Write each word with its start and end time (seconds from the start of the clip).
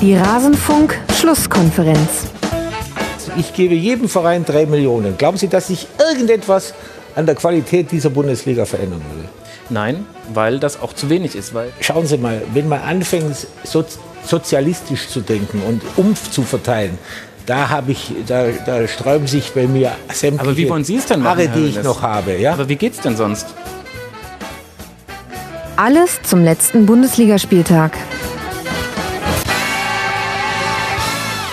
Die 0.00 0.14
Rasenfunk-Schlusskonferenz. 0.14 2.28
Ich 3.36 3.52
gebe 3.52 3.74
jedem 3.74 4.08
Verein 4.08 4.44
drei 4.44 4.64
Millionen. 4.64 5.18
Glauben 5.18 5.36
Sie, 5.36 5.48
dass 5.48 5.66
sich 5.66 5.88
irgendetwas 5.98 6.72
an 7.16 7.26
der 7.26 7.34
Qualität 7.34 7.90
dieser 7.90 8.10
Bundesliga 8.10 8.64
verändern 8.64 9.02
würde? 9.12 9.28
Nein, 9.70 10.06
weil 10.32 10.60
das 10.60 10.80
auch 10.80 10.92
zu 10.92 11.10
wenig 11.10 11.34
ist. 11.34 11.52
Weil 11.52 11.72
Schauen 11.80 12.06
Sie 12.06 12.16
mal, 12.16 12.42
wenn 12.54 12.68
man 12.68 12.80
anfängt, 12.80 13.48
so, 13.64 13.84
sozialistisch 14.24 15.08
zu 15.08 15.20
denken 15.20 15.62
und 15.66 15.82
Umf 15.96 16.30
zu 16.30 16.44
verteilen, 16.44 16.96
da 17.46 17.68
habe 17.68 17.90
ich, 17.90 18.12
da, 18.28 18.46
da 18.64 18.86
sträuben 18.86 19.26
sich 19.26 19.50
bei 19.52 19.66
mir 19.66 19.90
sämtliche 20.12 20.48
Aber 20.48 20.56
wie 20.56 20.68
wollen 20.68 20.84
Sie 20.84 20.94
es 20.94 21.06
denn 21.06 21.22
machen, 21.22 21.38
Haare, 21.38 21.48
die 21.48 21.66
ich 21.66 21.82
noch 21.82 22.02
habe. 22.02 22.36
Ja? 22.36 22.52
Aber 22.52 22.68
wie 22.68 22.76
geht's 22.76 23.00
denn 23.00 23.16
sonst? 23.16 23.48
Alles 25.74 26.22
zum 26.22 26.44
letzten 26.44 26.86
Bundesligaspieltag. 26.86 27.98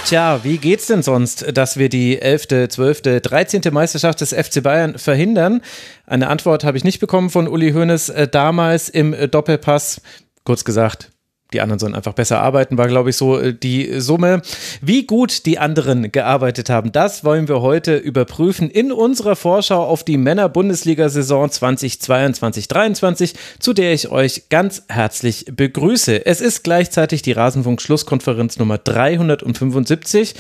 Tja, 0.06 0.44
wie 0.44 0.60
geht's 0.60 0.86
denn 0.86 1.02
sonst, 1.02 1.58
dass 1.58 1.78
wir 1.78 1.90
die 1.90 2.22
11., 2.22 2.70
12., 2.70 3.02
13. 3.24 3.62
Meisterschaft 3.72 4.22
des 4.22 4.34
FC 4.34 4.62
Bayern 4.62 5.00
verhindern? 5.00 5.62
Eine 6.06 6.28
Antwort 6.28 6.64
habe 6.64 6.78
ich 6.78 6.84
nicht 6.84 7.00
bekommen 7.00 7.32
von 7.32 7.48
Uli 7.48 7.72
Hoeneß 7.72 8.10
äh, 8.10 8.28
damals 8.28 8.88
im 8.88 9.16
äh, 9.16 9.28
Doppelpass. 9.28 10.02
Kurz 10.44 10.64
gesagt, 10.64 11.10
die 11.54 11.62
anderen 11.62 11.80
sollen 11.80 11.96
einfach 11.96 12.14
besser 12.14 12.42
arbeiten, 12.42 12.78
war, 12.78 12.88
glaube 12.88 13.12
ich, 13.12 13.18
so 13.18 13.40
äh, 13.40 13.54
die 13.54 14.00
Summe. 14.00 14.42
Wie 14.82 15.06
gut 15.06 15.46
die 15.46 15.60
anderen 15.60 16.12
gearbeitet 16.12 16.70
haben, 16.70 16.92
das 16.92 17.24
wollen 17.24 17.48
wir 17.48 17.62
heute 17.62 17.96
überprüfen 17.98 18.70
in 18.70 18.92
unserer 18.92 19.36
Vorschau 19.36 19.84
auf 19.84 20.04
die 20.04 20.18
Männer-Bundesliga-Saison 20.18 21.48
2022-23, 21.50 23.36
zu 23.60 23.74
der 23.74 23.94
ich 23.94 24.10
euch 24.10 24.50
ganz 24.50 24.84
herzlich 24.90 25.46
begrüße. 25.52 26.26
Es 26.26 26.42
ist 26.42 26.64
gleichzeitig 26.64 27.22
die 27.22 27.34
Rasenfunk-Schlusskonferenz 27.34 28.58
Nummer 28.58 28.78
375. 28.78 30.36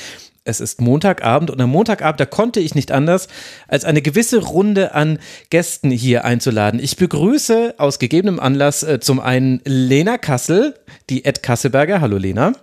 Es 0.48 0.60
ist 0.60 0.80
Montagabend 0.80 1.50
und 1.50 1.60
am 1.60 1.72
Montagabend, 1.72 2.20
da 2.20 2.28
konnte 2.28 2.60
ich 2.60 2.76
nicht 2.76 2.92
anders, 2.92 3.28
als 3.68 3.84
eine 3.84 4.04
gewisse 4.04 4.38
Runde 4.38 4.94
an 4.94 5.18
Gästen 5.50 5.90
hier 5.90 6.24
einzuladen. 6.24 6.80
Ich 6.80 6.98
begrüße 6.98 7.74
aus 7.80 7.98
gegebenem 7.98 8.40
Anlass 8.40 8.84
äh, 8.84 9.00
zum 9.00 9.20
einen 9.20 9.60
Lena 9.66 10.20
Kassel, 10.20 10.76
die 11.10 11.26
Ed 11.26 11.42
Kasselberger. 11.42 12.00
Hallo 12.00 12.18
Lena. 12.18 12.54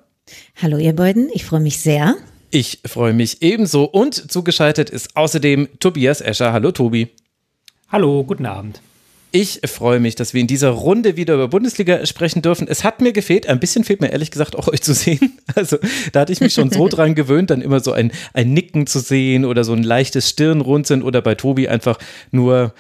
Hallo 0.63 0.79
ihr 0.79 0.95
beiden, 0.95 1.29
ich 1.35 1.45
freue 1.45 1.59
mich 1.59 1.81
sehr. 1.81 2.15
Ich 2.53 2.83
freue 2.87 3.15
mich 3.15 3.43
ebenso 3.43 3.85
und 3.85 4.31
zugeschaltet 4.31 4.89
ist 4.89 5.17
außerdem 5.17 5.69
Tobias 5.81 6.21
Escher. 6.21 6.53
Hallo 6.53 6.71
Tobi. 6.71 7.09
Hallo, 7.89 8.23
guten 8.23 8.47
Abend. 8.47 8.81
Ich 9.35 9.61
freue 9.65 9.99
mich, 9.99 10.15
dass 10.15 10.35
wir 10.35 10.43
in 10.43 10.47
dieser 10.47 10.69
Runde 10.69 11.17
wieder 11.17 11.33
über 11.35 11.49
Bundesliga 11.49 12.05
sprechen 12.05 12.43
dürfen. 12.43 12.69
Es 12.69 12.85
hat 12.85 13.01
mir 13.01 13.15
gefehlt, 13.15 13.47
ein 13.47 13.61
bisschen 13.61 13.83
fehlt 13.83 14.03
mir 14.03 14.13
ehrlich 14.13 14.31
gesagt 14.31 14.55
auch 14.55 14.69
euch 14.69 14.83
zu 14.83 14.95
sehen. 14.95 15.39
Also 15.55 15.77
da 16.13 16.21
hatte 16.21 16.33
ich 16.33 16.41
mich 16.41 16.55
schon 16.55 16.71
so 16.71 16.89
dran 16.89 17.15
gewöhnt, 17.15 17.51
dann 17.51 17.61
immer 17.61 17.81
so 17.81 17.93
ein, 17.93 18.11
ein 18.33 18.55
Nicken 18.55 18.87
zu 18.87 19.01
sehen 19.01 19.45
oder 19.45 19.65
so 19.65 19.75
ein 19.75 19.83
leichtes 19.83 20.31
Stirnrunzeln 20.31 21.03
oder 21.03 21.21
bei 21.21 21.35
Tobi 21.35 21.69
einfach 21.69 21.99
nur 22.31 22.73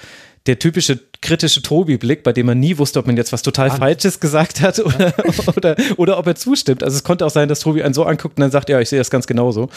der 0.46 0.58
typische 0.58 1.00
kritische 1.22 1.62
Tobi-Blick, 1.62 2.22
bei 2.24 2.32
dem 2.32 2.46
man 2.46 2.60
nie 2.60 2.76
wusste, 2.76 2.98
ob 2.98 3.06
man 3.06 3.16
jetzt 3.16 3.32
was 3.32 3.42
total 3.42 3.70
Falsches 3.70 4.20
gesagt 4.20 4.60
hat 4.60 4.78
oder, 4.80 5.14
oder, 5.56 5.76
oder 5.96 6.18
ob 6.18 6.26
er 6.26 6.34
zustimmt. 6.34 6.82
Also 6.82 6.96
es 6.96 7.04
konnte 7.04 7.24
auch 7.24 7.30
sein, 7.30 7.48
dass 7.48 7.60
Tobi 7.60 7.82
einen 7.82 7.94
so 7.94 8.04
anguckt 8.04 8.36
und 8.36 8.42
dann 8.42 8.50
sagt, 8.50 8.68
ja, 8.68 8.80
ich 8.80 8.88
sehe 8.88 8.98
das 8.98 9.10
ganz 9.10 9.26
genauso. 9.26 9.70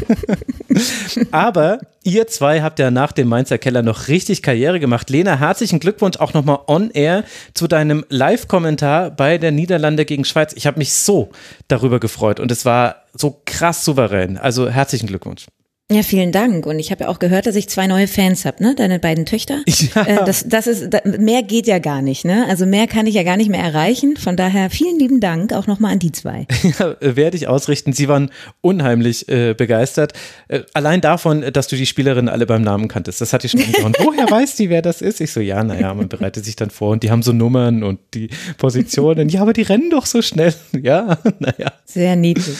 Aber 1.30 1.78
ihr 2.02 2.26
zwei 2.26 2.62
habt 2.62 2.78
ja 2.78 2.90
nach 2.90 3.12
dem 3.12 3.28
Mainzer 3.28 3.58
Keller 3.58 3.82
noch 3.82 4.08
richtig 4.08 4.42
Karriere 4.42 4.80
gemacht. 4.80 5.08
Lena, 5.08 5.38
herzlichen 5.38 5.80
Glückwunsch 5.80 6.18
auch 6.18 6.34
nochmal 6.34 6.58
on 6.66 6.90
air 6.90 7.24
zu 7.54 7.68
deinem 7.68 8.04
Live-Kommentar 8.08 9.10
bei 9.10 9.38
der 9.38 9.52
Niederlande 9.52 10.04
gegen 10.04 10.24
Schweiz. 10.24 10.52
Ich 10.54 10.66
habe 10.66 10.78
mich 10.78 10.92
so 10.92 11.30
darüber 11.68 12.00
gefreut 12.00 12.40
und 12.40 12.50
es 12.50 12.64
war 12.64 12.96
so 13.14 13.40
krass 13.46 13.84
souverän. 13.84 14.36
Also 14.36 14.68
herzlichen 14.68 15.06
Glückwunsch. 15.06 15.46
Ja, 15.92 16.04
vielen 16.04 16.30
Dank. 16.30 16.66
Und 16.66 16.78
ich 16.78 16.92
habe 16.92 17.04
ja 17.04 17.10
auch 17.10 17.18
gehört, 17.18 17.46
dass 17.46 17.56
ich 17.56 17.68
zwei 17.68 17.88
neue 17.88 18.06
Fans 18.06 18.44
habe, 18.44 18.62
ne? 18.62 18.76
Deine 18.76 18.98
beiden 18.98 19.26
Töchter. 19.26 19.60
Ja. 19.94 20.02
Äh, 20.04 20.24
das, 20.26 20.44
das 20.46 20.66
ist, 20.66 20.90
mehr 21.18 21.42
geht 21.42 21.66
ja 21.66 21.78
gar 21.78 22.02
nicht, 22.02 22.24
ne? 22.24 22.46
Also 22.48 22.66
mehr 22.66 22.86
kann 22.86 23.06
ich 23.06 23.14
ja 23.14 23.22
gar 23.22 23.38
nicht 23.38 23.48
mehr 23.48 23.62
erreichen. 23.62 24.16
Von 24.16 24.36
daher 24.36 24.68
vielen 24.68 24.98
lieben 24.98 25.20
Dank 25.20 25.54
auch 25.54 25.66
nochmal 25.66 25.92
an 25.92 25.98
die 25.98 26.12
zwei. 26.12 26.46
Ja, 26.78 26.96
werde 27.00 27.36
ich 27.36 27.48
ausrichten. 27.48 27.92
Sie 27.92 28.08
waren 28.08 28.30
unheimlich 28.60 29.28
äh, 29.28 29.54
begeistert. 29.54 30.12
Äh, 30.48 30.60
allein 30.74 31.00
davon, 31.00 31.44
dass 31.52 31.66
du 31.66 31.76
die 31.76 31.86
Spielerinnen 31.86 32.28
alle 32.28 32.46
beim 32.46 32.62
Namen 32.62 32.88
kanntest. 32.88 33.20
Das 33.20 33.32
hatte 33.32 33.46
ich 33.46 33.52
schon 33.52 33.62
angesprochen. 33.62 33.94
Woher 34.04 34.30
weiß 34.30 34.56
die, 34.56 34.68
wer 34.68 34.82
das 34.82 35.00
ist? 35.00 35.20
Ich 35.20 35.32
so, 35.32 35.40
ja, 35.40 35.64
naja, 35.64 35.94
man 35.94 36.08
bereitet 36.08 36.44
sich 36.44 36.56
dann 36.56 36.70
vor 36.70 36.90
und 36.90 37.02
die 37.02 37.10
haben 37.10 37.22
so 37.22 37.32
Nummern 37.32 37.82
und 37.82 37.98
die 38.14 38.28
Positionen. 38.58 39.30
Ja, 39.30 39.40
aber 39.40 39.54
die 39.54 39.62
rennen 39.62 39.90
doch 39.90 40.06
so 40.06 40.20
schnell. 40.20 40.54
Ja, 40.80 41.18
naja. 41.38 41.72
Sehr 41.86 42.14
niedlich. 42.14 42.56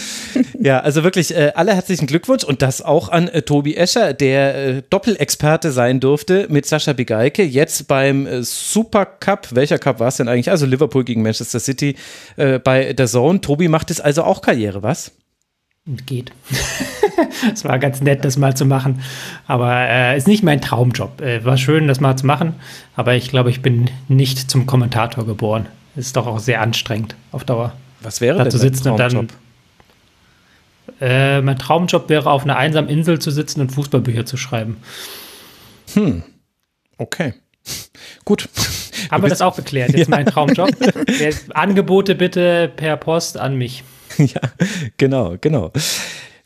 Ja, 0.59 0.81
also 0.81 1.05
wirklich 1.05 1.37
äh, 1.37 1.53
alle 1.55 1.75
herzlichen 1.75 2.07
Glückwunsch 2.07 2.45
und 2.45 2.63
das 2.63 2.83
auch 2.83 3.09
an 3.11 3.20
äh, 3.29 3.43
Tobi 3.43 3.75
Escher, 3.75 4.13
der 4.13 4.55
äh, 4.55 4.83
Doppelexperte 4.91 5.73
sein 5.73 6.01
durfte 6.01 6.47
mit 6.49 6.67
Sascha 6.67 6.93
Bigalke, 6.93 7.43
jetzt 7.43 7.89
beim 7.89 8.27
äh, 8.27 8.43
Supercup. 8.43 9.49
Welcher 9.53 9.79
Cup 9.79 10.01
war 10.01 10.09
es 10.09 10.17
denn 10.17 10.29
eigentlich? 10.29 10.51
Also 10.51 10.67
Liverpool 10.67 11.05
gegen 11.05 11.23
Manchester 11.23 11.61
City 11.61 11.97
äh, 12.37 12.59
bei 12.59 12.93
der 12.93 13.07
Zone. 13.07 13.41
Tobi 13.41 13.69
macht 13.69 13.91
es 13.91 14.01
also 14.01 14.25
auch 14.25 14.43
Karriere, 14.43 14.83
was? 14.83 15.13
Geht. 16.07 16.33
Es 17.53 17.65
war 17.65 17.79
ganz 17.79 18.01
nett, 18.01 18.25
das 18.25 18.37
mal 18.37 18.57
zu 18.57 18.65
machen. 18.65 19.03
Aber 19.47 19.89
äh, 19.89 20.17
ist 20.17 20.27
nicht 20.27 20.43
mein 20.43 20.61
Traumjob. 20.61 21.23
War 21.43 21.57
schön, 21.57 21.87
das 21.87 22.01
mal 22.01 22.17
zu 22.17 22.27
machen. 22.27 22.55
Aber 22.97 23.15
ich 23.15 23.31
glaube, 23.31 23.51
ich 23.51 23.63
bin 23.63 23.91
nicht 24.09 24.51
zum 24.51 24.67
Kommentator 24.67 25.27
geboren. 25.27 25.67
Ist 25.97 26.17
doch 26.17 26.27
auch 26.27 26.39
sehr 26.39 26.61
anstrengend 26.61 27.15
auf 27.33 27.45
Dauer. 27.45 27.73
Was 28.03 28.21
wäre 28.21 28.39
Da 28.39 28.45
denn 28.45 28.51
zu 28.51 28.59
dein 28.59 28.73
sitzen 28.73 28.89
und 28.91 28.99
dann. 28.99 29.29
Äh, 31.01 31.41
mein 31.43 31.59
Traumjob 31.59 32.09
wäre, 32.09 32.31
auf 32.31 32.45
einer 32.45 32.57
einsamen 32.57 32.91
Insel 32.91 33.19
zu 33.19 33.31
sitzen 33.31 33.61
und 33.61 33.71
Fußballbücher 33.71 34.27
zu 34.27 34.37
schreiben. 34.37 34.77
Okay. 36.99 37.35
Gut. 38.25 38.49
Haben 39.11 39.23
wir 39.23 39.31
das 39.31 39.43
auch 39.43 39.57
geklärt? 39.57 39.93
Jetzt 39.93 40.09
mein 40.09 40.27
Traumjob. 40.27 40.71
Angebote 41.55 42.15
bitte 42.15 42.71
per 42.75 42.97
Post 42.97 43.39
an 43.39 43.57
mich. 43.57 43.85
ja, 44.19 44.41
genau, 44.97 45.37
genau. 45.41 45.73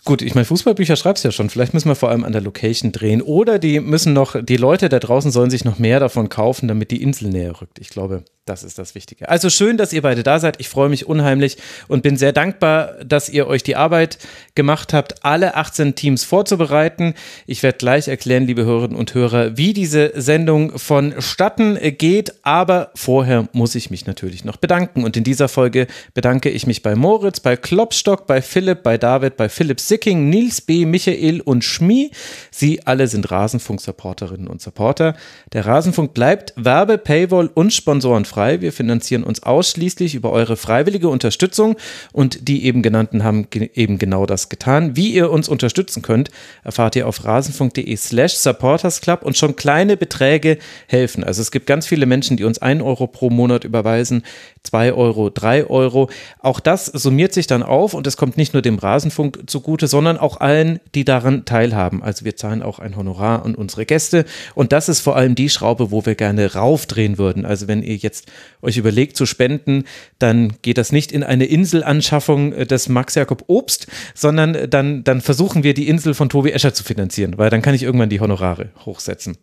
Gut, 0.05 0.21
ich 0.21 0.35
meine, 0.35 0.45
Fußballbücher 0.45 0.97
schreibst 0.97 1.25
du 1.25 1.29
ja 1.29 1.33
schon. 1.33 1.49
Vielleicht 1.49 1.73
müssen 1.73 1.89
wir 1.89 1.95
vor 1.95 2.11
allem 2.11 2.25
an 2.25 2.33
der 2.33 2.43
Location 2.43 2.93
drehen. 2.93 3.23
Oder 3.23 3.59
die 3.59 3.81
müssen 3.81 4.13
noch, 4.13 4.37
die 4.43 4.59
Leute 4.59 4.91
da 4.91 4.99
draußen 4.99 5.31
sollen 5.31 5.51
sich 5.51 5.65
noch 5.65 5.79
mehr 5.79 5.99
davon 5.99 6.29
kaufen, 6.29 6.69
damit 6.69 6.91
die 6.91 7.03
Insel 7.03 7.31
näher 7.31 7.59
rückt. 7.61 7.79
Ich 7.79 7.89
glaube, 7.89 8.23
das 8.45 8.63
ist 8.63 8.79
das 8.79 8.95
Wichtige. 8.95 9.31
Also 9.31 9.49
schön, 9.49 9.79
dass 9.79 9.95
ihr 9.95 10.03
beide 10.03 10.23
da 10.23 10.39
seid. 10.39 10.61
Ich 10.61 10.69
freue 10.69 10.91
mich 10.91 11.07
unheimlich 11.07 11.57
und 11.89 12.03
bin 12.03 12.19
sehr 12.19 12.33
dankbar, 12.33 12.93
dass 13.03 13.31
ihr 13.31 13.47
euch 13.47 13.63
die 13.63 13.77
Arbeit 13.77 14.19
gemacht 14.55 14.93
habt, 14.93 15.25
alle 15.25 15.55
18 15.55 15.95
Teams 15.95 16.25
vorzubereiten. 16.25 17.15
Ich 17.47 17.63
werde 17.63 17.79
gleich 17.79 18.07
erklären, 18.07 18.47
liebe 18.47 18.67
Hörerinnen 18.67 18.99
und 18.99 19.15
Hörer, 19.15 19.57
wie 19.57 19.73
diese 19.73 20.13
Sendung 20.21 20.79
vonstatten 20.79 21.79
geht. 21.97 22.35
Aber 22.45 22.91
vorher 22.95 23.49
muss 23.53 23.75
ich 23.77 23.91
mich 23.91 24.05
natürlich 24.05 24.45
noch 24.45 24.59
bedanken. 24.59 25.05
Und 25.05 25.17
in 25.17 25.25
dieser 25.25 25.49
Folge 25.49 25.87
bedanke 26.13 26.51
ich 26.51 26.67
mich 26.67 26.83
bei 26.83 26.95
Moritz, 26.95 27.41
bei 27.41 27.57
Klopstock, 27.57 28.27
bei 28.27 28.43
Philipp, 28.43 28.83
bei 28.83 28.99
David, 28.99 29.39
bei 29.39 29.49
Philipp 29.49 29.81
Sicking, 29.95 30.29
Nils 30.29 30.61
B., 30.61 30.87
Michael 30.87 31.41
und 31.41 31.63
Schmi. 31.63 32.11
Sie 32.51 32.85
alle 32.85 33.07
sind 33.07 33.31
Rasenfunk-Supporterinnen 33.31 34.49
und 34.49 34.61
Supporter. 34.61 35.15
Der 35.53 35.67
Rasenfunk 35.67 36.15
bleibt 36.15 36.53
Werbe-, 36.57 36.99
Paywall- 36.99 37.51
und 37.55 37.73
Sponsorenfrei. 37.73 38.61
Wir 38.61 38.73
finanzieren 38.73 39.23
uns 39.23 39.45
ausschließlich 39.45 40.17
über 40.17 40.33
eure 40.33 40.57
freiwillige 40.57 41.09
Unterstützung 41.09 41.77
und 42.13 42.49
die 42.49 42.65
eben 42.65 42.83
genannten 42.83 43.23
haben 43.23 43.49
ge 43.51 43.71
eben 43.75 43.99
genau 43.99 44.27
das 44.27 44.49
getan. 44.49 44.97
Wie 44.97 45.15
ihr 45.15 45.31
uns 45.31 45.49
unterstützen 45.49 46.03
könnt, 46.03 46.31
erfahrt 46.65 46.97
ihr 46.97 47.07
auf 47.07 47.25
rasenfunk.de 47.25 47.97
slash 47.97 48.35
supportersclub 48.35 49.23
und 49.23 49.37
schon 49.37 49.55
kleine 49.55 49.97
Beträge 49.97 50.59
helfen. 50.89 51.23
Also 51.23 51.41
es 51.41 51.53
gibt 51.53 51.69
ganz 51.69 51.87
viele 51.87 52.07
Menschen, 52.07 52.37
die 52.37 52.43
uns 52.43 52.61
ein 52.61 52.83
Euro 52.83 53.07
pro 53.07 53.31
Monat 53.31 53.63
überweisen, 53.63 54.25
zwei 54.65 54.93
Euro, 54.93 55.31
drei 55.31 55.65
Euro. 55.71 56.11
Auch 56.41 56.59
das 56.59 56.87
summiert 56.87 57.33
sich 57.33 57.47
dann 57.47 57.63
auf 57.63 57.95
und 57.95 58.09
es 58.09 58.17
kommt 58.17 58.37
nicht 58.37 58.55
nur 58.55 58.63
dem 58.63 58.79
Rasenfunk 58.79 59.45
zugute, 59.47 59.84
sondern 59.87 60.19
auch 60.19 60.41
allen, 60.41 60.81
die 60.95 61.05
daran 61.05 61.45
teilhaben. 61.45 62.03
Also 62.03 62.25
wir 62.25 62.37
zahlen 62.37 62.63
auch 62.63 62.79
ein 62.79 62.97
Honorar 62.97 63.45
an 63.45 63.55
unsere 63.55 63.87
Gäste 63.87 64.25
und 64.55 64.73
das 64.73 64.89
ist 64.89 65.01
vor 65.01 65.17
allem 65.17 65.35
die 65.35 65.49
Schraube, 65.49 65.91
wo 65.91 66.05
wir 66.07 66.15
gerne 66.15 66.55
raufdrehen 66.55 67.19
würden. 67.19 67.45
Also 67.45 67.69
wenn 67.69 67.83
ihr 67.83 67.97
jetzt 67.97 68.27
euch 68.63 68.77
überlegt 68.77 69.17
zu 69.17 69.27
spenden, 69.27 69.85
dann 70.19 70.55
geht 70.63 70.79
das 70.79 70.93
nicht 70.93 71.13
in 71.13 71.23
eine 71.23 71.47
Inselanschaffung 71.47 72.53
äh, 72.53 72.67
des 72.67 72.89
Max 72.89 73.15
Jakob 73.15 73.45
Obst, 73.47 73.87
sondern 74.15 74.55
äh, 74.55 74.69
dann, 74.69 75.05
dann 75.05 75.21
versuchen 75.21 75.63
wir 75.63 75.75
die 75.75 75.89
Insel 75.89 76.15
von 76.15 76.29
Tobi 76.29 76.53
Escher 76.53 76.75
zu 76.75 76.85
finanzieren, 76.85 77.39
weil 77.39 77.51
dann 77.51 77.63
kann 77.63 77.75
ich 77.75 77.83
irgendwann 77.83 78.09
die 78.09 78.21
Honorare 78.21 78.71
hochsetzen. 78.85 79.37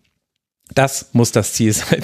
Das 0.74 1.10
muss 1.14 1.32
das 1.32 1.54
Ziel 1.54 1.74
sein. 1.74 2.02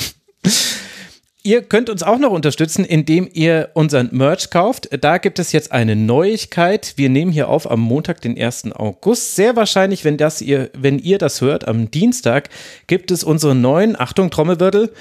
Ihr 1.47 1.61
könnt 1.61 1.89
uns 1.89 2.03
auch 2.03 2.19
noch 2.19 2.31
unterstützen, 2.31 2.83
indem 2.83 3.29
ihr 3.31 3.69
unseren 3.73 4.09
Merch 4.11 4.49
kauft. 4.49 4.89
Da 4.99 5.17
gibt 5.17 5.39
es 5.39 5.53
jetzt 5.53 5.71
eine 5.71 5.95
Neuigkeit. 5.95 6.91
Wir 6.97 7.07
nehmen 7.07 7.31
hier 7.31 7.47
auf 7.47 7.71
am 7.71 7.79
Montag, 7.79 8.19
den 8.19 8.38
1. 8.38 8.73
August. 8.73 9.38
Sehr 9.38 9.55
wahrscheinlich, 9.55 10.03
wenn, 10.03 10.17
das 10.17 10.41
ihr, 10.41 10.69
wenn 10.77 10.99
ihr 10.99 11.17
das 11.17 11.39
hört, 11.39 11.65
am 11.65 11.89
Dienstag 11.89 12.49
gibt 12.88 13.11
es 13.11 13.23
unseren 13.23 13.61
neuen, 13.61 13.97
Achtung, 13.97 14.29
Trommelwirbel, 14.29 14.91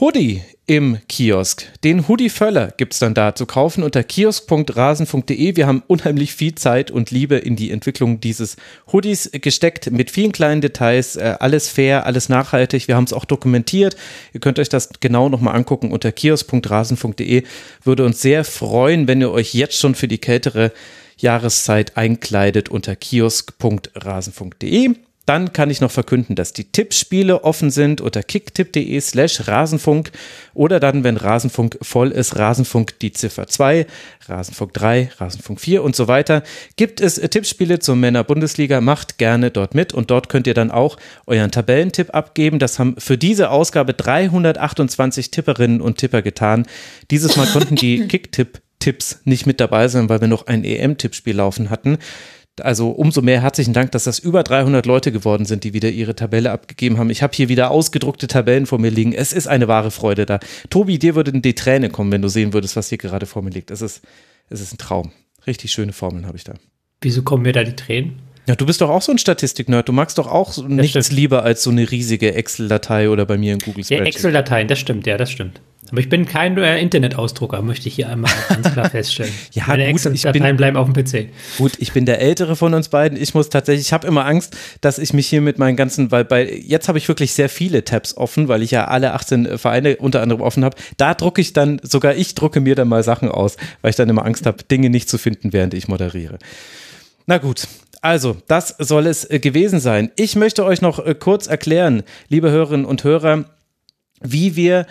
Hoodie 0.00 0.42
im 0.66 0.98
Kiosk. 1.08 1.66
Den 1.82 2.06
Hoodie 2.06 2.28
Völler 2.28 2.72
gibt 2.76 2.92
es 2.92 3.00
dann 3.00 3.14
da 3.14 3.34
zu 3.34 3.46
kaufen 3.46 3.82
unter 3.82 4.04
kiosk.rasen.de. 4.04 5.56
Wir 5.56 5.66
haben 5.66 5.82
unheimlich 5.88 6.34
viel 6.34 6.54
Zeit 6.54 6.92
und 6.92 7.10
Liebe 7.10 7.36
in 7.36 7.56
die 7.56 7.72
Entwicklung 7.72 8.20
dieses 8.20 8.56
Hoodies 8.92 9.30
gesteckt 9.32 9.90
mit 9.90 10.12
vielen 10.12 10.30
kleinen 10.30 10.60
Details. 10.60 11.16
Äh, 11.16 11.34
alles 11.40 11.68
fair, 11.68 12.06
alles 12.06 12.28
nachhaltig. 12.28 12.86
Wir 12.86 12.94
haben 12.94 13.04
es 13.04 13.12
auch 13.12 13.24
dokumentiert. 13.24 13.96
Ihr 14.32 14.40
könnt 14.40 14.60
euch 14.60 14.68
das 14.68 14.90
genau 15.00 15.28
nochmal 15.28 15.56
angucken 15.56 15.90
unter 15.90 16.12
kiosk.rasen.de. 16.12 17.42
Würde 17.82 18.04
uns 18.04 18.22
sehr 18.22 18.44
freuen, 18.44 19.08
wenn 19.08 19.20
ihr 19.20 19.32
euch 19.32 19.52
jetzt 19.52 19.78
schon 19.78 19.96
für 19.96 20.06
die 20.06 20.18
kältere 20.18 20.70
Jahreszeit 21.16 21.96
einkleidet 21.96 22.68
unter 22.68 22.94
kiosk.rasen.de. 22.94 24.94
Dann 25.28 25.52
kann 25.52 25.68
ich 25.68 25.82
noch 25.82 25.90
verkünden, 25.90 26.36
dass 26.36 26.54
die 26.54 26.64
Tippspiele 26.64 27.44
offen 27.44 27.70
sind 27.70 28.00
unter 28.00 28.22
kicktipp.de 28.22 28.98
slash 28.98 29.46
Rasenfunk 29.46 30.10
oder 30.54 30.80
dann, 30.80 31.04
wenn 31.04 31.18
Rasenfunk 31.18 31.76
voll 31.82 32.12
ist, 32.12 32.38
Rasenfunk 32.38 32.98
die 33.00 33.12
Ziffer 33.12 33.46
2, 33.46 33.86
Rasenfunk 34.26 34.72
3, 34.72 35.10
Rasenfunk 35.18 35.60
4 35.60 35.84
und 35.84 35.94
so 35.94 36.08
weiter. 36.08 36.42
Gibt 36.76 37.02
es 37.02 37.16
Tippspiele 37.16 37.78
zur 37.78 37.94
Männer-Bundesliga, 37.96 38.80
macht 38.80 39.18
gerne 39.18 39.50
dort 39.50 39.74
mit 39.74 39.92
und 39.92 40.10
dort 40.10 40.30
könnt 40.30 40.46
ihr 40.46 40.54
dann 40.54 40.70
auch 40.70 40.96
euren 41.26 41.50
Tabellentipp 41.50 42.14
abgeben. 42.14 42.58
Das 42.58 42.78
haben 42.78 42.94
für 42.96 43.18
diese 43.18 43.50
Ausgabe 43.50 43.92
328 43.92 45.30
Tipperinnen 45.30 45.82
und 45.82 45.98
Tipper 45.98 46.22
getan. 46.22 46.64
Dieses 47.10 47.36
Mal 47.36 47.48
konnten 47.48 47.76
die 47.76 48.00
Kicktipp-Tipps 48.08 49.20
nicht 49.24 49.44
mit 49.44 49.60
dabei 49.60 49.88
sein, 49.88 50.08
weil 50.08 50.22
wir 50.22 50.28
noch 50.28 50.46
ein 50.46 50.64
EM-Tippspiel 50.64 51.36
laufen 51.36 51.68
hatten. 51.68 51.98
Also 52.60 52.90
umso 52.90 53.22
mehr 53.22 53.40
herzlichen 53.40 53.72
Dank, 53.72 53.92
dass 53.92 54.04
das 54.04 54.18
über 54.18 54.42
300 54.42 54.86
Leute 54.86 55.12
geworden 55.12 55.44
sind, 55.44 55.64
die 55.64 55.74
wieder 55.74 55.90
ihre 55.90 56.14
Tabelle 56.14 56.50
abgegeben 56.50 56.98
haben. 56.98 57.10
Ich 57.10 57.22
habe 57.22 57.34
hier 57.34 57.48
wieder 57.48 57.70
ausgedruckte 57.70 58.26
Tabellen 58.26 58.66
vor 58.66 58.78
mir 58.78 58.90
liegen. 58.90 59.12
Es 59.12 59.32
ist 59.32 59.46
eine 59.46 59.68
wahre 59.68 59.90
Freude 59.90 60.26
da. 60.26 60.40
Tobi, 60.70 60.98
dir 60.98 61.14
würden 61.14 61.42
die 61.42 61.54
Träne 61.54 61.90
kommen, 61.90 62.12
wenn 62.12 62.22
du 62.22 62.28
sehen 62.28 62.52
würdest, 62.52 62.76
was 62.76 62.88
hier 62.88 62.98
gerade 62.98 63.26
vor 63.26 63.42
mir 63.42 63.50
liegt. 63.50 63.70
Es 63.70 63.82
ist, 63.82 64.02
es 64.50 64.60
ist 64.60 64.74
ein 64.74 64.78
Traum. 64.78 65.12
Richtig 65.46 65.72
schöne 65.72 65.92
Formeln 65.92 66.26
habe 66.26 66.36
ich 66.36 66.44
da. 66.44 66.54
Wieso 67.00 67.22
kommen 67.22 67.42
mir 67.42 67.52
da 67.52 67.64
die 67.64 67.76
Tränen? 67.76 68.20
Ja, 68.46 68.54
du 68.54 68.64
bist 68.64 68.80
doch 68.80 68.88
auch 68.88 69.02
so 69.02 69.12
ein 69.12 69.18
Statistik-Nerd. 69.18 69.88
Du 69.88 69.92
magst 69.92 70.16
doch 70.16 70.26
auch 70.26 70.54
das 70.54 70.64
nichts 70.64 71.06
stimmt. 71.06 71.18
lieber 71.18 71.42
als 71.42 71.62
so 71.62 71.70
eine 71.70 71.90
riesige 71.90 72.34
Excel-Datei 72.34 73.10
oder 73.10 73.26
bei 73.26 73.36
mir 73.36 73.52
in 73.52 73.58
Google 73.58 73.84
Spreadsheet. 73.84 73.98
Ja, 73.98 74.06
Excel-Dateien, 74.06 74.68
das 74.68 74.78
stimmt, 74.78 75.06
ja, 75.06 75.18
das 75.18 75.30
stimmt. 75.30 75.60
Aber 75.90 76.00
ich 76.00 76.08
bin 76.08 76.26
kein 76.26 76.56
äh, 76.58 76.80
Internetausdrucker, 76.80 77.62
möchte 77.62 77.88
ich 77.88 77.94
hier 77.94 78.08
einmal 78.08 78.30
ganz 78.48 78.72
klar 78.72 78.90
feststellen. 78.90 79.32
ja, 79.52 79.64
Meine 79.66 79.86
Excel-Dateien 79.86 80.56
bleiben 80.56 80.76
auf 80.76 80.90
dem 80.90 80.94
PC. 80.94 81.28
Gut, 81.56 81.72
ich 81.78 81.92
bin 81.92 82.04
der 82.04 82.20
Ältere 82.20 82.56
von 82.56 82.74
uns 82.74 82.88
beiden. 82.88 83.20
Ich 83.20 83.34
muss 83.34 83.48
tatsächlich, 83.48 83.86
ich 83.86 83.92
habe 83.92 84.06
immer 84.06 84.26
Angst, 84.26 84.56
dass 84.80 84.98
ich 84.98 85.12
mich 85.12 85.26
hier 85.26 85.40
mit 85.40 85.58
meinen 85.58 85.76
ganzen, 85.76 86.10
weil 86.10 86.24
bei, 86.24 86.50
jetzt 86.50 86.88
habe 86.88 86.98
ich 86.98 87.08
wirklich 87.08 87.32
sehr 87.32 87.48
viele 87.48 87.84
Tabs 87.84 88.16
offen, 88.16 88.48
weil 88.48 88.62
ich 88.62 88.70
ja 88.70 88.86
alle 88.86 89.14
18 89.14 89.58
Vereine 89.58 89.96
unter 89.96 90.22
anderem 90.22 90.42
offen 90.42 90.64
habe. 90.64 90.76
Da 90.96 91.14
drucke 91.14 91.40
ich 91.40 91.52
dann, 91.52 91.80
sogar 91.82 92.14
ich 92.14 92.34
drucke 92.34 92.60
mir 92.60 92.74
dann 92.74 92.88
mal 92.88 93.02
Sachen 93.02 93.30
aus, 93.30 93.56
weil 93.82 93.90
ich 93.90 93.96
dann 93.96 94.08
immer 94.08 94.24
Angst 94.24 94.46
habe, 94.46 94.62
Dinge 94.64 94.90
nicht 94.90 95.08
zu 95.08 95.18
finden, 95.18 95.52
während 95.52 95.74
ich 95.74 95.88
moderiere. 95.88 96.38
Na 97.26 97.38
gut, 97.38 97.66
also, 98.00 98.36
das 98.46 98.74
soll 98.78 99.06
es 99.06 99.28
äh, 99.28 99.38
gewesen 99.38 99.80
sein. 99.80 100.10
Ich 100.16 100.36
möchte 100.36 100.64
euch 100.64 100.80
noch 100.80 101.04
äh, 101.04 101.14
kurz 101.14 101.46
erklären, 101.46 102.04
liebe 102.28 102.50
Hörerinnen 102.50 102.86
und 102.86 103.02
Hörer, 103.04 103.44
wie 104.20 104.56
wir 104.56 104.86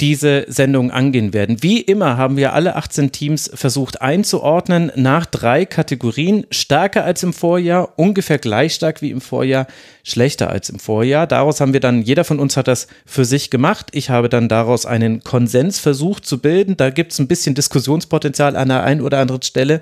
diese 0.00 0.46
Sendung 0.48 0.90
angehen 0.90 1.34
werden. 1.34 1.62
Wie 1.62 1.80
immer 1.80 2.16
haben 2.16 2.36
wir 2.36 2.54
alle 2.54 2.76
18 2.76 3.12
Teams 3.12 3.50
versucht 3.52 4.00
einzuordnen 4.00 4.90
nach 4.96 5.26
drei 5.26 5.66
Kategorien. 5.66 6.46
Stärker 6.50 7.04
als 7.04 7.22
im 7.22 7.32
Vorjahr, 7.32 7.92
ungefähr 7.96 8.38
gleich 8.38 8.74
stark 8.74 9.02
wie 9.02 9.10
im 9.10 9.20
Vorjahr, 9.20 9.66
schlechter 10.02 10.50
als 10.50 10.70
im 10.70 10.78
Vorjahr. 10.78 11.26
Daraus 11.26 11.60
haben 11.60 11.72
wir 11.72 11.80
dann, 11.80 12.02
jeder 12.02 12.24
von 12.24 12.38
uns 12.38 12.56
hat 12.56 12.68
das 12.68 12.86
für 13.04 13.24
sich 13.24 13.50
gemacht. 13.50 13.88
Ich 13.92 14.10
habe 14.10 14.28
dann 14.28 14.48
daraus 14.48 14.86
einen 14.86 15.22
Konsens 15.22 15.78
versucht 15.78 16.24
zu 16.24 16.38
bilden. 16.38 16.76
Da 16.76 16.90
gibt 16.90 17.12
es 17.12 17.18
ein 17.18 17.28
bisschen 17.28 17.54
Diskussionspotenzial 17.54 18.56
an 18.56 18.68
der 18.68 18.82
einen 18.82 19.02
oder 19.02 19.18
anderen 19.18 19.42
Stelle. 19.42 19.80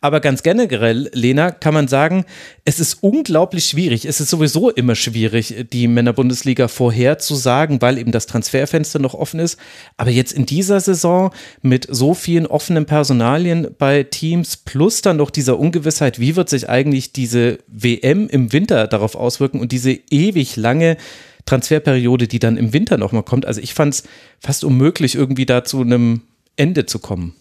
Aber 0.00 0.20
ganz 0.20 0.42
generell, 0.42 1.10
Lena, 1.12 1.50
kann 1.50 1.74
man 1.74 1.88
sagen, 1.88 2.24
es 2.64 2.78
ist 2.78 3.02
unglaublich 3.02 3.64
schwierig. 3.64 4.04
Es 4.04 4.20
ist 4.20 4.30
sowieso 4.30 4.70
immer 4.70 4.94
schwierig, 4.94 5.66
die 5.72 5.88
Männerbundesliga 5.88 6.68
vorherzusagen, 6.68 7.82
weil 7.82 7.98
eben 7.98 8.12
das 8.12 8.26
Transferfenster 8.26 9.00
noch 9.00 9.14
offen 9.14 9.40
ist. 9.40 9.58
Aber 9.96 10.10
jetzt 10.10 10.32
in 10.32 10.46
dieser 10.46 10.80
Saison 10.80 11.32
mit 11.62 11.86
so 11.90 12.14
vielen 12.14 12.46
offenen 12.46 12.86
Personalien 12.86 13.68
bei 13.76 14.04
Teams 14.04 14.56
plus 14.56 15.02
dann 15.02 15.16
noch 15.16 15.30
dieser 15.30 15.58
Ungewissheit, 15.58 16.20
wie 16.20 16.36
wird 16.36 16.48
sich 16.48 16.68
eigentlich 16.68 17.12
diese 17.12 17.58
WM 17.66 18.28
im 18.28 18.52
Winter 18.52 18.86
darauf 18.86 19.16
auswirken 19.16 19.60
und 19.60 19.72
diese 19.72 19.98
ewig 20.10 20.56
lange 20.56 20.96
Transferperiode, 21.44 22.28
die 22.28 22.38
dann 22.38 22.56
im 22.56 22.72
Winter 22.72 22.98
nochmal 22.98 23.22
kommt. 23.22 23.46
Also 23.46 23.60
ich 23.60 23.74
fand 23.74 23.94
es 23.94 24.02
fast 24.38 24.64
unmöglich, 24.64 25.14
irgendwie 25.14 25.46
da 25.46 25.64
zu 25.64 25.80
einem 25.80 26.20
Ende 26.56 26.86
zu 26.86 26.98
kommen. 26.98 27.34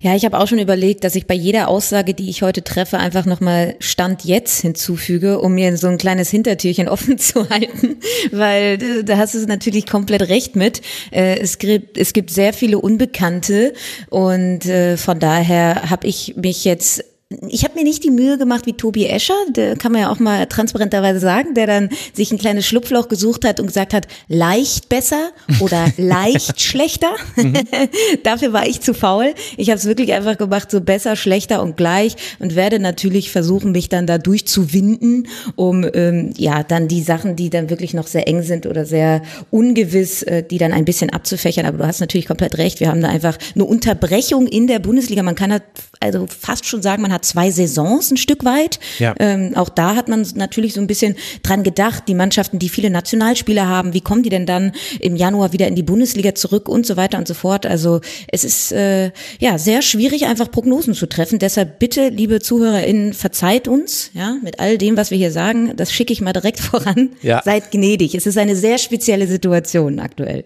Ja, 0.00 0.14
ich 0.14 0.24
habe 0.24 0.38
auch 0.38 0.46
schon 0.46 0.60
überlegt, 0.60 1.02
dass 1.02 1.16
ich 1.16 1.26
bei 1.26 1.34
jeder 1.34 1.66
Aussage, 1.66 2.14
die 2.14 2.30
ich 2.30 2.42
heute 2.42 2.62
treffe, 2.62 2.98
einfach 2.98 3.26
nochmal 3.26 3.74
Stand 3.80 4.24
jetzt 4.24 4.60
hinzufüge, 4.60 5.40
um 5.40 5.54
mir 5.54 5.76
so 5.76 5.88
ein 5.88 5.98
kleines 5.98 6.30
Hintertürchen 6.30 6.88
offen 6.88 7.18
zu 7.18 7.50
halten, 7.50 7.96
weil 8.30 8.78
da 9.02 9.16
hast 9.16 9.34
du 9.34 9.44
natürlich 9.46 9.86
komplett 9.86 10.28
recht 10.28 10.54
mit. 10.54 10.82
Äh, 11.10 11.40
es 11.40 11.58
gibt, 11.58 11.98
es 11.98 12.12
gibt 12.12 12.30
sehr 12.30 12.52
viele 12.52 12.78
Unbekannte 12.78 13.72
und 14.08 14.66
äh, 14.66 14.96
von 14.96 15.18
daher 15.18 15.90
habe 15.90 16.06
ich 16.06 16.36
mich 16.36 16.64
jetzt 16.64 17.04
ich 17.50 17.64
habe 17.64 17.74
mir 17.74 17.84
nicht 17.84 18.04
die 18.04 18.10
Mühe 18.10 18.38
gemacht 18.38 18.64
wie 18.64 18.72
Tobi 18.72 19.04
Escher, 19.04 19.36
der 19.50 19.76
kann 19.76 19.92
man 19.92 20.00
ja 20.00 20.10
auch 20.10 20.18
mal 20.18 20.46
transparenterweise 20.46 21.20
sagen, 21.20 21.52
der 21.52 21.66
dann 21.66 21.90
sich 22.14 22.32
ein 22.32 22.38
kleines 22.38 22.66
Schlupfloch 22.66 23.08
gesucht 23.08 23.44
hat 23.44 23.60
und 23.60 23.66
gesagt 23.66 23.92
hat, 23.92 24.08
leicht 24.28 24.88
besser 24.88 25.32
oder 25.60 25.92
leicht 25.98 26.58
schlechter. 26.58 27.10
Mhm. 27.36 27.52
Dafür 28.22 28.54
war 28.54 28.66
ich 28.66 28.80
zu 28.80 28.94
faul. 28.94 29.34
Ich 29.58 29.68
habe 29.68 29.78
es 29.78 29.84
wirklich 29.84 30.14
einfach 30.14 30.38
gemacht, 30.38 30.70
so 30.70 30.80
besser, 30.80 31.16
schlechter 31.16 31.62
und 31.62 31.76
gleich 31.76 32.16
und 32.38 32.56
werde 32.56 32.78
natürlich 32.78 33.30
versuchen, 33.30 33.72
mich 33.72 33.90
dann 33.90 34.06
da 34.06 34.16
durchzuwinden, 34.16 35.28
um 35.54 35.86
ähm, 35.92 36.32
ja 36.38 36.62
dann 36.62 36.88
die 36.88 37.02
Sachen, 37.02 37.36
die 37.36 37.50
dann 37.50 37.68
wirklich 37.68 37.92
noch 37.92 38.06
sehr 38.06 38.26
eng 38.26 38.42
sind 38.42 38.64
oder 38.64 38.86
sehr 38.86 39.20
ungewiss, 39.50 40.22
äh, 40.22 40.42
die 40.42 40.56
dann 40.56 40.72
ein 40.72 40.86
bisschen 40.86 41.10
abzufächern. 41.10 41.66
Aber 41.66 41.76
du 41.76 41.86
hast 41.86 42.00
natürlich 42.00 42.26
komplett 42.26 42.56
recht. 42.56 42.80
Wir 42.80 42.88
haben 42.88 43.02
da 43.02 43.08
einfach 43.08 43.36
eine 43.54 43.66
Unterbrechung 43.66 44.46
in 44.46 44.66
der 44.66 44.78
Bundesliga. 44.78 45.22
Man 45.22 45.34
kann 45.34 45.52
halt 45.52 45.64
also 46.00 46.26
fast 46.26 46.66
schon 46.66 46.82
sagen, 46.82 47.02
man 47.02 47.12
hat 47.12 47.24
zwei 47.24 47.50
Saisons 47.50 48.10
ein 48.10 48.16
Stück 48.16 48.44
weit. 48.44 48.78
Ja. 48.98 49.14
Ähm, 49.18 49.52
auch 49.56 49.68
da 49.68 49.96
hat 49.96 50.08
man 50.08 50.26
natürlich 50.34 50.74
so 50.74 50.80
ein 50.80 50.86
bisschen 50.86 51.16
dran 51.42 51.62
gedacht, 51.62 52.04
die 52.08 52.14
Mannschaften, 52.14 52.58
die 52.58 52.68
viele 52.68 52.90
Nationalspieler 52.90 53.66
haben, 53.66 53.94
wie 53.94 54.00
kommen 54.00 54.22
die 54.22 54.28
denn 54.28 54.46
dann 54.46 54.72
im 55.00 55.16
Januar 55.16 55.52
wieder 55.52 55.66
in 55.66 55.74
die 55.74 55.82
Bundesliga 55.82 56.34
zurück 56.34 56.68
und 56.68 56.86
so 56.86 56.96
weiter 56.96 57.18
und 57.18 57.26
so 57.26 57.34
fort. 57.34 57.66
Also 57.66 58.00
es 58.28 58.44
ist 58.44 58.72
äh, 58.72 59.10
ja 59.40 59.58
sehr 59.58 59.82
schwierig, 59.82 60.26
einfach 60.26 60.50
Prognosen 60.50 60.94
zu 60.94 61.06
treffen. 61.06 61.38
Deshalb 61.38 61.78
bitte, 61.78 62.08
liebe 62.08 62.40
ZuhörerInnen, 62.40 63.12
verzeiht 63.12 63.68
uns, 63.68 64.10
ja, 64.14 64.36
mit 64.42 64.60
all 64.60 64.78
dem, 64.78 64.96
was 64.96 65.10
wir 65.10 65.18
hier 65.18 65.32
sagen. 65.32 65.76
Das 65.76 65.92
schicke 65.92 66.12
ich 66.12 66.20
mal 66.20 66.32
direkt 66.32 66.60
voran. 66.60 67.10
Ja. 67.22 67.42
Seid 67.44 67.70
gnädig. 67.70 68.14
Es 68.14 68.26
ist 68.26 68.38
eine 68.38 68.56
sehr 68.56 68.78
spezielle 68.78 69.26
Situation 69.26 69.98
aktuell. 69.98 70.44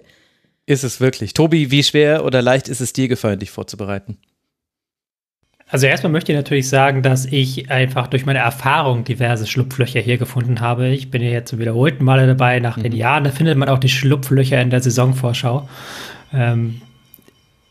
Ist 0.65 0.85
es 0.85 1.01
wirklich. 1.01 1.35
Tobi, 1.35 1.71
wie 1.71 1.83
schwer 1.83 2.25
oder 2.25 2.41
leicht 2.41 2.69
ist 2.69 2.81
es 2.81 2.93
dir 2.93 3.09
gefallen, 3.09 3.39
dich 3.41 3.51
vorzubereiten? 3.51 4.19
Also 5.73 5.87
erstmal 5.87 6.13
möchte 6.13 6.33
ich 6.33 6.37
natürlich 6.37 6.69
sagen, 6.69 7.01
dass 7.03 7.25
ich 7.25 7.71
einfach 7.71 8.07
durch 8.07 8.27
meine 8.27 8.41
Erfahrung 8.41 9.05
diverse 9.05 9.47
Schlupflöcher 9.47 10.01
hier 10.01 10.19
gefunden 10.19 10.61
habe. 10.61 10.89
Ich 10.89 11.11
bin 11.11 11.23
ja 11.23 11.31
jetzt 11.31 11.49
zum 11.49 11.61
wiederholten 11.61 12.05
Male 12.05 12.27
dabei 12.27 12.61
nach 12.61 12.77
mhm. 12.77 12.83
den 12.83 12.93
Jahren. 12.93 13.25
Da 13.25 13.31
findet 13.31 13.57
man 13.57 13.71
auch 13.71 13.79
die 13.79 13.89
Schlupflöcher 13.89 14.61
in 14.61 14.69
der 14.69 14.83
Saisonvorschau. 14.83 15.67
Ähm, 16.35 16.83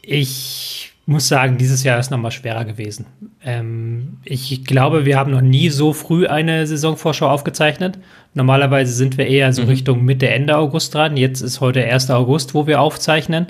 ich 0.02 0.94
muss 1.06 1.28
sagen, 1.28 1.60
dieses 1.60 1.84
Jahr 1.84 2.00
ist 2.00 2.10
nochmal 2.10 2.32
schwerer 2.32 2.66
gewesen. 2.66 3.06
Ähm, 3.46 4.18
ich 4.24 4.66
glaube, 4.66 5.06
wir 5.06 5.16
haben 5.16 5.30
noch 5.30 5.42
nie 5.42 5.70
so 5.70 5.94
früh 5.94 6.26
eine 6.26 6.66
Saisonvorschau 6.66 7.30
aufgezeichnet. 7.30 8.00
Normalerweise 8.34 8.94
sind 8.94 9.20
wir 9.20 9.28
eher 9.28 9.54
so 9.54 9.62
mhm. 9.62 9.68
Richtung 9.68 10.04
Mitte, 10.04 10.28
Ende 10.28 10.58
August 10.58 10.96
dran. 10.96 11.18
Jetzt 11.18 11.42
ist 11.42 11.62
heute 11.62 11.86
1. 11.86 12.10
August, 12.10 12.56
wo 12.56 12.66
wir 12.66 12.82
aufzeichnen. 12.82 13.46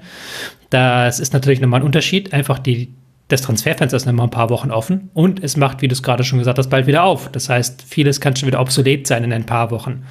Das 0.70 1.22
ist 1.22 1.32
natürlich 1.32 1.62
nochmal 1.62 1.80
ein 1.80 1.86
Unterschied. 1.86 2.34
Einfach 2.34 2.60
die, 2.60 2.90
das 3.32 3.42
Transferfenster 3.42 3.96
ist 3.96 4.06
noch 4.06 4.14
mal 4.14 4.24
ein 4.24 4.30
paar 4.30 4.50
Wochen 4.50 4.72
offen 4.72 5.10
und 5.14 5.44
es 5.44 5.56
macht, 5.56 5.82
wie 5.82 5.88
du 5.88 5.94
es 5.94 6.04
gerade 6.04 6.24
schon 6.24 6.40
gesagt 6.40 6.58
hast, 6.58 6.70
bald 6.70 6.88
wieder 6.88 7.04
auf. 7.04 7.30
Das 7.32 7.50
heißt, 7.50 7.84
vieles 7.88 8.20
kann 8.20 8.36
schon 8.36 8.48
wieder 8.48 8.60
obsolet 8.60 9.08
sein 9.08 9.24
in 9.24 9.32
ein 9.32 9.46
paar 9.46 9.72
Wochen. 9.72 10.04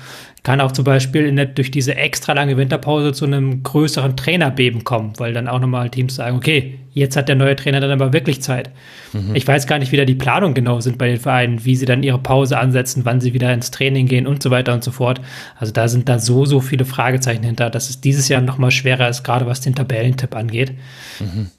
Kann 0.42 0.62
auch 0.62 0.72
zum 0.72 0.84
Beispiel 0.84 1.34
der, 1.34 1.44
durch 1.46 1.70
diese 1.70 1.96
extra 1.96 2.32
lange 2.32 2.56
Winterpause 2.56 3.12
zu 3.12 3.26
einem 3.26 3.62
größeren 3.62 4.16
Trainerbeben 4.16 4.84
kommen, 4.84 5.12
weil 5.18 5.34
dann 5.34 5.48
auch 5.48 5.60
nochmal 5.60 5.90
Teams 5.90 6.14
sagen, 6.14 6.36
okay, 6.36 6.78
jetzt 6.92 7.14
hat 7.14 7.28
der 7.28 7.36
neue 7.36 7.56
Trainer 7.56 7.80
dann 7.80 7.90
aber 7.90 8.14
wirklich 8.14 8.40
Zeit. 8.40 8.70
Mhm. 9.12 9.34
Ich 9.34 9.46
weiß 9.46 9.66
gar 9.66 9.78
nicht, 9.78 9.92
wie 9.92 9.98
da 9.98 10.06
die 10.06 10.14
Planungen 10.14 10.54
genau 10.54 10.80
sind 10.80 10.96
bei 10.96 11.08
den 11.08 11.20
Vereinen, 11.20 11.64
wie 11.66 11.76
sie 11.76 11.84
dann 11.84 12.02
ihre 12.02 12.18
Pause 12.18 12.58
ansetzen, 12.58 13.04
wann 13.04 13.20
sie 13.20 13.34
wieder 13.34 13.52
ins 13.52 13.70
Training 13.70 14.06
gehen 14.06 14.26
und 14.26 14.42
so 14.42 14.50
weiter 14.50 14.72
und 14.72 14.82
so 14.82 14.92
fort. 14.92 15.20
Also 15.58 15.74
da 15.74 15.88
sind 15.88 16.08
da 16.08 16.18
so, 16.18 16.46
so 16.46 16.60
viele 16.60 16.86
Fragezeichen 16.86 17.42
hinter, 17.42 17.68
dass 17.68 17.90
es 17.90 18.00
dieses 18.00 18.28
Jahr 18.28 18.40
nochmal 18.40 18.70
schwerer 18.70 19.10
ist, 19.10 19.22
gerade 19.22 19.44
was 19.44 19.60
den 19.60 19.74
Tabellentipp 19.74 20.34
angeht. 20.34 20.72
Mhm 21.20 21.50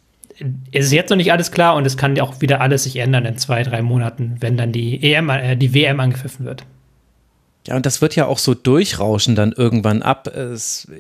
es 0.71 0.85
ist 0.85 0.91
jetzt 0.91 1.09
noch 1.09 1.17
nicht 1.17 1.31
alles 1.31 1.51
klar 1.51 1.75
und 1.75 1.85
es 1.85 1.97
kann 1.97 2.19
auch 2.19 2.41
wieder 2.41 2.61
alles 2.61 2.83
sich 2.83 2.97
ändern 2.97 3.25
in 3.25 3.37
zwei, 3.37 3.63
drei 3.63 3.81
Monaten, 3.81 4.37
wenn 4.39 4.57
dann 4.57 4.71
die 4.71 5.01
EM, 5.03 5.29
äh, 5.29 5.55
die 5.55 5.73
WM 5.73 5.99
angepfiffen 5.99 6.45
wird. 6.45 6.65
Ja, 7.67 7.75
und 7.75 7.85
das 7.85 8.01
wird 8.01 8.15
ja 8.15 8.25
auch 8.25 8.39
so 8.39 8.55
durchrauschen 8.55 9.35
dann 9.35 9.51
irgendwann 9.51 10.01
ab. 10.01 10.33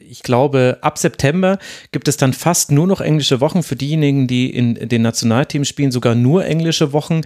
Ich 0.07 0.21
glaube, 0.21 0.77
ab 0.81 0.99
September 0.99 1.57
gibt 1.91 2.07
es 2.07 2.17
dann 2.17 2.33
fast 2.33 2.71
nur 2.71 2.85
noch 2.85 3.01
englische 3.01 3.41
Wochen 3.41 3.63
für 3.63 3.75
diejenigen, 3.75 4.27
die 4.27 4.49
in 4.51 4.75
den 4.75 5.01
Nationalteams 5.01 5.67
spielen, 5.67 5.91
sogar 5.91 6.13
nur 6.13 6.45
englische 6.45 6.93
Wochen, 6.93 7.21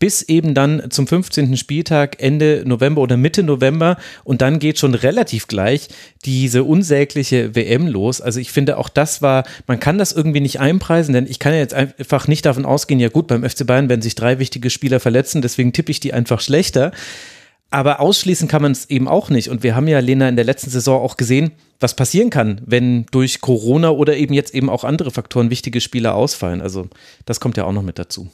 bis 0.00 0.22
eben 0.22 0.54
dann 0.54 0.90
zum 0.90 1.06
15. 1.06 1.56
Spieltag 1.56 2.20
Ende 2.20 2.64
November 2.66 3.00
oder 3.00 3.16
Mitte 3.16 3.44
November. 3.44 3.96
Und 4.24 4.42
dann 4.42 4.58
geht 4.58 4.80
schon 4.80 4.94
relativ 4.94 5.46
gleich 5.46 5.86
diese 6.24 6.64
unsägliche 6.64 7.54
WM 7.54 7.86
los. 7.86 8.20
Also 8.20 8.40
ich 8.40 8.50
finde 8.50 8.76
auch 8.76 8.88
das 8.88 9.22
war, 9.22 9.44
man 9.68 9.78
kann 9.78 9.98
das 9.98 10.10
irgendwie 10.10 10.40
nicht 10.40 10.58
einpreisen, 10.58 11.14
denn 11.14 11.26
ich 11.26 11.38
kann 11.38 11.52
ja 11.52 11.60
jetzt 11.60 11.74
einfach 11.74 12.26
nicht 12.26 12.44
davon 12.44 12.64
ausgehen, 12.64 12.98
ja 12.98 13.08
gut, 13.08 13.28
beim 13.28 13.48
FC 13.48 13.64
Bayern 13.64 13.88
werden 13.88 14.02
sich 14.02 14.16
drei 14.16 14.40
wichtige 14.40 14.68
Spieler 14.68 14.98
verletzen, 14.98 15.42
deswegen 15.42 15.72
tippe 15.72 15.92
ich 15.92 16.00
die 16.00 16.12
einfach 16.12 16.40
schlechter. 16.40 16.90
Aber 17.70 18.00
ausschließen 18.00 18.48
kann 18.48 18.62
man 18.62 18.72
es 18.72 18.90
eben 18.90 19.06
auch 19.06 19.30
nicht. 19.30 19.48
Und 19.48 19.62
wir 19.62 19.76
haben 19.76 19.86
ja, 19.86 20.00
Lena, 20.00 20.28
in 20.28 20.36
der 20.36 20.44
letzten 20.44 20.70
Saison 20.70 21.00
auch 21.00 21.16
gesehen, 21.16 21.52
was 21.78 21.94
passieren 21.94 22.30
kann, 22.30 22.60
wenn 22.66 23.06
durch 23.06 23.40
Corona 23.40 23.90
oder 23.90 24.16
eben 24.16 24.34
jetzt 24.34 24.54
eben 24.54 24.68
auch 24.68 24.84
andere 24.84 25.10
Faktoren 25.10 25.50
wichtige 25.50 25.80
Spieler 25.80 26.14
ausfallen. 26.14 26.60
Also 26.60 26.88
das 27.26 27.38
kommt 27.40 27.56
ja 27.56 27.64
auch 27.64 27.72
noch 27.72 27.82
mit 27.82 27.98
dazu. 27.98 28.28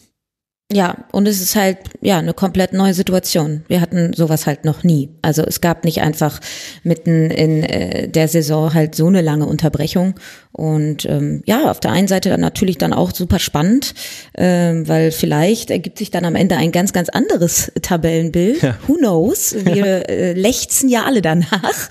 Ja, 0.72 0.96
und 1.12 1.28
es 1.28 1.40
ist 1.40 1.54
halt 1.54 1.78
ja 2.00 2.18
eine 2.18 2.34
komplett 2.34 2.72
neue 2.72 2.92
Situation. 2.92 3.62
Wir 3.68 3.80
hatten 3.80 4.12
sowas 4.14 4.46
halt 4.46 4.64
noch 4.64 4.82
nie. 4.82 5.10
Also 5.22 5.42
es 5.42 5.60
gab 5.60 5.84
nicht 5.84 6.00
einfach 6.00 6.40
mitten 6.82 7.30
in 7.30 7.62
äh, 7.62 8.08
der 8.08 8.26
Saison 8.26 8.74
halt 8.74 8.96
so 8.96 9.06
eine 9.06 9.20
lange 9.20 9.46
Unterbrechung. 9.46 10.14
Und 10.50 11.04
ähm, 11.04 11.42
ja, 11.44 11.70
auf 11.70 11.80
der 11.80 11.92
einen 11.92 12.08
Seite 12.08 12.30
dann 12.30 12.40
natürlich 12.40 12.78
dann 12.78 12.94
auch 12.94 13.14
super 13.14 13.38
spannend, 13.38 13.94
ähm, 14.36 14.88
weil 14.88 15.12
vielleicht 15.12 15.70
ergibt 15.70 15.98
sich 15.98 16.10
dann 16.10 16.24
am 16.24 16.34
Ende 16.34 16.56
ein 16.56 16.72
ganz, 16.72 16.94
ganz 16.94 17.10
anderes 17.10 17.70
Tabellenbild. 17.82 18.62
Ja. 18.62 18.78
Who 18.88 18.94
knows? 18.94 19.54
Wir 19.54 20.08
äh, 20.08 20.32
lechzen 20.32 20.88
ja 20.88 21.04
alle 21.04 21.22
danach. 21.22 21.90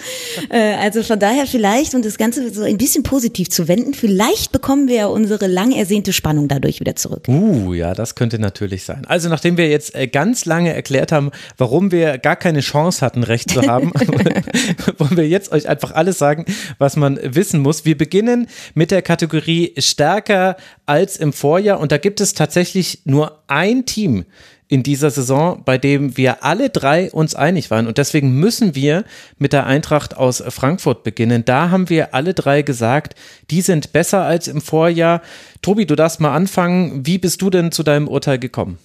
Äh, 0.49 0.73
also 0.75 1.01
von 1.03 1.19
daher 1.19 1.45
vielleicht, 1.45 1.93
und 1.95 2.03
das 2.03 2.17
Ganze 2.17 2.53
so 2.53 2.63
ein 2.63 2.77
bisschen 2.77 3.03
positiv 3.03 3.49
zu 3.49 3.67
wenden, 3.67 3.93
vielleicht 3.93 4.51
bekommen 4.51 4.87
wir 4.87 4.95
ja 4.95 5.05
unsere 5.05 5.47
lang 5.47 5.71
ersehnte 5.71 6.11
Spannung 6.11 6.47
dadurch 6.47 6.79
wieder 6.79 6.95
zurück. 6.95 7.27
Uh, 7.27 7.73
ja, 7.73 7.93
das 7.93 8.15
könnte 8.15 8.39
natürlich 8.39 8.64
sein. 8.83 9.05
Also 9.05 9.29
nachdem 9.29 9.57
wir 9.57 9.69
jetzt 9.69 9.95
äh, 9.95 10.07
ganz 10.07 10.45
lange 10.45 10.73
erklärt 10.73 11.11
haben, 11.11 11.31
warum 11.57 11.91
wir 11.91 12.17
gar 12.17 12.35
keine 12.35 12.61
Chance 12.61 13.05
hatten, 13.05 13.23
recht 13.23 13.51
zu 13.51 13.61
haben, 13.61 13.91
wollen 14.97 15.17
wir 15.17 15.27
jetzt 15.27 15.51
euch 15.51 15.67
einfach 15.69 15.91
alles 15.91 16.17
sagen, 16.17 16.45
was 16.77 16.95
man 16.95 17.19
wissen 17.21 17.59
muss. 17.59 17.85
Wir 17.85 17.97
beginnen 17.97 18.47
mit 18.73 18.91
der 18.91 19.01
Kategorie 19.01 19.73
stärker 19.77 20.57
als 20.85 21.17
im 21.17 21.33
Vorjahr. 21.33 21.79
Und 21.79 21.91
da 21.91 21.97
gibt 21.97 22.21
es 22.21 22.33
tatsächlich 22.33 23.01
nur 23.05 23.39
ein 23.47 23.85
Team 23.85 24.25
in 24.67 24.81
dieser 24.81 25.11
Saison, 25.11 25.61
bei 25.63 25.77
dem 25.77 26.17
wir 26.17 26.43
alle 26.43 26.69
drei 26.69 27.11
uns 27.11 27.35
einig 27.35 27.69
waren. 27.69 27.85
Und 27.87 27.97
deswegen 27.97 28.39
müssen 28.39 28.73
wir 28.73 29.03
mit 29.37 29.53
der 29.53 29.67
Eintracht 29.67 30.17
aus 30.17 30.43
Frankfurt 30.49 31.03
beginnen. 31.03 31.45
Da 31.45 31.69
haben 31.69 31.89
wir 31.89 32.15
alle 32.15 32.33
drei 32.33 32.63
gesagt, 32.63 33.15
die 33.51 33.61
sind 33.61 33.93
besser 33.93 34.23
als 34.23 34.47
im 34.47 34.61
Vorjahr. 34.61 35.21
Tobi, 35.61 35.85
du 35.85 35.95
darfst 35.95 36.19
mal 36.19 36.33
anfangen. 36.33 37.05
Wie 37.05 37.19
bist 37.19 37.41
du 37.41 37.49
denn 37.49 37.71
zu 37.71 37.83
deinem 37.83 38.07
Urteil 38.07 38.39
gekommen? 38.39 38.79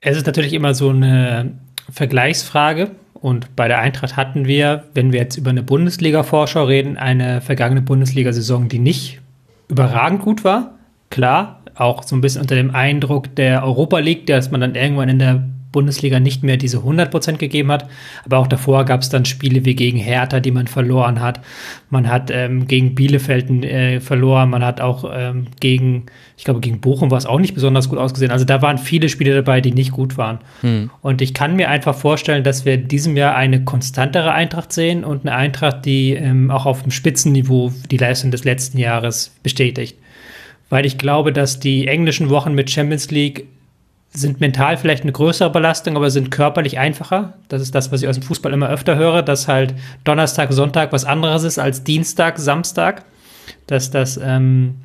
Es 0.00 0.16
ist 0.16 0.26
natürlich 0.26 0.54
immer 0.54 0.74
so 0.74 0.88
eine 0.88 1.52
Vergleichsfrage. 1.90 2.92
Und 3.14 3.54
bei 3.54 3.68
der 3.68 3.78
Eintracht 3.78 4.16
hatten 4.16 4.46
wir, 4.46 4.84
wenn 4.94 5.12
wir 5.12 5.20
jetzt 5.20 5.36
über 5.36 5.50
eine 5.50 5.62
Bundesliga-Vorschau 5.62 6.64
reden, 6.64 6.96
eine 6.96 7.40
vergangene 7.40 7.82
Bundesliga-Saison, 7.82 8.68
die 8.68 8.80
nicht 8.80 9.20
überragend 9.68 10.22
gut 10.22 10.44
war. 10.44 10.78
Klar, 11.12 11.60
auch 11.74 12.04
so 12.04 12.16
ein 12.16 12.22
bisschen 12.22 12.40
unter 12.40 12.54
dem 12.54 12.74
Eindruck 12.74 13.36
der 13.36 13.62
Europa 13.64 13.98
League, 13.98 14.24
dass 14.24 14.50
man 14.50 14.62
dann 14.62 14.74
irgendwann 14.74 15.10
in 15.10 15.18
der 15.18 15.44
Bundesliga 15.70 16.20
nicht 16.20 16.42
mehr 16.42 16.56
diese 16.56 16.78
100% 16.78 17.36
gegeben 17.36 17.70
hat. 17.70 17.86
Aber 18.24 18.38
auch 18.38 18.46
davor 18.46 18.86
gab 18.86 19.02
es 19.02 19.10
dann 19.10 19.26
Spiele 19.26 19.66
wie 19.66 19.74
gegen 19.74 19.98
Hertha, 19.98 20.40
die 20.40 20.50
man 20.50 20.68
verloren 20.68 21.20
hat. 21.20 21.40
Man 21.90 22.08
hat 22.08 22.30
ähm, 22.30 22.66
gegen 22.66 22.94
Bielefeld 22.94 23.50
äh, 23.62 24.00
verloren. 24.00 24.48
Man 24.48 24.64
hat 24.64 24.80
auch 24.80 25.10
ähm, 25.14 25.48
gegen, 25.60 26.06
ich 26.38 26.44
glaube, 26.44 26.60
gegen 26.60 26.80
Bochum 26.80 27.10
war 27.10 27.18
es 27.18 27.26
auch 27.26 27.40
nicht 27.40 27.52
besonders 27.52 27.90
gut 27.90 27.98
ausgesehen. 27.98 28.30
Also 28.30 28.46
da 28.46 28.62
waren 28.62 28.78
viele 28.78 29.10
Spiele 29.10 29.34
dabei, 29.34 29.60
die 29.60 29.72
nicht 29.72 29.92
gut 29.92 30.16
waren. 30.16 30.38
Hm. 30.62 30.88
Und 31.02 31.20
ich 31.20 31.34
kann 31.34 31.56
mir 31.56 31.68
einfach 31.68 31.94
vorstellen, 31.94 32.42
dass 32.42 32.64
wir 32.64 32.72
in 32.72 32.88
diesem 32.88 33.18
Jahr 33.18 33.36
eine 33.36 33.64
konstantere 33.64 34.32
Eintracht 34.32 34.72
sehen 34.72 35.04
und 35.04 35.26
eine 35.26 35.36
Eintracht, 35.36 35.84
die 35.84 36.14
ähm, 36.14 36.50
auch 36.50 36.64
auf 36.64 36.82
dem 36.82 36.90
Spitzenniveau 36.90 37.70
die 37.90 37.98
Leistung 37.98 38.30
des 38.30 38.44
letzten 38.44 38.78
Jahres 38.78 39.34
bestätigt. 39.42 39.98
Weil 40.72 40.86
ich 40.86 40.96
glaube, 40.96 41.34
dass 41.34 41.60
die 41.60 41.86
englischen 41.86 42.30
Wochen 42.30 42.54
mit 42.54 42.70
Champions 42.70 43.10
League 43.10 43.46
sind 44.08 44.40
mental 44.40 44.78
vielleicht 44.78 45.02
eine 45.02 45.12
größere 45.12 45.50
Belastung, 45.50 45.96
aber 45.96 46.08
sind 46.08 46.30
körperlich 46.30 46.78
einfacher. 46.78 47.34
Das 47.48 47.60
ist 47.60 47.74
das, 47.74 47.92
was 47.92 48.00
ich 48.00 48.08
aus 48.08 48.18
dem 48.18 48.22
Fußball 48.22 48.54
immer 48.54 48.70
öfter 48.70 48.96
höre, 48.96 49.20
dass 49.20 49.48
halt 49.48 49.74
Donnerstag, 50.04 50.50
Sonntag 50.50 50.90
was 50.90 51.04
anderes 51.04 51.42
ist 51.42 51.58
als 51.58 51.84
Dienstag, 51.84 52.38
Samstag. 52.38 53.04
Dass 53.66 53.90
das 53.90 54.16
ähm, 54.16 54.76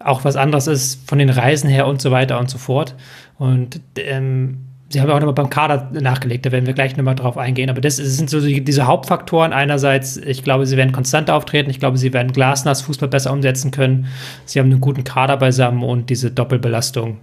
auch 0.00 0.24
was 0.24 0.34
anderes 0.34 0.66
ist 0.66 1.08
von 1.08 1.20
den 1.20 1.30
Reisen 1.30 1.70
her 1.70 1.86
und 1.86 2.02
so 2.02 2.10
weiter 2.10 2.40
und 2.40 2.50
so 2.50 2.58
fort. 2.58 2.96
Und 3.38 3.80
ähm, 3.94 4.64
Sie 4.92 5.00
haben 5.00 5.10
auch 5.10 5.20
nochmal 5.20 5.32
beim 5.32 5.48
Kader 5.48 5.88
nachgelegt, 5.92 6.44
da 6.44 6.52
werden 6.52 6.66
wir 6.66 6.74
gleich 6.74 6.98
nochmal 6.98 7.14
drauf 7.14 7.38
eingehen. 7.38 7.70
Aber 7.70 7.80
das 7.80 7.96
sind 7.96 8.28
so 8.28 8.40
diese 8.40 8.86
Hauptfaktoren. 8.86 9.54
Einerseits, 9.54 10.18
ich 10.18 10.44
glaube, 10.44 10.66
sie 10.66 10.76
werden 10.76 10.92
konstant 10.92 11.30
auftreten. 11.30 11.70
Ich 11.70 11.80
glaube, 11.80 11.96
sie 11.96 12.12
werden 12.12 12.32
Glasners 12.32 12.82
Fußball 12.82 13.08
besser 13.08 13.32
umsetzen 13.32 13.70
können. 13.70 14.08
Sie 14.44 14.58
haben 14.58 14.70
einen 14.70 14.82
guten 14.82 15.02
Kader 15.02 15.38
beisammen 15.38 15.82
und 15.82 16.10
diese 16.10 16.30
Doppelbelastung 16.30 17.18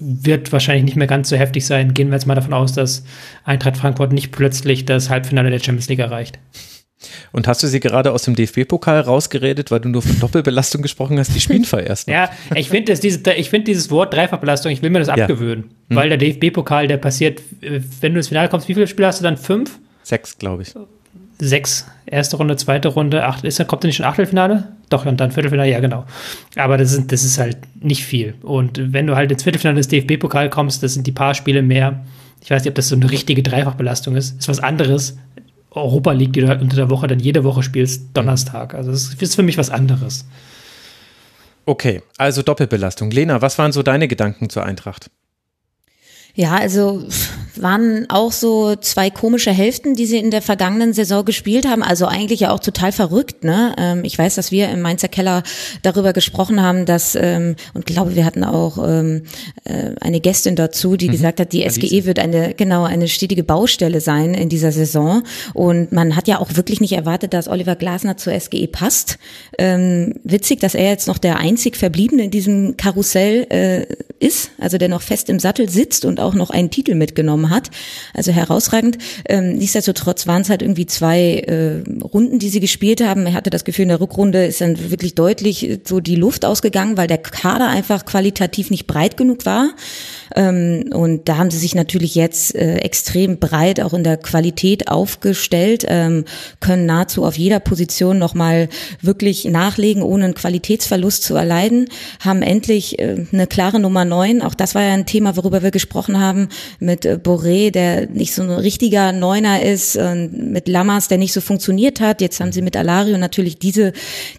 wird 0.00 0.52
wahrscheinlich 0.52 0.84
nicht 0.84 0.96
mehr 0.96 1.06
ganz 1.06 1.28
so 1.28 1.36
heftig 1.36 1.64
sein. 1.64 1.94
Gehen 1.94 2.08
wir 2.08 2.14
jetzt 2.14 2.26
mal 2.26 2.34
davon 2.34 2.54
aus, 2.54 2.72
dass 2.72 3.04
Eintracht 3.44 3.76
Frankfurt 3.76 4.12
nicht 4.12 4.32
plötzlich 4.32 4.84
das 4.84 5.10
Halbfinale 5.10 5.50
der 5.50 5.60
Champions 5.60 5.88
League 5.88 6.00
erreicht. 6.00 6.40
Und 7.32 7.46
hast 7.46 7.62
du 7.62 7.66
sie 7.66 7.80
gerade 7.80 8.12
aus 8.12 8.22
dem 8.24 8.34
DFB-Pokal 8.34 9.00
rausgeredet, 9.00 9.70
weil 9.70 9.80
du 9.80 9.88
nur 9.88 10.02
von 10.02 10.18
Doppelbelastung 10.20 10.82
gesprochen 10.82 11.18
hast? 11.18 11.34
Die 11.34 11.40
spielen 11.40 11.64
erst. 11.72 12.08
ja, 12.08 12.30
ich 12.54 12.68
finde 12.68 12.94
diese, 12.94 13.20
find 13.20 13.68
dieses 13.68 13.90
Wort 13.90 14.14
Dreifachbelastung, 14.14 14.72
ich 14.72 14.82
will 14.82 14.90
mir 14.90 14.98
das 14.98 15.08
abgewöhnen. 15.08 15.64
Ja. 15.64 15.90
Hm. 15.90 15.96
Weil 15.96 16.08
der 16.08 16.18
DFB-Pokal, 16.18 16.88
der 16.88 16.96
passiert, 16.96 17.42
wenn 17.60 18.12
du 18.12 18.18
ins 18.18 18.28
Finale 18.28 18.48
kommst, 18.48 18.68
wie 18.68 18.74
viele 18.74 18.86
Spiele 18.86 19.08
hast 19.08 19.20
du 19.20 19.24
dann? 19.24 19.36
Fünf? 19.36 19.78
Sechs, 20.02 20.38
glaube 20.38 20.62
ich. 20.62 20.74
Sechs. 21.40 21.86
Erste 22.06 22.36
Runde, 22.36 22.56
zweite 22.56 22.88
Runde, 22.88 23.24
acht. 23.24 23.44
Ist, 23.44 23.64
kommt 23.68 23.84
da 23.84 23.86
nicht 23.86 23.96
schon 23.96 24.06
Achtelfinale? 24.06 24.72
Doch, 24.88 25.06
und 25.06 25.20
dann 25.20 25.30
Viertelfinale, 25.30 25.70
ja, 25.70 25.78
genau. 25.80 26.04
Aber 26.56 26.78
das 26.78 26.92
ist, 26.92 27.12
das 27.12 27.22
ist 27.22 27.38
halt 27.38 27.58
nicht 27.80 28.04
viel. 28.04 28.34
Und 28.42 28.92
wenn 28.92 29.06
du 29.06 29.14
halt 29.14 29.30
ins 29.30 29.44
Viertelfinale 29.44 29.76
des 29.76 29.88
DFB-Pokal 29.88 30.50
kommst, 30.50 30.82
das 30.82 30.94
sind 30.94 31.06
die 31.06 31.12
paar 31.12 31.34
Spiele 31.34 31.62
mehr. 31.62 32.04
Ich 32.42 32.50
weiß 32.50 32.62
nicht, 32.62 32.70
ob 32.70 32.74
das 32.74 32.88
so 32.88 32.96
eine 32.96 33.10
richtige 33.10 33.42
Dreifachbelastung 33.42 34.16
ist. 34.16 34.38
Ist 34.38 34.48
was 34.48 34.60
anderes, 34.60 35.16
Europa 35.70 36.12
League, 36.12 36.32
die 36.32 36.40
du 36.40 36.48
halt 36.48 36.62
unter 36.62 36.76
der 36.76 36.90
Woche 36.90 37.06
dann 37.06 37.20
jede 37.20 37.44
Woche 37.44 37.62
spielst, 37.62 38.08
Donnerstag. 38.14 38.74
Also 38.74 38.90
das 38.90 39.14
ist 39.14 39.34
für 39.34 39.42
mich 39.42 39.58
was 39.58 39.70
anderes. 39.70 40.26
Okay, 41.66 42.02
also 42.16 42.42
Doppelbelastung. 42.42 43.10
Lena, 43.10 43.42
was 43.42 43.58
waren 43.58 43.72
so 43.72 43.82
deine 43.82 44.08
Gedanken 44.08 44.48
zur 44.48 44.64
Eintracht? 44.64 45.10
Ja, 46.38 46.54
also 46.54 47.02
waren 47.60 48.06
auch 48.08 48.30
so 48.30 48.76
zwei 48.76 49.10
komische 49.10 49.50
Hälften, 49.50 49.94
die 49.94 50.06
sie 50.06 50.18
in 50.18 50.30
der 50.30 50.40
vergangenen 50.40 50.92
Saison 50.92 51.24
gespielt 51.24 51.66
haben. 51.66 51.82
Also 51.82 52.06
eigentlich 52.06 52.38
ja 52.38 52.52
auch 52.52 52.60
total 52.60 52.92
verrückt. 52.92 53.42
Ne? 53.42 53.74
Ähm, 53.76 54.04
ich 54.04 54.16
weiß, 54.16 54.36
dass 54.36 54.52
wir 54.52 54.68
im 54.68 54.80
Mainzer 54.80 55.08
Keller 55.08 55.42
darüber 55.82 56.12
gesprochen 56.12 56.62
haben, 56.62 56.86
dass 56.86 57.16
ähm, 57.16 57.56
und 57.74 57.86
glaube, 57.86 58.14
wir 58.14 58.24
hatten 58.24 58.44
auch 58.44 58.78
ähm, 58.78 59.22
äh, 59.64 59.96
eine 60.00 60.20
Gästin 60.20 60.54
dazu, 60.54 60.96
die 60.96 61.08
mhm. 61.08 61.12
gesagt 61.12 61.40
hat, 61.40 61.52
die 61.52 61.68
SGE 61.68 62.04
wird 62.04 62.20
eine 62.20 62.54
genau 62.54 62.84
eine 62.84 63.08
stetige 63.08 63.42
Baustelle 63.42 64.00
sein 64.00 64.34
in 64.34 64.48
dieser 64.48 64.70
Saison. 64.70 65.24
Und 65.54 65.90
man 65.90 66.14
hat 66.14 66.28
ja 66.28 66.38
auch 66.38 66.54
wirklich 66.54 66.80
nicht 66.80 66.92
erwartet, 66.92 67.34
dass 67.34 67.48
Oliver 67.48 67.74
Glasner 67.74 68.16
zur 68.16 68.38
SGE 68.38 68.68
passt. 68.68 69.18
Witzig, 69.58 70.60
dass 70.60 70.74
er 70.74 70.90
jetzt 70.90 71.08
noch 71.08 71.18
der 71.18 71.38
einzig 71.38 71.76
Verbliebene 71.76 72.24
in 72.24 72.30
diesem 72.30 72.76
Karussell 72.76 73.46
äh, 73.50 73.86
ist, 74.20 74.50
also 74.58 74.78
der 74.78 74.88
noch 74.88 75.02
fest 75.02 75.28
im 75.30 75.38
Sattel 75.38 75.68
sitzt 75.68 76.04
und 76.04 76.20
auch 76.20 76.27
noch 76.34 76.50
einen 76.50 76.70
Titel 76.70 76.94
mitgenommen 76.94 77.50
hat. 77.50 77.70
Also 78.14 78.32
herausragend. 78.32 78.98
Ähm, 79.28 79.56
nichtsdestotrotz 79.56 80.26
waren 80.26 80.42
es 80.42 80.50
halt 80.50 80.62
irgendwie 80.62 80.86
zwei 80.86 81.44
äh, 81.46 81.82
Runden, 82.02 82.38
die 82.38 82.48
sie 82.48 82.60
gespielt 82.60 83.02
haben. 83.02 83.26
Er 83.26 83.34
hatte 83.34 83.50
das 83.50 83.64
Gefühl, 83.64 83.84
in 83.84 83.88
der 83.88 84.00
Rückrunde 84.00 84.46
ist 84.46 84.60
dann 84.60 84.90
wirklich 84.90 85.14
deutlich 85.14 85.80
so 85.84 86.00
die 86.00 86.16
Luft 86.16 86.44
ausgegangen, 86.44 86.96
weil 86.96 87.06
der 87.06 87.18
Kader 87.18 87.68
einfach 87.68 88.04
qualitativ 88.04 88.70
nicht 88.70 88.86
breit 88.86 89.16
genug 89.16 89.46
war. 89.46 89.70
Ähm, 90.36 90.90
und 90.92 91.28
da 91.28 91.36
haben 91.38 91.50
sie 91.50 91.58
sich 91.58 91.74
natürlich 91.74 92.14
jetzt 92.14 92.54
äh, 92.54 92.76
extrem 92.76 93.38
breit 93.38 93.80
auch 93.80 93.94
in 93.94 94.04
der 94.04 94.16
Qualität 94.16 94.88
aufgestellt, 94.88 95.84
ähm, 95.88 96.24
können 96.60 96.86
nahezu 96.86 97.24
auf 97.24 97.38
jeder 97.38 97.60
Position 97.60 98.18
nochmal 98.18 98.68
wirklich 99.00 99.44
nachlegen, 99.44 100.02
ohne 100.02 100.24
einen 100.24 100.34
Qualitätsverlust 100.34 101.22
zu 101.22 101.34
erleiden, 101.34 101.88
haben 102.20 102.42
endlich 102.42 102.98
äh, 102.98 103.26
eine 103.32 103.46
klare 103.46 103.80
Nummer 103.80 104.04
neun. 104.04 104.42
Auch 104.42 104.54
das 104.54 104.74
war 104.74 104.82
ja 104.82 104.92
ein 104.92 105.06
Thema, 105.06 105.36
worüber 105.36 105.62
wir 105.62 105.70
gesprochen 105.70 106.17
haben, 106.17 106.17
mit 106.80 107.04
äh, 107.04 107.18
Boré, 107.22 107.70
der 107.70 108.08
nicht 108.08 108.34
so 108.34 108.42
ein 108.42 108.50
richtiger 108.50 109.12
Neuner 109.12 109.62
ist, 109.62 109.98
mit 109.98 110.68
Lammers, 110.68 111.08
der 111.08 111.18
nicht 111.18 111.32
so 111.32 111.40
funktioniert 111.40 112.00
hat. 112.00 112.20
Jetzt 112.20 112.40
haben 112.40 112.52
sie 112.52 112.62
mit 112.62 112.76
Alario 112.76 113.18
natürlich 113.18 113.58
diese, 113.58 113.92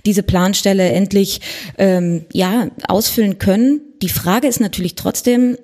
diese 0.06 0.24
Planstelle 0.24 0.90
endlich 0.92 1.42
ähm, 1.78 2.26
ja 2.34 2.68
ausfüllen 2.88 3.40
können. 3.40 3.82
Die 4.02 4.10
Frage 4.10 4.48
ist 4.48 4.60
natürlich 4.60 4.96
trotzdem, 4.96 5.58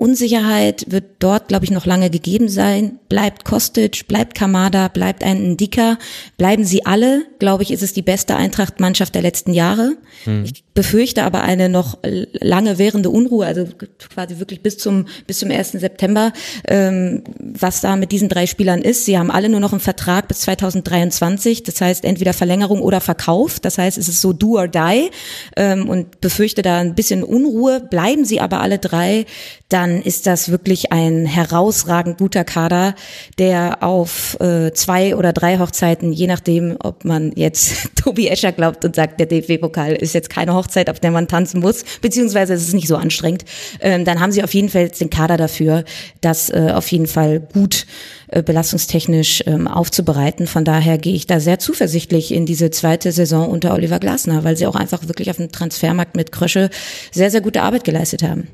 Unsicherheit 0.00 0.86
wird 0.88 1.04
dort, 1.18 1.48
glaube 1.48 1.66
ich, 1.66 1.70
noch 1.70 1.84
lange 1.84 2.08
gegeben 2.08 2.48
sein. 2.48 2.98
Bleibt 3.10 3.44
Kostic, 3.44 4.08
bleibt 4.08 4.34
Kamada, 4.34 4.88
bleibt 4.88 5.22
ein 5.22 5.52
Ndika, 5.52 5.98
bleiben 6.38 6.64
sie 6.64 6.86
alle, 6.86 7.26
glaube 7.38 7.64
ich, 7.64 7.70
ist 7.70 7.82
es 7.82 7.92
die 7.92 8.00
beste 8.00 8.34
Eintracht-Mannschaft 8.34 9.14
der 9.14 9.20
letzten 9.20 9.52
Jahre. 9.52 9.98
Hm. 10.24 10.44
Ich 10.44 10.64
befürchte 10.72 11.22
aber 11.24 11.42
eine 11.42 11.68
noch 11.68 11.98
lange 12.02 12.78
währende 12.78 13.10
Unruhe, 13.10 13.44
also 13.44 13.66
quasi 14.14 14.38
wirklich 14.38 14.62
bis 14.62 14.78
zum 14.78 15.06
bis 15.26 15.38
zum 15.40 15.50
1. 15.50 15.72
September, 15.72 16.32
ähm, 16.66 17.22
was 17.38 17.82
da 17.82 17.96
mit 17.96 18.10
diesen 18.10 18.30
drei 18.30 18.46
Spielern 18.46 18.80
ist. 18.80 19.04
Sie 19.04 19.18
haben 19.18 19.30
alle 19.30 19.50
nur 19.50 19.60
noch 19.60 19.72
einen 19.72 19.80
Vertrag 19.80 20.28
bis 20.28 20.40
2023, 20.40 21.62
das 21.64 21.78
heißt 21.82 22.06
entweder 22.06 22.32
Verlängerung 22.32 22.80
oder 22.80 23.02
Verkauf. 23.02 23.60
Das 23.60 23.76
heißt, 23.76 23.98
es 23.98 24.08
ist 24.08 24.22
so 24.22 24.32
do 24.32 24.56
or 24.56 24.68
die 24.68 25.10
ähm, 25.56 25.90
und 25.90 26.22
befürchte 26.22 26.62
da 26.62 26.78
ein 26.78 26.94
bisschen 26.94 27.22
Unruhe. 27.22 27.80
Bleiben 27.80 28.24
sie 28.24 28.40
aber 28.40 28.60
alle 28.60 28.78
drei, 28.78 29.26
dann 29.68 29.89
ist 30.02 30.26
das 30.26 30.50
wirklich 30.50 30.92
ein 30.92 31.26
herausragend 31.26 32.18
guter 32.18 32.44
Kader, 32.44 32.94
der 33.38 33.82
auf 33.82 34.38
äh, 34.40 34.72
zwei 34.72 35.16
oder 35.16 35.32
drei 35.32 35.58
Hochzeiten, 35.58 36.12
je 36.12 36.26
nachdem, 36.26 36.76
ob 36.82 37.04
man 37.04 37.32
jetzt 37.34 37.90
Tobi 37.96 38.28
Escher 38.28 38.52
glaubt 38.52 38.84
und 38.84 38.96
sagt, 38.96 39.20
der 39.20 39.26
DFB-Pokal 39.26 39.92
ist 39.92 40.14
jetzt 40.14 40.30
keine 40.30 40.54
Hochzeit, 40.54 40.88
auf 40.88 41.00
der 41.00 41.10
man 41.10 41.28
tanzen 41.28 41.60
muss, 41.60 41.84
beziehungsweise 42.00 42.54
es 42.54 42.66
ist 42.66 42.74
nicht 42.74 42.88
so 42.88 42.96
anstrengend, 42.96 43.44
ähm, 43.80 44.04
dann 44.04 44.20
haben 44.20 44.32
sie 44.32 44.42
auf 44.42 44.54
jeden 44.54 44.68
Fall 44.68 44.88
den 44.88 45.10
Kader 45.10 45.36
dafür, 45.36 45.84
das 46.20 46.50
äh, 46.50 46.72
auf 46.74 46.90
jeden 46.90 47.06
Fall 47.06 47.40
gut 47.40 47.86
äh, 48.28 48.42
belastungstechnisch 48.42 49.42
ähm, 49.46 49.66
aufzubereiten. 49.66 50.46
Von 50.46 50.64
daher 50.64 50.98
gehe 50.98 51.14
ich 51.14 51.26
da 51.26 51.40
sehr 51.40 51.58
zuversichtlich 51.58 52.32
in 52.32 52.46
diese 52.46 52.70
zweite 52.70 53.10
Saison 53.10 53.48
unter 53.48 53.74
Oliver 53.74 53.98
Glasner, 53.98 54.44
weil 54.44 54.56
sie 54.56 54.66
auch 54.66 54.76
einfach 54.76 55.08
wirklich 55.08 55.30
auf 55.30 55.36
dem 55.36 55.50
Transfermarkt 55.50 56.16
mit 56.16 56.30
Krösche 56.30 56.70
sehr, 57.10 57.30
sehr 57.30 57.40
gute 57.40 57.62
Arbeit 57.62 57.82
geleistet 57.82 58.22
haben. 58.22 58.46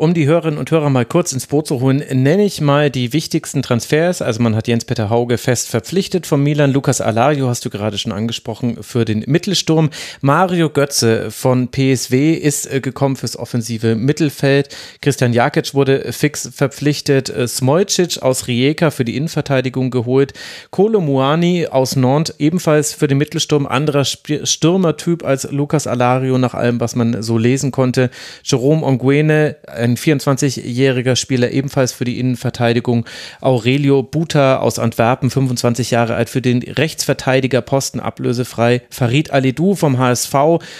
Um 0.00 0.14
die 0.14 0.28
Hörerinnen 0.28 0.60
und 0.60 0.70
Hörer 0.70 0.90
mal 0.90 1.04
kurz 1.04 1.32
ins 1.32 1.48
Boot 1.48 1.66
zu 1.66 1.80
holen, 1.80 2.04
nenne 2.12 2.44
ich 2.44 2.60
mal 2.60 2.88
die 2.88 3.12
wichtigsten 3.12 3.62
Transfers. 3.62 4.22
Also 4.22 4.40
man 4.40 4.54
hat 4.54 4.68
Jens-Peter 4.68 5.10
Hauge 5.10 5.38
fest 5.38 5.68
verpflichtet 5.68 6.24
von 6.24 6.40
Milan. 6.40 6.72
Lukas 6.72 7.00
Alario 7.00 7.48
hast 7.48 7.64
du 7.64 7.68
gerade 7.68 7.98
schon 7.98 8.12
angesprochen 8.12 8.84
für 8.84 9.04
den 9.04 9.24
Mittelsturm. 9.26 9.90
Mario 10.20 10.70
Götze 10.70 11.32
von 11.32 11.72
PSW 11.72 12.34
ist 12.34 12.72
äh, 12.72 12.80
gekommen 12.80 13.16
fürs 13.16 13.36
offensive 13.36 13.96
Mittelfeld. 13.96 14.68
Christian 15.00 15.32
Jakic 15.32 15.74
wurde 15.74 16.12
fix 16.12 16.48
verpflichtet. 16.54 17.28
Äh, 17.28 17.48
Smojcic 17.48 18.22
aus 18.22 18.46
Rijeka 18.46 18.92
für 18.92 19.04
die 19.04 19.16
Innenverteidigung 19.16 19.90
geholt. 19.90 20.32
Kolo 20.70 21.00
Muani 21.00 21.66
aus 21.66 21.96
Nantes 21.96 22.36
ebenfalls 22.38 22.92
für 22.92 23.08
den 23.08 23.18
Mittelsturm. 23.18 23.66
Anderer 23.66 24.04
Stürmertyp 24.04 25.24
als 25.24 25.50
Lukas 25.50 25.88
Alario 25.88 26.38
nach 26.38 26.54
allem, 26.54 26.78
was 26.78 26.94
man 26.94 27.20
so 27.20 27.36
lesen 27.36 27.72
konnte. 27.72 28.10
Jerome 28.44 28.86
Onguene, 28.86 29.56
ein 29.88 29.96
24-jähriger 29.96 31.16
Spieler 31.16 31.50
ebenfalls 31.50 31.92
für 31.92 32.04
die 32.04 32.18
Innenverteidigung. 32.18 33.06
Aurelio 33.40 34.02
Buta 34.02 34.58
aus 34.58 34.78
Antwerpen, 34.78 35.30
25 35.30 35.90
Jahre 35.90 36.14
alt, 36.14 36.28
für 36.28 36.42
den 36.42 36.62
Rechtsverteidiger 36.62 37.62
Posten 37.62 38.00
ablösefrei. 38.00 38.82
Farid 38.90 39.30
Alidou 39.30 39.74
vom 39.74 39.98
HSV 39.98 40.34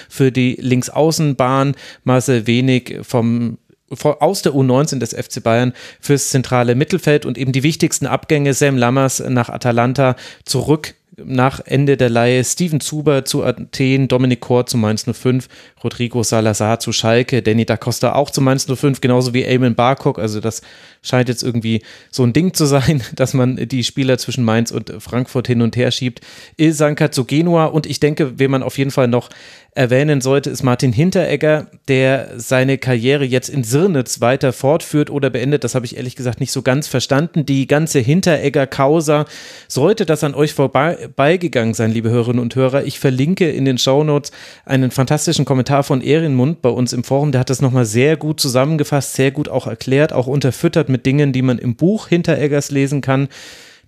für 0.09 0.33
die 0.33 0.57
Linksaußenbahn. 0.61 1.75
Marcel 2.05 2.47
Wenig 2.47 2.99
vom 3.03 3.59
aus 3.91 4.43
der 4.43 4.53
U19 4.53 4.99
des 4.99 5.15
FC 5.15 5.43
Bayern 5.43 5.73
fürs 5.99 6.29
zentrale 6.29 6.75
Mittelfeld 6.75 7.25
und 7.25 7.38
eben 7.38 7.53
die 7.53 7.62
wichtigsten 7.62 8.07
Abgänge 8.07 8.53
Sam 8.53 8.77
Lammers 8.77 9.21
nach 9.27 9.49
Atalanta 9.49 10.15
zurück 10.45 10.95
nach 11.25 11.61
Ende 11.65 11.97
der 11.97 12.11
Leihe 12.11 12.45
Steven 12.45 12.81
Zuber 12.81 13.25
zu 13.25 13.45
Athen, 13.45 14.09
Dominik 14.09 14.41
Kor 14.41 14.67
zu 14.67 14.77
Mainz 14.77 15.05
05, 15.11 15.49
Rodrigo 15.83 16.23
Salazar 16.23 16.81
zu 16.81 16.93
Schalke, 16.93 17.43
Danny 17.43 17.65
da 17.65 17.77
Costa 17.77 18.15
auch 18.15 18.31
zu 18.31 18.41
Mainz 18.41 18.67
05, 18.67 19.01
genauso 19.01 19.35
wie 19.35 19.43
Eamon 19.43 19.75
Barcock. 19.75 20.19
Also 20.19 20.41
das 20.41 20.63
scheint 21.03 21.29
jetzt 21.29 21.43
irgendwie 21.43 21.83
so 22.11 22.25
ein 22.25 22.33
Ding 22.33 22.55
zu 22.55 22.67
sein, 22.67 23.03
dass 23.15 23.35
man 23.35 23.57
die 23.57 23.85
Spieler 23.85 24.19
zwischen 24.19 24.45
Mainz 24.45 24.71
und 24.71 24.93
Frankfurt 24.99 25.47
hin 25.47 25.63
und 25.63 25.77
her 25.77 25.91
schiebt. 25.91 26.21
Ilsanka 26.57 27.11
zu 27.11 27.25
Genua 27.25 27.67
und 27.67 27.87
ich 27.87 28.01
denke, 28.01 28.39
wen 28.39 28.51
man 28.51 28.63
auf 28.63 28.79
jeden 28.79 28.91
Fall 28.91 29.09
noch 29.09 29.31
erwähnen 29.73 30.21
sollte, 30.21 30.50
ist 30.50 30.63
Martin 30.63 30.93
Hinteregger, 30.93 31.67
der 31.87 32.31
seine 32.37 32.78
Karriere 32.78 33.25
jetzt 33.25 33.49
in 33.49 33.63
Sirnitz 33.63 34.21
weiter 34.21 34.52
fortführt 34.52 35.11
oder 35.11 35.31
beendet. 35.31 35.63
Das 35.63 35.75
habe 35.75 35.87
ich 35.87 35.97
ehrlich 35.97 36.17
gesagt 36.17 36.41
nicht 36.41 36.52
so 36.52 36.63
ganz 36.63 36.89
verstanden. 36.89 37.47
Die 37.47 37.67
ganze 37.67 38.00
Hinteregger-Causa, 38.00 39.26
sollte 39.69 40.07
das 40.07 40.25
an 40.25 40.35
euch 40.35 40.54
vorbeigegangen 40.54 41.75
sein, 41.75 41.93
liebe 41.93 42.11
Hörerinnen 42.11 42.43
und 42.43 42.57
Hörer, 42.57 42.85
ich 42.85 42.99
verlinke 42.99 43.50
in 43.50 43.65
den 43.65 43.78
Shownotes 43.78 44.33
einen 44.65 44.91
fantastischen 44.91 45.45
Kommentar 45.45 45.85
von 45.85 46.00
Ehrenmund 46.00 46.61
bei 46.63 46.71
uns 46.71 46.93
im 46.93 47.04
Forum. 47.04 47.33
Der 47.33 47.41
hat 47.41 47.50
das 47.50 47.63
nochmal 47.63 47.85
sehr 47.85 48.17
gut 48.17 48.41
zusammengefasst, 48.41 49.15
sehr 49.15 49.31
gut 49.31 49.49
auch 49.49 49.67
erklärt, 49.67 50.13
auch 50.13 50.26
unterfüttert 50.26 50.89
mit 50.89 51.07
Dingen, 51.07 51.33
die 51.33 51.43
man 51.43 51.59
im 51.59 51.76
Buch 51.76 52.09
Hintereggers 52.09 52.71
lesen 52.71 53.00
kann. 53.00 53.28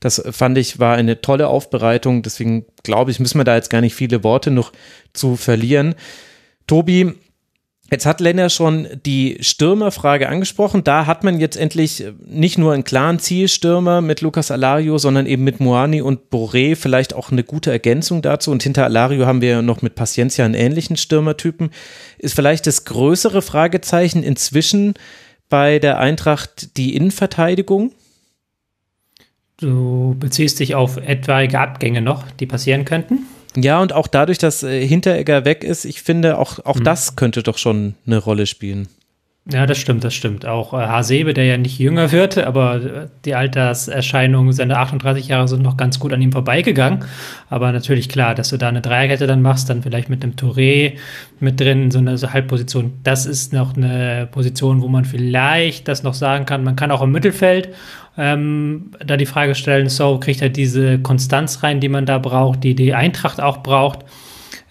Das 0.00 0.22
fand 0.30 0.58
ich 0.58 0.78
war 0.78 0.96
eine 0.96 1.20
tolle 1.20 1.48
Aufbereitung. 1.48 2.22
Deswegen 2.22 2.64
glaube 2.82 3.10
ich, 3.10 3.20
müssen 3.20 3.38
wir 3.38 3.44
da 3.44 3.54
jetzt 3.54 3.70
gar 3.70 3.82
nicht 3.82 3.94
viele 3.94 4.24
Worte 4.24 4.50
noch 4.50 4.72
zu 5.12 5.36
verlieren. 5.36 5.94
Tobi, 6.66 7.14
Jetzt 7.92 8.06
hat 8.06 8.20
Lennart 8.20 8.52
schon 8.52 8.86
die 9.04 9.38
Stürmerfrage 9.40 10.28
angesprochen. 10.28 10.84
Da 10.84 11.06
hat 11.06 11.24
man 11.24 11.40
jetzt 11.40 11.56
endlich 11.56 12.04
nicht 12.24 12.56
nur 12.56 12.72
einen 12.72 12.84
klaren 12.84 13.18
Zielstürmer 13.18 14.00
mit 14.00 14.20
Lucas 14.20 14.52
Alario, 14.52 14.96
sondern 14.98 15.26
eben 15.26 15.42
mit 15.42 15.58
Moani 15.58 16.00
und 16.00 16.30
Boré 16.30 16.76
vielleicht 16.76 17.14
auch 17.14 17.32
eine 17.32 17.42
gute 17.42 17.72
Ergänzung 17.72 18.22
dazu. 18.22 18.52
Und 18.52 18.62
hinter 18.62 18.84
Alario 18.84 19.26
haben 19.26 19.40
wir 19.40 19.60
noch 19.60 19.82
mit 19.82 19.96
Paciencia 19.96 20.44
einen 20.44 20.54
ähnlichen 20.54 20.96
Stürmertypen. 20.96 21.70
Ist 22.18 22.36
vielleicht 22.36 22.68
das 22.68 22.84
größere 22.84 23.42
Fragezeichen 23.42 24.22
inzwischen 24.22 24.94
bei 25.48 25.80
der 25.80 25.98
Eintracht 25.98 26.76
die 26.76 26.94
Innenverteidigung? 26.94 27.92
Du 29.60 30.16
beziehst 30.18 30.60
dich 30.60 30.74
auf 30.74 30.96
etwaige 30.96 31.60
Abgänge 31.60 32.00
noch, 32.00 32.24
die 32.32 32.46
passieren 32.46 32.84
könnten? 32.84 33.26
Ja, 33.56 33.80
und 33.80 33.92
auch 33.92 34.06
dadurch, 34.06 34.38
dass 34.38 34.62
äh, 34.62 34.86
Hinteregger 34.86 35.44
weg 35.44 35.64
ist, 35.64 35.84
ich 35.84 36.02
finde, 36.02 36.38
auch, 36.38 36.64
auch 36.64 36.76
hm. 36.76 36.84
das 36.84 37.16
könnte 37.16 37.42
doch 37.42 37.58
schon 37.58 37.94
eine 38.06 38.18
Rolle 38.18 38.46
spielen. 38.46 38.88
Ja, 39.52 39.66
das 39.66 39.78
stimmt, 39.78 40.04
das 40.04 40.14
stimmt. 40.14 40.46
Auch 40.46 40.72
äh, 40.74 40.76
Hasebe, 40.76 41.34
der 41.34 41.44
ja 41.44 41.56
nicht 41.56 41.78
jünger 41.78 42.12
wird, 42.12 42.38
aber 42.38 42.76
äh, 42.76 43.08
die 43.24 43.34
Alterserscheinungen 43.34 44.52
seiner 44.52 44.78
38 44.78 45.28
Jahre 45.28 45.48
sind 45.48 45.62
noch 45.62 45.76
ganz 45.76 45.98
gut 45.98 46.12
an 46.12 46.22
ihm 46.22 46.30
vorbeigegangen. 46.30 47.04
Aber 47.48 47.72
natürlich 47.72 48.08
klar, 48.08 48.34
dass 48.34 48.50
du 48.50 48.58
da 48.58 48.68
eine 48.68 48.80
Dreierkette 48.80 49.26
dann 49.26 49.42
machst, 49.42 49.68
dann 49.68 49.82
vielleicht 49.82 50.08
mit 50.08 50.22
einem 50.22 50.34
Touré 50.34 50.92
mit 51.40 51.58
drin, 51.58 51.90
so 51.90 51.98
eine 51.98 52.16
so 52.16 52.32
Halbposition. 52.32 52.92
Das 53.02 53.26
ist 53.26 53.52
noch 53.52 53.76
eine 53.76 54.28
Position, 54.30 54.82
wo 54.82 54.88
man 54.88 55.04
vielleicht 55.04 55.88
das 55.88 56.02
noch 56.02 56.14
sagen 56.14 56.46
kann. 56.46 56.62
Man 56.62 56.76
kann 56.76 56.92
auch 56.92 57.02
im 57.02 57.10
Mittelfeld 57.10 57.70
ähm, 58.16 58.92
da 59.04 59.16
die 59.16 59.26
Frage 59.26 59.54
stellen, 59.54 59.88
so 59.88 60.18
kriegt 60.18 60.42
er 60.42 60.48
diese 60.48 60.98
Konstanz 60.98 61.62
rein, 61.62 61.80
die 61.80 61.88
man 61.88 62.06
da 62.06 62.18
braucht, 62.18 62.62
die 62.62 62.74
die 62.74 62.94
Eintracht 62.94 63.40
auch 63.40 63.62
braucht. 63.62 64.00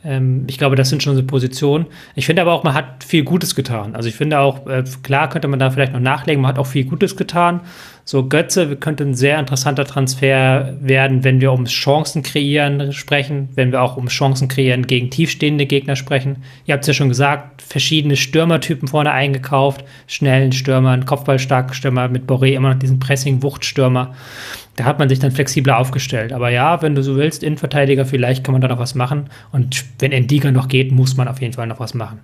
Ähm, 0.03 0.45
ich 0.47 0.57
glaube, 0.57 0.75
das 0.75 0.89
sind 0.89 1.03
schon 1.03 1.15
so 1.15 1.23
Positionen. 1.23 1.87
Ich 2.15 2.25
finde 2.25 2.41
aber 2.41 2.53
auch, 2.53 2.63
man 2.63 2.73
hat 2.73 3.03
viel 3.03 3.23
Gutes 3.23 3.55
getan. 3.55 3.95
Also 3.95 4.07
ich 4.07 4.15
finde 4.15 4.39
auch, 4.39 4.65
äh, 4.67 4.83
klar 5.03 5.29
könnte 5.29 5.47
man 5.47 5.59
da 5.59 5.69
vielleicht 5.69 5.93
noch 5.93 5.99
nachlegen, 5.99 6.41
man 6.41 6.49
hat 6.49 6.59
auch 6.59 6.67
viel 6.67 6.85
Gutes 6.85 7.17
getan. 7.17 7.61
So 8.05 8.27
Götze 8.27 8.75
könnte 8.75 9.03
ein 9.03 9.13
sehr 9.13 9.37
interessanter 9.37 9.85
Transfer 9.85 10.73
werden, 10.81 11.23
wenn 11.23 11.41
wir 11.41 11.51
um 11.51 11.65
Chancen 11.65 12.23
kreieren 12.23 12.91
sprechen, 12.91 13.49
wenn 13.53 13.71
wir 13.71 13.83
auch 13.83 13.97
um 13.97 14.07
Chancen 14.07 14.47
kreieren 14.47 14.87
gegen 14.87 15.11
tiefstehende 15.11 15.67
Gegner 15.67 15.95
sprechen. 15.95 16.37
Ihr 16.65 16.73
habt 16.73 16.83
es 16.83 16.87
ja 16.87 16.93
schon 16.95 17.09
gesagt, 17.09 17.61
verschiedene 17.61 18.15
Stürmertypen 18.15 18.87
vorne 18.87 19.11
eingekauft, 19.11 19.83
schnellen 20.07 20.53
Stürmer, 20.53 20.89
einen 20.89 21.05
kopfballstarken 21.05 21.75
Stürmer, 21.75 22.07
mit 22.07 22.25
Boré 22.25 22.53
immer 22.53 22.73
noch 22.73 22.79
diesen 22.79 22.97
Pressing-Wuchtstürmer. 22.99 24.15
Da 24.79 24.85
hat 24.85 24.97
man 24.97 25.09
sich 25.09 25.19
dann 25.19 25.31
flexibler 25.31 25.77
aufgestellt. 25.77 26.31
Aber 26.31 26.51
ja, 26.51 26.81
wenn 26.81 26.95
du 26.95 27.03
so 27.03 27.17
willst, 27.17 27.43
Innenverteidiger, 27.43 28.05
vielleicht 28.05 28.45
kann 28.45 28.53
man 28.53 28.61
da 28.61 28.69
noch 28.69 28.79
was 28.79 28.95
machen. 28.95 29.29
Und 29.51 29.83
wenn 29.99 30.13
Endiga 30.13 30.53
noch 30.53 30.69
geht, 30.69 30.93
muss 30.93 31.17
man 31.17 31.27
auf 31.27 31.41
jeden 31.41 31.51
Fall 31.51 31.67
noch 31.67 31.81
was 31.81 31.93
machen. 31.93 32.21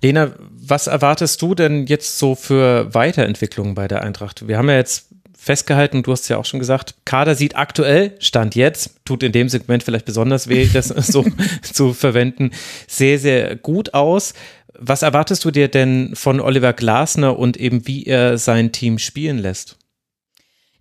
Lena, 0.00 0.30
was 0.48 0.86
erwartest 0.86 1.42
du 1.42 1.56
denn 1.56 1.88
jetzt 1.88 2.20
so 2.20 2.36
für 2.36 2.94
Weiterentwicklungen 2.94 3.74
bei 3.74 3.88
der 3.88 4.02
Eintracht? 4.02 4.46
Wir 4.46 4.58
haben 4.58 4.68
ja 4.68 4.76
jetzt 4.76 5.08
festgehalten, 5.36 6.04
du 6.04 6.12
hast 6.12 6.28
ja 6.28 6.36
auch 6.36 6.44
schon 6.44 6.60
gesagt, 6.60 6.94
Kader 7.04 7.34
sieht 7.34 7.56
aktuell, 7.56 8.14
Stand 8.20 8.54
jetzt, 8.54 9.04
tut 9.04 9.24
in 9.24 9.32
dem 9.32 9.48
Segment 9.48 9.82
vielleicht 9.82 10.04
besonders 10.04 10.48
weh, 10.48 10.68
das 10.72 10.86
so 11.12 11.26
zu 11.62 11.94
verwenden, 11.94 12.52
sehr, 12.86 13.18
sehr 13.18 13.56
gut 13.56 13.92
aus. 13.92 14.34
Was 14.78 15.02
erwartest 15.02 15.44
du 15.44 15.50
dir 15.50 15.66
denn 15.66 16.12
von 16.14 16.38
Oliver 16.38 16.74
Glasner 16.74 17.36
und 17.36 17.56
eben 17.56 17.88
wie 17.88 18.04
er 18.04 18.38
sein 18.38 18.70
Team 18.70 19.00
spielen 19.00 19.38
lässt? 19.38 19.78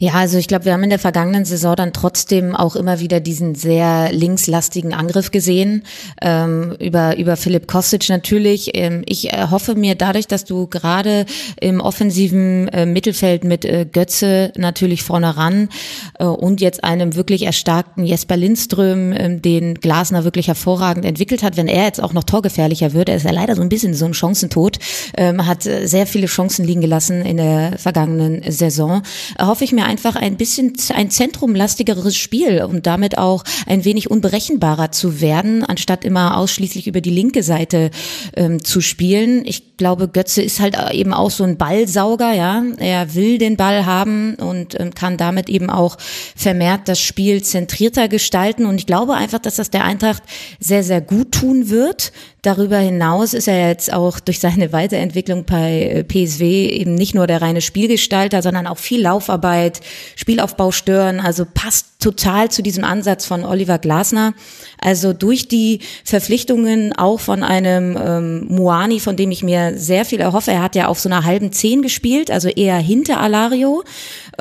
Ja, 0.02 0.14
also 0.14 0.40
ich 0.40 0.48
glaube, 0.48 0.66
wir 0.66 0.74
haben 0.74 0.82
in 0.82 0.90
der 0.90 0.98
vergangenen 0.98 1.46
Saison 1.46 1.76
dann 1.76 1.94
trotzdem 1.94 2.56
auch 2.56 2.76
immer 2.76 3.00
wieder 3.00 3.20
diesen 3.20 3.54
sehr 3.54 4.12
linkslastigen 4.12 4.96
Angriff 4.96 5.30
gesehen 5.30 5.84
ähm, 6.24 6.76
über 6.80 7.18
über 7.18 7.38
Philipp 7.38 7.68
Kostic 7.68 8.10
natürlich. 8.10 8.72
Ähm, 8.74 9.04
ich 9.06 9.32
äh, 9.32 9.50
hoffe 9.52 9.76
mir 9.76 9.94
dadurch, 9.94 10.26
dass 10.26 10.44
du 10.44 10.66
gerade 10.66 11.28
im 11.60 11.82
offensiven 11.82 12.68
äh, 12.70 12.88
Mittelfeld 12.88 13.44
mit 13.44 13.64
äh, 13.64 13.86
Götze 13.86 14.52
natürlich 14.58 15.04
vorne 15.04 15.38
ran 15.38 15.70
äh, 16.18 16.26
und 16.26 16.62
jetzt 16.62 16.84
einem 16.84 17.14
wirklich 17.16 17.44
erstarkten 17.44 18.04
Jesper 18.04 18.38
Lindström, 18.38 19.12
äh, 19.12 19.38
den 19.38 19.76
Glasner 19.76 20.24
wirklich 20.24 20.48
hervorragend 20.48 21.06
entwickelt 21.06 21.44
hat, 21.44 21.58
wenn 21.58 21.68
er 21.68 21.84
jetzt 21.84 22.02
auch 22.02 22.14
noch 22.14 22.24
torgefährlicher 22.24 22.94
wird, 22.94 23.08
er 23.08 23.18
ist 23.18 23.26
ja 23.26 23.32
leider 23.32 23.56
so 23.56 23.62
ein 23.62 23.70
bisschen 23.70 23.94
so 23.94 24.06
ein 24.06 24.16
Chancentod, 24.16 24.80
ähm, 25.16 25.46
hat 25.46 25.68
äh, 25.68 25.86
sehr 25.86 26.08
viele 26.08 26.26
Chancen 26.26 26.66
liegen 26.66 26.82
gelassen 26.82 27.24
in 27.24 27.38
der 27.38 27.78
vergangenen 27.78 28.52
Saison. 28.52 29.04
hoffe 29.40 29.64
ich 29.64 29.72
mir 29.74 29.91
einfach 29.92 30.16
ein 30.16 30.38
bisschen 30.38 30.74
ein 30.96 31.12
zentrumlastigeres 31.12 32.16
Spiel 32.16 32.64
und 32.64 32.88
damit 32.88 33.18
auch 33.18 33.44
ein 33.68 33.84
wenig 33.84 34.10
unberechenbarer 34.10 34.92
zu 34.92 35.20
werden, 35.20 35.66
anstatt 35.66 36.06
immer 36.06 36.38
ausschließlich 36.38 36.88
über 36.88 37.02
die 37.02 37.10
linke 37.10 37.44
Seite 37.44 37.92
ähm, 38.38 38.64
zu 38.64 38.80
spielen. 38.80 39.46
Ich 39.46 39.76
glaube, 39.76 40.08
Götze 40.08 40.42
ist 40.42 40.62
halt 40.62 40.78
eben 40.94 41.14
auch 41.14 41.30
so 41.30 41.44
ein 41.44 41.58
Ballsauger, 41.58 42.34
ja. 42.34 42.64
Er 42.78 43.16
will 43.16 43.38
den 43.38 43.58
Ball 43.58 43.86
haben 43.86 44.36
und 44.36 44.80
ähm, 44.80 44.94
kann 44.94 45.18
damit 45.18 45.50
eben 45.50 45.70
auch 45.70 45.98
vermehrt 46.38 46.88
das 46.88 47.02
Spiel 47.02 47.44
zentrierter 47.44 48.08
gestalten. 48.08 48.66
Und 48.66 48.78
ich 48.78 48.86
glaube 48.86 49.16
einfach, 49.16 49.40
dass 49.40 49.58
das 49.58 49.72
der 49.72 49.84
Eintracht 49.84 50.24
sehr, 50.60 50.86
sehr 50.86 51.02
gut 51.02 51.34
tun 51.34 51.70
wird. 51.70 52.14
Darüber 52.44 52.80
hinaus 52.80 53.36
ist 53.36 53.48
er 53.48 53.68
jetzt 53.68 53.94
auch 53.94 54.20
durch 54.20 54.40
seine 54.40 54.74
Weiterentwicklung 54.74 55.46
bei 55.46 55.84
äh, 55.84 56.04
PSW 56.04 56.70
eben 56.70 56.96
nicht 56.96 57.14
nur 57.14 57.28
der 57.28 57.40
reine 57.40 57.62
Spielgestalter, 57.62 58.42
sondern 58.42 58.66
auch 58.66 58.80
viel 58.80 59.04
Laufarbeit, 59.04 59.82
Spielaufbau 60.16 60.72
stören, 60.72 61.20
also 61.20 61.46
passt 61.46 62.00
total 62.00 62.50
zu 62.50 62.64
diesem 62.64 62.84
Ansatz 62.84 63.28
von 63.28 63.46
Oliver 63.46 63.78
Glasner. 63.78 64.34
Also 64.80 65.14
durch 65.14 65.50
die 65.50 65.82
Verpflichtungen 66.04 66.94
auch 66.94 67.20
von 67.20 67.44
einem 67.44 67.96
ähm, 67.96 68.48
Moani, 68.48 69.00
von 69.00 69.16
dem 69.16 69.30
ich 69.30 69.44
mir 69.44 69.78
sehr 69.78 70.04
viel 70.04 70.20
erhoffe. 70.20 70.50
Er 70.50 70.64
hat 70.64 70.76
ja 70.76 70.88
auf 70.88 71.00
so 71.00 71.10
einer 71.10 71.24
halben 71.24 71.52
Zehn 71.52 71.84
gespielt, 71.84 72.32
also 72.32 72.50
eher 72.50 72.78
hinter 72.78 73.20
Alario. 73.20 73.84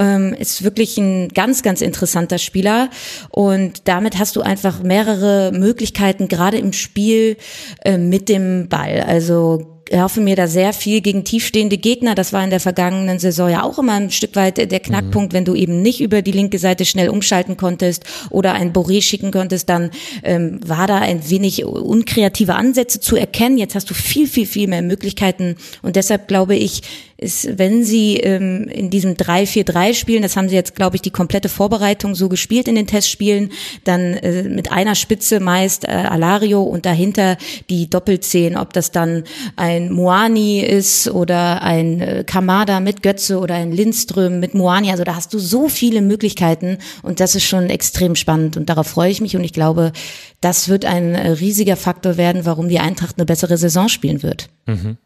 Ähm, 0.01 0.35
ist 0.35 0.65
wirklich 0.65 0.97
ein 0.99 1.29
ganz, 1.29 1.63
ganz 1.63 1.83
interessanter 1.83 2.39
Spieler. 2.39 2.89
Und 3.29 3.87
damit 3.87 4.19
hast 4.19 4.35
du 4.35 4.41
einfach 4.41 4.83
mehrere 4.83 5.53
Möglichkeiten, 5.53 6.27
gerade 6.27 6.59
im 6.59 6.73
Spiel 6.73 7.37
äh, 7.85 7.99
mit 7.99 8.29
dem 8.31 8.69
Ball. 8.69 9.05
Also 9.07 9.81
erhoffe 9.91 10.21
mir 10.21 10.37
da 10.37 10.47
sehr 10.47 10.73
viel 10.73 11.01
gegen 11.01 11.25
tiefstehende 11.25 11.77
Gegner. 11.77 12.15
Das 12.15 12.33
war 12.33 12.45
in 12.45 12.51
der 12.51 12.61
vergangenen 12.61 13.19
Saison 13.19 13.51
ja 13.51 13.63
auch 13.65 13.79
immer 13.79 13.95
ein 13.95 14.11
Stück 14.11 14.37
weit 14.37 14.57
der 14.59 14.81
Knackpunkt, 14.81 15.33
mhm. 15.33 15.37
wenn 15.37 15.45
du 15.45 15.55
eben 15.55 15.83
nicht 15.83 16.01
über 16.01 16.23
die 16.23 16.33
linke 16.33 16.59
Seite 16.59 16.85
schnell 16.85 17.09
umschalten 17.09 17.57
konntest 17.57 18.05
oder 18.31 18.53
ein 18.53 18.73
Boré 18.73 19.03
schicken 19.03 19.33
konntest, 19.33 19.69
dann 19.69 19.91
ähm, 20.23 20.61
war 20.65 20.87
da 20.87 20.99
ein 20.99 21.29
wenig 21.29 21.65
unkreative 21.65 22.55
Ansätze 22.55 23.01
zu 23.01 23.17
erkennen. 23.17 23.59
Jetzt 23.59 23.75
hast 23.75 23.91
du 23.91 23.95
viel, 23.95 24.29
viel, 24.29 24.47
viel 24.47 24.69
mehr 24.69 24.83
Möglichkeiten 24.83 25.57
und 25.83 25.97
deshalb 25.97 26.29
glaube 26.29 26.55
ich, 26.55 26.83
ist, 27.21 27.59
wenn 27.59 27.85
sie 27.85 28.17
ähm, 28.17 28.67
in 28.69 28.89
diesem 28.89 29.15
3-4-3 29.15 29.95
spielen, 29.95 30.23
das 30.23 30.37
haben 30.37 30.49
sie 30.49 30.55
jetzt, 30.55 30.75
glaube 30.75 30.97
ich, 30.97 31.03
die 31.03 31.11
komplette 31.11 31.49
Vorbereitung 31.49 32.15
so 32.15 32.29
gespielt 32.29 32.67
in 32.67 32.75
den 32.75 32.87
Testspielen, 32.87 33.53
dann 33.85 34.15
äh, 34.15 34.45
mit 34.45 34.73
einer 34.73 34.95
Spitze 34.95 35.39
meist 35.39 35.85
äh, 35.85 35.91
Alario 35.91 36.63
und 36.63 36.87
dahinter 36.87 37.37
die 37.69 37.91
Doppelzehn, 37.91 38.57
ob 38.57 38.73
das 38.73 38.91
dann 38.91 39.25
ein 39.57 39.93
Moani 39.93 40.61
ist 40.61 41.11
oder 41.11 41.63
ein 41.63 42.01
äh, 42.01 42.25
Kamada 42.27 42.81
mit 42.81 43.03
Götze 43.03 43.39
oder 43.39 43.55
ein 43.55 43.71
Lindström 43.71 44.41
mit 44.41 44.55
Moani, 44.55 44.91
also 44.91 45.05
da 45.05 45.15
hast 45.15 45.35
du 45.35 45.39
so 45.39 45.69
viele 45.69 46.01
Möglichkeiten 46.01 46.79
und 47.03 47.21
das 47.21 47.35
ist 47.35 47.45
schon 47.45 47.69
extrem 47.69 48.17
spannend 48.17 48.57
und 48.57 48.71
darauf 48.71 48.87
freue 48.87 49.11
ich 49.11 49.21
mich 49.21 49.37
und 49.37 49.45
ich 49.45 49.53
glaube, 49.53 49.93
das 50.41 50.69
wird 50.69 50.87
ein 50.87 51.15
äh, 51.15 51.33
riesiger 51.33 51.77
Faktor 51.77 52.17
werden, 52.17 52.47
warum 52.47 52.69
die 52.69 52.79
Eintracht 52.79 53.17
eine 53.19 53.27
bessere 53.27 53.59
Saison 53.59 53.89
spielen 53.89 54.23
wird. 54.23 54.49
Mhm. 54.67 54.97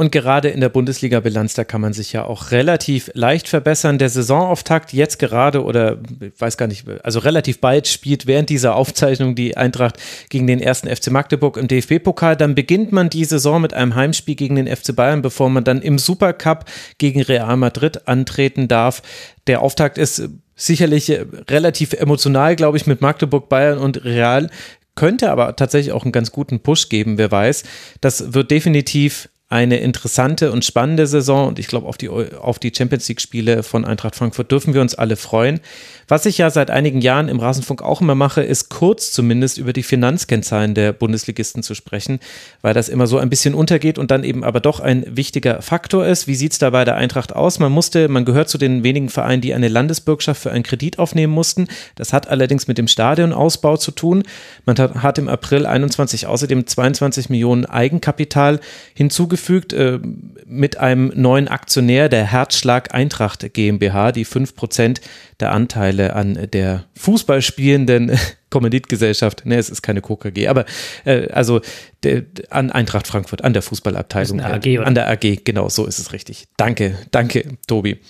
Und 0.00 0.12
gerade 0.12 0.48
in 0.48 0.62
der 0.62 0.70
Bundesliga-Bilanz, 0.70 1.52
da 1.52 1.62
kann 1.64 1.82
man 1.82 1.92
sich 1.92 2.14
ja 2.14 2.24
auch 2.24 2.52
relativ 2.52 3.10
leicht 3.12 3.48
verbessern. 3.48 3.98
Der 3.98 4.08
Saisonauftakt 4.08 4.94
jetzt 4.94 5.18
gerade 5.18 5.62
oder 5.62 5.98
ich 6.22 6.40
weiß 6.40 6.56
gar 6.56 6.68
nicht, 6.68 6.86
also 7.02 7.18
relativ 7.18 7.60
bald 7.60 7.86
spielt 7.86 8.26
während 8.26 8.48
dieser 8.48 8.76
Aufzeichnung 8.76 9.34
die 9.34 9.58
Eintracht 9.58 9.98
gegen 10.30 10.46
den 10.46 10.58
ersten 10.58 10.88
FC 10.88 11.10
Magdeburg 11.10 11.58
im 11.58 11.68
DFB-Pokal. 11.68 12.34
Dann 12.34 12.54
beginnt 12.54 12.92
man 12.92 13.10
die 13.10 13.26
Saison 13.26 13.60
mit 13.60 13.74
einem 13.74 13.94
Heimspiel 13.94 14.36
gegen 14.36 14.54
den 14.54 14.74
FC 14.74 14.96
Bayern, 14.96 15.20
bevor 15.20 15.50
man 15.50 15.64
dann 15.64 15.82
im 15.82 15.98
Supercup 15.98 16.64
gegen 16.96 17.20
Real 17.20 17.58
Madrid 17.58 18.08
antreten 18.08 18.68
darf. 18.68 19.02
Der 19.48 19.60
Auftakt 19.60 19.98
ist 19.98 20.30
sicherlich 20.56 21.12
relativ 21.50 21.92
emotional, 21.92 22.56
glaube 22.56 22.78
ich, 22.78 22.86
mit 22.86 23.02
Magdeburg, 23.02 23.50
Bayern 23.50 23.76
und 23.76 24.02
Real 24.02 24.48
könnte 24.94 25.30
aber 25.30 25.56
tatsächlich 25.56 25.92
auch 25.92 26.04
einen 26.04 26.12
ganz 26.12 26.32
guten 26.32 26.60
Push 26.60 26.88
geben, 26.88 27.16
wer 27.16 27.30
weiß. 27.30 27.64
Das 28.00 28.32
wird 28.32 28.50
definitiv 28.50 29.28
eine 29.50 29.78
interessante 29.78 30.52
und 30.52 30.64
spannende 30.64 31.08
Saison 31.08 31.48
und 31.48 31.58
ich 31.58 31.66
glaube, 31.66 31.88
auf 31.88 31.98
die, 31.98 32.08
auf 32.08 32.60
die 32.60 32.72
Champions 32.74 33.08
League-Spiele 33.08 33.64
von 33.64 33.84
Eintracht 33.84 34.14
Frankfurt 34.14 34.52
dürfen 34.52 34.74
wir 34.74 34.80
uns 34.80 34.94
alle 34.94 35.16
freuen. 35.16 35.58
Was 36.06 36.24
ich 36.24 36.38
ja 36.38 36.50
seit 36.50 36.70
einigen 36.70 37.00
Jahren 37.00 37.28
im 37.28 37.40
Rasenfunk 37.40 37.82
auch 37.82 38.00
immer 38.00 38.14
mache, 38.14 38.42
ist 38.42 38.68
kurz 38.68 39.10
zumindest 39.10 39.58
über 39.58 39.72
die 39.72 39.82
Finanzkennzahlen 39.82 40.74
der 40.74 40.92
Bundesligisten 40.92 41.64
zu 41.64 41.74
sprechen, 41.74 42.20
weil 42.62 42.74
das 42.74 42.88
immer 42.88 43.08
so 43.08 43.18
ein 43.18 43.28
bisschen 43.28 43.54
untergeht 43.54 43.98
und 43.98 44.12
dann 44.12 44.22
eben 44.22 44.44
aber 44.44 44.60
doch 44.60 44.78
ein 44.78 45.04
wichtiger 45.08 45.62
Faktor 45.62 46.06
ist. 46.06 46.28
Wie 46.28 46.36
sieht 46.36 46.52
es 46.52 46.60
da 46.60 46.70
bei 46.70 46.84
der 46.84 46.94
Eintracht 46.94 47.34
aus? 47.34 47.58
Man 47.58 47.72
musste, 47.72 48.06
man 48.08 48.24
gehört 48.24 48.48
zu 48.48 48.56
den 48.56 48.84
wenigen 48.84 49.08
Vereinen, 49.08 49.42
die 49.42 49.52
eine 49.52 49.68
Landesbürgschaft 49.68 50.40
für 50.40 50.52
einen 50.52 50.62
Kredit 50.62 51.00
aufnehmen 51.00 51.32
mussten. 51.32 51.66
Das 51.96 52.12
hat 52.12 52.28
allerdings 52.28 52.68
mit 52.68 52.78
dem 52.78 52.86
Stadionausbau 52.86 53.76
zu 53.78 53.90
tun. 53.90 54.22
Man 54.64 54.78
hat, 54.78 55.18
im 55.18 55.28
April 55.28 55.66
21 55.66 56.28
außerdem 56.28 56.68
22 56.68 57.30
Millionen 57.30 57.66
Eigenkapital 57.66 58.60
hinzugefügt 58.94 59.39
äh, 59.48 59.98
mit 60.46 60.78
einem 60.78 61.12
neuen 61.14 61.48
Aktionär, 61.48 62.08
der 62.08 62.24
Herzschlag 62.24 62.94
Eintracht 62.94 63.52
GmbH, 63.52 64.12
die 64.12 64.24
5 64.24 64.54
Prozent 64.54 65.00
der 65.38 65.52
Anteile 65.52 66.14
an 66.14 66.48
der 66.52 66.84
Fußballspielenden 66.96 68.18
Kommanditgesellschaft, 68.50 69.46
ne, 69.46 69.56
es 69.56 69.70
ist 69.70 69.82
keine 69.82 70.02
KKG, 70.02 70.48
aber 70.48 70.64
äh, 71.04 71.28
also 71.28 71.60
der, 72.02 72.24
an 72.50 72.70
Eintracht 72.72 73.06
Frankfurt, 73.06 73.44
an 73.44 73.52
der 73.52 73.62
Fußballabteilung. 73.62 74.40
AG, 74.40 74.66
oder? 74.78 74.86
An 74.86 74.94
der 74.94 75.08
AG, 75.08 75.44
genau, 75.44 75.68
so 75.68 75.86
ist 75.86 75.98
es 75.98 76.12
richtig. 76.12 76.48
Danke, 76.56 76.98
danke, 77.10 77.58
Tobi. 77.66 78.00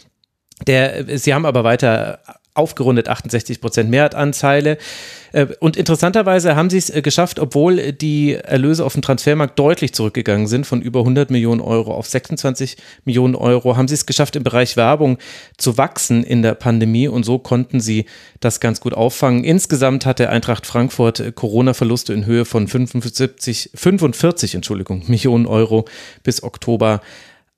Der, 0.67 1.19
sie 1.19 1.33
haben 1.35 1.47
aber 1.47 1.65
weiter 1.65 2.21
aufgerundet 2.61 3.09
68 3.09 3.61
Prozent 3.61 3.91
Mehrwertanteile. 3.91 4.79
Äh, 5.33 5.47
und 5.61 5.77
interessanterweise 5.77 6.57
haben 6.57 6.71
sie 6.71 6.79
es 6.79 6.91
äh, 6.91 7.03
geschafft, 7.03 7.39
obwohl 7.39 7.93
die 7.93 8.35
Erlöse 8.35 8.85
auf 8.85 8.93
dem 8.93 9.03
Transfermarkt 9.03 9.59
deutlich 9.59 9.95
zurückgegangen 9.95 10.47
sind, 10.47 10.67
von 10.67 10.83
über 10.83 11.01
100 11.01 11.31
Millionen 11.31 11.61
Euro 11.61 11.95
auf 11.95 12.07
26 12.07 12.77
Millionen 13.05 13.35
Euro, 13.35 13.77
haben 13.77 13.89
sie 13.89 13.95
es 13.95 14.07
geschafft, 14.07 14.37
im 14.37 14.43
Bereich 14.43 14.77
Werbung 14.77 15.19
zu 15.57 15.79
wachsen 15.79 16.23
in 16.23 16.43
der 16.43 16.55
Pandemie 16.55 17.09
und 17.09 17.25
so 17.25 17.39
konnten 17.39 17.81
sie 17.81 18.07
das 18.41 18.61
ganz 18.61 18.81
gut 18.81 18.95
auffangen. 18.95 19.45
Insgesamt 19.45 20.07
hatte 20.07 20.31
Eintracht 20.31 20.67
Frankfurt 20.67 21.21
äh, 21.21 21.33
Corona-Verluste 21.33 22.13
in 22.13 22.27
Höhe 22.27 22.45
von 22.45 22.69
75, 22.69 23.71
45 23.75 24.55
Entschuldigung, 24.55 25.05
Millionen 25.07 25.47
Euro 25.47 25.87
bis 26.23 26.43
Oktober 26.43 27.01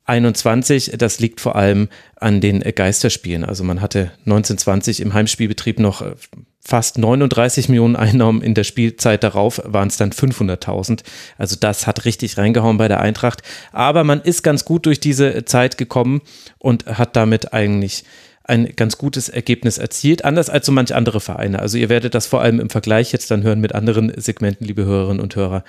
21. 0.04 0.92
Das 0.98 1.20
liegt 1.20 1.40
vor 1.40 1.56
allem 1.56 1.88
an 2.16 2.40
den 2.40 2.60
Geisterspielen. 2.60 3.44
Also 3.44 3.64
man 3.64 3.80
hatte 3.80 4.12
1920 4.26 5.00
im 5.00 5.14
Heimspielbetrieb 5.14 5.78
noch 5.78 6.02
äh, 6.02 6.14
fast 6.60 6.98
39 6.98 7.68
Millionen 7.68 7.96
Einnahmen. 7.96 8.42
In 8.42 8.54
der 8.54 8.64
Spielzeit 8.64 9.22
darauf 9.22 9.60
waren 9.64 9.88
es 9.88 9.96
dann 9.96 10.12
500.000. 10.12 11.00
Also 11.38 11.56
das 11.58 11.86
hat 11.86 12.04
richtig 12.04 12.38
reingehauen 12.38 12.78
bei 12.78 12.88
der 12.88 13.00
Eintracht. 13.00 13.42
Aber 13.72 14.04
man 14.04 14.20
ist 14.20 14.42
ganz 14.42 14.64
gut 14.64 14.86
durch 14.86 15.00
diese 15.00 15.44
Zeit 15.44 15.78
gekommen 15.78 16.22
und 16.58 16.86
hat 16.86 17.16
damit 17.16 17.52
eigentlich 17.52 18.04
ein 18.44 18.74
ganz 18.74 18.98
gutes 18.98 19.28
Ergebnis 19.28 19.78
erzielt, 19.78 20.24
anders 20.24 20.50
als 20.50 20.66
so 20.66 20.72
manche 20.72 20.96
andere 20.96 21.20
Vereine. 21.20 21.60
Also 21.60 21.78
ihr 21.78 21.88
werdet 21.88 22.14
das 22.14 22.26
vor 22.26 22.42
allem 22.42 22.58
im 22.58 22.70
Vergleich 22.70 23.12
jetzt 23.12 23.30
dann 23.30 23.42
hören 23.42 23.60
mit 23.60 23.74
anderen 23.74 24.12
Segmenten, 24.16 24.66
liebe 24.66 24.84
Hörerinnen 24.84 25.22
und 25.22 25.36
Hörer. 25.36 25.64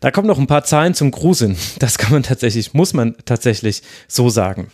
Da 0.00 0.10
kommen 0.10 0.28
noch 0.28 0.38
ein 0.38 0.46
paar 0.46 0.64
Zahlen 0.64 0.94
zum 0.94 1.10
Gruseln. 1.10 1.56
Das 1.78 1.98
kann 1.98 2.12
man 2.12 2.22
tatsächlich, 2.22 2.74
muss 2.74 2.92
man 2.92 3.16
tatsächlich 3.24 3.82
so 4.08 4.28
sagen. 4.28 4.70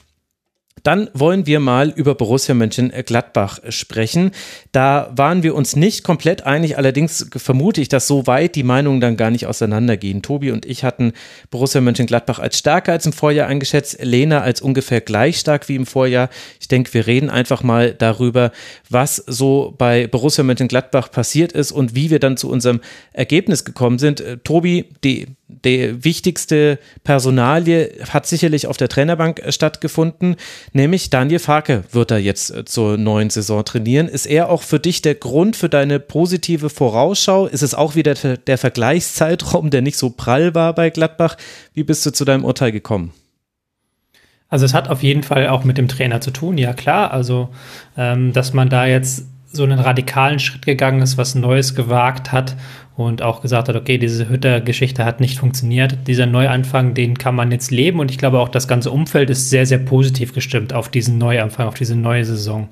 Dann 0.82 1.11
wollen 1.14 1.46
wir 1.46 1.61
mal 1.61 1.90
über 1.90 2.16
Borussia 2.16 2.54
Mönchengladbach 2.54 3.61
sprechen. 3.68 4.32
Da 4.72 5.12
waren 5.14 5.44
wir 5.44 5.54
uns 5.54 5.76
nicht 5.76 6.02
komplett 6.02 6.44
einig, 6.44 6.76
allerdings 6.76 7.28
vermute 7.37 7.80
ich, 7.80 7.88
dass 7.88 8.08
so 8.08 8.26
weit 8.26 8.56
die 8.56 8.64
Meinungen 8.64 9.00
dann 9.00 9.16
gar 9.16 9.30
nicht 9.30 9.46
auseinandergehen. 9.46 10.22
Tobi 10.22 10.50
und 10.50 10.66
ich 10.66 10.82
hatten 10.82 11.12
Borussia 11.50 11.80
Mönchengladbach 11.80 12.40
als 12.40 12.58
stärker 12.58 12.92
als 12.92 13.06
im 13.06 13.12
Vorjahr 13.12 13.46
eingeschätzt, 13.46 13.98
Lena 14.02 14.40
als 14.40 14.61
ungefähr 14.61 15.00
gleich 15.00 15.38
stark 15.38 15.68
wie 15.68 15.76
im 15.76 15.87
Vorjahr. 15.87 16.30
Ich 16.61 16.66
denke, 16.66 16.92
wir 16.94 17.06
reden 17.06 17.30
einfach 17.30 17.62
mal 17.62 17.94
darüber, 17.94 18.50
was 18.90 19.16
so 19.16 19.74
bei 19.78 20.08
Borussia 20.08 20.42
Mönchengladbach 20.42 21.12
passiert 21.12 21.52
ist 21.52 21.70
und 21.70 21.94
wie 21.94 22.11
wir 22.11 22.18
dann 22.18 22.37
zu 22.37 22.50
unserem 22.50 22.80
Ergebnis 23.12 23.64
gekommen 23.64 24.00
sind. 24.00 24.20
Äh, 24.20 24.38
Tobi, 24.38 24.87
die 25.04 25.28
die 25.64 26.04
wichtigste 26.04 26.78
Personalie 27.04 27.92
hat 28.08 28.26
sicherlich 28.26 28.66
auf 28.66 28.76
der 28.76 28.88
Trainerbank 28.88 29.42
stattgefunden. 29.48 30.37
Nämlich 30.72 31.11
Daniel 31.11 31.38
Farke 31.38 31.85
wird 31.92 32.11
da 32.11 32.16
jetzt 32.16 32.51
äh, 32.51 32.64
zur 32.64 32.96
neuen 32.96 33.31
Saison 33.31 33.64
trainieren. 33.64 34.09
Ist 34.09 34.27
er 34.27 34.51
auch 34.51 34.62
für 34.62 34.79
dich 34.79 35.03
der 35.03 35.14
Grund 35.14 35.57
für 35.57 35.68
deine 35.68 36.01
positive 36.01 36.70
Vorausschau? 36.70 37.46
Ist 37.46 37.62
es 37.62 37.75
auch 37.75 37.94
wieder 37.94 38.14
der 38.14 38.59
Vergleichszeitraum, 38.59 39.70
der 39.70 39.83
nicht 39.83 39.96
so 39.96 40.11
prall 40.11 40.55
war 40.55 40.75
bei 40.75 40.90
Gladbach? 40.90 41.37
Wie 41.75 41.85
bist 41.85 42.05
du 42.07 42.12
zu 42.12 42.25
deinem 42.25 42.44
Urteil 42.44 42.72
gekommen? 42.72 43.12
Also 44.48 44.66
es 44.66 44.75
hat 44.75 44.88
auf 44.88 45.03
jeden 45.03 45.22
Fall 45.22 45.48
auch 45.48 45.64
mit 45.64 45.79
dem 45.79 45.88
Trainer 45.88 46.20
zu 46.20 46.31
tun, 46.31 46.59
ja 46.59 46.75
klar. 46.75 47.11
Also 47.11 47.48
ähm, 47.96 48.35
dass 48.35 48.53
man 48.53 48.68
da 48.68 48.85
jetzt 48.85 49.27
so 49.53 49.65
einen 49.65 49.79
radikalen 49.79 50.38
Schritt 50.38 50.65
gegangen 50.65 51.03
ist, 51.03 51.19
was 51.19 51.35
Neues 51.35 51.75
gewagt 51.75 52.33
hat 52.33 52.57
und 52.97 53.23
auch 53.23 53.41
gesagt 53.41 53.69
hat, 53.69 53.77
okay, 53.77 53.99
diese 53.99 54.29
Hütter-Geschichte 54.29 55.05
hat 55.05 55.21
nicht 55.21 55.38
funktioniert. 55.38 55.99
Dieser 56.07 56.27
Neuanfang, 56.27 56.95
den 56.95 57.19
kann 57.19 57.35
man 57.35 57.51
jetzt 57.51 57.71
leben 57.71 58.01
und 58.01 58.11
ich 58.11 58.19
glaube 58.19 58.38
auch, 58.38 58.49
das 58.49 58.69
ganze 58.69 58.91
Umfeld 58.91 59.31
ist 59.31 59.51
sehr, 59.51 59.67
sehr 59.67 59.79
positiv 59.79 60.33
gestimmt 60.33 60.73
auf 60.73 60.88
diesen 60.88 61.19
Neuanfang, 61.19 61.67
auf 61.67 61.75
diese 61.75 61.97
neue 61.97 62.25
Saison. 62.25 62.69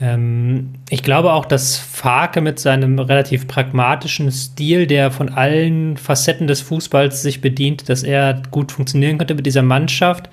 Ähm, 0.00 0.74
ich 0.90 1.02
glaube 1.02 1.32
auch, 1.32 1.44
dass 1.44 1.76
Farke 1.76 2.40
mit 2.40 2.58
seinem 2.60 2.98
relativ 2.98 3.48
pragmatischen 3.48 4.30
Stil, 4.30 4.86
der 4.86 5.10
von 5.10 5.28
allen 5.28 5.96
Facetten 5.96 6.46
des 6.46 6.60
Fußballs 6.60 7.22
sich 7.22 7.40
bedient, 7.40 7.88
dass 7.88 8.02
er 8.02 8.42
gut 8.50 8.70
funktionieren 8.70 9.18
könnte 9.18 9.34
mit 9.34 9.46
dieser 9.46 9.62
Mannschaft. 9.62 10.30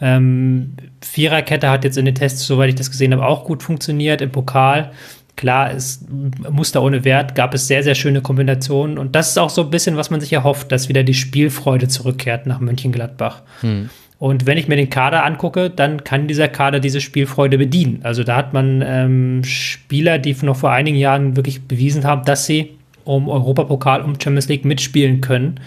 Ähm, 0.00 0.74
Viererkette 1.00 1.70
hat 1.70 1.84
jetzt 1.84 1.98
in 1.98 2.06
den 2.06 2.14
Tests, 2.14 2.44
soweit 2.44 2.70
ich 2.70 2.74
das 2.74 2.90
gesehen 2.90 3.12
habe, 3.12 3.24
auch 3.24 3.44
gut 3.44 3.62
funktioniert 3.62 4.20
im 4.20 4.32
Pokal. 4.32 4.90
Klar, 5.36 5.72
es 5.72 6.04
Muster 6.50 6.82
ohne 6.82 7.04
Wert 7.04 7.34
gab 7.34 7.54
es 7.54 7.66
sehr, 7.66 7.82
sehr 7.82 7.96
schöne 7.96 8.20
Kombinationen. 8.20 8.98
Und 8.98 9.16
das 9.16 9.30
ist 9.30 9.38
auch 9.38 9.50
so 9.50 9.62
ein 9.62 9.70
bisschen, 9.70 9.96
was 9.96 10.10
man 10.10 10.20
sich 10.20 10.32
erhofft, 10.32 10.70
dass 10.70 10.88
wieder 10.88 11.02
die 11.02 11.14
Spielfreude 11.14 11.88
zurückkehrt 11.88 12.46
nach 12.46 12.60
Mönchengladbach. 12.60 13.42
Hm. 13.60 13.90
Und 14.24 14.46
wenn 14.46 14.56
ich 14.56 14.68
mir 14.68 14.76
den 14.76 14.88
Kader 14.88 15.22
angucke, 15.22 15.68
dann 15.68 16.02
kann 16.02 16.28
dieser 16.28 16.48
Kader 16.48 16.80
diese 16.80 17.02
Spielfreude 17.02 17.58
bedienen. 17.58 18.00
Also 18.04 18.24
da 18.24 18.36
hat 18.36 18.54
man 18.54 18.82
ähm, 18.82 19.44
Spieler, 19.44 20.16
die 20.16 20.34
noch 20.40 20.56
vor 20.56 20.70
einigen 20.70 20.96
Jahren 20.96 21.36
wirklich 21.36 21.68
bewiesen 21.68 22.04
haben, 22.04 22.24
dass 22.24 22.46
sie 22.46 22.70
um 23.04 23.28
Europapokal, 23.28 24.00
um 24.00 24.18
Champions 24.18 24.48
League 24.48 24.64
mitspielen 24.64 25.20
können. 25.20 25.60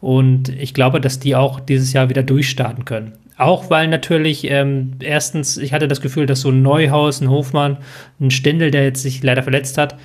Und 0.00 0.50
ich 0.50 0.72
glaube, 0.72 1.00
dass 1.00 1.18
die 1.18 1.34
auch 1.34 1.58
dieses 1.58 1.92
Jahr 1.94 2.08
wieder 2.08 2.22
durchstarten 2.22 2.84
können. 2.84 3.14
Auch 3.38 3.70
weil 3.70 3.88
natürlich, 3.88 4.48
ähm, 4.48 4.92
erstens, 5.00 5.56
ich 5.56 5.72
hatte 5.72 5.88
das 5.88 6.00
Gefühl, 6.00 6.26
dass 6.26 6.42
so 6.42 6.50
ein 6.50 6.62
Neuhaus, 6.62 7.20
ein 7.20 7.28
Hofmann, 7.28 7.78
ein 8.20 8.30
Stendel, 8.30 8.70
der 8.70 8.84
jetzt 8.84 9.02
sich 9.02 9.20
leider 9.24 9.42
verletzt 9.42 9.78
hat, 9.78 9.96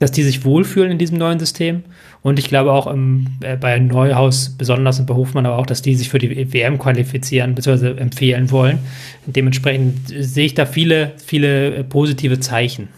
dass 0.00 0.10
die 0.10 0.24
sich 0.24 0.44
wohlfühlen 0.44 0.90
in 0.90 0.98
diesem 0.98 1.18
neuen 1.18 1.38
System. 1.38 1.84
Und 2.22 2.38
ich 2.38 2.48
glaube 2.48 2.72
auch 2.72 2.86
im, 2.86 3.28
äh, 3.42 3.56
bei 3.56 3.78
Neuhaus 3.78 4.50
besonders 4.58 4.98
und 4.98 5.06
bei 5.06 5.14
Hofmann 5.14 5.46
aber 5.46 5.58
auch, 5.58 5.66
dass 5.66 5.82
die 5.82 5.94
sich 5.94 6.08
für 6.08 6.18
die 6.18 6.52
WM 6.52 6.78
qualifizieren 6.78 7.54
bzw. 7.54 7.98
empfehlen 7.98 8.50
wollen. 8.50 8.78
Dementsprechend 9.26 10.00
sehe 10.08 10.46
ich 10.46 10.54
da 10.54 10.66
viele, 10.66 11.12
viele 11.24 11.76
äh, 11.76 11.84
positive 11.84 12.40
Zeichen. 12.40 12.88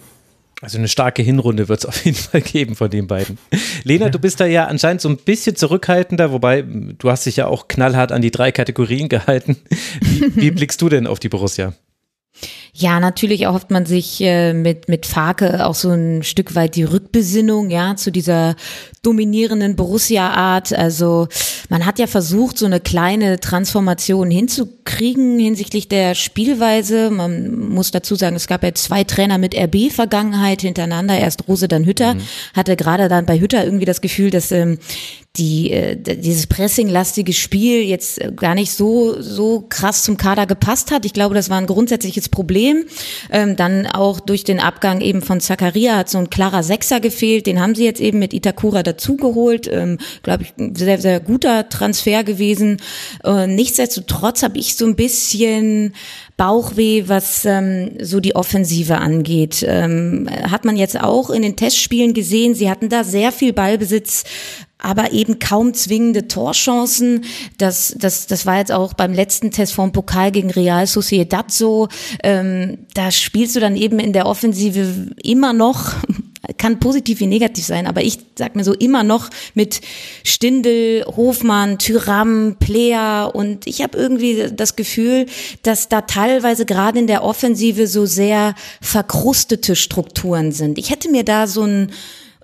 Also 0.61 0.79
eine 0.79 0.87
starke 0.87 1.23
Hinrunde 1.23 1.69
wird 1.69 1.81
es 1.81 1.87
auf 1.87 2.05
jeden 2.05 2.17
Fall 2.31 2.41
geben 2.41 2.77
von 2.77 2.89
den 2.89 3.09
beiden. 3.09 3.37
Lena, 3.83 4.09
du 4.09 4.21
bist 4.21 4.39
da 4.39 4.47
ja 4.47 4.67
anscheinend 4.67 5.01
so 5.01 5.09
ein 5.09 5.17
bisschen 5.17 5.57
zurückhaltender, 5.57 6.31
wobei 6.31 6.63
du 6.63 7.11
hast 7.11 7.27
dich 7.27 7.37
ja 7.37 7.49
auch 7.49 7.67
knallhart 7.67 8.13
an 8.13 8.23
die 8.23 8.31
drei 8.31 8.53
Kategorien 8.53 9.09
gehalten. 9.11 9.57
Wie, 10.01 10.37
wie 10.37 10.51
blickst 10.53 10.81
du 10.81 10.89
denn 10.89 11.09
auf 11.09 11.19
die 11.19 11.29
Borussia? 11.29 11.75
Ja, 12.75 13.01
natürlich 13.01 13.43
erhofft 13.43 13.71
man 13.71 13.85
sich 13.85 14.19
äh, 14.23 14.55
mit, 14.55 14.89
mit 14.89 15.05
Farke 15.05 15.67
auch 15.67 15.75
so 15.75 15.91
ein 15.91 16.23
Stück 16.23 16.55
weit 16.55 16.75
die 16.75 16.85
Rückbesinnung, 16.85 17.69
ja, 17.69 17.97
zu 17.97 18.11
dieser 18.11 18.57
dominierenden 19.03 19.77
Borussia-Art. 19.77 20.73
Also 20.73 21.29
man 21.69 21.85
hat 21.85 21.99
ja 21.99 22.07
versucht, 22.07 22.57
so 22.57 22.65
eine 22.65 22.81
kleine 22.81 23.41
Transformation 23.41 24.31
hinzukriegen 24.31 25.39
hinsichtlich 25.39 25.89
der 25.89 26.15
Spielweise. 26.15 27.11
Man 27.11 27.69
muss 27.69 27.91
dazu 27.91 28.15
sagen, 28.15 28.37
es 28.37 28.47
gab 28.47 28.63
ja 28.63 28.73
zwei 28.73 29.05
Trainer 29.05 29.37
mit 29.37 29.55
RB-Vergangenheit 29.55 30.63
hintereinander. 30.63 31.19
Erst 31.19 31.49
Rose, 31.49 31.69
dann 31.69 31.85
Hütter. 31.85 32.15
Mhm. 32.15 32.23
Hatte 32.55 32.77
gerade 32.77 33.09
dann 33.09 33.27
bei 33.27 33.39
Hütter 33.39 33.63
irgendwie 33.63 33.85
das 33.85 34.01
Gefühl, 34.01 34.31
dass 34.31 34.51
ähm, 34.51 34.79
die 35.37 35.71
äh, 35.71 35.97
dieses 35.97 36.47
pressinglastige 36.47 37.33
Spiel 37.33 37.83
jetzt 37.83 38.21
äh, 38.21 38.33
gar 38.37 38.55
nicht 38.55 38.73
so 38.73 39.21
so 39.23 39.65
krass 39.67 40.03
zum 40.03 40.19
Kader 40.19 40.47
gepasst 40.47 40.91
hat. 40.91 41.07
Ich 41.07 41.15
glaube, 41.15 41.35
das 41.35 41.49
war 41.49 41.57
ein 41.57 41.67
grundsätzliches 41.67 42.29
Problem. 42.29 42.85
Ähm, 43.31 43.57
dann 43.57 43.87
auch 43.87 44.21
durch 44.21 44.45
den 44.45 44.61
Abgang 44.61 45.01
eben 45.01 45.23
von 45.23 45.41
Zakaria 45.41 45.97
hat 45.97 46.11
so 46.11 46.19
ein 46.19 46.29
klarer 46.29 46.63
Sechser 46.63 47.01
gefehlt. 47.01 47.47
Den 47.47 47.61
haben 47.61 47.75
sie 47.75 47.85
jetzt 47.85 48.01
eben 48.01 48.19
mit 48.19 48.35
Itakura 48.35 48.83
dazugeholt. 48.83 49.69
Ähm, 49.73 49.97
glaube 50.23 50.43
ich, 50.43 50.53
ein 50.59 50.75
sehr 50.77 51.01
sehr 51.01 51.19
guter 51.19 51.67
Transfer 51.71 52.25
gewesen. 52.25 52.77
Äh, 53.25 53.47
nichtsdestotrotz 53.47 54.43
habe 54.43 54.59
ich 54.59 54.77
so 54.77 54.85
ein 54.85 54.97
bisschen 54.97 55.95
Bauchweh, 56.37 57.05
was 57.07 57.47
ähm, 57.47 57.93
so 58.03 58.21
die 58.21 58.37
Offensive 58.37 58.99
angeht. 58.99 59.65
Ähm, 59.67 60.29
hat 60.51 60.67
man 60.67 60.77
jetzt 60.77 61.01
auch 61.01 61.31
in 61.31 61.41
den 61.41 61.57
Testspielen 61.57 62.13
gesehen. 62.13 62.55
Sie 62.55 62.69
hatten 62.69 62.91
da 62.91 63.03
sehr 63.03 63.33
viel 63.33 63.55
Ballbesitz 63.55 64.25
aber 64.83 65.13
eben 65.13 65.39
kaum 65.39 65.75
zwingende 65.75 66.29
Torchancen. 66.29 67.25
Das, 67.59 67.95
das, 67.97 68.27
das 68.27 68.47
war 68.47 68.59
jetzt 68.59 68.73
auch 68.73 68.95
beim 68.95 69.15
letzten 69.15 69.51
Test 69.51 69.75
vom 69.75 69.93
Pokal 69.93 70.33
gegen 70.33 70.51
Real 70.51 70.87
Sociedad 70.87 71.51
so. 71.51 71.89
Ähm, 72.23 72.79
da 72.95 73.11
spielst 73.11 73.57
du 73.57 73.61
dann 73.61 73.77
eben 73.77 73.99
in 73.99 74.13
der 74.13 74.27
Offensive 74.27 75.13
immer 75.23 75.53
noch 75.53 75.93
kann 76.59 76.81
positiv 76.81 77.21
wie 77.21 77.27
negativ 77.27 77.65
sein, 77.65 77.87
aber 77.87 78.03
ich 78.03 78.19
sag 78.37 78.57
mir 78.57 78.65
so 78.65 78.73
immer 78.73 79.05
noch 79.05 79.31
mit 79.55 79.81
Stindel, 80.25 81.05
Hofmann, 81.05 81.79
Tyram, 81.79 82.57
Player 82.59 83.33
und 83.35 83.67
ich 83.67 83.81
habe 83.81 83.97
irgendwie 83.97 84.49
das 84.53 84.75
Gefühl, 84.75 85.27
dass 85.63 85.89
da 85.89 86.01
teilweise 86.01 86.67
gerade 86.67 86.99
in 86.99 87.07
der 87.07 87.23
Offensive 87.23 87.87
so 87.87 88.07
sehr 88.07 88.55
verkrustete 88.81 89.77
Strukturen 89.77 90.51
sind. 90.51 90.79
Ich 90.79 90.91
hätte 90.91 91.11
mir 91.11 91.25
da 91.25 91.47
so 91.47 91.63
ein 91.63 91.93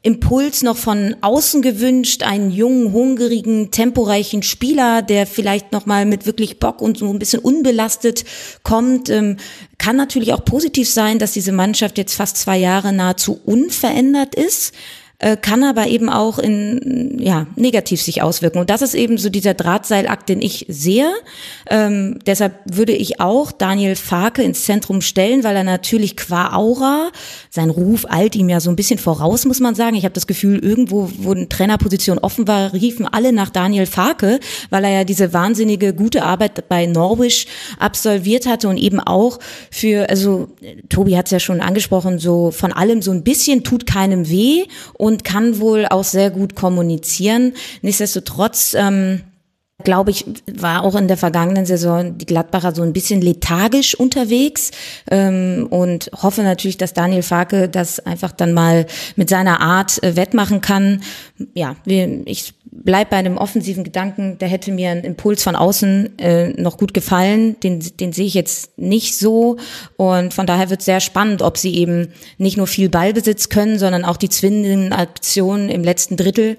Impuls 0.02 0.62
noch 0.62 0.76
von 0.76 1.16
außen 1.20 1.60
gewünscht, 1.60 2.22
einen 2.22 2.50
jungen, 2.50 2.92
hungrigen, 2.92 3.70
temporeichen 3.70 4.42
Spieler, 4.42 5.02
der 5.02 5.26
vielleicht 5.26 5.72
noch 5.72 5.86
mal 5.86 6.06
mit 6.06 6.24
wirklich 6.24 6.58
Bock 6.60 6.80
und 6.80 6.98
so 6.98 7.10
ein 7.12 7.18
bisschen 7.18 7.40
unbelastet 7.40 8.24
kommt. 8.62 9.10
Ähm, 9.10 9.38
kann 9.78 9.96
natürlich 9.96 10.32
auch 10.32 10.44
positiv 10.44 10.88
sein, 10.88 11.18
dass 11.18 11.32
diese 11.32 11.52
Mannschaft 11.52 11.98
jetzt 11.98 12.14
fast 12.14 12.36
zwei 12.36 12.58
Jahre 12.58 12.92
nahezu 12.92 13.40
unverändert 13.44 14.34
ist. 14.34 14.72
Äh, 15.20 15.36
kann 15.36 15.64
aber 15.64 15.88
eben 15.88 16.08
auch 16.08 16.38
in 16.38 17.16
ja 17.18 17.48
negativ 17.56 18.00
sich 18.00 18.22
auswirken. 18.22 18.60
Und 18.60 18.70
das 18.70 18.82
ist 18.82 18.94
eben 18.94 19.18
so 19.18 19.30
dieser 19.30 19.52
Drahtseilakt, 19.52 20.28
den 20.28 20.40
ich 20.40 20.66
sehe. 20.68 21.12
Ähm, 21.68 22.20
deshalb 22.24 22.54
würde 22.64 22.92
ich 22.92 23.20
auch 23.20 23.50
Daniel 23.50 23.96
Farke 23.96 24.44
ins 24.44 24.62
Zentrum 24.62 25.00
stellen, 25.00 25.42
weil 25.42 25.56
er 25.56 25.64
natürlich 25.64 26.16
qua 26.16 26.54
Aura, 26.54 27.10
sein 27.50 27.70
Ruf 27.70 28.06
eilt 28.08 28.36
ihm 28.36 28.48
ja 28.48 28.60
so 28.60 28.70
ein 28.70 28.76
bisschen 28.76 29.00
voraus, 29.00 29.44
muss 29.44 29.58
man 29.58 29.74
sagen. 29.74 29.96
Ich 29.96 30.04
habe 30.04 30.14
das 30.14 30.28
Gefühl, 30.28 30.60
irgendwo, 30.60 31.10
wo 31.16 31.32
eine 31.32 31.48
Trainerposition 31.48 32.18
offen 32.18 32.46
war, 32.46 32.72
riefen 32.72 33.04
alle 33.04 33.32
nach 33.32 33.50
Daniel 33.50 33.86
Farke, 33.86 34.38
weil 34.70 34.84
er 34.84 34.90
ja 34.90 35.04
diese 35.04 35.32
wahnsinnige 35.32 35.94
gute 35.94 36.22
Arbeit 36.22 36.68
bei 36.68 36.86
Norwich 36.86 37.48
absolviert 37.80 38.46
hatte 38.46 38.68
und 38.68 38.76
eben 38.76 39.00
auch 39.00 39.40
für, 39.72 40.08
also 40.10 40.48
Tobi 40.88 41.16
hat 41.16 41.26
es 41.26 41.32
ja 41.32 41.40
schon 41.40 41.60
angesprochen, 41.60 42.20
so 42.20 42.52
von 42.52 42.72
allem 42.72 43.02
so 43.02 43.10
ein 43.10 43.24
bisschen 43.24 43.64
tut 43.64 43.84
keinem 43.84 44.28
weh 44.30 44.64
und 44.94 45.07
kann 45.16 45.60
wohl 45.60 45.86
auch 45.86 46.04
sehr 46.04 46.30
gut 46.30 46.54
kommunizieren. 46.54 47.54
Nichtsdestotrotz 47.82 48.74
ähm, 48.74 49.22
glaube 49.84 50.10
ich, 50.10 50.24
war 50.46 50.82
auch 50.82 50.96
in 50.96 51.06
der 51.06 51.16
vergangenen 51.16 51.64
Saison 51.64 52.18
die 52.18 52.26
Gladbacher 52.26 52.74
so 52.74 52.82
ein 52.82 52.92
bisschen 52.92 53.22
lethargisch 53.22 53.94
unterwegs 53.94 54.72
ähm, 55.08 55.68
und 55.70 56.10
hoffe 56.20 56.42
natürlich, 56.42 56.78
dass 56.78 56.94
Daniel 56.94 57.22
Farke 57.22 57.68
das 57.68 58.00
einfach 58.00 58.32
dann 58.32 58.52
mal 58.52 58.86
mit 59.14 59.28
seiner 59.28 59.60
Art 59.60 60.02
äh, 60.02 60.16
wettmachen 60.16 60.60
kann. 60.60 61.02
Ja, 61.54 61.76
ich 61.84 62.54
bleib 62.84 63.10
bei 63.10 63.16
einem 63.16 63.36
offensiven 63.36 63.84
Gedanken, 63.84 64.38
der 64.38 64.48
hätte 64.48 64.72
mir 64.72 64.90
ein 64.90 65.04
Impuls 65.04 65.42
von 65.42 65.56
außen 65.56 66.18
äh, 66.18 66.48
noch 66.60 66.78
gut 66.78 66.94
gefallen. 66.94 67.58
Den, 67.60 67.80
den 67.98 68.12
sehe 68.12 68.26
ich 68.26 68.34
jetzt 68.34 68.78
nicht 68.78 69.18
so. 69.18 69.56
Und 69.96 70.34
von 70.34 70.46
daher 70.46 70.70
wird 70.70 70.82
sehr 70.82 71.00
spannend, 71.00 71.42
ob 71.42 71.56
sie 71.58 71.74
eben 71.74 72.08
nicht 72.38 72.56
nur 72.56 72.66
viel 72.66 72.88
Ballbesitz 72.88 73.48
können, 73.48 73.78
sondern 73.78 74.04
auch 74.04 74.16
die 74.16 74.28
zwingenden 74.28 74.92
Aktionen 74.92 75.68
im 75.68 75.84
letzten 75.84 76.16
Drittel. 76.16 76.56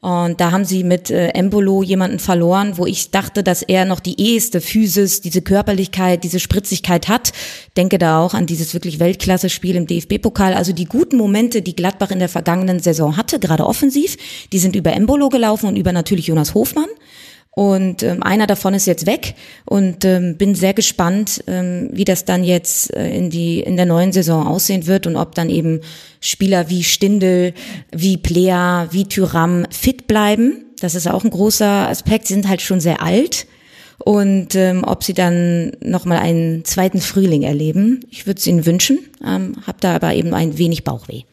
Und 0.00 0.40
da 0.40 0.52
haben 0.52 0.64
sie 0.64 0.84
mit 0.84 1.10
äh, 1.10 1.30
Embolo 1.30 1.82
jemanden 1.82 2.20
verloren, 2.20 2.78
wo 2.78 2.86
ich 2.86 3.10
dachte, 3.10 3.42
dass 3.42 3.62
er 3.62 3.84
noch 3.84 3.98
die 3.98 4.20
eheste 4.20 4.60
Physis, 4.60 5.20
diese 5.20 5.42
Körperlichkeit, 5.42 6.22
diese 6.22 6.38
Spritzigkeit 6.38 7.08
hat. 7.08 7.32
Denke 7.76 7.98
da 7.98 8.20
auch 8.20 8.32
an 8.32 8.46
dieses 8.46 8.74
wirklich 8.74 9.00
Weltklasse-Spiel 9.00 9.74
im 9.74 9.88
DFB-Pokal. 9.88 10.54
Also 10.54 10.72
die 10.72 10.84
guten 10.84 11.16
Momente, 11.16 11.62
die 11.62 11.74
Gladbach 11.74 12.12
in 12.12 12.20
der 12.20 12.28
vergangenen 12.28 12.78
Saison 12.78 13.16
hatte, 13.16 13.40
gerade 13.40 13.66
offensiv, 13.66 14.16
die 14.52 14.60
sind 14.60 14.76
über 14.76 14.92
Embolo 14.92 15.30
gelaufen 15.30 15.66
und 15.66 15.76
über 15.76 15.90
natürlich 15.90 16.28
Jonas 16.28 16.54
Hofmann. 16.54 16.88
Und 17.58 18.04
ähm, 18.04 18.22
einer 18.22 18.46
davon 18.46 18.72
ist 18.72 18.86
jetzt 18.86 19.04
weg 19.04 19.34
und 19.64 20.04
ähm, 20.04 20.36
bin 20.36 20.54
sehr 20.54 20.74
gespannt, 20.74 21.42
ähm, 21.48 21.88
wie 21.90 22.04
das 22.04 22.24
dann 22.24 22.44
jetzt 22.44 22.94
äh, 22.94 23.10
in 23.10 23.30
die 23.30 23.58
in 23.58 23.76
der 23.76 23.84
neuen 23.84 24.12
Saison 24.12 24.46
aussehen 24.46 24.86
wird 24.86 25.08
und 25.08 25.16
ob 25.16 25.34
dann 25.34 25.50
eben 25.50 25.80
Spieler 26.20 26.70
wie 26.70 26.84
Stindel, 26.84 27.54
wie 27.90 28.16
Plea, 28.16 28.86
wie 28.92 29.08
Tyram 29.08 29.66
fit 29.70 30.06
bleiben. 30.06 30.66
Das 30.80 30.94
ist 30.94 31.08
auch 31.08 31.24
ein 31.24 31.30
großer 31.30 31.88
Aspekt. 31.88 32.28
Sie 32.28 32.34
sind 32.34 32.48
halt 32.48 32.62
schon 32.62 32.78
sehr 32.78 33.02
alt 33.02 33.48
und 34.04 34.54
ähm, 34.54 34.84
ob 34.84 35.02
sie 35.02 35.14
dann 35.14 35.72
nochmal 35.82 36.18
einen 36.18 36.64
zweiten 36.64 37.00
Frühling 37.00 37.42
erleben. 37.42 38.06
Ich 38.08 38.28
würde 38.28 38.38
es 38.38 38.46
ihnen 38.46 38.66
wünschen, 38.66 39.00
ähm, 39.26 39.56
habe 39.66 39.78
da 39.80 39.96
aber 39.96 40.14
eben 40.14 40.32
ein 40.32 40.58
wenig 40.58 40.84
Bauchweh. 40.84 41.24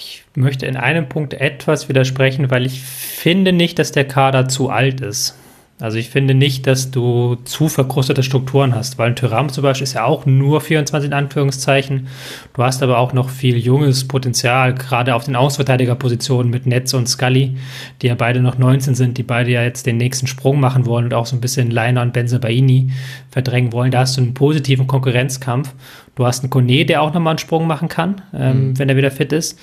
Ich 0.00 0.22
möchte 0.36 0.64
in 0.64 0.76
einem 0.76 1.08
Punkt 1.08 1.34
etwas 1.34 1.88
widersprechen, 1.88 2.52
weil 2.52 2.64
ich 2.64 2.80
finde 2.80 3.52
nicht, 3.52 3.80
dass 3.80 3.90
der 3.90 4.06
Kader 4.06 4.48
zu 4.48 4.70
alt 4.70 5.00
ist. 5.00 5.36
Also 5.80 5.96
ich 5.96 6.10
finde 6.10 6.34
nicht, 6.34 6.66
dass 6.66 6.90
du 6.90 7.36
zu 7.44 7.68
verkrustete 7.68 8.24
Strukturen 8.24 8.74
hast, 8.74 8.98
weil 8.98 9.10
ein 9.10 9.16
Tyram 9.16 9.48
zum 9.48 9.62
Beispiel 9.62 9.84
ist 9.84 9.92
ja 9.92 10.04
auch 10.04 10.26
nur 10.26 10.60
24 10.60 11.08
in 11.08 11.14
Anführungszeichen. 11.14 12.08
Du 12.52 12.64
hast 12.64 12.82
aber 12.82 12.98
auch 12.98 13.12
noch 13.12 13.30
viel 13.30 13.56
junges 13.56 14.08
Potenzial, 14.08 14.74
gerade 14.74 15.14
auf 15.14 15.24
den 15.24 15.36
Ausverteidigerpositionen 15.36 16.50
mit 16.50 16.66
Netz 16.66 16.94
und 16.94 17.08
Scully, 17.08 17.56
die 18.02 18.08
ja 18.08 18.16
beide 18.16 18.40
noch 18.40 18.58
19 18.58 18.96
sind, 18.96 19.18
die 19.18 19.22
beide 19.22 19.52
ja 19.52 19.62
jetzt 19.62 19.86
den 19.86 19.98
nächsten 19.98 20.26
Sprung 20.26 20.58
machen 20.58 20.84
wollen 20.84 21.06
und 21.06 21.14
auch 21.14 21.26
so 21.26 21.36
ein 21.36 21.40
bisschen 21.40 21.70
Leiner 21.70 22.02
und 22.02 22.12
Benzebaini 22.12 22.90
verdrängen 23.30 23.72
wollen. 23.72 23.92
Da 23.92 24.00
hast 24.00 24.16
du 24.16 24.20
einen 24.22 24.34
positiven 24.34 24.88
Konkurrenzkampf. 24.88 25.74
Du 26.16 26.26
hast 26.26 26.42
einen 26.42 26.50
Kone, 26.50 26.84
der 26.84 27.02
auch 27.02 27.14
nochmal 27.14 27.32
einen 27.32 27.38
Sprung 27.38 27.68
machen 27.68 27.88
kann, 27.88 28.22
ähm, 28.34 28.70
mhm. 28.70 28.78
wenn 28.80 28.88
er 28.88 28.96
wieder 28.96 29.12
fit 29.12 29.32
ist. 29.32 29.56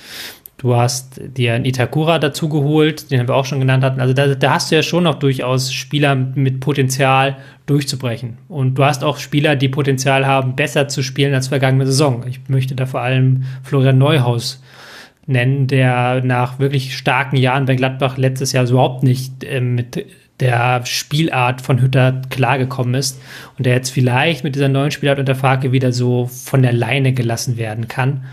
Du 0.58 0.74
hast 0.74 1.20
dir 1.22 1.52
einen 1.52 1.66
Itakura 1.66 2.18
dazu 2.18 2.48
geholt, 2.48 3.10
den 3.10 3.28
wir 3.28 3.34
auch 3.34 3.44
schon 3.44 3.60
genannt 3.60 3.84
hatten. 3.84 4.00
Also 4.00 4.14
da, 4.14 4.34
da, 4.34 4.54
hast 4.54 4.70
du 4.70 4.76
ja 4.76 4.82
schon 4.82 5.04
noch 5.04 5.16
durchaus 5.16 5.70
Spieler 5.70 6.14
mit 6.14 6.60
Potenzial 6.60 7.36
durchzubrechen. 7.66 8.38
Und 8.48 8.76
du 8.76 8.84
hast 8.84 9.04
auch 9.04 9.18
Spieler, 9.18 9.54
die 9.54 9.68
Potenzial 9.68 10.26
haben, 10.26 10.56
besser 10.56 10.88
zu 10.88 11.02
spielen 11.02 11.34
als 11.34 11.48
vergangene 11.48 11.84
Saison. 11.84 12.24
Ich 12.26 12.40
möchte 12.48 12.74
da 12.74 12.86
vor 12.86 13.02
allem 13.02 13.44
Florian 13.62 13.98
Neuhaus 13.98 14.62
nennen, 15.26 15.66
der 15.66 16.24
nach 16.24 16.58
wirklich 16.58 16.96
starken 16.96 17.36
Jahren 17.36 17.66
bei 17.66 17.74
Gladbach 17.74 18.16
letztes 18.16 18.52
Jahr 18.52 18.68
überhaupt 18.68 19.02
nicht 19.02 19.44
äh, 19.44 19.60
mit 19.60 20.06
der 20.40 20.84
Spielart 20.86 21.60
von 21.60 21.80
Hütter 21.80 22.22
klargekommen 22.30 22.94
ist 22.94 23.20
und 23.56 23.66
der 23.66 23.74
jetzt 23.74 23.90
vielleicht 23.90 24.44
mit 24.44 24.54
dieser 24.54 24.68
neuen 24.68 24.90
Spielart 24.90 25.18
unter 25.18 25.34
Frage 25.34 25.72
wieder 25.72 25.92
so 25.92 26.26
von 26.26 26.62
der 26.62 26.72
Leine 26.72 27.12
gelassen 27.12 27.56
werden 27.56 27.88
kann. 27.88 28.24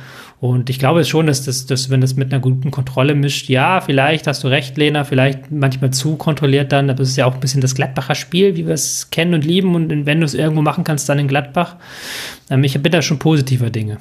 Und 0.43 0.69
ich 0.69 0.77
glaube 0.77 1.05
schon, 1.05 1.27
dass 1.27 1.45
das, 1.45 1.67
dass 1.67 1.89
wenn 1.89 2.01
das 2.01 2.17
mit 2.17 2.33
einer 2.33 2.41
guten 2.41 2.69
Kontrolle 2.69 3.15
mischt, 3.15 3.47
ja, 3.47 3.79
vielleicht 3.79 4.27
hast 4.27 4.43
du 4.43 4.49
recht, 4.49 4.77
Lena, 4.77 5.05
vielleicht 5.05 5.51
manchmal 5.51 5.91
zu 5.91 6.17
kontrolliert 6.17 6.73
dann, 6.73 6.89
aber 6.89 7.01
es 7.01 7.11
ist 7.11 7.15
ja 7.15 7.25
auch 7.27 7.35
ein 7.35 7.39
bisschen 7.39 7.61
das 7.61 7.75
Gladbacher 7.75 8.13
Spiel, 8.13 8.57
wie 8.57 8.67
wir 8.67 8.73
es 8.73 9.09
kennen 9.09 9.35
und 9.35 9.45
lieben. 9.45 9.73
Und 9.73 10.05
wenn 10.05 10.19
du 10.19 10.25
es 10.25 10.33
irgendwo 10.33 10.61
machen 10.61 10.83
kannst, 10.83 11.07
dann 11.07 11.17
in 11.17 11.29
Gladbach. 11.29 11.77
Ähm, 12.49 12.61
ich 12.65 12.73
bin 12.73 12.91
da 12.91 13.01
schon 13.01 13.19
positiver 13.19 13.69
Dinge. 13.69 13.99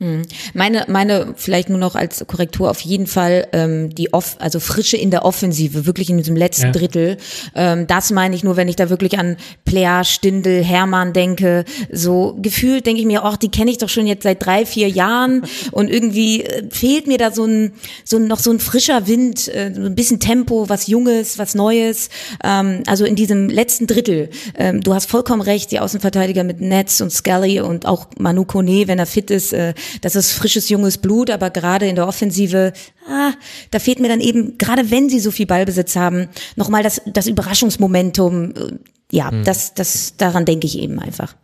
Hm. 0.00 0.22
Meine, 0.54 0.86
meine 0.88 1.34
vielleicht 1.36 1.68
nur 1.68 1.76
noch 1.76 1.94
als 1.94 2.24
Korrektur 2.26 2.70
auf 2.70 2.80
jeden 2.80 3.06
Fall 3.06 3.46
ähm, 3.52 3.94
die 3.94 4.14
off, 4.14 4.36
also 4.38 4.58
Frische 4.58 4.96
in 4.96 5.10
der 5.10 5.26
Offensive, 5.26 5.84
wirklich 5.84 6.08
in 6.08 6.16
diesem 6.16 6.36
letzten 6.36 6.66
ja. 6.66 6.72
Drittel. 6.72 7.18
Ähm, 7.54 7.86
das 7.86 8.10
meine 8.10 8.34
ich 8.34 8.42
nur, 8.42 8.56
wenn 8.56 8.68
ich 8.68 8.76
da 8.76 8.88
wirklich 8.88 9.18
an 9.18 9.36
Player, 9.66 10.02
Stindel, 10.04 10.64
Hermann 10.64 11.12
denke. 11.12 11.66
So 11.92 12.34
gefühlt 12.40 12.86
denke 12.86 13.02
ich 13.02 13.06
mir, 13.06 13.24
ach, 13.24 13.36
die 13.36 13.50
kenne 13.50 13.70
ich 13.70 13.76
doch 13.76 13.90
schon 13.90 14.06
jetzt 14.06 14.22
seit 14.22 14.42
drei, 14.42 14.64
vier 14.64 14.88
Jahren 14.88 15.44
und 15.70 15.90
irgendwie 15.90 16.44
äh, 16.44 16.70
fehlt 16.70 17.06
mir 17.06 17.18
da 17.18 17.30
so 17.30 17.44
ein, 17.44 17.72
so 18.02 18.18
noch 18.18 18.38
so 18.38 18.50
ein 18.50 18.58
frischer 18.58 19.06
Wind, 19.06 19.48
äh, 19.54 19.70
so 19.74 19.82
ein 19.82 19.94
bisschen 19.94 20.18
Tempo, 20.18 20.70
was 20.70 20.86
Junges, 20.86 21.38
was 21.38 21.54
Neues. 21.54 22.08
Ähm, 22.42 22.84
also 22.86 23.04
in 23.04 23.16
diesem 23.16 23.50
letzten 23.50 23.86
Drittel. 23.86 24.30
Ähm, 24.56 24.80
du 24.80 24.94
hast 24.94 25.10
vollkommen 25.10 25.42
recht, 25.42 25.70
die 25.72 25.78
Außenverteidiger 25.78 26.42
mit 26.42 26.62
Netz 26.62 27.02
und 27.02 27.12
Scully 27.12 27.60
und 27.60 27.84
auch 27.84 28.06
Manu 28.18 28.46
Kone, 28.46 28.88
wenn 28.88 28.98
er 28.98 29.04
fit 29.04 29.30
ist. 29.30 29.52
Äh, 29.52 29.74
das 30.00 30.16
ist 30.16 30.32
frisches, 30.32 30.68
junges 30.68 30.98
Blut, 30.98 31.30
aber 31.30 31.50
gerade 31.50 31.86
in 31.86 31.96
der 31.96 32.06
Offensive, 32.06 32.72
ah, 33.08 33.32
da 33.70 33.78
fehlt 33.78 34.00
mir 34.00 34.08
dann 34.08 34.20
eben, 34.20 34.58
gerade 34.58 34.90
wenn 34.90 35.08
sie 35.08 35.20
so 35.20 35.30
viel 35.30 35.46
Ballbesitz 35.46 35.96
haben, 35.96 36.28
nochmal 36.56 36.82
das, 36.82 37.02
das 37.06 37.26
Überraschungsmomentum. 37.26 38.54
Äh, 38.54 38.72
ja, 39.12 39.30
hm. 39.30 39.44
das, 39.44 39.74
das, 39.74 40.16
daran 40.16 40.44
denke 40.44 40.66
ich 40.66 40.78
eben 40.78 41.00
einfach. 41.00 41.34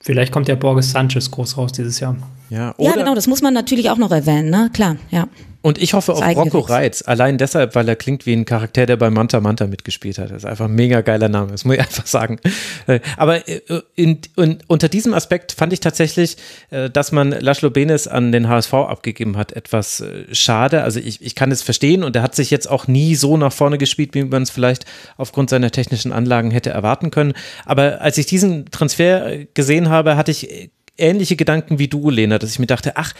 Vielleicht 0.00 0.32
kommt 0.32 0.48
ja 0.48 0.54
Borges 0.54 0.90
Sanchez 0.90 1.30
groß 1.30 1.56
raus 1.56 1.72
dieses 1.72 1.98
Jahr. 1.98 2.16
Ja, 2.50 2.74
ja, 2.78 2.92
genau, 2.92 3.14
das 3.14 3.26
muss 3.26 3.40
man 3.40 3.54
natürlich 3.54 3.88
auch 3.90 3.96
noch 3.96 4.12
erwähnen, 4.12 4.50
ne? 4.50 4.70
Klar, 4.72 4.96
ja. 5.10 5.28
Und 5.64 5.78
ich 5.78 5.94
hoffe 5.94 6.12
auf 6.12 6.20
Rocco 6.20 6.58
Reitz, 6.58 7.00
allein 7.06 7.38
deshalb, 7.38 7.74
weil 7.74 7.88
er 7.88 7.96
klingt 7.96 8.26
wie 8.26 8.34
ein 8.34 8.44
Charakter, 8.44 8.84
der 8.84 8.98
bei 8.98 9.08
Manta 9.08 9.40
Manta 9.40 9.66
mitgespielt 9.66 10.18
hat. 10.18 10.30
Das 10.30 10.42
ist 10.42 10.44
einfach 10.44 10.66
ein 10.66 10.74
mega 10.74 11.00
geiler 11.00 11.30
Name, 11.30 11.52
das 11.52 11.64
muss 11.64 11.76
ich 11.76 11.80
einfach 11.86 12.06
sagen. 12.06 12.38
Äh, 12.86 13.00
aber 13.16 13.48
äh, 13.48 13.62
in, 13.94 14.18
in, 14.36 14.58
unter 14.66 14.90
diesem 14.90 15.14
Aspekt 15.14 15.52
fand 15.52 15.72
ich 15.72 15.80
tatsächlich, 15.80 16.36
äh, 16.68 16.90
dass 16.90 17.12
man 17.12 17.30
Laszlo 17.30 17.70
Benes 17.70 18.06
an 18.06 18.30
den 18.30 18.46
HSV 18.46 18.74
abgegeben 18.74 19.38
hat, 19.38 19.52
etwas 19.52 20.04
schade. 20.32 20.82
Also 20.82 21.00
ich, 21.00 21.22
ich 21.22 21.34
kann 21.34 21.50
es 21.50 21.62
verstehen 21.62 22.04
und 22.04 22.14
er 22.14 22.20
hat 22.20 22.34
sich 22.34 22.50
jetzt 22.50 22.68
auch 22.68 22.86
nie 22.86 23.14
so 23.14 23.38
nach 23.38 23.54
vorne 23.54 23.78
gespielt, 23.78 24.12
wie 24.12 24.24
man 24.24 24.42
es 24.42 24.50
vielleicht 24.50 24.84
aufgrund 25.16 25.48
seiner 25.48 25.70
technischen 25.70 26.12
Anlagen 26.12 26.50
hätte 26.50 26.68
erwarten 26.68 27.10
können. 27.10 27.32
Aber 27.64 28.02
als 28.02 28.18
ich 28.18 28.26
diesen 28.26 28.66
Transfer 28.66 29.46
gesehen 29.54 29.88
habe, 29.88 30.16
hatte 30.16 30.30
ich 30.30 30.68
ähnliche 30.96 31.36
Gedanken 31.36 31.78
wie 31.78 31.88
du, 31.88 32.10
Lena, 32.10 32.38
dass 32.38 32.50
ich 32.50 32.58
mir 32.58 32.66
dachte, 32.66 32.96
ach, 32.96 33.12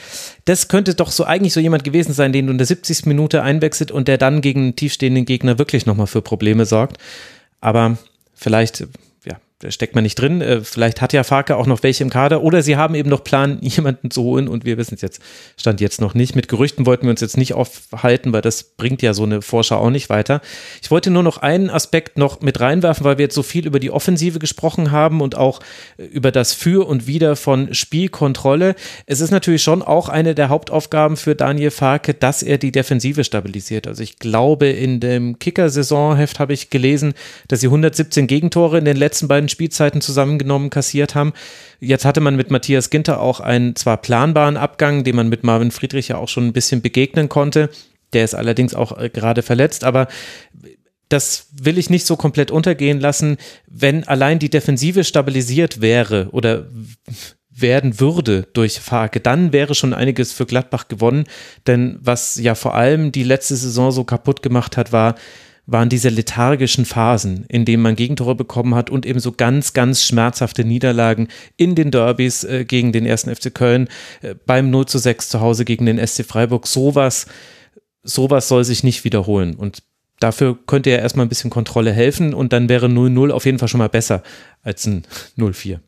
das 0.45 0.69
könnte 0.69 0.95
doch 0.95 1.11
so 1.11 1.25
eigentlich 1.25 1.53
so 1.53 1.61
jemand 1.61 1.85
gewesen 1.85 2.13
sein, 2.13 2.33
den 2.33 2.47
du 2.47 2.53
in 2.53 2.59
der 2.59 2.67
70. 2.67 3.07
Minute 3.07 3.43
einwechselt 3.43 3.91
und 3.91 4.09
der 4.09 4.19
dann 4.19 4.41
gegen 4.41 4.61
einen 4.61 4.77
tiefstehenden 4.77 5.25
Gegner 5.25 5.59
wirklich 5.59 5.87
nochmal 5.87 6.07
für 6.07 6.23
Probleme 6.23 6.67
sorgt. 6.67 6.99
Aber 7.61 7.99
vielleicht 8.35 8.87
steckt 9.69 9.95
man 9.95 10.05
nicht 10.05 10.17
drin. 10.17 10.41
Äh, 10.41 10.61
vielleicht 10.63 11.01
hat 11.01 11.13
ja 11.13 11.25
Farke 11.25 11.57
auch 11.57 11.67
noch 11.67 11.83
welche 11.83 12.05
im 12.05 12.11
Kader 12.11 12.43
oder 12.43 12.63
sie 12.63 12.77
haben 12.77 12.95
eben 12.95 13.09
noch 13.09 13.25
Plan, 13.25 13.59
jemanden 13.63 14.11
zu 14.11 14.23
holen 14.23 14.49
und 14.49 14.65
wir 14.65 14.77
wissen 14.77 14.95
es 14.95 15.01
jetzt, 15.01 15.21
stand 15.57 15.81
jetzt 15.81 16.01
noch 16.01 16.15
nicht. 16.15 16.37
Mit 16.37 16.49
Gerüchten 16.49 16.87
wollten 16.87 17.07
wir 17.07 17.11
uns 17.11 17.21
jetzt 17.21 17.37
nicht 17.37 17.55
aufhalten, 17.55 18.33
weil 18.33 18.43
das 18.43 18.63
bringt 18.63 19.03
ja 19.03 19.15
so 19.15 19.23
eine 19.23 19.43
Vorschau 19.43 19.79
auch 19.79 19.91
nicht 19.91 20.11
weiter. 20.11 20.41
Ich 20.83 20.91
wollte 20.91 21.11
nur 21.11 21.23
noch 21.23 21.39
einen 21.39 21.71
Aspekt 21.71 22.19
noch 22.19 22.41
mit 22.41 22.61
reinwerfen, 22.61 23.05
weil 23.05 23.19
wir 23.19 23.25
jetzt 23.25 23.35
so 23.35 23.43
viel 23.43 23.67
über 23.67 23.81
die 23.81 23.91
Offensive 23.91 24.39
gesprochen 24.39 24.91
haben 24.91 25.21
und 25.21 25.37
auch 25.37 25.61
äh, 25.97 26.05
über 26.05 26.31
das 26.31 26.53
Für 26.53 26.87
und 26.87 27.07
Wider 27.07 27.37
von 27.37 27.73
Spielkontrolle. 27.73 28.75
Es 29.07 29.21
ist 29.21 29.31
natürlich 29.31 29.63
schon 29.63 29.83
auch 29.83 30.09
eine 30.09 30.35
der 30.35 30.49
Hauptaufgaben 30.49 31.17
für 31.17 31.35
Daniel 31.35 31.71
Farke, 31.71 32.15
dass 32.15 32.43
er 32.43 32.59
die 32.59 32.73
Defensive 32.73 33.25
stabilisiert. 33.25 33.87
Also 33.87 34.03
ich 34.03 34.19
glaube, 34.19 34.69
in 34.69 35.01
dem 35.01 35.39
Kicker-Saisonheft 35.39 36.39
habe 36.39 36.53
ich 36.53 36.71
gelesen, 36.71 37.15
dass 37.49 37.61
sie 37.61 37.69
117 37.69 38.27
Gegentore 38.27 38.79
in 38.79 38.85
den 38.85 38.97
letzten 38.97 39.29
beiden 39.29 39.49
Spielzeiten 39.55 40.01
zusammengenommen 40.01 40.69
kassiert 40.69 41.15
haben. 41.15 41.33
Jetzt 41.81 42.05
hatte 42.05 42.21
man 42.21 42.37
mit 42.37 42.51
Matthias 42.51 42.91
Ginter 42.91 43.21
auch 43.21 43.41
einen 43.41 43.77
zwar 43.77 43.97
planbaren 43.97 44.57
Abgang, 44.57 45.05
den 45.05 45.17
man 45.17 45.29
mit 45.29 45.45
Marvin 45.45 45.71
Friedrich 45.71 46.09
ja 46.09 46.17
auch 46.17 46.29
schon 46.29 46.49
ein 46.49 46.53
bisschen 46.53 46.83
begegnen 46.83 47.29
konnte. 47.29 47.71
Der 48.13 48.25
ist 48.25 48.35
allerdings 48.35 48.75
auch 48.75 48.99
äh, 48.99 49.09
gerade 49.09 49.43
verletzt, 49.43 49.85
aber 49.85 50.09
das 51.09 51.49
will 51.53 51.79
ich 51.79 51.91
nicht 51.91 52.07
so 52.07 52.17
komplett 52.17 52.51
untergehen 52.51 52.99
lassen, 52.99 53.37
wenn 53.67 54.05
allein 54.05 54.39
die 54.39 54.51
Defensive 54.51 55.05
stabilisiert 55.05 55.81
wäre 55.81 56.29
oder 56.33 56.67
werden 57.57 58.01
würde 58.01 58.49
durch 58.53 58.81
Farke, 58.81 59.21
dann 59.21 59.53
wäre 59.53 59.75
schon 59.75 59.95
einiges 59.95 60.33
für 60.33 60.45
Gladbach 60.45 60.89
gewonnen. 60.89 61.25
Denn 61.67 61.99
was 62.01 62.37
ja 62.37 62.55
vor 62.55 62.75
allem 62.75 63.13
die 63.13 63.23
letzte 63.23 63.55
Saison 63.55 63.93
so 63.93 64.05
kaputt 64.05 64.43
gemacht 64.43 64.77
hat, 64.77 64.91
war, 64.91 65.15
waren 65.67 65.89
diese 65.89 66.09
lethargischen 66.09 66.85
Phasen, 66.85 67.45
in 67.49 67.65
denen 67.65 67.83
man 67.83 67.97
Gegentore 67.97 68.35
bekommen 68.35 68.75
hat 68.75 68.91
und 68.91 69.07
eben 69.07 69.21
so 69.21 69.33
ganz, 69.33 69.73
ganz 69.73 70.05
schmerzhafte 70.05 70.65
Niederlagen 70.65 71.29
in 71.57 71.75
den 71.75 71.91
Derbys 71.91 72.45
äh, 72.45 72.65
gegen 72.65 72.93
den 72.93 73.07
ersten 73.07 73.35
FC 73.35 73.55
Köln, 73.55 73.89
äh, 74.23 74.35
beim 74.47 74.71
0 74.71 74.87
zu 74.87 74.99
6 74.99 75.29
zu 75.29 75.41
Hause 75.41 75.65
gegen 75.65 75.87
den 75.87 76.05
SC 76.05 76.25
Freiburg. 76.25 76.67
Sowas, 76.67 77.27
sowas 78.03 78.49
soll 78.49 78.65
sich 78.65 78.85
nicht 78.85 79.05
wiederholen. 79.05 79.55
Und 79.55 79.83
dafür 80.21 80.59
könnte 80.67 80.91
ja 80.91 80.99
erstmal 80.99 81.27
ein 81.27 81.31
bisschen 81.31 81.51
Kontrolle 81.51 81.93
helfen 81.93 82.35
und 82.35 82.53
dann 82.53 82.69
wäre 82.69 82.87
0-0 82.87 83.31
auf 83.31 83.47
jeden 83.47 83.59
Fall 83.59 83.69
schon 83.69 83.79
mal 83.79 83.89
besser 83.89 84.23
als 84.63 84.87
ein 84.87 85.05
0-4 85.39 85.81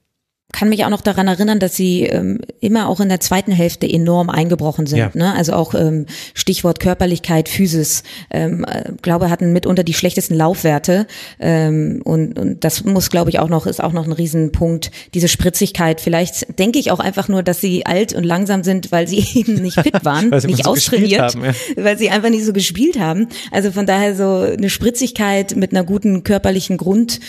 kann 0.56 0.70
mich 0.70 0.86
auch 0.86 0.90
noch 0.90 1.02
daran 1.02 1.28
erinnern, 1.28 1.58
dass 1.58 1.76
sie 1.76 2.04
ähm, 2.04 2.40
immer 2.60 2.88
auch 2.88 3.00
in 3.00 3.10
der 3.10 3.20
zweiten 3.20 3.52
Hälfte 3.52 3.86
enorm 3.86 4.30
eingebrochen 4.30 4.86
sind. 4.86 4.98
Ja. 4.98 5.10
Ne? 5.12 5.34
Also 5.34 5.52
auch 5.52 5.74
ähm, 5.74 6.06
Stichwort 6.32 6.80
Körperlichkeit, 6.80 7.50
Physis, 7.50 8.02
ähm, 8.30 8.64
äh, 8.64 8.92
glaube 9.02 9.28
hatten 9.28 9.52
mitunter 9.52 9.84
die 9.84 9.92
schlechtesten 9.92 10.34
Laufwerte 10.34 11.06
ähm, 11.40 12.00
und, 12.04 12.38
und 12.38 12.64
das 12.64 12.84
muss, 12.84 13.10
glaube 13.10 13.28
ich, 13.28 13.38
auch 13.38 13.50
noch 13.50 13.66
ist 13.66 13.84
auch 13.84 13.92
noch 13.92 14.06
ein 14.06 14.12
Riesenpunkt. 14.12 14.92
Diese 15.12 15.28
Spritzigkeit. 15.28 16.00
Vielleicht 16.00 16.58
denke 16.58 16.78
ich 16.78 16.90
auch 16.90 17.00
einfach 17.00 17.28
nur, 17.28 17.42
dass 17.42 17.60
sie 17.60 17.84
alt 17.84 18.14
und 18.14 18.24
langsam 18.24 18.64
sind, 18.64 18.90
weil 18.90 19.06
sie 19.08 19.18
eben 19.38 19.56
nicht 19.56 19.78
fit 19.78 19.92
waren, 20.06 20.30
nicht 20.30 20.64
so 20.64 20.70
austrainiert, 20.70 21.34
haben, 21.34 21.44
ja. 21.44 21.52
weil 21.76 21.98
sie 21.98 22.08
einfach 22.08 22.30
nicht 22.30 22.46
so 22.46 22.54
gespielt 22.54 22.98
haben. 22.98 23.28
Also 23.50 23.72
von 23.72 23.84
daher 23.84 24.14
so 24.14 24.38
eine 24.38 24.70
Spritzigkeit 24.70 25.54
mit 25.54 25.72
einer 25.72 25.84
guten 25.84 26.22
körperlichen 26.22 26.78
Grund 26.78 27.20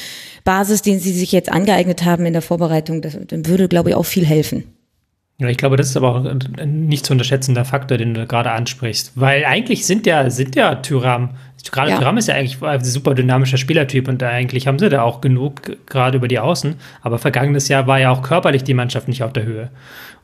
Basis, 0.43 0.81
den 0.81 0.99
Sie 0.99 1.11
sich 1.11 1.31
jetzt 1.31 1.51
angeeignet 1.51 2.05
haben 2.05 2.25
in 2.25 2.33
der 2.33 2.41
Vorbereitung, 2.41 3.01
das, 3.01 3.17
würde, 3.29 3.67
glaube 3.67 3.89
ich, 3.89 3.95
auch 3.95 4.05
viel 4.05 4.25
helfen. 4.25 4.63
Ja, 5.39 5.47
ich 5.49 5.57
glaube, 5.57 5.77
das 5.77 5.89
ist 5.89 5.97
aber 5.97 6.15
auch 6.15 6.25
ein 6.25 6.87
nicht 6.87 7.05
zu 7.05 7.13
unterschätzender 7.13 7.63
Faktor, 7.63 7.99
den 7.99 8.15
du 8.15 8.25
gerade 8.25 8.49
ansprichst. 8.51 9.11
Weil 9.13 9.45
eigentlich 9.45 9.85
sind 9.85 10.07
ja, 10.07 10.31
sind 10.31 10.55
ja 10.55 10.75
Tyram, 10.75 11.35
gerade 11.71 11.91
ja. 11.91 11.99
Tyram 11.99 12.17
ist 12.17 12.27
ja 12.27 12.33
eigentlich 12.33 12.59
ein 12.63 12.83
super 12.83 13.13
dynamischer 13.13 13.57
Spielertyp 13.57 14.07
und 14.07 14.23
eigentlich 14.23 14.65
haben 14.65 14.79
sie 14.79 14.89
da 14.89 15.03
auch 15.03 15.21
genug, 15.21 15.77
gerade 15.85 16.17
über 16.17 16.27
die 16.27 16.39
Außen. 16.39 16.75
Aber 17.03 17.19
vergangenes 17.19 17.67
Jahr 17.67 17.85
war 17.85 17.99
ja 17.99 18.09
auch 18.09 18.23
körperlich 18.23 18.63
die 18.63 18.73
Mannschaft 18.73 19.07
nicht 19.07 19.21
auf 19.21 19.31
der 19.31 19.43
Höhe. 19.43 19.69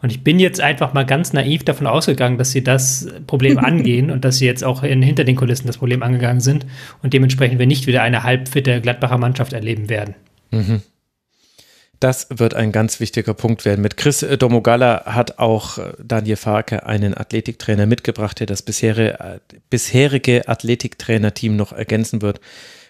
Und 0.02 0.12
ich 0.12 0.24
bin 0.24 0.40
jetzt 0.40 0.60
einfach 0.60 0.94
mal 0.94 1.06
ganz 1.06 1.32
naiv 1.32 1.64
davon 1.64 1.86
ausgegangen, 1.86 2.40
dass 2.40 2.52
sie 2.52 2.64
das 2.64 3.08
Problem 3.28 3.58
angehen 3.60 4.10
und 4.10 4.26
dass 4.26 4.40
sie 4.40 4.48
jetzt 4.48 4.64
auch 4.64 4.82
in, 4.82 5.04
hinter 5.04 5.26
den 5.26 5.36
Kulissen 5.36 5.68
das 5.68 5.78
Problem 5.78 6.02
angegangen 6.02 6.42
sind 6.42 6.66
und 7.04 7.14
dementsprechend 7.14 7.60
wir 7.60 7.68
nicht 7.68 7.86
wieder 7.86 8.02
eine 8.02 8.24
halbfitte 8.24 8.82
Gladbacher 8.82 9.20
Mannschaft 9.20 9.54
erleben 9.54 9.90
werden. 9.90 10.16
Mhm. 10.50 10.82
Das 12.04 12.28
wird 12.30 12.54
ein 12.54 12.74
ganz 12.74 13.00
wichtiger 13.00 13.34
Punkt 13.34 13.64
werden. 13.64 13.82
Mit 13.82 13.96
Chris 13.96 14.26
Domogala 14.38 15.04
hat 15.06 15.40
auch 15.40 15.78
äh, 15.78 15.94
Daniel 16.04 16.36
Farke 16.36 16.86
einen 16.86 17.16
Athletiktrainer 17.16 17.86
mitgebracht, 17.86 18.42
der 18.42 18.46
das 18.46 18.62
bisherige, 18.62 19.18
äh, 19.22 19.40
bisherige 19.70 20.50
Athletiktrainerteam 20.50 21.56
noch 21.56 21.72
ergänzen 21.72 22.22
wird. 22.22 22.42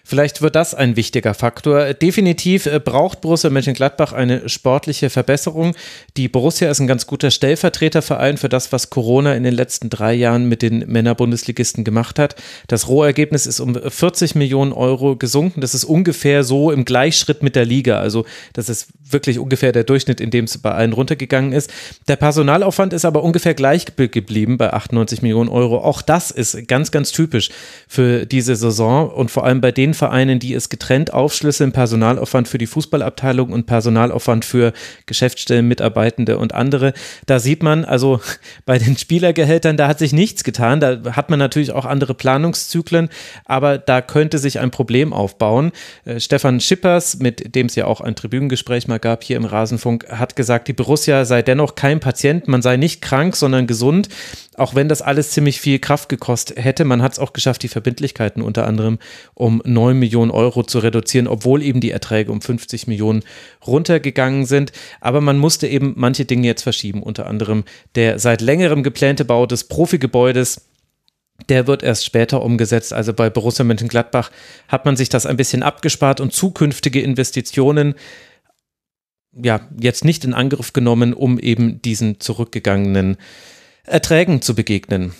Vielleicht 0.06 0.42
wird 0.42 0.54
das 0.54 0.74
ein 0.74 0.96
wichtiger 0.96 1.32
Faktor. 1.32 1.94
Definitiv 1.94 2.66
äh, 2.66 2.78
braucht 2.78 3.22
Borussia 3.22 3.48
Mönchengladbach 3.48 4.12
eine 4.12 4.50
sportliche 4.50 5.08
Verbesserung. 5.08 5.74
Die 6.18 6.28
Borussia 6.28 6.70
ist 6.70 6.78
ein 6.78 6.86
ganz 6.86 7.06
guter 7.06 7.30
Stellvertreterverein 7.30 8.36
für 8.36 8.50
das, 8.50 8.70
was 8.70 8.90
Corona 8.90 9.34
in 9.34 9.44
den 9.44 9.54
letzten 9.54 9.88
drei 9.88 10.12
Jahren 10.12 10.46
mit 10.46 10.60
den 10.60 10.80
Männerbundesligisten 10.80 11.84
gemacht 11.84 12.18
hat. 12.18 12.36
Das 12.68 12.86
Rohergebnis 12.86 13.46
ist 13.46 13.60
um 13.60 13.74
40 13.74 14.34
Millionen 14.34 14.74
Euro 14.74 15.16
gesunken. 15.16 15.62
Das 15.62 15.72
ist 15.72 15.84
ungefähr 15.84 16.44
so 16.44 16.70
im 16.70 16.84
Gleichschritt 16.84 17.42
mit 17.42 17.56
der 17.56 17.64
Liga. 17.64 17.98
Also 17.98 18.26
das 18.52 18.68
ist 18.68 18.88
wirklich 19.10 19.38
ungefähr 19.38 19.72
der 19.72 19.84
Durchschnitt, 19.84 20.20
in 20.20 20.30
dem 20.30 20.46
es 20.46 20.58
bei 20.58 20.72
allen 20.72 20.92
runtergegangen 20.92 21.52
ist. 21.52 21.72
Der 22.08 22.16
Personalaufwand 22.16 22.92
ist 22.92 23.04
aber 23.04 23.22
ungefähr 23.22 23.54
gleich 23.54 23.84
geblieben 23.96 24.56
bei 24.56 24.72
98 24.72 25.22
Millionen 25.22 25.50
Euro. 25.50 25.78
Auch 25.78 26.02
das 26.02 26.30
ist 26.30 26.68
ganz, 26.68 26.90
ganz 26.90 27.12
typisch 27.12 27.50
für 27.86 28.26
diese 28.26 28.56
Saison 28.56 29.10
und 29.10 29.30
vor 29.30 29.44
allem 29.44 29.60
bei 29.60 29.72
den 29.72 29.94
Vereinen, 29.94 30.38
die 30.38 30.54
es 30.54 30.68
getrennt 30.68 31.12
aufschlüsseln, 31.12 31.72
Personalaufwand 31.72 32.48
für 32.48 32.58
die 32.58 32.66
Fußballabteilung 32.66 33.52
und 33.52 33.66
Personalaufwand 33.66 34.44
für 34.44 34.72
Geschäftsstellen, 35.06 35.68
Mitarbeitende 35.68 36.38
und 36.38 36.54
andere. 36.54 36.94
Da 37.26 37.38
sieht 37.38 37.62
man, 37.62 37.84
also 37.84 38.20
bei 38.64 38.78
den 38.78 38.96
Spielergehältern, 38.96 39.76
da 39.76 39.88
hat 39.88 39.98
sich 39.98 40.12
nichts 40.12 40.44
getan. 40.44 40.80
Da 40.80 41.00
hat 41.12 41.30
man 41.30 41.38
natürlich 41.38 41.72
auch 41.72 41.84
andere 41.84 42.14
Planungszyklen, 42.14 43.10
aber 43.44 43.78
da 43.78 44.00
könnte 44.00 44.38
sich 44.38 44.60
ein 44.60 44.70
Problem 44.70 45.12
aufbauen. 45.12 45.72
Äh, 46.04 46.20
Stefan 46.20 46.60
Schippers, 46.60 47.18
mit 47.18 47.54
dem 47.54 47.66
es 47.66 47.74
ja 47.74 47.84
auch 47.84 48.00
ein 48.00 48.16
Tribünengespräch 48.16 48.88
mal 48.88 48.93
gab 48.98 49.24
hier 49.24 49.36
im 49.36 49.44
Rasenfunk, 49.44 50.06
hat 50.08 50.36
gesagt, 50.36 50.68
die 50.68 50.72
Borussia 50.72 51.24
sei 51.24 51.42
dennoch 51.42 51.74
kein 51.74 52.00
Patient, 52.00 52.48
man 52.48 52.62
sei 52.62 52.76
nicht 52.76 53.02
krank, 53.02 53.36
sondern 53.36 53.66
gesund 53.66 54.08
auch 54.56 54.74
wenn 54.74 54.88
das 54.88 55.02
alles 55.02 55.30
ziemlich 55.30 55.60
viel 55.60 55.78
Kraft 55.78 56.08
gekostet 56.08 56.62
hätte, 56.62 56.84
man 56.84 57.02
hat 57.02 57.12
es 57.12 57.18
auch 57.18 57.32
geschafft, 57.32 57.62
die 57.62 57.68
Verbindlichkeiten 57.68 58.42
unter 58.42 58.66
anderem 58.66 58.98
um 59.34 59.60
9 59.64 59.98
Millionen 59.98 60.30
Euro 60.30 60.62
zu 60.62 60.78
reduzieren, 60.78 61.26
obwohl 61.26 61.62
eben 61.62 61.80
die 61.80 61.90
Erträge 61.90 62.30
um 62.30 62.40
50 62.40 62.86
Millionen 62.86 63.22
runtergegangen 63.66 64.46
sind. 64.46 64.72
Aber 65.00 65.20
man 65.20 65.38
musste 65.38 65.66
eben 65.66 65.94
manche 65.96 66.24
Dinge 66.24 66.46
jetzt 66.46 66.62
verschieben, 66.62 67.02
unter 67.02 67.26
anderem 67.26 67.64
der 67.94 68.18
seit 68.18 68.40
längerem 68.40 68.82
geplante 68.82 69.24
Bau 69.24 69.46
des 69.46 69.64
Profigebäudes. 69.64 70.68
Der 71.48 71.66
wird 71.66 71.82
erst 71.82 72.04
später 72.04 72.42
umgesetzt. 72.42 72.92
Also 72.92 73.12
bei 73.12 73.28
Borussia 73.28 73.64
Mönchengladbach 73.64 74.30
hat 74.68 74.84
man 74.84 74.94
sich 74.94 75.08
das 75.08 75.26
ein 75.26 75.36
bisschen 75.36 75.64
abgespart 75.64 76.20
und 76.20 76.32
zukünftige 76.32 77.00
Investitionen 77.00 77.94
ja 79.42 79.60
jetzt 79.78 80.04
nicht 80.04 80.24
in 80.24 80.34
Angriff 80.34 80.72
genommen, 80.72 81.14
um 81.14 81.38
eben 81.38 81.82
diesen 81.82 82.20
zurückgegangenen 82.20 83.16
Erträgen 83.84 84.42
zu 84.42 84.54
begegnen. 84.54 85.12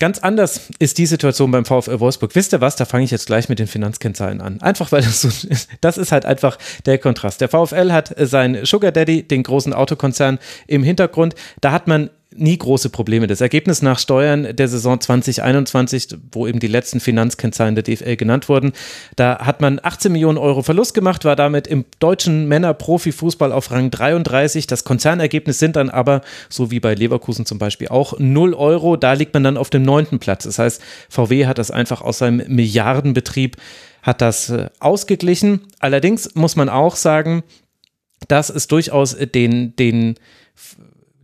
Ganz 0.00 0.18
anders 0.18 0.68
ist 0.78 0.96
die 0.96 1.04
Situation 1.04 1.50
beim 1.50 1.66
VfL 1.66 2.00
Wolfsburg. 2.00 2.34
Wisst 2.34 2.54
ihr 2.54 2.62
was? 2.62 2.74
Da 2.74 2.86
fange 2.86 3.04
ich 3.04 3.10
jetzt 3.10 3.26
gleich 3.26 3.50
mit 3.50 3.58
den 3.58 3.66
Finanzkennzahlen 3.66 4.40
an. 4.40 4.58
Einfach 4.62 4.90
weil 4.92 5.02
das 5.02 5.20
so 5.20 5.28
ist. 5.28 5.68
Das 5.82 5.98
ist 5.98 6.10
halt 6.10 6.24
einfach 6.24 6.56
der 6.86 6.96
Kontrast. 6.96 7.42
Der 7.42 7.50
VfL 7.50 7.92
hat 7.92 8.14
seinen 8.16 8.64
Sugar 8.64 8.92
Daddy, 8.92 9.22
den 9.22 9.42
großen 9.42 9.74
Autokonzern, 9.74 10.38
im 10.66 10.82
Hintergrund. 10.82 11.34
Da 11.60 11.72
hat 11.72 11.86
man 11.86 12.08
nie 12.40 12.56
große 12.58 12.90
Probleme. 12.90 13.26
Das 13.26 13.40
Ergebnis 13.40 13.82
nach 13.82 13.98
Steuern 13.98 14.56
der 14.56 14.68
Saison 14.68 15.00
2021, 15.00 16.08
wo 16.32 16.46
eben 16.46 16.60
die 16.60 16.66
letzten 16.66 17.00
Finanzkennzahlen 17.00 17.74
der 17.74 17.84
DFL 17.84 18.16
genannt 18.16 18.48
wurden, 18.48 18.72
da 19.16 19.38
hat 19.38 19.60
man 19.60 19.80
18 19.82 20.12
Millionen 20.12 20.38
Euro 20.38 20.62
Verlust 20.62 20.94
gemacht, 20.94 21.24
war 21.24 21.36
damit 21.36 21.66
im 21.66 21.84
deutschen 21.98 22.48
Männer-Profifußball 22.48 23.52
auf 23.52 23.70
Rang 23.70 23.90
33. 23.90 24.66
Das 24.66 24.84
Konzernergebnis 24.84 25.58
sind 25.58 25.76
dann 25.76 25.90
aber, 25.90 26.22
so 26.48 26.70
wie 26.70 26.80
bei 26.80 26.94
Leverkusen 26.94 27.46
zum 27.46 27.58
Beispiel 27.58 27.88
auch, 27.88 28.18
0 28.18 28.54
Euro. 28.54 28.96
Da 28.96 29.12
liegt 29.12 29.34
man 29.34 29.44
dann 29.44 29.56
auf 29.56 29.70
dem 29.70 29.82
neunten 29.82 30.18
Platz. 30.18 30.44
Das 30.44 30.58
heißt, 30.58 30.82
VW 31.08 31.46
hat 31.46 31.58
das 31.58 31.70
einfach 31.70 32.00
aus 32.00 32.18
seinem 32.18 32.42
Milliardenbetrieb 32.48 33.56
hat 34.02 34.20
das 34.20 34.50
äh, 34.50 34.70
ausgeglichen. 34.80 35.60
Allerdings 35.78 36.34
muss 36.34 36.56
man 36.56 36.68
auch 36.68 36.96
sagen, 36.96 37.42
dass 38.28 38.50
es 38.50 38.66
durchaus 38.66 39.16
den, 39.16 39.74
den 39.76 40.16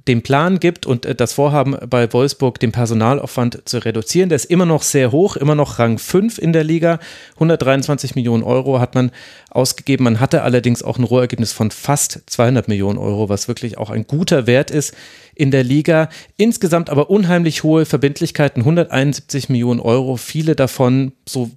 den 0.09 0.23
Plan 0.23 0.61
gibt 0.61 0.87
und 0.87 1.05
äh, 1.07 1.15
das 1.15 1.33
Vorhaben 1.33 1.77
bei 1.89 2.13
Wolfsburg, 2.13 2.61
den 2.61 2.73
Personalaufwand 2.73 3.63
zu 3.69 3.79
reduzieren. 3.79 4.29
Der 4.29 4.37
ist 4.37 4.45
immer 4.47 4.67
noch 4.67 4.83
sehr 4.83 5.13
hoch, 5.13 5.37
immer 5.37 5.55
noch 5.55 5.79
Rang 5.79 5.99
5 5.99 6.39
in 6.39 6.53
der 6.53 6.65
Liga. 6.65 6.99
123 7.35 8.15
Millionen 8.15 8.43
Euro 8.43 8.81
hat 8.81 8.95
man 8.95 9.11
ausgegeben. 9.51 10.05
Man 10.05 10.21
hatte 10.21 10.43
allerdings 10.43 10.83
auch 10.83 10.99
ein 10.99 11.05
Rohergebnis 11.05 11.53
von 11.53 11.71
fast 11.71 12.23
200 12.27 12.69
Millionen 12.69 12.99
Euro, 12.99 13.29
was 13.29 13.49
wirklich 13.49 13.79
auch 13.79 13.91
ein 13.91 14.07
guter 14.07 14.47
Wert 14.47 14.71
ist 14.71 14.95
in 15.35 15.51
der 15.51 15.65
Liga. 15.65 16.09
Insgesamt 16.37 16.91
aber 16.91 17.11
unheimlich 17.11 17.63
hohe 17.63 17.85
Verbindlichkeiten, 17.85 18.61
171 18.63 19.49
Millionen 19.49 19.81
Euro, 19.81 20.17
viele 20.17 20.55
davon 20.55 21.13
so 21.29 21.51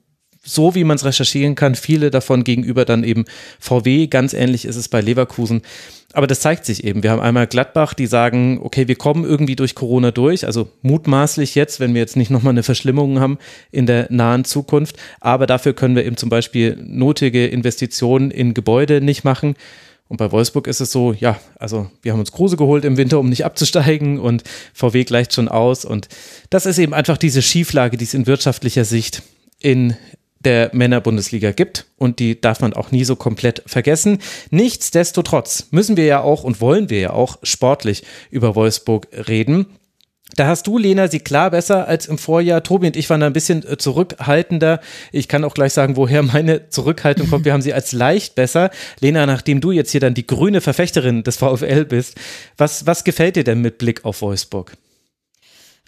so 0.49 0.75
wie 0.75 0.83
man 0.83 0.95
es 0.95 1.05
recherchieren 1.05 1.55
kann, 1.55 1.75
viele 1.75 2.11
davon 2.11 2.43
gegenüber 2.43 2.85
dann 2.85 3.03
eben 3.03 3.25
VW. 3.59 4.07
Ganz 4.07 4.33
ähnlich 4.33 4.65
ist 4.65 4.75
es 4.75 4.87
bei 4.87 5.01
Leverkusen. 5.01 5.61
Aber 6.13 6.25
das 6.25 6.39
zeigt 6.39 6.65
sich 6.65 6.83
eben. 6.83 7.03
Wir 7.03 7.11
haben 7.11 7.21
einmal 7.21 7.45
Gladbach, 7.45 7.93
die 7.93 8.07
sagen, 8.07 8.59
okay, 8.63 8.87
wir 8.87 8.95
kommen 8.95 9.25
irgendwie 9.25 9.55
durch 9.55 9.75
Corona 9.75 10.09
durch, 10.09 10.43
also 10.43 10.67
mutmaßlich 10.81 11.53
jetzt, 11.53 11.79
wenn 11.79 11.93
wir 11.93 12.01
jetzt 12.01 12.15
nicht 12.15 12.31
nochmal 12.31 12.53
eine 12.53 12.63
Verschlimmung 12.63 13.19
haben 13.19 13.37
in 13.71 13.85
der 13.85 14.07
nahen 14.09 14.43
Zukunft. 14.43 14.97
Aber 15.19 15.45
dafür 15.45 15.73
können 15.73 15.95
wir 15.95 16.05
eben 16.05 16.17
zum 16.17 16.29
Beispiel 16.29 16.77
notige 16.83 17.45
Investitionen 17.45 18.31
in 18.31 18.55
Gebäude 18.55 19.01
nicht 19.01 19.23
machen. 19.23 19.55
Und 20.07 20.17
bei 20.17 20.31
Wolfsburg 20.31 20.65
ist 20.65 20.81
es 20.81 20.91
so, 20.91 21.13
ja, 21.13 21.39
also 21.59 21.91
wir 22.01 22.11
haben 22.13 22.19
uns 22.19 22.31
Kruse 22.31 22.57
geholt 22.57 22.83
im 22.83 22.97
Winter, 22.97 23.19
um 23.19 23.29
nicht 23.29 23.45
abzusteigen 23.45 24.19
und 24.19 24.43
VW 24.73 25.03
gleicht 25.03 25.35
schon 25.35 25.47
aus. 25.47 25.85
Und 25.85 26.07
das 26.49 26.65
ist 26.65 26.79
eben 26.79 26.95
einfach 26.95 27.17
diese 27.17 27.43
Schieflage, 27.43 27.95
die 27.95 28.05
es 28.05 28.15
in 28.15 28.25
wirtschaftlicher 28.25 28.85
Sicht 28.85 29.21
in 29.59 29.95
der 30.39 30.69
Männerbundesliga 30.73 31.51
gibt 31.51 31.85
und 31.97 32.19
die 32.19 32.39
darf 32.39 32.61
man 32.61 32.73
auch 32.73 32.91
nie 32.91 33.03
so 33.03 33.15
komplett 33.15 33.63
vergessen. 33.65 34.19
Nichtsdestotrotz 34.51 35.67
müssen 35.71 35.97
wir 35.97 36.05
ja 36.05 36.21
auch 36.21 36.43
und 36.43 36.61
wollen 36.61 36.89
wir 36.89 36.99
ja 36.99 37.09
auch 37.11 37.37
sportlich 37.43 38.03
über 38.31 38.55
Wolfsburg 38.55 39.07
reden. 39.27 39.65
Da 40.35 40.47
hast 40.47 40.67
du, 40.67 40.77
Lena, 40.77 41.07
sie 41.07 41.19
klar 41.19 41.49
besser 41.49 41.87
als 41.87 42.05
im 42.05 42.17
Vorjahr. 42.17 42.61
Tobi 42.61 42.87
und 42.87 42.95
ich 42.95 43.09
waren 43.09 43.19
da 43.19 43.25
ein 43.25 43.33
bisschen 43.33 43.67
äh, 43.67 43.77
zurückhaltender. 43.77 44.79
Ich 45.11 45.27
kann 45.27 45.43
auch 45.43 45.55
gleich 45.55 45.73
sagen, 45.73 45.97
woher 45.97 46.21
meine 46.21 46.69
Zurückhaltung 46.69 47.29
kommt. 47.29 47.45
Wir 47.45 47.53
haben 47.53 47.63
sie 47.63 47.73
als 47.73 47.91
leicht 47.91 48.35
besser. 48.35 48.69
Lena, 48.99 49.25
nachdem 49.25 49.59
du 49.59 49.71
jetzt 49.71 49.91
hier 49.91 50.01
dann 50.01 50.13
die 50.13 50.27
grüne 50.27 50.61
Verfechterin 50.61 51.23
des 51.23 51.37
VfL 51.37 51.85
bist, 51.85 52.15
was, 52.57 52.85
was 52.85 53.03
gefällt 53.03 53.37
dir 53.37 53.43
denn 53.43 53.61
mit 53.61 53.79
Blick 53.79 54.05
auf 54.05 54.21
Wolfsburg? 54.21 54.77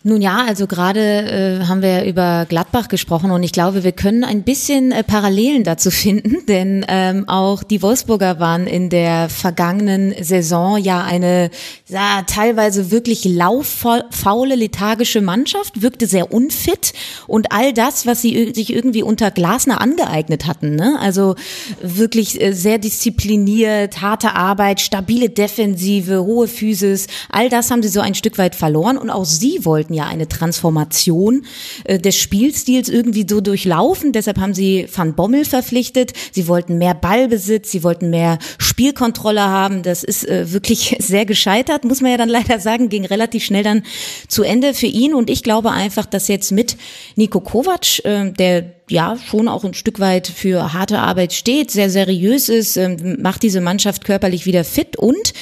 Nun 0.03 0.19
ja, 0.23 0.45
also 0.47 0.65
gerade 0.65 0.99
äh, 0.99 1.65
haben 1.67 1.83
wir 1.83 2.05
über 2.05 2.47
Gladbach 2.49 2.87
gesprochen 2.87 3.29
und 3.29 3.43
ich 3.43 3.51
glaube, 3.51 3.83
wir 3.83 3.91
können 3.91 4.23
ein 4.23 4.41
bisschen 4.41 4.91
äh, 4.91 5.03
Parallelen 5.03 5.63
dazu 5.63 5.91
finden, 5.91 6.43
denn 6.47 6.83
ähm, 6.87 7.29
auch 7.29 7.61
die 7.61 7.83
Wolfsburger 7.83 8.39
waren 8.39 8.65
in 8.65 8.89
der 8.89 9.29
vergangenen 9.29 10.15
Saison 10.23 10.77
ja 10.77 11.03
eine 11.03 11.51
ja, 11.87 12.23
teilweise 12.25 12.89
wirklich 12.89 13.25
lauffaule, 13.25 14.55
lethargische 14.55 15.21
Mannschaft, 15.21 15.83
wirkte 15.83 16.07
sehr 16.07 16.33
unfit 16.33 16.93
und 17.27 17.51
all 17.51 17.71
das, 17.71 18.07
was 18.07 18.23
sie 18.23 18.53
sich 18.55 18.73
irgendwie 18.73 19.03
unter 19.03 19.29
Glasner 19.29 19.81
angeeignet 19.81 20.47
hatten, 20.47 20.75
ne? 20.75 20.97
also 20.99 21.35
wirklich 21.79 22.41
äh, 22.41 22.53
sehr 22.53 22.79
diszipliniert, 22.79 24.01
harte 24.01 24.33
Arbeit, 24.33 24.81
stabile 24.81 25.29
Defensive, 25.29 26.23
hohe 26.23 26.47
Physis, 26.47 27.05
all 27.29 27.49
das 27.49 27.69
haben 27.69 27.83
sie 27.83 27.89
so 27.89 27.99
ein 27.99 28.15
Stück 28.15 28.39
weit 28.39 28.55
verloren 28.55 28.97
und 28.97 29.11
auch 29.11 29.25
sie 29.25 29.63
wollten 29.63 29.90
wollten 29.91 29.93
ja 29.93 30.05
eine 30.05 30.27
Transformation 30.27 31.45
äh, 31.83 31.99
des 31.99 32.15
Spielstils 32.15 32.89
irgendwie 32.89 33.25
so 33.29 33.41
durchlaufen. 33.41 34.11
Deshalb 34.11 34.39
haben 34.39 34.53
sie 34.53 34.87
Van 34.93 35.15
Bommel 35.15 35.45
verpflichtet. 35.45 36.13
Sie 36.31 36.47
wollten 36.47 36.77
mehr 36.77 36.93
Ballbesitz, 36.93 37.71
sie 37.71 37.83
wollten 37.83 38.09
mehr 38.09 38.39
Spielkontrolle 38.57 39.41
haben. 39.41 39.83
Das 39.83 40.03
ist 40.03 40.27
äh, 40.27 40.51
wirklich 40.51 40.95
sehr 40.99 41.25
gescheitert, 41.25 41.83
muss 41.83 42.01
man 42.01 42.11
ja 42.11 42.17
dann 42.17 42.29
leider 42.41 42.59
sagen, 42.59 42.89
ging 42.89 43.05
relativ 43.05 43.43
schnell 43.43 43.63
dann 43.63 43.83
zu 44.27 44.43
Ende 44.43 44.73
für 44.73 44.87
ihn. 44.87 45.13
Und 45.13 45.29
ich 45.29 45.43
glaube 45.43 45.71
einfach, 45.71 46.05
dass 46.05 46.27
jetzt 46.27 46.51
mit 46.51 46.77
Nico 47.15 47.41
Kovac, 47.41 48.03
äh, 48.05 48.31
der 48.31 48.73
ja 48.89 49.17
schon 49.25 49.47
auch 49.47 49.63
ein 49.63 49.73
Stück 49.73 49.99
weit 49.99 50.27
für 50.27 50.73
harte 50.73 50.99
Arbeit 50.99 51.33
steht, 51.33 51.71
sehr 51.71 51.89
seriös 51.89 52.49
ist, 52.49 52.77
ähm, 52.77 53.17
macht 53.21 53.41
diese 53.41 53.61
Mannschaft 53.61 54.03
körperlich 54.03 54.45
wieder 54.45 54.63
fit 54.63 54.97
und 54.97 55.33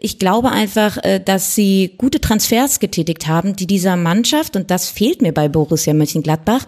Ich 0.00 0.18
glaube 0.18 0.50
einfach, 0.50 0.96
äh, 1.02 1.20
dass 1.20 1.54
sie 1.54 1.94
gute 1.98 2.20
Transfers 2.20 2.78
getätigt 2.78 3.26
haben, 3.26 3.56
die 3.56 3.66
dieser 3.66 3.96
Mannschaft, 3.96 4.54
und 4.54 4.70
das 4.70 4.88
fehlt 4.88 5.22
mir 5.22 5.32
bei 5.32 5.48
Borussia 5.48 5.92
Mönchengladbach, 5.92 6.64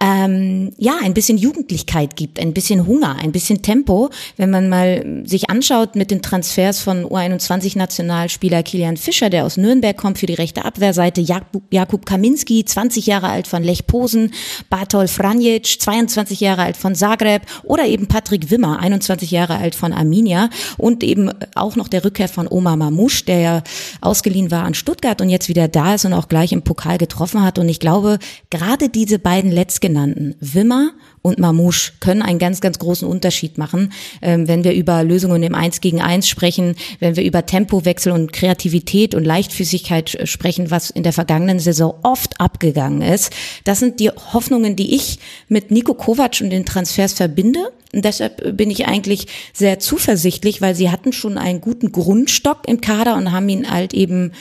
ähm, 0.00 0.72
ja, 0.78 0.94
ein 1.02 1.14
bisschen 1.14 1.38
Jugendlichkeit 1.38 2.16
gibt, 2.16 2.40
ein 2.40 2.52
bisschen 2.52 2.86
Hunger, 2.86 3.16
ein 3.20 3.30
bisschen 3.30 3.62
Tempo. 3.62 4.10
Wenn 4.36 4.50
man 4.50 4.68
mal 4.68 5.22
sich 5.24 5.48
anschaut 5.48 5.94
mit 5.94 6.10
den 6.10 6.22
Transfers 6.22 6.80
von 6.80 7.04
U21-Nationalspieler 7.04 8.64
Kilian 8.64 8.96
Fischer, 8.96 9.30
der 9.30 9.44
aus 9.46 9.56
Nürnberg 9.56 9.96
kommt 9.96 10.18
für 10.18 10.26
die 10.26 10.34
rechte 10.34 10.64
Abwehrseite, 10.64 11.20
Jakub, 11.20 12.06
Kaminski, 12.06 12.64
20 12.64 13.06
Jahre 13.06 13.28
alt 13.28 13.46
von 13.46 13.62
Lech 13.62 13.86
Posen, 13.86 14.32
Bartol 14.70 15.06
Franjic, 15.06 15.80
22 15.80 16.40
Jahre 16.40 16.62
alt 16.62 16.76
von 16.76 16.96
Zagreb 16.96 17.42
oder 17.62 17.86
eben 17.86 18.08
Patrick 18.08 18.50
Wimmer, 18.50 18.80
21 18.80 19.30
Jahre 19.30 19.58
alt 19.58 19.76
von 19.76 19.92
Arminia 19.92 20.50
und 20.78 21.04
eben 21.04 21.30
auch 21.54 21.76
noch 21.76 21.86
der 21.86 22.04
Rückkehr 22.04 22.28
von 22.28 22.48
Omar 22.48 22.71
Mamouche, 22.76 23.24
der 23.24 23.38
ja 23.38 23.62
ausgeliehen 24.00 24.50
war 24.50 24.64
an 24.64 24.74
Stuttgart 24.74 25.20
und 25.20 25.28
jetzt 25.28 25.48
wieder 25.48 25.68
da 25.68 25.94
ist 25.94 26.04
und 26.04 26.12
auch 26.12 26.28
gleich 26.28 26.52
im 26.52 26.62
Pokal 26.62 26.98
getroffen 26.98 27.42
hat. 27.42 27.58
Und 27.58 27.68
ich 27.68 27.80
glaube, 27.80 28.18
gerade 28.50 28.88
diese 28.88 29.18
beiden 29.18 29.50
letztgenannten, 29.50 30.34
Wimmer 30.40 30.92
und 31.22 31.38
Mamouche 31.38 31.92
können 32.00 32.20
einen 32.20 32.38
ganz, 32.38 32.60
ganz 32.60 32.78
großen 32.78 33.06
Unterschied 33.06 33.56
machen, 33.56 33.92
ähm, 34.20 34.48
wenn 34.48 34.64
wir 34.64 34.74
über 34.74 35.04
Lösungen 35.04 35.42
im 35.42 35.54
Eins 35.54 35.80
gegen 35.80 36.02
Eins 36.02 36.28
sprechen, 36.28 36.74
wenn 36.98 37.16
wir 37.16 37.24
über 37.24 37.46
Tempowechsel 37.46 38.12
und 38.12 38.32
Kreativität 38.32 39.14
und 39.14 39.24
Leichtfüßigkeit 39.24 40.14
äh, 40.16 40.26
sprechen, 40.26 40.70
was 40.70 40.90
in 40.90 41.04
der 41.04 41.12
vergangenen 41.12 41.60
Saison 41.60 41.94
oft 42.02 42.40
abgegangen 42.40 43.02
ist. 43.02 43.32
Das 43.64 43.78
sind 43.78 44.00
die 44.00 44.10
Hoffnungen, 44.10 44.76
die 44.76 44.94
ich 44.94 45.20
mit 45.48 45.70
Nico 45.70 45.94
Kovac 45.94 46.40
und 46.40 46.50
den 46.50 46.66
Transfers 46.66 47.12
verbinde. 47.12 47.60
Und 47.92 48.04
deshalb 48.04 48.56
bin 48.56 48.70
ich 48.70 48.86
eigentlich 48.86 49.26
sehr 49.52 49.78
zuversichtlich, 49.78 50.62
weil 50.62 50.74
sie 50.74 50.90
hatten 50.90 51.12
schon 51.12 51.36
einen 51.36 51.60
guten 51.60 51.92
Grundstock 51.92 52.66
im 52.66 52.80
Kader 52.80 53.16
und 53.16 53.32
haben 53.32 53.48
ihn 53.48 53.70
halt 53.70 53.92
eben 53.92 54.32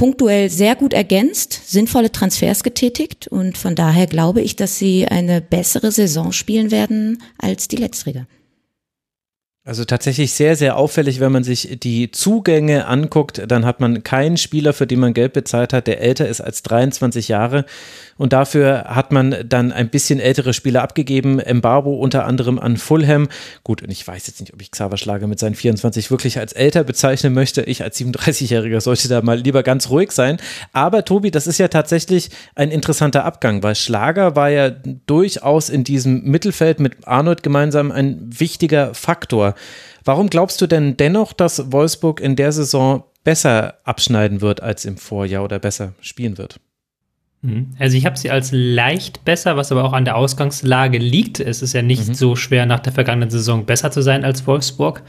punktuell 0.00 0.48
sehr 0.48 0.76
gut 0.76 0.94
ergänzt, 0.94 1.60
sinnvolle 1.66 2.10
Transfers 2.10 2.62
getätigt 2.62 3.28
und 3.28 3.58
von 3.58 3.74
daher 3.74 4.06
glaube 4.06 4.40
ich, 4.40 4.56
dass 4.56 4.78
sie 4.78 5.06
eine 5.06 5.42
bessere 5.42 5.92
Saison 5.92 6.32
spielen 6.32 6.70
werden 6.70 7.22
als 7.36 7.68
die 7.68 7.76
Letzträger. 7.76 8.26
Also 9.62 9.84
tatsächlich 9.84 10.32
sehr, 10.32 10.56
sehr 10.56 10.78
auffällig, 10.78 11.20
wenn 11.20 11.32
man 11.32 11.44
sich 11.44 11.78
die 11.80 12.10
Zugänge 12.10 12.86
anguckt, 12.86 13.42
dann 13.46 13.66
hat 13.66 13.80
man 13.80 14.02
keinen 14.02 14.38
Spieler, 14.38 14.72
für 14.72 14.86
den 14.86 15.00
man 15.00 15.12
Geld 15.12 15.34
bezahlt 15.34 15.74
hat, 15.74 15.86
der 15.86 16.00
älter 16.00 16.26
ist 16.26 16.40
als 16.40 16.62
23 16.62 17.28
Jahre. 17.28 17.66
Und 18.20 18.34
dafür 18.34 18.84
hat 18.84 19.12
man 19.12 19.34
dann 19.46 19.72
ein 19.72 19.88
bisschen 19.88 20.20
ältere 20.20 20.52
Spieler 20.52 20.82
abgegeben. 20.82 21.38
Embarbo 21.40 21.94
unter 21.94 22.26
anderem 22.26 22.58
an 22.58 22.76
Fulham. 22.76 23.30
Gut, 23.64 23.80
und 23.80 23.90
ich 23.90 24.06
weiß 24.06 24.26
jetzt 24.26 24.40
nicht, 24.40 24.52
ob 24.52 24.60
ich 24.60 24.70
Xaver 24.70 24.98
Schlager 24.98 25.26
mit 25.26 25.38
seinen 25.38 25.54
24 25.54 26.10
wirklich 26.10 26.38
als 26.38 26.52
älter 26.52 26.84
bezeichnen 26.84 27.32
möchte. 27.32 27.62
Ich 27.62 27.82
als 27.82 27.98
37-Jähriger 27.98 28.82
sollte 28.82 29.08
da 29.08 29.22
mal 29.22 29.38
lieber 29.38 29.62
ganz 29.62 29.88
ruhig 29.88 30.12
sein. 30.12 30.36
Aber 30.74 31.06
Tobi, 31.06 31.30
das 31.30 31.46
ist 31.46 31.56
ja 31.56 31.68
tatsächlich 31.68 32.28
ein 32.54 32.70
interessanter 32.70 33.24
Abgang, 33.24 33.62
weil 33.62 33.74
Schlager 33.74 34.36
war 34.36 34.50
ja 34.50 34.68
durchaus 34.68 35.70
in 35.70 35.82
diesem 35.82 36.22
Mittelfeld 36.24 36.78
mit 36.78 37.08
Arnold 37.08 37.42
gemeinsam 37.42 37.90
ein 37.90 38.28
wichtiger 38.38 38.92
Faktor. 38.92 39.54
Warum 40.04 40.28
glaubst 40.28 40.60
du 40.60 40.66
denn 40.66 40.98
dennoch, 40.98 41.32
dass 41.32 41.72
Wolfsburg 41.72 42.20
in 42.20 42.36
der 42.36 42.52
Saison 42.52 43.02
besser 43.24 43.78
abschneiden 43.84 44.42
wird 44.42 44.62
als 44.62 44.84
im 44.84 44.98
Vorjahr 44.98 45.42
oder 45.42 45.58
besser 45.58 45.94
spielen 46.02 46.36
wird? 46.36 46.60
Mhm. 47.42 47.68
Also 47.78 47.96
ich 47.96 48.06
habe 48.06 48.18
sie 48.18 48.30
als 48.30 48.50
leicht 48.52 49.24
besser, 49.24 49.56
was 49.56 49.72
aber 49.72 49.84
auch 49.84 49.92
an 49.92 50.04
der 50.04 50.16
Ausgangslage 50.16 50.98
liegt. 50.98 51.40
Es 51.40 51.62
ist 51.62 51.72
ja 51.72 51.82
nicht 51.82 52.08
mhm. 52.08 52.14
so 52.14 52.36
schwer, 52.36 52.66
nach 52.66 52.80
der 52.80 52.92
vergangenen 52.92 53.30
Saison 53.30 53.64
besser 53.64 53.90
zu 53.90 54.02
sein 54.02 54.24
als 54.24 54.46
Wolfsburg. 54.46 55.02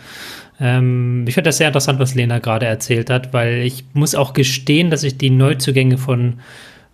Ähm, 0.60 1.26
ich 1.28 1.34
finde 1.34 1.50
das 1.50 1.58
sehr 1.58 1.68
interessant, 1.68 2.00
was 2.00 2.16
Lena 2.16 2.40
gerade 2.40 2.66
erzählt 2.66 3.10
hat, 3.10 3.34
weil 3.34 3.62
ich 3.62 3.86
muss 3.94 4.16
auch 4.16 4.34
gestehen, 4.34 4.90
dass 4.90 5.04
ich 5.04 5.18
die 5.18 5.30
Neuzugänge 5.30 5.98
von 5.98 6.36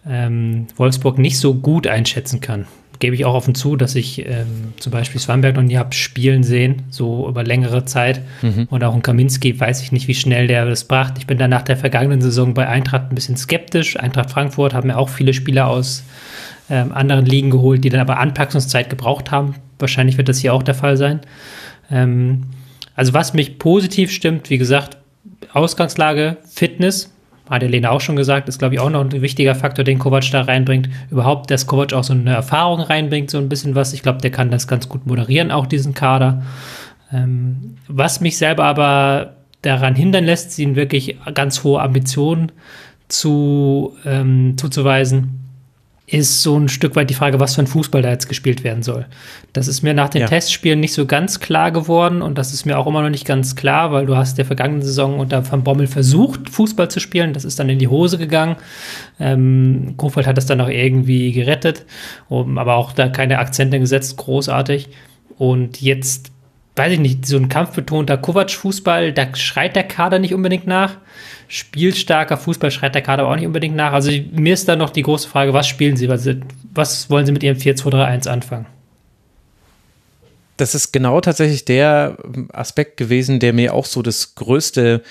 ähm, 0.10 0.68
Wolfsburg 0.76 1.18
nicht 1.20 1.38
so 1.38 1.54
gut 1.54 1.86
einschätzen 1.86 2.40
kann 2.40 2.66
gebe 3.00 3.16
ich 3.16 3.26
auch 3.26 3.34
offen 3.34 3.56
zu, 3.56 3.76
dass 3.76 3.96
ich 3.96 4.26
ähm, 4.26 4.74
zum 4.80 4.92
Beispiel 4.92 5.20
Swanberg 5.20 5.56
noch 5.56 5.64
nie 5.64 5.78
habe 5.78 5.94
spielen 5.94 6.44
sehen, 6.44 6.84
so 6.90 7.28
über 7.28 7.44
längere 7.44 7.86
Zeit. 7.86 8.22
Mhm. 8.42 8.68
Und 8.70 8.84
auch 8.84 8.96
ein 8.96 9.02
Kaminski 9.02 9.60
weiß 9.60 9.82
ich 9.82 9.92
nicht, 9.92 10.08
wie 10.08 10.16
schnell 10.16 10.48
der 10.48 10.66
das 10.66 10.86
bracht. 10.86 11.18
Ich 11.18 11.28
bin 11.28 11.38
dann 11.38 11.50
nach 11.50 11.62
der 11.62 11.78
vergangenen 11.78 12.22
Saison 12.22 12.54
bei 12.54 12.68
Eintracht 12.68 13.12
ein 13.12 13.16
bisschen 13.16 13.38
skeptisch. 13.38 14.00
Eintracht 14.00 14.32
Frankfurt 14.32 14.74
haben 14.74 14.90
ja 14.90 14.98
auch 14.98 15.10
viele 15.10 15.34
Spieler 15.34 15.68
aus 15.68 16.04
ähm, 16.70 16.92
anderen 16.92 17.26
Ligen 17.26 17.50
geholt, 17.50 17.84
die 17.84 17.90
dann 17.90 18.02
aber 18.02 18.18
Anpackungszeit 18.20 18.90
gebraucht 18.90 19.32
haben. 19.32 19.56
Wahrscheinlich 19.80 20.18
wird 20.18 20.30
das 20.30 20.40
hier 20.40 20.54
auch 20.54 20.64
der 20.64 20.76
Fall 20.76 20.98
sein. 20.98 21.22
Ähm, 21.92 22.44
also 22.96 23.14
was 23.14 23.34
mich 23.34 23.60
positiv 23.60 24.12
stimmt, 24.12 24.50
wie 24.50 24.58
gesagt, 24.58 24.98
Ausgangslage, 25.54 26.38
Fitness, 26.50 27.14
hat 27.50 27.62
der 27.62 27.70
Lena 27.70 27.92
auch 27.92 28.02
schon 28.02 28.16
gesagt, 28.16 28.50
ist, 28.50 28.60
glaube 28.60 28.76
ich, 28.76 28.82
auch 28.82 28.90
noch 28.90 29.02
ein 29.02 29.22
wichtiger 29.22 29.56
Faktor, 29.56 29.84
den 29.84 30.00
Kovac 30.00 30.30
da 30.32 30.42
reinbringt. 30.42 30.90
Überhaupt, 31.10 31.50
dass 31.52 31.68
Kovac 31.68 31.94
auch 31.94 32.04
so 32.04 32.14
eine 32.14 32.34
Erfahrung 32.34 32.82
reinbringt, 32.82 33.30
so 33.30 33.38
ein 33.38 33.50
bisschen 33.50 33.76
was. 33.76 33.94
Ich 33.94 34.04
glaube, 34.04 34.22
der 34.22 34.32
kann 34.32 34.52
das 34.52 34.68
ganz 34.68 34.90
gut 34.90 35.06
moderieren, 35.06 35.52
auch 35.52 35.66
diesen 35.66 35.94
Kader. 35.94 36.44
Ähm, 37.12 37.76
was 37.88 38.22
mich 38.22 38.38
selber 38.38 38.66
aber 38.66 39.36
daran 39.62 39.96
hindern 39.96 40.26
lässt, 40.26 40.52
sie 40.52 40.76
wirklich 40.76 41.18
ganz 41.34 41.64
hohe 41.64 41.82
Ambitionen 41.82 42.52
zu, 43.08 43.96
ähm, 44.06 44.56
zuzuweisen, 44.58 45.47
ist 46.10 46.42
so 46.42 46.58
ein 46.58 46.70
Stück 46.70 46.96
weit 46.96 47.10
die 47.10 47.14
Frage, 47.14 47.42
was 47.42 47.56
für 47.56 47.62
ein 47.62 47.68
Fußball 47.68 48.02
da 48.02 48.10
jetzt 48.10 48.30
gespielt 48.30 48.64
werden 48.64 48.82
soll. 48.82 49.06
Das 49.52 49.68
ist 49.68 49.82
mir 49.82 49.94
nach 49.94 50.08
den 50.08 50.22
ja. 50.22 50.28
Testspielen 50.28 50.80
nicht 50.80 50.94
so 50.94 51.06
ganz 51.06 51.42
klar 51.42 51.70
geworden 51.72 52.22
und 52.22 52.38
das 52.38 52.54
ist 52.54 52.66
mir 52.66 52.80
auch 52.80 52.88
immer 52.88 53.02
noch 53.02 53.10
nicht 53.10 53.26
ganz 53.26 53.58
klar, 53.58 53.92
weil 53.92 54.06
du 54.06 54.16
hast 54.16 54.38
der 54.38 54.46
vergangenen 54.46 54.82
Saison 54.82 55.20
unter 55.20 55.52
Van 55.52 55.66
Bommel 55.66 55.86
versucht, 55.86 56.50
Fußball 56.50 56.90
zu 56.90 57.02
spielen. 57.02 57.34
Das 57.34 57.44
ist 57.44 57.60
dann 57.60 57.68
in 57.68 57.78
die 57.78 57.90
Hose 57.90 58.18
gegangen. 58.18 58.56
Ähm, 59.20 59.96
Kofeld 59.98 60.28
hat 60.28 60.38
das 60.38 60.46
dann 60.46 60.62
auch 60.62 60.70
irgendwie 60.70 61.34
gerettet, 61.34 61.86
um, 62.30 62.58
aber 62.58 62.76
auch 62.76 62.94
da 62.94 63.10
keine 63.10 63.40
Akzente 63.40 63.78
gesetzt, 63.78 64.16
großartig. 64.16 64.88
Und 65.38 65.82
jetzt, 65.82 66.32
weiß 66.78 66.94
ich 66.94 67.00
nicht, 67.00 67.26
so 67.26 67.38
ein 67.38 67.50
kampfbetonter 67.50 68.18
Kovac-Fußball, 68.18 69.12
da 69.12 69.36
schreit 69.36 69.76
der 69.76 69.84
Kader 69.84 70.20
nicht 70.20 70.34
unbedingt 70.34 70.68
nach 70.68 70.98
spielstarker 71.48 72.38
Fußball 72.38 72.72
schreit 72.72 72.96
der 72.96 73.02
Kader 73.02 73.28
auch 73.28 73.36
nicht 73.36 73.46
unbedingt 73.46 73.76
nach. 73.76 73.94
Also 73.94 74.12
mir 74.32 74.54
ist 74.54 74.68
da 74.68 74.76
noch 74.76 74.90
die 74.90 75.02
große 75.02 75.30
Frage, 75.30 75.54
was 75.54 75.68
spielen 75.68 75.96
sie? 75.96 76.10
Was 76.10 77.10
wollen 77.10 77.26
sie 77.26 77.32
mit 77.32 77.44
ihrem 77.44 77.58
4-2-3-1 77.58 78.28
anfangen? 78.28 78.66
Das 80.58 80.76
ist 80.76 80.92
genau 80.92 81.22
tatsächlich 81.22 81.66
der 81.66 82.18
Aspekt 82.52 82.98
gewesen, 82.98 83.40
der 83.40 83.54
mir 83.54 83.74
auch 83.74 83.86
so 83.86 84.02
das 84.02 84.36
größte 84.36 85.04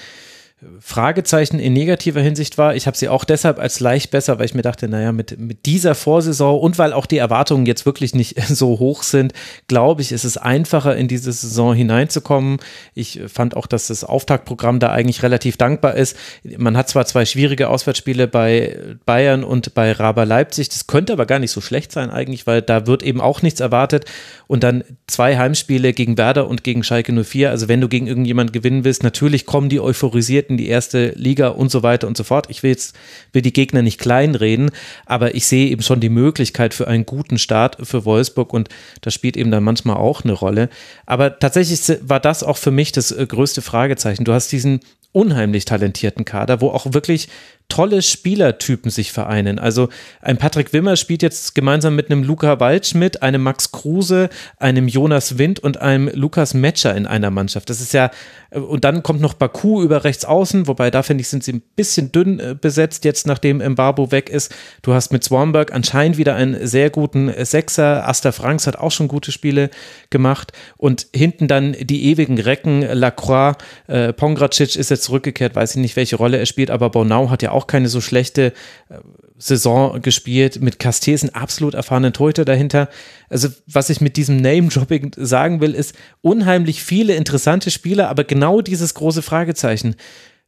Fragezeichen 0.80 1.58
in 1.58 1.74
negativer 1.74 2.22
Hinsicht 2.22 2.56
war. 2.56 2.74
Ich 2.74 2.86
habe 2.86 2.96
sie 2.96 3.10
auch 3.10 3.24
deshalb 3.24 3.58
als 3.58 3.78
leicht 3.78 4.10
besser, 4.10 4.38
weil 4.38 4.46
ich 4.46 4.54
mir 4.54 4.62
dachte, 4.62 4.88
naja, 4.88 5.12
mit, 5.12 5.38
mit 5.38 5.66
dieser 5.66 5.94
Vorsaison 5.94 6.58
und 6.58 6.78
weil 6.78 6.94
auch 6.94 7.04
die 7.04 7.18
Erwartungen 7.18 7.66
jetzt 7.66 7.84
wirklich 7.84 8.14
nicht 8.14 8.40
so 8.48 8.78
hoch 8.78 9.02
sind, 9.02 9.34
glaube 9.68 10.00
ich, 10.00 10.12
ist 10.12 10.24
es 10.24 10.38
einfacher, 10.38 10.96
in 10.96 11.08
diese 11.08 11.30
Saison 11.30 11.74
hineinzukommen. 11.74 12.56
Ich 12.94 13.20
fand 13.26 13.54
auch, 13.54 13.66
dass 13.66 13.88
das 13.88 14.02
Auftaktprogramm 14.02 14.80
da 14.80 14.92
eigentlich 14.92 15.22
relativ 15.22 15.58
dankbar 15.58 15.94
ist. 15.94 16.16
Man 16.56 16.74
hat 16.78 16.88
zwar 16.88 17.04
zwei 17.04 17.26
schwierige 17.26 17.68
Auswärtsspiele 17.68 18.26
bei 18.26 18.96
Bayern 19.04 19.44
und 19.44 19.74
bei 19.74 19.92
Raber 19.92 20.24
Leipzig, 20.24 20.70
das 20.70 20.86
könnte 20.86 21.12
aber 21.12 21.26
gar 21.26 21.38
nicht 21.38 21.52
so 21.52 21.60
schlecht 21.60 21.92
sein 21.92 22.08
eigentlich, 22.08 22.46
weil 22.46 22.62
da 22.62 22.86
wird 22.86 23.02
eben 23.02 23.20
auch 23.20 23.42
nichts 23.42 23.60
erwartet. 23.60 24.06
Und 24.46 24.62
dann 24.62 24.84
zwei 25.06 25.36
Heimspiele 25.36 25.92
gegen 25.92 26.16
Werder 26.16 26.48
und 26.48 26.64
gegen 26.64 26.82
Schalke 26.82 27.12
04. 27.12 27.50
Also 27.50 27.68
wenn 27.68 27.82
du 27.82 27.88
gegen 27.88 28.06
irgendjemand 28.06 28.54
gewinnen 28.54 28.84
willst, 28.84 29.02
natürlich 29.02 29.44
kommen 29.44 29.68
die 29.68 29.80
euphorisiert 29.80 30.45
in 30.50 30.56
die 30.56 30.68
erste 30.68 31.08
Liga 31.16 31.48
und 31.48 31.70
so 31.70 31.82
weiter 31.82 32.06
und 32.06 32.16
so 32.16 32.24
fort. 32.24 32.46
Ich 32.50 32.62
will 32.62 32.70
jetzt 32.70 32.96
will 33.32 33.42
die 33.42 33.52
Gegner 33.52 33.82
nicht 33.82 33.98
kleinreden, 33.98 34.70
aber 35.04 35.34
ich 35.34 35.46
sehe 35.46 35.68
eben 35.68 35.82
schon 35.82 36.00
die 36.00 36.08
Möglichkeit 36.08 36.74
für 36.74 36.88
einen 36.88 37.06
guten 37.06 37.38
Start 37.38 37.76
für 37.82 38.04
Wolfsburg 38.04 38.52
und 38.52 38.68
das 39.00 39.14
spielt 39.14 39.36
eben 39.36 39.50
dann 39.50 39.64
manchmal 39.64 39.96
auch 39.96 40.24
eine 40.24 40.32
Rolle. 40.32 40.68
Aber 41.06 41.38
tatsächlich 41.38 41.98
war 42.02 42.20
das 42.20 42.42
auch 42.42 42.56
für 42.56 42.70
mich 42.70 42.92
das 42.92 43.12
äh, 43.12 43.26
größte 43.26 43.62
Fragezeichen. 43.62 44.24
Du 44.24 44.32
hast 44.32 44.52
diesen 44.52 44.80
unheimlich 45.12 45.64
talentierten 45.64 46.26
Kader, 46.26 46.60
wo 46.60 46.68
auch 46.68 46.92
wirklich 46.92 47.28
tolle 47.68 48.02
Spielertypen 48.02 48.90
sich 48.90 49.12
vereinen. 49.12 49.58
Also 49.58 49.88
ein 50.22 50.36
Patrick 50.36 50.72
Wimmer 50.72 50.96
spielt 50.96 51.22
jetzt 51.22 51.54
gemeinsam 51.54 51.96
mit 51.96 52.10
einem 52.10 52.22
Luca 52.22 52.60
Waldschmidt, 52.60 53.22
einem 53.22 53.42
Max 53.42 53.72
Kruse, 53.72 54.28
einem 54.58 54.88
Jonas 54.88 55.38
Wind 55.38 55.60
und 55.60 55.80
einem 55.80 56.08
Lukas 56.14 56.54
Metscher 56.54 56.94
in 56.94 57.06
einer 57.06 57.30
Mannschaft. 57.30 57.68
Das 57.70 57.80
ist 57.80 57.92
ja, 57.92 58.10
und 58.50 58.84
dann 58.84 59.02
kommt 59.02 59.20
noch 59.20 59.34
Baku 59.34 59.82
über 59.82 60.04
rechts 60.04 60.24
außen, 60.24 60.66
wobei 60.66 60.90
da 60.90 61.02
finde 61.02 61.22
ich, 61.22 61.28
sind 61.28 61.42
sie 61.42 61.54
ein 61.54 61.62
bisschen 61.74 62.12
dünn 62.12 62.38
äh, 62.38 62.54
besetzt, 62.58 63.04
jetzt 63.04 63.26
nachdem 63.26 63.60
Embarbo 63.60 64.12
weg 64.12 64.30
ist. 64.30 64.54
Du 64.82 64.94
hast 64.94 65.12
mit 65.12 65.24
Swanberg 65.24 65.72
anscheinend 65.72 66.18
wieder 66.18 66.34
einen 66.34 66.66
sehr 66.66 66.90
guten 66.90 67.32
Sechser. 67.44 68.08
Asta 68.08 68.32
Franks 68.32 68.66
hat 68.66 68.76
auch 68.76 68.92
schon 68.92 69.08
gute 69.08 69.32
Spiele 69.32 69.70
gemacht. 70.10 70.52
Und 70.76 71.08
hinten 71.14 71.48
dann 71.48 71.74
die 71.80 72.10
ewigen 72.10 72.38
Recken, 72.38 72.82
Lacroix, 72.82 73.56
äh, 73.88 74.12
Pongracic 74.12 74.76
ist 74.76 74.90
jetzt 74.90 75.04
zurückgekehrt, 75.04 75.54
weiß 75.54 75.72
ich 75.72 75.80
nicht, 75.80 75.96
welche 75.96 76.16
Rolle 76.16 76.38
er 76.38 76.46
spielt, 76.46 76.70
aber 76.70 76.90
Bonau 76.90 77.30
hat 77.30 77.42
ja 77.42 77.50
auch 77.50 77.55
keine 77.64 77.88
so 77.88 78.02
schlechte 78.02 78.52
äh, 78.90 78.98
Saison 79.38 80.00
gespielt, 80.02 80.60
mit 80.60 80.78
Castells 80.78 81.26
absolut 81.34 81.74
erfahrenen 81.74 82.12
Torhüter 82.12 82.44
dahinter. 82.44 82.88
Also 83.30 83.48
was 83.66 83.90
ich 83.90 84.00
mit 84.00 84.16
diesem 84.16 84.36
Name-Dropping 84.36 85.12
sagen 85.16 85.60
will, 85.60 85.74
ist 85.74 85.94
unheimlich 86.20 86.82
viele 86.82 87.14
interessante 87.14 87.70
Spieler, 87.70 88.08
aber 88.10 88.24
genau 88.24 88.60
dieses 88.60 88.92
große 88.94 89.22
Fragezeichen. 89.22 89.96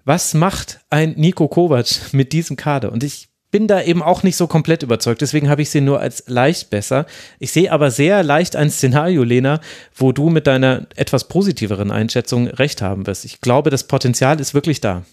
Was 0.05 0.35
macht 0.35 0.81
ein 0.91 1.15
Nico 1.17 1.49
Kovac 1.49 2.13
mit 2.13 2.33
diesem 2.33 2.57
Kader? 2.57 2.93
Und 2.93 3.05
ich 3.05 3.29
bin 3.51 3.67
da 3.67 3.83
eben 3.83 4.03
auch 4.03 4.23
nicht 4.23 4.37
so 4.37 4.47
komplett 4.47 4.83
überzeugt. 4.83 5.21
Deswegen 5.21 5.49
habe 5.49 5.63
ich 5.63 5.71
sie 5.71 5.81
nur 5.81 6.01
als 6.01 6.25
leicht 6.27 6.71
besser. 6.71 7.07
Ich 7.39 7.53
sehe 7.53 7.73
aber 7.73 7.91
sehr 7.91 8.23
leicht 8.23 8.57
ein 8.57 8.71
Szenario, 8.71 9.23
Lena, 9.23 9.61
wo 9.95 10.13
du 10.13 10.29
mit 10.29 10.47
deiner 10.47 10.87
etwas 10.97 11.29
positiveren 11.29 11.91
Einschätzung 11.91 12.47
recht 12.49 12.83
haben 12.83 13.07
wirst. 13.07 13.25
Ich 13.25 13.41
glaube, 13.41 13.71
das 13.71 13.85
Potenzial 13.85 14.41
ist 14.41 14.55
wirklich 14.55 14.81
da. 14.81 15.05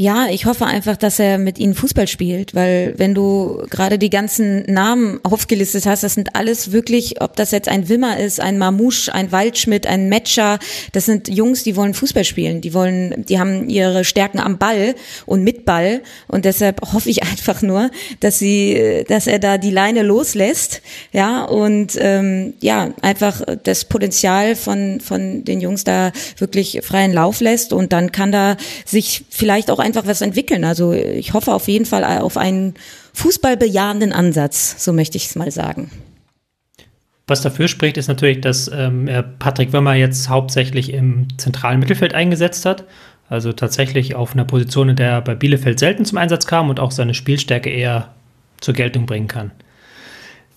Ja, 0.00 0.28
ich 0.30 0.46
hoffe 0.46 0.64
einfach, 0.64 0.96
dass 0.96 1.18
er 1.18 1.38
mit 1.38 1.58
ihnen 1.58 1.74
Fußball 1.74 2.06
spielt, 2.06 2.54
weil 2.54 2.94
wenn 2.98 3.16
du 3.16 3.64
gerade 3.68 3.98
die 3.98 4.10
ganzen 4.10 4.62
Namen 4.72 5.18
aufgelistet 5.24 5.86
hast, 5.86 6.04
das 6.04 6.14
sind 6.14 6.36
alles 6.36 6.70
wirklich, 6.70 7.20
ob 7.20 7.34
das 7.34 7.50
jetzt 7.50 7.66
ein 7.66 7.88
Wimmer 7.88 8.16
ist, 8.16 8.38
ein 8.38 8.58
Mamouche, 8.58 9.12
ein 9.12 9.32
Waldschmidt, 9.32 9.88
ein 9.88 10.08
Matcher, 10.08 10.60
das 10.92 11.06
sind 11.06 11.26
Jungs, 11.26 11.64
die 11.64 11.74
wollen 11.74 11.94
Fußball 11.94 12.22
spielen, 12.22 12.60
die 12.60 12.74
wollen, 12.74 13.24
die 13.28 13.40
haben 13.40 13.68
ihre 13.68 14.04
Stärken 14.04 14.38
am 14.38 14.56
Ball 14.56 14.94
und 15.26 15.42
mit 15.42 15.64
Ball. 15.64 16.00
Und 16.28 16.44
deshalb 16.44 16.80
hoffe 16.92 17.10
ich 17.10 17.22
einfach 17.28 17.60
nur, 17.62 17.90
dass 18.20 18.38
sie, 18.38 19.02
dass 19.08 19.26
er 19.26 19.40
da 19.40 19.58
die 19.58 19.72
Leine 19.72 20.02
loslässt, 20.02 20.80
ja 21.12 21.42
und 21.42 21.98
ähm, 21.98 22.54
ja 22.60 22.94
einfach 23.02 23.42
das 23.64 23.84
Potenzial 23.86 24.54
von 24.54 25.00
von 25.00 25.42
den 25.42 25.60
Jungs 25.60 25.82
da 25.82 26.12
wirklich 26.36 26.82
freien 26.84 27.12
Lauf 27.12 27.40
lässt. 27.40 27.72
Und 27.72 27.92
dann 27.92 28.12
kann 28.12 28.30
da 28.30 28.56
sich 28.84 29.24
vielleicht 29.28 29.72
auch 29.72 29.87
einfach 29.88 30.06
was 30.06 30.20
entwickeln. 30.20 30.64
Also 30.64 30.92
ich 30.92 31.32
hoffe 31.32 31.52
auf 31.52 31.66
jeden 31.66 31.86
Fall 31.86 32.04
auf 32.04 32.36
einen 32.36 32.74
fußballbejahenden 33.14 34.12
Ansatz, 34.12 34.84
so 34.84 34.92
möchte 34.92 35.16
ich 35.16 35.26
es 35.26 35.34
mal 35.34 35.50
sagen. 35.50 35.90
Was 37.26 37.42
dafür 37.42 37.68
spricht, 37.68 37.98
ist 37.98 38.08
natürlich, 38.08 38.40
dass 38.40 38.70
ähm, 38.72 39.08
Patrick 39.38 39.72
Wimmer 39.72 39.94
jetzt 39.94 40.28
hauptsächlich 40.28 40.92
im 40.92 41.26
zentralen 41.36 41.80
Mittelfeld 41.80 42.14
eingesetzt 42.14 42.64
hat. 42.64 42.84
Also 43.28 43.52
tatsächlich 43.52 44.14
auf 44.14 44.32
einer 44.32 44.46
Position, 44.46 44.88
in 44.88 44.96
der 44.96 45.10
er 45.10 45.20
bei 45.20 45.34
Bielefeld 45.34 45.78
selten 45.78 46.06
zum 46.06 46.16
Einsatz 46.16 46.46
kam 46.46 46.70
und 46.70 46.80
auch 46.80 46.90
seine 46.90 47.12
Spielstärke 47.12 47.68
eher 47.68 48.14
zur 48.60 48.72
Geltung 48.72 49.04
bringen 49.04 49.28
kann. 49.28 49.50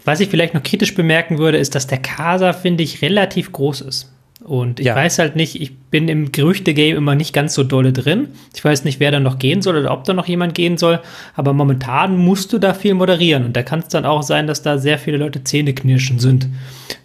Was 0.05 0.21
ich 0.21 0.29
vielleicht 0.29 0.53
noch 0.53 0.63
kritisch 0.63 0.95
bemerken 0.95 1.37
würde, 1.37 1.57
ist, 1.57 1.75
dass 1.75 1.87
der 1.87 1.99
Kader, 1.99 2.53
finde 2.53 2.83
ich, 2.83 3.01
relativ 3.01 3.51
groß 3.51 3.81
ist. 3.81 4.11
Und 4.43 4.79
ich 4.79 4.87
ja. 4.87 4.95
weiß 4.95 5.19
halt 5.19 5.35
nicht, 5.35 5.61
ich 5.61 5.77
bin 5.77 6.07
im 6.07 6.31
Gerüchte-Game 6.31 6.97
immer 6.97 7.13
nicht 7.13 7.31
ganz 7.31 7.53
so 7.53 7.63
dolle 7.63 7.93
drin. 7.93 8.29
Ich 8.55 8.63
weiß 8.63 8.85
nicht, 8.85 8.99
wer 8.99 9.11
da 9.11 9.19
noch 9.19 9.37
gehen 9.37 9.61
soll 9.61 9.77
oder 9.77 9.91
ob 9.91 10.03
da 10.03 10.13
noch 10.13 10.27
jemand 10.27 10.55
gehen 10.55 10.77
soll. 10.77 10.99
Aber 11.35 11.53
momentan 11.53 12.17
musst 12.17 12.51
du 12.51 12.57
da 12.57 12.73
viel 12.73 12.95
moderieren. 12.95 13.45
Und 13.45 13.55
da 13.55 13.61
kann 13.61 13.79
es 13.79 13.89
dann 13.89 14.05
auch 14.05 14.23
sein, 14.23 14.47
dass 14.47 14.63
da 14.63 14.79
sehr 14.79 14.97
viele 14.97 15.17
Leute 15.17 15.43
Zähneknirschen 15.43 16.19
sind. 16.19 16.47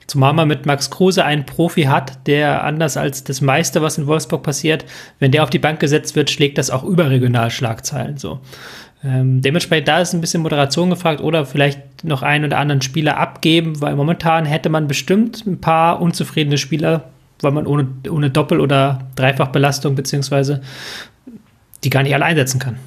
Zumal 0.06 0.32
man 0.32 0.48
mit 0.48 0.66
Max 0.66 0.90
Kruse 0.90 1.24
einen 1.24 1.44
Profi 1.44 1.82
hat, 1.82 2.26
der 2.26 2.64
anders 2.64 2.96
als 2.96 3.24
das 3.24 3.40
meiste, 3.40 3.82
was 3.82 3.98
in 3.98 4.06
Wolfsburg 4.06 4.42
passiert, 4.42 4.84
wenn 5.18 5.32
der 5.32 5.42
auf 5.42 5.50
die 5.50 5.58
Bank 5.58 5.80
gesetzt 5.80 6.16
wird, 6.16 6.30
schlägt 6.30 6.58
das 6.58 6.70
auch 6.70 6.84
überregional 6.84 7.50
Schlagzeilen 7.50 8.16
so. 8.16 8.40
Ähm, 9.04 9.42
dementsprechend 9.42 9.88
da 9.88 10.00
ist 10.00 10.14
ein 10.14 10.20
bisschen 10.20 10.42
Moderation 10.42 10.90
gefragt 10.90 11.20
oder 11.20 11.44
vielleicht 11.44 12.04
noch 12.04 12.22
einen 12.22 12.46
oder 12.46 12.58
anderen 12.58 12.82
Spieler 12.82 13.18
abgeben, 13.18 13.80
weil 13.80 13.94
momentan 13.94 14.46
hätte 14.46 14.68
man 14.68 14.88
bestimmt 14.88 15.44
ein 15.46 15.60
paar 15.60 16.00
unzufriedene 16.00 16.56
Spieler 16.56 17.04
weil 17.40 17.52
man 17.52 17.66
ohne, 17.66 17.86
ohne 18.10 18.30
Doppel- 18.30 18.60
oder 18.60 19.06
Dreifachbelastung 19.16 19.94
beziehungsweise 19.94 20.62
die 21.84 21.90
gar 21.90 22.02
nicht 22.02 22.14
alle 22.14 22.24
einsetzen 22.24 22.58
kann. 22.58 22.78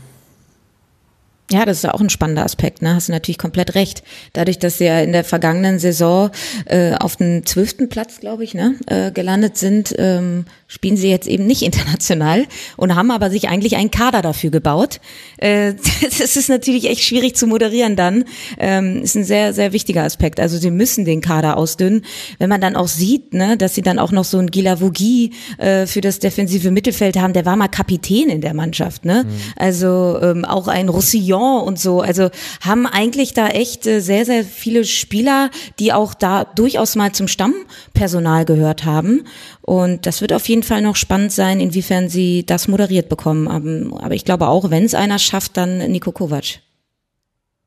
Ja, 1.51 1.65
das 1.65 1.79
ist 1.79 1.89
auch 1.89 1.99
ein 1.99 2.11
spannender 2.11 2.45
Aspekt, 2.45 2.83
ne? 2.83 2.93
Hast 2.93 3.07
du 3.07 3.11
natürlich 3.11 3.39
komplett 3.39 3.73
recht. 3.73 4.03
Dadurch, 4.33 4.59
dass 4.59 4.77
sie 4.77 4.85
ja 4.85 4.99
in 4.99 5.13
der 5.13 5.23
vergangenen 5.23 5.79
Saison 5.79 6.29
äh, 6.65 6.93
auf 6.93 7.15
dem 7.15 7.43
zwölften 7.43 7.89
Platz, 7.89 8.19
glaube 8.19 8.43
ich, 8.43 8.53
ne, 8.53 8.75
äh, 8.85 9.11
gelandet 9.11 9.57
sind, 9.57 9.95
ähm, 9.97 10.45
spielen 10.67 10.95
sie 10.95 11.09
jetzt 11.09 11.27
eben 11.27 11.47
nicht 11.47 11.61
international 11.63 12.45
und 12.77 12.93
haben 12.93 13.09
aber 13.09 13.31
sich 13.31 13.49
eigentlich 13.49 13.77
einen 13.77 13.89
Kader 13.89 14.21
dafür 14.21 14.51
gebaut. 14.51 15.01
Äh, 15.37 15.73
das 16.19 16.35
ist 16.35 16.49
natürlich 16.49 16.87
echt 16.87 17.01
schwierig 17.01 17.35
zu 17.35 17.47
moderieren 17.47 17.95
dann. 17.95 18.25
Ähm, 18.59 19.01
ist 19.01 19.15
ein 19.15 19.23
sehr, 19.23 19.51
sehr 19.53 19.73
wichtiger 19.73 20.03
Aspekt. 20.03 20.39
Also 20.39 20.59
sie 20.59 20.69
müssen 20.69 21.03
den 21.03 21.19
Kader 21.19 21.57
ausdünnen. 21.57 22.05
Wenn 22.37 22.49
man 22.49 22.61
dann 22.61 22.75
auch 22.75 22.87
sieht, 22.87 23.33
ne, 23.33 23.57
dass 23.57 23.73
sie 23.73 23.81
dann 23.81 23.97
auch 23.97 24.11
noch 24.11 24.25
so 24.25 24.37
einen 24.37 24.51
Gilavogi 24.51 25.31
äh, 25.57 25.87
für 25.87 26.01
das 26.01 26.19
defensive 26.19 26.69
Mittelfeld 26.69 27.17
haben, 27.17 27.33
der 27.33 27.47
war 27.47 27.55
mal 27.55 27.69
Kapitän 27.69 28.29
in 28.29 28.41
der 28.41 28.53
Mannschaft, 28.53 29.03
ne? 29.03 29.23
Mhm. 29.23 29.29
Also 29.55 30.19
ähm, 30.21 30.45
auch 30.45 30.67
ein 30.67 30.89
Roussillon 30.89 31.38
und 31.39 31.79
so. 31.79 32.01
Also 32.01 32.29
haben 32.61 32.85
eigentlich 32.85 33.33
da 33.33 33.47
echt 33.47 33.87
äh, 33.87 33.99
sehr, 33.99 34.25
sehr 34.25 34.43
viele 34.43 34.85
Spieler, 34.85 35.49
die 35.79 35.93
auch 35.93 36.13
da 36.13 36.43
durchaus 36.43 36.95
mal 36.95 37.11
zum 37.11 37.27
Stammpersonal 37.27 38.45
gehört 38.45 38.85
haben. 38.85 39.25
Und 39.61 40.05
das 40.05 40.21
wird 40.21 40.33
auf 40.33 40.47
jeden 40.47 40.63
Fall 40.63 40.81
noch 40.81 40.95
spannend 40.95 41.31
sein, 41.31 41.59
inwiefern 41.59 42.09
sie 42.09 42.45
das 42.45 42.67
moderiert 42.67 43.09
bekommen. 43.09 43.47
Aber 43.93 44.15
ich 44.15 44.25
glaube 44.25 44.47
auch, 44.47 44.69
wenn 44.69 44.85
es 44.85 44.95
einer 44.95 45.19
schafft, 45.19 45.57
dann 45.57 45.77
Nico 45.91 46.11
Kovac. 46.11 46.59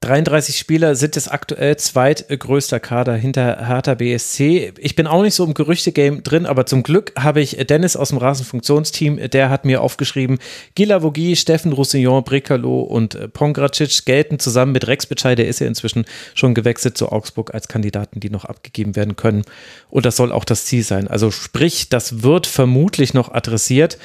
33 0.02 0.58
Spieler 0.58 0.96
sind 0.96 1.16
es 1.16 1.28
aktuell 1.28 1.76
zweitgrößter 1.76 2.80
Kader 2.80 3.14
hinter 3.14 3.64
Hertha 3.68 3.94
BSC. 3.94 4.72
Ich 4.78 4.96
bin 4.96 5.06
auch 5.06 5.22
nicht 5.22 5.34
so 5.34 5.44
im 5.44 5.54
Gerüchtegame 5.54 6.22
drin, 6.22 6.44
aber 6.44 6.66
zum 6.66 6.82
Glück 6.82 7.12
habe 7.16 7.40
ich 7.40 7.56
Dennis 7.68 7.94
aus 7.94 8.08
dem 8.08 8.18
Rasenfunktionsteam, 8.18 9.30
der 9.30 9.48
hat 9.48 9.64
mir 9.64 9.80
aufgeschrieben, 9.80 10.40
Gila 10.74 11.04
Vogi, 11.04 11.36
Steffen 11.36 11.72
Roussillon, 11.72 12.24
Brekalo 12.24 12.80
und 12.80 13.32
Pongracic 13.32 14.04
gelten 14.04 14.40
zusammen 14.40 14.72
mit 14.72 14.88
Rex 14.88 15.06
Bitschei, 15.06 15.36
der 15.36 15.46
ist 15.46 15.60
ja 15.60 15.68
inzwischen 15.68 16.04
schon 16.34 16.54
gewechselt 16.54 16.98
zu 16.98 17.10
Augsburg 17.10 17.54
als 17.54 17.68
Kandidaten, 17.68 18.18
die 18.18 18.30
noch 18.30 18.44
abgegeben 18.44 18.96
werden 18.96 19.14
können. 19.14 19.44
Und 19.88 20.04
das 20.04 20.16
soll 20.16 20.32
auch 20.32 20.44
das 20.44 20.64
Ziel 20.64 20.82
sein. 20.82 21.06
Also 21.06 21.30
sprich, 21.30 21.90
das 21.90 22.24
wird 22.24 22.48
vermutlich 22.48 23.14
noch 23.14 23.32
adressiert. 23.32 23.98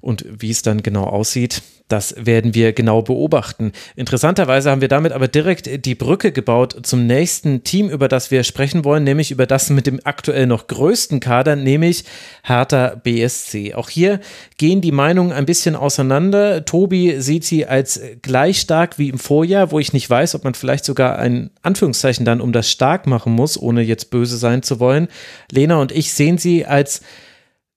Und 0.00 0.24
wie 0.30 0.50
es 0.50 0.62
dann 0.62 0.82
genau 0.82 1.04
aussieht, 1.04 1.60
das 1.92 2.14
werden 2.16 2.54
wir 2.54 2.72
genau 2.72 3.02
beobachten. 3.02 3.72
Interessanterweise 3.96 4.70
haben 4.70 4.80
wir 4.80 4.88
damit 4.88 5.12
aber 5.12 5.28
direkt 5.28 5.84
die 5.84 5.94
Brücke 5.94 6.32
gebaut 6.32 6.76
zum 6.82 7.06
nächsten 7.06 7.64
Team, 7.64 7.90
über 7.90 8.08
das 8.08 8.30
wir 8.30 8.44
sprechen 8.44 8.84
wollen, 8.84 9.04
nämlich 9.04 9.30
über 9.30 9.46
das 9.46 9.70
mit 9.70 9.86
dem 9.86 10.00
aktuell 10.04 10.46
noch 10.46 10.66
größten 10.66 11.20
Kader, 11.20 11.56
nämlich 11.56 12.04
Hertha 12.42 12.94
BSC. 13.02 13.74
Auch 13.74 13.88
hier 13.88 14.20
gehen 14.56 14.80
die 14.80 14.92
Meinungen 14.92 15.32
ein 15.32 15.46
bisschen 15.46 15.76
auseinander. 15.76 16.64
Tobi 16.64 17.20
sieht 17.20 17.44
sie 17.44 17.66
als 17.66 18.00
gleich 18.22 18.60
stark 18.60 18.98
wie 18.98 19.08
im 19.08 19.18
Vorjahr, 19.18 19.72
wo 19.72 19.78
ich 19.78 19.92
nicht 19.92 20.08
weiß, 20.08 20.34
ob 20.34 20.44
man 20.44 20.54
vielleicht 20.54 20.84
sogar 20.84 21.18
ein 21.18 21.50
Anführungszeichen 21.62 22.24
dann 22.24 22.40
um 22.40 22.52
das 22.52 22.70
stark 22.70 23.06
machen 23.06 23.32
muss, 23.32 23.60
ohne 23.60 23.82
jetzt 23.82 24.10
böse 24.10 24.36
sein 24.36 24.62
zu 24.62 24.80
wollen. 24.80 25.08
Lena 25.50 25.80
und 25.80 25.92
ich 25.92 26.12
sehen 26.12 26.38
sie 26.38 26.66
als 26.66 27.02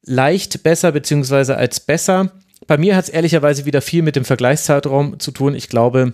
leicht 0.05 0.64
besser 0.64 0.91
beziehungsweise 0.91 1.57
als 1.57 1.80
besser. 1.80 2.32
Bei 2.68 2.78
mir 2.78 2.95
hat 2.95 3.05
es 3.05 3.09
ehrlicherweise 3.09 3.66
wieder 3.66 3.82
viel 3.82 4.01
mit 4.01 4.16
dem 4.16 4.26
Vergleichszeitraum 4.26 5.20
zu 5.20 5.32
tun. 5.32 5.55
Ich 5.55 5.70
glaube, 5.70 6.14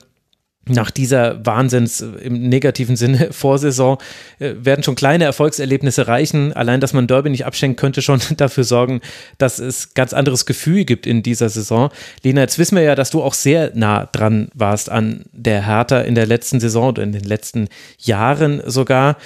nach 0.69 0.91
dieser 0.91 1.45
Wahnsinns 1.45 2.01
äh, 2.01 2.05
im 2.05 2.47
negativen 2.47 2.95
Sinne 2.95 3.29
Vorsaison 3.31 3.97
äh, 4.39 4.53
werden 4.57 4.83
schon 4.83 4.95
kleine 4.95 5.25
Erfolgserlebnisse 5.25 6.07
reichen. 6.07 6.53
Allein, 6.53 6.79
dass 6.79 6.93
man 6.93 7.07
Derby 7.07 7.29
nicht 7.29 7.45
abschenkt, 7.45 7.79
könnte 7.79 8.01
schon 8.01 8.21
dafür 8.37 8.63
sorgen, 8.63 9.01
dass 9.37 9.59
es 9.59 9.93
ganz 9.93 10.13
anderes 10.13 10.45
Gefühl 10.45 10.85
gibt 10.85 11.07
in 11.07 11.23
dieser 11.23 11.49
Saison. 11.49 11.89
Lena, 12.23 12.41
jetzt 12.41 12.59
wissen 12.59 12.75
wir 12.75 12.83
ja, 12.83 12.95
dass 12.95 13.09
du 13.09 13.23
auch 13.23 13.33
sehr 13.33 13.71
nah 13.73 14.05
dran 14.05 14.49
warst 14.53 14.89
an 14.89 15.25
der 15.31 15.65
Hertha 15.65 16.01
in 16.01 16.15
der 16.15 16.27
letzten 16.27 16.59
Saison 16.59 16.89
oder 16.89 17.03
in 17.03 17.11
den 17.11 17.23
letzten 17.23 17.67
Jahren 17.97 18.61
sogar. 18.65 19.17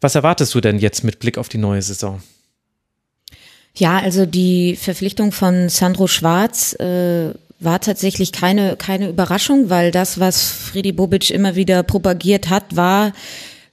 Was 0.00 0.14
erwartest 0.14 0.54
du 0.54 0.60
denn 0.60 0.78
jetzt 0.78 1.02
mit 1.02 1.18
Blick 1.18 1.38
auf 1.38 1.48
die 1.48 1.58
neue 1.58 1.82
Saison? 1.82 2.22
Ja, 3.76 3.98
also 3.98 4.24
die 4.24 4.76
Verpflichtung 4.76 5.32
von 5.32 5.68
Sandro 5.68 6.06
Schwarz 6.06 6.74
äh, 6.74 7.30
war 7.58 7.80
tatsächlich 7.80 8.30
keine, 8.30 8.76
keine 8.76 9.08
Überraschung, 9.08 9.68
weil 9.68 9.90
das, 9.90 10.20
was 10.20 10.50
Friedi 10.50 10.92
Bobic 10.92 11.30
immer 11.30 11.56
wieder 11.56 11.82
propagiert 11.82 12.50
hat, 12.50 12.76
war, 12.76 13.12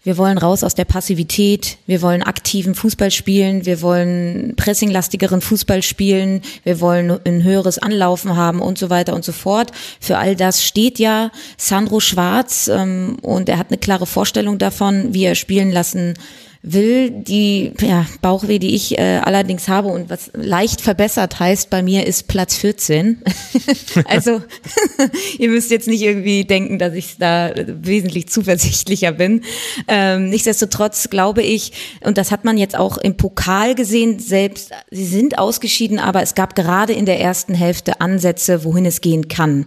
wir 0.03 0.17
wollen 0.17 0.39
raus 0.39 0.63
aus 0.63 0.73
der 0.73 0.85
Passivität, 0.85 1.77
wir 1.85 2.01
wollen 2.01 2.23
aktiven 2.23 2.73
Fußball 2.73 3.11
spielen, 3.11 3.67
wir 3.67 3.83
wollen 3.83 4.55
pressinglastigeren 4.55 5.41
Fußball 5.41 5.83
spielen, 5.83 6.41
wir 6.63 6.79
wollen 6.79 7.19
ein 7.23 7.43
höheres 7.43 7.77
Anlaufen 7.77 8.35
haben 8.35 8.61
und 8.61 8.79
so 8.79 8.89
weiter 8.89 9.13
und 9.13 9.23
so 9.23 9.31
fort. 9.31 9.71
Für 9.99 10.17
all 10.17 10.35
das 10.35 10.63
steht 10.63 10.97
ja 10.97 11.29
Sandro 11.57 11.99
Schwarz 11.99 12.67
ähm, 12.67 13.17
und 13.21 13.47
er 13.47 13.59
hat 13.59 13.67
eine 13.67 13.77
klare 13.77 14.07
Vorstellung 14.07 14.57
davon, 14.57 15.13
wie 15.13 15.25
er 15.25 15.35
spielen 15.35 15.71
lassen 15.71 16.15
will. 16.63 17.09
Die 17.09 17.73
ja, 17.81 18.05
Bauchweh, 18.21 18.59
die 18.59 18.75
ich 18.75 18.97
äh, 18.97 19.19
allerdings 19.23 19.67
habe 19.67 19.89
und 19.89 20.09
was 20.09 20.31
leicht 20.33 20.81
verbessert 20.81 21.39
heißt 21.39 21.69
bei 21.69 21.81
mir, 21.81 22.05
ist 22.05 22.27
Platz 22.27 22.55
14. 22.57 23.23
also 24.05 24.41
ihr 25.39 25.49
müsst 25.49 25.71
jetzt 25.71 25.87
nicht 25.87 26.01
irgendwie 26.01 26.45
denken, 26.45 26.77
dass 26.77 26.93
ich 26.93 27.17
da 27.17 27.51
wesentlich 27.55 28.29
zuversichtlicher 28.29 29.11
bin. 29.11 29.43
Ähm, 29.87 30.29
nichtsdestotrotz 30.29 31.09
glaube 31.09 31.41
ich, 31.41 31.73
und 32.01 32.17
das 32.17 32.31
hat 32.31 32.45
man 32.45 32.57
jetzt 32.57 32.77
auch 32.77 32.97
im 32.97 33.17
Pokal 33.17 33.75
gesehen, 33.75 34.19
selbst 34.19 34.71
sie 34.91 35.05
sind 35.05 35.37
ausgeschieden, 35.37 35.99
aber 35.99 36.21
es 36.21 36.35
gab 36.35 36.55
gerade 36.55 36.93
in 36.93 37.05
der 37.05 37.19
ersten 37.19 37.55
Hälfte 37.55 38.01
Ansätze, 38.01 38.63
wohin 38.63 38.85
es 38.85 39.01
gehen 39.01 39.27
kann. 39.27 39.65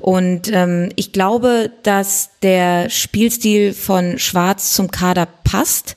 Und 0.00 0.50
ähm, 0.52 0.90
ich 0.96 1.12
glaube, 1.12 1.70
dass 1.82 2.30
der 2.42 2.90
Spielstil 2.90 3.72
von 3.72 4.18
Schwarz 4.18 4.74
zum 4.74 4.90
Kader 4.90 5.26
passt. 5.44 5.96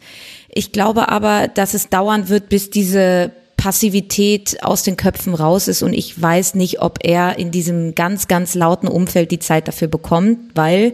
Ich 0.57 0.71
glaube 0.71 1.09
aber, 1.09 1.47
dass 1.49 1.75
es 1.75 1.89
dauern 1.89 2.29
wird, 2.29 2.49
bis 2.49 2.71
diese 2.71 3.29
Passivität 3.57 4.63
aus 4.63 4.81
den 4.81 4.97
Köpfen 4.97 5.35
raus 5.35 5.67
ist 5.67 5.83
und 5.83 5.93
ich 5.93 6.19
weiß 6.19 6.55
nicht, 6.55 6.81
ob 6.81 6.97
er 7.03 7.37
in 7.37 7.51
diesem 7.51 7.93
ganz, 7.93 8.27
ganz 8.27 8.55
lauten 8.55 8.87
Umfeld 8.87 9.29
die 9.29 9.37
Zeit 9.37 9.67
dafür 9.67 9.87
bekommt, 9.87 10.39
weil 10.55 10.93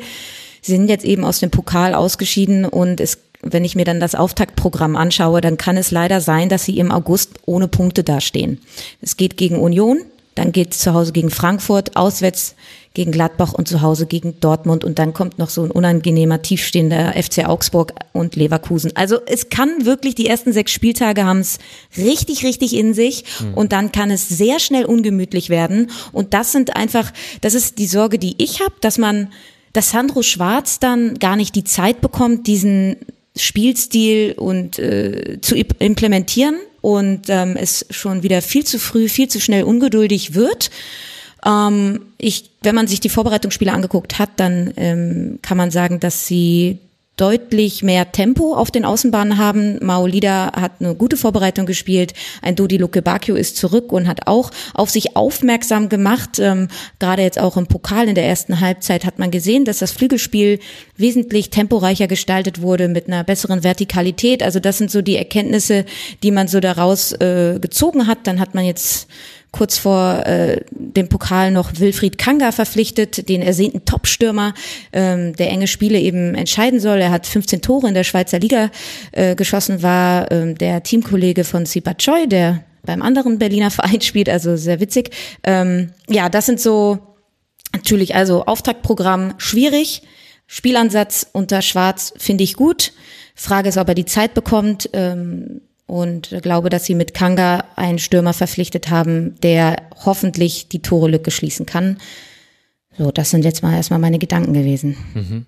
sie 0.61 0.73
sind 0.73 0.89
jetzt 0.89 1.05
eben 1.05 1.23
aus 1.23 1.39
dem 1.39 1.49
Pokal 1.49 1.95
ausgeschieden 1.95 2.65
und 2.65 2.99
es 2.99 3.19
wenn 3.41 3.63
ich 3.63 3.75
mir 3.75 3.85
dann 3.85 3.99
das 4.01 4.15
Auftaktprogramm 4.15 4.97
anschaue, 4.97 5.39
dann 5.39 5.57
kann 5.57 5.77
es 5.77 5.91
leider 5.91 6.19
sein, 6.19 6.49
dass 6.49 6.65
sie 6.65 6.77
im 6.77 6.91
August 6.91 7.31
ohne 7.45 7.69
Punkte 7.69 8.03
dastehen. 8.03 8.59
Es 9.01 9.17
geht 9.17 9.35
gegen 9.35 9.59
Union, 9.59 9.99
dann 10.35 10.51
geht 10.51 10.71
es 10.71 10.79
zu 10.79 10.93
Hause 10.93 11.11
gegen 11.11 11.29
Frankfurt, 11.29 11.95
auswärts 11.95 12.55
gegen 12.93 13.11
Gladbach 13.11 13.53
und 13.53 13.67
zu 13.67 13.81
Hause 13.81 14.05
gegen 14.05 14.39
Dortmund 14.39 14.83
und 14.83 14.99
dann 14.99 15.13
kommt 15.13 15.39
noch 15.39 15.49
so 15.49 15.63
ein 15.63 15.71
unangenehmer 15.71 16.41
tiefstehender 16.41 17.13
FC 17.13 17.45
Augsburg 17.47 17.93
und 18.11 18.35
Leverkusen. 18.35 18.95
Also 18.95 19.19
es 19.25 19.49
kann 19.49 19.85
wirklich, 19.85 20.13
die 20.13 20.27
ersten 20.27 20.53
sechs 20.53 20.71
Spieltage 20.71 21.25
haben 21.25 21.39
es 21.39 21.57
richtig, 21.97 22.43
richtig 22.43 22.75
in 22.75 22.93
sich 22.93 23.23
mhm. 23.39 23.55
und 23.55 23.71
dann 23.71 23.91
kann 23.91 24.11
es 24.11 24.29
sehr 24.29 24.59
schnell 24.59 24.85
ungemütlich 24.85 25.49
werden 25.49 25.89
und 26.11 26.35
das 26.35 26.51
sind 26.51 26.75
einfach, 26.75 27.11
das 27.41 27.55
ist 27.55 27.79
die 27.79 27.87
Sorge, 27.87 28.19
die 28.19 28.35
ich 28.37 28.61
habe, 28.61 28.75
dass 28.81 28.99
man, 28.99 29.29
dass 29.73 29.89
Sandro 29.89 30.21
Schwarz 30.21 30.79
dann 30.79 31.17
gar 31.17 31.35
nicht 31.35 31.55
die 31.55 31.63
Zeit 31.63 31.99
bekommt, 31.99 32.45
diesen 32.45 32.97
Spielstil 33.35 34.33
und 34.37 34.77
äh, 34.77 35.39
zu 35.41 35.55
implementieren 35.55 36.57
und 36.81 37.21
ähm, 37.29 37.55
es 37.57 37.87
schon 37.89 38.21
wieder 38.21 38.43
viel 38.43 38.65
zu 38.65 38.77
früh, 38.77 39.09
viel 39.09 39.29
zu 39.29 39.39
schnell 39.39 39.63
ungeduldig 39.63 40.35
wird. 40.35 40.69
Ähm, 41.45 42.01
ich, 42.17 42.51
wenn 42.61 42.75
man 42.75 42.87
sich 42.87 42.99
die 42.99 43.09
Vorbereitungsspiele 43.09 43.71
angeguckt 43.71 44.19
hat, 44.19 44.29
dann 44.37 44.73
ähm, 44.77 45.39
kann 45.41 45.57
man 45.57 45.71
sagen, 45.71 45.99
dass 45.99 46.27
sie 46.27 46.79
deutlich 47.15 47.83
mehr 47.83 48.11
Tempo 48.11 48.55
auf 48.55 48.71
den 48.71 48.85
Außenbahnen 48.85 49.37
haben. 49.37 49.77
Maolida 49.85 50.51
hat 50.59 50.73
eine 50.79 50.95
gute 50.95 51.15
Vorbereitung 51.15 51.67
gespielt. 51.67 52.13
Ein 52.41 52.55
Dodi 52.55 52.77
Lukebakio 52.77 53.35
ist 53.35 53.55
zurück 53.55 53.91
und 53.91 54.07
hat 54.07 54.25
auch 54.25 54.49
auf 54.73 54.89
sich 54.89 55.15
aufmerksam 55.15 55.89
gemacht. 55.89 56.39
Ähm, 56.39 56.69
gerade 56.97 57.21
jetzt 57.21 57.39
auch 57.39 57.55
im 57.55 57.67
Pokal 57.67 58.07
in 58.07 58.15
der 58.15 58.25
ersten 58.25 58.61
Halbzeit 58.61 59.05
hat 59.05 59.19
man 59.19 59.29
gesehen, 59.29 59.63
dass 59.63 59.77
das 59.77 59.91
Flügelspiel 59.91 60.59
wesentlich 60.97 61.51
temporeicher 61.51 62.07
gestaltet 62.07 62.61
wurde 62.61 62.87
mit 62.87 63.07
einer 63.07 63.23
besseren 63.23 63.63
Vertikalität. 63.63 64.41
Also 64.41 64.59
das 64.59 64.79
sind 64.79 64.89
so 64.89 65.03
die 65.03 65.17
Erkenntnisse, 65.17 65.85
die 66.23 66.31
man 66.31 66.47
so 66.47 66.59
daraus 66.59 67.11
äh, 67.11 67.59
gezogen 67.61 68.07
hat. 68.07 68.25
Dann 68.25 68.39
hat 68.39 68.55
man 68.55 68.65
jetzt 68.65 69.07
kurz 69.53 69.77
vor 69.77 70.25
äh, 70.25 70.65
dem 70.71 71.07
Pokal 71.07 71.51
noch 71.51 71.79
Wilfried 71.79 72.17
Kanga 72.17 72.51
verpflichtet, 72.51 73.29
den 73.29 73.41
ersehnten 73.41 73.85
Top-Stürmer, 73.85 74.53
ähm, 74.91 75.35
der 75.35 75.49
enge 75.49 75.67
Spiele 75.67 75.99
eben 75.99 76.35
entscheiden 76.35 76.79
soll. 76.79 76.99
Er 76.99 77.11
hat 77.11 77.27
15 77.27 77.61
Tore 77.61 77.87
in 77.87 77.93
der 77.93 78.03
Schweizer 78.03 78.39
Liga 78.39 78.71
äh, 79.11 79.35
geschossen, 79.35 79.81
war 79.81 80.29
ähm, 80.31 80.57
der 80.57 80.83
Teamkollege 80.83 81.43
von 81.43 81.65
Sipa 81.65 81.93
Choi, 81.93 82.27
der 82.27 82.63
beim 82.81 83.01
anderen 83.01 83.37
Berliner 83.37 83.71
Verein 83.71 84.01
spielt, 84.01 84.27
also 84.27 84.57
sehr 84.57 84.79
witzig. 84.79 85.11
Ähm, 85.43 85.91
ja, 86.09 86.29
das 86.29 86.47
sind 86.47 86.59
so 86.59 86.97
natürlich 87.71 88.15
also 88.15 88.45
Auftaktprogramm 88.45 89.35
schwierig. 89.37 90.01
Spielansatz 90.47 91.27
unter 91.31 91.61
Schwarz 91.61 92.13
finde 92.17 92.43
ich 92.43 92.55
gut. 92.55 92.91
Frage 93.35 93.69
ist, 93.69 93.77
ob 93.77 93.87
er 93.87 93.95
die 93.95 94.05
Zeit 94.05 94.33
bekommt. 94.33 94.89
Ähm, 94.93 95.61
und 95.85 96.35
glaube, 96.41 96.69
dass 96.69 96.85
sie 96.85 96.95
mit 96.95 97.13
Kanga 97.13 97.65
einen 97.75 97.99
Stürmer 97.99 98.33
verpflichtet 98.33 98.89
haben, 98.89 99.39
der 99.41 99.77
hoffentlich 100.05 100.69
die 100.69 100.81
Tore-Lücke 100.81 101.31
schließen 101.31 101.65
kann. 101.65 101.97
So, 102.97 103.11
das 103.11 103.31
sind 103.31 103.43
jetzt 103.43 103.63
mal 103.63 103.75
erstmal 103.75 103.99
meine 103.99 104.19
Gedanken 104.19 104.53
gewesen. 104.53 104.97
Mhm. 105.13 105.45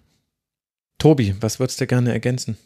Tobi, 0.98 1.36
was 1.40 1.60
würdest 1.60 1.80
du 1.80 1.88
gerne 1.88 2.12
ergänzen? 2.12 2.58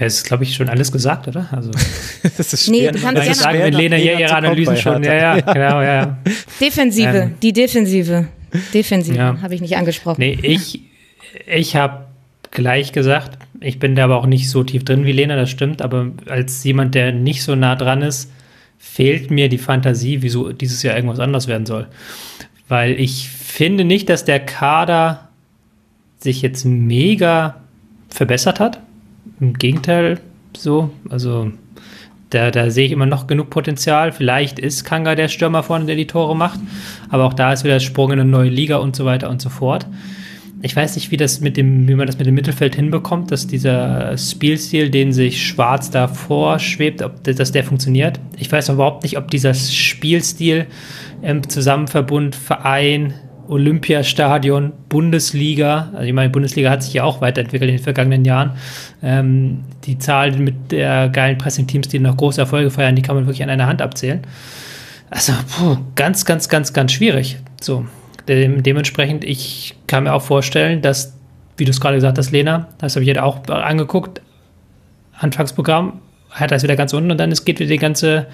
Es 0.00 0.18
ist, 0.18 0.24
glaube 0.24 0.44
ich, 0.44 0.54
schon 0.54 0.68
alles 0.68 0.92
gesagt, 0.92 1.26
oder? 1.26 1.48
Also, 1.50 1.72
das 2.36 2.52
ist 2.52 2.66
schwer. 2.66 2.92
Nee, 2.92 2.98
du 2.98 3.00
kannst 3.00 3.22
gerne 3.22 3.34
sagen, 3.34 3.58
wenn 3.58 3.74
Lena 3.74 3.96
hier 3.96 4.18
ihre 4.18 4.34
Analysen 4.34 4.76
schon, 4.76 5.02
ja, 5.02 5.14
ja, 5.14 5.40
genau, 5.52 5.82
ja. 5.82 6.18
Defensive, 6.60 7.16
ähm, 7.16 7.34
die 7.42 7.52
Defensive. 7.52 8.28
Defensive 8.72 9.16
ja. 9.16 9.38
habe 9.42 9.54
ich 9.54 9.60
nicht 9.60 9.76
angesprochen. 9.76 10.20
Nee, 10.20 10.38
ich, 10.40 10.80
ich 11.46 11.74
habe 11.74 12.06
gleich 12.50 12.92
gesagt, 12.92 13.38
ich 13.60 13.78
bin 13.78 13.94
da 13.94 14.04
aber 14.04 14.16
auch 14.16 14.26
nicht 14.26 14.50
so 14.50 14.62
tief 14.62 14.84
drin 14.84 15.04
wie 15.04 15.12
Lena, 15.12 15.36
das 15.36 15.50
stimmt, 15.50 15.82
aber 15.82 16.12
als 16.26 16.62
jemand, 16.64 16.94
der 16.94 17.12
nicht 17.12 17.42
so 17.42 17.54
nah 17.54 17.74
dran 17.76 18.02
ist, 18.02 18.30
fehlt 18.78 19.30
mir 19.30 19.48
die 19.48 19.58
Fantasie, 19.58 20.22
wieso 20.22 20.52
dieses 20.52 20.82
Jahr 20.82 20.94
irgendwas 20.96 21.18
anders 21.18 21.48
werden 21.48 21.66
soll. 21.66 21.88
Weil 22.68 22.92
ich 23.00 23.28
finde 23.28 23.84
nicht, 23.84 24.08
dass 24.08 24.24
der 24.24 24.40
Kader 24.40 25.28
sich 26.18 26.42
jetzt 26.42 26.64
mega 26.64 27.56
verbessert 28.08 28.60
hat. 28.60 28.80
Im 29.40 29.54
Gegenteil, 29.54 30.20
so. 30.56 30.90
Also, 31.08 31.52
da, 32.30 32.50
da 32.50 32.70
sehe 32.70 32.86
ich 32.86 32.92
immer 32.92 33.06
noch 33.06 33.26
genug 33.26 33.50
Potenzial. 33.50 34.12
Vielleicht 34.12 34.58
ist 34.58 34.84
Kanga 34.84 35.14
der 35.14 35.28
Stürmer 35.28 35.62
vorne, 35.62 35.86
der 35.86 35.96
die 35.96 36.06
Tore 36.06 36.36
macht. 36.36 36.60
Aber 37.08 37.24
auch 37.24 37.34
da 37.34 37.52
ist 37.52 37.64
wieder 37.64 37.74
der 37.74 37.80
Sprung 37.80 38.12
in 38.12 38.20
eine 38.20 38.28
neue 38.28 38.50
Liga 38.50 38.76
und 38.76 38.94
so 38.94 39.04
weiter 39.04 39.30
und 39.30 39.40
so 39.40 39.48
fort 39.48 39.86
ich 40.60 40.74
weiß 40.74 40.96
nicht, 40.96 41.10
wie 41.10 41.16
das 41.16 41.40
mit 41.40 41.56
dem, 41.56 41.86
wie 41.86 41.94
man 41.94 42.06
das 42.06 42.18
mit 42.18 42.26
dem 42.26 42.34
Mittelfeld 42.34 42.74
hinbekommt, 42.74 43.30
dass 43.30 43.46
dieser 43.46 44.18
Spielstil, 44.18 44.90
den 44.90 45.12
sich 45.12 45.46
Schwarz 45.46 45.90
da 45.90 46.08
vorschwebt, 46.08 47.02
ob 47.02 47.22
dass 47.22 47.52
der 47.52 47.64
funktioniert. 47.64 48.18
Ich 48.36 48.50
weiß 48.50 48.68
überhaupt 48.70 49.04
nicht, 49.04 49.18
ob 49.18 49.30
dieser 49.30 49.54
Spielstil 49.54 50.66
im 51.22 51.48
Zusammenverbund 51.48 52.34
Verein, 52.34 53.14
Olympiastadion, 53.48 54.72
Bundesliga, 54.88 55.90
also 55.92 56.04
ich 56.04 56.12
meine, 56.12 56.28
Bundesliga 56.28 56.70
hat 56.70 56.82
sich 56.82 56.94
ja 56.94 57.04
auch 57.04 57.20
weiterentwickelt 57.20 57.70
in 57.70 57.76
den 57.76 57.82
vergangenen 57.82 58.24
Jahren. 58.24 58.52
Ähm, 59.02 59.60
die 59.84 59.98
Zahl 59.98 60.32
mit 60.32 60.72
der 60.72 61.08
geilen 61.08 61.38
Pressing-Teams, 61.38 61.88
die 61.88 61.98
noch 61.98 62.16
große 62.16 62.40
Erfolge 62.40 62.70
feiern, 62.70 62.94
die 62.94 63.02
kann 63.02 63.14
man 63.14 63.26
wirklich 63.26 63.42
an 63.42 63.50
einer 63.50 63.66
Hand 63.66 63.80
abzählen. 63.80 64.20
Also, 65.08 65.32
puh, 65.56 65.78
ganz, 65.94 66.26
ganz, 66.26 66.48
ganz, 66.48 66.72
ganz 66.74 66.92
schwierig. 66.92 67.38
So, 67.60 67.86
dem, 68.28 68.62
dementsprechend, 68.62 69.24
ich 69.24 69.74
kann 69.86 70.04
mir 70.04 70.14
auch 70.14 70.22
vorstellen, 70.22 70.82
dass, 70.82 71.14
wie 71.56 71.64
du 71.64 71.70
es 71.70 71.80
gerade 71.80 71.96
gesagt 71.96 72.18
hast, 72.18 72.30
Lena, 72.30 72.68
das 72.78 72.94
habe 72.94 73.02
ich 73.02 73.08
jetzt 73.08 73.20
auch 73.20 73.46
angeguckt, 73.48 74.20
Anfangsprogramm, 75.18 76.00
hat 76.30 76.50
das 76.50 76.62
wieder 76.62 76.76
ganz 76.76 76.92
unten 76.92 77.10
und 77.10 77.18
dann 77.18 77.32
es 77.32 77.44
geht 77.44 77.58
wieder 77.58 77.70
die 77.70 77.78
ganze 77.78 78.26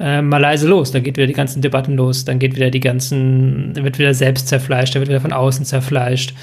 äh, 0.00 0.22
Malaise 0.22 0.68
los. 0.68 0.92
Dann 0.92 1.02
geht 1.02 1.16
wieder 1.16 1.26
die 1.26 1.32
ganzen 1.32 1.62
Debatten 1.62 1.96
los, 1.96 2.24
dann 2.24 2.38
geht 2.38 2.54
wieder 2.54 2.70
die 2.70 2.80
ganzen, 2.80 3.74
wird 3.74 3.98
wieder 3.98 4.14
selbst 4.14 4.48
zerfleischt, 4.48 4.94
dann 4.94 5.00
wird 5.00 5.08
wieder 5.08 5.20
von 5.20 5.32
außen 5.32 5.64
zerfleischt. 5.64 6.34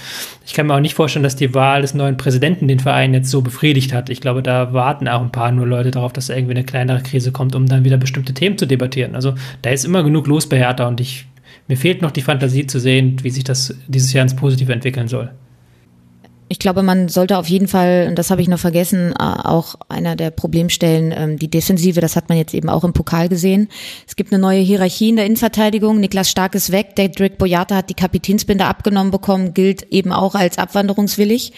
Ich 0.46 0.54
kann 0.54 0.68
mir 0.68 0.76
auch 0.76 0.80
nicht 0.80 0.96
vorstellen, 0.96 1.24
dass 1.24 1.36
die 1.36 1.54
Wahl 1.54 1.82
des 1.82 1.94
neuen 1.94 2.18
Präsidenten 2.18 2.68
den 2.68 2.80
Verein 2.80 3.14
jetzt 3.14 3.30
so 3.30 3.42
befriedigt 3.42 3.94
hat. 3.94 4.10
Ich 4.10 4.22
glaube, 4.22 4.44
da 4.44 4.74
warten 4.74 5.08
auch 5.08 5.22
ein 5.22 5.32
paar 5.32 5.52
nur 5.52 5.66
Leute 5.66 5.92
darauf, 5.92 6.14
dass 6.14 6.30
irgendwie 6.30 6.52
eine 6.52 6.64
kleinere 6.64 7.02
Krise 7.02 7.32
kommt, 7.32 7.56
um 7.56 7.66
dann 7.66 7.86
wieder 7.86 7.98
bestimmte 7.98 8.34
Themen 8.34 8.58
zu 8.58 8.66
debattieren. 8.66 9.16
Also 9.16 9.36
da 9.62 9.70
ist 9.70 9.86
immer 9.86 10.04
genug 10.04 10.28
los 10.28 10.50
bei 10.50 10.58
Hertha 10.58 10.88
und 10.88 11.00
ich 11.00 11.26
mir 11.68 11.78
fehlt 11.78 12.02
noch 12.02 12.12
die 12.12 12.22
Fantasie 12.22 12.68
zu 12.68 12.80
sehen, 12.80 13.18
wie 13.24 13.30
sich 13.30 13.44
das 13.44 13.76
dieses 13.88 14.14
Jahr 14.14 14.24
ins 14.24 14.36
Positive 14.36 14.72
entwickeln 14.72 15.08
soll. 15.08 15.32
Ich 16.48 16.60
glaube, 16.60 16.84
man 16.84 17.10
sollte 17.10 17.40
auf 17.40 17.48
jeden 17.50 17.68
Fall, 17.68 18.06
und 18.08 18.20
das 18.20 18.30
habe 18.30 18.40
ich 18.40 18.48
noch 18.48 18.60
vergessen, 18.60 19.14
äh, 19.14 19.24
auch 19.24 19.76
einer 19.90 20.16
der 20.16 20.30
Problemstellen, 20.30 21.12
ähm, 21.16 21.40
die 21.40 21.50
Defensive, 21.50 22.02
das 22.02 22.16
hat 22.16 22.30
man 22.30 22.38
jetzt 22.38 22.54
eben 22.54 22.70
auch 22.70 22.84
im 22.84 22.94
Pokal 22.94 23.30
gesehen. 23.30 23.68
Es 24.08 24.16
gibt 24.16 24.32
eine 24.32 24.40
neue 24.40 24.60
Hierarchie 24.60 25.10
in 25.10 25.16
der 25.16 25.26
Innenverteidigung. 25.26 26.00
Niklas 26.00 26.30
Stark 26.30 26.54
ist 26.54 26.72
weg. 26.72 26.96
Dedrick 26.96 27.40
Boyata 27.40 27.78
hat 27.78 27.90
die 27.90 27.96
Kapitänsbinde 27.96 28.66
abgenommen 28.66 29.10
bekommen, 29.10 29.56
gilt 29.56 29.92
eben 29.92 30.12
auch 30.12 30.36
als 30.36 30.60
abwanderungswillig. 30.60 31.52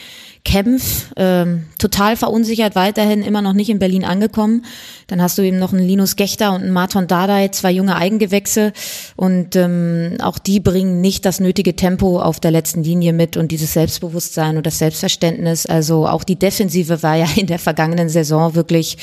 Kempf, 0.48 1.08
ähm, 1.18 1.66
total 1.78 2.16
verunsichert, 2.16 2.74
weiterhin 2.74 3.22
immer 3.22 3.42
noch 3.42 3.52
nicht 3.52 3.70
in 3.70 3.80
Berlin 3.80 4.06
angekommen. 4.06 4.64
Dann 5.08 5.22
hast 5.22 5.38
du 5.38 5.42
eben 5.42 5.60
noch 5.60 5.74
einen 5.74 5.86
Linus 5.86 6.16
Gechter 6.16 6.54
und 6.54 6.62
einen 6.62 6.72
Marton 6.72 7.06
Dardai, 7.06 7.50
zwei 7.50 7.70
junge 7.70 7.98
Eigengewächse 7.98 8.72
und 9.18 9.58
ähm, 9.58 10.16
auch 10.22 10.40
die 10.40 10.62
bringen 10.62 11.02
nicht 11.02 11.26
das 11.26 11.42
nötige 11.42 11.76
Tempo 11.76 12.22
auf 12.22 12.40
der 12.40 12.52
letzten 12.52 12.82
Linie 12.82 13.12
mit 13.12 13.36
und 13.36 13.52
dieses 13.52 13.74
Selbstbewusstsein 13.74 14.56
und 14.56 14.66
das 14.66 14.78
Selbstverständnis. 14.78 15.66
Also 15.66 16.08
auch 16.08 16.24
die 16.24 16.40
Defensive 16.40 17.04
war 17.04 17.18
ja 17.18 17.28
in 17.36 17.48
der 17.48 17.60
vergangenen 17.60 18.08
Saison 18.08 18.56
wirklich 18.56 18.98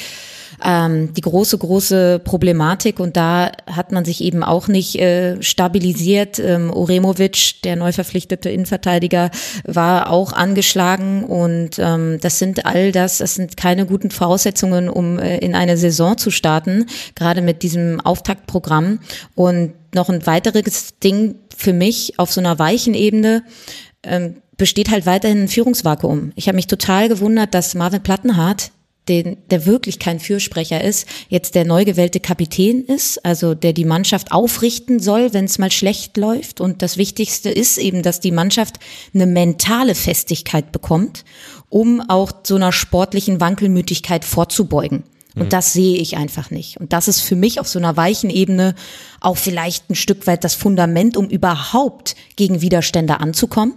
ähm, 0.65 1.13
die 1.13 1.21
große, 1.21 1.59
große 1.59 2.21
Problematik 2.25 2.99
und 2.99 3.17
da 3.17 3.53
hat 3.71 3.93
man 3.93 4.05
sich 4.05 4.23
eben 4.23 4.43
auch 4.43 4.67
nicht 4.67 4.99
äh, 4.99 5.41
stabilisiert. 5.43 6.39
Ähm, 6.39 6.71
Oremovic, 6.71 7.63
der 7.63 7.77
neu 7.77 7.93
verpflichtete 7.93 8.49
Innenverteidiger, 8.49 9.31
war 9.65 10.11
auch 10.11 10.33
angeschlagen 10.33 11.25
und 11.25 11.79
ähm, 11.79 12.19
das 12.21 12.39
sind 12.39 12.65
all 12.65 12.93
das, 12.93 13.19
das 13.19 13.35
sind 13.35 13.57
keine 13.57 13.85
guten 13.85 14.11
Voraussetzungen, 14.11 14.89
um 14.89 15.19
äh, 15.19 15.39
in 15.39 15.55
eine 15.55 15.77
Saison 15.77 16.17
zu 16.17 16.31
starten, 16.31 16.87
gerade 17.15 17.43
mit 17.43 17.63
diesem 17.63 18.01
Auftaktprogramm 18.01 19.01
und 19.35 19.75
noch 19.95 20.09
ein 20.09 20.27
weiteres 20.27 20.99
Ding 20.99 21.37
für 21.55 21.73
mich 21.73 22.19
auf 22.19 22.33
so 22.33 22.41
einer 22.41 22.59
weichen 22.59 22.95
Ebene, 22.95 23.45
ähm, 24.03 24.37
besteht 24.57 24.91
halt 24.91 25.05
weiterhin 25.05 25.43
ein 25.43 25.49
Führungsvakuum. 25.49 26.33
Ich 26.37 26.49
habe 26.49 26.57
mich 26.57 26.69
total 26.69 27.09
gewundert, 27.09 27.55
dass 27.55 27.75
Marvin 27.75 28.03
Plattenhardt 28.03 28.71
den, 29.09 29.37
der 29.51 29.67
wirklich 29.67 29.99
kein 29.99 30.19
Fürsprecher 30.19 30.83
ist, 30.83 31.07
jetzt 31.29 31.55
der 31.55 31.65
neu 31.65 31.85
gewählte 31.85 32.21
Kapitän 32.21 32.85
ist, 32.85 33.25
also 33.25 33.55
der 33.55 33.73
die 33.73 33.85
Mannschaft 33.85 34.33
aufrichten 34.33 34.99
soll, 34.99 35.35
wenn 35.35 35.45
es 35.45 35.59
mal 35.59 35.71
schlecht 35.71 36.17
läuft. 36.17 36.61
Und 36.61 36.81
das 36.81 36.97
Wichtigste 36.97 37.51
ist 37.51 37.77
eben, 37.77 38.03
dass 38.03 38.21
die 38.21 38.33
Mannschaft 38.33 38.79
eine 39.15 39.27
mentale 39.27 39.95
Festigkeit 39.95 40.73
bekommt, 40.73 41.25
um 41.69 42.01
auch 42.09 42.33
so 42.45 42.57
einer 42.57 42.73
sportlichen 42.73 43.41
Wankelmütigkeit 43.41 44.25
vorzubeugen. 44.25 45.05
Und 45.35 45.47
mhm. 45.47 45.49
das 45.51 45.73
sehe 45.73 45.99
ich 45.99 46.17
einfach 46.17 46.51
nicht. 46.51 46.79
Und 46.79 46.93
das 46.93 47.09
ist 47.09 47.21
für 47.21 47.37
mich 47.37 47.61
auf 47.61 47.69
so 47.69 47.79
einer 47.79 47.97
weichen 47.97 48.31
Ebene 48.31 48.75
auch 49.21 49.37
vielleicht 49.37 49.91
ein 49.91 49.97
Stück 49.97 50.27
weit 50.27 50.45
das 50.45 50.55
Fundament, 50.55 51.17
um 51.17 51.29
überhaupt 51.29 52.15
gegen 52.37 52.63
Widerstände 52.63 53.21
anzukommen. 53.21 53.75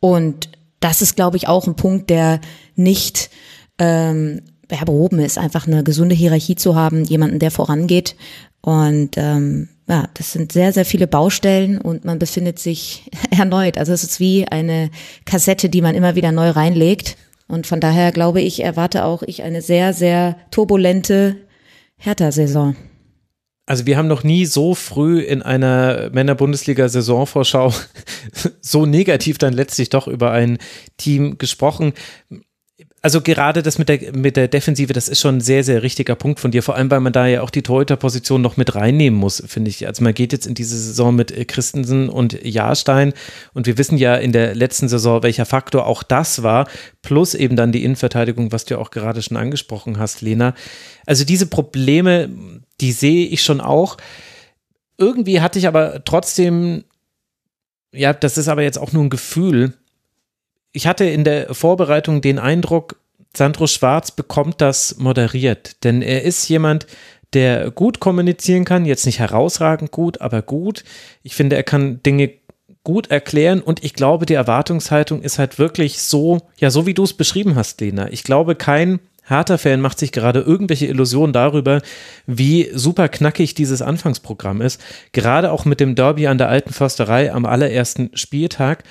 Und 0.00 0.48
das 0.80 1.02
ist, 1.02 1.16
glaube 1.16 1.36
ich, 1.36 1.48
auch 1.48 1.66
ein 1.66 1.74
Punkt, 1.74 2.08
der 2.08 2.40
nicht 2.76 3.30
ähm, 3.78 4.42
ja, 4.70 4.84
behoben 4.84 5.18
ist, 5.20 5.38
einfach 5.38 5.66
eine 5.66 5.82
gesunde 5.82 6.14
Hierarchie 6.14 6.56
zu 6.56 6.74
haben, 6.74 7.04
jemanden, 7.04 7.38
der 7.38 7.50
vorangeht. 7.50 8.16
Und 8.60 9.16
ähm, 9.16 9.68
ja, 9.88 10.08
das 10.14 10.32
sind 10.32 10.52
sehr, 10.52 10.72
sehr 10.72 10.84
viele 10.84 11.06
Baustellen 11.06 11.78
und 11.78 12.04
man 12.04 12.18
befindet 12.18 12.58
sich 12.58 13.10
erneut. 13.30 13.78
Also 13.78 13.92
es 13.92 14.04
ist 14.04 14.20
wie 14.20 14.46
eine 14.46 14.90
Kassette, 15.24 15.68
die 15.68 15.80
man 15.80 15.94
immer 15.94 16.14
wieder 16.14 16.32
neu 16.32 16.50
reinlegt. 16.50 17.16
Und 17.46 17.66
von 17.66 17.80
daher 17.80 18.12
glaube 18.12 18.42
ich, 18.42 18.62
erwarte 18.62 19.04
auch 19.04 19.22
ich 19.22 19.42
eine 19.42 19.62
sehr, 19.62 19.94
sehr 19.94 20.36
turbulente 20.50 21.36
Hertha-Saison. 21.96 22.76
Also 23.64 23.86
wir 23.86 23.96
haben 23.96 24.08
noch 24.08 24.24
nie 24.24 24.46
so 24.46 24.74
früh 24.74 25.20
in 25.20 25.42
einer 25.42 26.10
Männer-Bundesliga-Saisonvorschau 26.10 27.72
so 28.60 28.86
negativ 28.86 29.38
dann 29.38 29.52
letztlich 29.52 29.90
doch 29.90 30.08
über 30.08 30.30
ein 30.32 30.58
Team 30.96 31.38
gesprochen 31.38 31.92
also 33.00 33.20
gerade 33.20 33.62
das 33.62 33.78
mit 33.78 33.88
der, 33.88 34.16
mit 34.16 34.36
der 34.36 34.48
Defensive, 34.48 34.92
das 34.92 35.08
ist 35.08 35.20
schon 35.20 35.36
ein 35.36 35.40
sehr, 35.40 35.62
sehr 35.62 35.82
richtiger 35.82 36.16
Punkt 36.16 36.40
von 36.40 36.50
dir, 36.50 36.62
vor 36.62 36.74
allem, 36.74 36.90
weil 36.90 37.00
man 37.00 37.12
da 37.12 37.26
ja 37.26 37.42
auch 37.42 37.50
die 37.50 37.62
Torhüterposition 37.62 38.42
noch 38.42 38.56
mit 38.56 38.74
reinnehmen 38.74 39.18
muss, 39.18 39.42
finde 39.46 39.70
ich. 39.70 39.86
Also 39.86 40.02
man 40.02 40.14
geht 40.14 40.32
jetzt 40.32 40.46
in 40.46 40.54
diese 40.54 40.76
Saison 40.76 41.14
mit 41.14 41.30
äh, 41.30 41.44
Christensen 41.44 42.08
und 42.08 42.44
Jahrstein 42.44 43.12
und 43.54 43.66
wir 43.66 43.78
wissen 43.78 43.98
ja 43.98 44.16
in 44.16 44.32
der 44.32 44.54
letzten 44.54 44.88
Saison, 44.88 45.22
welcher 45.22 45.46
Faktor 45.46 45.86
auch 45.86 46.02
das 46.02 46.42
war, 46.42 46.68
plus 47.02 47.34
eben 47.34 47.54
dann 47.54 47.70
die 47.70 47.84
Innenverteidigung, 47.84 48.50
was 48.50 48.64
du 48.64 48.78
auch 48.78 48.90
gerade 48.90 49.22
schon 49.22 49.36
angesprochen 49.36 49.98
hast, 49.98 50.20
Lena. 50.20 50.54
Also 51.06 51.24
diese 51.24 51.46
Probleme, 51.46 52.28
die 52.80 52.92
sehe 52.92 53.28
ich 53.28 53.42
schon 53.42 53.60
auch. 53.60 53.96
Irgendwie 54.96 55.40
hatte 55.40 55.60
ich 55.60 55.68
aber 55.68 56.04
trotzdem, 56.04 56.82
ja, 57.92 58.12
das 58.12 58.38
ist 58.38 58.48
aber 58.48 58.62
jetzt 58.62 58.78
auch 58.78 58.92
nur 58.92 59.04
ein 59.04 59.10
Gefühl, 59.10 59.77
ich 60.72 60.86
hatte 60.86 61.04
in 61.04 61.24
der 61.24 61.54
Vorbereitung 61.54 62.20
den 62.20 62.38
Eindruck, 62.38 63.00
Sandro 63.36 63.66
Schwarz 63.66 64.10
bekommt 64.10 64.60
das 64.60 64.96
moderiert, 64.98 65.84
denn 65.84 66.02
er 66.02 66.22
ist 66.22 66.48
jemand, 66.48 66.86
der 67.34 67.70
gut 67.70 68.00
kommunizieren 68.00 68.64
kann, 68.64 68.86
jetzt 68.86 69.06
nicht 69.06 69.18
herausragend 69.18 69.90
gut, 69.90 70.20
aber 70.20 70.42
gut. 70.42 70.84
Ich 71.22 71.34
finde, 71.34 71.56
er 71.56 71.62
kann 71.62 72.02
Dinge 72.02 72.30
gut 72.84 73.10
erklären 73.10 73.60
und 73.60 73.84
ich 73.84 73.92
glaube, 73.92 74.24
die 74.24 74.34
Erwartungshaltung 74.34 75.20
ist 75.20 75.38
halt 75.38 75.58
wirklich 75.58 76.00
so, 76.00 76.38
ja, 76.58 76.70
so 76.70 76.86
wie 76.86 76.94
du 76.94 77.04
es 77.04 77.12
beschrieben 77.12 77.54
hast, 77.54 77.80
Lena. 77.80 78.10
Ich 78.10 78.24
glaube, 78.24 78.54
kein 78.54 79.00
harter 79.24 79.58
Fan 79.58 79.80
macht 79.80 79.98
sich 79.98 80.10
gerade 80.10 80.40
irgendwelche 80.40 80.86
Illusionen 80.86 81.34
darüber, 81.34 81.82
wie 82.26 82.70
super 82.72 83.08
knackig 83.08 83.54
dieses 83.54 83.82
Anfangsprogramm 83.82 84.62
ist. 84.62 84.80
Gerade 85.12 85.52
auch 85.52 85.66
mit 85.66 85.80
dem 85.80 85.94
Derby 85.94 86.28
an 86.28 86.38
der 86.38 86.48
alten 86.48 86.72
Försterei 86.72 87.32
am 87.32 87.44
allerersten 87.44 88.10
Spieltag. 88.14 88.84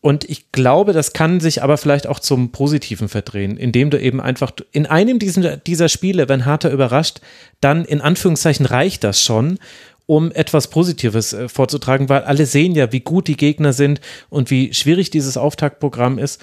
Und 0.00 0.24
ich 0.24 0.52
glaube, 0.52 0.92
das 0.92 1.12
kann 1.12 1.40
sich 1.40 1.62
aber 1.62 1.76
vielleicht 1.76 2.06
auch 2.06 2.20
zum 2.20 2.52
Positiven 2.52 3.08
verdrehen, 3.08 3.56
indem 3.56 3.90
du 3.90 4.00
eben 4.00 4.20
einfach 4.20 4.52
in 4.70 4.86
einem 4.86 5.18
dieser, 5.18 5.88
Spiele, 5.88 6.28
wenn 6.28 6.46
Harter 6.46 6.70
überrascht, 6.70 7.20
dann 7.60 7.84
in 7.84 8.00
Anführungszeichen 8.00 8.66
reicht 8.66 9.02
das 9.02 9.20
schon, 9.20 9.58
um 10.06 10.30
etwas 10.32 10.68
Positives 10.68 11.32
äh, 11.32 11.48
vorzutragen, 11.48 12.08
weil 12.08 12.22
alle 12.22 12.46
sehen 12.46 12.74
ja, 12.74 12.92
wie 12.92 13.00
gut 13.00 13.28
die 13.28 13.36
Gegner 13.36 13.72
sind 13.72 14.00
und 14.30 14.50
wie 14.50 14.72
schwierig 14.72 15.10
dieses 15.10 15.36
Auftaktprogramm 15.36 16.18
ist. 16.18 16.40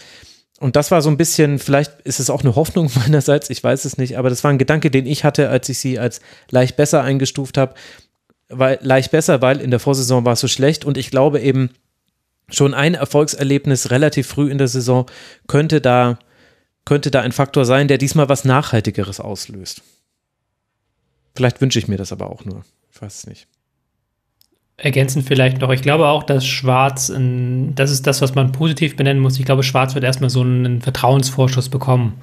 Und 0.60 0.76
das 0.76 0.92
war 0.92 1.02
so 1.02 1.10
ein 1.10 1.18
bisschen, 1.18 1.58
vielleicht 1.60 2.02
ist 2.02 2.20
es 2.20 2.30
auch 2.30 2.42
eine 2.42 2.56
Hoffnung 2.56 2.92
meinerseits, 2.96 3.50
ich 3.50 3.64
weiß 3.64 3.86
es 3.86 3.98
nicht, 3.98 4.18
aber 4.18 4.30
das 4.30 4.44
war 4.44 4.52
ein 4.52 4.58
Gedanke, 4.58 4.92
den 4.92 5.06
ich 5.06 5.24
hatte, 5.24 5.50
als 5.50 5.68
ich 5.70 5.80
sie 5.80 5.98
als 5.98 6.20
leicht 6.52 6.76
besser 6.76 7.04
eingestuft 7.04 7.58
habe. 7.58 7.74
Weil, 8.50 8.78
leicht 8.82 9.10
besser, 9.10 9.42
weil 9.42 9.60
in 9.60 9.72
der 9.72 9.80
Vorsaison 9.80 10.24
war 10.26 10.34
es 10.34 10.40
so 10.40 10.48
schlecht 10.48 10.86
und 10.86 10.98
ich 11.00 11.10
glaube 11.10 11.42
eben, 11.42 11.72
schon 12.50 12.74
ein 12.74 12.94
Erfolgserlebnis 12.94 13.92
relativ 13.92 14.28
früh 14.28 14.52
in 14.52 14.58
der 14.58 14.68
Saison 14.68 15.06
könnte 15.48 15.82
da, 15.82 16.20
könnte 16.86 17.12
da 17.12 17.22
ein 17.22 17.32
Faktor 17.32 17.66
sein, 17.66 17.88
der 17.88 17.98
diesmal 17.98 18.30
was 18.30 18.46
Nachhaltigeres 18.46 19.20
auslöst. 19.20 19.82
Vielleicht 21.36 21.60
wünsche 21.62 21.80
ich 21.80 21.88
mir 21.88 21.98
das 21.98 22.12
aber 22.12 22.30
auch 22.30 22.46
nur. 22.46 22.64
Ich 22.92 23.02
weiß 23.02 23.16
es 23.16 23.28
nicht. 23.28 23.48
Ergänzend 24.78 25.26
vielleicht 25.26 25.62
noch, 25.62 25.70
ich 25.72 25.82
glaube 25.82 26.08
auch, 26.08 26.24
dass 26.24 26.46
Schwarz, 26.46 27.08
das 27.08 27.92
ist 27.92 28.08
das, 28.08 28.22
was 28.22 28.36
man 28.36 28.52
positiv 28.52 28.98
benennen 28.98 29.22
muss. 29.22 29.40
Ich 29.40 29.46
glaube, 29.46 29.64
Schwarz 29.64 29.96
wird 29.96 30.04
erstmal 30.04 30.30
so 30.30 30.42
einen 30.42 30.82
Vertrauensvorschuss 30.82 31.70
bekommen. 31.70 32.22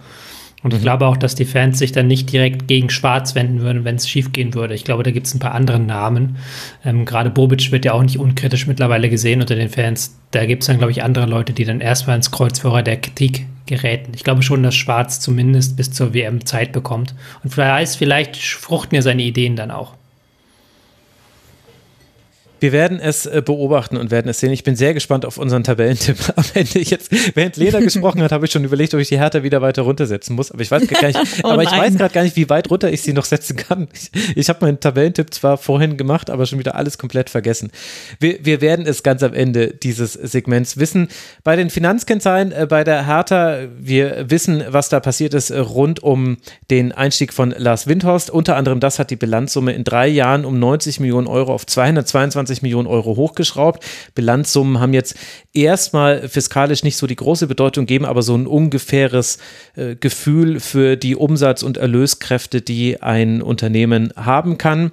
Und 0.62 0.72
ich 0.72 0.80
mhm. 0.80 0.84
glaube 0.84 1.06
auch, 1.06 1.16
dass 1.16 1.34
die 1.34 1.44
Fans 1.44 1.78
sich 1.78 1.92
dann 1.92 2.06
nicht 2.06 2.32
direkt 2.32 2.68
gegen 2.68 2.90
Schwarz 2.90 3.34
wenden 3.34 3.60
würden, 3.60 3.84
wenn 3.84 3.96
es 3.96 4.08
schief 4.08 4.32
gehen 4.32 4.54
würde. 4.54 4.74
Ich 4.74 4.84
glaube, 4.84 5.02
da 5.02 5.10
gibt 5.10 5.26
es 5.26 5.34
ein 5.34 5.38
paar 5.38 5.54
andere 5.54 5.80
Namen. 5.80 6.36
Ähm, 6.84 7.04
Gerade 7.04 7.30
Bobic 7.30 7.72
wird 7.72 7.84
ja 7.84 7.92
auch 7.92 8.02
nicht 8.02 8.18
unkritisch 8.18 8.66
mittlerweile 8.66 9.10
gesehen 9.10 9.40
unter 9.40 9.56
den 9.56 9.68
Fans. 9.68 10.18
Da 10.30 10.46
gibt 10.46 10.62
es 10.62 10.68
dann, 10.68 10.78
glaube 10.78 10.92
ich, 10.92 11.02
andere 11.02 11.26
Leute, 11.26 11.52
die 11.52 11.64
dann 11.64 11.80
erstmal 11.80 12.16
ins 12.16 12.30
Kreuzfeuer 12.30 12.82
der 12.82 13.00
Kritik 13.00 13.46
geräten. 13.66 14.12
Ich 14.14 14.24
glaube 14.24 14.42
schon, 14.42 14.62
dass 14.62 14.74
Schwarz 14.74 15.20
zumindest 15.20 15.76
bis 15.76 15.90
zur 15.90 16.14
WM 16.14 16.44
Zeit 16.44 16.72
bekommt. 16.72 17.14
Und 17.42 17.50
vielleicht, 17.50 17.96
vielleicht 17.96 18.36
fruchten 18.36 18.96
ja 18.96 19.02
seine 19.02 19.22
Ideen 19.22 19.56
dann 19.56 19.70
auch. 19.70 19.94
Wir 22.62 22.70
werden 22.70 23.00
es 23.00 23.26
äh, 23.26 23.42
beobachten 23.44 23.96
und 23.96 24.12
werden 24.12 24.28
es 24.28 24.38
sehen. 24.38 24.52
Ich 24.52 24.62
bin 24.62 24.76
sehr 24.76 24.94
gespannt 24.94 25.26
auf 25.26 25.36
unseren 25.36 25.64
Tabellentipp 25.64 26.16
am 26.36 26.44
Ende. 26.54 26.78
Jetzt, 26.78 27.10
während 27.34 27.56
Lena 27.56 27.80
gesprochen 27.80 28.22
hat, 28.22 28.30
habe 28.30 28.46
ich 28.46 28.52
schon 28.52 28.62
überlegt, 28.62 28.94
ob 28.94 29.00
ich 29.00 29.08
die 29.08 29.18
Hertha 29.18 29.42
wieder 29.42 29.60
weiter 29.62 29.82
runtersetzen 29.82 30.36
muss. 30.36 30.52
Aber 30.52 30.62
ich 30.62 30.70
weiß 30.70 30.86
gar 30.86 31.04
nicht, 31.08 31.18
oh 31.42 31.48
aber 31.48 31.64
ich 31.64 31.72
weiß 31.72 31.96
gerade 31.96 32.14
gar 32.14 32.22
nicht, 32.22 32.36
wie 32.36 32.48
weit 32.48 32.70
runter 32.70 32.92
ich 32.92 33.02
sie 33.02 33.12
noch 33.12 33.24
setzen 33.24 33.56
kann. 33.56 33.88
Ich, 33.92 34.36
ich 34.36 34.48
habe 34.48 34.64
meinen 34.64 34.78
Tabellentipp 34.78 35.34
zwar 35.34 35.58
vorhin 35.58 35.96
gemacht, 35.96 36.30
aber 36.30 36.46
schon 36.46 36.60
wieder 36.60 36.76
alles 36.76 36.98
komplett 36.98 37.30
vergessen. 37.30 37.72
Wir, 38.20 38.44
wir 38.44 38.60
werden 38.60 38.86
es 38.86 39.02
ganz 39.02 39.24
am 39.24 39.34
Ende 39.34 39.74
dieses 39.74 40.12
Segments 40.12 40.76
wissen. 40.76 41.08
Bei 41.42 41.56
den 41.56 41.68
Finanzkennzahlen 41.68 42.52
äh, 42.52 42.68
bei 42.70 42.84
der 42.84 43.08
Hertha, 43.08 43.58
wir 43.76 44.30
wissen, 44.30 44.62
was 44.68 44.88
da 44.88 45.00
passiert 45.00 45.34
ist 45.34 45.50
äh, 45.50 45.58
rund 45.58 46.00
um 46.00 46.36
den 46.70 46.92
Einstieg 46.92 47.32
von 47.32 47.52
Lars 47.58 47.88
Windhorst. 47.88 48.30
Unter 48.30 48.54
anderem 48.54 48.78
das 48.78 49.00
hat 49.00 49.10
die 49.10 49.16
Bilanzsumme 49.16 49.72
in 49.72 49.82
drei 49.82 50.06
Jahren 50.06 50.44
um 50.44 50.60
90 50.60 51.00
Millionen 51.00 51.26
Euro 51.26 51.52
auf 51.52 51.66
222 51.66 52.51
25 52.52 52.62
Millionen 52.62 52.86
Euro 52.86 53.16
hochgeschraubt. 53.16 53.84
Bilanzsummen 54.14 54.80
haben 54.80 54.92
jetzt 54.92 55.16
erstmal 55.52 56.28
fiskalisch 56.28 56.82
nicht 56.82 56.96
so 56.96 57.06
die 57.06 57.16
große 57.16 57.46
Bedeutung 57.46 57.86
gegeben, 57.86 58.04
aber 58.04 58.22
so 58.22 58.34
ein 58.34 58.46
ungefähres 58.46 59.38
äh, 59.76 59.96
Gefühl 59.96 60.60
für 60.60 60.96
die 60.96 61.16
Umsatz- 61.16 61.62
und 61.62 61.76
Erlöskräfte, 61.76 62.60
die 62.60 63.02
ein 63.02 63.42
Unternehmen 63.42 64.12
haben 64.16 64.58
kann. 64.58 64.92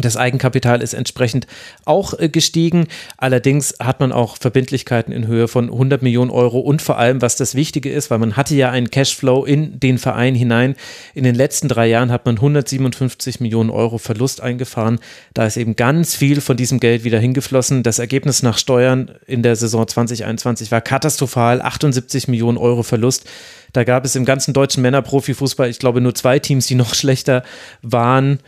Das 0.00 0.16
Eigenkapital 0.16 0.82
ist 0.82 0.94
entsprechend 0.94 1.46
auch 1.84 2.18
äh, 2.18 2.28
gestiegen. 2.28 2.86
Allerdings 3.16 3.74
hat 3.80 4.00
man 4.00 4.12
auch 4.12 4.36
Verbindlichkeiten 4.36 5.12
in 5.12 5.26
Höhe 5.26 5.48
von 5.48 5.70
100 5.70 6.02
Millionen 6.02 6.30
Euro 6.30 6.60
und 6.60 6.82
vor 6.82 6.98
allem, 6.98 7.22
was 7.22 7.36
das 7.36 7.54
Wichtige 7.54 7.90
ist, 7.90 8.10
weil 8.10 8.18
man 8.18 8.36
hatte 8.36 8.54
ja 8.54 8.70
einen 8.70 8.90
Cashflow 8.90 9.44
in 9.44 9.78
den 9.80 9.98
Verein 9.98 10.34
hinein. 10.34 10.74
In 11.14 11.24
den 11.24 11.34
letzten 11.34 11.68
drei 11.68 11.86
Jahren 11.86 12.10
hat 12.10 12.26
man 12.26 12.36
157 12.36 13.40
Millionen 13.40 13.70
Euro 13.70 13.98
Verlust 13.98 14.40
eingefahren. 14.40 14.98
Da 15.34 15.46
ist 15.46 15.56
eben 15.56 15.76
ganz 15.76 16.14
viel 16.14 16.40
von 16.40 16.56
diesem 16.56 16.80
Geld 16.80 17.04
wieder 17.04 17.18
hingeflossen. 17.18 17.82
Das 17.82 17.98
Ergebnis 17.98 18.42
nach 18.42 18.58
Steuern 18.58 19.10
in 19.26 19.42
der 19.42 19.56
Saison 19.56 19.86
2021 19.86 20.70
war 20.70 20.80
katastrophal. 20.80 21.62
78 21.62 22.28
Millionen 22.28 22.58
Euro 22.58 22.82
Verlust. 22.82 23.28
Da 23.72 23.84
gab 23.84 24.04
es 24.04 24.16
im 24.16 24.24
ganzen 24.24 24.52
deutschen 24.52 24.82
Männerprofifußball, 24.82 25.68
ich 25.68 25.78
glaube, 25.78 26.00
nur 26.00 26.14
zwei 26.14 26.38
Teams, 26.38 26.66
die 26.66 26.74
noch 26.74 26.94
schlechter 27.00 27.42
waren. 27.82 28.40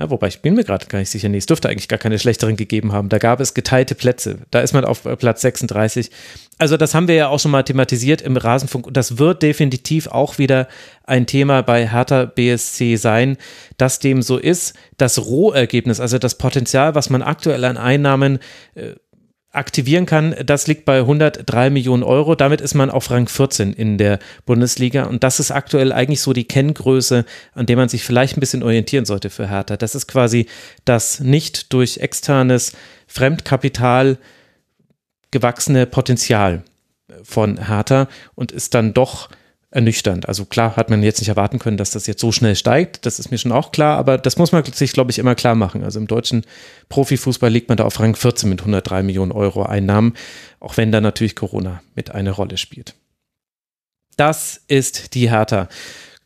Ja, 0.00 0.08
wobei 0.08 0.28
ich 0.28 0.40
bin 0.40 0.54
mir 0.54 0.64
gerade 0.64 0.86
gar 0.86 0.98
nicht 0.98 1.10
sicher, 1.10 1.28
nee, 1.28 1.36
es 1.36 1.44
dürfte 1.44 1.68
eigentlich 1.68 1.88
gar 1.88 1.98
keine 1.98 2.18
schlechteren 2.18 2.56
gegeben 2.56 2.94
haben. 2.94 3.10
Da 3.10 3.18
gab 3.18 3.38
es 3.38 3.52
geteilte 3.52 3.94
Plätze. 3.94 4.38
Da 4.50 4.60
ist 4.60 4.72
man 4.72 4.86
auf 4.86 5.04
äh, 5.04 5.14
Platz 5.14 5.42
36. 5.42 6.10
Also 6.56 6.78
das 6.78 6.94
haben 6.94 7.06
wir 7.06 7.16
ja 7.16 7.28
auch 7.28 7.38
schon 7.38 7.50
mal 7.50 7.64
thematisiert 7.64 8.22
im 8.22 8.38
Rasenfunk 8.38 8.86
und 8.86 8.96
das 8.96 9.18
wird 9.18 9.42
definitiv 9.42 10.06
auch 10.06 10.38
wieder 10.38 10.68
ein 11.04 11.26
Thema 11.26 11.62
bei 11.62 11.86
Hertha 11.86 12.24
BSC 12.24 12.96
sein, 12.96 13.36
dass 13.76 13.98
dem 13.98 14.22
so 14.22 14.38
ist. 14.38 14.72
Das 14.96 15.18
Rohergebnis, 15.18 16.00
also 16.00 16.16
das 16.16 16.38
Potenzial, 16.38 16.94
was 16.94 17.10
man 17.10 17.20
aktuell 17.20 17.66
an 17.66 17.76
Einnahmen 17.76 18.38
äh, 18.76 18.94
aktivieren 19.52 20.06
kann, 20.06 20.34
das 20.44 20.66
liegt 20.66 20.84
bei 20.84 21.00
103 21.00 21.70
Millionen 21.70 22.02
Euro. 22.02 22.34
Damit 22.36 22.60
ist 22.60 22.74
man 22.74 22.90
auf 22.90 23.10
Rang 23.10 23.28
14 23.28 23.72
in 23.72 23.98
der 23.98 24.20
Bundesliga. 24.46 25.04
Und 25.04 25.24
das 25.24 25.40
ist 25.40 25.50
aktuell 25.50 25.92
eigentlich 25.92 26.20
so 26.20 26.32
die 26.32 26.46
Kenngröße, 26.46 27.24
an 27.54 27.66
der 27.66 27.76
man 27.76 27.88
sich 27.88 28.04
vielleicht 28.04 28.36
ein 28.36 28.40
bisschen 28.40 28.62
orientieren 28.62 29.04
sollte 29.04 29.28
für 29.28 29.48
Hertha. 29.48 29.76
Das 29.76 29.94
ist 29.94 30.06
quasi 30.06 30.46
das 30.84 31.20
nicht 31.20 31.72
durch 31.72 31.98
externes 31.98 32.72
Fremdkapital 33.08 34.18
gewachsene 35.32 35.86
Potenzial 35.86 36.62
von 37.24 37.66
Hertha 37.66 38.08
und 38.34 38.52
ist 38.52 38.74
dann 38.74 38.94
doch 38.94 39.30
ernüchternd. 39.70 40.26
Also 40.28 40.44
klar 40.44 40.76
hat 40.76 40.90
man 40.90 41.02
jetzt 41.02 41.20
nicht 41.20 41.28
erwarten 41.28 41.58
können, 41.58 41.76
dass 41.76 41.92
das 41.92 42.06
jetzt 42.06 42.20
so 42.20 42.32
schnell 42.32 42.56
steigt. 42.56 43.06
Das 43.06 43.18
ist 43.18 43.30
mir 43.30 43.38
schon 43.38 43.52
auch 43.52 43.70
klar, 43.70 43.98
aber 43.98 44.18
das 44.18 44.36
muss 44.36 44.52
man 44.52 44.64
sich, 44.64 44.92
glaube 44.92 45.10
ich, 45.10 45.18
immer 45.18 45.34
klar 45.34 45.54
machen. 45.54 45.84
Also 45.84 46.00
im 46.00 46.08
deutschen 46.08 46.44
Profifußball 46.88 47.50
liegt 47.50 47.68
man 47.68 47.76
da 47.78 47.84
auf 47.84 48.00
Rang 48.00 48.16
14 48.16 48.48
mit 48.48 48.60
103 48.60 49.02
Millionen 49.02 49.32
Euro 49.32 49.62
Einnahmen, 49.62 50.14
auch 50.58 50.76
wenn 50.76 50.90
da 50.90 51.00
natürlich 51.00 51.36
Corona 51.36 51.82
mit 51.94 52.10
eine 52.10 52.32
Rolle 52.32 52.56
spielt. 52.56 52.94
Das 54.16 54.60
ist 54.66 55.14
die 55.14 55.30
Hertha. 55.30 55.68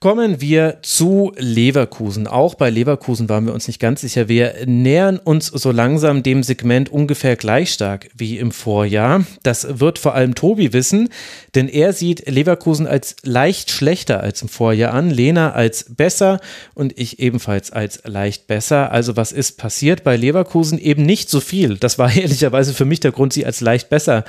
Kommen 0.04 0.42
wir 0.42 0.80
zu 0.82 1.32
Leverkusen. 1.38 2.26
Auch 2.26 2.56
bei 2.56 2.68
Leverkusen 2.68 3.30
waren 3.30 3.46
wir 3.46 3.54
uns 3.54 3.68
nicht 3.68 3.80
ganz 3.80 4.02
sicher. 4.02 4.28
Wir 4.28 4.54
nähern 4.66 5.16
uns 5.16 5.46
so 5.46 5.70
langsam 5.70 6.22
dem 6.22 6.42
Segment 6.42 6.92
ungefähr 6.92 7.36
gleich 7.36 7.72
stark 7.72 8.10
wie 8.14 8.36
im 8.36 8.52
Vorjahr. 8.52 9.24
Das 9.44 9.80
wird 9.80 9.98
vor 9.98 10.14
allem 10.14 10.34
Tobi 10.34 10.74
wissen, 10.74 11.08
denn 11.54 11.70
er 11.70 11.94
sieht 11.94 12.28
Leverkusen 12.28 12.86
als 12.86 13.16
leicht 13.22 13.70
schlechter 13.70 14.20
als 14.20 14.42
im 14.42 14.48
Vorjahr 14.48 14.92
an, 14.92 15.08
Lena 15.08 15.52
als 15.52 15.86
besser 15.96 16.38
und 16.74 16.98
ich 16.98 17.18
ebenfalls 17.18 17.70
als 17.70 18.02
leicht 18.04 18.46
besser. 18.46 18.92
Also 18.92 19.16
was 19.16 19.32
ist 19.32 19.56
passiert 19.56 20.04
bei 20.04 20.18
Leverkusen? 20.18 20.78
Eben 20.78 21.06
nicht 21.06 21.30
so 21.30 21.40
viel. 21.40 21.78
Das 21.78 21.98
war 21.98 22.12
ehrlicherweise 22.14 22.74
für 22.74 22.84
mich 22.84 23.00
der 23.00 23.12
Grund, 23.12 23.32
sie 23.32 23.46
als 23.46 23.62
leicht 23.62 23.88
besser 23.88 24.24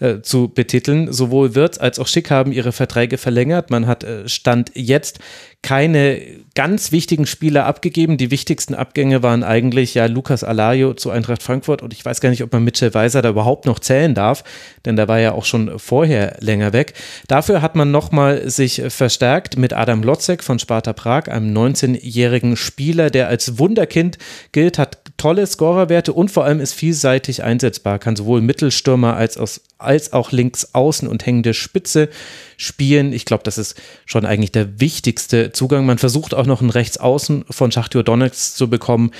äh, 0.00 0.22
zu 0.22 0.48
betiteln. 0.48 1.12
Sowohl 1.12 1.54
Wirtz 1.54 1.78
als 1.78 1.98
auch 1.98 2.06
Schick 2.06 2.30
haben 2.30 2.52
ihre 2.52 2.72
Verträge 2.72 3.18
verlängert. 3.18 3.70
Man 3.70 3.86
hat 3.86 4.02
äh, 4.02 4.28
Stand 4.28 4.72
jetzt 4.74 5.20
keine 5.62 6.22
ganz 6.54 6.90
wichtigen 6.90 7.26
Spieler 7.26 7.66
abgegeben. 7.66 8.16
Die 8.16 8.30
wichtigsten 8.30 8.74
Abgänge 8.74 9.22
waren 9.22 9.44
eigentlich 9.44 9.94
ja 9.94 10.06
Lukas 10.06 10.42
Alario 10.42 10.94
zu 10.94 11.10
Eintracht 11.10 11.42
Frankfurt 11.42 11.82
und 11.82 11.92
ich 11.92 12.04
weiß 12.04 12.20
gar 12.20 12.30
nicht, 12.30 12.42
ob 12.42 12.52
man 12.52 12.64
Mitchell 12.64 12.94
Weiser 12.94 13.20
da 13.20 13.28
überhaupt 13.28 13.66
noch 13.66 13.78
zählen 13.78 14.14
darf, 14.14 14.42
denn 14.86 14.96
da 14.96 15.06
war 15.06 15.20
ja 15.20 15.32
auch 15.32 15.44
schon 15.44 15.78
vorher 15.78 16.36
länger 16.40 16.72
weg. 16.72 16.94
Dafür 17.28 17.60
hat 17.60 17.76
man 17.76 17.90
nochmal 17.90 18.48
sich 18.48 18.82
verstärkt 18.88 19.58
mit 19.58 19.74
Adam 19.74 20.02
Lotzek 20.02 20.42
von 20.42 20.58
Sparta 20.58 20.94
Prag, 20.94 21.28
einem 21.28 21.54
19-jährigen 21.54 22.56
Spieler, 22.56 23.10
der 23.10 23.28
als 23.28 23.58
Wunderkind 23.58 24.16
gilt, 24.52 24.78
hat 24.78 25.09
tolle 25.20 25.46
Scorerwerte 25.46 26.14
und 26.14 26.30
vor 26.30 26.46
allem 26.46 26.60
ist 26.60 26.72
vielseitig 26.72 27.42
einsetzbar, 27.44 27.98
kann 27.98 28.16
sowohl 28.16 28.40
Mittelstürmer 28.40 29.16
als 29.16 29.36
auch, 29.36 29.50
als 29.76 30.14
auch 30.14 30.32
links 30.32 30.70
außen 30.72 31.06
und 31.06 31.26
hängende 31.26 31.52
Spitze 31.52 32.08
spielen. 32.56 33.12
Ich 33.12 33.26
glaube, 33.26 33.42
das 33.44 33.58
ist 33.58 33.78
schon 34.06 34.24
eigentlich 34.24 34.50
der 34.50 34.80
wichtigste 34.80 35.52
Zugang. 35.52 35.84
Man 35.84 35.98
versucht 35.98 36.32
auch 36.32 36.46
noch 36.46 36.62
einen 36.62 36.70
Rechtsaußen 36.70 37.44
von 37.50 37.70
Schachtjo 37.70 38.02
Donetsk 38.02 38.56
zu 38.56 38.70
bekommen. 38.70 39.10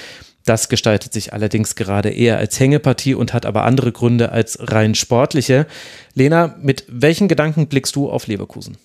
Das 0.46 0.70
gestaltet 0.70 1.12
sich 1.12 1.34
allerdings 1.34 1.74
gerade 1.74 2.08
eher 2.08 2.38
als 2.38 2.58
Hängepartie 2.58 3.14
und 3.14 3.34
hat 3.34 3.44
aber 3.44 3.64
andere 3.64 3.92
Gründe 3.92 4.32
als 4.32 4.58
rein 4.58 4.94
sportliche. 4.94 5.66
Lena, 6.14 6.56
mit 6.62 6.84
welchen 6.88 7.28
Gedanken 7.28 7.66
blickst 7.66 7.94
du 7.94 8.08
auf 8.08 8.26
Leverkusen? 8.26 8.78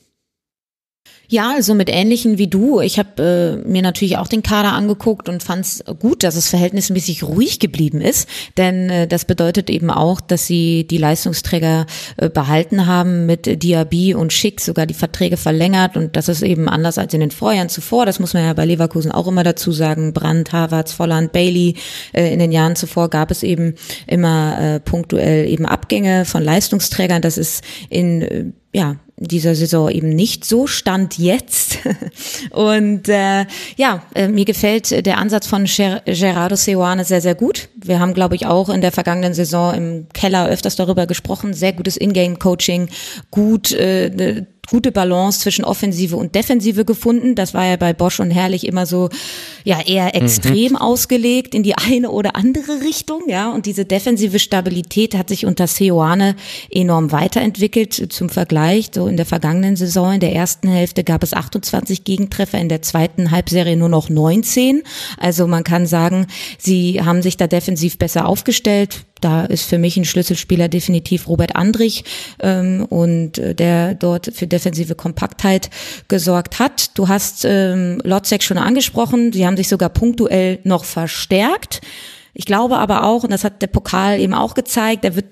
Ja, 1.27 1.53
also 1.55 1.73
mit 1.73 1.89
ähnlichen 1.89 2.37
wie 2.37 2.47
du. 2.47 2.81
Ich 2.81 2.99
habe 2.99 3.61
äh, 3.65 3.67
mir 3.67 3.81
natürlich 3.81 4.17
auch 4.17 4.27
den 4.27 4.43
Kader 4.43 4.73
angeguckt 4.73 5.27
und 5.29 5.41
fand 5.41 5.65
es 5.65 5.83
gut, 5.99 6.23
dass 6.23 6.35
es 6.35 6.49
verhältnismäßig 6.49 7.23
ruhig 7.23 7.59
geblieben 7.59 8.01
ist, 8.01 8.29
denn 8.57 8.89
äh, 8.89 9.07
das 9.07 9.25
bedeutet 9.25 9.69
eben 9.69 9.89
auch, 9.89 10.21
dass 10.21 10.45
sie 10.45 10.85
die 10.85 10.97
Leistungsträger 10.97 11.85
äh, 12.17 12.29
behalten 12.29 12.85
haben 12.85 13.25
mit 13.25 13.63
Diaby 13.63 14.13
und 14.13 14.33
Schick, 14.33 14.61
sogar 14.61 14.85
die 14.85 14.93
Verträge 14.93 15.37
verlängert 15.37 15.97
und 15.97 16.15
das 16.15 16.29
ist 16.29 16.43
eben 16.43 16.69
anders 16.69 16.97
als 16.97 17.13
in 17.13 17.19
den 17.19 17.31
Vorjahren 17.31 17.69
zuvor. 17.69 18.05
Das 18.05 18.19
muss 18.19 18.33
man 18.33 18.43
ja 18.43 18.53
bei 18.53 18.65
Leverkusen 18.65 19.11
auch 19.11 19.27
immer 19.27 19.43
dazu 19.43 19.71
sagen. 19.71 20.13
Brandt, 20.13 20.53
Havertz, 20.53 20.91
Volland, 20.91 21.31
Bailey. 21.31 21.75
Äh, 22.13 22.33
in 22.33 22.39
den 22.39 22.51
Jahren 22.51 22.75
zuvor 22.75 23.09
gab 23.09 23.31
es 23.31 23.43
eben 23.43 23.75
immer 24.07 24.57
äh, 24.59 24.79
punktuell 24.79 25.47
eben 25.47 25.65
Abgänge 25.65 26.25
von 26.25 26.43
Leistungsträgern. 26.43 27.21
Das 27.21 27.37
ist 27.37 27.63
in 27.89 28.21
äh, 28.21 28.45
ja, 28.73 28.97
dieser 29.17 29.55
Saison 29.55 29.89
eben 29.89 30.09
nicht 30.09 30.43
so 30.43 30.67
stand 30.67 31.17
jetzt. 31.17 31.79
Und 32.51 33.07
äh, 33.07 33.45
ja, 33.77 34.03
äh, 34.13 34.27
mir 34.27 34.45
gefällt 34.45 35.05
der 35.05 35.17
Ansatz 35.17 35.47
von 35.47 35.65
Ger 35.65 36.01
Gerardo 36.05 36.55
Seoane 36.55 37.05
sehr, 37.05 37.21
sehr 37.21 37.35
gut. 37.35 37.69
Wir 37.75 37.99
haben, 37.99 38.13
glaube 38.13 38.35
ich, 38.35 38.45
auch 38.45 38.69
in 38.69 38.81
der 38.81 38.91
vergangenen 38.91 39.33
Saison 39.33 39.73
im 39.73 40.07
Keller 40.13 40.47
öfters 40.47 40.75
darüber 40.75 41.07
gesprochen. 41.07 41.53
Sehr 41.53 41.73
gutes 41.73 41.97
Ingame-Coaching, 41.97 42.89
gut 43.31 43.71
äh, 43.71 44.45
gute 44.69 44.91
Balance 44.91 45.39
zwischen 45.39 45.65
Offensive 45.65 46.15
und 46.15 46.35
Defensive 46.35 46.85
gefunden. 46.85 47.35
Das 47.35 47.53
war 47.53 47.65
ja 47.65 47.75
bei 47.75 47.93
Bosch 47.93 48.19
und 48.19 48.31
Herrlich 48.31 48.65
immer 48.67 48.85
so, 48.85 49.09
ja, 49.63 49.81
eher 49.81 50.05
mhm. 50.05 50.21
extrem 50.21 50.71
mhm. 50.71 50.77
ausgelegt 50.77 51.55
in 51.55 51.63
die 51.63 51.75
eine 51.91 52.11
oder 52.11 52.35
andere 52.35 52.81
Richtung, 52.81 53.23
ja. 53.27 53.51
Und 53.51 53.65
diese 53.65 53.85
defensive 53.85 54.39
Stabilität 54.39 55.15
hat 55.15 55.29
sich 55.29 55.45
unter 55.45 55.67
Seoane 55.67 56.35
enorm 56.69 57.11
weiterentwickelt. 57.11 57.93
Zum 58.11 58.29
Vergleich, 58.29 58.89
so 58.93 59.07
in 59.07 59.17
der 59.17 59.25
vergangenen 59.25 59.75
Saison, 59.75 60.13
in 60.13 60.19
der 60.19 60.33
ersten 60.33 60.67
Hälfte 60.67 61.03
gab 61.03 61.23
es 61.23 61.33
28 61.33 62.03
Gegentreffer, 62.03 62.59
in 62.59 62.69
der 62.69 62.81
zweiten 62.81 63.31
Halbserie 63.31 63.77
nur 63.77 63.89
noch 63.89 64.09
19. 64.09 64.83
Also 65.17 65.47
man 65.47 65.63
kann 65.63 65.85
sagen, 65.85 66.27
sie 66.57 67.01
haben 67.03 67.21
sich 67.21 67.37
da 67.37 67.47
defensiv 67.47 67.97
besser 67.97 68.27
aufgestellt 68.27 69.05
da 69.25 69.43
ist 69.43 69.67
für 69.67 69.79
mich 69.79 69.97
ein 69.97 70.05
Schlüsselspieler 70.05 70.69
definitiv 70.69 71.27
Robert 71.27 71.55
Andrich 71.55 72.03
ähm, 72.39 72.85
und 72.87 73.39
äh, 73.39 73.55
der 73.55 73.95
dort 73.95 74.29
für 74.31 74.45
defensive 74.45 74.93
Kompaktheit 74.93 75.71
gesorgt 76.07 76.59
hat. 76.59 76.95
Du 76.95 77.07
hast 77.07 77.43
ähm, 77.43 77.99
Lotzek 78.03 78.43
schon 78.43 78.59
angesprochen, 78.59 79.33
sie 79.33 79.47
haben 79.47 79.57
sich 79.57 79.67
sogar 79.67 79.89
punktuell 79.89 80.59
noch 80.63 80.85
verstärkt. 80.85 81.81
Ich 82.37 82.45
glaube 82.45 82.77
aber 82.77 83.05
auch, 83.05 83.23
und 83.23 83.31
das 83.31 83.45
hat 83.45 83.61
der 83.61 83.67
Pokal 83.67 84.19
eben 84.19 84.33
auch 84.33 84.55
gezeigt, 84.55 85.05
er 85.05 85.15
wird 85.15 85.25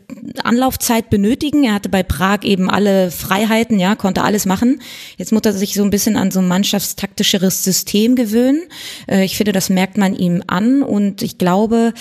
Anlaufzeit 0.44 1.10
benötigen. 1.10 1.66
Er 1.66 1.74
hatte 1.74 1.90
bei 1.90 2.02
Prag 2.02 2.44
eben 2.44 2.70
alle 2.70 3.12
Freiheiten, 3.12 3.78
ja, 3.78 3.96
konnte 3.96 4.24
alles 4.24 4.46
machen. 4.46 4.82
Jetzt 5.18 5.32
muss 5.34 5.42
er 5.44 5.52
sich 5.54 5.74
so 5.74 5.84
ein 5.84 5.90
bisschen 5.90 6.16
an 6.16 6.32
so 6.32 6.40
ein 6.40 6.48
mannschaftstaktischeres 6.48 7.64
System 7.64 8.16
gewöhnen. 8.16 8.62
Äh, 9.08 9.26
ich 9.26 9.36
finde, 9.36 9.52
das 9.52 9.70
merkt 9.70 9.98
man 9.98 10.16
ihm 10.16 10.44
an 10.48 10.82
und 10.82 11.22
ich 11.22 11.38
glaube, 11.38 11.94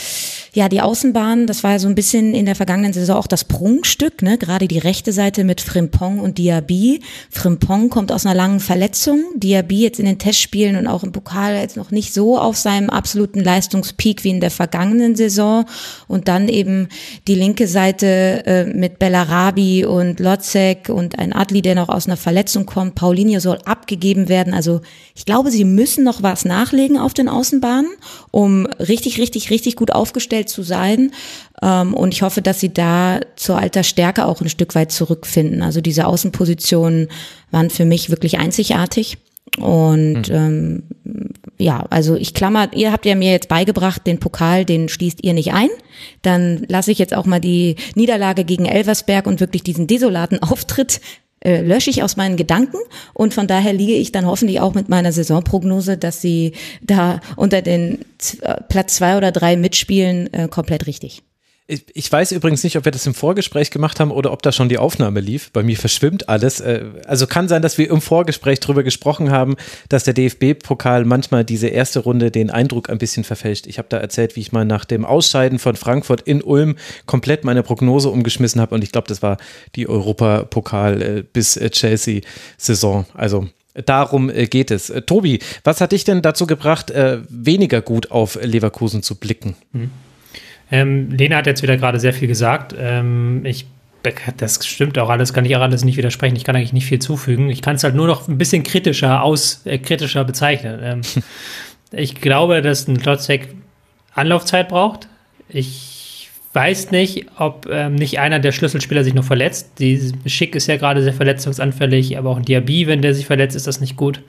ja, 0.54 0.68
die 0.68 0.80
Außenbahn, 0.80 1.46
das 1.46 1.64
war 1.64 1.78
so 1.78 1.88
ein 1.88 1.94
bisschen 1.94 2.34
in 2.34 2.46
der 2.46 2.54
vergangenen 2.54 2.92
Saison 2.92 3.16
auch 3.16 3.26
das 3.26 3.44
Prunkstück, 3.44 4.22
ne? 4.22 4.38
gerade 4.38 4.68
die 4.68 4.78
rechte 4.78 5.12
Seite 5.12 5.44
mit 5.44 5.60
Frimpong 5.60 6.20
und 6.20 6.38
Diaby. 6.38 7.00
Frimpong 7.30 7.90
kommt 7.90 8.12
aus 8.12 8.24
einer 8.24 8.34
langen 8.34 8.60
Verletzung, 8.60 9.24
Diaby 9.34 9.82
jetzt 9.82 9.98
in 9.98 10.06
den 10.06 10.18
Testspielen 10.18 10.76
und 10.76 10.86
auch 10.86 11.02
im 11.02 11.12
Pokal 11.12 11.56
jetzt 11.56 11.76
noch 11.76 11.90
nicht 11.90 12.14
so 12.14 12.38
auf 12.38 12.56
seinem 12.56 12.90
absoluten 12.90 13.40
Leistungspeak 13.40 14.24
wie 14.24 14.30
in 14.30 14.40
der 14.40 14.50
vergangenen 14.92 15.16
Saison 15.16 15.64
und 16.08 16.28
dann 16.28 16.48
eben 16.48 16.88
die 17.26 17.34
linke 17.34 17.66
Seite 17.66 18.42
äh, 18.46 18.64
mit 18.64 18.98
Bellarabi 18.98 19.84
und 19.84 20.20
Lotzek 20.20 20.88
und 20.88 21.18
ein 21.18 21.32
Adli, 21.32 21.62
der 21.62 21.74
noch 21.74 21.88
aus 21.88 22.06
einer 22.06 22.16
Verletzung 22.16 22.66
kommt. 22.66 22.94
Paulinho 22.94 23.40
soll 23.40 23.58
abgegeben 23.64 24.28
werden. 24.28 24.54
Also 24.54 24.80
ich 25.14 25.24
glaube, 25.24 25.50
sie 25.50 25.64
müssen 25.64 26.04
noch 26.04 26.22
was 26.22 26.44
nachlegen 26.44 26.98
auf 26.98 27.14
den 27.14 27.28
Außenbahnen, 27.28 27.90
um 28.30 28.66
richtig, 28.66 29.18
richtig, 29.18 29.50
richtig 29.50 29.76
gut 29.76 29.90
aufgestellt 29.90 30.48
zu 30.48 30.62
sein. 30.62 31.12
Ähm, 31.62 31.94
und 31.94 32.12
ich 32.12 32.22
hoffe, 32.22 32.42
dass 32.42 32.60
sie 32.60 32.72
da 32.72 33.20
zur 33.36 33.58
alter 33.58 33.82
Stärke 33.82 34.26
auch 34.26 34.40
ein 34.40 34.48
Stück 34.48 34.74
weit 34.74 34.92
zurückfinden. 34.92 35.62
Also 35.62 35.80
diese 35.80 36.06
Außenpositionen 36.06 37.08
waren 37.50 37.70
für 37.70 37.84
mich 37.84 38.10
wirklich 38.10 38.38
einzigartig. 38.38 39.18
Und 39.58 40.28
mhm. 40.28 40.34
ähm, 40.34 40.82
ja, 41.58 41.84
also 41.90 42.16
ich 42.16 42.34
klammer, 42.34 42.70
ihr 42.74 42.92
habt 42.92 43.04
ja 43.04 43.14
mir 43.14 43.32
jetzt 43.32 43.48
beigebracht, 43.48 44.06
den 44.06 44.18
Pokal, 44.18 44.64
den 44.64 44.88
schließt 44.88 45.22
ihr 45.22 45.34
nicht 45.34 45.52
ein. 45.52 45.68
Dann 46.22 46.64
lasse 46.68 46.90
ich 46.90 46.98
jetzt 46.98 47.14
auch 47.14 47.26
mal 47.26 47.40
die 47.40 47.76
Niederlage 47.94 48.44
gegen 48.44 48.64
Elversberg 48.64 49.26
und 49.26 49.40
wirklich 49.40 49.62
diesen 49.62 49.86
desolaten 49.86 50.38
Auftritt 50.42 51.00
äh, 51.44 51.60
lösche 51.60 51.90
ich 51.90 52.02
aus 52.02 52.16
meinen 52.16 52.36
Gedanken 52.36 52.78
und 53.14 53.34
von 53.34 53.48
daher 53.48 53.72
liege 53.72 53.94
ich 53.94 54.12
dann 54.12 54.26
hoffentlich 54.26 54.60
auch 54.60 54.74
mit 54.74 54.88
meiner 54.88 55.10
Saisonprognose, 55.12 55.98
dass 55.98 56.20
sie 56.20 56.52
da 56.80 57.20
unter 57.36 57.62
den 57.62 57.98
äh, 58.42 58.60
Platz 58.68 58.94
zwei 58.94 59.16
oder 59.16 59.32
drei 59.32 59.56
mitspielen, 59.56 60.32
äh, 60.32 60.48
komplett 60.48 60.86
richtig. 60.86 61.22
Ich, 61.68 61.84
ich 61.94 62.10
weiß 62.10 62.32
übrigens 62.32 62.64
nicht, 62.64 62.76
ob 62.76 62.84
wir 62.84 62.90
das 62.92 63.06
im 63.06 63.14
Vorgespräch 63.14 63.70
gemacht 63.70 64.00
haben 64.00 64.10
oder 64.10 64.32
ob 64.32 64.42
da 64.42 64.50
schon 64.50 64.68
die 64.68 64.78
Aufnahme 64.78 65.20
lief. 65.20 65.52
Bei 65.52 65.62
mir 65.62 65.76
verschwimmt 65.76 66.28
alles. 66.28 66.60
Äh, 66.60 66.84
also 67.06 67.28
kann 67.28 67.46
sein, 67.46 67.62
dass 67.62 67.78
wir 67.78 67.88
im 67.88 68.00
Vorgespräch 68.00 68.58
darüber 68.58 68.82
gesprochen 68.82 69.30
haben, 69.30 69.54
dass 69.88 70.02
der 70.02 70.12
DFB-Pokal 70.14 71.04
manchmal 71.04 71.44
diese 71.44 71.68
erste 71.68 72.00
Runde 72.00 72.32
den 72.32 72.50
Eindruck 72.50 72.90
ein 72.90 72.98
bisschen 72.98 73.22
verfälscht. 73.22 73.68
Ich 73.68 73.78
habe 73.78 73.86
da 73.88 73.98
erzählt, 73.98 74.34
wie 74.34 74.40
ich 74.40 74.50
mal 74.50 74.64
nach 74.64 74.84
dem 74.84 75.04
Ausscheiden 75.04 75.60
von 75.60 75.76
Frankfurt 75.76 76.22
in 76.22 76.42
Ulm 76.42 76.76
komplett 77.06 77.44
meine 77.44 77.62
Prognose 77.62 78.10
umgeschmissen 78.10 78.60
habe. 78.60 78.74
Und 78.74 78.82
ich 78.82 78.90
glaube, 78.90 79.06
das 79.06 79.22
war 79.22 79.36
die 79.76 79.88
Europapokal 79.88 81.02
äh, 81.02 81.22
bis 81.22 81.56
äh, 81.56 81.70
Chelsea-Saison. 81.70 83.06
Also 83.14 83.48
Darum 83.86 84.30
geht 84.50 84.70
es. 84.70 84.92
Tobi, 85.06 85.38
was 85.64 85.80
hat 85.80 85.92
dich 85.92 86.04
denn 86.04 86.20
dazu 86.20 86.46
gebracht, 86.46 86.92
weniger 87.30 87.80
gut 87.80 88.10
auf 88.10 88.38
Leverkusen 88.42 89.02
zu 89.02 89.14
blicken? 89.14 89.56
Mhm. 89.72 89.90
Ähm, 90.72 91.10
Lena 91.10 91.36
hat 91.36 91.46
jetzt 91.46 91.62
wieder 91.62 91.76
gerade 91.76 92.00
sehr 92.00 92.14
viel 92.14 92.26
gesagt. 92.26 92.74
Ähm, 92.76 93.42
ich, 93.44 93.66
das 94.38 94.66
stimmt 94.66 94.98
auch 94.98 95.10
alles, 95.10 95.34
kann 95.34 95.44
ich 95.44 95.54
auch 95.54 95.60
alles 95.60 95.84
nicht 95.84 95.98
widersprechen. 95.98 96.34
Ich 96.34 96.44
kann 96.44 96.56
eigentlich 96.56 96.72
nicht 96.72 96.86
viel 96.86 96.98
zufügen. 96.98 97.50
Ich 97.50 97.60
kann 97.60 97.76
es 97.76 97.84
halt 97.84 97.94
nur 97.94 98.06
noch 98.06 98.26
ein 98.26 98.38
bisschen 98.38 98.62
kritischer 98.62 99.22
aus, 99.22 99.66
äh, 99.66 99.76
kritischer 99.76 100.24
bezeichnen. 100.24 100.80
Ähm, 100.82 101.00
ich 101.92 102.14
glaube, 102.22 102.62
dass 102.62 102.88
ein 102.88 102.98
Klotzek 102.98 103.48
Anlaufzeit 104.14 104.70
braucht. 104.70 105.08
Ich 105.50 106.30
weiß 106.54 106.90
nicht, 106.90 107.26
ob 107.38 107.68
ähm, 107.70 107.94
nicht 107.94 108.18
einer 108.18 108.38
der 108.38 108.52
Schlüsselspieler 108.52 109.04
sich 109.04 109.12
noch 109.12 109.24
verletzt. 109.24 109.72
Die 109.78 110.12
Schick 110.24 110.54
ist 110.54 110.68
ja 110.68 110.78
gerade 110.78 111.02
sehr 111.02 111.14
verletzungsanfällig, 111.14 112.16
aber 112.16 112.30
auch 112.30 112.38
ein 112.38 112.44
Diaby, 112.44 112.86
wenn 112.86 113.02
der 113.02 113.14
sich 113.14 113.26
verletzt, 113.26 113.56
ist 113.56 113.66
das 113.66 113.80
nicht 113.80 113.96
gut. 113.96 114.22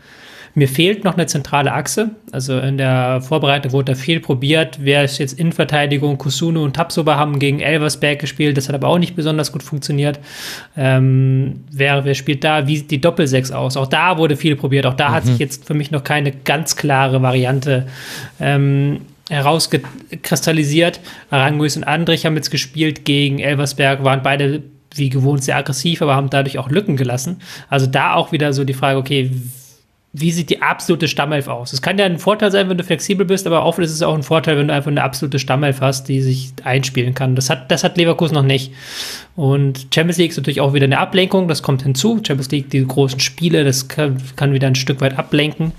Mir 0.55 0.67
fehlt 0.67 1.03
noch 1.03 1.15
eine 1.15 1.25
zentrale 1.25 1.73
Achse. 1.73 2.11
Also 2.31 2.59
in 2.59 2.77
der 2.77 3.21
Vorbereitung 3.21 3.71
wurde 3.71 3.93
da 3.93 3.97
viel 3.97 4.19
probiert. 4.19 4.77
Wer 4.81 5.03
ist 5.03 5.17
jetzt 5.17 5.39
in 5.39 5.51
Verteidigung? 5.51 6.19
Kusuno 6.19 6.63
und 6.63 6.75
Tapsoba 6.75 7.17
haben 7.17 7.39
gegen 7.39 7.59
Elversberg 7.59 8.19
gespielt. 8.19 8.55
Das 8.55 8.67
hat 8.67 8.75
aber 8.75 8.87
auch 8.87 8.99
nicht 8.99 9.15
besonders 9.15 9.51
gut 9.51 9.63
funktioniert. 9.63 10.19
Ähm, 10.77 11.61
wer, 11.71 12.05
wer 12.05 12.13
spielt 12.13 12.43
da? 12.43 12.67
Wie 12.67 12.77
sieht 12.77 12.91
die 12.91 13.01
Doppelsechs 13.01 13.51
aus? 13.51 13.77
Auch 13.77 13.87
da 13.87 14.19
wurde 14.19 14.37
viel 14.37 14.55
probiert. 14.55 14.85
Auch 14.85 14.93
da 14.93 15.09
mhm. 15.09 15.13
hat 15.13 15.25
sich 15.25 15.39
jetzt 15.39 15.65
für 15.65 15.73
mich 15.73 15.89
noch 15.89 16.03
keine 16.03 16.31
ganz 16.31 16.75
klare 16.75 17.23
Variante 17.23 17.87
ähm, 18.39 19.01
herauskristallisiert. 19.29 20.99
Aranguis 21.31 21.77
und 21.77 21.83
Andrich 21.83 22.27
haben 22.27 22.35
jetzt 22.35 22.51
gespielt 22.51 23.05
gegen 23.05 23.39
Elversberg, 23.39 24.03
waren 24.03 24.21
beide 24.21 24.61
wie 24.95 25.09
gewohnt 25.09 25.43
sehr 25.43 25.57
aggressiv, 25.57 26.03
aber 26.03 26.15
haben 26.15 26.29
dadurch 26.29 26.59
auch 26.59 26.69
Lücken 26.69 26.97
gelassen. 26.97 27.41
Also 27.69 27.87
da 27.87 28.13
auch 28.13 28.31
wieder 28.31 28.53
so 28.53 28.63
die 28.63 28.73
Frage, 28.73 28.99
okay, 28.99 29.31
wie 30.15 30.31
sieht 30.31 30.51
die 30.51 30.61
absolute 30.61 31.07
Stammelf 31.07 31.47
aus? 31.47 31.73
Es 31.73 31.81
kann 31.81 31.97
ja 31.97 32.05
ein 32.05 32.19
Vorteil 32.19 32.51
sein, 32.51 32.69
wenn 32.69 32.77
du 32.77 32.83
flexibel 32.83 33.25
bist, 33.25 33.47
aber 33.47 33.65
oft 33.65 33.79
ist 33.79 33.91
es 33.91 34.03
auch 34.03 34.13
ein 34.13 34.21
Vorteil, 34.21 34.57
wenn 34.57 34.67
du 34.67 34.73
einfach 34.73 34.91
eine 34.91 35.01
absolute 35.01 35.39
Stammelf 35.39 35.81
hast, 35.81 36.07
die 36.07 36.21
sich 36.21 36.53
einspielen 36.63 37.15
kann. 37.15 37.35
Das 37.35 37.49
hat, 37.49 37.71
das 37.71 37.83
hat 37.83 37.97
Leverkusen 37.97 38.35
noch 38.35 38.43
nicht. 38.43 38.71
Und 39.35 39.87
Champions 39.91 40.19
League 40.19 40.29
ist 40.29 40.37
natürlich 40.37 40.61
auch 40.61 40.73
wieder 40.73 40.85
eine 40.85 40.99
Ablenkung, 40.99 41.47
das 41.47 41.63
kommt 41.63 41.81
hinzu. 41.81 42.21
Champions 42.25 42.51
League, 42.51 42.69
die 42.69 42.85
großen 42.85 43.19
Spiele, 43.19 43.63
das 43.63 43.87
kann, 43.87 44.21
kann 44.35 44.53
wieder 44.53 44.67
ein 44.67 44.75
Stück 44.75 45.01
weit 45.01 45.17
ablenken. 45.17 45.71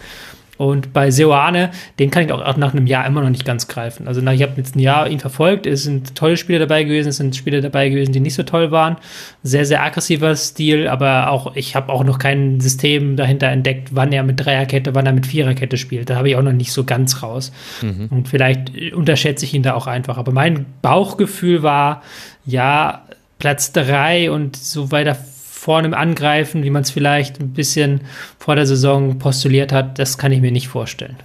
Und 0.57 0.93
bei 0.93 1.11
Seoane, 1.11 1.71
den 1.99 2.11
kann 2.11 2.25
ich 2.25 2.33
auch 2.33 2.57
nach 2.57 2.73
einem 2.73 2.87
Jahr 2.87 3.07
immer 3.07 3.23
noch 3.23 3.31
nicht 3.31 3.45
ganz 3.45 3.67
greifen. 3.67 4.07
Also 4.07 4.21
ich 4.21 4.43
habe 4.43 4.53
jetzt 4.57 4.77
ein 4.77 4.81
Jahr 4.81 5.09
ihn 5.09 5.19
verfolgt, 5.19 5.67
es 5.67 5.83
sind 5.83 6.15
tolle 6.15 6.37
Spiele 6.37 6.61
dabei 6.61 6.85
gewesen, 6.85 7.09
es 7.09 7.17
sind 7.17 7.35
Spiele 7.35 7.61
dabei 7.61 7.89
gewesen, 7.89 8.13
die 8.13 8.21
nicht 8.21 8.35
so 8.35 8.45
toll 8.45 8.71
waren. 8.71 8.97
Sehr, 9.43 9.67
sehr 9.67 9.83
aggressiver 9.83 10.37
Stil, 10.37 10.87
aber 10.87 11.31
auch 11.31 11.57
ich 11.57 11.75
habe 11.75 11.93
auch 11.93 12.05
noch 12.05 12.19
kein 12.19 12.61
System 12.61 13.17
dahinter 13.17 13.49
entdeckt, 13.49 13.89
wann 13.93 14.13
er 14.13 14.23
mit 14.23 14.45
Dreierkette, 14.45 14.95
wann 14.95 15.07
er 15.07 15.13
mit 15.13 15.27
Viererkette 15.27 15.77
spielt. 15.77 16.09
Da 16.11 16.17
habe 16.17 16.29
ich 16.29 16.37
auch 16.37 16.43
noch 16.43 16.53
nicht 16.53 16.73
so 16.73 16.85
ganz 16.85 17.23
raus. 17.23 17.53
Mhm. 17.83 18.07
Und 18.11 18.29
vielleicht 18.29 18.93
unterschätze 18.93 19.45
ich 19.45 19.55
ihn 19.55 19.63
da 19.63 19.75
auch 19.75 19.87
einfach. 19.89 20.19
Aber 20.19 20.33
mein 20.33 20.67
Bauchgefühl 20.83 21.63
war, 21.63 22.03
ja, 22.47 23.03
Platz 23.39 23.73
drei 23.73 24.31
und 24.31 24.57
so 24.57 24.93
weiter 24.93 25.17
vorne 25.65 25.97
Angreifen, 25.97 26.63
wie 26.63 26.69
man 26.69 26.83
es 26.83 26.91
vielleicht 26.91 27.41
ein 27.41 27.55
bisschen 27.55 28.03
vor 28.39 28.55
der 28.55 28.67
Saison 28.67 29.19
postuliert 29.19 29.73
hat, 29.73 29.99
das 29.99 30.19
kann 30.19 30.31
ich 30.31 30.43
mir 30.43 30.53
nicht 30.53 30.69
vorstellen. 30.69 31.17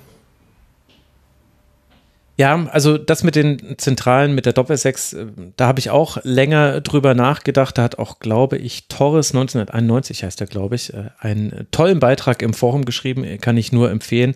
Ja, 2.37 2.69
also 2.71 2.97
das 2.97 3.23
mit 3.23 3.35
den 3.35 3.75
Zentralen, 3.77 4.33
mit 4.33 4.45
der 4.45 4.53
Doppelsechs, 4.53 5.11
äh, 5.11 5.25
da 5.57 5.67
habe 5.67 5.79
ich 5.79 5.89
auch 5.89 6.19
länger 6.23 6.79
drüber 6.79 7.15
nachgedacht. 7.15 7.77
Da 7.77 7.83
hat 7.83 7.99
auch, 7.99 8.19
glaube 8.19 8.57
ich, 8.57 8.87
Torres 8.87 9.31
1991 9.31 10.23
heißt 10.23 10.39
er, 10.39 10.47
glaube 10.47 10.75
ich, 10.75 10.93
äh, 10.93 11.09
einen 11.19 11.67
tollen 11.71 11.99
Beitrag 11.99 12.41
im 12.41 12.53
Forum 12.53 12.85
geschrieben, 12.85 13.25
kann 13.41 13.57
ich 13.57 13.73
nur 13.73 13.91
empfehlen 13.91 14.35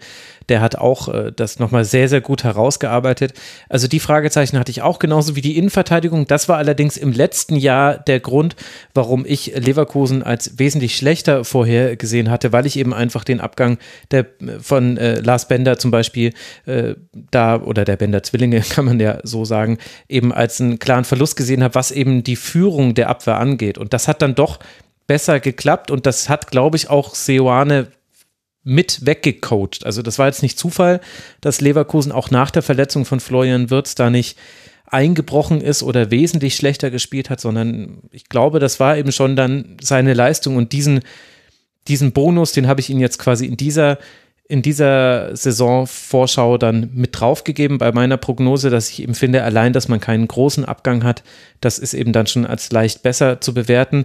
der 0.50 0.62
hat 0.62 0.76
auch 0.76 1.08
äh, 1.08 1.32
das 1.36 1.60
nochmal 1.60 1.86
sehr, 1.86 2.10
sehr 2.10 2.22
gut 2.22 2.44
herausgearbeitet. 2.44 3.34
Also 3.70 3.88
die 3.88 4.00
Fragezeichen 4.00 4.58
hatte 4.60 4.72
ich 4.72 4.82
auch 4.82 5.00
genauso 5.00 5.36
wie 5.36 5.42
die 5.42 5.58
Innenverteidigung. 5.58 6.28
Das 6.28 6.50
war 6.50 6.58
allerdings 6.58 6.98
im 6.98 7.12
letzten 7.12 7.56
Jahr 7.56 7.98
der 7.98 8.20
Grund, 8.20 8.56
warum 8.94 9.26
ich 9.26 9.54
Leverkusen 9.56 10.24
als 10.24 10.60
wesentlich 10.60 10.96
schlechter 10.96 11.44
vorhergesehen 11.44 12.30
hatte, 12.30 12.52
weil 12.52 12.66
ich 12.66 12.78
eben 12.78 12.94
einfach 12.94 13.24
den 13.24 13.42
Abgang 13.42 13.78
der, 14.12 14.26
von 14.62 14.98
äh, 14.98 15.20
Lars 15.20 15.48
Bender 15.48 15.78
zum 15.78 15.92
Beispiel 15.92 16.34
äh, 16.66 16.96
da 17.32 17.62
oder 17.62 17.86
der 17.86 17.98
Bender 17.98 18.24
Zwillinge 18.24 18.62
kann 18.70 18.86
man 18.86 19.00
ja 19.00 19.20
so 19.24 19.46
sagen, 19.46 19.78
eben 20.08 20.34
als 20.34 20.60
einen 20.62 20.80
klaren 20.80 21.06
Verlust 21.06 21.36
gesehen 21.36 21.64
habe, 21.64 21.76
was 21.76 21.92
eben 21.92 22.24
die 22.24 22.36
Führung 22.36 22.94
der 22.94 23.10
Abwehr 23.10 23.40
angeht. 23.40 23.78
Und 23.78 23.94
das 23.94 24.08
hat 24.08 24.22
dann 24.22 24.36
doch 24.36 24.60
besser 25.08 25.40
geklappt 25.40 25.92
und 25.92 26.06
das 26.06 26.30
hat, 26.30 26.50
glaube 26.50 26.78
ich, 26.78 26.90
auch 26.90 27.16
Seoane 27.16 27.88
mit 28.64 29.06
weggecoacht. 29.06 29.86
Also 29.86 30.02
das 30.02 30.20
war 30.20 30.28
jetzt 30.28 30.42
nicht 30.42 30.58
Zufall, 30.58 31.02
dass 31.42 31.62
Leverkusen 31.62 32.12
auch 32.12 32.32
nach 32.32 32.52
der 32.52 32.62
Verletzung 32.62 33.06
von 33.06 33.20
Florian 33.20 33.70
Wirtz 33.70 33.96
da 33.96 34.10
nicht 34.10 34.38
eingebrochen 34.86 35.60
ist 35.60 35.84
oder 35.84 36.12
wesentlich 36.12 36.56
schlechter 36.56 36.92
gespielt 36.92 37.30
hat, 37.30 37.42
sondern 37.42 38.04
ich 38.12 38.30
glaube, 38.30 38.60
das 38.60 38.80
war 38.80 38.98
eben 38.98 39.12
schon 39.12 39.36
dann 39.36 39.78
seine 39.82 40.14
Leistung 40.14 40.56
und 40.56 40.72
diesen, 40.72 41.02
diesen 41.88 42.12
Bonus, 42.12 42.52
den 42.52 42.68
habe 42.68 42.80
ich 42.80 42.90
Ihnen 42.90 43.02
jetzt 43.02 43.18
quasi 43.18 43.46
in 43.46 43.58
dieser 43.58 43.98
in 44.46 44.62
dieser 44.62 45.36
Saisonvorschau 45.36 46.58
dann 46.58 46.92
mit 46.94 47.20
draufgegeben 47.20 47.78
bei 47.78 47.92
meiner 47.92 48.18
Prognose, 48.18 48.70
dass 48.70 48.90
ich 48.90 49.02
eben 49.02 49.16
finde, 49.16 49.44
allein, 49.44 49.72
dass 49.72 49.88
man 49.88 50.02
keinen 50.02 50.28
großen 50.28 50.66
Abgang 50.66 51.04
hat, 51.04 51.24
das 51.62 51.80
ist 51.80 51.94
eben 51.94 52.12
dann 52.12 52.28
schon 52.28 52.46
als 52.46 52.72
leicht 52.72 53.04
besser 53.04 53.40
zu 53.40 53.54
bewerten. 53.54 54.04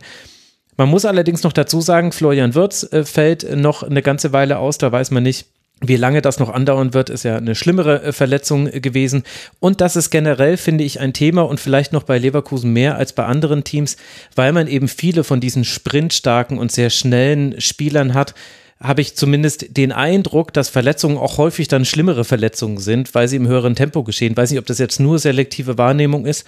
Man 0.78 0.88
muss 0.90 1.04
allerdings 1.04 1.42
noch 1.42 1.52
dazu 1.52 1.80
sagen, 1.80 2.12
Florian 2.12 2.54
Wirtz 2.54 2.84
äh, 2.92 3.04
fällt 3.04 3.56
noch 3.56 3.82
eine 3.82 4.00
ganze 4.00 4.32
Weile 4.32 4.58
aus, 4.58 4.78
da 4.78 4.92
weiß 4.92 5.10
man 5.10 5.24
nicht, 5.24 5.46
wie 5.80 5.96
lange 5.96 6.22
das 6.22 6.38
noch 6.38 6.50
andauern 6.50 6.94
wird, 6.94 7.10
ist 7.10 7.24
ja 7.24 7.36
eine 7.36 7.56
schlimmere 7.56 8.02
äh, 8.04 8.12
Verletzung 8.12 8.68
äh, 8.68 8.78
gewesen. 8.80 9.24
Und 9.58 9.80
das 9.80 9.96
ist 9.96 10.10
generell, 10.10 10.56
finde 10.56 10.84
ich, 10.84 11.00
ein 11.00 11.12
Thema 11.12 11.42
und 11.42 11.58
vielleicht 11.58 11.92
noch 11.92 12.04
bei 12.04 12.16
Leverkusen 12.16 12.72
mehr 12.72 12.94
als 12.94 13.12
bei 13.12 13.24
anderen 13.24 13.64
Teams, 13.64 13.96
weil 14.36 14.52
man 14.52 14.68
eben 14.68 14.86
viele 14.86 15.24
von 15.24 15.40
diesen 15.40 15.64
sprintstarken 15.64 16.58
und 16.58 16.70
sehr 16.70 16.90
schnellen 16.90 17.60
Spielern 17.60 18.14
hat 18.14 18.34
habe 18.80 19.00
ich 19.00 19.16
zumindest 19.16 19.76
den 19.76 19.90
Eindruck, 19.90 20.52
dass 20.52 20.68
Verletzungen 20.68 21.18
auch 21.18 21.36
häufig 21.36 21.66
dann 21.66 21.84
schlimmere 21.84 22.24
Verletzungen 22.24 22.78
sind, 22.78 23.12
weil 23.12 23.26
sie 23.26 23.34
im 23.34 23.48
höheren 23.48 23.74
Tempo 23.74 24.04
geschehen. 24.04 24.36
Weiß 24.36 24.52
nicht, 24.52 24.60
ob 24.60 24.66
das 24.66 24.78
jetzt 24.78 25.00
nur 25.00 25.18
selektive 25.18 25.78
Wahrnehmung 25.78 26.26
ist, 26.26 26.46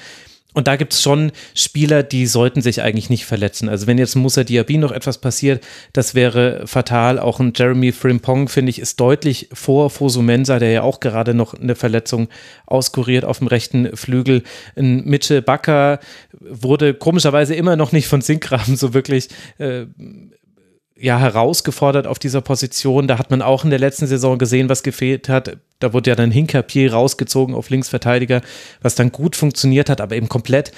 und 0.52 0.66
da 0.66 0.76
gibt 0.76 0.92
es 0.92 1.02
schon 1.02 1.32
Spieler, 1.54 2.02
die 2.02 2.26
sollten 2.26 2.60
sich 2.60 2.82
eigentlich 2.82 3.10
nicht 3.10 3.24
verletzen. 3.24 3.68
Also 3.68 3.86
wenn 3.86 3.98
jetzt 3.98 4.16
Musa 4.16 4.42
Diaby 4.44 4.78
noch 4.78 4.90
etwas 4.92 5.18
passiert, 5.18 5.64
das 5.92 6.14
wäre 6.14 6.66
fatal. 6.66 7.18
Auch 7.18 7.38
ein 7.38 7.52
Jeremy 7.54 7.92
Frimpong, 7.92 8.48
finde 8.48 8.70
ich, 8.70 8.80
ist 8.80 8.98
deutlich 8.98 9.48
vor 9.52 9.90
Fosumensa, 9.90 10.58
der 10.58 10.70
ja 10.72 10.82
auch 10.82 11.00
gerade 11.00 11.34
noch 11.34 11.54
eine 11.54 11.74
Verletzung 11.74 12.28
auskuriert 12.66 13.24
auf 13.24 13.38
dem 13.38 13.46
rechten 13.46 13.96
Flügel. 13.96 14.42
Ein 14.76 15.04
Mitchell 15.04 15.42
Bakker 15.42 16.00
wurde 16.40 16.94
komischerweise 16.94 17.54
immer 17.54 17.76
noch 17.76 17.92
nicht 17.92 18.08
von 18.08 18.20
Sinkgraben 18.20 18.76
so 18.76 18.92
wirklich 18.92 19.28
äh, 19.58 19.86
ja 21.00 21.18
herausgefordert 21.18 22.06
auf 22.06 22.18
dieser 22.18 22.40
Position. 22.40 23.08
Da 23.08 23.18
hat 23.18 23.30
man 23.30 23.42
auch 23.42 23.64
in 23.64 23.70
der 23.70 23.78
letzten 23.78 24.06
Saison 24.06 24.38
gesehen, 24.38 24.68
was 24.68 24.82
gefehlt 24.82 25.28
hat. 25.28 25.56
Da 25.78 25.92
wurde 25.92 26.10
ja 26.10 26.16
dann 26.16 26.30
Hinkapier 26.30 26.92
rausgezogen 26.92 27.54
auf 27.54 27.70
Linksverteidiger, 27.70 28.42
was 28.82 28.94
dann 28.94 29.12
gut 29.12 29.36
funktioniert 29.36 29.88
hat, 29.88 30.00
aber 30.00 30.16
eben 30.16 30.28
komplett 30.28 30.72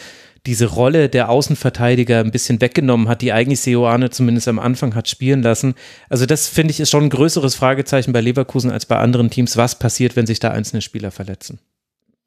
diese 0.47 0.67
Rolle 0.67 1.09
der 1.09 1.29
Außenverteidiger 1.29 2.21
ein 2.21 2.33
bisschen 2.33 2.61
weggenommen 2.61 3.09
hat, 3.09 3.23
die 3.23 3.33
eigentlich 3.33 3.61
Seoane 3.61 4.11
zumindest 4.11 4.49
am 4.49 4.59
Anfang 4.59 4.95
hat 4.95 5.09
spielen 5.09 5.43
lassen. 5.43 5.75
Also 6.09 6.27
das 6.27 6.49
finde 6.49 6.73
ich 6.73 6.81
ist 6.81 6.91
schon 6.91 7.05
ein 7.05 7.11
größeres 7.11 7.55
Fragezeichen 7.55 8.13
bei 8.13 8.21
Leverkusen 8.21 8.71
als 8.71 8.87
bei 8.87 8.97
anderen 8.99 9.31
Teams. 9.31 9.57
Was 9.57 9.79
passiert, 9.79 10.17
wenn 10.17 10.27
sich 10.27 10.41
da 10.41 10.51
einzelne 10.51 10.83
Spieler 10.83 11.13
verletzen? 11.13 11.61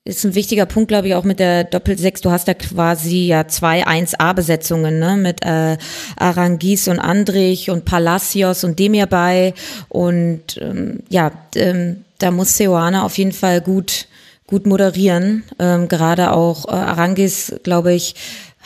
Ist 0.06 0.24
ein 0.24 0.36
wichtiger 0.36 0.68
Punkt, 0.68 0.88
glaube 0.88 1.08
ich, 1.08 1.16
auch 1.16 1.24
mit 1.24 1.40
der 1.40 1.64
Doppelsechs. 1.64 2.22
Du 2.22 2.30
hast 2.30 2.48
da 2.48 2.54
quasi 2.54 3.26
ja 3.26 3.48
zwei 3.48 3.86
1A-Besetzungen, 3.86 5.00
ne? 5.00 5.18
Mit 5.18 5.44
äh, 5.44 5.78
Arangis 6.16 6.88
und 6.88 7.00
Andrich 7.00 7.72
und 7.72 7.86
Palacios 7.86 8.64
und 8.64 8.78
Demir 8.78 9.08
bei. 9.08 9.56
Und 9.90 10.60
ähm, 10.62 11.00
ja, 11.10 11.32
ähm, 11.56 12.06
da 12.20 12.30
muss 12.30 12.56
Seoane 12.56 13.04
auf 13.04 13.18
jeden 13.18 13.32
Fall 13.32 13.62
gut 13.62 14.08
gut 14.48 14.68
moderieren. 14.68 15.44
Ähm, 15.58 15.88
gerade 15.88 16.32
auch 16.32 16.68
äh, 16.68 16.72
Arangis, 16.72 17.56
glaube 17.64 17.94
ich, 17.94 18.14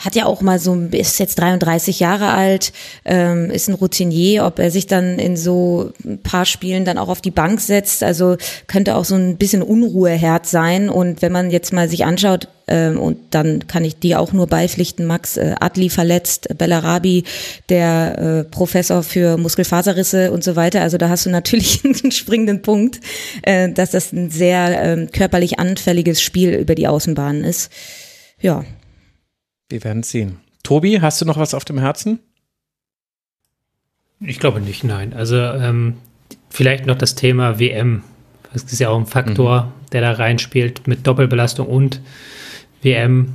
hat 0.00 0.16
ja 0.16 0.24
auch 0.24 0.40
mal 0.40 0.58
so, 0.58 0.74
ist 0.90 1.18
jetzt 1.18 1.38
33 1.38 2.00
Jahre 2.00 2.30
alt, 2.30 2.72
ähm, 3.04 3.50
ist 3.50 3.68
ein 3.68 3.74
Routinier, 3.74 4.46
ob 4.46 4.58
er 4.58 4.70
sich 4.70 4.86
dann 4.86 5.18
in 5.18 5.36
so 5.36 5.92
ein 6.04 6.18
paar 6.22 6.46
Spielen 6.46 6.86
dann 6.86 6.96
auch 6.96 7.08
auf 7.08 7.20
die 7.20 7.30
Bank 7.30 7.60
setzt, 7.60 8.02
also 8.02 8.36
könnte 8.66 8.96
auch 8.96 9.04
so 9.04 9.14
ein 9.14 9.36
bisschen 9.36 9.62
Unruheherd 9.62 10.46
sein. 10.46 10.88
Und 10.88 11.20
wenn 11.20 11.32
man 11.32 11.50
jetzt 11.50 11.72
mal 11.74 11.88
sich 11.88 12.06
anschaut, 12.06 12.48
ähm, 12.66 12.98
und 12.98 13.18
dann 13.30 13.66
kann 13.66 13.84
ich 13.84 13.98
dir 13.98 14.20
auch 14.20 14.32
nur 14.32 14.46
beipflichten, 14.46 15.04
Max 15.04 15.36
äh, 15.36 15.54
Adli 15.60 15.90
verletzt, 15.90 16.48
Bellarabi, 16.56 17.24
der 17.68 18.18
äh, 18.18 18.44
Professor 18.44 19.02
für 19.02 19.36
Muskelfaserrisse 19.36 20.32
und 20.32 20.42
so 20.42 20.56
weiter, 20.56 20.80
also 20.80 20.96
da 20.96 21.10
hast 21.10 21.26
du 21.26 21.30
natürlich 21.30 21.84
einen 22.02 22.12
springenden 22.12 22.62
Punkt, 22.62 23.00
äh, 23.42 23.70
dass 23.70 23.90
das 23.90 24.12
ein 24.12 24.30
sehr 24.30 24.82
äh, 24.82 25.06
körperlich 25.06 25.58
anfälliges 25.58 26.22
Spiel 26.22 26.54
über 26.54 26.74
die 26.74 26.88
Außenbahnen 26.88 27.44
ist. 27.44 27.70
Ja, 28.40 28.64
wir 29.70 29.84
werden 29.84 30.02
sehen. 30.02 30.38
Tobi, 30.62 31.00
hast 31.00 31.20
du 31.20 31.24
noch 31.24 31.38
was 31.38 31.54
auf 31.54 31.64
dem 31.64 31.78
Herzen? 31.78 32.20
Ich 34.20 34.38
glaube 34.38 34.60
nicht, 34.60 34.84
nein. 34.84 35.14
Also 35.14 35.36
ähm, 35.36 35.94
vielleicht 36.50 36.86
noch 36.86 36.98
das 36.98 37.14
Thema 37.14 37.58
WM. 37.58 38.02
Das 38.52 38.64
ist 38.64 38.78
ja 38.78 38.90
auch 38.90 38.98
ein 38.98 39.06
Faktor, 39.06 39.62
mhm. 39.62 39.90
der 39.92 40.00
da 40.02 40.12
reinspielt 40.12 40.86
mit 40.86 41.06
Doppelbelastung 41.06 41.66
und 41.66 42.00
WM. 42.82 43.34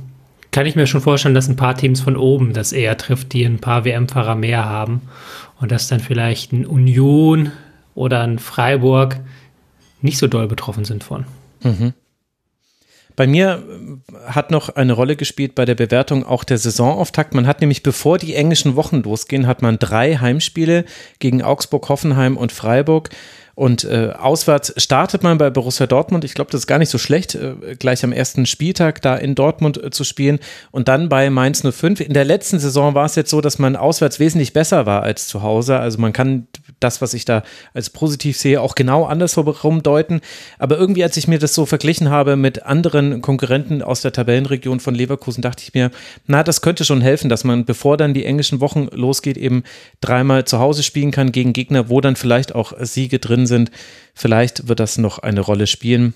Kann 0.52 0.66
ich 0.66 0.76
mir 0.76 0.86
schon 0.86 1.00
vorstellen, 1.00 1.34
dass 1.34 1.48
ein 1.48 1.56
paar 1.56 1.76
Teams 1.76 2.00
von 2.00 2.16
oben 2.16 2.52
das 2.52 2.72
eher 2.72 2.96
trifft, 2.96 3.32
die 3.32 3.44
ein 3.44 3.58
paar 3.58 3.84
WM-Fahrer 3.84 4.36
mehr 4.36 4.64
haben. 4.64 5.02
Und 5.60 5.72
dass 5.72 5.88
dann 5.88 6.00
vielleicht 6.00 6.52
ein 6.52 6.66
Union 6.66 7.50
oder 7.94 8.22
ein 8.22 8.38
Freiburg 8.38 9.18
nicht 10.02 10.18
so 10.18 10.26
doll 10.28 10.46
betroffen 10.46 10.84
sind 10.84 11.02
von. 11.02 11.24
Mhm. 11.62 11.94
Bei 13.16 13.26
mir 13.26 13.62
äh, 13.66 14.30
hat 14.30 14.50
noch 14.50 14.68
eine 14.68 14.92
Rolle 14.92 15.16
gespielt 15.16 15.54
bei 15.54 15.64
der 15.64 15.74
Bewertung 15.74 16.24
auch 16.24 16.44
der 16.44 16.58
Saisonauftakt. 16.58 17.34
Man 17.34 17.46
hat 17.46 17.60
nämlich, 17.60 17.82
bevor 17.82 18.18
die 18.18 18.34
englischen 18.34 18.76
Wochen 18.76 19.02
losgehen, 19.02 19.46
hat 19.46 19.62
man 19.62 19.78
drei 19.78 20.16
Heimspiele 20.16 20.84
gegen 21.18 21.42
Augsburg, 21.42 21.88
Hoffenheim 21.88 22.36
und 22.36 22.52
Freiburg. 22.52 23.10
Und 23.56 23.84
äh, 23.84 24.12
auswärts 24.18 24.74
startet 24.76 25.22
man 25.22 25.38
bei 25.38 25.48
Borussia 25.48 25.86
Dortmund. 25.86 26.24
Ich 26.24 26.34
glaube, 26.34 26.50
das 26.50 26.60
ist 26.60 26.66
gar 26.66 26.78
nicht 26.78 26.90
so 26.90 26.98
schlecht, 26.98 27.34
äh, 27.34 27.74
gleich 27.78 28.04
am 28.04 28.12
ersten 28.12 28.44
Spieltag 28.44 29.00
da 29.00 29.16
in 29.16 29.34
Dortmund 29.34 29.82
äh, 29.82 29.90
zu 29.90 30.04
spielen. 30.04 30.40
Und 30.72 30.88
dann 30.88 31.08
bei 31.08 31.30
Mainz 31.30 31.62
05. 31.62 32.00
In 32.00 32.12
der 32.12 32.26
letzten 32.26 32.58
Saison 32.58 32.94
war 32.94 33.06
es 33.06 33.14
jetzt 33.14 33.30
so, 33.30 33.40
dass 33.40 33.58
man 33.58 33.74
auswärts 33.74 34.20
wesentlich 34.20 34.52
besser 34.52 34.84
war 34.84 35.04
als 35.04 35.26
zu 35.26 35.40
Hause. 35.40 35.78
Also 35.78 35.98
man 35.98 36.12
kann 36.12 36.48
das, 36.80 37.00
was 37.00 37.14
ich 37.14 37.24
da 37.24 37.42
als 37.74 37.90
positiv 37.90 38.36
sehe, 38.36 38.60
auch 38.60 38.74
genau 38.74 39.04
andersherum 39.04 39.82
deuten. 39.82 40.20
Aber 40.58 40.78
irgendwie, 40.78 41.02
als 41.02 41.16
ich 41.16 41.28
mir 41.28 41.38
das 41.38 41.54
so 41.54 41.66
verglichen 41.66 42.10
habe 42.10 42.36
mit 42.36 42.64
anderen 42.64 43.22
Konkurrenten 43.22 43.82
aus 43.82 44.02
der 44.02 44.12
Tabellenregion 44.12 44.80
von 44.80 44.94
Leverkusen, 44.94 45.42
dachte 45.42 45.62
ich 45.62 45.74
mir, 45.74 45.90
na, 46.26 46.42
das 46.42 46.60
könnte 46.60 46.84
schon 46.84 47.00
helfen, 47.00 47.28
dass 47.28 47.44
man, 47.44 47.64
bevor 47.64 47.96
dann 47.96 48.14
die 48.14 48.24
englischen 48.24 48.60
Wochen 48.60 48.88
losgeht, 48.92 49.36
eben 49.36 49.62
dreimal 50.00 50.44
zu 50.44 50.58
Hause 50.58 50.82
spielen 50.82 51.10
kann 51.10 51.32
gegen 51.32 51.52
Gegner, 51.52 51.88
wo 51.88 52.00
dann 52.00 52.16
vielleicht 52.16 52.54
auch 52.54 52.72
Siege 52.80 53.18
drin 53.18 53.46
sind. 53.46 53.70
Vielleicht 54.14 54.68
wird 54.68 54.80
das 54.80 54.98
noch 54.98 55.18
eine 55.18 55.40
Rolle 55.40 55.66
spielen. 55.66 56.14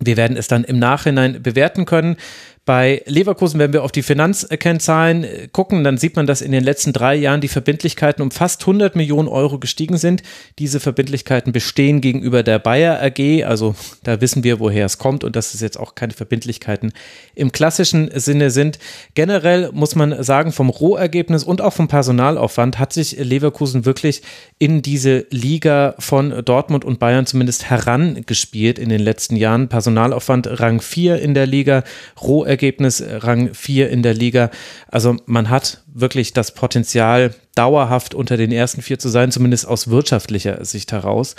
Wir 0.00 0.16
werden 0.16 0.36
es 0.36 0.48
dann 0.48 0.64
im 0.64 0.78
Nachhinein 0.78 1.42
bewerten 1.42 1.84
können. 1.84 2.16
Bei 2.66 3.02
Leverkusen, 3.04 3.60
wenn 3.60 3.74
wir 3.74 3.84
auf 3.84 3.92
die 3.92 4.02
Finanzkennzahlen 4.02 5.24
äh, 5.24 5.48
gucken, 5.52 5.84
dann 5.84 5.98
sieht 5.98 6.16
man, 6.16 6.26
dass 6.26 6.40
in 6.40 6.50
den 6.50 6.64
letzten 6.64 6.94
drei 6.94 7.14
Jahren 7.14 7.42
die 7.42 7.48
Verbindlichkeiten 7.48 8.22
um 8.22 8.30
fast 8.30 8.62
100 8.62 8.96
Millionen 8.96 9.28
Euro 9.28 9.58
gestiegen 9.58 9.98
sind. 9.98 10.22
Diese 10.58 10.80
Verbindlichkeiten 10.80 11.52
bestehen 11.52 12.00
gegenüber 12.00 12.42
der 12.42 12.58
Bayer 12.58 13.02
AG, 13.02 13.44
also 13.44 13.74
da 14.02 14.22
wissen 14.22 14.44
wir, 14.44 14.60
woher 14.60 14.86
es 14.86 14.96
kommt 14.96 15.24
und 15.24 15.36
dass 15.36 15.52
es 15.52 15.60
jetzt 15.60 15.78
auch 15.78 15.94
keine 15.94 16.14
Verbindlichkeiten 16.14 16.94
im 17.34 17.52
klassischen 17.52 18.10
Sinne 18.14 18.50
sind. 18.50 18.78
Generell 19.12 19.70
muss 19.72 19.94
man 19.94 20.22
sagen, 20.22 20.50
vom 20.50 20.70
Rohergebnis 20.70 21.44
und 21.44 21.60
auch 21.60 21.74
vom 21.74 21.88
Personalaufwand 21.88 22.78
hat 22.78 22.94
sich 22.94 23.18
Leverkusen 23.18 23.84
wirklich 23.84 24.22
in 24.58 24.80
diese 24.80 25.26
Liga 25.28 25.96
von 25.98 26.42
Dortmund 26.42 26.86
und 26.86 26.98
Bayern 26.98 27.26
zumindest 27.26 27.68
herangespielt 27.68 28.78
in 28.78 28.88
den 28.88 29.02
letzten 29.02 29.36
Jahren. 29.36 29.68
Personalaufwand 29.68 30.60
Rang 30.60 30.80
4 30.80 31.20
in 31.20 31.34
der 31.34 31.46
Liga, 31.46 31.84
Rohergebnis 32.22 32.53
Ergebnis 32.54 33.02
Rang 33.06 33.52
4 33.52 33.90
in 33.90 34.02
der 34.02 34.14
Liga. 34.14 34.50
Also 34.88 35.16
man 35.26 35.50
hat 35.50 35.82
wirklich 35.92 36.32
das 36.32 36.54
Potenzial, 36.54 37.34
dauerhaft 37.54 38.14
unter 38.14 38.36
den 38.36 38.52
ersten 38.52 38.82
vier 38.82 38.98
zu 38.98 39.08
sein, 39.08 39.30
zumindest 39.30 39.66
aus 39.66 39.88
wirtschaftlicher 39.88 40.64
Sicht 40.64 40.92
heraus. 40.92 41.34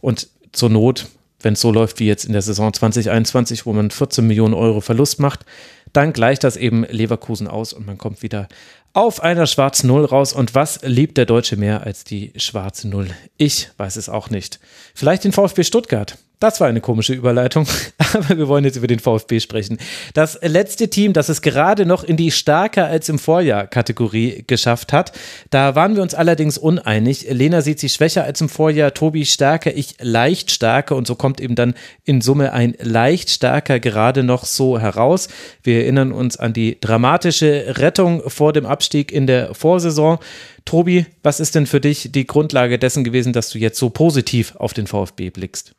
Und 0.00 0.28
zur 0.52 0.70
Not, 0.70 1.06
wenn 1.40 1.54
es 1.54 1.60
so 1.60 1.70
läuft 1.70 2.00
wie 2.00 2.06
jetzt 2.06 2.24
in 2.24 2.32
der 2.32 2.42
Saison 2.42 2.72
2021, 2.72 3.66
wo 3.66 3.72
man 3.72 3.90
14 3.90 4.26
Millionen 4.26 4.54
Euro 4.54 4.80
Verlust 4.80 5.20
macht, 5.20 5.44
dann 5.92 6.12
gleicht 6.12 6.44
das 6.44 6.56
eben 6.56 6.84
Leverkusen 6.84 7.48
aus 7.48 7.72
und 7.72 7.86
man 7.86 7.98
kommt 7.98 8.22
wieder 8.22 8.48
auf 8.92 9.22
einer 9.22 9.46
schwarzen 9.46 9.88
Null 9.88 10.04
raus. 10.04 10.32
Und 10.32 10.54
was 10.54 10.80
liebt 10.82 11.18
der 11.18 11.26
Deutsche 11.26 11.56
mehr 11.56 11.82
als 11.84 12.04
die 12.04 12.32
schwarze 12.36 12.88
Null? 12.88 13.08
Ich 13.36 13.70
weiß 13.76 13.96
es 13.96 14.08
auch 14.08 14.30
nicht. 14.30 14.58
Vielleicht 14.94 15.24
den 15.24 15.32
VfB 15.32 15.64
Stuttgart. 15.64 16.16
Das 16.38 16.60
war 16.60 16.68
eine 16.68 16.82
komische 16.82 17.14
Überleitung, 17.14 17.66
aber 18.12 18.36
wir 18.36 18.46
wollen 18.46 18.64
jetzt 18.64 18.76
über 18.76 18.86
den 18.86 18.98
VfB 18.98 19.40
sprechen. 19.40 19.78
Das 20.12 20.38
letzte 20.42 20.90
Team, 20.90 21.14
das 21.14 21.30
es 21.30 21.40
gerade 21.40 21.86
noch 21.86 22.04
in 22.04 22.18
die 22.18 22.30
stärker 22.30 22.84
als 22.86 23.08
im 23.08 23.18
Vorjahr 23.18 23.66
Kategorie 23.66 24.44
geschafft 24.46 24.92
hat, 24.92 25.12
da 25.48 25.74
waren 25.74 25.96
wir 25.96 26.02
uns 26.02 26.14
allerdings 26.14 26.58
uneinig. 26.58 27.26
Lena 27.30 27.62
sieht 27.62 27.80
sie 27.80 27.88
schwächer 27.88 28.24
als 28.24 28.42
im 28.42 28.50
Vorjahr, 28.50 28.92
Tobi 28.92 29.24
stärker, 29.24 29.74
ich 29.74 29.94
leicht 30.02 30.50
stärker 30.50 30.94
und 30.96 31.06
so 31.06 31.14
kommt 31.14 31.40
eben 31.40 31.54
dann 31.54 31.74
in 32.04 32.20
Summe 32.20 32.52
ein 32.52 32.74
leicht 32.82 33.30
stärker 33.30 33.80
gerade 33.80 34.22
noch 34.22 34.44
so 34.44 34.78
heraus. 34.78 35.28
Wir 35.62 35.80
erinnern 35.80 36.12
uns 36.12 36.36
an 36.36 36.52
die 36.52 36.78
dramatische 36.78 37.78
Rettung 37.78 38.28
vor 38.28 38.52
dem 38.52 38.66
Abstieg 38.66 39.10
in 39.10 39.26
der 39.26 39.54
Vorsaison. 39.54 40.18
Tobi, 40.66 41.06
was 41.22 41.40
ist 41.40 41.54
denn 41.54 41.64
für 41.64 41.80
dich 41.80 42.10
die 42.12 42.26
Grundlage 42.26 42.78
dessen 42.78 43.04
gewesen, 43.04 43.32
dass 43.32 43.48
du 43.48 43.58
jetzt 43.58 43.78
so 43.78 43.88
positiv 43.88 44.54
auf 44.56 44.74
den 44.74 44.86
VfB 44.86 45.30
blickst? 45.30 45.72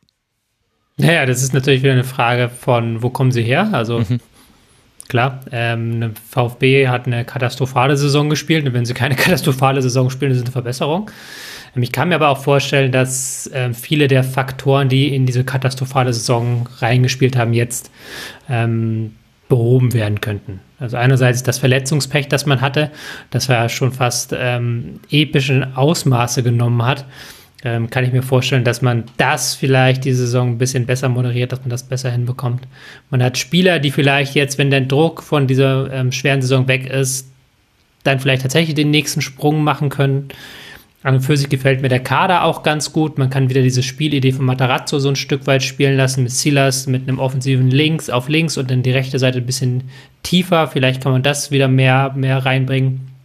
Naja, 0.97 1.27
das 1.27 1.43
ist 1.43 1.53
natürlich 1.53 1.83
wieder 1.83 1.93
eine 1.93 2.03
Frage 2.03 2.49
von, 2.49 3.03
wo 3.03 3.11
kommen 3.11 3.31
sie 3.31 3.43
her? 3.43 3.69
Also 3.71 3.99
mhm. 3.99 4.19
klar, 5.07 5.41
ähm, 5.51 5.93
eine 5.93 6.11
VfB 6.31 6.87
hat 6.87 7.05
eine 7.05 7.23
katastrophale 7.23 7.95
Saison 7.95 8.29
gespielt 8.29 8.65
und 8.65 8.73
wenn 8.73 8.85
sie 8.85 8.95
keine 8.95 9.15
katastrophale 9.15 9.81
Saison 9.81 10.09
spielen, 10.09 10.31
ist 10.31 10.37
es 10.39 10.43
eine 10.43 10.51
Verbesserung. 10.51 11.11
Ähm, 11.75 11.83
ich 11.83 11.91
kann 11.91 12.09
mir 12.09 12.15
aber 12.15 12.29
auch 12.29 12.39
vorstellen, 12.39 12.91
dass 12.91 13.49
ähm, 13.53 13.75
viele 13.75 14.07
der 14.07 14.23
Faktoren, 14.23 14.89
die 14.89 15.13
in 15.13 15.27
diese 15.27 15.43
katastrophale 15.43 16.11
Saison 16.13 16.67
reingespielt 16.79 17.37
haben, 17.37 17.53
jetzt 17.53 17.91
ähm, 18.49 19.13
behoben 19.49 19.93
werden 19.93 20.19
könnten. 20.19 20.61
Also 20.79 20.97
einerseits 20.97 21.43
das 21.43 21.59
Verletzungspech, 21.59 22.27
das 22.27 22.47
man 22.47 22.59
hatte, 22.59 22.91
das 23.29 23.47
ja 23.47 23.69
schon 23.69 23.91
fast 23.91 24.35
ähm, 24.37 24.99
epische 25.11 25.69
Ausmaße 25.75 26.41
genommen 26.41 26.83
hat 26.83 27.05
ähm, 27.63 27.89
kann 27.89 28.03
ich 28.03 28.11
mir 28.11 28.21
vorstellen, 28.21 28.63
dass 28.63 28.81
man 28.81 29.05
das 29.17 29.55
vielleicht 29.55 30.05
die 30.05 30.13
Saison 30.13 30.51
ein 30.51 30.57
bisschen 30.57 30.85
besser 30.85 31.09
moderiert, 31.09 31.51
dass 31.51 31.61
man 31.61 31.69
das 31.69 31.83
besser 31.83 32.11
hinbekommt. 32.11 32.67
Man 33.09 33.23
hat 33.23 33.37
Spieler, 33.37 33.79
die 33.79 33.91
vielleicht 33.91 34.35
jetzt, 34.35 34.57
wenn 34.57 34.69
der 34.69 34.81
Druck 34.81 35.23
von 35.23 35.47
dieser 35.47 35.91
ähm, 35.91 36.11
schweren 36.11 36.41
Saison 36.41 36.67
weg 36.67 36.87
ist, 36.87 37.31
dann 38.03 38.19
vielleicht 38.19 38.43
tatsächlich 38.43 38.75
den 38.75 38.91
nächsten 38.91 39.21
Sprung 39.21 39.63
machen 39.63 39.89
können. 39.89 40.29
An 41.03 41.15
und 41.15 41.21
für 41.21 41.37
sich 41.37 41.49
gefällt 41.49 41.81
mir 41.81 41.89
der 41.89 41.99
Kader 41.99 42.43
auch 42.43 42.63
ganz 42.63 42.91
gut. 42.91 43.17
Man 43.17 43.29
kann 43.29 43.49
wieder 43.49 43.61
diese 43.61 43.83
Spielidee 43.83 44.31
von 44.31 44.45
Matarazzo 44.45 44.99
so 44.99 45.09
ein 45.09 45.15
Stück 45.15 45.47
weit 45.47 45.63
spielen 45.63 45.95
lassen 45.95 46.23
mit 46.23 46.31
Silas, 46.31 46.87
mit 46.87 47.07
einem 47.07 47.19
offensiven 47.19 47.69
Links 47.69 48.09
auf 48.09 48.29
links 48.29 48.57
und 48.57 48.69
dann 48.71 48.83
die 48.83 48.91
rechte 48.91 49.19
Seite 49.19 49.39
ein 49.39 49.45
bisschen 49.45 49.83
tiefer. 50.23 50.67
Vielleicht 50.67 51.01
kann 51.01 51.11
man 51.11 51.23
das 51.23 51.51
wieder 51.51 51.67
mehr, 51.67 52.13
mehr 52.15 52.45
reinbringen. 52.45 53.16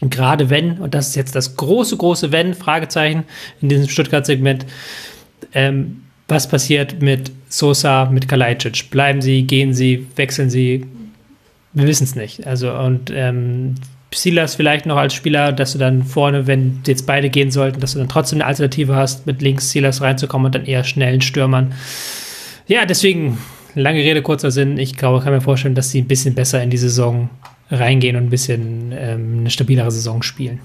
Gerade 0.00 0.50
wenn, 0.50 0.78
und 0.78 0.94
das 0.94 1.08
ist 1.08 1.14
jetzt 1.16 1.34
das 1.34 1.56
große, 1.56 1.96
große 1.96 2.32
Wenn, 2.32 2.54
Fragezeichen 2.54 3.24
in 3.60 3.68
diesem 3.68 3.88
Stuttgart-Segment, 3.88 4.66
ähm, 5.52 6.02
was 6.28 6.48
passiert 6.48 7.00
mit 7.00 7.30
Sosa, 7.48 8.06
mit 8.06 8.28
Kalajdzic? 8.28 8.90
Bleiben 8.90 9.22
sie, 9.22 9.42
gehen 9.42 9.72
sie, 9.74 10.06
wechseln 10.16 10.50
sie? 10.50 10.86
Wir 11.74 11.86
wissen 11.86 12.04
es 12.04 12.16
nicht. 12.16 12.46
Also, 12.46 12.72
und 12.72 13.10
ähm, 13.14 13.74
Silas 14.12 14.54
vielleicht 14.54 14.86
noch 14.86 14.96
als 14.96 15.14
Spieler, 15.14 15.52
dass 15.52 15.72
du 15.72 15.78
dann 15.78 16.02
vorne, 16.02 16.46
wenn 16.46 16.80
jetzt 16.86 17.06
beide 17.06 17.30
gehen 17.30 17.50
sollten, 17.50 17.80
dass 17.80 17.92
du 17.92 17.98
dann 17.98 18.08
trotzdem 18.08 18.38
eine 18.38 18.46
Alternative 18.46 18.94
hast, 18.94 19.26
mit 19.26 19.42
links 19.42 19.70
Silas 19.70 20.00
reinzukommen 20.00 20.46
und 20.46 20.54
dann 20.54 20.66
eher 20.66 20.84
schnellen 20.84 21.20
Stürmern. 21.20 21.74
Ja, 22.66 22.86
deswegen, 22.86 23.38
lange 23.74 23.98
Rede, 23.98 24.22
kurzer 24.22 24.50
Sinn. 24.50 24.78
Ich 24.78 24.96
glaube, 24.96 25.22
kann 25.22 25.32
mir 25.32 25.40
vorstellen, 25.40 25.74
dass 25.74 25.90
sie 25.90 26.00
ein 26.00 26.08
bisschen 26.08 26.34
besser 26.34 26.62
in 26.62 26.70
die 26.70 26.76
Saison 26.76 27.28
reingehen 27.70 28.16
und 28.16 28.24
ein 28.24 28.30
bisschen 28.30 28.92
ähm, 28.92 29.38
eine 29.40 29.50
stabilere 29.50 29.90
Saison 29.90 30.22
spielen. 30.22 30.60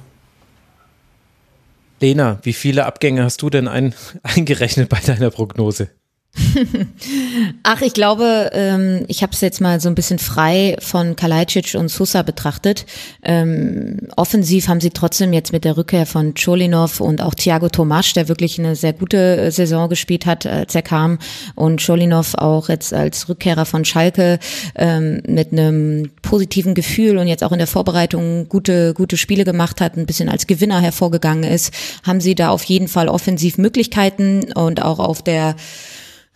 Lena, 2.01 2.39
wie 2.43 2.53
viele 2.53 2.85
Abgänge 2.85 3.23
hast 3.23 3.41
du 3.41 3.49
denn 3.49 3.67
ein, 3.67 3.93
eingerechnet 4.23 4.89
bei 4.89 4.99
deiner 4.99 5.31
Prognose? 5.31 5.89
Ach, 7.63 7.81
ich 7.81 7.93
glaube, 7.93 8.51
ähm, 8.53 9.05
ich 9.07 9.23
habe 9.23 9.33
es 9.33 9.41
jetzt 9.41 9.61
mal 9.61 9.79
so 9.79 9.89
ein 9.89 9.95
bisschen 9.95 10.19
frei 10.19 10.75
von 10.79 11.15
Kalajdzic 11.15 11.75
und 11.75 11.89
Sousa 11.89 12.21
betrachtet. 12.21 12.85
Ähm, 13.23 14.07
offensiv 14.15 14.67
haben 14.67 14.79
sie 14.79 14.91
trotzdem 14.91 15.33
jetzt 15.33 15.51
mit 15.51 15.65
der 15.65 15.75
Rückkehr 15.75 16.05
von 16.05 16.33
Cholinov 16.35 17.01
und 17.01 17.21
auch 17.21 17.33
Thiago 17.33 17.69
Tomasch, 17.69 18.13
der 18.13 18.27
wirklich 18.27 18.59
eine 18.59 18.75
sehr 18.75 18.93
gute 18.93 19.37
äh, 19.37 19.51
Saison 19.51 19.89
gespielt 19.89 20.25
hat, 20.25 20.45
als 20.45 20.75
er 20.75 20.81
kam, 20.81 21.19
und 21.55 21.83
Cholinov 21.83 22.35
auch 22.35 22.69
jetzt 22.69 22.93
als 22.93 23.27
Rückkehrer 23.27 23.65
von 23.65 23.83
Schalke 23.83 24.39
ähm, 24.75 25.21
mit 25.27 25.51
einem 25.51 26.11
positiven 26.21 26.75
Gefühl 26.75 27.17
und 27.17 27.27
jetzt 27.27 27.43
auch 27.43 27.51
in 27.51 27.57
der 27.57 27.67
Vorbereitung 27.67 28.47
gute 28.49 28.93
gute 28.93 29.17
Spiele 29.17 29.45
gemacht 29.45 29.81
hat, 29.81 29.97
ein 29.97 30.05
bisschen 30.05 30.29
als 30.29 30.47
Gewinner 30.47 30.79
hervorgegangen 30.79 31.43
ist, 31.43 31.73
haben 32.03 32.21
sie 32.21 32.35
da 32.35 32.49
auf 32.49 32.63
jeden 32.63 32.87
Fall 32.87 33.07
offensiv 33.09 33.57
Möglichkeiten 33.57 34.51
und 34.53 34.81
auch 34.81 34.99
auf 34.99 35.21
der 35.21 35.55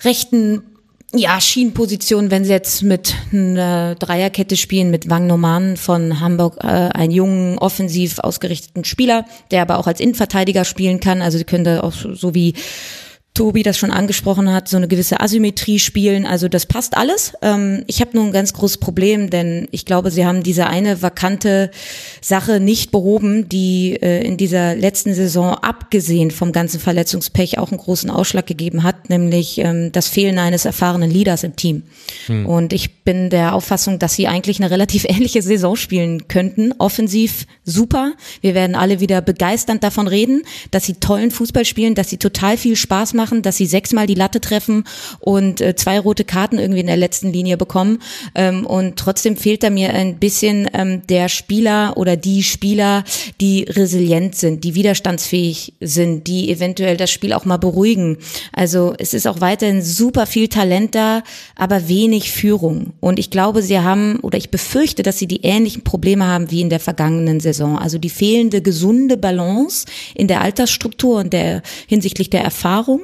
rechten 0.03 0.63
ja, 1.15 1.39
Schienenposition, 1.39 2.31
wenn 2.31 2.43
sie 2.43 2.51
jetzt 2.51 2.81
mit 2.81 3.13
einer 3.31 3.95
Dreierkette 3.95 4.57
spielen, 4.57 4.89
mit 4.89 5.09
Wang 5.09 5.27
Noman 5.27 5.77
von 5.77 6.19
Hamburg, 6.19 6.57
äh, 6.63 6.67
einen 6.67 7.11
jungen, 7.11 7.59
offensiv 7.59 8.17
ausgerichteten 8.19 8.83
Spieler, 8.83 9.25
der 9.51 9.61
aber 9.61 9.77
auch 9.77 9.85
als 9.85 9.99
Innenverteidiger 9.99 10.65
spielen 10.65 10.99
kann. 10.99 11.21
Also 11.21 11.37
sie 11.37 11.43
können 11.43 11.65
da 11.65 11.81
auch 11.81 11.93
so 11.93 12.33
wie 12.33 12.55
Tobi 13.33 13.63
das 13.63 13.79
schon 13.79 13.89
angesprochen 13.89 14.53
hat, 14.53 14.67
so 14.69 14.77
eine 14.77 14.87
gewisse 14.87 15.19
Asymmetrie 15.19 15.79
spielen. 15.79 16.27
Also 16.27 16.47
das 16.47 16.67
passt 16.67 16.95
alles. 16.95 17.33
Ähm, 17.41 17.83
ich 17.87 17.99
habe 17.99 18.11
nur 18.13 18.25
ein 18.25 18.31
ganz 18.31 18.53
großes 18.53 18.77
Problem, 18.77 19.31
denn 19.31 19.67
ich 19.71 19.85
glaube, 19.85 20.11
sie 20.11 20.23
haben 20.23 20.43
diese 20.43 20.67
eine 20.67 21.01
vakante 21.01 21.71
Sache 22.21 22.59
nicht 22.59 22.91
behoben, 22.91 23.49
die 23.49 23.97
äh, 23.99 24.23
in 24.23 24.37
dieser 24.37 24.75
letzten 24.75 25.15
Saison 25.15 25.55
abgesehen 25.55 26.29
vom 26.29 26.51
ganzen 26.51 26.79
Verletzungspech 26.79 27.57
auch 27.57 27.71
einen 27.71 27.79
großen 27.79 28.11
Ausschlag 28.11 28.45
gegeben 28.45 28.83
hat, 28.83 29.09
nämlich 29.09 29.57
ähm, 29.57 29.91
das 29.91 30.09
Fehlen 30.09 30.37
eines 30.37 30.65
erfahrenen 30.65 31.09
Leaders 31.09 31.43
im 31.43 31.55
Team. 31.55 31.83
Hm. 32.27 32.45
Und 32.45 32.71
ich 32.71 33.03
bin 33.03 33.31
der 33.31 33.55
Auffassung, 33.55 33.97
dass 33.97 34.13
sie 34.13 34.27
eigentlich 34.27 34.59
eine 34.59 34.69
relativ 34.69 35.05
ähnliche 35.09 35.41
Saison 35.41 35.75
spielen 35.75 36.27
könnten. 36.27 36.71
Offensiv 36.77 37.47
super. 37.65 38.13
Wir 38.41 38.53
werden 38.53 38.75
alle 38.75 38.99
wieder 38.99 39.21
begeisternd 39.21 39.83
davon 39.83 40.07
reden, 40.07 40.43
dass 40.69 40.85
sie 40.85 40.93
tollen 40.93 41.31
Fußball 41.31 41.65
spielen, 41.65 41.95
dass 41.95 42.11
sie 42.11 42.17
total 42.17 42.57
viel 42.57 42.75
Spaß 42.75 43.15
machen 43.15 43.22
machen, 43.23 43.41
dass 43.41 43.55
sie 43.55 43.65
sechsmal 43.65 44.05
die 44.05 44.15
Latte 44.15 44.41
treffen 44.41 44.83
und 45.21 45.61
äh, 45.61 45.77
zwei 45.77 45.97
rote 45.97 46.25
Karten 46.25 46.59
irgendwie 46.59 46.81
in 46.81 46.87
der 46.87 46.97
letzten 46.97 47.31
Linie 47.31 47.55
bekommen. 47.55 47.99
Ähm, 48.35 48.65
und 48.65 48.97
trotzdem 48.97 49.37
fehlt 49.37 49.63
da 49.63 49.69
mir 49.69 49.93
ein 49.93 50.17
bisschen 50.19 50.69
ähm, 50.73 51.07
der 51.07 51.29
Spieler 51.29 51.95
oder 51.95 52.17
die 52.17 52.43
Spieler, 52.43 53.05
die 53.39 53.63
resilient 53.63 54.35
sind, 54.35 54.65
die 54.65 54.75
widerstandsfähig 54.75 55.73
sind, 55.79 56.27
die 56.27 56.51
eventuell 56.51 56.97
das 56.97 57.11
Spiel 57.11 57.31
auch 57.31 57.45
mal 57.45 57.55
beruhigen. 57.55 58.17
Also 58.51 58.93
es 58.97 59.13
ist 59.13 59.25
auch 59.25 59.39
weiterhin 59.39 59.81
super 59.81 60.25
viel 60.25 60.49
Talent 60.49 60.95
da, 60.95 61.23
aber 61.55 61.87
wenig 61.87 62.29
Führung. 62.31 62.91
Und 62.99 63.19
ich 63.19 63.29
glaube, 63.29 63.61
sie 63.61 63.79
haben 63.79 64.19
oder 64.19 64.37
ich 64.37 64.51
befürchte, 64.51 65.01
dass 65.01 65.17
sie 65.17 65.27
die 65.27 65.43
ähnlichen 65.43 65.85
Probleme 65.85 66.27
haben 66.27 66.51
wie 66.51 66.59
in 66.59 66.69
der 66.69 66.81
vergangenen 66.81 67.39
Saison. 67.39 67.79
Also 67.79 67.97
die 67.97 68.09
fehlende 68.09 68.61
gesunde 68.61 69.15
Balance 69.15 69.85
in 70.13 70.27
der 70.27 70.41
Altersstruktur 70.41 71.19
und 71.19 71.31
der 71.31 71.61
hinsichtlich 71.87 72.29
der 72.29 72.43
Erfahrung. 72.43 73.01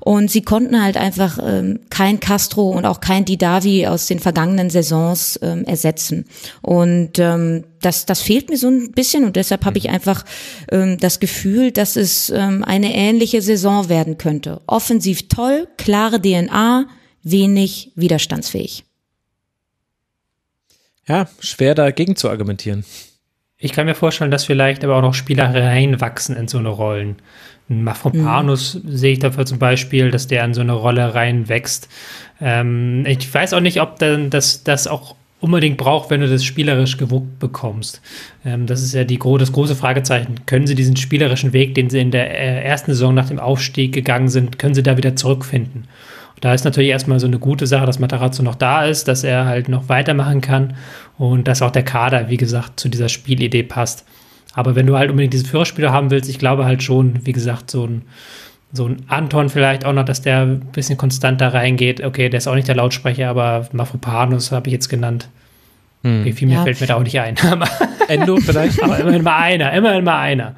Und 0.00 0.30
sie 0.30 0.42
konnten 0.42 0.82
halt 0.82 0.96
einfach 0.96 1.38
ähm, 1.42 1.80
kein 1.90 2.20
Castro 2.20 2.70
und 2.70 2.86
auch 2.86 3.00
kein 3.00 3.24
Didavi 3.24 3.86
aus 3.86 4.06
den 4.06 4.18
vergangenen 4.18 4.70
Saisons 4.70 5.38
ähm, 5.42 5.64
ersetzen. 5.64 6.24
Und 6.60 7.18
ähm, 7.18 7.64
das, 7.80 8.06
das 8.06 8.22
fehlt 8.22 8.48
mir 8.48 8.56
so 8.56 8.68
ein 8.68 8.92
bisschen 8.92 9.24
und 9.24 9.36
deshalb 9.36 9.64
habe 9.64 9.78
ich 9.78 9.90
einfach 9.90 10.24
ähm, 10.70 10.98
das 10.98 11.20
Gefühl, 11.20 11.72
dass 11.72 11.96
es 11.96 12.30
ähm, 12.30 12.64
eine 12.64 12.94
ähnliche 12.94 13.42
Saison 13.42 13.88
werden 13.88 14.18
könnte. 14.18 14.60
Offensiv 14.66 15.28
toll, 15.28 15.68
klare 15.76 16.20
DNA, 16.20 16.86
wenig 17.22 17.92
widerstandsfähig. 17.94 18.84
Ja, 21.06 21.28
schwer 21.40 21.74
dagegen 21.74 22.16
zu 22.16 22.30
argumentieren. 22.30 22.84
Ich 23.58 23.72
kann 23.72 23.86
mir 23.86 23.94
vorstellen, 23.94 24.30
dass 24.30 24.44
vielleicht 24.44 24.82
aber 24.82 24.96
auch 24.96 25.02
noch 25.02 25.14
Spieler 25.14 25.54
reinwachsen 25.54 26.36
in 26.36 26.48
so 26.48 26.58
eine 26.58 26.68
Rollen. 26.68 27.16
Mafropanus 27.68 28.74
mhm. 28.82 28.96
sehe 28.96 29.12
ich 29.12 29.18
dafür 29.18 29.46
zum 29.46 29.58
Beispiel, 29.58 30.10
dass 30.10 30.26
der 30.26 30.44
in 30.44 30.54
so 30.54 30.60
eine 30.60 30.72
Rolle 30.72 31.14
reinwächst. 31.14 31.88
Ähm, 32.40 33.04
ich 33.06 33.32
weiß 33.32 33.54
auch 33.54 33.60
nicht, 33.60 33.80
ob 33.80 33.98
dann 33.98 34.30
das, 34.30 34.64
das 34.64 34.86
auch 34.86 35.14
unbedingt 35.42 35.76
braucht, 35.76 36.08
wenn 36.08 36.20
du 36.20 36.28
das 36.28 36.44
spielerisch 36.44 36.96
gewuppt 36.96 37.40
bekommst. 37.40 38.00
Ähm, 38.44 38.66
das 38.66 38.82
ist 38.82 38.94
ja 38.94 39.04
die, 39.04 39.18
das 39.18 39.52
große 39.52 39.74
Fragezeichen. 39.74 40.36
Können 40.46 40.66
sie 40.66 40.76
diesen 40.76 40.96
spielerischen 40.96 41.52
Weg, 41.52 41.74
den 41.74 41.90
sie 41.90 42.00
in 42.00 42.12
der 42.12 42.30
äh, 42.30 42.62
ersten 42.64 42.92
Saison 42.92 43.12
nach 43.14 43.28
dem 43.28 43.40
Aufstieg 43.40 43.92
gegangen 43.92 44.28
sind, 44.28 44.58
können 44.58 44.74
sie 44.74 44.84
da 44.84 44.96
wieder 44.96 45.16
zurückfinden? 45.16 45.88
Und 46.34 46.44
da 46.44 46.54
ist 46.54 46.64
natürlich 46.64 46.90
erstmal 46.90 47.18
so 47.18 47.26
eine 47.26 47.40
gute 47.40 47.66
Sache, 47.66 47.86
dass 47.86 47.98
Matarazzo 47.98 48.42
noch 48.42 48.54
da 48.54 48.84
ist, 48.86 49.08
dass 49.08 49.24
er 49.24 49.44
halt 49.46 49.68
noch 49.68 49.88
weitermachen 49.88 50.40
kann 50.40 50.74
und 51.18 51.48
dass 51.48 51.60
auch 51.60 51.72
der 51.72 51.84
Kader, 51.84 52.28
wie 52.28 52.36
gesagt, 52.36 52.78
zu 52.78 52.88
dieser 52.88 53.08
Spielidee 53.08 53.64
passt. 53.64 54.04
Aber 54.54 54.74
wenn 54.74 54.86
du 54.86 54.96
halt 54.96 55.10
unbedingt 55.10 55.32
diese 55.32 55.46
Führerspieler 55.46 55.92
haben 55.92 56.10
willst, 56.10 56.28
ich 56.28 56.38
glaube 56.38 56.64
halt 56.64 56.82
schon, 56.82 57.24
wie 57.24 57.32
gesagt, 57.32 57.70
so 57.70 57.86
ein, 57.86 58.02
so 58.72 58.86
ein 58.86 59.02
Anton 59.08 59.48
vielleicht 59.48 59.84
auch 59.84 59.92
noch, 59.92 60.04
dass 60.04 60.22
der 60.22 60.42
ein 60.42 60.60
bisschen 60.72 60.98
konstanter 60.98 61.54
reingeht. 61.54 62.02
Okay, 62.02 62.28
der 62.28 62.38
ist 62.38 62.46
auch 62.46 62.54
nicht 62.54 62.68
der 62.68 62.76
Lautsprecher, 62.76 63.28
aber 63.28 63.68
Mafropanus 63.72 64.52
habe 64.52 64.68
ich 64.68 64.72
jetzt 64.72 64.88
genannt. 64.88 65.28
Hm. 66.02 66.24
Wie 66.24 66.32
viel 66.32 66.48
mehr 66.48 66.58
ja. 66.58 66.64
fällt 66.64 66.80
mir 66.80 66.86
da 66.86 66.96
auch 66.96 67.02
nicht 67.02 67.18
ein. 67.18 67.36
Endo 68.08 68.36
vielleicht? 68.36 68.82
aber 68.82 68.98
immerhin 68.98 69.22
mal 69.22 69.36
einer, 69.36 69.72
immerhin 69.72 70.04
mal 70.04 70.18
einer. 70.18 70.56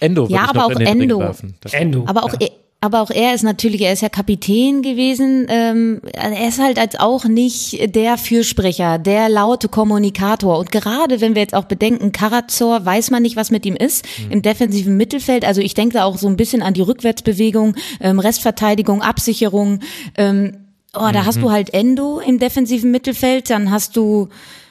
Endo. 0.00 0.26
Ja, 0.28 0.48
aber 0.48 0.66
auch 0.66 0.70
Endo. 0.70 1.34
Endo. 1.72 2.04
Aber 2.06 2.24
auch 2.24 2.34
ja. 2.40 2.48
Aber 2.80 3.00
auch 3.00 3.10
er 3.10 3.34
ist 3.34 3.42
natürlich, 3.42 3.80
er 3.80 3.92
ist 3.94 4.02
ja 4.02 4.10
Kapitän 4.10 4.82
gewesen. 4.82 5.46
Ähm, 5.48 6.02
er 6.12 6.46
ist 6.46 6.60
halt 6.60 6.78
als 6.78 7.00
auch 7.00 7.24
nicht 7.24 7.94
der 7.96 8.18
Fürsprecher, 8.18 8.98
der 8.98 9.28
laute 9.28 9.68
Kommunikator. 9.68 10.58
Und 10.58 10.70
gerade 10.70 11.20
wenn 11.20 11.34
wir 11.34 11.42
jetzt 11.42 11.54
auch 11.54 11.64
bedenken, 11.64 12.12
Karazor, 12.12 12.84
weiß 12.84 13.10
man 13.10 13.22
nicht, 13.22 13.34
was 13.34 13.50
mit 13.50 13.64
ihm 13.64 13.76
ist 13.76 14.04
mhm. 14.26 14.32
im 14.32 14.42
defensiven 14.42 14.96
Mittelfeld. 14.96 15.44
Also 15.44 15.62
ich 15.62 15.74
denke 15.74 15.94
da 15.94 16.04
auch 16.04 16.18
so 16.18 16.28
ein 16.28 16.36
bisschen 16.36 16.62
an 16.62 16.74
die 16.74 16.82
Rückwärtsbewegung, 16.82 17.76
ähm, 18.00 18.20
Restverteidigung, 18.20 19.00
Absicherung. 19.00 19.80
Ähm, 20.16 20.58
oh, 20.94 21.08
da 21.12 21.22
mhm. 21.22 21.26
hast 21.26 21.40
du 21.40 21.50
halt 21.50 21.72
Endo 21.72 22.20
im 22.20 22.38
defensiven 22.38 22.90
Mittelfeld, 22.90 23.48
dann 23.48 23.70
hast 23.70 23.96
du 23.96 24.28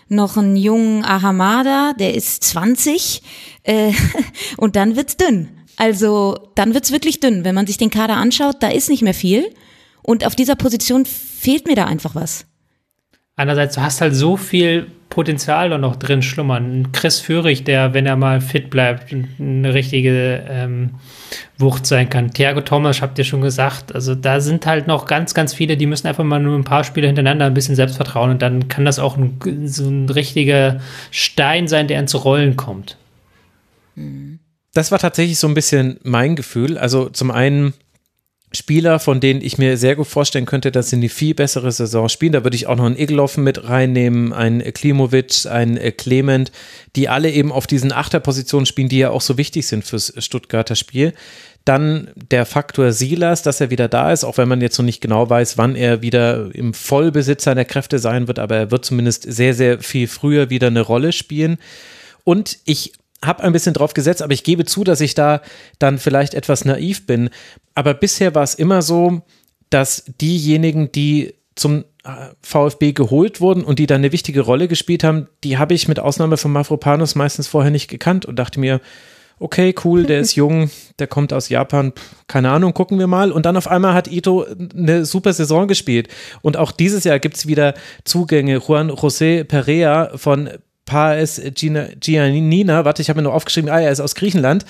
noch 0.08 0.38
einen 0.38 0.56
jungen 0.56 1.04
Ahamada, 1.04 1.94
der 1.94 2.14
ist 2.14 2.44
20 2.44 3.24
äh, 3.64 3.92
und 4.58 4.76
dann 4.76 4.96
wird's 4.96 5.18
dünn. 5.18 5.50
Also 5.78 6.38
dann 6.56 6.74
wird's 6.74 6.92
wirklich 6.92 7.20
dünn. 7.20 7.44
Wenn 7.44 7.56
man 7.56 7.68
sich 7.68 7.78
den 7.78 7.90
Kader 7.90 8.18
anschaut, 8.18 8.58
da 8.62 8.70
ist 8.70 8.90
nicht 8.90 9.02
mehr 9.02 9.14
viel. 9.14 9.46
Und 10.02 10.26
auf 10.26 10.36
dieser 10.36 10.56
Position 10.56 11.06
fehlt 11.06 11.68
mir 11.68 11.76
da 11.76 11.86
einfach 11.86 12.16
was. 12.16 12.46
Einerseits, 13.38 13.76
du 13.76 13.82
hast 13.82 14.00
halt 14.00 14.16
so 14.16 14.38
viel 14.38 14.88
Potenzial 15.10 15.70
da 15.70 15.78
noch 15.78 15.98
drin 15.98 16.22
schlummern. 16.22 16.92
Chris 16.94 17.20
Führig, 17.20 17.64
der, 17.64 17.94
wenn 17.94 18.06
er 18.06 18.16
mal 18.16 18.40
fit 18.40 18.70
bleibt, 18.70 19.14
eine 19.14 19.74
richtige 19.74 20.44
ähm, 20.48 20.92
Wucht 21.58 21.86
sein 21.86 22.10
kann. 22.10 22.32
Thiago 22.32 22.62
Thomas, 22.62 23.02
habt 23.02 23.18
ihr 23.18 23.26
schon 23.26 23.42
gesagt. 23.42 23.94
Also 23.94 24.16
da 24.16 24.40
sind 24.40 24.66
halt 24.66 24.88
noch 24.88 25.06
ganz, 25.06 25.34
ganz 25.34 25.54
viele, 25.54 25.76
die 25.76 25.86
müssen 25.86 26.08
einfach 26.08 26.24
mal 26.24 26.40
nur 26.40 26.58
ein 26.58 26.64
paar 26.64 26.84
Spiele 26.86 27.08
hintereinander 27.08 27.46
ein 27.46 27.54
bisschen 27.54 27.76
Selbstvertrauen 27.76 28.32
und 28.32 28.42
dann 28.42 28.68
kann 28.70 28.86
das 28.86 29.00
auch 29.00 29.18
ein, 29.18 29.38
so 29.66 29.88
ein 29.90 30.10
richtiger 30.10 30.80
Stein 31.12 31.68
sein, 31.68 31.88
der 31.88 32.00
ins 32.00 32.24
Rollen 32.24 32.56
kommt. 32.56 32.98
Mhm 33.96 34.35
das 34.76 34.92
war 34.92 35.00
tatsächlich 35.00 35.40
so 35.40 35.48
ein 35.48 35.54
bisschen 35.54 36.00
mein 36.04 36.36
Gefühl. 36.36 36.78
Also 36.78 37.10
zum 37.10 37.32
einen 37.32 37.74
Spieler, 38.52 39.00
von 39.00 39.22
denen 39.22 39.42
ich 39.42 39.58
mir 39.58 39.78
sehr 39.78 39.96
gut 39.96 40.08
vorstellen 40.08 40.46
könnte, 40.46 40.72
dass 40.72 40.90
sie 40.90 40.98
eine 40.98 41.10
viel 41.10 41.34
bessere 41.34 41.72
Saison 41.72 42.10
spielen. 42.10 42.34
Da 42.34 42.44
würde 42.44 42.56
ich 42.56 42.68
auch 42.68 42.76
noch 42.76 42.86
einen 42.86 42.98
Iglov 42.98 43.38
mit 43.38 43.70
reinnehmen, 43.70 44.34
einen 44.34 44.62
Klimovic, 44.74 45.46
einen 45.46 45.80
Clement, 45.96 46.52
die 46.96 47.08
alle 47.08 47.32
eben 47.32 47.54
auf 47.54 47.68
diesen 47.68 47.94
Achterpositionen 47.94 48.66
spielen, 48.66 48.90
die 48.90 49.00
ja 49.00 49.12
auch 49.12 49.22
so 49.22 49.38
wichtig 49.38 49.66
sind 49.66 49.86
fürs 49.86 50.14
Stuttgarter 50.18 50.76
Spiel. 50.76 51.14
Dann 51.64 52.12
der 52.16 52.46
Faktor 52.46 52.92
Silas, 52.92 53.44
dass 53.44 53.62
er 53.62 53.72
wieder 53.72 53.88
da 53.88 54.12
ist, 54.12 54.26
auch 54.26 54.38
wenn 54.38 54.50
man 54.50 54.62
jetzt 54.62 54.78
noch 54.78 54.86
nicht 54.86 55.02
genau 55.02 55.30
weiß, 55.30 55.58
wann 55.58 55.76
er 55.76 56.02
wieder 56.02 56.54
im 56.54 56.74
Vollbesitz 56.74 57.46
seiner 57.46 57.66
Kräfte 57.66 57.98
sein 57.98 58.28
wird, 58.28 58.40
aber 58.40 58.58
er 58.58 58.72
wird 58.72 58.84
zumindest 58.84 59.24
sehr, 59.24 59.54
sehr 59.54 59.80
viel 59.80 60.08
früher 60.08 60.50
wieder 60.50 60.68
eine 60.68 60.82
Rolle 60.82 61.14
spielen. 61.14 61.58
Und 62.26 62.60
ich 62.66 62.92
habe 63.26 63.44
ein 63.44 63.54
bisschen 63.54 63.74
drauf 63.74 63.94
gesetzt, 63.94 64.22
aber 64.22 64.34
ich 64.34 64.44
gebe 64.44 64.66
zu, 64.66 64.84
dass 64.84 65.02
ich 65.02 65.14
da 65.16 65.42
dann 65.80 65.98
vielleicht 65.98 66.34
etwas 66.34 66.66
naiv 66.66 67.06
bin. 67.06 67.30
Aber 67.74 67.94
bisher 67.94 68.36
war 68.36 68.44
es 68.44 68.56
immer 68.56 68.82
so, 68.82 69.22
dass 69.70 70.06
diejenigen, 70.22 70.92
die 70.92 71.36
zum 71.56 71.86
äh, 72.04 72.10
VfB 72.42 72.92
geholt 72.92 73.42
wurden 73.42 73.64
und 73.64 73.80
die 73.80 73.88
dann 73.88 74.02
eine 74.02 74.12
wichtige 74.12 74.42
Rolle 74.42 74.68
gespielt 74.68 75.04
haben, 75.04 75.28
die 75.44 75.58
habe 75.58 75.74
ich 75.74 75.88
mit 75.88 76.00
Ausnahme 76.00 76.38
von 76.38 76.52
Mafropanos 76.52 77.16
meistens 77.16 77.48
vorher 77.48 77.72
nicht 77.72 77.88
gekannt 77.88 78.26
und 78.26 78.38
dachte 78.38 78.60
mir, 78.60 78.82
okay, 79.40 79.74
cool, 79.84 80.04
der 80.04 80.20
ist 80.20 80.36
jung, 80.36 80.70
der 81.00 81.08
kommt 81.08 81.34
aus 81.34 81.50
Japan, 81.50 81.94
keine 82.28 82.52
Ahnung, 82.52 82.74
gucken 82.74 83.00
wir 83.00 83.08
mal. 83.08 83.32
Und 83.32 83.46
dann 83.46 83.58
auf 83.58 83.68
einmal 83.68 83.94
hat 83.94 84.12
Ito 84.12 84.46
eine 84.76 85.06
super 85.06 85.34
Saison 85.34 85.68
gespielt. 85.68 86.10
Und 86.42 86.58
auch 86.58 86.72
dieses 86.72 87.04
Jahr 87.04 87.20
gibt 87.20 87.38
es 87.38 87.48
wieder 87.48 87.74
Zugänge. 88.04 88.62
Juan 88.66 88.92
José 88.92 89.44
Perea 89.44 90.18
von 90.18 90.50
Paes 90.86 91.42
Giannina, 91.54 92.86
warte, 92.86 93.02
ich 93.02 93.10
habe 93.10 93.20
mir 93.20 93.24
noch 93.24 93.34
aufgeschrieben, 93.34 93.70
ah, 93.70 93.80
er 93.80 93.92
ist 93.92 94.00
aus 94.00 94.16
Griechenland. 94.16 94.66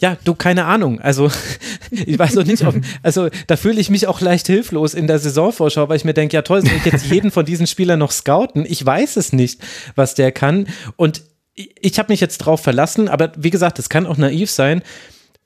Ja, 0.00 0.16
du, 0.24 0.34
keine 0.34 0.64
Ahnung. 0.64 1.00
Also, 1.00 1.30
ich 1.90 2.18
weiß 2.18 2.34
noch 2.34 2.44
nicht, 2.44 2.64
ob, 2.64 2.76
also 3.02 3.28
da 3.46 3.56
fühle 3.56 3.80
ich 3.80 3.90
mich 3.90 4.06
auch 4.06 4.20
leicht 4.20 4.46
hilflos 4.46 4.94
in 4.94 5.06
der 5.06 5.18
Saisonvorschau, 5.18 5.88
weil 5.88 5.96
ich 5.96 6.04
mir 6.04 6.14
denke, 6.14 6.36
ja 6.36 6.42
toll, 6.42 6.62
soll 6.62 6.76
ich 6.76 6.84
jetzt 6.84 7.06
jeden 7.10 7.30
von 7.30 7.44
diesen 7.44 7.66
Spielern 7.66 7.98
noch 7.98 8.12
scouten? 8.12 8.64
Ich 8.68 8.84
weiß 8.84 9.16
es 9.16 9.32
nicht, 9.32 9.60
was 9.96 10.14
der 10.14 10.30
kann. 10.32 10.68
Und 10.96 11.22
ich 11.54 11.98
habe 11.98 12.12
mich 12.12 12.20
jetzt 12.20 12.38
drauf 12.38 12.60
verlassen, 12.60 13.08
aber 13.08 13.32
wie 13.36 13.50
gesagt, 13.50 13.80
es 13.80 13.88
kann 13.88 14.06
auch 14.06 14.16
naiv 14.16 14.50
sein 14.50 14.82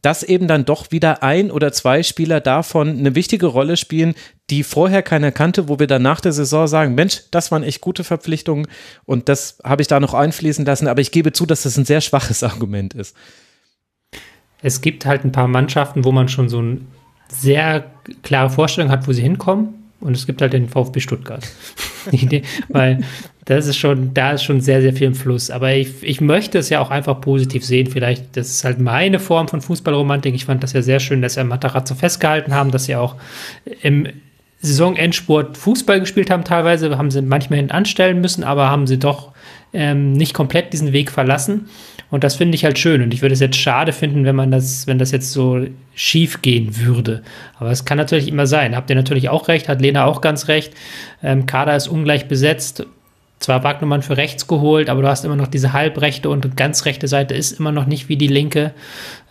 dass 0.02 0.22
eben 0.22 0.48
dann 0.48 0.64
doch 0.64 0.90
wieder 0.90 1.22
ein 1.22 1.50
oder 1.50 1.72
zwei 1.72 2.02
Spieler 2.02 2.40
davon 2.40 2.98
eine 2.98 3.14
wichtige 3.14 3.46
Rolle 3.46 3.76
spielen, 3.76 4.14
die 4.50 4.64
vorher 4.64 5.02
keiner 5.02 5.32
kannte, 5.32 5.68
wo 5.68 5.78
wir 5.78 5.86
dann 5.86 6.02
nach 6.02 6.20
der 6.20 6.32
Saison 6.32 6.66
sagen, 6.66 6.94
Mensch, 6.94 7.22
das 7.30 7.50
waren 7.50 7.62
echt 7.62 7.80
gute 7.80 8.04
Verpflichtungen 8.04 8.66
und 9.04 9.28
das 9.28 9.58
habe 9.64 9.82
ich 9.82 9.88
da 9.88 10.00
noch 10.00 10.14
einfließen 10.14 10.64
lassen, 10.64 10.88
aber 10.88 11.00
ich 11.00 11.12
gebe 11.12 11.32
zu, 11.32 11.46
dass 11.46 11.62
das 11.62 11.78
ein 11.78 11.84
sehr 11.84 12.00
schwaches 12.00 12.42
Argument 12.42 12.94
ist. 12.94 13.16
Es 14.60 14.80
gibt 14.80 15.06
halt 15.06 15.24
ein 15.24 15.32
paar 15.32 15.48
Mannschaften, 15.48 16.04
wo 16.04 16.12
man 16.12 16.28
schon 16.28 16.48
so 16.48 16.58
eine 16.58 16.80
sehr 17.28 17.90
klare 18.22 18.50
Vorstellung 18.50 18.90
hat, 18.90 19.08
wo 19.08 19.12
sie 19.12 19.22
hinkommen 19.22 19.81
und 20.02 20.16
es 20.16 20.26
gibt 20.26 20.42
halt 20.42 20.52
den 20.52 20.68
VfB 20.68 21.00
Stuttgart. 21.00 21.46
weil 22.68 23.00
das 23.44 23.66
ist 23.66 23.76
schon, 23.76 24.14
da 24.14 24.32
ist 24.32 24.44
schon 24.44 24.60
sehr, 24.60 24.82
sehr 24.82 24.92
viel 24.92 25.08
im 25.08 25.14
Fluss. 25.14 25.50
Aber 25.50 25.72
ich, 25.72 26.02
ich 26.02 26.20
möchte 26.20 26.58
es 26.58 26.68
ja 26.68 26.80
auch 26.80 26.90
einfach 26.90 27.20
positiv 27.20 27.64
sehen. 27.64 27.88
Vielleicht, 27.88 28.36
das 28.36 28.48
ist 28.48 28.64
halt 28.64 28.78
meine 28.78 29.18
Form 29.18 29.48
von 29.48 29.60
Fußballromantik. 29.60 30.34
Ich 30.34 30.44
fand 30.44 30.62
das 30.62 30.72
ja 30.72 30.82
sehr 30.82 31.00
schön, 31.00 31.22
dass 31.22 31.36
wir 31.36 31.44
Matarazzo 31.44 31.94
festgehalten 31.94 32.54
haben, 32.54 32.70
dass 32.70 32.84
sie 32.84 32.96
auch 32.96 33.16
im 33.82 34.08
Saisonendspurt 34.60 35.56
Fußball 35.56 35.98
gespielt 36.00 36.30
haben 36.30 36.44
teilweise, 36.44 36.96
haben 36.96 37.10
sie 37.10 37.20
manchmal 37.20 37.58
hinten 37.58 37.72
anstellen 37.72 38.20
müssen, 38.20 38.44
aber 38.44 38.70
haben 38.70 38.86
sie 38.86 38.98
doch 38.98 39.32
ähm, 39.72 40.12
nicht 40.12 40.34
komplett 40.34 40.72
diesen 40.72 40.92
Weg 40.92 41.10
verlassen. 41.10 41.68
Und 42.12 42.24
das 42.24 42.34
finde 42.34 42.54
ich 42.56 42.64
halt 42.66 42.78
schön. 42.78 43.00
Und 43.00 43.14
ich 43.14 43.22
würde 43.22 43.32
es 43.32 43.40
jetzt 43.40 43.56
schade 43.56 43.94
finden, 43.94 44.26
wenn 44.26 44.36
man 44.36 44.50
das, 44.50 44.86
wenn 44.86 44.98
das 44.98 45.12
jetzt 45.12 45.32
so 45.32 45.66
schief 45.94 46.42
gehen 46.42 46.76
würde. 46.76 47.22
Aber 47.58 47.70
es 47.70 47.86
kann 47.86 47.96
natürlich 47.96 48.28
immer 48.28 48.46
sein. 48.46 48.76
Habt 48.76 48.90
ihr 48.90 48.96
natürlich 48.96 49.30
auch 49.30 49.48
recht, 49.48 49.66
hat 49.66 49.80
Lena 49.80 50.04
auch 50.04 50.20
ganz 50.20 50.46
recht. 50.46 50.74
Ähm, 51.22 51.46
Kader 51.46 51.74
ist 51.74 51.88
ungleich 51.88 52.28
besetzt. 52.28 52.84
Zwar 53.38 53.64
Wagnermann 53.64 54.02
für 54.02 54.18
rechts 54.18 54.46
geholt, 54.46 54.90
aber 54.90 55.00
du 55.00 55.08
hast 55.08 55.24
immer 55.24 55.36
noch 55.36 55.48
diese 55.48 55.72
halbrechte 55.72 56.28
und 56.28 56.54
ganz 56.54 56.84
rechte 56.84 57.08
Seite 57.08 57.32
ist 57.32 57.58
immer 57.58 57.72
noch 57.72 57.86
nicht 57.86 58.10
wie 58.10 58.16
die 58.16 58.28
linke. 58.28 58.74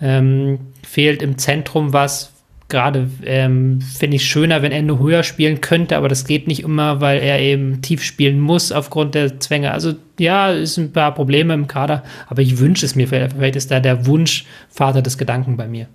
Ähm, 0.01 0.57
fehlt 0.81 1.21
im 1.21 1.37
Zentrum 1.37 1.93
was. 1.93 2.30
Gerade 2.71 3.09
ähm, 3.25 3.81
finde 3.81 4.15
ich 4.15 4.23
schöner, 4.23 4.61
wenn 4.61 4.71
Endo 4.71 4.97
höher 4.97 5.23
spielen 5.23 5.59
könnte, 5.59 5.97
aber 5.97 6.07
das 6.07 6.25
geht 6.25 6.47
nicht 6.47 6.63
immer, 6.63 7.01
weil 7.01 7.19
er 7.19 7.41
eben 7.41 7.81
tief 7.81 8.01
spielen 8.01 8.39
muss 8.39 8.71
aufgrund 8.71 9.13
der 9.13 9.41
Zwänge. 9.41 9.71
Also 9.71 9.93
ja, 10.17 10.53
es 10.53 10.75
sind 10.75 10.85
ein 10.85 10.93
paar 10.93 11.13
Probleme 11.13 11.53
im 11.53 11.67
Kader, 11.67 12.03
aber 12.29 12.41
ich 12.41 12.59
wünsche 12.59 12.85
es 12.85 12.95
mir. 12.95 13.09
Vielleicht 13.09 13.57
ist 13.57 13.71
da 13.71 13.81
der 13.81 14.05
Wunsch 14.05 14.45
Vater 14.69 15.01
des 15.01 15.17
Gedanken 15.17 15.57
bei 15.57 15.67
mir. 15.67 15.87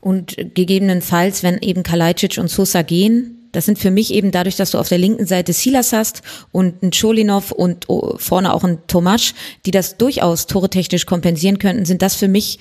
Und 0.00 0.36
gegebenenfalls, 0.54 1.44
wenn 1.44 1.58
eben 1.58 1.84
Kalajdzic 1.84 2.38
und 2.38 2.48
Sosa 2.48 2.82
gehen, 2.82 3.38
das 3.52 3.66
sind 3.66 3.78
für 3.78 3.92
mich 3.92 4.12
eben 4.12 4.32
dadurch, 4.32 4.56
dass 4.56 4.72
du 4.72 4.78
auf 4.78 4.88
der 4.88 4.98
linken 4.98 5.26
Seite 5.26 5.52
Silas 5.52 5.92
hast 5.92 6.22
und 6.50 6.82
einen 6.82 6.90
Cholinov 6.90 7.52
und 7.52 7.88
oh, 7.88 8.16
vorne 8.16 8.52
auch 8.52 8.64
einen 8.64 8.84
Tomasch, 8.88 9.34
die 9.64 9.70
das 9.70 9.96
durchaus 9.96 10.48
toretechnisch 10.48 11.06
kompensieren 11.06 11.58
könnten, 11.58 11.84
sind 11.84 12.02
das 12.02 12.16
für 12.16 12.26
mich, 12.26 12.58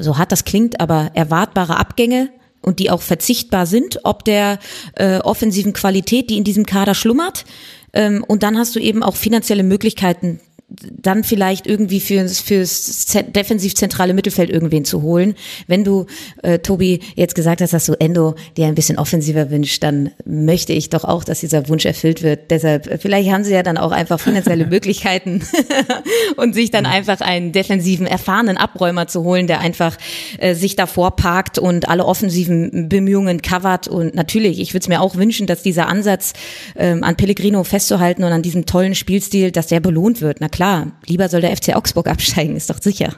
so 0.00 0.18
hart 0.18 0.32
das 0.32 0.44
klingt, 0.44 0.80
aber 0.80 1.10
erwartbare 1.14 1.76
Abgänge 1.76 2.30
und 2.62 2.78
die 2.78 2.90
auch 2.90 3.02
verzichtbar 3.02 3.66
sind, 3.66 4.00
ob 4.04 4.24
der 4.24 4.58
äh, 4.94 5.18
offensiven 5.18 5.72
Qualität, 5.72 6.30
die 6.30 6.38
in 6.38 6.44
diesem 6.44 6.64
Kader 6.64 6.94
schlummert. 6.94 7.44
Ähm, 7.92 8.24
und 8.26 8.42
dann 8.42 8.56
hast 8.56 8.74
du 8.74 8.80
eben 8.80 9.02
auch 9.02 9.16
finanzielle 9.16 9.64
Möglichkeiten, 9.64 10.40
dann 10.90 11.24
vielleicht 11.24 11.66
irgendwie 11.66 12.00
fürs, 12.00 12.40
fürs 12.40 13.06
defensiv 13.34 13.74
zentrale 13.74 14.14
Mittelfeld 14.14 14.50
irgendwen 14.50 14.84
zu 14.84 15.02
holen. 15.02 15.34
Wenn 15.66 15.84
du, 15.84 16.06
äh, 16.42 16.58
Tobi, 16.58 17.00
jetzt 17.14 17.34
gesagt 17.34 17.60
hast, 17.60 17.72
dass 17.72 17.86
du 17.86 17.94
Endo 17.94 18.34
dir 18.56 18.66
ein 18.66 18.74
bisschen 18.74 18.98
offensiver 18.98 19.50
wünscht, 19.50 19.82
dann 19.82 20.10
möchte 20.24 20.72
ich 20.72 20.90
doch 20.90 21.04
auch, 21.04 21.24
dass 21.24 21.40
dieser 21.40 21.68
Wunsch 21.68 21.84
erfüllt 21.84 22.22
wird. 22.22 22.50
Deshalb, 22.50 23.00
vielleicht 23.00 23.30
haben 23.30 23.44
sie 23.44 23.52
ja 23.52 23.62
dann 23.62 23.76
auch 23.76 23.92
einfach 23.92 24.20
finanzielle 24.20 24.66
Möglichkeiten 24.72 25.42
und 26.36 26.54
sich 26.54 26.70
dann 26.70 26.86
einfach 26.86 27.20
einen 27.20 27.52
defensiven, 27.52 28.06
erfahrenen 28.06 28.56
Abräumer 28.56 29.06
zu 29.06 29.24
holen, 29.24 29.46
der 29.46 29.60
einfach 29.60 29.96
äh, 30.38 30.54
sich 30.54 30.76
davor 30.76 31.16
parkt 31.16 31.58
und 31.58 31.88
alle 31.88 32.04
offensiven 32.04 32.88
Bemühungen 32.88 33.42
covert. 33.42 33.88
Und 33.88 34.14
natürlich, 34.14 34.60
ich 34.60 34.74
würde 34.74 34.82
es 34.82 34.88
mir 34.88 35.00
auch 35.00 35.16
wünschen, 35.16 35.46
dass 35.46 35.62
dieser 35.62 35.88
Ansatz 35.88 36.32
ähm, 36.76 37.04
an 37.04 37.16
Pellegrino 37.16 37.64
festzuhalten 37.64 38.24
und 38.24 38.32
an 38.32 38.42
diesem 38.42 38.66
tollen 38.66 38.94
Spielstil, 38.94 39.50
dass 39.50 39.66
der 39.66 39.80
belohnt 39.80 40.20
wird. 40.20 40.40
Na 40.40 40.48
klar, 40.48 40.61
klar, 40.62 40.92
lieber 41.06 41.28
soll 41.28 41.40
der 41.40 41.56
FC 41.56 41.74
Augsburg 41.74 42.06
absteigen, 42.06 42.54
ist 42.54 42.70
doch 42.70 42.80
sicher. 42.80 43.16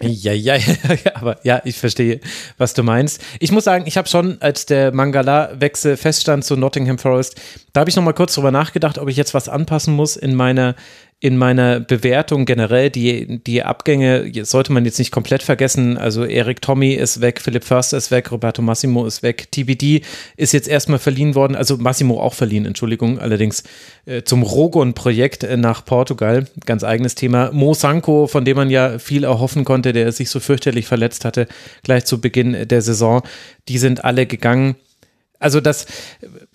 ja, 0.00 0.32
ja, 0.32 0.56
ja, 0.56 0.74
aber 1.12 1.38
ja, 1.42 1.60
ich 1.64 1.76
verstehe, 1.76 2.18
was 2.56 2.72
du 2.72 2.82
meinst. 2.82 3.20
Ich 3.40 3.52
muss 3.52 3.64
sagen, 3.64 3.84
ich 3.86 3.98
habe 3.98 4.08
schon, 4.08 4.40
als 4.40 4.64
der 4.64 4.90
Mangala-Wechsel 4.92 5.98
feststand 5.98 6.46
zu 6.46 6.56
Nottingham 6.56 6.96
Forest, 6.96 7.38
da 7.74 7.80
habe 7.80 7.90
ich 7.90 7.96
noch 7.96 8.02
mal 8.02 8.14
kurz 8.14 8.34
drüber 8.34 8.52
nachgedacht, 8.52 8.96
ob 8.96 9.10
ich 9.10 9.18
jetzt 9.18 9.34
was 9.34 9.50
anpassen 9.50 9.92
muss 9.92 10.16
in 10.16 10.34
meiner 10.34 10.76
in 11.20 11.36
meiner 11.36 11.80
Bewertung 11.80 12.44
generell, 12.44 12.90
die, 12.90 13.40
die 13.42 13.64
Abgänge 13.64 14.30
sollte 14.44 14.72
man 14.72 14.84
jetzt 14.84 15.00
nicht 15.00 15.10
komplett 15.10 15.42
vergessen. 15.42 15.98
Also 15.98 16.24
Erik 16.24 16.62
Tommy 16.62 16.92
ist 16.92 17.20
weg, 17.20 17.40
Philipp 17.40 17.64
Förster 17.64 17.96
ist 17.96 18.12
weg, 18.12 18.30
Roberto 18.30 18.62
Massimo 18.62 19.04
ist 19.04 19.24
weg, 19.24 19.50
TBD 19.50 20.02
ist 20.36 20.52
jetzt 20.52 20.68
erstmal 20.68 21.00
verliehen 21.00 21.34
worden, 21.34 21.56
also 21.56 21.76
Massimo 21.76 22.20
auch 22.20 22.34
verliehen, 22.34 22.66
Entschuldigung, 22.66 23.18
allerdings 23.18 23.64
äh, 24.06 24.22
zum 24.22 24.44
Rogon-Projekt 24.44 25.42
äh, 25.42 25.56
nach 25.56 25.84
Portugal, 25.84 26.46
ganz 26.66 26.84
eigenes 26.84 27.16
Thema. 27.16 27.50
Mo 27.50 27.74
Sanko, 27.74 28.28
von 28.28 28.44
dem 28.44 28.56
man 28.56 28.70
ja 28.70 29.00
viel 29.00 29.24
erhoffen 29.24 29.64
konnte, 29.64 29.92
der 29.92 30.12
sich 30.12 30.30
so 30.30 30.38
fürchterlich 30.38 30.86
verletzt 30.86 31.24
hatte, 31.24 31.48
gleich 31.82 32.04
zu 32.04 32.20
Beginn 32.20 32.68
der 32.68 32.80
Saison, 32.80 33.22
die 33.66 33.78
sind 33.78 34.04
alle 34.04 34.26
gegangen. 34.26 34.76
Also 35.40 35.60
das, 35.60 35.86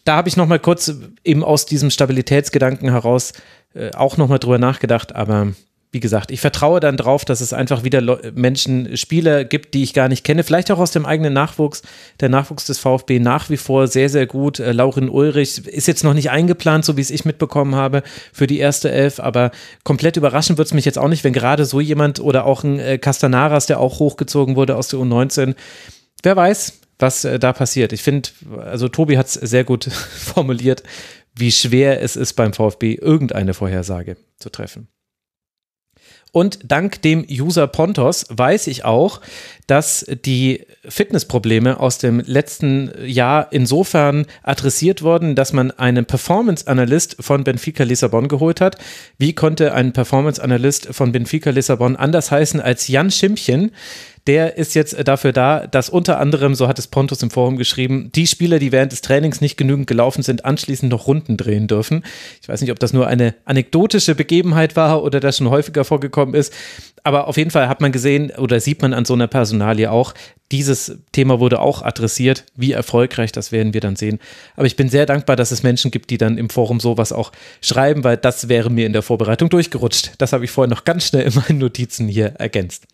da 0.05 0.15
habe 0.15 0.29
ich 0.29 0.37
noch 0.37 0.47
mal 0.47 0.59
kurz 0.59 0.93
eben 1.23 1.43
aus 1.43 1.65
diesem 1.65 1.89
Stabilitätsgedanken 1.89 2.91
heraus 2.91 3.33
äh, 3.73 3.91
auch 3.91 4.17
nochmal 4.17 4.39
drüber 4.39 4.57
nachgedacht, 4.57 5.15
aber 5.15 5.53
wie 5.93 5.99
gesagt, 5.99 6.31
ich 6.31 6.41
vertraue 6.41 6.79
dann 6.79 6.97
drauf, 6.97 7.23
dass 7.23 7.39
es 7.39 7.53
einfach 7.53 7.83
wieder 7.83 8.19
Menschen, 8.33 8.97
Spieler 8.97 9.45
gibt, 9.45 9.75
die 9.75 9.83
ich 9.83 9.93
gar 9.93 10.09
nicht 10.09 10.23
kenne, 10.23 10.43
vielleicht 10.43 10.71
auch 10.71 10.79
aus 10.79 10.89
dem 10.89 11.05
eigenen 11.05 11.33
Nachwuchs. 11.33 11.83
Der 12.19 12.29
Nachwuchs 12.29 12.65
des 12.65 12.79
VfB 12.79 13.19
nach 13.19 13.51
wie 13.51 13.57
vor 13.57 13.85
sehr, 13.85 14.09
sehr 14.09 14.25
gut. 14.25 14.59
Äh, 14.59 14.71
Laurin 14.71 15.07
Ulrich 15.07 15.67
ist 15.67 15.87
jetzt 15.87 16.03
noch 16.03 16.15
nicht 16.15 16.31
eingeplant, 16.31 16.83
so 16.83 16.97
wie 16.97 17.01
es 17.01 17.11
ich 17.11 17.25
mitbekommen 17.25 17.75
habe, 17.75 18.01
für 18.33 18.47
die 18.47 18.57
erste 18.57 18.89
Elf, 18.89 19.19
aber 19.19 19.51
komplett 19.83 20.17
überraschen 20.17 20.57
wird 20.57 20.67
es 20.67 20.73
mich 20.73 20.85
jetzt 20.85 20.97
auch 20.97 21.09
nicht, 21.09 21.23
wenn 21.23 21.33
gerade 21.33 21.63
so 21.65 21.79
jemand 21.79 22.19
oder 22.19 22.45
auch 22.45 22.63
ein 22.63 22.79
äh, 22.79 22.97
Castanaras, 22.97 23.67
der 23.67 23.79
auch 23.79 23.99
hochgezogen 23.99 24.55
wurde 24.55 24.75
aus 24.75 24.87
der 24.87 24.99
U19, 24.99 25.53
wer 26.23 26.35
weiß, 26.35 26.79
was 26.97 27.23
äh, 27.23 27.37
da 27.37 27.53
passiert. 27.53 27.93
Ich 27.93 28.01
finde, 28.01 28.29
also 28.65 28.87
Tobi 28.87 29.19
hat 29.19 29.27
es 29.27 29.33
sehr 29.33 29.63
gut 29.63 29.85
formuliert 29.91 30.81
wie 31.35 31.51
schwer 31.51 32.01
es 32.01 32.15
ist 32.15 32.33
beim 32.33 32.53
VfB 32.53 32.95
irgendeine 32.95 33.53
Vorhersage 33.53 34.17
zu 34.37 34.49
treffen. 34.49 34.87
Und 36.35 36.59
dank 36.63 36.99
dem 37.03 37.23
User 37.29 37.67
Pontos 37.67 38.25
weiß 38.29 38.65
ich 38.65 38.85
auch, 38.85 39.21
dass 39.67 40.03
die 40.25 40.65
Fitnessprobleme 40.83 41.79
aus 41.79 41.99
dem 41.99 42.21
letzten 42.21 42.91
Jahr 43.05 43.49
insofern 43.51 44.25
adressiert 44.41 45.03
wurden, 45.03 45.35
dass 45.35 45.53
man 45.53 45.69
einen 45.69 46.05
Performance 46.05 46.67
Analyst 46.67 47.17
von 47.19 47.43
Benfica 47.43 47.83
Lissabon 47.83 48.29
geholt 48.29 48.61
hat. 48.61 48.77
Wie 49.19 49.35
konnte 49.35 49.75
ein 49.75 49.93
Performance 49.93 50.41
Analyst 50.43 50.87
von 50.89 51.11
Benfica 51.11 51.51
Lissabon 51.51 51.95
anders 51.95 52.31
heißen 52.31 52.59
als 52.59 52.87
Jan 52.87 53.11
Schimmchen? 53.11 53.69
Der 54.27 54.57
ist 54.57 54.73
jetzt 54.73 54.95
dafür 55.05 55.33
da, 55.33 55.67
dass 55.67 55.89
unter 55.89 56.19
anderem, 56.19 56.55
so 56.55 56.67
hat 56.67 56.79
es 56.79 56.87
Pontus 56.87 57.21
im 57.21 57.29
Forum 57.29 57.57
geschrieben, 57.57 58.09
die 58.15 58.25
Spieler, 58.25 58.57
die 58.57 58.71
während 58.71 58.93
des 58.93 59.01
Trainings 59.01 59.41
nicht 59.41 59.57
genügend 59.57 59.85
gelaufen 59.85 60.23
sind, 60.23 60.45
anschließend 60.45 60.89
noch 60.89 61.07
Runden 61.07 61.35
drehen 61.35 61.67
dürfen. 61.67 62.05
Ich 62.41 62.47
weiß 62.47 62.61
nicht, 62.61 62.71
ob 62.71 62.79
das 62.79 62.93
nur 62.93 63.07
eine 63.07 63.35
anekdotische 63.43 64.15
Begebenheit 64.15 64.77
war 64.77 65.03
oder 65.03 65.19
das 65.19 65.37
schon 65.37 65.49
häufiger 65.49 65.83
vorgekommen 65.83 66.35
ist. 66.35 66.53
Aber 67.03 67.27
auf 67.27 67.35
jeden 67.35 67.51
Fall 67.51 67.67
hat 67.67 67.81
man 67.81 67.91
gesehen 67.91 68.31
oder 68.31 68.61
sieht 68.61 68.81
man 68.81 68.93
an 68.93 69.03
so 69.03 69.13
einer 69.13 69.27
Personalie 69.27 69.91
auch, 69.91 70.13
dieses 70.53 70.99
Thema 71.11 71.41
wurde 71.41 71.59
auch 71.59 71.81
adressiert. 71.81 72.45
Wie 72.55 72.71
erfolgreich, 72.71 73.33
das 73.33 73.51
werden 73.51 73.73
wir 73.73 73.81
dann 73.81 73.97
sehen. 73.97 74.19
Aber 74.55 74.67
ich 74.67 74.77
bin 74.77 74.87
sehr 74.87 75.05
dankbar, 75.05 75.35
dass 75.35 75.51
es 75.51 75.63
Menschen 75.63 75.91
gibt, 75.91 76.11
die 76.11 76.17
dann 76.17 76.37
im 76.37 76.49
Forum 76.49 76.79
sowas 76.79 77.11
auch 77.11 77.33
schreiben, 77.59 78.05
weil 78.05 78.15
das 78.15 78.47
wäre 78.47 78.69
mir 78.69 78.85
in 78.85 78.93
der 78.93 79.01
Vorbereitung 79.01 79.49
durchgerutscht. 79.49 80.11
Das 80.19 80.31
habe 80.31 80.45
ich 80.45 80.51
vorher 80.51 80.69
noch 80.69 80.85
ganz 80.85 81.07
schnell 81.07 81.23
in 81.23 81.33
meinen 81.33 81.57
Notizen 81.57 82.07
hier 82.07 82.27
ergänzt. 82.37 82.85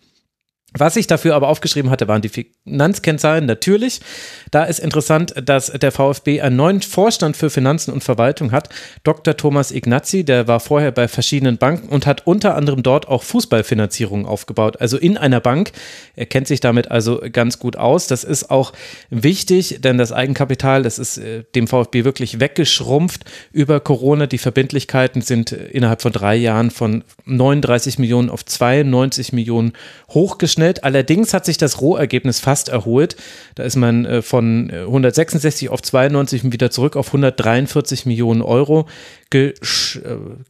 Was 0.78 0.96
ich 0.98 1.08
dafür 1.08 1.34
aber 1.34 1.48
aufgeschrieben 1.48 1.90
hatte, 1.90 2.08
waren 2.08 2.22
die 2.22 2.30
Finanzkennzahlen. 2.30 3.48
Natürlich, 3.48 4.02
da 4.52 4.66
ist 4.66 4.80
interessant, 4.80 5.34
dass 5.44 5.72
der 5.72 5.92
VfB 5.92 6.42
einen 6.42 6.58
neuen 6.58 6.84
Vorstand 6.84 7.36
für 7.36 7.50
Finanzen 7.50 7.92
und 7.92 8.04
Verwaltung 8.04 8.52
hat. 8.52 8.70
Dr. 9.04 9.36
Thomas 9.36 9.72
Ignazi, 9.72 10.24
der 10.24 10.48
war 10.48 10.60
vorher 10.60 10.92
bei 10.92 11.08
verschiedenen 11.08 11.58
Banken 11.58 11.90
und 11.90 12.06
hat 12.06 12.28
unter 12.28 12.56
anderem 12.56 12.84
dort 12.84 13.08
auch 13.08 13.24
Fußballfinanzierung 13.24 14.28
aufgebaut. 14.28 14.80
Also 14.80 14.98
in 14.98 15.18
einer 15.18 15.40
Bank. 15.40 15.72
Er 16.16 16.28
kennt 16.28 16.48
sich 16.48 16.60
damit 16.60 16.92
also 16.92 17.20
ganz 17.32 17.58
gut 17.58 17.76
aus. 17.76 18.06
Das 18.06 18.24
ist 18.24 18.52
auch 18.52 18.74
wichtig, 19.10 19.80
denn 19.82 19.98
das 19.98 20.12
Eigenkapital, 20.12 20.84
das 20.84 21.00
ist 21.00 21.18
äh, 21.18 21.46
dem 21.56 21.68
VfB 21.68 22.04
wirklich 22.04 22.40
weggeschrumpft 22.40 23.26
über 23.52 23.80
Corona. 23.80 24.28
Die 24.28 24.38
Verbindlichkeiten 24.38 25.22
sind 25.24 25.52
innerhalb 25.52 26.04
von 26.04 26.12
drei 26.12 26.36
Jahren 26.36 26.70
von 26.70 27.04
39 27.26 27.98
Millionen 27.98 28.30
auf 28.30 28.46
92 28.46 29.34
Millionen 29.34 29.74
hochgeschnitten 30.10 30.59
schnell. 30.60 30.74
Allerdings 30.82 31.34
hat 31.34 31.46
sich 31.46 31.58
das 31.58 31.82
Rohergebnis 31.82 32.40
fast 32.40 32.70
erholt. 32.70 33.16
Da 33.56 33.64
ist 33.64 33.76
man 33.76 34.06
äh, 34.06 34.22
von 34.22 34.70
166 34.72 35.68
äh, 35.68 35.70
auf 35.70 35.82
92 35.82 36.44
und 36.44 36.54
wieder 36.54 36.70
zurück 36.70 36.96
auf 36.96 37.08
143 37.08 38.06
Millionen 38.06 38.42
Euro 38.42 38.88
äh, 39.34 39.54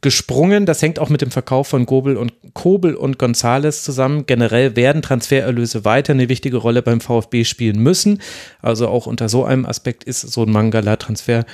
gesprungen. 0.00 0.66
Das 0.66 0.82
hängt 0.82 0.98
auch 0.98 1.08
mit 1.08 1.22
dem 1.22 1.30
Verkauf 1.30 1.68
von 1.68 1.86
Gobel 1.86 2.16
und 2.16 2.32
Kobel 2.54 2.94
und 2.94 3.18
Gonzales 3.18 3.82
zusammen. 3.84 4.26
Generell 4.26 4.76
werden 4.76 5.02
Transfererlöse 5.02 5.84
weiter 5.84 6.12
eine 6.12 6.28
wichtige 6.28 6.56
Rolle 6.56 6.82
beim 6.82 7.00
VfB 7.00 7.44
spielen 7.44 7.78
müssen. 7.80 8.20
Also 8.60 8.88
auch 8.88 9.06
unter 9.06 9.28
so 9.28 9.44
einem 9.44 9.66
Aspekt 9.66 10.04
ist 10.04 10.20
so 10.20 10.44
ein 10.44 10.50
Mangala-Transfer 10.50 11.44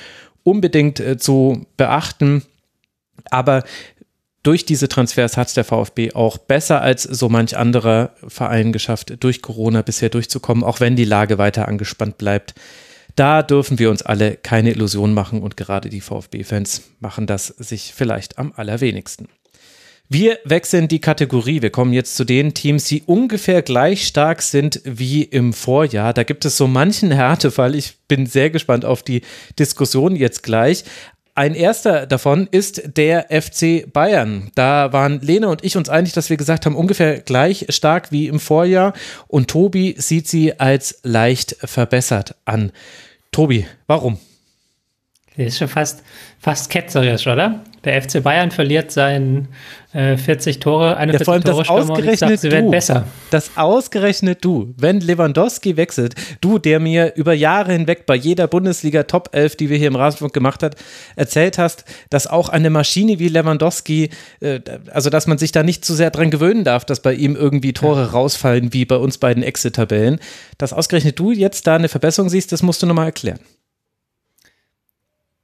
unbedingt 0.43 1.03
zu 1.19 1.65
beachten. 1.75 2.43
Aber 3.29 3.63
durch 4.47 4.63
diese 4.63 4.87
Transfers 4.87 5.35
hat 5.35 5.49
es 5.49 5.55
der 5.55 5.65
VfB 5.65 6.13
auch 6.13 6.37
besser 6.37 6.81
als 6.81 7.03
so 7.03 7.27
manch 7.27 7.57
anderer 7.57 8.11
Verein 8.25 8.71
geschafft, 8.71 9.15
durch 9.19 9.41
Corona 9.41 9.81
bisher 9.81 10.07
durchzukommen, 10.07 10.63
auch 10.63 10.79
wenn 10.79 10.95
die 10.95 11.03
Lage 11.03 11.37
weiter 11.37 11.67
angespannt 11.67 12.17
bleibt. 12.17 12.55
Da 13.17 13.43
dürfen 13.43 13.77
wir 13.77 13.89
uns 13.89 14.03
alle 14.03 14.37
keine 14.37 14.71
Illusionen 14.71 15.13
machen 15.13 15.41
und 15.41 15.57
gerade 15.57 15.89
die 15.89 15.99
VfB-Fans 15.99 16.83
machen 17.01 17.27
das 17.27 17.47
sich 17.47 17.91
vielleicht 17.93 18.37
am 18.37 18.53
allerwenigsten. 18.55 19.27
Wir 20.09 20.39
wechseln 20.45 20.87
die 20.87 21.01
Kategorie. 21.01 21.61
Wir 21.61 21.69
kommen 21.69 21.91
jetzt 21.91 22.15
zu 22.15 22.23
den 22.23 22.53
Teams, 22.53 22.85
die 22.85 23.03
ungefähr 23.05 23.61
gleich 23.61 24.07
stark 24.07 24.41
sind 24.41 24.79
wie 24.85 25.23
im 25.23 25.51
Vorjahr. 25.51 26.13
Da 26.13 26.23
gibt 26.23 26.45
es 26.45 26.55
so 26.55 26.65
manchen 26.65 27.11
Härtefall. 27.11 27.75
Ich 27.75 27.95
bin 28.07 28.25
sehr 28.25 28.49
gespannt 28.49 28.85
auf 28.85 29.03
die 29.03 29.23
Diskussion 29.59 30.15
jetzt 30.15 30.43
gleich. 30.43 30.85
Ein 31.37 31.53
erster 31.53 32.07
davon 32.07 32.47
ist 32.49 32.97
der 32.97 33.27
FC 33.29 33.93
Bayern. 33.93 34.49
Da 34.55 34.91
waren 34.91 35.21
Lene 35.21 35.49
und 35.49 35.63
ich 35.63 35.77
uns 35.77 35.87
einig, 35.87 36.13
dass 36.13 36.31
wir 36.31 36.37
gesagt 36.37 36.65
haben, 36.65 36.75
ungefähr 36.75 37.19
gleich 37.19 37.67
stark 37.69 38.11
wie 38.11 38.25
im 38.25 38.39
Vorjahr. 38.39 38.93
Und 39.27 39.47
Tobi 39.47 39.93
sieht 39.99 40.27
sie 40.27 40.59
als 40.59 40.99
leicht 41.03 41.55
verbessert 41.59 42.33
an. 42.45 42.71
Tobi, 43.31 43.67
warum? 43.85 44.17
Der 45.37 45.45
ist 45.45 45.59
schon 45.59 45.67
fast, 45.67 46.01
fast 46.39 46.71
ketzerisch, 46.71 47.27
oder? 47.27 47.63
Der 47.87 48.01
FC 48.01 48.21
Bayern 48.21 48.51
verliert 48.51 48.91
seinen 48.91 49.47
äh, 49.93 50.17
40 50.17 50.59
Tore, 50.59 50.97
41 50.97 51.19
ja, 51.19 51.23
vor 51.23 51.33
allem 51.35 51.43
Tore 51.43 51.59
das 51.59 51.69
ausgerechnet 51.69 52.19
sag, 52.31 52.39
sie 52.39 52.51
werden 52.51 52.65
du, 52.65 52.71
besser. 52.71 53.05
Das 53.31 53.51
ausgerechnet 53.55 54.43
du, 54.43 54.73
wenn 54.77 54.99
Lewandowski 54.99 55.77
wechselt, 55.77 56.13
du, 56.41 56.59
der 56.59 56.81
mir 56.81 57.15
über 57.15 57.33
Jahre 57.33 57.71
hinweg 57.71 58.05
bei 58.05 58.15
jeder 58.15 58.47
Bundesliga 58.47 59.03
Top 59.03 59.29
11, 59.31 59.55
die 59.55 59.69
wir 59.69 59.77
hier 59.77 59.87
im 59.87 59.95
Rasenfunk 59.95 60.33
gemacht 60.33 60.63
hat, 60.63 60.75
erzählt 61.15 61.57
hast, 61.57 61.85
dass 62.09 62.27
auch 62.27 62.49
eine 62.49 62.69
Maschine 62.69 63.19
wie 63.19 63.29
Lewandowski, 63.29 64.09
äh, 64.41 64.59
also 64.91 65.09
dass 65.09 65.25
man 65.25 65.37
sich 65.37 65.53
da 65.53 65.63
nicht 65.63 65.85
zu 65.85 65.93
sehr 65.93 66.11
dran 66.11 66.29
gewöhnen 66.29 66.65
darf, 66.65 66.83
dass 66.83 67.01
bei 67.01 67.13
ihm 67.13 67.37
irgendwie 67.37 67.71
Tore 67.71 68.01
ja. 68.01 68.07
rausfallen 68.07 68.73
wie 68.73 68.83
bei 68.83 68.97
uns 68.97 69.17
beiden 69.17 69.43
Exit-Tabellen. 69.43 70.19
Dass 70.57 70.73
ausgerechnet 70.73 71.17
du 71.17 71.31
jetzt 71.31 71.67
da 71.67 71.75
eine 71.75 71.87
Verbesserung 71.87 72.27
siehst, 72.27 72.51
das 72.51 72.63
musst 72.63 72.83
du 72.83 72.85
nochmal 72.85 73.05
erklären 73.05 73.39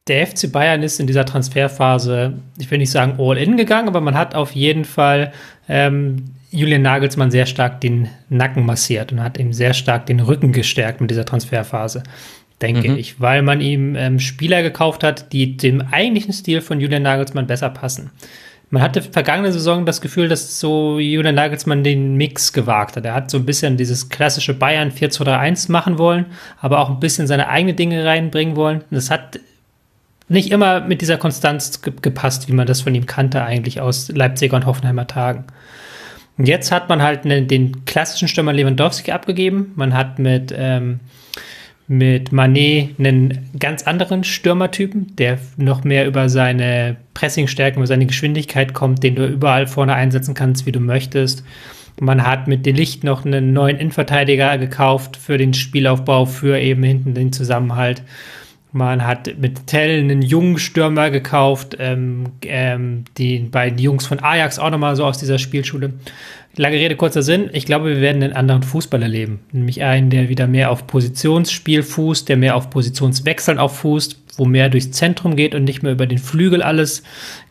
der 0.07 0.27
FC 0.27 0.51
Bayern 0.51 0.83
ist 0.83 0.99
in 0.99 1.07
dieser 1.07 1.25
Transferphase, 1.25 2.33
ich 2.59 2.69
will 2.69 2.77
nicht 2.77 2.91
sagen 2.91 3.15
all 3.19 3.37
in 3.37 3.55
gegangen, 3.55 3.87
aber 3.87 4.01
man 4.01 4.17
hat 4.17 4.35
auf 4.35 4.51
jeden 4.51 4.83
Fall 4.83 5.31
ähm, 5.69 6.25
Julian 6.51 6.81
Nagelsmann 6.81 7.31
sehr 7.31 7.45
stark 7.45 7.81
den 7.81 8.09
Nacken 8.29 8.65
massiert 8.65 9.11
und 9.11 9.23
hat 9.23 9.37
ihm 9.37 9.53
sehr 9.53 9.73
stark 9.73 10.05
den 10.05 10.19
Rücken 10.19 10.51
gestärkt 10.51 10.99
mit 10.99 11.09
dieser 11.09 11.25
Transferphase, 11.25 12.03
denke 12.61 12.89
mhm. 12.89 12.97
ich, 12.97 13.21
weil 13.21 13.41
man 13.41 13.61
ihm 13.61 13.95
ähm, 13.95 14.19
Spieler 14.19 14.61
gekauft 14.61 15.03
hat, 15.03 15.31
die 15.31 15.55
dem 15.55 15.81
eigentlichen 15.91 16.33
Stil 16.33 16.59
von 16.61 16.81
Julian 16.81 17.03
Nagelsmann 17.03 17.47
besser 17.47 17.69
passen. 17.69 18.11
Man 18.69 18.81
hatte 18.81 19.03
vergangene 19.03 19.53
Saison 19.53 19.85
das 19.85 20.01
Gefühl, 20.01 20.27
dass 20.27 20.59
so 20.59 20.99
Julian 20.99 21.35
Nagelsmann 21.35 21.83
den 21.83 22.15
Mix 22.15 22.53
gewagt 22.53 22.97
hat. 22.97 23.05
Er 23.05 23.13
hat 23.13 23.29
so 23.29 23.37
ein 23.37 23.45
bisschen 23.45 23.77
dieses 23.77 24.09
klassische 24.09 24.55
Bayern 24.55 24.89
4-2-3-1 24.89 25.71
machen 25.71 25.99
wollen, 25.99 26.25
aber 26.59 26.79
auch 26.79 26.89
ein 26.89 26.99
bisschen 26.99 27.27
seine 27.27 27.49
eigenen 27.49 27.75
Dinge 27.75 28.03
reinbringen 28.03 28.55
wollen. 28.55 28.79
Und 28.79 28.95
das 28.95 29.11
hat 29.11 29.39
nicht 30.29 30.51
immer 30.51 30.81
mit 30.81 31.01
dieser 31.01 31.17
Konstanz 31.17 31.81
gepasst, 31.81 32.47
wie 32.47 32.53
man 32.53 32.67
das 32.67 32.81
von 32.81 32.95
ihm 32.95 33.05
kannte, 33.05 33.43
eigentlich 33.43 33.81
aus 33.81 34.09
Leipziger 34.09 34.55
und 34.55 34.65
Hoffenheimer 34.65 35.07
Tagen. 35.07 35.45
Und 36.37 36.47
jetzt 36.47 36.71
hat 36.71 36.89
man 36.89 37.01
halt 37.01 37.25
ne, 37.25 37.43
den 37.43 37.85
klassischen 37.85 38.27
Stürmer 38.27 38.53
Lewandowski 38.53 39.11
abgegeben. 39.11 39.71
Man 39.75 39.93
hat 39.93 40.17
mit, 40.17 40.53
ähm, 40.57 40.99
mit 41.87 42.31
Manet 42.31 42.97
einen 42.97 43.49
ganz 43.59 43.83
anderen 43.83 44.23
Stürmertypen, 44.23 45.15
der 45.17 45.37
noch 45.57 45.83
mehr 45.83 46.07
über 46.07 46.29
seine 46.29 46.97
Pressingstärken, 47.13 47.79
über 47.79 47.87
seine 47.87 48.07
Geschwindigkeit 48.07 48.73
kommt, 48.73 49.03
den 49.03 49.15
du 49.15 49.27
überall 49.27 49.67
vorne 49.67 49.93
einsetzen 49.93 50.33
kannst, 50.33 50.65
wie 50.65 50.71
du 50.71 50.79
möchtest. 50.79 51.43
Man 51.99 52.25
hat 52.25 52.47
mit 52.47 52.65
Delicht 52.65 53.03
noch 53.03 53.23
einen 53.25 53.53
neuen 53.53 53.77
Innenverteidiger 53.77 54.57
gekauft 54.57 55.15
für 55.15 55.37
den 55.37 55.53
Spielaufbau, 55.53 56.25
für 56.25 56.59
eben 56.59 56.81
hinten 56.81 57.13
den 57.13 57.31
Zusammenhalt. 57.31 58.01
Man 58.75 59.05
hat 59.05 59.37
mit 59.37 59.67
Tell 59.67 59.99
einen 59.99 60.23
jungen 60.23 60.57
Stürmer 60.57 61.11
gekauft, 61.11 61.77
ähm, 61.79 62.31
ähm, 62.41 63.05
die 63.19 63.37
beiden 63.37 63.77
Jungs 63.77 64.07
von 64.07 64.19
Ajax 64.19 64.57
auch 64.57 64.71
nochmal 64.71 64.95
so 64.95 65.05
aus 65.05 65.19
dieser 65.19 65.37
Spielschule. 65.37 65.93
Lange 66.55 66.77
Rede, 66.77 66.95
kurzer 66.95 67.21
Sinn. 67.21 67.51
Ich 67.53 67.67
glaube, 67.67 67.89
wir 67.89 68.01
werden 68.01 68.23
einen 68.23 68.33
anderen 68.33 68.63
Fußball 68.63 69.01
erleben. 69.03 69.41
Nämlich 69.51 69.83
einen, 69.83 70.09
der 70.09 70.27
wieder 70.27 70.47
mehr 70.47 70.71
auf 70.71 70.87
Positionsspiel 70.87 71.83
fußt, 71.83 72.27
der 72.27 72.37
mehr 72.37 72.55
auf 72.55 72.71
Positionswechseln 72.71 73.59
auffußt, 73.59 74.19
wo 74.37 74.45
mehr 74.45 74.69
durchs 74.69 74.89
Zentrum 74.89 75.35
geht 75.35 75.53
und 75.53 75.65
nicht 75.65 75.83
mehr 75.83 75.91
über 75.91 76.07
den 76.07 76.17
Flügel 76.17 76.63
alles 76.63 77.03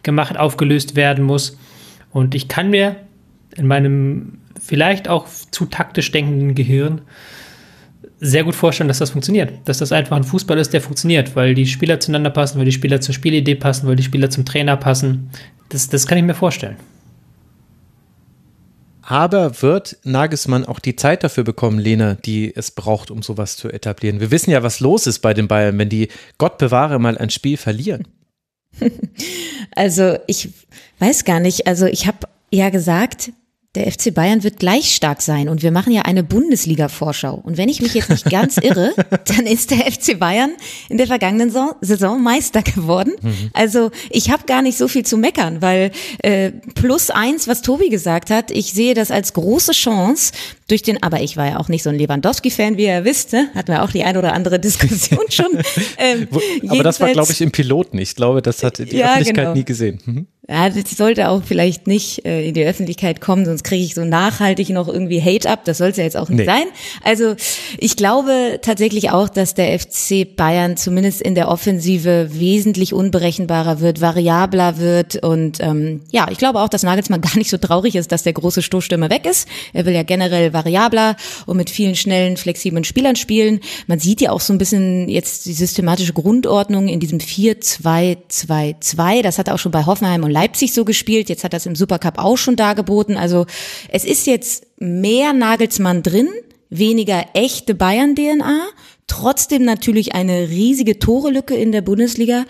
gemacht, 0.03 0.37
aufgelöst 0.37 0.97
werden 0.97 1.25
muss. 1.25 1.57
Und 2.11 2.35
ich 2.35 2.49
kann 2.49 2.71
mir 2.71 2.97
in 3.57 3.69
meinem 3.69 4.39
vielleicht 4.61 5.09
auch 5.09 5.27
zu 5.53 5.67
taktisch 5.67 6.11
denkenden 6.11 6.57
Gehirn 6.57 7.03
sehr 8.25 8.45
gut 8.45 8.55
vorstellen, 8.55 8.87
dass 8.87 8.99
das 8.99 9.11
funktioniert. 9.11 9.53
Dass 9.65 9.79
das 9.79 9.91
einfach 9.91 10.17
ein 10.17 10.23
Fußball 10.23 10.57
ist, 10.57 10.73
der 10.73 10.81
funktioniert, 10.81 11.35
weil 11.35 11.55
die 11.55 11.67
Spieler 11.67 11.99
zueinander 11.99 12.31
passen, 12.31 12.57
weil 12.57 12.65
die 12.65 12.73
Spieler 12.73 13.01
zur 13.01 13.15
Spielidee 13.15 13.57
passen, 13.57 13.89
weil 13.89 13.97
die 13.97 14.05
Spieler 14.05 14.31
zum 14.31 14.45
Trainer 14.45 14.77
passen. 14.77 15.31
Das, 15.71 15.89
das 15.89 16.07
kann 16.07 16.19
ich 16.19 16.25
mir 16.25 16.35
vorstellen. 16.35 16.77
Aber 19.03 19.61
wird 19.61 19.97
Nagelsmann 20.05 20.65
auch 20.65 20.79
die 20.79 20.95
Zeit 20.95 21.25
dafür 21.25 21.43
bekommen, 21.43 21.81
Lena, 21.81 22.15
die 22.15 22.55
es 22.55 22.71
braucht, 22.71 23.11
um 23.11 23.23
sowas 23.23 23.57
zu 23.57 23.69
etablieren? 23.69 24.21
Wir 24.21 24.31
wissen 24.31 24.53
ja, 24.53 24.63
was 24.63 24.79
los 24.79 25.09
ist 25.09 25.19
bei 25.19 25.35
den 25.35 25.49
Bayern, 25.49 25.77
wenn 25.79 25.89
die, 25.89 26.09
Gott 26.39 26.59
bewahre, 26.59 27.01
mal 27.01 27.19
ein 27.19 27.31
Spiel 27.31 27.57
verlieren. 27.57 28.07
Also 29.75 30.19
ich 30.27 30.51
weiß 30.99 31.25
gar 31.25 31.41
nicht. 31.41 31.67
Also 31.67 31.87
ich 31.87 32.07
habe 32.07 32.29
ja 32.51 32.69
gesagt, 32.69 33.33
der 33.75 33.91
FC 33.91 34.13
Bayern 34.13 34.43
wird 34.45 34.59
gleich 34.59 34.95
stark 34.95 35.23
sein 35.23 35.49
und 35.49 35.63
wir 35.63 35.71
machen 35.71 35.95
ja 35.95 36.03
eine 36.03 36.23
Bundesliga-Vorschau. 36.23 37.41
Und 37.43 37.57
wenn 37.57 37.71
ich 37.71 37.81
mich 37.81 37.95
jetzt 37.95 38.11
nicht 38.11 38.29
ganz 38.29 38.59
irre, 38.59 38.93
dann 39.25 39.47
ist 39.47 39.71
der 39.71 39.91
FC 39.91 40.19
Bayern 40.19 40.51
in 40.91 40.99
der 40.99 41.07
vergangenen 41.07 41.51
Saison 41.81 42.23
Meister 42.23 42.63
geworden. 42.63 43.15
Mhm. 43.23 43.51
Also 43.55 43.91
ich 44.11 44.31
habe 44.31 44.45
gar 44.45 44.61
nicht 44.61 44.77
so 44.77 44.89
viel 44.89 45.07
zu 45.07 45.17
meckern, 45.17 45.63
weil 45.63 45.91
äh, 46.19 46.51
plus 46.75 47.09
eins, 47.09 47.49
was 47.49 47.63
Tobi 47.63 47.89
gesagt 47.89 48.29
hat, 48.29 48.51
ich 48.51 48.75
sehe 48.75 48.93
das 48.93 49.11
als 49.11 49.33
große 49.33 49.73
Chance 49.73 50.33
durch 50.69 50.83
den, 50.83 51.03
aber 51.03 51.23
ich 51.23 51.39
war 51.39 51.49
ja 51.49 51.59
auch 51.59 51.69
nicht 51.69 51.83
so 51.83 51.89
ein 51.89 51.97
Lewandowski-Fan, 51.97 52.77
wie 52.77 52.87
ihr 52.87 53.05
wisst, 53.05 53.33
ne? 53.33 53.49
hatten 53.55 53.73
wir 53.73 53.83
auch 53.83 53.91
die 53.91 54.05
ein 54.05 54.19
oder 54.19 54.35
andere 54.35 54.61
Diskussion 54.61 55.25
schon. 55.31 55.47
Ähm, 55.97 56.29
aber 56.69 56.83
das 56.83 57.01
war, 57.01 57.11
glaube 57.11 57.33
ich, 57.33 57.41
im 57.41 57.53
Piloten. 57.53 57.97
Ich 57.97 58.17
glaube, 58.17 58.43
das 58.43 58.63
hat 58.63 58.79
die 58.79 58.97
ja, 58.97 59.13
Öffentlichkeit 59.13 59.45
genau. 59.45 59.55
nie 59.55 59.65
gesehen. 59.65 59.99
Mhm. 60.05 60.27
Ja, 60.49 60.69
das 60.69 60.91
sollte 60.97 61.29
auch 61.29 61.45
vielleicht 61.45 61.87
nicht 61.87 62.27
äh, 62.27 62.49
in 62.49 62.55
die 62.55 62.65
Öffentlichkeit 62.65 63.21
kommen, 63.21 63.45
sonst 63.45 63.63
kriege 63.63 63.85
ich 63.85 63.95
so 63.95 64.05
nachhaltig 64.05 64.71
noch 64.71 64.89
irgendwie 64.89 65.23
Hate 65.23 65.49
ab. 65.49 65.65
Das 65.65 65.79
soll 65.79 65.91
es 65.91 65.99
ja 65.99 66.03
jetzt 66.03 66.17
auch 66.17 66.29
nicht 66.29 66.41
nee. 66.41 66.47
sein. 66.47 66.65
Also 67.05 67.37
ich 67.79 67.95
glaube 67.95 68.59
tatsächlich 68.61 69.13
auch, 69.13 69.29
dass 69.29 69.55
der 69.55 69.79
FC 69.79 70.35
Bayern 70.35 70.77
zumindest 70.77 71.23
in 71.23 71.37
der 71.37 71.47
Offensive 71.47 72.31
wesentlich 72.33 72.93
unberechenbarer 72.93 73.79
wird, 73.79 74.01
variabler 74.01 74.79
wird. 74.79 75.23
Und 75.23 75.61
ähm, 75.61 76.01
ja, 76.11 76.27
ich 76.29 76.39
glaube 76.39 76.61
auch, 76.61 76.69
dass 76.69 76.83
Nagelsmann 76.83 77.21
gar 77.25 77.37
nicht 77.37 77.51
so 77.51 77.59
traurig 77.59 77.95
ist, 77.95 78.11
dass 78.11 78.25
der 78.25 78.33
große 78.33 78.63
Stoßstürmer 78.63 79.11
weg 79.11 79.27
ist. 79.27 79.47
Er 79.73 79.87
will 79.87 79.95
ja 79.95 80.03
generell 80.03 80.53
variabler 80.53 81.15
und 81.47 81.57
mit 81.57 81.71
vielen 81.71 81.95
schnellen, 81.95 82.37
flexiblen 82.37 82.83
Spielern 82.83 83.15
spielen. 83.15 83.61
Man 83.87 84.01
sieht 84.01 84.21
ja 84.21 84.33
auch 84.33 84.41
so 84.41 84.53
ein 84.53 84.59
bisschen 84.59 85.09
jetzt 85.09 85.47
die 85.47 85.53
systematische 85.53 86.15
Grundordnung 86.15 86.89
in 86.89 86.99
diesem 86.99 87.21
4-2-2-2. 87.21 89.23
Das 89.23 89.39
hat 89.39 89.47
er 89.47 89.55
auch 89.55 89.61
schon 89.61 89.71
bei 89.71 89.87
Hoffenheim 89.87 90.25
und 90.25 90.32
Leipzig 90.33 90.75
so 90.75 90.85
gespielt. 90.85 91.29
Jetzt 91.29 91.45
hat 91.45 91.55
es 91.55 91.67
im 91.67 91.77
Supercup 91.77 92.19
auch 92.19 92.37
schon 92.37 92.57
dargeboten. 92.57 93.17
Also 93.17 93.47
es 93.89 94.05
ist 94.05 94.27
jetzt 94.27 94.67
mehr 94.79 95.33
Nagelsmann 95.33 96.03
drin, 96.03 96.29
weniger 96.71 97.25
echte 97.35 97.75
Bayern-DNA. 97.75 98.61
Trotzdem 99.07 99.65
natürlich 99.65 100.15
eine 100.15 100.49
riesige 100.49 100.99
Torelücke 100.99 101.55
in 101.55 101.71
der 101.71 101.83
Bundesliga 101.83 102.45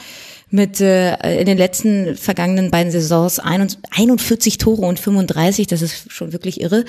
mit 0.53 0.83
äh, 0.83 1.41
in 1.41 1.47
den 1.47 1.57
letzten 1.57 2.15
vergangenen 2.15 2.71
beiden 2.71 2.93
Saisons 2.93 3.41
41 3.41 4.59
Tore 4.59 4.83
und 4.83 5.01
35, 5.01 5.67
das 5.67 5.81
ist 5.81 6.13
schon 6.13 6.35
wirklich 6.35 6.61
irre. 6.61 6.85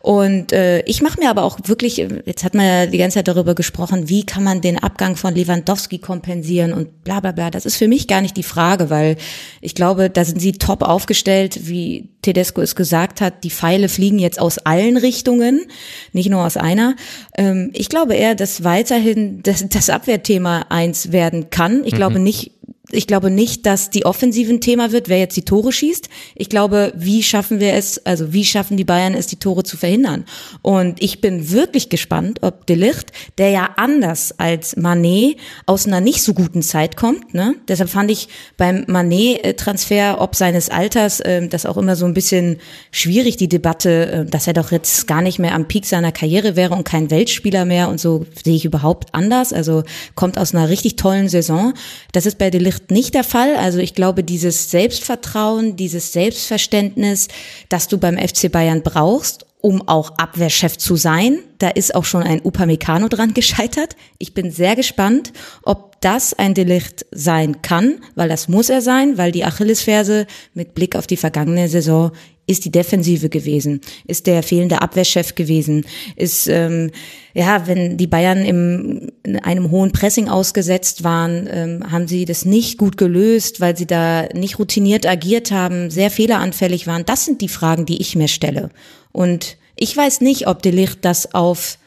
Und 0.00 0.52
äh, 0.52 0.80
ich 0.82 1.00
mache 1.00 1.18
mir 1.18 1.30
aber 1.30 1.42
auch 1.42 1.58
wirklich, 1.64 1.96
jetzt 1.96 2.44
hat 2.44 2.54
man 2.54 2.66
ja 2.66 2.86
die 2.86 2.98
ganze 2.98 3.14
Zeit 3.14 3.28
darüber 3.28 3.54
gesprochen, 3.54 4.10
wie 4.10 4.26
kann 4.26 4.44
man 4.44 4.60
den 4.60 4.78
Abgang 4.78 5.16
von 5.16 5.34
Lewandowski 5.34 5.98
kompensieren 5.98 6.74
und 6.74 7.04
bla 7.04 7.20
bla 7.20 7.32
bla. 7.32 7.50
Das 7.50 7.64
ist 7.64 7.76
für 7.76 7.88
mich 7.88 8.06
gar 8.06 8.20
nicht 8.20 8.36
die 8.36 8.42
Frage, 8.42 8.90
weil 8.90 9.16
ich 9.62 9.74
glaube, 9.74 10.10
da 10.10 10.22
sind 10.24 10.40
sie 10.40 10.52
top 10.52 10.82
aufgestellt, 10.82 11.60
wie 11.68 12.10
Tedesco 12.20 12.60
es 12.60 12.74
gesagt 12.74 13.20
hat, 13.20 13.44
die 13.44 13.50
Pfeile 13.50 13.88
fliegen 13.88 14.18
jetzt 14.18 14.40
aus 14.40 14.58
allen 14.58 14.96
Richtungen, 14.96 15.64
nicht 16.12 16.28
nur 16.28 16.44
aus 16.44 16.56
einer. 16.56 16.96
Ähm, 17.38 17.70
ich 17.72 17.88
glaube 17.88 18.14
eher, 18.14 18.34
dass 18.34 18.62
weiterhin 18.64 19.42
das, 19.42 19.64
das 19.68 19.88
Abwehrthema 19.88 20.66
eins 20.68 21.12
werden 21.12 21.50
kann. 21.50 21.84
Ich 21.84 21.92
mhm. 21.92 21.96
glaube 21.96 22.18
nicht, 22.18 22.50
ich 22.90 23.06
glaube 23.06 23.30
nicht, 23.30 23.66
dass 23.66 23.90
die 23.90 24.04
Offensiven 24.04 24.60
Thema 24.60 24.92
wird, 24.92 25.08
wer 25.08 25.18
jetzt 25.18 25.36
die 25.36 25.44
Tore 25.44 25.72
schießt. 25.72 26.08
Ich 26.34 26.48
glaube, 26.48 26.92
wie 26.96 27.22
schaffen 27.22 27.58
wir 27.58 27.74
es, 27.74 28.04
also 28.06 28.32
wie 28.32 28.44
schaffen 28.44 28.76
die 28.76 28.84
Bayern 28.84 29.14
es, 29.14 29.26
die 29.26 29.36
Tore 29.36 29.64
zu 29.64 29.76
verhindern? 29.76 30.24
Und 30.62 31.02
ich 31.02 31.20
bin 31.20 31.50
wirklich 31.50 31.88
gespannt, 31.88 32.42
ob 32.42 32.66
De 32.66 32.76
Licht, 32.76 33.12
der 33.38 33.50
ja 33.50 33.70
anders 33.76 34.38
als 34.38 34.76
Manet 34.76 35.36
aus 35.66 35.86
einer 35.86 36.00
nicht 36.00 36.22
so 36.22 36.34
guten 36.34 36.62
Zeit 36.62 36.96
kommt, 36.96 37.34
ne? 37.34 37.56
Deshalb 37.66 37.90
fand 37.90 38.10
ich 38.10 38.28
beim 38.56 38.84
Manet-Transfer, 38.86 40.20
ob 40.20 40.36
seines 40.36 40.68
Alters, 40.68 41.20
äh, 41.20 41.48
das 41.48 41.66
auch 41.66 41.76
immer 41.76 41.96
so 41.96 42.06
ein 42.06 42.14
bisschen 42.14 42.58
schwierig, 42.92 43.36
die 43.36 43.48
Debatte, 43.48 44.06
äh, 44.06 44.24
dass 44.24 44.46
er 44.46 44.52
doch 44.52 44.70
jetzt 44.70 45.06
gar 45.06 45.22
nicht 45.22 45.38
mehr 45.38 45.54
am 45.54 45.66
Peak 45.66 45.86
seiner 45.86 46.12
Karriere 46.12 46.56
wäre 46.56 46.74
und 46.74 46.84
kein 46.84 47.10
Weltspieler 47.10 47.64
mehr 47.64 47.88
und 47.88 48.00
so 48.00 48.26
sehe 48.44 48.54
ich 48.54 48.64
überhaupt 48.64 49.14
anders. 49.14 49.52
Also 49.52 49.82
kommt 50.14 50.38
aus 50.38 50.54
einer 50.54 50.68
richtig 50.68 50.96
tollen 50.96 51.28
Saison. 51.28 51.74
Das 52.12 52.26
ist 52.26 52.38
bei 52.38 52.50
De 52.50 52.60
Nicht 52.90 53.14
der 53.14 53.24
Fall. 53.24 53.56
Also 53.56 53.78
ich 53.78 53.94
glaube, 53.94 54.22
dieses 54.22 54.70
Selbstvertrauen, 54.70 55.76
dieses 55.76 56.12
Selbstverständnis, 56.12 57.28
das 57.68 57.88
du 57.88 57.98
beim 57.98 58.16
FC 58.16 58.50
Bayern 58.50 58.82
brauchst, 58.82 59.46
um 59.66 59.82
auch 59.88 60.12
Abwehrchef 60.16 60.78
zu 60.78 60.94
sein. 60.94 61.40
Da 61.58 61.70
ist 61.70 61.92
auch 61.96 62.04
schon 62.04 62.22
ein 62.22 62.40
Upamecano 62.44 63.08
dran 63.08 63.34
gescheitert. 63.34 63.96
Ich 64.18 64.32
bin 64.32 64.52
sehr 64.52 64.76
gespannt, 64.76 65.32
ob 65.64 66.00
das 66.00 66.34
ein 66.34 66.54
Delicht 66.54 67.04
sein 67.10 67.62
kann, 67.62 67.96
weil 68.14 68.28
das 68.28 68.46
muss 68.46 68.68
er 68.68 68.80
sein, 68.80 69.18
weil 69.18 69.32
die 69.32 69.44
Achillesferse 69.44 70.28
mit 70.54 70.76
Blick 70.76 70.94
auf 70.94 71.08
die 71.08 71.16
vergangene 71.16 71.68
Saison 71.68 72.12
ist 72.46 72.64
die 72.64 72.70
Defensive 72.70 73.28
gewesen, 73.28 73.80
ist 74.06 74.28
der 74.28 74.44
fehlende 74.44 74.80
Abwehrchef 74.80 75.34
gewesen, 75.34 75.84
ist 76.14 76.46
ähm, 76.46 76.92
ja, 77.34 77.66
wenn 77.66 77.96
die 77.96 78.06
Bayern 78.06 78.44
im, 78.44 79.10
in 79.24 79.36
einem 79.40 79.72
hohen 79.72 79.90
Pressing 79.90 80.28
ausgesetzt 80.28 81.02
waren, 81.02 81.48
ähm, 81.50 81.90
haben 81.90 82.06
sie 82.06 82.24
das 82.24 82.44
nicht 82.44 82.78
gut 82.78 82.96
gelöst, 82.96 83.60
weil 83.60 83.76
sie 83.76 83.86
da 83.86 84.28
nicht 84.32 84.60
routiniert 84.60 85.06
agiert 85.06 85.50
haben, 85.50 85.90
sehr 85.90 86.10
fehleranfällig 86.10 86.86
waren. 86.86 87.04
Das 87.04 87.24
sind 87.24 87.40
die 87.40 87.48
Fragen, 87.48 87.84
die 87.84 88.00
ich 88.00 88.14
mir 88.14 88.28
stelle. 88.28 88.70
Und 89.16 89.56
ich 89.76 89.96
weiß 89.96 90.20
nicht, 90.20 90.46
ob 90.46 90.60
Delicht 90.60 91.04
das 91.06 91.32
auf 91.34 91.78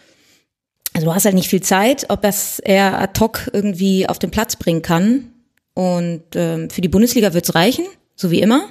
also 0.94 1.06
du 1.06 1.14
hast 1.14 1.26
halt 1.26 1.36
nicht 1.36 1.50
viel 1.50 1.62
Zeit, 1.62 2.08
ob 2.10 2.24
das 2.24 2.58
er 2.58 3.00
ad 3.00 3.20
hoc 3.20 3.48
irgendwie 3.54 4.10
auf 4.10 4.18
den 4.18 4.32
Platz 4.32 4.56
bringen 4.56 4.82
kann. 4.82 5.30
Und 5.76 6.24
ähm, 6.34 6.72
für 6.72 6.82
die 6.82 6.88
Bundesliga 6.88 7.34
wird's 7.36 7.54
reichen, 7.54 7.86
so 8.16 8.32
wie 8.32 8.42
immer. 8.42 8.70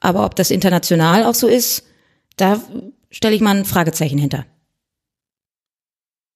Aber 0.00 0.24
ob 0.24 0.34
das 0.34 0.50
international 0.50 1.24
auch 1.24 1.34
so 1.34 1.46
ist, 1.46 1.84
da 2.36 2.58
stelle 3.10 3.34
ich 3.34 3.42
mal 3.42 3.54
ein 3.54 3.66
Fragezeichen 3.66 4.16
hinter. 4.16 4.46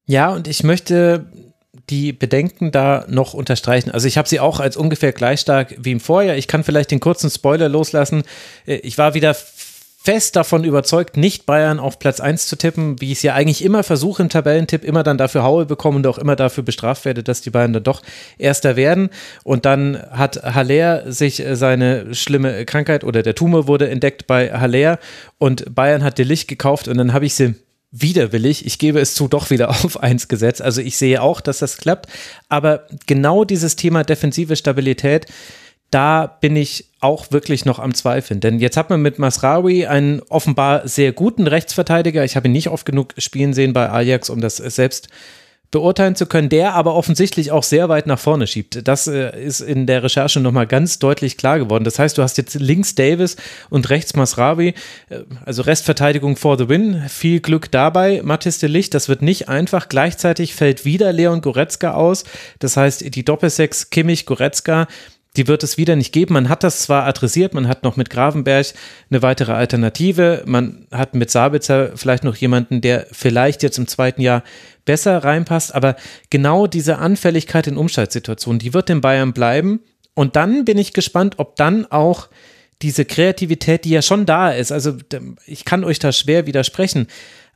Ja, 0.07 0.35
und 0.35 0.49
ich 0.49 0.65
möchte 0.65 1.33
die 1.89 2.13
Bedenken 2.13 2.71
da 2.71 3.07
noch 3.09 3.33
unterstreichen. 3.33 3.91
Also 3.91 4.07
ich 4.07 4.19
habe 4.19 4.29
sie 4.29 4.39
auch 4.39 4.61
als 4.61 4.77
ungefähr 4.77 5.13
gleich 5.13 5.41
stark 5.41 5.75
wie 5.79 5.93
im 5.93 6.01
Vorjahr. 6.01 6.37
Ich 6.37 6.47
kann 6.47 6.63
vielleicht 6.63 6.91
den 6.91 7.01
kurzen 7.01 7.31
Spoiler 7.31 7.71
loslassen. 7.71 8.23
Äh, 8.67 8.77
ich 8.77 8.99
war 8.99 9.15
wieder 9.15 9.35
fest 10.03 10.35
davon 10.35 10.65
überzeugt, 10.65 11.17
nicht 11.17 11.47
Bayern 11.47 11.79
auf 11.79 12.01
Platz 12.01 12.19
1 12.19 12.47
zu 12.47 12.57
tippen, 12.57 13.01
wie 13.01 13.13
ich 13.13 13.19
es 13.19 13.23
ja 13.23 13.35
eigentlich 13.35 13.65
immer 13.65 13.85
versuche 13.85 14.23
im 14.23 14.29
Tabellentipp, 14.29 14.83
immer 14.83 15.05
dann 15.05 15.17
dafür 15.17 15.45
Haue 15.45 15.65
bekomme 15.65 15.99
und 15.99 16.07
auch 16.09 16.19
immer 16.19 16.35
dafür 16.35 16.65
bestraft 16.65 17.05
werde, 17.05 17.23
dass 17.23 17.41
die 17.41 17.51
Bayern 17.51 17.73
dann 17.73 17.85
doch 17.85 18.03
Erster 18.37 18.75
werden. 18.75 19.11
Und 19.45 19.65
dann 19.65 20.03
hat 20.11 20.43
Haller 20.43 21.13
sich 21.13 21.41
äh, 21.41 21.55
seine 21.55 22.15
schlimme 22.15 22.65
Krankheit 22.65 23.05
oder 23.05 23.23
der 23.23 23.37
Tumor 23.37 23.69
wurde 23.69 23.89
entdeckt 23.89 24.27
bei 24.27 24.53
Haller 24.53 24.99
und 25.39 25.73
Bayern 25.73 26.03
hat 26.03 26.19
die 26.19 26.25
Licht 26.25 26.49
gekauft 26.49 26.89
und 26.89 26.99
dann 26.99 27.13
habe 27.13 27.27
ich 27.27 27.35
sie 27.35 27.55
widerwillig, 27.93 28.67
ich 28.67 28.79
gebe 28.79 28.99
es 28.99 29.15
zu, 29.15 29.29
doch 29.29 29.51
wieder 29.51 29.69
auf 29.85 30.03
eins 30.03 30.27
gesetzt. 30.27 30.63
Also 30.63 30.81
ich 30.81 30.97
sehe 30.97 31.23
auch, 31.23 31.41
dass 31.41 31.59
das 31.59 31.77
klappt. 31.77 32.11
Aber 32.49 32.87
genau 33.07 33.45
dieses 33.45 33.77
Thema 33.77 34.03
defensive 34.03 34.57
Stabilität, 34.57 35.27
da 35.93 36.27
bin 36.27 36.57
ich 36.57 36.87
auch 37.01 37.31
wirklich 37.31 37.65
noch 37.65 37.79
am 37.79 37.95
Zweifeln. 37.95 38.41
Denn 38.41 38.59
jetzt 38.59 38.77
hat 38.77 38.91
man 38.91 39.03
mit 39.03 39.19
Masraoui 39.19 39.87
einen 39.87 40.21
offenbar 40.29 40.89
sehr 40.89 41.13
guten 41.13 41.47
Rechtsverteidiger. 41.47 42.25
Ich 42.25 42.35
habe 42.35 42.49
ihn 42.49 42.53
nicht 42.53 42.69
oft 42.69 42.87
genug 42.87 43.15
spielen 43.19 43.55
sehen 43.55 43.73
bei 43.73 43.91
Ajax, 43.91 44.31
um 44.31 44.41
das 44.41 44.57
selbst 44.57 45.09
beurteilen 45.73 46.15
zu 46.15 46.27
können, 46.27 46.51
der 46.51 46.75
aber 46.75 46.95
offensichtlich 46.95 47.51
auch 47.51 47.63
sehr 47.63 47.89
weit 47.89 48.07
nach 48.07 48.19
vorne 48.19 48.47
schiebt. 48.47 48.87
Das 48.87 49.07
äh, 49.07 49.43
ist 49.43 49.61
in 49.61 49.87
der 49.87 50.03
Recherche 50.03 50.39
nochmal 50.39 50.67
ganz 50.67 50.99
deutlich 50.99 51.39
klar 51.39 51.59
geworden. 51.59 51.83
Das 51.83 51.99
heißt, 51.99 52.19
du 52.19 52.23
hast 52.23 52.37
jetzt 52.37 52.55
links 52.55 52.95
Davis 52.95 53.37
und 53.71 53.89
rechts 53.89 54.15
Masraoui, 54.15 54.75
äh, 55.09 55.21
also 55.47 55.63
Restverteidigung 55.63 56.37
for 56.37 56.59
the 56.59 56.69
win. 56.69 57.03
Viel 57.09 57.41
Glück 57.41 57.71
dabei, 57.71 58.21
Mathis 58.23 58.59
de 58.59 58.69
Licht. 58.69 58.93
Das 58.93 59.09
wird 59.09 59.23
nicht 59.23 59.49
einfach. 59.49 59.89
Gleichzeitig 59.89 60.55
fällt 60.55 60.85
wieder 60.85 61.11
Leon 61.11 61.41
Goretzka 61.41 61.95
aus. 61.95 62.25
Das 62.59 62.77
heißt, 62.77 63.15
die 63.15 63.25
Doppelsechs 63.25 63.89
Kimmich-Goretzka 63.89 64.87
die 65.37 65.49
wird 65.49 65.63
es 65.63 65.79
wieder 65.79 65.97
nicht 65.97 66.13
geben. 66.13 66.35
Man 66.35 66.49
hat 66.49 66.63
das 66.63 66.81
zwar 66.81 67.05
adressiert, 67.05 67.55
man 67.55 67.67
hat 67.67 67.83
noch 67.85 67.97
mit 67.97 68.11
Gravenberg 68.11 68.67
eine 69.11 69.23
weitere 69.23 69.53
Alternative, 69.53 70.43
man 70.47 70.87
hat 70.91 71.15
mit 71.15 71.31
Sabitzer 71.31 71.93
vielleicht 71.97 72.25
noch 72.25 72.37
jemanden, 72.37 72.81
der 72.81 73.07
vielleicht 73.13 73.63
jetzt 73.63 73.79
im 73.79 73.87
zweiten 73.87 74.21
Jahr 74.21 74.43
besser 74.85 75.25
reinpasst, 75.25 75.75
aber 75.75 75.97
genau 76.31 76.67
diese 76.67 76.99
Anfälligkeit 76.99 77.67
in 77.67 77.77
Umschaltsituationen, 77.77 78.59
die 78.59 78.75
wird 78.75 78.91
in 78.91 79.01
Bayern 79.01 79.33
bleiben. 79.33 79.81
Und 80.15 80.37
dann 80.37 80.65
bin 80.65 80.77
ich 80.77 80.93
gespannt, 80.93 81.35
ob 81.39 81.57
dann 81.57 81.87
auch 81.87 82.29
diese 82.83 83.05
Kreativität, 83.05 83.85
die 83.85 83.91
ja 83.91 84.03
schon 84.03 84.27
da 84.27 84.51
ist, 84.51 84.73
also 84.73 84.97
ich 85.47 85.65
kann 85.65 85.85
euch 85.85 86.01
da 86.01 86.13
schwer 86.13 86.47
widersprechen, 86.47 87.07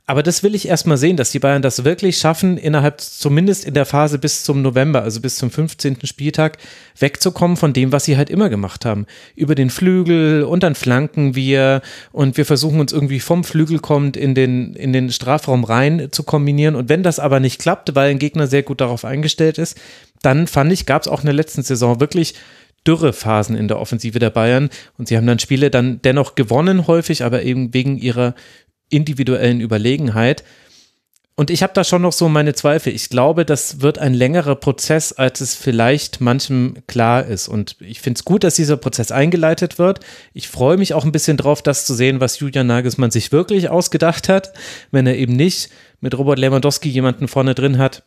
aber 0.09 0.23
das 0.23 0.41
will 0.41 0.55
ich 0.55 0.69
erstmal 0.69 0.95
sehen, 0.95 1.17
dass 1.17 1.31
die 1.31 1.39
Bayern 1.39 1.61
das 1.61 1.83
wirklich 1.83 2.17
schaffen, 2.17 2.57
innerhalb, 2.57 3.01
zumindest 3.01 3.65
in 3.65 3.73
der 3.73 3.85
Phase 3.85 4.17
bis 4.17 4.45
zum 4.45 4.61
November, 4.61 5.03
also 5.03 5.19
bis 5.19 5.35
zum 5.35 5.51
15. 5.51 5.97
Spieltag, 6.05 6.57
wegzukommen 6.97 7.57
von 7.57 7.73
dem, 7.73 7.91
was 7.91 8.05
sie 8.05 8.15
halt 8.15 8.29
immer 8.29 8.47
gemacht 8.47 8.85
haben. 8.85 9.05
Über 9.35 9.53
den 9.53 9.69
Flügel 9.69 10.43
und 10.43 10.63
dann 10.63 10.75
flanken 10.75 11.35
wir 11.35 11.81
und 12.13 12.37
wir 12.37 12.45
versuchen 12.45 12.79
uns 12.79 12.93
irgendwie 12.93 13.19
vom 13.19 13.43
Flügel 13.43 13.79
kommt 13.79 14.15
in 14.15 14.33
den, 14.33 14.75
in 14.75 14.93
den 14.93 15.11
Strafraum 15.11 15.65
rein 15.65 16.07
zu 16.09 16.23
kombinieren. 16.23 16.75
Und 16.75 16.87
wenn 16.87 17.03
das 17.03 17.19
aber 17.19 17.41
nicht 17.41 17.59
klappt, 17.59 17.93
weil 17.93 18.09
ein 18.09 18.19
Gegner 18.19 18.47
sehr 18.47 18.63
gut 18.63 18.79
darauf 18.79 19.03
eingestellt 19.03 19.57
ist, 19.57 19.77
dann 20.21 20.47
fand 20.47 20.71
ich, 20.71 20.85
gab 20.85 21.01
es 21.01 21.09
auch 21.09 21.19
in 21.19 21.25
der 21.25 21.35
letzten 21.35 21.63
Saison 21.63 21.99
wirklich 21.99 22.33
Dürrephasen 22.87 23.57
in 23.57 23.67
der 23.67 23.79
Offensive 23.79 24.19
der 24.19 24.29
Bayern 24.29 24.69
und 24.97 25.09
sie 25.09 25.17
haben 25.17 25.27
dann 25.27 25.39
Spiele 25.39 25.69
dann 25.69 26.01
dennoch 26.01 26.35
gewonnen 26.35 26.87
häufig, 26.87 27.25
aber 27.25 27.43
eben 27.43 27.73
wegen 27.73 27.97
ihrer 27.97 28.33
individuellen 28.89 29.61
Überlegenheit. 29.61 30.43
Und 31.39 31.51
ich 31.51 31.61
habe 31.61 31.73
da 31.73 31.83
schon 31.83 32.01
noch 32.01 32.13
so 32.13 32.29
meine 32.29 32.55
Zweifel. 32.55 32.91
Ich 32.93 33.09
glaube, 33.09 33.45
das 33.45 33.79
wird 33.81 33.99
ein 33.99 34.15
längerer 34.15 34.55
Prozess, 34.55 35.13
als 35.13 35.39
es 35.39 35.53
vielleicht 35.53 36.19
manchem 36.19 36.77
klar 36.87 37.27
ist. 37.27 37.47
Und 37.47 37.75
ich 37.79 38.01
finde 38.01 38.17
es 38.17 38.25
gut, 38.25 38.43
dass 38.43 38.55
dieser 38.55 38.75
Prozess 38.75 39.11
eingeleitet 39.11 39.77
wird. 39.77 39.99
Ich 40.33 40.47
freue 40.47 40.77
mich 40.77 40.95
auch 40.95 41.05
ein 41.05 41.11
bisschen 41.11 41.37
drauf, 41.37 41.61
das 41.61 41.85
zu 41.85 41.93
sehen, 41.93 42.19
was 42.19 42.39
Julian 42.39 42.65
Nagelsmann 42.65 43.11
sich 43.11 43.31
wirklich 43.31 43.69
ausgedacht 43.69 44.29
hat, 44.29 44.53
wenn 44.89 45.05
er 45.05 45.15
eben 45.15 45.33
nicht 45.33 45.69
mit 46.01 46.17
Robert 46.17 46.39
Lewandowski 46.39 46.89
jemanden 46.89 47.27
vorne 47.27 47.53
drin 47.53 47.77
hat, 47.77 48.01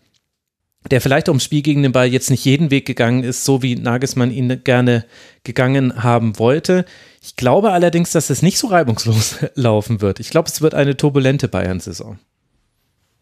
der 0.89 1.01
vielleicht 1.01 1.28
ums 1.28 1.44
Spiel 1.44 1.62
gegen 1.62 1.82
den 1.82 1.93
Ball 1.93 2.07
jetzt 2.07 2.31
nicht 2.31 2.44
jeden 2.44 2.70
Weg 2.70 2.86
gegangen 2.86 3.23
ist, 3.23 3.44
so 3.44 3.62
wie 3.62 3.77
Nagelsmann 3.77 4.31
ihn 4.31 4.65
gerne 4.65 5.05
gegangen 5.44 6.02
haben 6.02 6.39
wollte. 6.39 6.86
Ich 7.23 7.36
glaube 7.36 7.73
allerdings, 7.73 8.12
dass 8.12 8.31
es 8.31 8.40
nicht 8.40 8.59
so 8.59 8.69
reibungslos 8.69 9.39
laufen 9.55 10.01
wird. 10.01 10.20
Ich 10.20 10.31
glaube, 10.31 10.48
es 10.48 10.62
wird 10.62 10.74
eine 10.74 10.97
turbulente 10.97 11.48
Bayern-Saison. 11.48 12.19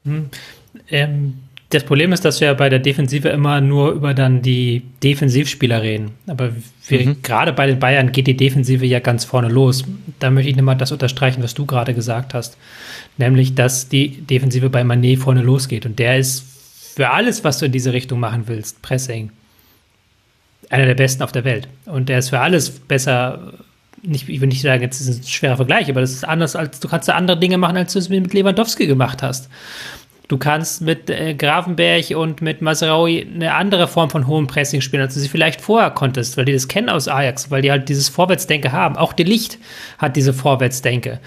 Hm. 0.05 0.31
Ähm, 0.89 1.35
das 1.71 1.85
Problem 1.85 2.13
ist, 2.13 2.25
dass 2.25 2.41
wir 2.41 2.55
bei 2.55 2.71
der 2.71 2.79
Defensive 2.79 3.29
immer 3.29 3.61
nur 3.61 3.91
über 3.91 4.15
dann 4.15 4.41
die 4.41 4.85
Defensivspieler 5.03 5.83
reden. 5.83 6.13
Aber 6.27 6.53
mhm. 6.89 7.21
gerade 7.23 7.53
bei 7.53 7.67
den 7.67 7.79
Bayern 7.79 8.11
geht 8.11 8.27
die 8.27 8.37
Defensive 8.37 8.87
ja 8.87 9.01
ganz 9.01 9.27
vorne 9.27 9.49
los. 9.49 9.85
Da 10.19 10.31
möchte 10.31 10.49
ich 10.49 10.57
nochmal 10.57 10.79
das 10.79 10.93
unterstreichen, 10.93 11.43
was 11.43 11.53
du 11.53 11.67
gerade 11.67 11.93
gesagt 11.93 12.33
hast. 12.33 12.57
Nämlich, 13.19 13.55
dass 13.55 13.89
die 13.89 14.23
Defensive 14.23 14.71
bei 14.71 14.83
Manet 14.83 15.19
vorne 15.19 15.43
losgeht. 15.43 15.85
Und 15.85 15.99
der 15.99 16.19
ist 16.19 16.47
für 16.99 17.11
alles, 17.11 17.45
was 17.45 17.59
du 17.59 17.67
in 17.67 17.71
diese 17.71 17.93
Richtung 17.93 18.19
machen 18.19 18.49
willst, 18.49 18.83
Pressing, 18.83 19.31
einer 20.69 20.85
der 20.85 20.97
besten 20.97 21.23
auf 21.23 21.31
der 21.31 21.45
Welt. 21.45 21.69
Und 21.87 22.09
der 22.09 22.19
ist 22.19 22.31
für 22.31 22.41
alles 22.41 22.71
besser. 22.71 23.53
Nicht, 24.03 24.29
ich 24.29 24.41
will 24.41 24.49
nicht 24.49 24.63
sagen, 24.63 24.83
jetzt 24.83 25.01
ist 25.01 25.07
es 25.07 25.19
ein 25.21 25.23
schwerer 25.23 25.55
Vergleich, 25.55 25.89
aber 25.89 26.01
das 26.01 26.11
ist 26.11 26.27
anders, 26.27 26.57
als 26.57 26.81
du 26.81 26.89
kannst 26.89 27.07
da 27.07 27.15
andere 27.15 27.39
Dinge 27.39 27.57
machen, 27.57 27.77
als 27.77 27.93
du 27.93 28.01
es 28.01 28.09
mit 28.09 28.35
Lewandowski 28.35 28.89
gemacht 28.89 29.23
hast. 29.23 29.49
Du 30.27 30.39
kannst 30.39 30.81
mit 30.81 31.09
äh, 31.09 31.35
Grafenberg 31.35 32.11
und 32.17 32.43
mit 32.43 32.63
Masraoui 32.63 33.25
eine 33.33 33.55
andere 33.55 33.87
Form 33.87 34.11
von 34.11 34.27
hohem 34.27 34.49
Pressing 34.49 34.81
spielen, 34.81 35.03
als 35.03 35.15
du 35.15 35.21
sie 35.21 35.29
vielleicht 35.29 35.61
vorher 35.61 35.93
konntest, 35.93 36.37
weil 36.37 36.47
die 36.47 36.53
das 36.53 36.67
kennen 36.67 36.89
aus 36.89 37.07
Ajax, 37.07 37.49
weil 37.53 37.63
die 37.63 37.71
halt 37.71 37.89
dieses 37.89 38.09
Vorwärtsdenke 38.09 38.73
haben. 38.73 38.97
Auch 38.97 39.13
die 39.13 39.23
Licht 39.23 39.59
hat 39.99 40.17
diese 40.17 40.33
Vorwärtsdenke. 40.33 41.21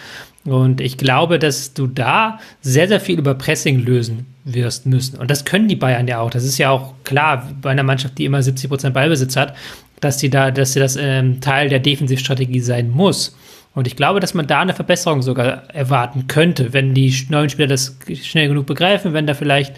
Und 0.45 0.81
ich 0.81 0.97
glaube, 0.97 1.37
dass 1.37 1.73
du 1.73 1.87
da 1.87 2.39
sehr, 2.61 2.87
sehr 2.87 2.99
viel 2.99 3.19
über 3.19 3.35
Pressing 3.35 3.79
lösen 3.79 4.25
wirst 4.43 4.87
müssen. 4.87 5.17
Und 5.17 5.29
das 5.29 5.45
können 5.45 5.67
die 5.67 5.75
Bayern 5.75 6.07
ja 6.07 6.19
auch. 6.19 6.31
Das 6.31 6.43
ist 6.43 6.57
ja 6.57 6.71
auch 6.71 6.95
klar 7.03 7.47
bei 7.61 7.69
einer 7.69 7.83
Mannschaft, 7.83 8.17
die 8.17 8.25
immer 8.25 8.41
70 8.41 8.69
Prozent 8.69 8.93
Ballbesitz 8.93 9.35
hat, 9.35 9.55
dass 9.99 10.17
die 10.17 10.31
da, 10.31 10.49
dass 10.49 10.73
sie 10.73 10.79
das 10.79 10.95
ähm, 10.95 11.41
Teil 11.41 11.69
der 11.69 11.79
Defensivstrategie 11.79 12.59
sein 12.59 12.89
muss. 12.89 13.37
Und 13.73 13.87
ich 13.87 13.95
glaube, 13.95 14.19
dass 14.19 14.33
man 14.33 14.47
da 14.47 14.61
eine 14.61 14.73
Verbesserung 14.73 15.21
sogar 15.21 15.69
erwarten 15.73 16.27
könnte, 16.27 16.73
wenn 16.73 16.93
die 16.93 17.15
neuen 17.29 17.49
Spieler 17.49 17.67
das 17.67 17.95
schnell 18.21 18.49
genug 18.49 18.65
begreifen, 18.65 19.13
wenn 19.13 19.27
da 19.27 19.33
vielleicht 19.33 19.73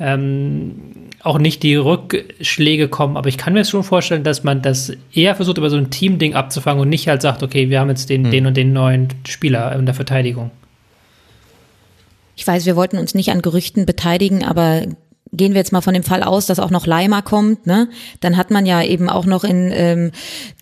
ähm, 0.00 0.74
auch 1.22 1.38
nicht 1.38 1.62
die 1.62 1.74
Rückschläge 1.74 2.88
kommen. 2.88 3.16
Aber 3.16 3.28
ich 3.28 3.38
kann 3.38 3.52
mir 3.52 3.64
schon 3.64 3.82
vorstellen, 3.82 4.24
dass 4.24 4.44
man 4.44 4.62
das 4.62 4.92
eher 5.12 5.34
versucht, 5.34 5.58
über 5.58 5.70
so 5.70 5.76
ein 5.76 5.90
Team-Ding 5.90 6.34
abzufangen 6.34 6.80
und 6.80 6.88
nicht 6.88 7.08
halt 7.08 7.22
sagt, 7.22 7.42
okay, 7.42 7.70
wir 7.70 7.80
haben 7.80 7.88
jetzt 7.88 8.08
den, 8.08 8.24
hm. 8.24 8.30
den 8.30 8.46
und 8.46 8.56
den 8.56 8.72
neuen 8.72 9.08
Spieler 9.26 9.74
in 9.74 9.86
der 9.86 9.94
Verteidigung. 9.94 10.50
Ich 12.36 12.46
weiß, 12.46 12.66
wir 12.66 12.76
wollten 12.76 12.98
uns 12.98 13.14
nicht 13.14 13.30
an 13.30 13.42
Gerüchten 13.42 13.84
beteiligen, 13.84 14.44
aber 14.44 14.82
gehen 15.32 15.52
wir 15.52 15.58
jetzt 15.58 15.72
mal 15.72 15.80
von 15.80 15.94
dem 15.94 16.02
Fall 16.02 16.22
aus, 16.22 16.46
dass 16.46 16.58
auch 16.58 16.70
noch 16.70 16.86
Leimer 16.86 17.22
kommt, 17.22 17.66
ne? 17.66 17.88
Dann 18.20 18.36
hat 18.36 18.50
man 18.50 18.66
ja 18.66 18.82
eben 18.82 19.08
auch 19.08 19.26
noch 19.26 19.44
in 19.44 19.70
ähm, 19.72 20.12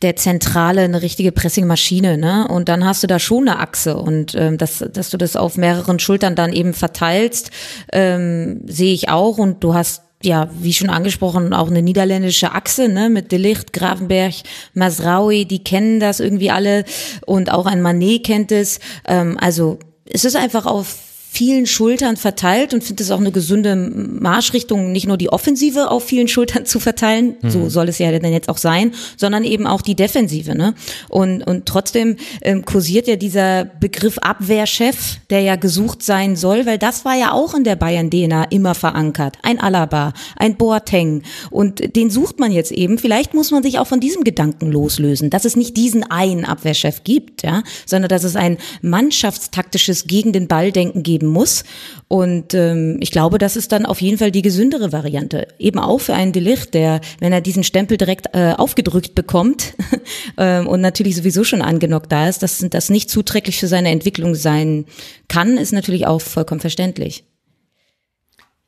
der 0.02 0.16
Zentrale 0.16 0.82
eine 0.82 1.02
richtige 1.02 1.32
Pressingmaschine, 1.32 2.18
ne? 2.18 2.48
Und 2.48 2.68
dann 2.68 2.84
hast 2.84 3.02
du 3.02 3.06
da 3.06 3.18
schon 3.18 3.48
eine 3.48 3.58
Achse 3.58 3.96
und 3.96 4.34
ähm, 4.34 4.58
dass, 4.58 4.84
dass 4.92 5.10
du 5.10 5.16
das 5.16 5.36
auf 5.36 5.56
mehreren 5.56 5.98
Schultern 5.98 6.34
dann 6.34 6.52
eben 6.52 6.74
verteilst, 6.74 7.50
ähm, 7.92 8.62
sehe 8.66 8.92
ich 8.92 9.08
auch. 9.08 9.38
Und 9.38 9.62
du 9.62 9.74
hast 9.74 10.02
ja, 10.22 10.48
wie 10.60 10.72
schon 10.72 10.90
angesprochen, 10.90 11.52
auch 11.52 11.68
eine 11.68 11.82
niederländische 11.82 12.52
Achse, 12.52 12.88
ne, 12.88 13.10
mit 13.10 13.32
Delicht, 13.32 13.72
Gravenberg, 13.72 14.34
Masraoui, 14.74 15.44
die 15.44 15.62
kennen 15.62 16.00
das 16.00 16.20
irgendwie 16.20 16.50
alle 16.50 16.84
und 17.26 17.52
auch 17.52 17.66
ein 17.66 17.82
Manet 17.82 18.24
kennt 18.24 18.50
es. 18.50 18.80
Ähm, 19.06 19.36
also 19.40 19.78
es 20.08 20.24
ist 20.24 20.36
einfach 20.36 20.66
auf 20.66 21.05
vielen 21.36 21.66
Schultern 21.66 22.16
verteilt 22.16 22.72
und 22.72 22.82
finde 22.82 23.02
es 23.02 23.10
auch 23.10 23.20
eine 23.20 23.30
gesunde 23.30 23.76
Marschrichtung, 23.76 24.90
nicht 24.90 25.06
nur 25.06 25.18
die 25.18 25.28
Offensive 25.28 25.90
auf 25.90 26.02
vielen 26.04 26.28
Schultern 26.28 26.64
zu 26.64 26.80
verteilen, 26.80 27.36
mhm. 27.42 27.50
so 27.50 27.68
soll 27.68 27.90
es 27.90 27.98
ja 27.98 28.10
dann 28.18 28.32
jetzt 28.32 28.48
auch 28.48 28.56
sein, 28.56 28.92
sondern 29.18 29.44
eben 29.44 29.66
auch 29.66 29.82
die 29.82 29.94
Defensive. 29.94 30.54
Ne? 30.54 30.74
Und, 31.10 31.46
und 31.46 31.66
trotzdem 31.66 32.16
ähm, 32.40 32.64
kursiert 32.64 33.06
ja 33.06 33.16
dieser 33.16 33.66
Begriff 33.66 34.16
Abwehrchef, 34.16 35.18
der 35.28 35.40
ja 35.40 35.56
gesucht 35.56 36.02
sein 36.02 36.36
soll, 36.36 36.64
weil 36.64 36.78
das 36.78 37.04
war 37.04 37.14
ja 37.14 37.32
auch 37.32 37.52
in 37.52 37.64
der 37.64 37.76
Bayern-DNA 37.76 38.44
immer 38.44 38.74
verankert. 38.74 39.36
Ein 39.42 39.60
Alaba, 39.60 40.14
ein 40.36 40.56
Boateng 40.56 41.22
und 41.50 41.96
den 41.96 42.08
sucht 42.08 42.40
man 42.40 42.50
jetzt 42.50 42.72
eben. 42.72 42.96
Vielleicht 42.96 43.34
muss 43.34 43.50
man 43.50 43.62
sich 43.62 43.78
auch 43.78 43.86
von 43.86 44.00
diesem 44.00 44.24
Gedanken 44.24 44.72
loslösen, 44.72 45.28
dass 45.28 45.44
es 45.44 45.54
nicht 45.54 45.76
diesen 45.76 46.02
einen 46.02 46.46
Abwehrchef 46.46 47.04
gibt, 47.04 47.42
ja, 47.42 47.62
sondern 47.84 48.08
dass 48.08 48.24
es 48.24 48.36
ein 48.36 48.56
mannschaftstaktisches 48.80 50.06
gegen 50.06 50.32
den 50.32 50.48
Ball 50.48 50.72
denken 50.72 51.02
geben 51.02 51.25
geben 51.26 51.32
muss. 51.32 51.64
Und 52.08 52.54
ähm, 52.54 52.98
ich 53.00 53.10
glaube, 53.10 53.38
das 53.38 53.56
ist 53.56 53.72
dann 53.72 53.86
auf 53.86 54.00
jeden 54.00 54.18
Fall 54.18 54.30
die 54.30 54.42
gesündere 54.42 54.92
Variante. 54.92 55.48
Eben 55.58 55.78
auch 55.78 55.98
für 55.98 56.14
einen 56.14 56.32
Delicht, 56.32 56.74
der, 56.74 57.00
wenn 57.18 57.32
er 57.32 57.40
diesen 57.40 57.64
Stempel 57.64 57.96
direkt 57.96 58.28
äh, 58.34 58.54
aufgedrückt 58.56 59.14
bekommt 59.14 59.74
äh, 60.36 60.60
und 60.60 60.80
natürlich 60.80 61.16
sowieso 61.16 61.44
schon 61.44 61.62
angenockt 61.62 62.12
da 62.12 62.28
ist, 62.28 62.42
dass 62.42 62.64
das 62.70 62.90
nicht 62.90 63.10
zuträglich 63.10 63.58
für 63.58 63.66
seine 63.66 63.90
Entwicklung 63.90 64.34
sein 64.34 64.86
kann, 65.28 65.56
ist 65.56 65.72
natürlich 65.72 66.06
auch 66.06 66.20
vollkommen 66.20 66.60
verständlich. 66.60 67.24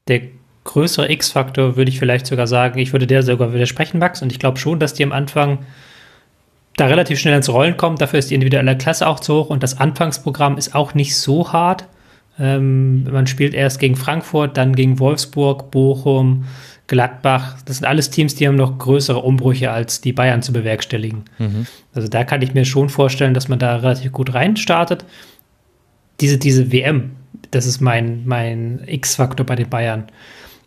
Der 0.09 0.23
größere 0.65 1.11
X-Faktor 1.11 1.77
würde 1.77 1.91
ich 1.91 1.99
vielleicht 1.99 2.27
sogar 2.27 2.47
sagen, 2.47 2.79
ich 2.79 2.93
würde 2.93 3.07
der 3.07 3.23
sogar 3.23 3.53
widersprechen, 3.55 3.99
Max, 3.99 4.21
und 4.21 4.33
ich 4.33 4.39
glaube 4.39 4.59
schon, 4.59 4.81
dass 4.81 4.95
die 4.95 5.05
am 5.05 5.13
Anfang 5.13 5.61
da 6.77 6.87
relativ 6.87 7.19
schnell 7.19 7.37
ins 7.37 7.49
Rollen 7.49 7.77
kommt. 7.77 8.01
Dafür 8.01 8.19
ist 8.19 8.31
die 8.31 8.35
individuelle 8.35 8.77
Klasse 8.79 9.07
auch 9.07 9.21
zu 9.21 9.35
hoch 9.35 9.51
und 9.51 9.63
das 9.63 9.79
Anfangsprogramm 9.79 10.57
ist 10.59 10.75
auch 10.75 10.95
nicht 10.95 11.17
so 11.17 11.53
hart. 11.53 11.87
Ähm, 12.39 13.05
man 13.05 13.27
spielt 13.27 13.55
erst 13.55 13.81
gegen 13.81 13.97
Frankfurt, 13.97 14.57
dann 14.57 14.75
gegen 14.75 14.99
Wolfsburg, 14.99 15.71
Bochum, 15.71 16.45
Gladbach. 16.87 17.57
Das 17.67 17.79
sind 17.79 17.87
alles 17.87 18.11
Teams, 18.11 18.35
die 18.35 18.49
haben 18.49 18.57
noch 18.57 18.79
größere 18.79 19.21
Umbrüche 19.21 19.71
als 19.71 20.01
die 20.01 20.13
Bayern 20.13 20.43
zu 20.43 20.53
bewerkstelligen. 20.53 21.25
Mhm. 21.39 21.67
Also 21.95 22.09
da 22.09 22.25
kann 22.25 22.43
ich 22.43 22.55
mir 22.55 22.65
schon 22.65 22.89
vorstellen, 22.89 23.35
dass 23.35 23.49
man 23.49 23.59
da 23.59 23.77
relativ 23.77 24.13
gut 24.13 24.35
reinstartet. 24.35 25.05
Diese, 26.21 26.39
diese 26.39 26.73
WM, 26.73 27.13
das 27.51 27.67
ist 27.67 27.81
mein, 27.81 28.23
mein 28.25 28.81
X-Faktor 28.87 29.45
bei 29.45 29.55
den 29.55 29.69
Bayern. 29.69 30.05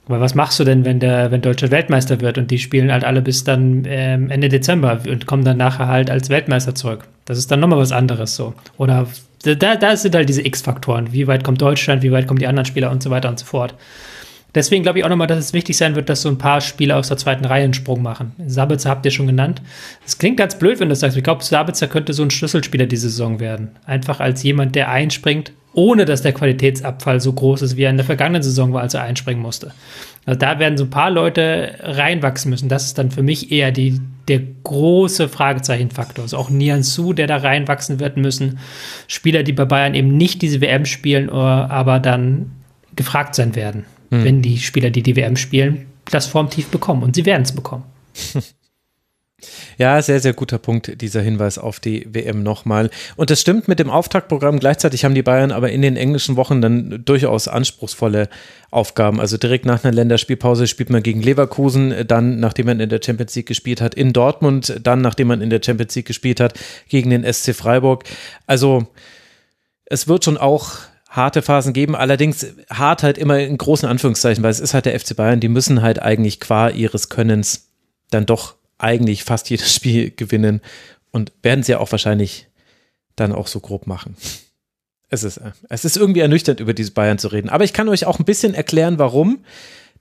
Aber 0.08 0.20
was 0.20 0.36
machst 0.36 0.60
du 0.60 0.64
denn, 0.64 0.84
wenn 0.84 1.00
der, 1.00 1.32
wenn 1.32 1.42
Deutschland 1.42 1.72
Weltmeister 1.72 2.22
wird 2.22 2.38
und 2.38 2.52
die 2.52 2.58
spielen 2.58 2.92
halt 2.92 3.04
alle 3.04 3.22
bis 3.22 3.44
dann 3.44 3.84
ähm, 3.88 4.30
Ende 4.30 4.50
Dezember 4.50 5.00
und 5.08 5.26
kommen 5.26 5.46
dann 5.46 5.58
nachher 5.58 5.88
halt 5.88 6.10
als 6.10 6.30
Weltmeister 6.30 6.76
zurück? 6.76 7.08
Das 7.26 7.38
ist 7.38 7.52
dann 7.52 7.60
nochmal 7.60 7.80
was 7.80 7.92
anderes 7.92 8.36
so. 8.36 8.54
Oder 8.78 9.08
da, 9.44 9.76
da 9.76 9.96
sind 9.96 10.16
halt 10.16 10.30
diese 10.30 10.46
X-Faktoren. 10.46 11.12
Wie 11.14 11.28
weit 11.28 11.44
kommt 11.44 11.62
Deutschland, 11.62 12.04
wie 12.04 12.12
weit 12.12 12.28
kommen 12.28 12.40
die 12.40 12.48
anderen 12.48 12.66
Spieler 12.66 12.92
und 12.92 13.02
so 13.02 13.10
weiter 13.10 13.30
und 13.30 13.40
so 13.40 13.46
fort. 13.46 13.76
Deswegen 14.54 14.84
glaube 14.84 15.00
ich 15.00 15.06
auch 15.06 15.10
nochmal, 15.10 15.28
dass 15.28 15.40
es 15.40 15.54
wichtig 15.54 15.78
sein 15.78 15.96
wird, 15.96 16.10
dass 16.10 16.24
so 16.24 16.30
ein 16.30 16.38
paar 16.38 16.60
Spieler 16.60 16.98
aus 16.98 17.08
der 17.08 17.18
zweiten 17.18 17.46
Reihe 17.46 17.64
einen 17.64 17.74
Sprung 17.74 18.02
machen. 18.02 18.34
Sabitzer 18.46 18.90
habt 18.90 19.06
ihr 19.06 19.12
schon 19.12 19.28
genannt. 19.28 19.62
Es 20.06 20.18
klingt 20.18 20.38
ganz 20.38 20.60
blöd, 20.60 20.80
wenn 20.80 20.90
du 20.90 20.92
das 20.92 21.00
sagst. 21.00 21.16
Ich 21.16 21.24
glaube, 21.24 21.44
Sabitzer 21.44 21.88
könnte 21.88 22.12
so 22.12 22.24
ein 22.24 22.32
Schlüsselspieler 22.32 22.86
diese 22.86 23.10
Saison 23.10 23.40
werden. 23.40 23.70
Einfach 23.86 24.20
als 24.20 24.44
jemand, 24.44 24.76
der 24.76 24.90
einspringt, 24.90 25.54
ohne 25.74 26.04
dass 26.04 26.22
der 26.22 26.34
Qualitätsabfall 26.34 27.22
so 27.22 27.32
groß 27.32 27.62
ist, 27.62 27.78
wie 27.78 27.84
er 27.84 27.92
in 27.92 27.98
der 27.98 28.06
vergangenen 28.06 28.44
Saison 28.44 28.74
war, 28.74 28.82
als 28.82 28.94
er 28.94 29.04
einspringen 29.04 29.42
musste. 29.42 29.74
Also 30.26 30.40
da 30.40 30.60
werden 30.60 30.78
so 30.78 30.84
ein 30.84 30.90
paar 30.90 31.10
Leute 31.10 31.76
reinwachsen 31.80 32.50
müssen. 32.50 32.70
Das 32.70 32.86
ist 32.86 32.98
dann 32.98 33.12
für 33.12 33.24
mich 33.24 33.52
eher 33.52 33.72
die, 33.72 34.00
der 34.28 34.42
große 34.64 35.30
Fragezeichenfaktor. 35.30 36.24
Also 36.24 36.38
auch 36.38 36.50
Nian 36.50 36.84
Su, 36.84 37.14
der 37.14 37.28
da 37.28 37.38
reinwachsen 37.38 38.00
wird 38.00 38.18
müssen. 38.18 38.60
Spieler, 39.08 39.44
die 39.44 39.54
bei 39.54 39.66
Bayern 39.66 39.96
eben 39.96 40.16
nicht 40.18 40.42
diese 40.42 40.62
WM 40.62 40.86
spielen, 40.86 41.30
aber 41.30 42.00
dann 42.00 42.52
gefragt 42.96 43.36
sein 43.36 43.56
werden 43.56 43.86
hm. 44.12 44.24
wenn 44.24 44.42
die 44.42 44.60
Spieler, 44.60 44.92
die 44.92 45.02
die 45.02 45.16
WM 45.16 45.36
spielen, 45.36 45.88
das 46.06 46.28
formtief 46.28 46.68
bekommen. 46.68 47.02
Und 47.04 47.16
sie 47.16 47.26
werden 47.26 47.44
es 47.44 47.54
bekommen. 47.54 47.84
Ja, 49.78 50.02
sehr, 50.02 50.20
sehr 50.20 50.34
guter 50.34 50.58
Punkt, 50.58 51.02
dieser 51.02 51.22
Hinweis 51.22 51.58
auf 51.58 51.80
die 51.80 52.08
WM 52.12 52.44
nochmal. 52.44 52.90
Und 53.16 53.30
das 53.30 53.42
stimmt 53.42 53.68
mit 53.68 53.80
dem 53.80 53.90
Auftaktprogramm. 53.90 54.60
Gleichzeitig 54.60 55.04
haben 55.06 55.16
die 55.16 55.24
Bayern 55.24 55.52
aber 55.52 55.72
in 55.72 55.82
den 55.82 55.98
englischen 55.98 56.36
Wochen 56.36 56.62
dann 56.62 57.04
durchaus 57.06 57.48
anspruchsvolle 57.48 58.30
Aufgaben. 58.70 59.20
Also 59.20 59.38
direkt 59.38 59.66
nach 59.66 59.84
einer 59.84 59.94
Länderspielpause 59.94 60.68
spielt 60.68 60.90
man 60.90 61.04
gegen 61.04 61.22
Leverkusen, 61.22 62.08
dann, 62.08 62.40
nachdem 62.40 62.68
man 62.68 62.80
in 62.80 62.90
der 62.90 63.02
Champions 63.04 63.36
League 63.36 63.48
gespielt 63.48 63.82
hat, 63.82 63.96
in 63.96 64.14
Dortmund, 64.14 64.80
dann, 64.82 65.02
nachdem 65.02 65.28
man 65.28 65.42
in 65.42 65.50
der 65.50 65.62
Champions 65.64 65.96
League 65.96 66.08
gespielt 66.08 66.40
hat, 66.40 66.58
gegen 66.88 67.10
den 67.10 67.32
SC 67.32 67.54
Freiburg. 67.54 68.04
Also, 68.48 68.88
es 69.86 70.08
wird 70.08 70.24
schon 70.24 70.38
auch 70.38 70.78
harte 71.10 71.42
Phasen 71.42 71.74
geben, 71.74 71.96
allerdings 71.96 72.48
hart 72.70 73.04
halt 73.04 73.18
immer 73.18 73.38
in 73.40 73.58
großen 73.58 73.88
Anführungszeichen, 73.88 74.42
weil 74.44 74.52
es 74.52 74.62
ist 74.62 74.74
halt 74.74 74.86
der 74.86 74.98
FC 74.98 75.16
Bayern, 75.16 75.42
die 75.42 75.50
müssen 75.50 75.82
halt 75.82 76.02
eigentlich 76.02 76.40
qua 76.40 76.70
ihres 76.70 77.10
Könnens 77.10 77.68
dann 78.12 78.26
doch 78.26 78.56
eigentlich 78.82 79.24
fast 79.24 79.50
jedes 79.50 79.74
Spiel 79.76 80.12
gewinnen 80.12 80.62
und 81.12 81.32
werden 81.44 81.64
sie 81.64 81.74
ja 81.74 81.80
auch 81.80 81.92
wahrscheinlich 81.92 82.48
dann 83.16 83.34
auch 83.34 83.48
so 83.48 83.60
grob 83.60 83.88
machen. 83.88 84.16
Es 85.10 85.24
ist, 85.24 85.42
es 85.68 85.84
ist 85.84 85.98
irgendwie 85.98 86.22
ernüchternd, 86.22 86.62
über 86.62 86.74
diese 86.74 86.92
Bayern 86.92 87.18
zu 87.18 87.28
reden. 87.28 87.50
Aber 87.50 87.66
ich 87.66 87.74
kann 87.74 87.90
euch 87.90 88.06
auch 88.06 88.20
ein 88.20 88.26
bisschen 88.26 88.54
erklären, 88.54 88.98
warum. 88.98 89.44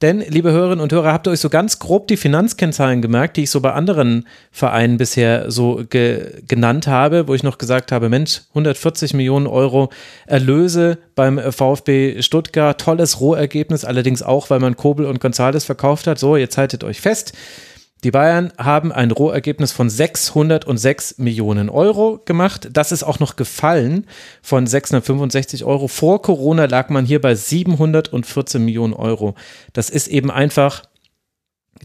Denn, 0.02 0.20
liebe 0.20 0.50
Hörerinnen 0.50 0.80
und 0.80 0.92
Hörer, 0.92 1.12
habt 1.12 1.26
ihr 1.26 1.32
euch 1.32 1.40
so 1.40 1.50
ganz 1.50 1.78
grob 1.78 2.06
die 2.06 2.16
Finanzkennzahlen 2.16 3.02
gemerkt, 3.02 3.36
die 3.36 3.42
ich 3.42 3.50
so 3.50 3.60
bei 3.60 3.72
anderen 3.72 4.26
Vereinen 4.50 4.96
bisher 4.96 5.50
so 5.50 5.82
ge 5.90 6.42
genannt 6.48 6.86
habe, 6.86 7.28
wo 7.28 7.34
ich 7.34 7.42
noch 7.42 7.58
gesagt 7.58 7.92
habe, 7.92 8.08
Mensch, 8.08 8.42
140 8.50 9.12
Millionen 9.12 9.46
Euro 9.46 9.90
Erlöse 10.26 10.96
beim 11.14 11.38
VfB 11.38 12.22
Stuttgart, 12.22 12.80
tolles 12.80 13.20
Rohergebnis, 13.20 13.84
allerdings 13.84 14.22
auch, 14.22 14.48
weil 14.48 14.60
man 14.60 14.74
Kobel 14.74 15.04
und 15.04 15.20
Gonzales 15.20 15.64
verkauft 15.64 16.06
hat. 16.06 16.18
So, 16.18 16.36
jetzt 16.36 16.56
haltet 16.56 16.82
euch 16.82 17.02
fest. 17.02 17.34
Die 18.02 18.10
Bayern 18.10 18.52
haben 18.56 18.92
ein 18.92 19.10
Rohergebnis 19.10 19.72
von 19.72 19.90
606 19.90 21.18
Millionen 21.18 21.68
Euro 21.68 22.20
gemacht. 22.24 22.68
Das 22.72 22.92
ist 22.92 23.02
auch 23.02 23.18
noch 23.18 23.36
gefallen 23.36 24.06
von 24.42 24.66
665 24.66 25.64
Euro. 25.64 25.86
Vor 25.86 26.22
Corona 26.22 26.64
lag 26.64 26.88
man 26.88 27.04
hier 27.04 27.20
bei 27.20 27.34
714 27.34 28.64
Millionen 28.64 28.94
Euro. 28.94 29.34
Das 29.74 29.90
ist 29.90 30.08
eben 30.08 30.30
einfach 30.30 30.82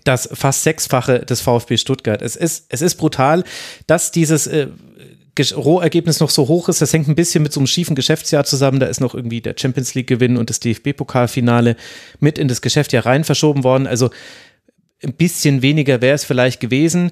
das 0.03 0.29
fast 0.31 0.63
sechsfache 0.63 1.19
des 1.19 1.41
VfB 1.41 1.77
Stuttgart. 1.77 2.21
Es 2.21 2.35
ist, 2.35 2.65
es 2.69 2.81
ist 2.81 2.95
brutal, 2.95 3.43
dass 3.87 4.11
dieses 4.11 4.47
äh, 4.47 4.67
Rohergebnis 5.37 6.19
noch 6.19 6.29
so 6.29 6.47
hoch 6.47 6.69
ist. 6.69 6.81
Das 6.81 6.93
hängt 6.93 7.07
ein 7.07 7.15
bisschen 7.15 7.43
mit 7.43 7.51
so 7.51 7.59
einem 7.59 7.67
schiefen 7.67 7.95
Geschäftsjahr 7.95 8.45
zusammen. 8.45 8.79
Da 8.79 8.85
ist 8.85 9.01
noch 9.01 9.15
irgendwie 9.15 9.41
der 9.41 9.55
Champions 9.57 9.93
League 9.95 10.07
Gewinn 10.07 10.37
und 10.37 10.49
das 10.49 10.59
DFB-Pokalfinale 10.61 11.75
mit 12.19 12.37
in 12.37 12.47
das 12.47 12.61
Geschäftsjahr 12.61 13.05
rein 13.05 13.23
verschoben 13.25 13.63
worden. 13.63 13.87
Also 13.87 14.11
ein 15.05 15.13
bisschen 15.13 15.61
weniger 15.61 16.01
wäre 16.01 16.15
es 16.15 16.25
vielleicht 16.25 16.59
gewesen. 16.59 17.11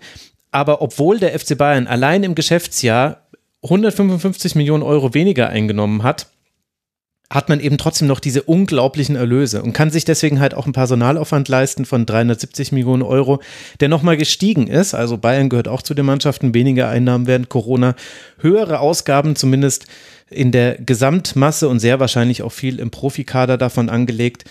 Aber 0.52 0.82
obwohl 0.82 1.20
der 1.20 1.38
FC 1.38 1.58
Bayern 1.58 1.88
allein 1.88 2.24
im 2.24 2.36
Geschäftsjahr 2.36 3.28
155 3.64 4.56
Millionen 4.56 4.84
Euro 4.84 5.14
weniger 5.14 5.50
eingenommen 5.50 6.04
hat, 6.04 6.28
hat 7.34 7.50
man 7.50 7.60
eben 7.60 7.80
trotzdem 7.80 8.08
noch 8.08 8.20
diese 8.20 8.44
unglaublichen 8.44 9.16
Erlöse 9.16 9.64
und 9.64 9.74
kann 9.74 9.90
sich 9.90 10.06
deswegen 10.06 10.40
halt 10.40 10.54
auch 10.54 10.66
einen 10.66 10.74
Personalaufwand 10.74 11.48
leisten 11.48 11.86
von 11.86 12.06
370 12.06 12.72
Millionen 12.72 13.02
Euro, 13.02 13.42
der 13.80 13.90
nochmal 13.90 14.18
gestiegen 14.18 14.68
ist. 14.68 14.94
Also 14.94 15.18
Bayern 15.18 15.50
gehört 15.50 15.68
auch 15.68 15.82
zu 15.82 15.96
den 15.96 16.06
Mannschaften, 16.06 16.54
weniger 16.54 16.90
Einnahmen 16.90 17.26
während 17.26 17.50
Corona, 17.50 17.96
höhere 18.40 18.80
Ausgaben 18.80 19.36
zumindest 19.36 19.88
in 20.30 20.52
der 20.52 20.76
Gesamtmasse 20.76 21.70
und 21.70 21.80
sehr 21.80 22.00
wahrscheinlich 22.00 22.44
auch 22.44 22.52
viel 22.52 22.80
im 22.80 22.92
Profikader 22.92 23.58
davon 23.58 23.90
angelegt. 23.90 24.46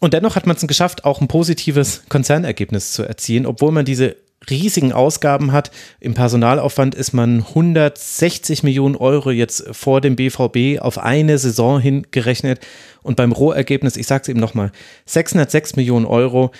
Und 0.00 0.12
dennoch 0.12 0.36
hat 0.36 0.46
man 0.46 0.56
es 0.56 0.66
geschafft, 0.66 1.04
auch 1.04 1.20
ein 1.20 1.28
positives 1.28 2.02
Konzernergebnis 2.08 2.92
zu 2.92 3.02
erzielen, 3.02 3.46
obwohl 3.46 3.72
man 3.72 3.84
diese 3.84 4.16
riesigen 4.50 4.92
Ausgaben 4.92 5.52
hat. 5.52 5.70
Im 6.00 6.14
Personalaufwand 6.14 6.94
ist 6.94 7.12
man 7.12 7.40
160 7.40 8.62
Millionen 8.62 8.96
Euro 8.96 9.30
jetzt 9.30 9.64
vor 9.72 10.00
dem 10.00 10.16
BVB 10.16 10.80
auf 10.80 10.98
eine 10.98 11.38
Saison 11.38 11.80
hingerechnet. 11.80 12.60
Und 13.02 13.14
beim 13.14 13.30
Rohergebnis, 13.30 13.96
ich 13.96 14.08
sage 14.08 14.22
es 14.22 14.28
eben 14.28 14.40
nochmal, 14.40 14.72
606 15.04 15.76
Millionen 15.76 16.06
Euro. 16.06 16.50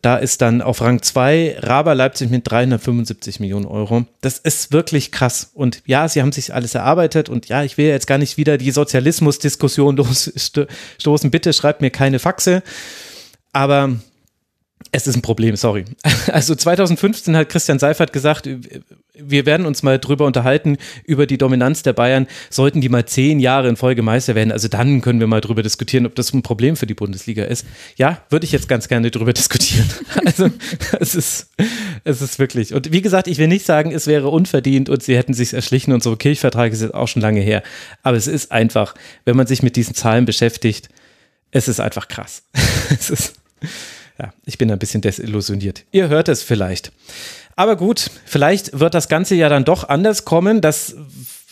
Da 0.00 0.16
ist 0.16 0.42
dann 0.42 0.60
auf 0.60 0.80
Rang 0.80 1.00
2 1.00 1.58
Raber 1.60 1.94
Leipzig 1.94 2.28
mit 2.28 2.50
375 2.50 3.38
Millionen 3.38 3.66
Euro. 3.66 4.04
Das 4.20 4.38
ist 4.38 4.72
wirklich 4.72 5.12
krass. 5.12 5.52
Und 5.54 5.82
ja, 5.86 6.08
sie 6.08 6.20
haben 6.20 6.32
sich 6.32 6.52
alles 6.52 6.74
erarbeitet. 6.74 7.28
Und 7.28 7.48
ja, 7.48 7.62
ich 7.62 7.78
will 7.78 7.86
jetzt 7.86 8.08
gar 8.08 8.18
nicht 8.18 8.36
wieder 8.36 8.58
die 8.58 8.72
Sozialismus-Diskussion 8.72 9.96
losstoßen. 9.98 11.30
Bitte 11.30 11.52
schreibt 11.52 11.80
mir 11.80 11.90
keine 11.90 12.18
Faxe. 12.18 12.64
Aber 13.52 13.90
Es 14.90 15.06
ist 15.06 15.16
ein 15.16 15.22
Problem, 15.22 15.56
sorry. 15.56 15.84
Also 16.32 16.54
2015 16.54 17.36
hat 17.36 17.48
Christian 17.48 17.78
Seifert 17.78 18.12
gesagt, 18.12 18.48
wir 19.14 19.44
werden 19.46 19.66
uns 19.66 19.82
mal 19.82 19.98
drüber 19.98 20.24
unterhalten, 20.24 20.78
über 21.04 21.26
die 21.26 21.36
Dominanz 21.36 21.82
der 21.82 21.92
Bayern. 21.92 22.26
Sollten 22.48 22.80
die 22.80 22.88
mal 22.88 23.04
zehn 23.04 23.40
Jahre 23.40 23.68
in 23.68 23.76
Folge 23.76 24.02
Meister 24.02 24.34
werden, 24.34 24.52
also 24.52 24.68
dann 24.68 25.00
können 25.00 25.20
wir 25.20 25.26
mal 25.26 25.40
drüber 25.40 25.62
diskutieren, 25.62 26.06
ob 26.06 26.14
das 26.14 26.32
ein 26.32 26.42
Problem 26.42 26.76
für 26.76 26.86
die 26.86 26.94
Bundesliga 26.94 27.44
ist. 27.44 27.66
Ja, 27.96 28.22
würde 28.30 28.46
ich 28.46 28.52
jetzt 28.52 28.68
ganz 28.68 28.88
gerne 28.88 29.10
drüber 29.10 29.32
diskutieren. 29.42 29.88
Also 30.24 30.50
es 30.98 31.14
ist, 31.14 31.50
es 32.04 32.22
ist 32.22 32.38
wirklich. 32.38 32.74
Und 32.74 32.92
wie 32.92 33.02
gesagt, 33.02 33.28
ich 33.28 33.38
will 33.38 33.48
nicht 33.48 33.66
sagen, 33.66 33.92
es 33.92 34.06
wäre 34.06 34.28
unverdient 34.28 34.88
und 34.88 35.02
sie 35.02 35.16
hätten 35.16 35.34
sich 35.34 35.52
erschlichen 35.52 35.92
und 35.92 36.02
so. 36.02 36.16
Kirchvertrag 36.16 36.72
ist 36.72 36.82
jetzt 36.82 36.94
auch 36.94 37.08
schon 37.08 37.22
lange 37.22 37.40
her. 37.40 37.62
Aber 38.02 38.16
es 38.16 38.26
ist 38.26 38.50
einfach, 38.50 38.94
wenn 39.24 39.36
man 39.36 39.46
sich 39.46 39.62
mit 39.62 39.76
diesen 39.76 39.94
Zahlen 39.94 40.24
beschäftigt, 40.24 40.88
es 41.50 41.68
ist 41.68 41.80
einfach 41.80 42.08
krass. 42.08 42.44
es 42.90 43.10
ist 43.10 43.34
ja, 44.18 44.32
ich 44.44 44.58
bin 44.58 44.70
ein 44.70 44.78
bisschen 44.78 45.00
desillusioniert. 45.00 45.84
Ihr 45.92 46.08
hört 46.08 46.28
es 46.28 46.42
vielleicht. 46.42 46.92
Aber 47.56 47.76
gut, 47.76 48.10
vielleicht 48.24 48.78
wird 48.78 48.94
das 48.94 49.08
Ganze 49.08 49.34
ja 49.34 49.48
dann 49.48 49.64
doch 49.64 49.88
anders 49.88 50.24
kommen. 50.24 50.60
Das 50.60 50.96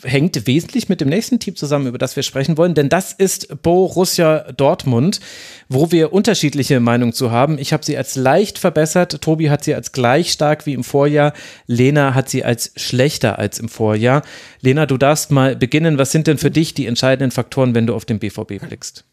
hängt 0.02 0.46
wesentlich 0.46 0.88
mit 0.88 1.00
dem 1.00 1.08
nächsten 1.08 1.38
Team 1.38 1.56
zusammen, 1.56 1.86
über 1.86 1.98
das 1.98 2.16
wir 2.16 2.22
sprechen 2.22 2.56
wollen, 2.56 2.74
denn 2.74 2.88
das 2.88 3.12
ist 3.12 3.62
Borussia 3.62 4.52
Dortmund, 4.52 5.20
wo 5.68 5.90
wir 5.92 6.12
unterschiedliche 6.12 6.80
Meinungen 6.80 7.12
zu 7.12 7.30
haben. 7.30 7.58
Ich 7.58 7.72
habe 7.72 7.84
sie 7.84 7.96
als 7.96 8.16
leicht 8.16 8.58
verbessert, 8.58 9.20
Tobi 9.20 9.50
hat 9.50 9.64
sie 9.64 9.74
als 9.74 9.92
gleich 9.92 10.32
stark 10.32 10.66
wie 10.66 10.74
im 10.74 10.84
Vorjahr, 10.84 11.32
Lena 11.66 12.14
hat 12.14 12.28
sie 12.28 12.44
als 12.44 12.72
schlechter 12.76 13.38
als 13.38 13.58
im 13.58 13.68
Vorjahr. 13.68 14.22
Lena, 14.60 14.86
du 14.86 14.96
darfst 14.96 15.30
mal 15.30 15.56
beginnen. 15.56 15.98
Was 15.98 16.12
sind 16.12 16.26
denn 16.26 16.38
für 16.38 16.50
dich 16.50 16.74
die 16.74 16.86
entscheidenden 16.86 17.30
Faktoren, 17.30 17.74
wenn 17.74 17.86
du 17.86 17.94
auf 17.94 18.04
den 18.04 18.18
BVB 18.18 18.58
blickst? 18.66 19.04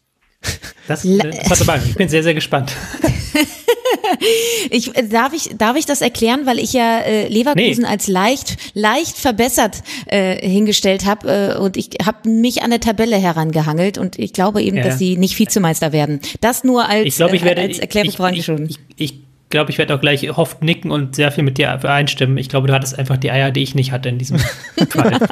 Das, 0.88 1.02
das 1.02 1.86
ich 1.86 1.94
bin 1.96 2.08
sehr, 2.08 2.22
sehr 2.22 2.32
gespannt. 2.32 2.72
ich, 4.70 4.96
äh, 4.96 5.06
darf, 5.06 5.34
ich, 5.34 5.50
darf 5.58 5.76
ich 5.76 5.84
das 5.84 6.00
erklären, 6.00 6.46
weil 6.46 6.58
ich 6.58 6.72
ja 6.72 7.00
äh, 7.00 7.28
Leverkusen 7.28 7.82
nee. 7.82 7.88
als 7.88 8.08
leicht, 8.08 8.56
leicht 8.74 9.18
verbessert 9.18 9.82
äh, 10.06 10.36
hingestellt 10.48 11.04
habe 11.04 11.54
äh, 11.56 11.58
und 11.58 11.76
ich 11.76 11.90
habe 12.04 12.28
mich 12.30 12.62
an 12.62 12.70
der 12.70 12.80
Tabelle 12.80 13.16
herangehangelt 13.16 13.98
und 13.98 14.18
ich 14.18 14.32
glaube 14.32 14.62
eben, 14.62 14.78
ja. 14.78 14.84
dass 14.84 14.98
sie 14.98 15.18
nicht 15.18 15.38
Vizemeister 15.38 15.92
werden. 15.92 16.20
Das 16.40 16.64
nur 16.64 16.88
als, 16.88 17.06
ich 17.06 17.16
glaub, 17.16 17.34
ich 17.34 17.44
werde, 17.44 17.60
äh, 17.60 17.66
als 17.66 17.78
Erklärung 17.78 18.12
vorangeschoben. 18.12 18.66
Ich, 18.70 18.78
ich, 18.96 19.12
ich 19.12 19.50
glaube, 19.50 19.70
ich 19.70 19.78
werde 19.78 19.94
auch 19.94 20.00
gleich 20.00 20.30
oft 20.36 20.62
nicken 20.62 20.90
und 20.90 21.16
sehr 21.16 21.32
viel 21.32 21.44
mit 21.44 21.58
dir 21.58 21.84
einstimmen. 21.84 22.38
Ich 22.38 22.48
glaube, 22.48 22.66
du 22.66 22.74
hattest 22.74 22.98
einfach 22.98 23.16
die 23.16 23.30
Eier, 23.30 23.50
die 23.50 23.62
ich 23.62 23.74
nicht 23.74 23.92
hatte 23.92 24.08
in 24.08 24.18
diesem 24.18 24.38
Fall. 24.90 25.18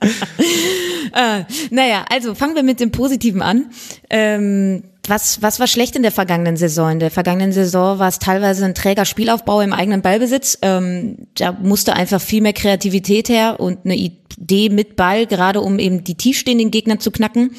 äh, 1.14 1.44
naja, 1.70 2.04
also 2.10 2.34
fangen 2.34 2.54
wir 2.54 2.62
mit 2.62 2.80
dem 2.80 2.90
Positiven 2.90 3.42
an. 3.42 3.70
Ähm, 4.08 4.82
was, 5.06 5.42
was 5.42 5.60
war 5.60 5.66
schlecht 5.66 5.96
in 5.96 6.02
der 6.02 6.12
vergangenen 6.12 6.56
Saison? 6.56 6.92
In 6.92 6.98
der 7.00 7.10
vergangenen 7.10 7.52
Saison 7.52 7.98
war 7.98 8.08
es 8.08 8.18
teilweise 8.18 8.64
ein 8.64 8.74
träger 8.74 9.04
Spielaufbau 9.04 9.60
im 9.60 9.72
eigenen 9.72 10.02
Ballbesitz. 10.02 10.58
Ähm, 10.62 11.26
da 11.36 11.52
musste 11.52 11.94
einfach 11.94 12.20
viel 12.20 12.42
mehr 12.42 12.52
Kreativität 12.52 13.28
her 13.28 13.58
und 13.58 13.80
eine 13.84 13.96
Idee 13.96 14.68
mit 14.68 14.96
Ball, 14.96 15.26
gerade 15.26 15.60
um 15.60 15.78
eben 15.78 16.04
die 16.04 16.14
tiefstehenden 16.14 16.70
Gegner 16.70 16.98
zu 16.98 17.10
knacken. 17.10 17.52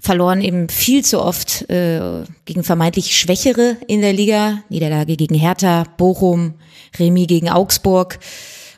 Verloren 0.00 0.40
eben 0.40 0.68
viel 0.68 1.04
zu 1.04 1.20
oft 1.20 1.68
äh, 1.68 2.00
gegen 2.44 2.62
vermeintlich 2.62 3.16
Schwächere 3.16 3.76
in 3.88 4.00
der 4.00 4.12
Liga. 4.12 4.62
Niederlage 4.68 5.16
gegen 5.16 5.34
Hertha, 5.34 5.84
Bochum, 5.96 6.54
Remi 6.98 7.26
gegen 7.26 7.48
Augsburg. 7.48 8.18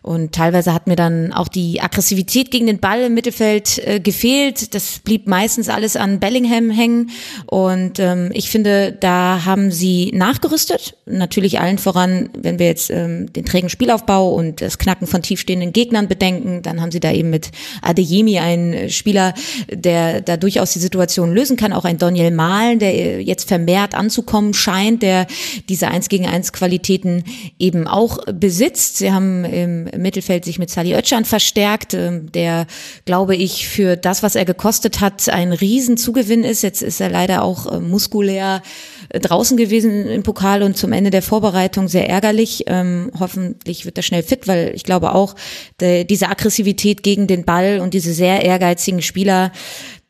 Und 0.03 0.33
teilweise 0.33 0.75
hat 0.75 0.87
mir 0.87 0.97
dann 0.97 1.33
auch 1.33 1.49
die 1.49 1.81
Aggressivität 1.81 2.51
gegen 2.51 2.67
den 2.67 2.79
Ball 2.79 3.03
im 3.03 3.15
Mittelfeld 3.15 3.79
äh, 3.87 4.01
gefehlt. 4.01 4.75
Das 4.75 5.01
blieb 5.01 5.27
meistens 5.27 5.69
alles 5.69 5.97
an 5.97 6.21
Bellingham 6.21 6.71
hängen. 6.71 7.11
Und 7.47 7.99
ähm, 7.99 8.31
ich 8.33 8.51
finde, 8.51 8.93
da 8.93 9.45
haben 9.45 9.71
sie 9.71 10.13
nachgerüstet. 10.15 10.97
Natürlich 11.07 11.61
allen 11.61 11.79
voran, 11.79 12.31
wenn 12.39 12.59
wir 12.59 12.67
jetzt 12.67 12.91
ähm, 12.91 13.33
den 13.33 13.45
trägen 13.45 13.69
Spielaufbau 13.69 14.33
und 14.35 14.61
das 14.61 14.79
Knacken 14.79 15.07
von 15.07 15.23
tiefstehenden 15.23 15.73
Gegnern 15.73 16.09
bedenken, 16.09 16.63
dann 16.63 16.81
haben 16.81 16.93
sie 16.93 17.01
da 17.01 17.13
eben 17.13 17.31
mit 17.31 17.51
Adeyemi 17.83 18.39
einen 18.39 18.91
Spieler, 18.91 19.35
der 19.71 20.21
da 20.21 20.37
durchaus 20.37 20.73
die 20.73 20.79
Situation 20.79 21.35
lösen 21.35 21.57
kann. 21.57 21.73
Auch 21.73 21.85
ein 21.85 21.99
Daniel 21.99 22.31
Mahlen, 22.31 22.79
der 22.79 23.23
jetzt 23.23 23.49
vermehrt 23.49 23.95
anzukommen 23.95 24.55
scheint, 24.55 25.03
der 25.03 25.27
diese 25.69 25.89
1 25.89 26.09
gegen 26.09 26.27
1 26.27 26.53
Qualitäten 26.53 27.25
eben 27.59 27.87
auch 27.87 28.19
besitzt. 28.33 28.99
Sie 28.99 29.13
haben 29.13 29.45
im 29.45 29.88
Mittelfeld 29.97 30.45
sich 30.45 30.59
mit 30.59 30.71
Sali 30.71 30.95
Özcan 30.95 31.25
verstärkt, 31.25 31.95
ähm, 31.95 32.31
der, 32.33 32.67
glaube 33.05 33.37
ich, 33.37 33.69
für 33.69 33.97
das, 33.97 34.23
was 34.23 34.35
er 34.35 34.45
gekostet 34.45 35.01
hat, 35.01 35.29
ein 35.29 35.53
Riesenzugewinn 35.53 36.45
ist. 36.45 36.63
Jetzt 36.63 36.83
ist 36.83 37.01
er 37.01 37.11
leider 37.11 37.43
auch 37.43 37.73
äh, 37.73 37.81
muskulär 37.81 38.63
äh, 39.09 39.21
draußen 39.21 39.57
gewesen 39.57 40.07
im 40.07 40.23
Pokal 40.23 40.63
und 40.63 40.77
zum 40.77 40.93
Ende 40.93 41.11
der 41.11 41.23
Vorbereitung 41.23 41.89
sehr 41.89 42.09
ärgerlich. 42.09 42.65
Ähm, 42.67 43.11
hoffentlich 43.19 43.85
wird 43.85 43.97
er 43.97 44.03
schnell 44.03 44.23
fit, 44.23 44.49
weil 44.49 44.73
ich 44.75 44.85
glaube 44.85 45.15
auch, 45.15 45.35
diese 45.81 46.29
Aggressivität 46.29 47.03
gegen 47.03 47.27
den 47.27 47.45
Ball 47.45 47.81
und 47.81 47.95
diese 47.95 48.13
sehr 48.13 48.45
ehrgeizigen 48.45 49.03
Spieler, 49.03 49.53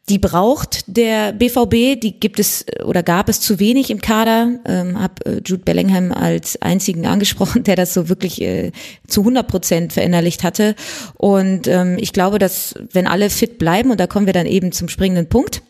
die 0.09 0.19
braucht 0.19 0.85
der 0.87 1.33
BVB, 1.33 2.01
die 2.01 2.19
gibt 2.19 2.39
es 2.39 2.65
oder 2.85 3.03
gab 3.03 3.29
es 3.29 3.41
zu 3.41 3.59
wenig 3.59 3.91
im 3.91 4.01
Kader. 4.01 4.59
Ähm, 4.65 5.01
hab 5.01 5.27
äh, 5.27 5.41
Jude 5.45 5.63
Bellingham 5.65 6.13
als 6.13 6.61
einzigen 6.63 7.07
angesprochen, 7.07 7.63
der 7.65 7.77
das 7.77 7.95
so 7.95 8.09
wirklich 8.09 8.41
äh, 8.41 8.73
zu 9.07 9.21
100 9.21 9.47
Prozent 9.47 9.93
verinnerlicht 9.93 10.45
hatte. 10.45 10.75
Und 11.15 11.67
ähm, 11.67 11.97
ich 11.99 12.13
glaube, 12.13 12.39
dass 12.39 12.75
wenn 12.93 13.07
alle 13.07 13.31
fit 13.31 13.59
bleiben, 13.59 13.91
und 13.91 14.01
da 14.01 14.07
kommen 14.07 14.27
wir 14.27 14.33
dann 14.33 14.47
eben 14.47 14.73
zum 14.73 14.89
springenden 14.89 15.29
Punkt, 15.29 15.63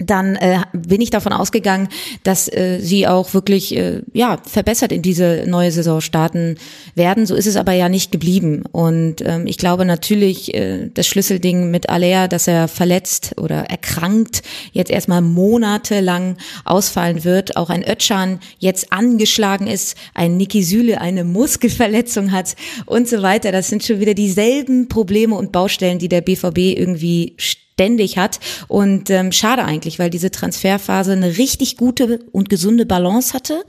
dann 0.00 0.36
äh, 0.36 0.60
bin 0.72 1.00
ich 1.00 1.10
davon 1.10 1.32
ausgegangen, 1.32 1.88
dass 2.22 2.48
äh, 2.48 2.78
sie 2.80 3.06
auch 3.06 3.34
wirklich 3.34 3.76
äh, 3.76 4.02
ja 4.12 4.38
verbessert 4.44 4.92
in 4.92 5.02
diese 5.02 5.44
neue 5.46 5.70
Saison 5.70 6.00
starten 6.00 6.56
werden. 6.94 7.26
So 7.26 7.34
ist 7.34 7.46
es 7.46 7.56
aber 7.56 7.72
ja 7.72 7.88
nicht 7.88 8.10
geblieben. 8.10 8.64
Und 8.72 9.16
ähm, 9.24 9.46
ich 9.46 9.58
glaube 9.58 9.84
natürlich, 9.84 10.54
äh, 10.54 10.90
das 10.92 11.06
Schlüsselding 11.06 11.70
mit 11.70 11.90
Alea, 11.90 12.28
dass 12.28 12.48
er 12.48 12.68
verletzt 12.68 13.34
oder 13.36 13.64
erkrankt 13.64 14.42
jetzt 14.72 14.90
erstmal 14.90 15.20
monatelang 15.20 16.36
ausfallen 16.64 17.24
wird. 17.24 17.56
Auch 17.56 17.70
ein 17.70 17.86
Ötschan 17.86 18.40
jetzt 18.58 18.92
angeschlagen 18.92 19.66
ist, 19.66 19.96
ein 20.14 20.36
Niki 20.36 20.62
Süle 20.62 21.00
eine 21.00 21.24
Muskelverletzung 21.24 22.32
hat 22.32 22.56
und 22.86 23.08
so 23.08 23.22
weiter. 23.22 23.52
Das 23.52 23.68
sind 23.68 23.84
schon 23.84 24.00
wieder 24.00 24.14
dieselben 24.14 24.88
Probleme 24.88 25.34
und 25.34 25.52
Baustellen, 25.52 25.98
die 25.98 26.08
der 26.08 26.22
BVB 26.22 26.58
irgendwie 26.58 27.34
ständig 27.80 28.18
hat. 28.18 28.40
Und 28.68 29.08
ähm, 29.08 29.32
schade 29.32 29.64
eigentlich, 29.64 29.98
weil 29.98 30.10
diese 30.10 30.30
Transferphase 30.30 31.12
eine 31.12 31.38
richtig 31.38 31.78
gute 31.78 32.20
und 32.30 32.50
gesunde 32.50 32.84
Balance 32.84 33.32
hatte 33.32 33.64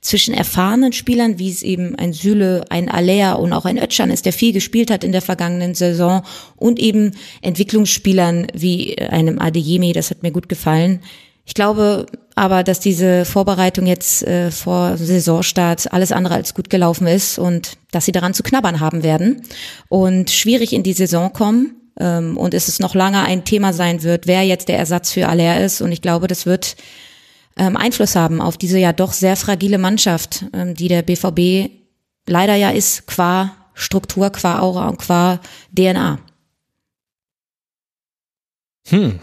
zwischen 0.00 0.34
erfahrenen 0.34 0.92
Spielern, 0.92 1.40
wie 1.40 1.50
es 1.50 1.62
eben 1.62 1.96
ein 1.96 2.12
Süle, 2.12 2.64
ein 2.70 2.88
Alea 2.88 3.32
und 3.32 3.52
auch 3.52 3.64
ein 3.64 3.76
Ötschan 3.76 4.12
ist, 4.12 4.24
der 4.24 4.32
viel 4.32 4.52
gespielt 4.52 4.88
hat 4.88 5.02
in 5.02 5.10
der 5.10 5.20
vergangenen 5.20 5.74
Saison 5.74 6.22
und 6.54 6.78
eben 6.78 7.10
Entwicklungsspielern 7.42 8.46
wie 8.54 8.96
einem 8.98 9.40
Adeyemi, 9.40 9.92
das 9.92 10.10
hat 10.10 10.22
mir 10.22 10.30
gut 10.30 10.48
gefallen. 10.48 11.00
Ich 11.44 11.54
glaube 11.54 12.06
aber, 12.36 12.62
dass 12.62 12.78
diese 12.78 13.24
Vorbereitung 13.24 13.86
jetzt 13.86 14.22
äh, 14.22 14.52
vor 14.52 14.96
Saisonstart 14.96 15.92
alles 15.92 16.12
andere 16.12 16.34
als 16.34 16.54
gut 16.54 16.70
gelaufen 16.70 17.08
ist 17.08 17.38
und 17.40 17.78
dass 17.90 18.04
sie 18.04 18.12
daran 18.12 18.34
zu 18.34 18.44
knabbern 18.44 18.78
haben 18.78 19.02
werden 19.02 19.42
und 19.88 20.30
schwierig 20.30 20.72
in 20.72 20.84
die 20.84 20.92
Saison 20.92 21.32
kommen 21.32 21.85
ähm, 21.98 22.36
und 22.36 22.54
es 22.54 22.68
ist 22.68 22.80
noch 22.80 22.94
lange 22.94 23.22
ein 23.22 23.44
Thema 23.44 23.72
sein 23.72 24.02
wird, 24.02 24.26
wer 24.26 24.42
jetzt 24.42 24.68
der 24.68 24.78
Ersatz 24.78 25.12
für 25.12 25.28
Aller 25.28 25.64
ist. 25.64 25.80
Und 25.80 25.92
ich 25.92 26.02
glaube, 26.02 26.26
das 26.26 26.46
wird 26.46 26.76
ähm, 27.56 27.76
Einfluss 27.76 28.16
haben 28.16 28.40
auf 28.40 28.56
diese 28.58 28.78
ja 28.78 28.92
doch 28.92 29.12
sehr 29.12 29.36
fragile 29.36 29.78
Mannschaft, 29.78 30.44
ähm, 30.52 30.74
die 30.74 30.88
der 30.88 31.02
BVB 31.02 31.70
leider 32.26 32.54
ja 32.54 32.70
ist, 32.70 33.06
qua 33.06 33.56
Struktur, 33.74 34.30
qua 34.30 34.60
Aura 34.60 34.88
und 34.88 34.98
qua 34.98 35.40
DNA. 35.76 36.18
Hm. 38.88 39.18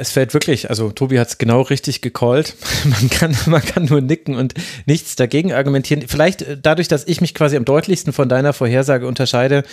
Es 0.00 0.12
fällt 0.12 0.32
wirklich, 0.32 0.70
also 0.70 0.92
Tobi 0.92 1.18
hat 1.18 1.26
es 1.26 1.38
genau 1.38 1.62
richtig 1.62 2.02
gecallt. 2.02 2.54
Man 2.84 3.10
kann, 3.10 3.36
man 3.46 3.60
kann 3.62 3.86
nur 3.86 4.00
nicken 4.00 4.36
und 4.36 4.54
nichts 4.86 5.16
dagegen 5.16 5.52
argumentieren. 5.52 6.04
Vielleicht 6.06 6.42
äh, 6.42 6.56
dadurch, 6.60 6.86
dass 6.86 7.04
ich 7.06 7.20
mich 7.20 7.34
quasi 7.34 7.56
am 7.56 7.64
deutlichsten 7.64 8.12
von 8.12 8.28
deiner 8.28 8.52
Vorhersage 8.52 9.08
unterscheide, 9.08 9.64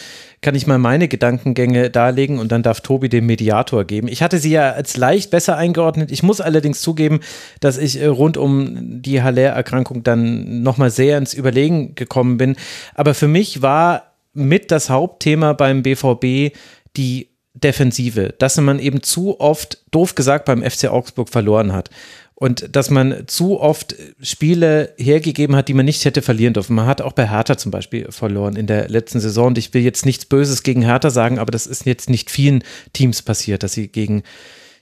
kann 0.42 0.56
ich 0.56 0.66
mal 0.66 0.80
meine 0.80 1.08
Gedankengänge 1.08 1.92
darlegen 1.92 2.40
und 2.40 2.52
dann 2.52 2.64
darf 2.64 2.82
Tobi 2.82 3.08
den 3.08 3.28
Mediator 3.28 3.86
geben. 3.86 4.08
Ich 4.08 4.24
hatte 4.24 4.40
sie 4.40 4.50
ja 4.50 4.72
als 4.72 4.98
leicht 4.98 5.30
besser 5.30 5.58
eingeordnet. 5.58 6.12
Ich 6.12 6.24
muss 6.24 6.42
allerdings 6.42 6.82
zugeben, 6.82 7.20
dass 7.60 7.78
ich 7.78 8.02
äh, 8.02 8.08
rund 8.08 8.38
um 8.38 9.04
die 9.04 9.22
Haller-Erkrankung 9.22 10.02
dann 10.02 10.64
nochmal 10.64 10.90
sehr 10.90 11.20
ins 11.20 11.36
Überlegen 11.36 11.94
gekommen 11.94 12.38
bin. 12.38 12.56
Aber 12.96 13.14
für 13.14 13.28
mich 13.28 13.62
war 13.62 14.16
mit 14.34 14.72
das 14.72 14.90
Hauptthema 14.90 15.54
beim 15.54 15.84
BVB 15.84 16.56
die 16.98 17.30
Defensive, 17.56 18.34
dass 18.38 18.58
man 18.58 18.80
eben 18.80 19.02
zu 19.02 19.40
oft, 19.40 19.80
doof 19.92 20.16
gesagt, 20.16 20.46
beim 20.46 20.62
FC 20.62 20.86
Augsburg 20.86 21.30
verloren 21.30 21.74
hat. 21.74 21.90
Und 22.38 22.76
dass 22.76 22.90
man 22.90 23.24
zu 23.28 23.62
oft 23.62 23.96
Spiele 24.22 24.94
hergegeben 24.98 25.56
hat, 25.56 25.70
die 25.70 25.74
man 25.74 25.86
nicht 25.86 26.04
hätte 26.04 26.22
verlieren 26.22 26.54
dürfen. 26.54 26.76
Man 26.76 26.86
hat 26.86 27.02
auch 27.02 27.14
bei 27.14 27.30
Hertha 27.30 27.58
zum 27.58 27.72
Beispiel 27.72 28.12
verloren 28.12 28.58
in 28.58 28.68
der 28.68 28.90
letzten 28.90 29.22
Saison. 29.22 29.48
Und 29.48 29.58
ich 29.58 29.74
will 29.74 29.82
jetzt 29.82 30.06
nichts 30.06 30.26
Böses 30.26 30.62
gegen 30.62 30.82
Hertha 30.82 31.10
sagen, 31.10 31.40
aber 31.40 31.52
das 31.52 31.66
ist 31.66 31.86
jetzt 31.86 32.10
nicht 32.10 32.30
vielen 32.30 32.66
Teams 32.92 33.22
passiert, 33.22 33.64
dass 33.64 33.72
sie 33.72 33.88
gegen 33.88 34.24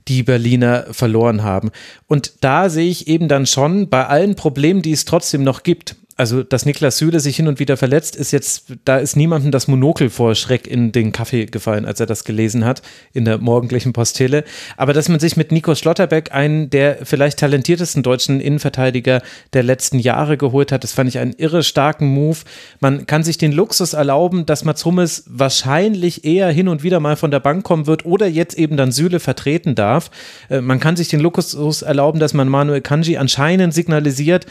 die 0.08 0.24
Berliner 0.24 0.88
verloren 0.92 1.44
haben. 1.44 1.70
Und 2.08 2.34
da 2.42 2.70
sehe 2.70 2.90
ich 2.90 3.08
eben 3.08 3.28
dann 3.28 3.46
schon 3.46 3.88
bei 3.88 4.08
allen 4.08 4.36
Problemen, 4.36 4.82
die 4.82 4.92
es 4.92 5.06
trotzdem 5.06 5.44
noch 5.44 5.62
gibt, 5.62 5.96
also 6.16 6.44
dass 6.44 6.66
Niklas 6.66 6.98
Süle 6.98 7.20
sich 7.20 7.36
hin 7.36 7.48
und 7.48 7.60
wieder 7.60 7.78
verletzt, 7.78 8.16
ist 8.16 8.32
jetzt, 8.32 8.74
da 8.86 8.98
ist 8.98 9.16
niemandem 9.16 9.52
das 9.52 9.68
Monokel 9.68 10.10
vor 10.10 10.36
Schreck 10.36 10.68
in 10.68 10.92
den 10.92 11.12
Kaffee 11.12 11.46
gefallen, 11.46 11.86
als 11.86 12.00
er 12.00 12.06
das 12.06 12.24
gelesen 12.24 12.66
hat 12.66 12.82
in 13.14 13.26
der 13.26 13.40
morgendlichen 13.40 13.94
Postille. 13.94 14.44
Aber 14.78 14.94
dass 14.94 15.10
man 15.10 15.20
sich 15.20 15.38
mit 15.38 15.52
Nico 15.52 15.74
Schlotterbeck 15.76 16.32
einen 16.32 16.70
der 16.70 17.00
vielleicht 17.04 17.40
talentiertesten 17.40 18.04
deutschen 18.04 18.40
Innenverteidiger 18.40 19.22
der 19.54 19.64
letzten 19.64 20.00
Jahre 20.00 20.38
geholt 20.38 20.72
hat, 20.72 20.84
das 20.84 20.94
fand 20.94 21.10
ich 21.10 21.20
einen 21.20 21.34
irre 21.34 21.64
starken 21.64 22.08
Move. 22.08 22.38
Man 22.80 23.08
kann 23.08 23.24
sich 23.24 23.38
den 23.38 23.52
Luxus 23.52 23.94
erlauben, 23.94 24.46
dass 24.46 24.64
Mats 24.64 24.86
Hummels 24.86 25.24
wahrscheinlich 25.28 26.26
eher 26.26 26.50
hin 26.50 26.68
und 26.68 26.84
wieder 26.84 27.00
mal 27.00 27.16
von 27.16 27.32
der 27.32 27.40
Bank 27.40 27.64
kommen 27.64 27.88
wird 27.88 28.06
oder 28.06 28.28
jetzt 28.28 28.58
eben 28.58 28.78
dann 28.78 28.92
Süle 28.92 29.20
vertreten 29.20 29.76
darf. 29.76 30.12
Äh, 30.50 30.62
man 30.62 30.80
kann 30.80 30.96
sich 30.96 31.08
den 31.08 31.20
Luxus 31.20 31.82
erlauben, 31.82 32.20
dass 32.20 32.34
man 32.34 32.48
Manuel 32.48 32.82
Kanji 32.82 33.18
anscheinend 33.18 33.74
signalisiert, 33.74 34.46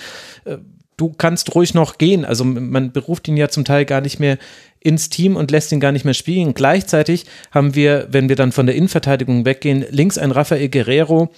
äh, 0.44 0.56
du 1.02 1.12
kannst 1.18 1.56
ruhig 1.56 1.74
noch 1.74 1.98
gehen. 1.98 2.24
Also 2.24 2.44
man 2.44 2.92
beruft 2.92 3.26
ihn 3.26 3.36
ja 3.36 3.48
zum 3.48 3.64
Teil 3.64 3.84
gar 3.84 4.00
nicht 4.00 4.20
mehr 4.20 4.38
ins 4.78 5.08
Team 5.08 5.34
und 5.34 5.50
lässt 5.50 5.72
ihn 5.72 5.80
gar 5.80 5.90
nicht 5.90 6.04
mehr 6.04 6.14
spielen. 6.14 6.54
Gleichzeitig 6.54 7.26
haben 7.50 7.74
wir, 7.74 8.06
wenn 8.10 8.28
wir 8.28 8.36
dann 8.36 8.52
von 8.52 8.66
der 8.66 8.76
Innenverteidigung 8.76 9.44
weggehen, 9.44 9.84
links 9.90 10.16
ein 10.16 10.30
Rafael 10.30 10.68
Guerrero, 10.68 11.32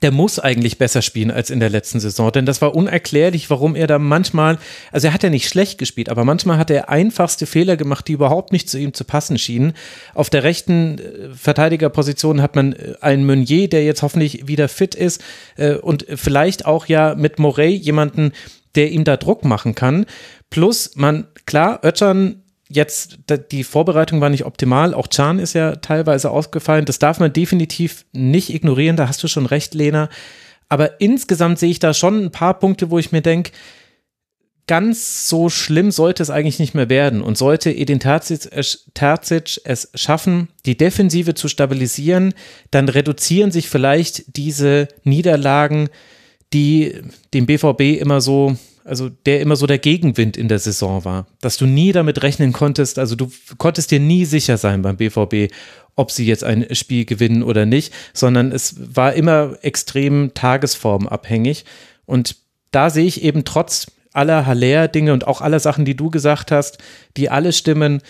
der 0.00 0.10
muss 0.10 0.38
eigentlich 0.38 0.78
besser 0.78 1.02
spielen 1.02 1.30
als 1.30 1.50
in 1.50 1.60
der 1.60 1.68
letzten 1.68 2.00
Saison, 2.00 2.32
denn 2.32 2.46
das 2.46 2.62
war 2.62 2.74
unerklärlich, 2.74 3.50
warum 3.50 3.76
er 3.76 3.86
da 3.86 3.98
manchmal, 3.98 4.58
also 4.90 5.06
er 5.06 5.12
hat 5.12 5.22
ja 5.22 5.28
nicht 5.28 5.48
schlecht 5.48 5.78
gespielt, 5.78 6.08
aber 6.08 6.24
manchmal 6.24 6.56
hat 6.56 6.70
er 6.70 6.88
einfachste 6.88 7.46
Fehler 7.46 7.76
gemacht, 7.76 8.08
die 8.08 8.14
überhaupt 8.14 8.52
nicht 8.52 8.70
zu 8.70 8.78
ihm 8.78 8.94
zu 8.94 9.04
passen 9.04 9.38
schienen. 9.38 9.74
Auf 10.14 10.30
der 10.30 10.44
rechten 10.44 10.98
äh, 10.98 11.34
Verteidigerposition 11.34 12.40
hat 12.40 12.56
man 12.56 12.72
äh, 12.72 12.94
einen 13.00 13.26
Meunier, 13.26 13.68
der 13.68 13.84
jetzt 13.84 14.02
hoffentlich 14.02 14.48
wieder 14.48 14.68
fit 14.68 14.94
ist 14.94 15.22
äh, 15.56 15.74
und 15.74 16.06
vielleicht 16.08 16.64
auch 16.64 16.86
ja 16.86 17.14
mit 17.14 17.38
Morey 17.38 17.74
jemanden, 17.74 18.32
der 18.74 18.90
ihm 18.90 19.04
da 19.04 19.16
Druck 19.16 19.44
machen 19.44 19.74
kann. 19.74 20.06
Plus, 20.50 20.92
man, 20.96 21.26
klar, 21.46 21.80
Ötschern 21.82 22.42
jetzt, 22.68 23.18
die 23.50 23.64
Vorbereitung 23.64 24.20
war 24.20 24.30
nicht 24.30 24.44
optimal. 24.44 24.94
Auch 24.94 25.08
Chan 25.08 25.38
ist 25.38 25.52
ja 25.52 25.76
teilweise 25.76 26.30
ausgefallen. 26.30 26.84
Das 26.84 26.98
darf 26.98 27.20
man 27.20 27.32
definitiv 27.32 28.04
nicht 28.12 28.52
ignorieren. 28.52 28.96
Da 28.96 29.08
hast 29.08 29.22
du 29.22 29.28
schon 29.28 29.46
recht, 29.46 29.74
Lena. 29.74 30.08
Aber 30.68 31.00
insgesamt 31.00 31.58
sehe 31.58 31.70
ich 31.70 31.80
da 31.80 31.92
schon 31.92 32.24
ein 32.24 32.30
paar 32.30 32.58
Punkte, 32.58 32.90
wo 32.90 32.98
ich 32.98 33.12
mir 33.12 33.20
denke, 33.20 33.52
ganz 34.66 35.28
so 35.28 35.50
schlimm 35.50 35.90
sollte 35.90 36.22
es 36.22 36.30
eigentlich 36.30 36.58
nicht 36.58 36.74
mehr 36.74 36.88
werden. 36.88 37.22
Und 37.22 37.36
sollte 37.36 37.70
Edin 37.70 38.00
Terzic 38.00 38.48
es 38.54 39.90
schaffen, 39.94 40.48
die 40.64 40.76
Defensive 40.76 41.34
zu 41.34 41.48
stabilisieren, 41.48 42.32
dann 42.70 42.88
reduzieren 42.88 43.50
sich 43.50 43.68
vielleicht 43.68 44.36
diese 44.36 44.88
Niederlagen 45.04 45.90
die 46.52 47.00
dem 47.34 47.46
BVB 47.46 48.00
immer 48.00 48.20
so, 48.20 48.56
also 48.84 49.08
der 49.08 49.40
immer 49.40 49.56
so 49.56 49.66
der 49.66 49.78
Gegenwind 49.78 50.36
in 50.36 50.48
der 50.48 50.58
Saison 50.58 51.04
war, 51.04 51.26
dass 51.40 51.56
du 51.56 51.66
nie 51.66 51.92
damit 51.92 52.22
rechnen 52.22 52.52
konntest, 52.52 52.98
also 52.98 53.14
du 53.14 53.30
konntest 53.58 53.90
dir 53.90 54.00
nie 54.00 54.24
sicher 54.24 54.56
sein 54.56 54.82
beim 54.82 54.96
BVB, 54.96 55.52
ob 55.94 56.10
sie 56.10 56.26
jetzt 56.26 56.44
ein 56.44 56.74
Spiel 56.74 57.04
gewinnen 57.04 57.42
oder 57.42 57.66
nicht, 57.66 57.92
sondern 58.12 58.52
es 58.52 58.74
war 58.96 59.12
immer 59.14 59.56
extrem 59.62 60.32
tagesformabhängig. 60.34 61.64
Und 62.06 62.36
da 62.70 62.90
sehe 62.90 63.04
ich 63.04 63.22
eben 63.22 63.44
trotz 63.44 63.86
aller 64.12 64.46
Haller-Dinge 64.46 65.12
und 65.12 65.26
auch 65.26 65.40
aller 65.40 65.60
Sachen, 65.60 65.84
die 65.84 65.96
du 65.96 66.10
gesagt 66.10 66.50
hast, 66.50 66.78
die 67.16 67.30
alle 67.30 67.52
stimmen, 67.52 68.02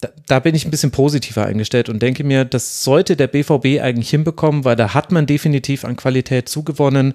da, 0.00 0.08
da, 0.26 0.40
bin 0.40 0.54
ich 0.54 0.64
ein 0.64 0.70
bisschen 0.70 0.90
positiver 0.90 1.46
eingestellt 1.46 1.88
und 1.88 2.02
denke 2.02 2.24
mir, 2.24 2.44
das 2.44 2.82
sollte 2.82 3.16
der 3.16 3.28
BVB 3.28 3.80
eigentlich 3.80 4.10
hinbekommen, 4.10 4.64
weil 4.64 4.74
da 4.74 4.94
hat 4.94 5.12
man 5.12 5.26
definitiv 5.26 5.84
an 5.84 5.96
Qualität 5.96 6.48
zugewonnen 6.48 7.14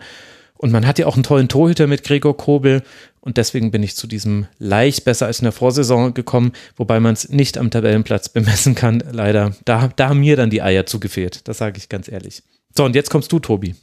und 0.58 0.72
man 0.72 0.86
hat 0.86 1.00
ja 1.00 1.06
auch 1.06 1.16
einen 1.16 1.24
tollen 1.24 1.48
Torhüter 1.48 1.88
mit 1.88 2.04
Gregor 2.04 2.36
Kobel. 2.36 2.84
Und 3.22 3.38
deswegen 3.38 3.72
bin 3.72 3.84
ich 3.84 3.96
zu 3.96 4.08
diesem 4.08 4.48
leicht 4.58 5.06
besser 5.06 5.26
als 5.26 5.40
in 5.40 5.44
der 5.44 5.52
Vorsaison 5.52 6.14
gekommen, 6.14 6.54
wobei 6.76 7.00
man 7.00 7.14
es 7.14 7.30
nicht 7.30 7.58
am 7.58 7.70
Tabellenplatz 7.70 8.30
bemessen 8.30 8.74
kann, 8.74 9.04
leider. 9.12 9.52
Da, 9.66 9.90
da 9.96 10.10
haben 10.10 10.20
mir 10.20 10.36
dann 10.36 10.50
die 10.50 10.62
Eier 10.62 10.86
zugefehlt. 10.86 11.48
Das 11.48 11.58
sage 11.58 11.78
ich 11.78 11.90
ganz 11.90 12.10
ehrlich. 12.10 12.44
So, 12.76 12.86
und 12.86 12.96
jetzt 12.96 13.10
kommst 13.10 13.32
du, 13.32 13.40
Tobi. 13.40 13.76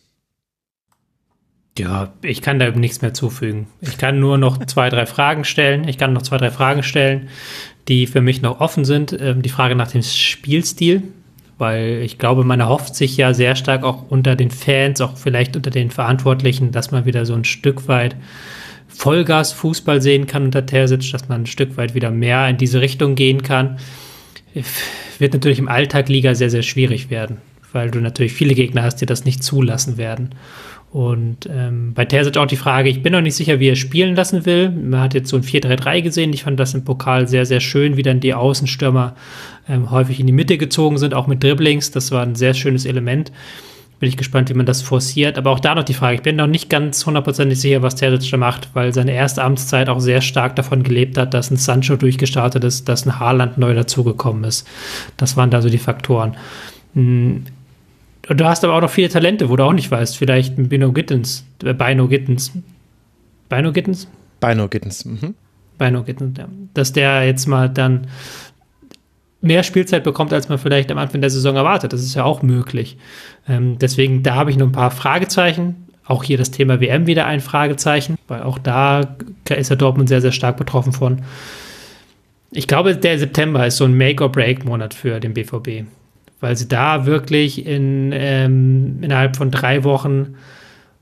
Ja, 1.76 2.12
ich 2.22 2.40
kann 2.40 2.58
da 2.58 2.70
nichts 2.70 3.02
mehr 3.02 3.14
zufügen. 3.14 3.66
Ich 3.80 3.98
kann 3.98 4.20
nur 4.20 4.38
noch 4.38 4.64
zwei, 4.66 4.88
drei 4.90 5.06
Fragen 5.06 5.44
stellen. 5.44 5.88
Ich 5.88 5.98
kann 5.98 6.12
noch 6.12 6.22
zwei, 6.22 6.38
drei 6.38 6.52
Fragen 6.52 6.84
stellen, 6.84 7.28
die 7.88 8.06
für 8.06 8.20
mich 8.20 8.42
noch 8.42 8.60
offen 8.60 8.84
sind. 8.84 9.12
Ähm, 9.12 9.42
die 9.42 9.48
Frage 9.48 9.74
nach 9.74 9.90
dem 9.90 10.02
Spielstil 10.02 11.02
weil 11.58 12.02
ich 12.02 12.18
glaube, 12.18 12.44
man 12.44 12.60
erhofft 12.60 12.94
sich 12.94 13.16
ja 13.16 13.32
sehr 13.34 13.56
stark 13.56 13.84
auch 13.84 14.10
unter 14.10 14.36
den 14.36 14.50
Fans, 14.50 15.00
auch 15.00 15.16
vielleicht 15.16 15.56
unter 15.56 15.70
den 15.70 15.90
Verantwortlichen, 15.90 16.72
dass 16.72 16.90
man 16.90 17.04
wieder 17.04 17.26
so 17.26 17.34
ein 17.34 17.44
Stück 17.44 17.88
weit 17.88 18.16
Vollgas-Fußball 18.88 20.00
sehen 20.00 20.26
kann 20.26 20.44
unter 20.44 20.66
Terzic, 20.66 21.10
dass 21.12 21.28
man 21.28 21.42
ein 21.42 21.46
Stück 21.46 21.76
weit 21.76 21.94
wieder 21.94 22.10
mehr 22.10 22.48
in 22.48 22.56
diese 22.56 22.80
Richtung 22.80 23.14
gehen 23.14 23.42
kann. 23.42 23.78
Wird 25.18 25.32
natürlich 25.32 25.58
im 25.58 25.68
Alltag 25.68 26.08
Liga 26.08 26.34
sehr, 26.34 26.50
sehr 26.50 26.62
schwierig 26.62 27.10
werden, 27.10 27.38
weil 27.72 27.90
du 27.90 28.00
natürlich 28.00 28.32
viele 28.32 28.54
Gegner 28.54 28.82
hast, 28.82 28.96
die 28.96 29.06
das 29.06 29.24
nicht 29.24 29.42
zulassen 29.42 29.96
werden. 29.96 30.30
Und 30.94 31.48
ähm, 31.50 31.92
bei 31.92 32.04
Terzic 32.04 32.36
auch 32.36 32.46
die 32.46 32.54
Frage, 32.54 32.88
ich 32.88 33.02
bin 33.02 33.12
noch 33.12 33.20
nicht 33.20 33.34
sicher, 33.34 33.58
wie 33.58 33.68
er 33.68 33.74
spielen 33.74 34.14
lassen 34.14 34.46
will. 34.46 34.70
Man 34.70 35.00
hat 35.00 35.12
jetzt 35.12 35.28
so 35.28 35.36
ein 35.36 35.42
4-3-3 35.42 36.02
gesehen. 36.02 36.32
Ich 36.32 36.44
fand 36.44 36.60
das 36.60 36.72
im 36.72 36.84
Pokal 36.84 37.26
sehr, 37.26 37.46
sehr 37.46 37.58
schön, 37.58 37.96
wie 37.96 38.04
dann 38.04 38.20
die 38.20 38.32
Außenstürmer 38.32 39.16
ähm, 39.68 39.90
häufig 39.90 40.20
in 40.20 40.28
die 40.28 40.32
Mitte 40.32 40.56
gezogen 40.56 40.96
sind, 40.98 41.12
auch 41.12 41.26
mit 41.26 41.42
Dribblings. 41.42 41.90
Das 41.90 42.12
war 42.12 42.22
ein 42.22 42.36
sehr 42.36 42.54
schönes 42.54 42.86
Element. 42.86 43.32
Bin 43.98 44.08
ich 44.08 44.16
gespannt, 44.16 44.50
wie 44.50 44.54
man 44.54 44.66
das 44.66 44.82
forciert. 44.82 45.36
Aber 45.36 45.50
auch 45.50 45.58
da 45.58 45.74
noch 45.74 45.82
die 45.82 45.94
Frage, 45.94 46.14
ich 46.14 46.22
bin 46.22 46.36
noch 46.36 46.46
nicht 46.46 46.70
ganz 46.70 47.04
hundertprozentig 47.04 47.60
sicher, 47.60 47.82
was 47.82 47.96
Terzic 47.96 48.30
da 48.30 48.36
macht, 48.36 48.68
weil 48.74 48.94
seine 48.94 49.14
erste 49.14 49.42
Amtszeit 49.42 49.88
auch 49.88 49.98
sehr 49.98 50.20
stark 50.20 50.54
davon 50.54 50.84
gelebt 50.84 51.18
hat, 51.18 51.34
dass 51.34 51.50
ein 51.50 51.56
Sancho 51.56 51.96
durchgestartet 51.96 52.62
ist, 52.62 52.88
dass 52.88 53.04
ein 53.04 53.18
Haaland 53.18 53.58
neu 53.58 53.74
dazugekommen 53.74 54.44
ist. 54.44 54.64
Das 55.16 55.36
waren 55.36 55.50
da 55.50 55.60
so 55.60 55.68
die 55.68 55.78
Faktoren. 55.78 56.36
Hm, 58.26 58.36
Du 58.36 58.44
hast 58.44 58.64
aber 58.64 58.74
auch 58.74 58.80
noch 58.80 58.90
viele 58.90 59.08
Talente, 59.08 59.48
wo 59.48 59.56
du 59.56 59.64
auch 59.64 59.72
nicht 59.72 59.90
weißt. 59.90 60.16
Vielleicht 60.16 60.58
ein 60.58 60.68
Bino 60.68 60.92
Gittens, 60.92 61.44
äh, 61.62 61.74
Bino 61.74 62.08
Gittens. 62.08 62.52
Bino 63.48 63.72
Gittens? 63.72 64.08
Bino 64.40 64.68
Gittens, 64.68 65.04
mhm. 65.04 65.34
Bino 65.78 66.02
Gittens, 66.02 66.38
ja. 66.38 66.48
Dass 66.74 66.92
der 66.92 67.26
jetzt 67.26 67.46
mal 67.46 67.68
dann 67.68 68.06
mehr 69.40 69.62
Spielzeit 69.62 70.04
bekommt, 70.04 70.32
als 70.32 70.48
man 70.48 70.58
vielleicht 70.58 70.90
am 70.90 70.98
Anfang 70.98 71.20
der 71.20 71.30
Saison 71.30 71.56
erwartet. 71.56 71.92
Das 71.92 72.02
ist 72.02 72.14
ja 72.14 72.24
auch 72.24 72.42
möglich. 72.42 72.96
Ähm, 73.46 73.78
deswegen, 73.78 74.22
da 74.22 74.34
habe 74.34 74.50
ich 74.50 74.56
noch 74.56 74.66
ein 74.66 74.72
paar 74.72 74.90
Fragezeichen. 74.90 75.88
Auch 76.06 76.24
hier 76.24 76.38
das 76.38 76.50
Thema 76.50 76.80
WM 76.80 77.06
wieder 77.06 77.26
ein 77.26 77.40
Fragezeichen, 77.40 78.16
weil 78.28 78.42
auch 78.42 78.58
da 78.58 79.16
ist 79.48 79.70
ja 79.70 79.76
Dortmund 79.76 80.08
sehr, 80.08 80.20
sehr 80.20 80.32
stark 80.32 80.56
betroffen 80.56 80.92
von. 80.92 81.22
Ich 82.50 82.66
glaube, 82.66 82.94
der 82.96 83.18
September 83.18 83.66
ist 83.66 83.78
so 83.78 83.84
ein 83.84 83.96
Make-or-Break-Monat 83.96 84.94
für 84.94 85.18
den 85.18 85.34
BVB 85.34 85.86
weil 86.40 86.56
sie 86.56 86.68
da 86.68 87.06
wirklich 87.06 87.66
in, 87.66 88.10
ähm, 88.12 88.98
innerhalb 89.02 89.36
von 89.36 89.50
drei 89.50 89.84
Wochen 89.84 90.34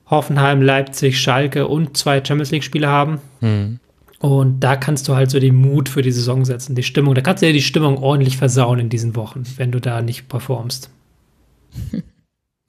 Hoffenheim, 0.07 0.61
Leipzig, 0.63 1.19
Schalke 1.21 1.67
und 1.67 1.97
zwei 1.97 2.23
Champions 2.23 2.51
League-Spiele 2.51 2.87
haben. 2.87 3.19
Mhm. 3.41 3.81
Und 4.19 4.61
da 4.61 4.77
kannst 4.77 5.09
du 5.09 5.17
halt 5.17 5.31
so 5.31 5.41
den 5.41 5.57
Mut 5.57 5.89
für 5.89 6.03
die 6.03 6.13
Saison 6.13 6.45
setzen, 6.45 6.77
die 6.77 6.85
Stimmung. 6.85 7.15
Da 7.15 7.23
kannst 7.23 7.43
du 7.43 7.47
ja 7.47 7.53
die 7.53 7.63
Stimmung 7.63 7.97
ordentlich 7.99 8.37
versauen 8.37 8.79
in 8.79 8.89
diesen 8.89 9.17
Wochen, 9.17 9.43
wenn 9.57 9.73
du 9.73 9.81
da 9.81 10.01
nicht 10.03 10.29
performst. 10.29 10.91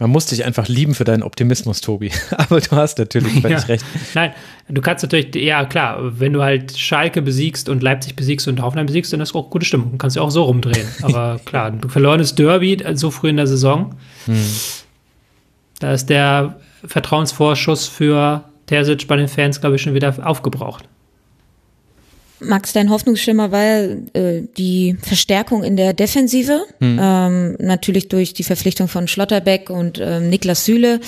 Man 0.04 0.10
muss 0.10 0.26
dich 0.26 0.44
einfach 0.44 0.68
lieben 0.68 0.96
für 0.96 1.06
deinen 1.06 1.24
Optimismus, 1.24 1.80
Tobi. 1.80 2.12
Aber 2.32 2.60
du 2.60 2.72
hast 2.72 3.00
natürlich 3.00 3.40
völlig 3.40 3.62
ja. 3.62 3.66
recht. 3.68 3.86
Nein, 4.14 4.34
du 4.68 4.82
kannst 4.82 5.02
natürlich, 5.02 5.34
ja 5.34 5.64
klar, 5.64 6.20
wenn 6.20 6.34
du 6.34 6.44
halt 6.44 6.78
Schalke 6.78 7.22
besiegst 7.22 7.70
und 7.70 7.82
Leipzig 7.82 8.18
besiegst 8.18 8.50
und 8.50 8.62
Hoffenheim 8.62 8.88
besiegst, 8.88 9.14
dann 9.14 9.22
ist 9.22 9.34
auch 9.34 9.50
gute 9.50 9.66
Stimmung. 9.66 9.92
Du 9.92 9.98
kannst 9.98 10.18
ja 10.18 10.22
auch 10.22 10.30
so 10.30 10.44
rumdrehen. 10.44 10.90
Aber 11.04 11.40
klar, 11.46 11.72
du 11.72 11.88
verlorenes 11.88 12.36
Derby 12.36 12.84
so 12.96 13.12
früh 13.12 13.30
in 13.30 13.38
der 13.38 13.48
Saison. 13.48 13.96
Hm. 14.26 14.46
Da 15.80 15.94
ist 15.94 16.10
der 16.10 16.60
Vertrauensvorschuss 16.86 17.88
für 17.88 18.44
Terzic 18.66 19.08
bei 19.08 19.16
den 19.16 19.30
Fans, 19.30 19.62
glaube 19.62 19.78
ich, 19.78 19.84
schon 19.84 19.94
wieder 19.94 20.14
aufgebraucht. 20.28 20.84
Max, 22.44 22.74
dein 22.74 22.90
Hoffnungsschimmer 22.90 23.52
war 23.52 23.64
äh, 24.14 24.44
die 24.58 24.98
Verstärkung 25.02 25.64
in 25.64 25.78
der 25.78 25.94
Defensive, 25.94 26.66
hm. 26.80 27.00
ähm, 27.02 27.56
natürlich 27.60 28.10
durch 28.10 28.34
die 28.34 28.44
Verpflichtung 28.44 28.88
von 28.88 29.08
Schlotterbeck 29.08 29.70
und 29.70 30.00
ähm, 30.02 30.30
Niklas 30.30 30.66
Süle. 30.66 31.00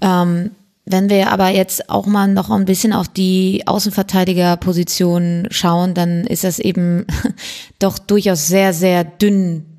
Ähm, 0.00 0.50
wenn 0.86 1.08
wir 1.08 1.30
aber 1.30 1.48
jetzt 1.50 1.88
auch 1.88 2.06
mal 2.06 2.26
noch 2.26 2.50
ein 2.50 2.64
bisschen 2.64 2.92
auf 2.92 3.06
die 3.06 3.62
Außenverteidigerposition 3.66 5.46
schauen, 5.50 5.94
dann 5.94 6.24
ist 6.26 6.42
das 6.42 6.58
eben 6.58 7.06
doch 7.78 7.98
durchaus 7.98 8.48
sehr, 8.48 8.72
sehr 8.72 9.04
dünn 9.04 9.69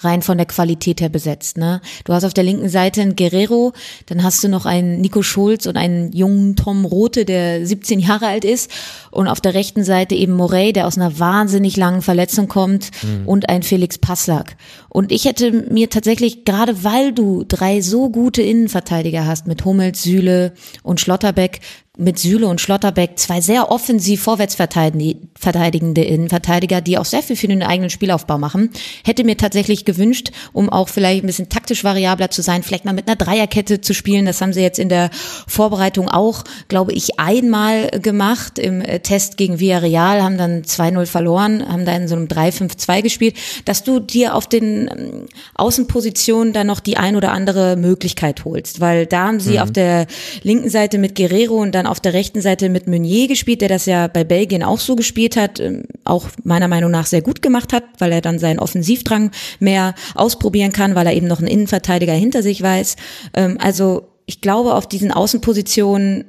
rein 0.00 0.22
von 0.22 0.36
der 0.36 0.46
Qualität 0.46 1.00
her 1.00 1.08
besetzt. 1.08 1.56
Ne? 1.56 1.80
Du 2.04 2.12
hast 2.12 2.24
auf 2.24 2.34
der 2.34 2.44
linken 2.44 2.68
Seite 2.68 3.00
einen 3.00 3.16
Guerrero, 3.16 3.72
dann 4.06 4.22
hast 4.22 4.42
du 4.42 4.48
noch 4.48 4.66
einen 4.66 5.00
Nico 5.00 5.22
Schulz 5.22 5.66
und 5.66 5.76
einen 5.76 6.12
jungen 6.12 6.56
Tom 6.56 6.84
Rote, 6.84 7.24
der 7.24 7.66
17 7.66 8.00
Jahre 8.00 8.26
alt 8.26 8.44
ist. 8.44 8.70
Und 9.10 9.28
auf 9.28 9.40
der 9.40 9.54
rechten 9.54 9.84
Seite 9.84 10.14
eben 10.14 10.32
Morey, 10.32 10.72
der 10.72 10.86
aus 10.86 10.96
einer 10.96 11.18
wahnsinnig 11.18 11.76
langen 11.76 12.02
Verletzung 12.02 12.48
kommt 12.48 12.90
mhm. 13.02 13.26
und 13.26 13.48
ein 13.48 13.62
Felix 13.62 13.98
Passlack. 13.98 14.56
Und 14.88 15.12
ich 15.12 15.24
hätte 15.24 15.52
mir 15.52 15.88
tatsächlich, 15.88 16.44
gerade 16.44 16.84
weil 16.84 17.12
du 17.12 17.44
drei 17.46 17.80
so 17.80 18.10
gute 18.10 18.42
Innenverteidiger 18.42 19.26
hast, 19.26 19.46
mit 19.46 19.64
Hummels, 19.64 20.02
Süle 20.02 20.52
und 20.82 21.00
Schlotterbeck, 21.00 21.60
mit 22.00 22.18
Süle 22.18 22.48
und 22.48 22.60
Schlotterbeck 22.60 23.18
zwei 23.18 23.40
sehr 23.40 23.70
offensiv 23.70 24.22
vorwärts 24.22 24.54
verteidigende 24.54 26.02
Innenverteidiger, 26.02 26.80
die 26.80 26.98
auch 26.98 27.04
sehr 27.04 27.22
viel 27.22 27.36
für 27.36 27.48
den 27.48 27.62
eigenen 27.62 27.90
Spielaufbau 27.90 28.38
machen. 28.38 28.70
Hätte 29.04 29.22
mir 29.24 29.36
tatsächlich 29.36 29.84
gewünscht, 29.84 30.30
um 30.52 30.70
auch 30.70 30.88
vielleicht 30.88 31.22
ein 31.22 31.26
bisschen 31.26 31.50
taktisch 31.50 31.84
variabler 31.84 32.30
zu 32.30 32.42
sein, 32.42 32.62
vielleicht 32.62 32.84
mal 32.84 32.94
mit 32.94 33.06
einer 33.06 33.16
Dreierkette 33.16 33.80
zu 33.80 33.92
spielen. 33.92 34.24
Das 34.24 34.40
haben 34.40 34.52
sie 34.52 34.62
jetzt 34.62 34.78
in 34.78 34.88
der 34.88 35.10
Vorbereitung 35.46 36.08
auch, 36.08 36.44
glaube 36.68 36.92
ich, 36.92 37.20
einmal 37.20 37.88
gemacht. 37.90 38.58
Im 38.58 38.80
äh, 38.80 39.00
Test 39.00 39.36
gegen 39.36 39.60
Villarreal 39.60 40.22
haben 40.22 40.38
dann 40.38 40.62
2-0 40.62 41.06
verloren, 41.06 41.66
haben 41.68 41.84
da 41.84 41.94
in 41.94 42.08
so 42.08 42.16
einem 42.16 42.26
3-5-2 42.26 43.02
gespielt, 43.02 43.36
dass 43.66 43.84
du 43.84 44.00
dir 44.00 44.34
auf 44.34 44.46
den 44.46 44.88
ähm, 44.88 45.26
Außenpositionen 45.54 46.54
dann 46.54 46.66
noch 46.66 46.80
die 46.80 46.96
ein 46.96 47.16
oder 47.16 47.32
andere 47.32 47.76
Möglichkeit 47.76 48.44
holst, 48.44 48.80
weil 48.80 49.06
da 49.06 49.26
haben 49.26 49.40
sie 49.40 49.54
mhm. 49.54 49.58
auf 49.58 49.70
der 49.70 50.06
linken 50.42 50.70
Seite 50.70 50.96
mit 50.96 51.14
Guerrero 51.14 51.56
und 51.56 51.74
dann 51.74 51.89
auf 51.90 52.00
der 52.00 52.12
rechten 52.12 52.40
Seite 52.40 52.68
mit 52.68 52.86
Meunier 52.86 53.28
gespielt, 53.28 53.60
der 53.60 53.68
das 53.68 53.86
ja 53.86 54.06
bei 54.06 54.24
Belgien 54.24 54.62
auch 54.62 54.78
so 54.78 54.96
gespielt 54.96 55.36
hat, 55.36 55.60
ähm, 55.60 55.84
auch 56.04 56.28
meiner 56.44 56.68
Meinung 56.68 56.90
nach 56.90 57.06
sehr 57.06 57.22
gut 57.22 57.42
gemacht 57.42 57.72
hat, 57.72 57.84
weil 57.98 58.12
er 58.12 58.20
dann 58.20 58.38
seinen 58.38 58.58
Offensivdrang 58.58 59.30
mehr 59.58 59.94
ausprobieren 60.14 60.72
kann, 60.72 60.94
weil 60.94 61.06
er 61.06 61.14
eben 61.14 61.26
noch 61.26 61.38
einen 61.38 61.48
Innenverteidiger 61.48 62.12
hinter 62.12 62.42
sich 62.42 62.62
weiß. 62.62 62.96
Ähm, 63.34 63.58
also 63.60 64.08
ich 64.26 64.40
glaube, 64.40 64.74
auf 64.74 64.86
diesen 64.86 65.10
Außenpositionen 65.10 66.24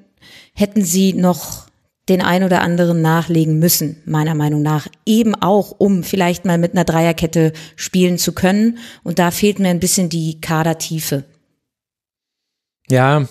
hätten 0.54 0.84
sie 0.84 1.14
noch 1.14 1.68
den 2.10 2.22
ein 2.22 2.44
oder 2.44 2.62
anderen 2.62 3.02
nachlegen 3.02 3.60
müssen, 3.60 3.98
meiner 4.06 4.36
Meinung 4.36 4.62
nach. 4.62 4.88
Eben 5.06 5.36
auch, 5.36 5.76
um 5.78 6.04
vielleicht 6.04 6.46
mal 6.46 6.58
mit 6.58 6.74
einer 6.74 6.84
Dreierkette 6.84 7.54
spielen 7.76 8.18
zu 8.18 8.34
können. 8.34 8.80
Und 9.04 9.20
da 9.20 9.32
fehlt 9.32 9.60
mir 9.60 9.70
ein 9.70 9.80
bisschen 9.80 10.10
die 10.10 10.42
Kadertiefe. 10.42 11.24
Ja, 12.92 13.26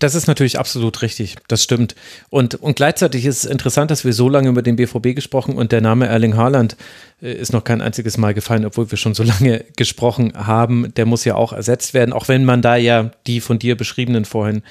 das 0.00 0.14
ist 0.14 0.26
natürlich 0.26 0.58
absolut 0.58 1.00
richtig. 1.00 1.36
Das 1.48 1.62
stimmt. 1.62 1.94
Und, 2.28 2.56
und 2.56 2.76
gleichzeitig 2.76 3.24
ist 3.24 3.44
es 3.44 3.50
interessant, 3.50 3.90
dass 3.90 4.04
wir 4.04 4.12
so 4.12 4.28
lange 4.28 4.50
über 4.50 4.60
den 4.60 4.76
BVB 4.76 5.14
gesprochen 5.14 5.54
und 5.54 5.72
der 5.72 5.80
Name 5.80 6.08
Erling 6.08 6.36
Haaland 6.36 6.76
äh, 7.22 7.32
ist 7.32 7.54
noch 7.54 7.64
kein 7.64 7.80
einziges 7.80 8.18
Mal 8.18 8.34
gefallen, 8.34 8.66
obwohl 8.66 8.90
wir 8.90 8.98
schon 8.98 9.14
so 9.14 9.22
lange 9.22 9.64
gesprochen 9.76 10.34
haben. 10.34 10.92
Der 10.94 11.06
muss 11.06 11.24
ja 11.24 11.36
auch 11.36 11.54
ersetzt 11.54 11.94
werden, 11.94 12.12
auch 12.12 12.28
wenn 12.28 12.44
man 12.44 12.60
da 12.60 12.76
ja 12.76 13.12
die 13.26 13.40
von 13.40 13.58
dir 13.58 13.78
beschriebenen 13.78 14.26
vorhin 14.26 14.62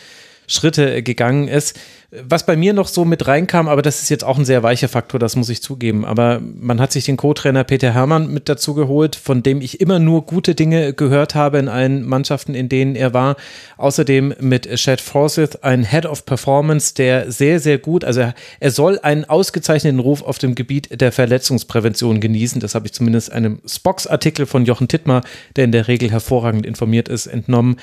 Schritte 0.51 1.01
gegangen 1.03 1.47
ist. 1.47 1.79
Was 2.27 2.45
bei 2.45 2.57
mir 2.57 2.73
noch 2.73 2.89
so 2.89 3.05
mit 3.05 3.25
reinkam, 3.25 3.69
aber 3.69 3.81
das 3.81 4.01
ist 4.01 4.09
jetzt 4.09 4.25
auch 4.25 4.37
ein 4.37 4.43
sehr 4.43 4.63
weicher 4.63 4.89
Faktor, 4.89 5.17
das 5.17 5.37
muss 5.37 5.47
ich 5.47 5.61
zugeben. 5.61 6.03
Aber 6.03 6.41
man 6.41 6.81
hat 6.81 6.91
sich 6.91 7.05
den 7.05 7.15
Co-Trainer 7.15 7.63
Peter 7.63 7.93
Hermann 7.93 8.33
mit 8.33 8.49
dazu 8.49 8.73
geholt, 8.73 9.15
von 9.15 9.43
dem 9.43 9.61
ich 9.61 9.79
immer 9.79 9.97
nur 9.97 10.25
gute 10.25 10.53
Dinge 10.53 10.93
gehört 10.93 11.35
habe 11.35 11.57
in 11.57 11.69
allen 11.69 12.05
Mannschaften, 12.05 12.53
in 12.53 12.67
denen 12.67 12.97
er 12.97 13.13
war. 13.13 13.37
Außerdem 13.77 14.35
mit 14.41 14.67
Chad 14.75 14.99
Forsyth, 14.99 15.63
ein 15.63 15.85
Head 15.85 16.05
of 16.05 16.25
Performance, 16.25 16.93
der 16.95 17.31
sehr, 17.31 17.61
sehr 17.61 17.77
gut, 17.77 18.03
also 18.03 18.33
er 18.59 18.71
soll 18.71 18.99
einen 18.99 19.23
ausgezeichneten 19.23 19.99
Ruf 19.99 20.21
auf 20.21 20.37
dem 20.37 20.53
Gebiet 20.53 20.99
der 20.99 21.13
Verletzungsprävention 21.13 22.19
genießen. 22.19 22.59
Das 22.59 22.75
habe 22.75 22.87
ich 22.87 22.93
zumindest 22.93 23.31
einem 23.31 23.61
Spox-Artikel 23.65 24.47
von 24.47 24.65
Jochen 24.65 24.89
Tittmar, 24.89 25.21
der 25.55 25.63
in 25.63 25.71
der 25.71 25.87
Regel 25.87 26.11
hervorragend 26.11 26.65
informiert 26.65 27.07
ist, 27.07 27.27
entnommen 27.27 27.77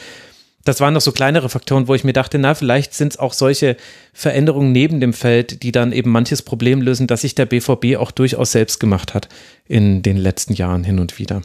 das 0.65 0.81
waren 0.81 0.95
noch 0.95 1.01
so 1.01 1.13
kleinere 1.13 1.49
Faktoren, 1.49 1.89
wo 1.89 1.95
ich 1.95 2.05
mir 2.05 2.13
dachte, 2.13 2.39
na, 2.39 2.55
vielleicht 2.55 2.93
sind 2.93 3.13
es 3.13 3.19
auch 3.19 3.33
solche 3.33 3.77
Veränderungen 4.13 4.73
neben 4.73 5.01
dem 5.01 5.13
Feld, 5.13 5.63
die 5.63 5.73
dann 5.73 5.93
eben 5.93 6.11
manches 6.11 6.43
Problem 6.43 6.83
lösen, 6.83 7.07
das 7.07 7.23
sich 7.23 7.35
der 7.35 7.47
BVB 7.47 7.97
auch 7.97 8.11
durchaus 8.11 8.53
selbst 8.53 8.81
gemacht 8.81 9.15
hat 9.15 9.29
in 9.67 10.03
den 10.03 10.17
letzten 10.17 10.53
Jahren 10.55 10.85
hin 10.85 10.99
und 10.99 11.19
wieder. 11.19 11.43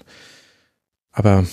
Aber 1.11 1.45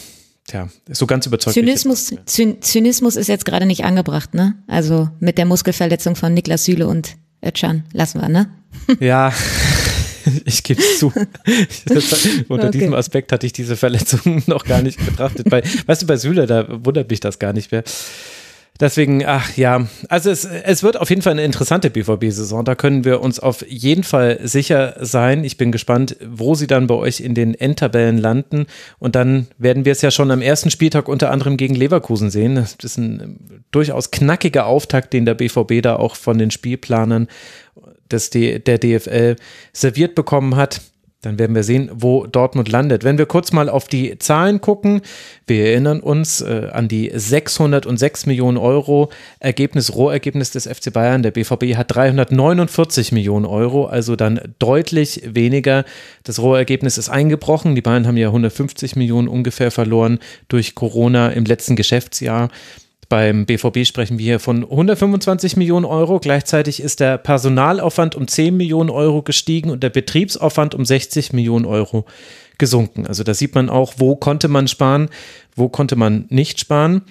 Tja, 0.50 0.68
so 0.88 1.06
ganz 1.06 1.26
überzeugt. 1.26 1.54
Zynismus, 1.54 2.12
Zynismus 2.26 3.14
ist 3.14 3.28
jetzt 3.28 3.44
gerade 3.44 3.66
nicht 3.66 3.84
angebracht, 3.84 4.34
ne? 4.34 4.56
Also 4.66 5.08
mit 5.20 5.38
der 5.38 5.44
Muskelverletzung 5.44 6.16
von 6.16 6.34
Niklas 6.34 6.64
Süle 6.64 6.88
und 6.88 7.16
Özcan 7.44 7.84
lassen 7.92 8.20
wir, 8.20 8.28
ne? 8.28 8.50
Ja, 8.98 9.32
ich 10.44 10.62
gebe 10.62 10.80
es 10.80 10.98
zu. 10.98 11.12
unter 12.48 12.68
okay. 12.68 12.78
diesem 12.78 12.94
Aspekt 12.94 13.32
hatte 13.32 13.46
ich 13.46 13.52
diese 13.52 13.76
Verletzung 13.76 14.42
noch 14.46 14.64
gar 14.64 14.82
nicht 14.82 15.04
betrachtet. 15.04 15.48
Bei, 15.50 15.62
weißt 15.86 16.02
du, 16.02 16.06
bei 16.06 16.16
Süle, 16.16 16.46
da 16.46 16.66
wundert 16.84 17.10
mich 17.10 17.20
das 17.20 17.38
gar 17.38 17.52
nicht 17.52 17.72
mehr. 17.72 17.84
Deswegen, 18.80 19.26
ach 19.26 19.58
ja, 19.58 19.86
also 20.08 20.30
es, 20.30 20.46
es 20.46 20.82
wird 20.82 20.98
auf 20.98 21.10
jeden 21.10 21.20
Fall 21.20 21.32
eine 21.32 21.44
interessante 21.44 21.90
BVB-Saison. 21.90 22.64
Da 22.64 22.74
können 22.74 23.04
wir 23.04 23.20
uns 23.20 23.38
auf 23.38 23.62
jeden 23.68 24.04
Fall 24.04 24.38
sicher 24.42 24.96
sein. 25.00 25.44
Ich 25.44 25.58
bin 25.58 25.70
gespannt, 25.70 26.16
wo 26.26 26.54
sie 26.54 26.66
dann 26.66 26.86
bei 26.86 26.94
euch 26.94 27.20
in 27.20 27.34
den 27.34 27.54
Endtabellen 27.54 28.16
landen. 28.16 28.66
Und 28.98 29.16
dann 29.16 29.48
werden 29.58 29.84
wir 29.84 29.92
es 29.92 30.00
ja 30.00 30.10
schon 30.10 30.30
am 30.30 30.40
ersten 30.40 30.70
Spieltag 30.70 31.08
unter 31.08 31.30
anderem 31.30 31.58
gegen 31.58 31.74
Leverkusen 31.74 32.30
sehen. 32.30 32.54
Das 32.54 32.76
ist 32.82 32.96
ein 32.96 33.64
durchaus 33.70 34.10
knackiger 34.10 34.64
Auftakt, 34.64 35.12
den 35.12 35.26
der 35.26 35.34
BVB 35.34 35.82
da 35.82 35.96
auch 35.96 36.16
von 36.16 36.38
den 36.38 36.50
Spielplanern 36.50 37.28
des 38.10 38.30
D 38.30 38.58
der 38.58 38.78
DFL 38.78 39.36
serviert 39.72 40.14
bekommen 40.14 40.56
hat. 40.56 40.80
Dann 41.22 41.38
werden 41.38 41.54
wir 41.54 41.64
sehen, 41.64 41.90
wo 41.92 42.26
Dortmund 42.26 42.70
landet. 42.70 43.04
Wenn 43.04 43.18
wir 43.18 43.26
kurz 43.26 43.52
mal 43.52 43.68
auf 43.68 43.88
die 43.88 44.18
Zahlen 44.18 44.62
gucken, 44.62 45.02
wir 45.46 45.66
erinnern 45.66 46.00
uns 46.00 46.40
äh, 46.40 46.68
an 46.72 46.88
die 46.88 47.10
606 47.14 48.24
Millionen 48.24 48.56
Euro 48.56 49.10
Ergebnis, 49.38 49.94
Rohergebnis 49.94 50.50
des 50.50 50.66
FC 50.66 50.90
Bayern. 50.90 51.22
Der 51.22 51.30
BVB 51.30 51.76
hat 51.76 51.94
349 51.94 53.12
Millionen 53.12 53.44
Euro, 53.44 53.84
also 53.84 54.16
dann 54.16 54.40
deutlich 54.58 55.20
weniger. 55.26 55.84
Das 56.24 56.40
Rohergebnis 56.40 56.96
ist 56.96 57.10
eingebrochen. 57.10 57.74
Die 57.74 57.82
Bayern 57.82 58.06
haben 58.06 58.16
ja 58.16 58.28
150 58.28 58.96
Millionen 58.96 59.28
ungefähr 59.28 59.70
verloren 59.70 60.20
durch 60.48 60.74
Corona 60.74 61.28
im 61.32 61.44
letzten 61.44 61.76
Geschäftsjahr. 61.76 62.48
Beim 63.10 63.44
BVB 63.44 63.84
sprechen 63.84 64.20
wir 64.20 64.24
hier 64.24 64.38
von 64.38 64.62
125 64.62 65.56
Millionen 65.56 65.84
Euro. 65.84 66.20
Gleichzeitig 66.20 66.80
ist 66.80 67.00
der 67.00 67.18
Personalaufwand 67.18 68.14
um 68.14 68.28
10 68.28 68.56
Millionen 68.56 68.88
Euro 68.88 69.22
gestiegen 69.22 69.70
und 69.70 69.82
der 69.82 69.90
Betriebsaufwand 69.90 70.76
um 70.76 70.84
60 70.84 71.32
Millionen 71.32 71.64
Euro 71.64 72.04
gesunken. 72.58 73.08
Also 73.08 73.24
da 73.24 73.34
sieht 73.34 73.56
man 73.56 73.68
auch, 73.68 73.94
wo 73.96 74.14
konnte 74.14 74.46
man 74.46 74.68
sparen, 74.68 75.08
wo 75.56 75.68
konnte 75.68 75.96
man 75.96 76.26
nicht 76.28 76.60
sparen. 76.60 77.02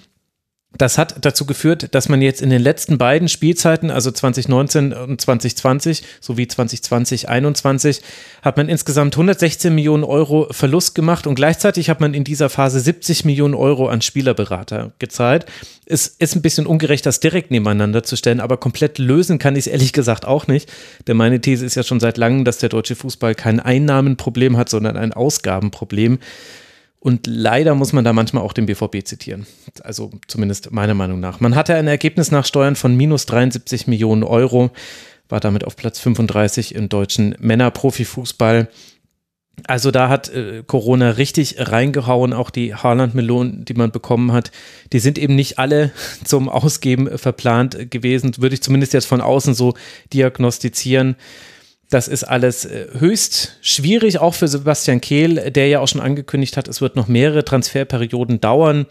Das 0.77 0.99
hat 0.99 1.25
dazu 1.25 1.45
geführt, 1.45 1.95
dass 1.95 2.09
man 2.09 2.21
jetzt 2.21 2.43
in 2.43 2.51
den 2.51 2.61
letzten 2.61 2.99
beiden 2.99 3.27
Spielzeiten, 3.27 3.89
also 3.89 4.11
2019 4.11 4.93
und 4.93 5.19
2020 5.19 6.03
sowie 6.21 6.47
2020, 6.47 7.21
2021, 7.21 8.01
hat 8.43 8.55
man 8.55 8.69
insgesamt 8.69 9.15
116 9.15 9.73
Millionen 9.73 10.03
Euro 10.03 10.47
Verlust 10.51 10.93
gemacht 10.93 11.25
und 11.25 11.33
gleichzeitig 11.33 11.89
hat 11.89 12.01
man 12.01 12.13
in 12.13 12.23
dieser 12.23 12.49
Phase 12.49 12.79
70 12.79 13.25
Millionen 13.25 13.55
Euro 13.55 13.87
an 13.87 14.03
Spielerberater 14.03 14.91
gezahlt. 14.99 15.47
Es 15.87 16.05
ist 16.05 16.35
ein 16.35 16.43
bisschen 16.43 16.67
ungerecht, 16.67 17.03
das 17.03 17.19
direkt 17.19 17.49
nebeneinander 17.49 18.03
zu 18.03 18.15
stellen, 18.15 18.39
aber 18.39 18.57
komplett 18.57 18.99
lösen 18.99 19.39
kann 19.39 19.55
ich 19.55 19.65
es 19.65 19.71
ehrlich 19.71 19.91
gesagt 19.91 20.25
auch 20.25 20.45
nicht. 20.45 20.71
Denn 21.07 21.17
meine 21.17 21.41
These 21.41 21.65
ist 21.65 21.75
ja 21.75 21.83
schon 21.83 21.99
seit 21.99 22.17
langem, 22.17 22.45
dass 22.45 22.59
der 22.59 22.69
deutsche 22.69 22.95
Fußball 22.95 23.33
kein 23.33 23.59
Einnahmenproblem 23.59 24.55
hat, 24.55 24.69
sondern 24.69 24.97
ein 24.97 25.13
Ausgabenproblem. 25.13 26.19
Und 26.99 27.27
leider 27.27 27.75
muss 27.75 27.93
man 27.93 28.03
da 28.03 28.11
manchmal 28.11 28.43
auch 28.43 28.51
den 28.51 28.65
BVB 28.65 29.05
zitieren. 29.05 29.45
Also 29.83 30.11
zumindest 30.27 30.71
meiner 30.71 30.93
Meinung 30.93 31.19
nach. 31.19 31.39
Man 31.39 31.55
hatte 31.55 31.75
ein 31.75 31.87
Ergebnis 31.87 32.31
nach 32.31 32.45
Steuern 32.45 32.75
von 32.75 32.95
minus 32.95 33.25
73 33.25 33.87
Millionen 33.87 34.23
Euro, 34.23 34.71
war 35.29 35.39
damit 35.39 35.63
auf 35.63 35.77
Platz 35.77 35.99
35 35.99 36.75
im 36.75 36.89
deutschen 36.89 37.35
Männerprofifußball. 37.39 38.67
Also 39.67 39.91
da 39.91 40.09
hat 40.09 40.29
äh, 40.29 40.63
Corona 40.65 41.11
richtig 41.11 41.55
reingehauen, 41.59 42.33
auch 42.33 42.49
die 42.49 42.75
Haaland-Melonen, 42.75 43.65
die 43.65 43.73
man 43.73 43.91
bekommen 43.91 44.31
hat, 44.31 44.51
die 44.93 44.99
sind 44.99 45.17
eben 45.17 45.35
nicht 45.35 45.59
alle 45.59 45.91
zum 46.23 46.49
Ausgeben 46.49 47.17
verplant 47.17 47.91
gewesen, 47.91 48.33
würde 48.37 48.55
ich 48.55 48.61
zumindest 48.61 48.93
jetzt 48.93 49.07
von 49.07 49.21
außen 49.21 49.53
so 49.53 49.73
diagnostizieren. 50.13 51.15
Das 51.89 52.07
ist 52.07 52.23
alles 52.23 52.65
äh, 52.65 52.87
höchst 52.99 53.57
schwierig, 53.61 54.19
auch 54.19 54.35
für 54.35 54.47
Sebastian 54.47 55.01
Kehl, 55.01 55.51
der 55.51 55.67
ja 55.67 55.79
auch 55.79 55.87
schon 55.87 56.01
angekündigt 56.01 56.55
hat, 56.55 56.67
es 56.67 56.81
wird 56.81 56.95
noch 56.95 57.07
mehrere 57.07 57.43
Transferperioden 57.43 58.39
dauern, 58.39 58.85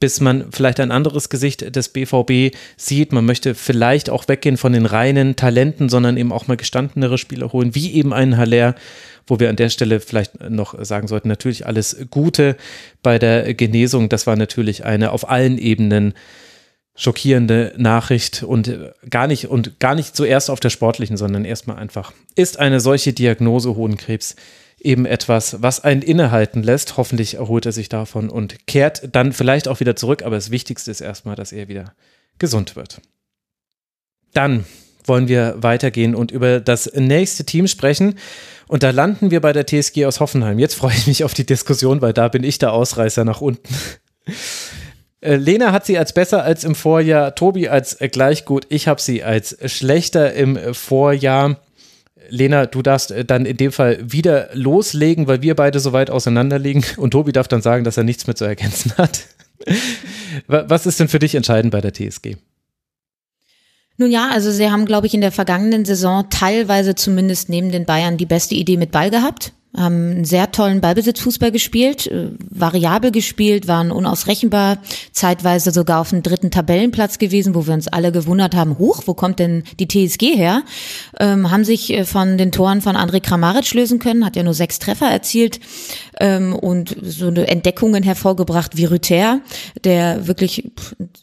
bis 0.00 0.20
man 0.20 0.46
vielleicht 0.50 0.80
ein 0.80 0.90
anderes 0.90 1.30
Gesicht 1.30 1.74
des 1.74 1.88
BVB 1.88 2.54
sieht. 2.76 3.12
Man 3.12 3.24
möchte 3.24 3.54
vielleicht 3.54 4.10
auch 4.10 4.28
weggehen 4.28 4.56
von 4.56 4.72
den 4.72 4.84
reinen 4.84 5.36
Talenten, 5.36 5.88
sondern 5.88 6.16
eben 6.16 6.32
auch 6.32 6.48
mal 6.48 6.56
gestandenere 6.56 7.18
Spieler 7.18 7.52
holen, 7.52 7.74
wie 7.74 7.92
eben 7.92 8.12
einen 8.12 8.36
Haller, 8.36 8.74
wo 9.26 9.38
wir 9.38 9.48
an 9.48 9.56
der 9.56 9.70
Stelle 9.70 10.00
vielleicht 10.00 10.50
noch 10.50 10.74
sagen 10.84 11.06
sollten, 11.06 11.28
natürlich 11.28 11.66
alles 11.66 11.96
Gute 12.10 12.56
bei 13.02 13.18
der 13.18 13.54
Genesung. 13.54 14.08
Das 14.08 14.26
war 14.26 14.36
natürlich 14.36 14.84
eine 14.84 15.12
auf 15.12 15.30
allen 15.30 15.56
Ebenen 15.56 16.14
schockierende 16.94 17.72
Nachricht 17.76 18.42
und 18.42 18.68
äh, 18.68 18.92
gar 19.08 19.26
nicht 19.26 19.46
und 19.48 19.80
gar 19.80 19.94
nicht 19.94 20.14
zuerst 20.14 20.50
auf 20.50 20.60
der 20.60 20.70
sportlichen, 20.70 21.16
sondern 21.16 21.44
erstmal 21.44 21.76
einfach 21.76 22.12
ist 22.34 22.58
eine 22.58 22.80
solche 22.80 23.12
Diagnose 23.12 23.74
Hohenkrebs 23.74 24.36
eben 24.78 25.06
etwas, 25.06 25.62
was 25.62 25.80
einen 25.84 26.02
innehalten 26.02 26.62
lässt. 26.62 26.96
Hoffentlich 26.96 27.34
erholt 27.34 27.66
er 27.66 27.72
sich 27.72 27.88
davon 27.88 28.28
und 28.28 28.66
kehrt 28.66 29.14
dann 29.14 29.32
vielleicht 29.32 29.68
auch 29.68 29.80
wieder 29.80 29.96
zurück, 29.96 30.22
aber 30.22 30.36
das 30.36 30.50
Wichtigste 30.50 30.90
ist 30.90 31.00
erstmal, 31.00 31.36
dass 31.36 31.52
er 31.52 31.68
wieder 31.68 31.94
gesund 32.38 32.76
wird. 32.76 33.00
Dann 34.34 34.64
wollen 35.04 35.28
wir 35.28 35.56
weitergehen 35.58 36.14
und 36.14 36.30
über 36.30 36.60
das 36.60 36.92
nächste 36.94 37.44
Team 37.44 37.66
sprechen. 37.66 38.18
Und 38.68 38.82
da 38.82 38.90
landen 38.90 39.30
wir 39.30 39.40
bei 39.40 39.52
der 39.52 39.66
TSG 39.66 40.06
aus 40.06 40.20
Hoffenheim. 40.20 40.58
Jetzt 40.58 40.74
freue 40.74 40.94
ich 40.94 41.06
mich 41.06 41.24
auf 41.24 41.34
die 41.34 41.46
Diskussion, 41.46 42.00
weil 42.00 42.12
da 42.12 42.28
bin 42.28 42.44
ich 42.44 42.58
der 42.58 42.72
Ausreißer 42.72 43.24
nach 43.24 43.40
unten. 43.40 43.74
Äh, 45.22 45.36
Lena 45.36 45.72
hat 45.72 45.86
sie 45.86 45.96
als 45.96 46.12
besser 46.12 46.42
als 46.42 46.64
im 46.64 46.74
Vorjahr, 46.74 47.34
Tobi 47.34 47.68
als 47.68 47.96
gleich 47.98 48.44
gut, 48.44 48.66
ich 48.68 48.88
habe 48.88 49.00
sie 49.00 49.22
als 49.22 49.56
schlechter 49.72 50.34
im 50.34 50.58
Vorjahr. 50.74 51.56
Lena, 52.28 52.66
du 52.66 52.82
darfst 52.82 53.12
äh, 53.12 53.24
dann 53.24 53.46
in 53.46 53.56
dem 53.56 53.72
Fall 53.72 53.98
wieder 54.02 54.50
loslegen, 54.52 55.28
weil 55.28 55.40
wir 55.40 55.54
beide 55.54 55.80
so 55.80 55.92
weit 55.92 56.10
auseinander 56.10 56.58
liegen 56.58 56.84
und 56.96 57.12
Tobi 57.12 57.32
darf 57.32 57.48
dann 57.48 57.62
sagen, 57.62 57.84
dass 57.84 57.96
er 57.96 58.04
nichts 58.04 58.26
mehr 58.26 58.36
zu 58.36 58.44
ergänzen 58.44 58.92
hat. 58.98 59.22
Was 60.48 60.86
ist 60.86 60.98
denn 60.98 61.08
für 61.08 61.20
dich 61.20 61.36
entscheidend 61.36 61.70
bei 61.70 61.80
der 61.80 61.92
TSG? 61.92 62.36
Nun 63.96 64.10
ja, 64.10 64.30
also 64.30 64.50
sie 64.50 64.70
haben, 64.70 64.86
glaube 64.86 65.06
ich, 65.06 65.14
in 65.14 65.20
der 65.20 65.30
vergangenen 65.30 65.84
Saison 65.84 66.28
teilweise 66.30 66.96
zumindest 66.96 67.48
neben 67.48 67.70
den 67.70 67.84
Bayern 67.84 68.16
die 68.16 68.26
beste 68.26 68.56
Idee 68.56 68.76
mit 68.76 68.90
Ball 68.90 69.10
gehabt 69.10 69.52
haben 69.74 70.10
einen 70.10 70.24
sehr 70.24 70.52
tollen 70.52 70.80
Ballbesitzfußball 70.82 71.50
gespielt, 71.50 72.06
äh, 72.06 72.28
variabel 72.50 73.10
gespielt, 73.10 73.68
waren 73.68 73.90
unausrechenbar, 73.90 74.78
zeitweise 75.12 75.70
sogar 75.70 76.00
auf 76.00 76.10
dem 76.10 76.22
dritten 76.22 76.50
Tabellenplatz 76.50 77.18
gewesen, 77.18 77.54
wo 77.54 77.66
wir 77.66 77.72
uns 77.72 77.88
alle 77.88 78.12
gewundert 78.12 78.54
haben, 78.54 78.78
hoch, 78.78 79.02
wo 79.06 79.14
kommt 79.14 79.38
denn 79.38 79.64
die 79.78 79.88
TSG 79.88 80.36
her? 80.36 80.62
Ähm, 81.18 81.50
haben 81.50 81.64
sich 81.64 81.90
äh, 81.92 82.04
von 82.04 82.36
den 82.36 82.52
Toren 82.52 82.82
von 82.82 82.96
André 82.96 83.20
Kramaric 83.20 83.72
lösen 83.72 83.98
können, 83.98 84.26
hat 84.26 84.36
ja 84.36 84.42
nur 84.42 84.54
sechs 84.54 84.78
Treffer 84.78 85.06
erzielt 85.06 85.58
ähm, 86.20 86.54
und 86.54 86.94
so 87.02 87.28
eine 87.28 87.48
Entdeckungen 87.48 88.02
hervorgebracht 88.02 88.76
wie 88.76 88.84
Rüther, 88.84 89.40
der 89.84 90.26
wirklich 90.26 90.70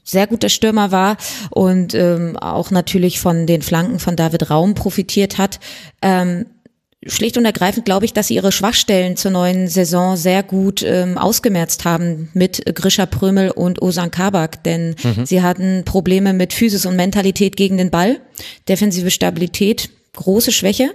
sehr 0.03 0.25
guter 0.25 0.49
Stürmer 0.49 0.91
war 0.91 1.17
und 1.51 1.93
ähm, 1.93 2.35
auch 2.37 2.71
natürlich 2.71 3.19
von 3.19 3.45
den 3.45 3.61
Flanken 3.61 3.99
von 3.99 4.15
David 4.15 4.49
Raum 4.49 4.73
profitiert 4.73 5.37
hat. 5.37 5.59
Ähm, 6.01 6.45
schlicht 7.05 7.37
und 7.37 7.45
ergreifend 7.45 7.85
glaube 7.85 8.05
ich, 8.05 8.13
dass 8.13 8.27
sie 8.27 8.35
ihre 8.35 8.51
Schwachstellen 8.51 9.15
zur 9.15 9.31
neuen 9.31 9.67
Saison 9.67 10.17
sehr 10.17 10.43
gut 10.43 10.83
ähm, 10.83 11.17
ausgemerzt 11.17 11.85
haben 11.85 12.29
mit 12.33 12.75
Grisha 12.75 13.05
Prömel 13.05 13.51
und 13.51 13.81
Osan 13.81 14.11
Kabak, 14.11 14.63
denn 14.63 14.95
mhm. 15.01 15.25
sie 15.25 15.41
hatten 15.41 15.83
Probleme 15.85 16.33
mit 16.33 16.53
Physis 16.53 16.85
und 16.85 16.97
Mentalität 16.97 17.55
gegen 17.55 17.77
den 17.77 17.89
Ball, 17.89 18.19
defensive 18.67 19.11
Stabilität, 19.11 19.89
große 20.13 20.51
Schwäche, 20.51 20.93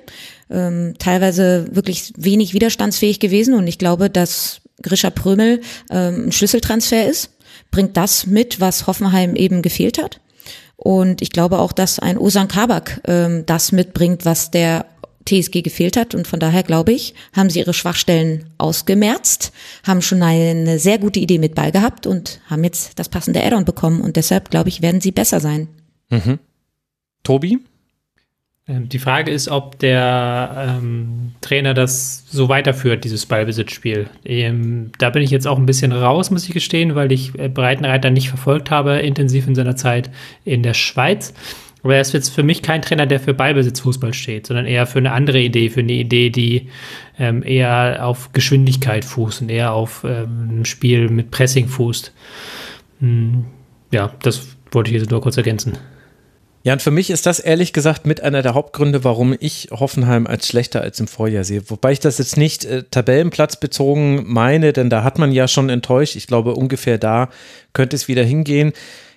ähm, 0.51 0.95
teilweise 0.99 1.69
wirklich 1.71 2.13
wenig 2.17 2.53
widerstandsfähig 2.53 3.19
gewesen 3.19 3.55
und 3.55 3.67
ich 3.67 3.79
glaube, 3.79 4.11
dass 4.11 4.61
Grisha 4.83 5.09
Prömel 5.09 5.63
ähm, 5.91 6.27
ein 6.27 6.33
Schlüsseltransfer 6.33 7.09
ist, 7.09 7.31
bringt 7.71 7.97
das 7.97 8.27
mit, 8.27 8.61
was 8.61 8.87
Hoffenheim 8.87 9.37
eben 9.37 9.63
gefehlt 9.63 10.03
hat. 10.03 10.21
Und 10.77 11.23
ich 11.23 11.31
glaube 11.31 11.61
auch, 11.61 11.73
dass 11.73 11.99
ein 11.99 12.19
Osan 12.19 12.49
Kabak 12.49 13.01
ähm, 13.07 13.47
das 13.47 13.73
mitbringt, 13.73 14.25
was 14.25 14.51
der 14.51 14.87
TSG 15.25 15.63
gefehlt 15.63 15.97
hat. 15.97 16.15
Und 16.15 16.27
von 16.27 16.41
daher 16.41 16.63
glaube 16.63 16.93
ich, 16.93 17.15
haben 17.35 17.51
sie 17.51 17.61
ihre 17.61 17.75
Schwachstellen 17.75 18.51
ausgemerzt, 18.59 19.53
haben 19.87 20.03
schon 20.03 20.23
eine 20.23 20.79
sehr 20.79 20.99
gute 20.99 21.21
Idee 21.21 21.39
mit 21.39 21.55
Ball 21.55 21.73
gehabt 21.73 22.07
und 22.07 22.41
haben 22.47 22.65
jetzt 22.65 22.99
das 22.99 23.09
passende 23.09 23.43
Add-on 23.43 23.65
bekommen. 23.65 24.01
Und 24.01 24.17
deshalb 24.17 24.51
glaube 24.51 24.69
ich, 24.69 24.83
werden 24.83 25.01
sie 25.01 25.13
besser 25.13 25.41
sein. 25.41 25.69
Mhm. 26.11 26.39
Tobi? 27.23 27.59
Ähm, 28.67 28.89
die 28.89 28.99
Frage 28.99 29.31
ist, 29.31 29.49
ob 29.49 29.79
der 29.79 30.79
ähm, 30.81 31.33
Trainer 31.43 31.75
das 31.75 32.25
so 32.31 32.49
weiterführt, 32.49 33.05
dieses 33.05 33.27
Ballbesitzspiel. 33.27 34.09
Ähm, 34.25 34.91
da 34.99 35.11
bin 35.11 35.23
ich 35.23 35.31
jetzt 35.31 35.47
auch 35.47 35.59
ein 35.59 35.67
bisschen 35.67 35.93
raus, 35.93 36.31
muss 36.31 36.47
ich 36.47 36.55
gestehen, 36.55 36.95
weil 36.95 37.13
ich 37.13 37.39
äh, 37.39 37.49
Breitenreiter 37.49 38.11
nicht 38.11 38.29
verfolgt 38.29 38.71
habe, 38.71 38.99
intensiv 39.01 39.47
in 39.47 39.55
seiner 39.55 39.77
Zeit 39.77 40.11
in 40.45 40.63
der 40.63 40.75
Schweiz. 40.75 41.35
Aber 41.85 41.97
er 41.97 42.01
ist 42.01 42.15
jetzt 42.15 42.31
für 42.31 42.43
mich 42.43 42.63
kein 42.63 42.81
Trainer, 42.81 43.05
der 43.05 43.21
für 43.21 43.35
Ballbesitzfußball 43.35 44.15
steht, 44.15 44.47
sondern 44.47 44.65
eher 44.65 44.87
für 44.87 44.99
eine 44.99 45.13
andere 45.13 45.39
Idee, 45.39 45.69
für 45.69 45.81
eine 45.81 45.93
Idee, 45.93 46.31
die 46.31 46.71
ähm, 47.19 47.43
eher 47.43 48.07
auf 48.07 48.33
Geschwindigkeit 48.33 49.05
fußt 49.05 49.43
und 49.43 49.51
eher 49.51 49.75
auf 49.75 50.03
ähm, 50.03 50.61
ein 50.61 50.65
Spiel 50.65 51.11
mit 51.11 51.31
Pressing 51.31 51.69
fußt. 51.69 52.11
Hm, 53.01 53.45
ja, 53.93 54.15
das 54.23 54.57
wollte 54.71 54.91
ich 54.91 54.97
jetzt 54.99 55.11
nur 55.11 55.21
kurz 55.21 55.37
ergänzen. 55.37 55.77
Ja, 56.63 56.73
und 56.73 56.81
für 56.81 56.91
mich 56.91 57.11
ist 57.11 57.27
das 57.27 57.39
ehrlich 57.39 57.75
gesagt 57.75 58.07
mit 58.07 58.23
einer 58.23 58.41
der 58.41 58.55
Hauptgründe, 58.55 59.05
warum 59.05 59.37
ich 59.39 59.69
Hoffenheim 59.71 60.27
als 60.27 60.49
schlechter 60.49 60.81
als 60.81 60.99
im 60.99 61.07
Vorjahr 61.07 61.45
sehe. 61.45 61.69
Wobei 61.69 61.93
ich 61.93 62.01
das 62.01 62.17
jetzt 62.17 62.39
nicht 62.39 62.65
äh, 62.65 62.85
tabellenplatzbezogen 62.91 64.25
meine, 64.27 64.73
denn 64.73 64.89
da 64.89 65.05
hat 65.05 65.19
man 65.19 65.33
ja 65.33 65.49
schon 65.49 65.69
enttäuscht. 65.69 66.17
Ich 66.17 66.27
glaube, 66.27 66.55
ungefähr 66.55 66.97
da 66.97 67.29
könnte 67.75 67.95
es 67.95 68.09
wieder 68.09 68.25
hingehen. 68.25 68.73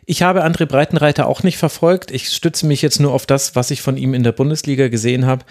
Ich 0.09 0.21
habe 0.21 0.45
André 0.45 0.65
Breitenreiter 0.65 1.27
auch 1.27 1.43
nicht 1.43 1.57
verfolgt. 1.57 2.11
Ich 2.11 2.29
stütze 2.29 2.65
mich 2.65 2.81
jetzt 2.81 3.01
nur 3.01 3.11
auf 3.11 3.25
das, 3.25 3.57
was 3.57 3.71
ich 3.71 3.81
von 3.81 3.97
ihm 3.97 4.13
in 4.13 4.23
der 4.23 4.31
Bundesliga 4.31 4.87
gesehen 4.87 5.25
habe. 5.25 5.43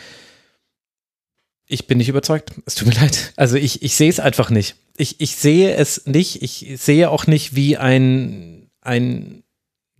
Ich 1.67 1.87
bin 1.87 1.99
nicht 1.99 2.09
überzeugt. 2.09 2.53
Es 2.65 2.75
tut 2.75 2.89
mir 2.89 2.95
leid. 3.01 3.35
Also 3.37 3.57
ich, 3.57 3.83
ich 3.83 3.95
sehe 3.97 4.09
es 4.09 4.19
einfach 4.19 4.49
nicht. 4.49 4.77
Ich, 4.97 5.21
ich 5.21 5.37
sehe 5.37 5.75
es 5.75 6.07
nicht. 6.07 6.43
Ich 6.43 6.67
sehe 6.77 7.11
auch 7.11 7.27
nicht, 7.27 7.55
wie 7.55 7.77
ein, 7.77 8.71
ein 8.81 9.43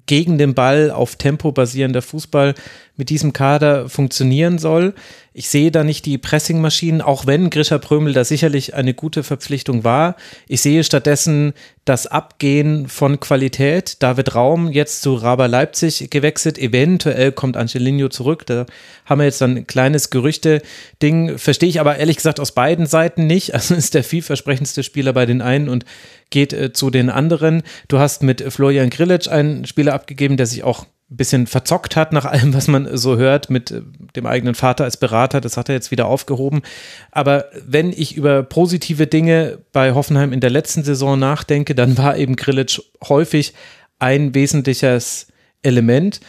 gegen 0.07 0.39
den 0.39 0.55
Ball 0.55 0.91
auf 0.91 1.17
Tempo 1.17 1.53
basierender 1.53 2.01
Fußball 2.01 2.55
mit 2.97 3.11
diesem 3.11 3.33
Kader 3.33 3.89
funktionieren 3.89 4.59
soll. 4.59 4.95
Ich 5.39 5.51
sehe 5.51 5.71
da 5.71 5.85
nicht 5.85 6.07
die 6.07 6.17
Pressingmaschinen, 6.17 7.03
auch 7.03 7.27
wenn 7.27 7.51
Grisha 7.51 7.77
Prömel 7.77 8.15
da 8.15 8.25
sicherlich 8.25 8.73
eine 8.73 8.95
gute 8.95 9.23
Verpflichtung 9.23 9.85
war. 9.85 10.17
Ich 10.49 10.63
sehe 10.63 10.83
stattdessen 10.83 11.53
das 11.85 12.07
Abgehen 12.07 12.89
von 12.89 13.21
Qualität. 13.21 14.03
David 14.03 14.35
Raum 14.35 14.73
jetzt 14.73 15.03
zu 15.03 15.15
Raber 15.15 15.47
Leipzig 15.47 16.09
gewechselt. 16.11 16.57
Eventuell 16.57 17.33
kommt 17.33 17.59
Angelino 17.59 18.09
zurück. 18.09 18.47
Da 18.47 18.65
haben 19.05 19.19
wir 19.21 19.27
jetzt 19.27 19.43
dann 19.43 19.59
ein 19.59 19.67
kleines 19.67 20.09
Gerüchte-Ding. 20.09 21.37
Verstehe 21.37 21.69
ich 21.69 21.81
aber 21.81 21.99
ehrlich 21.99 22.17
gesagt 22.17 22.41
aus 22.41 22.53
beiden 22.53 22.87
Seiten 22.87 23.27
nicht. 23.27 23.55
Also 23.55 23.75
ist 23.75 23.95
der 23.95 24.05
vielversprechendste 24.05 24.83
Spieler 24.83 25.13
bei 25.13 25.27
den 25.27 25.43
einen 25.43 25.69
und 25.69 25.85
geht 26.31 26.55
äh, 26.55 26.73
zu 26.73 26.91
den 26.91 27.11
anderen. 27.11 27.63
Du 27.89 27.99
hast 27.99 28.23
mit 28.23 28.43
Florian 28.53 28.91
Grillitsch 28.91 29.29
einen 29.29 29.67
Spieler 29.67 29.93
abgegeben, 29.93 30.37
der 30.37 30.47
sich 30.47 30.65
auch 30.65 30.87
bisschen 31.09 31.47
verzockt 31.47 31.95
hat 31.95 32.13
nach 32.13 32.25
allem, 32.25 32.53
was 32.53 32.67
man 32.67 32.97
so 32.97 33.17
hört 33.17 33.49
mit 33.49 33.71
äh, 33.71 33.83
dem 34.17 34.27
eigenen 34.27 34.55
Vater 34.55 34.85
als 34.85 34.97
Berater. 34.97 35.41
Das 35.41 35.57
hat 35.57 35.69
er 35.69 35.75
jetzt 35.75 35.91
wieder 35.91 36.07
aufgehoben. 36.07 36.63
Aber 37.13 37.47
wenn 37.65 37.93
ich 37.93 38.17
über 38.17 38.43
positive 38.43 39.07
Dinge 39.07 39.59
bei 39.73 39.95
Hoffenheim 39.95 40.33
in 40.33 40.41
der 40.41 40.51
letzten 40.51 40.83
Saison 40.83 41.19
nachdenke, 41.19 41.75
dann 41.75 41.97
war 41.97 42.17
eben 42.17 42.37
Grillitsch 42.37 42.81
häufig 43.09 43.55
ein 43.99 44.35
wesentliches 44.35 45.29
Element. 45.63 46.21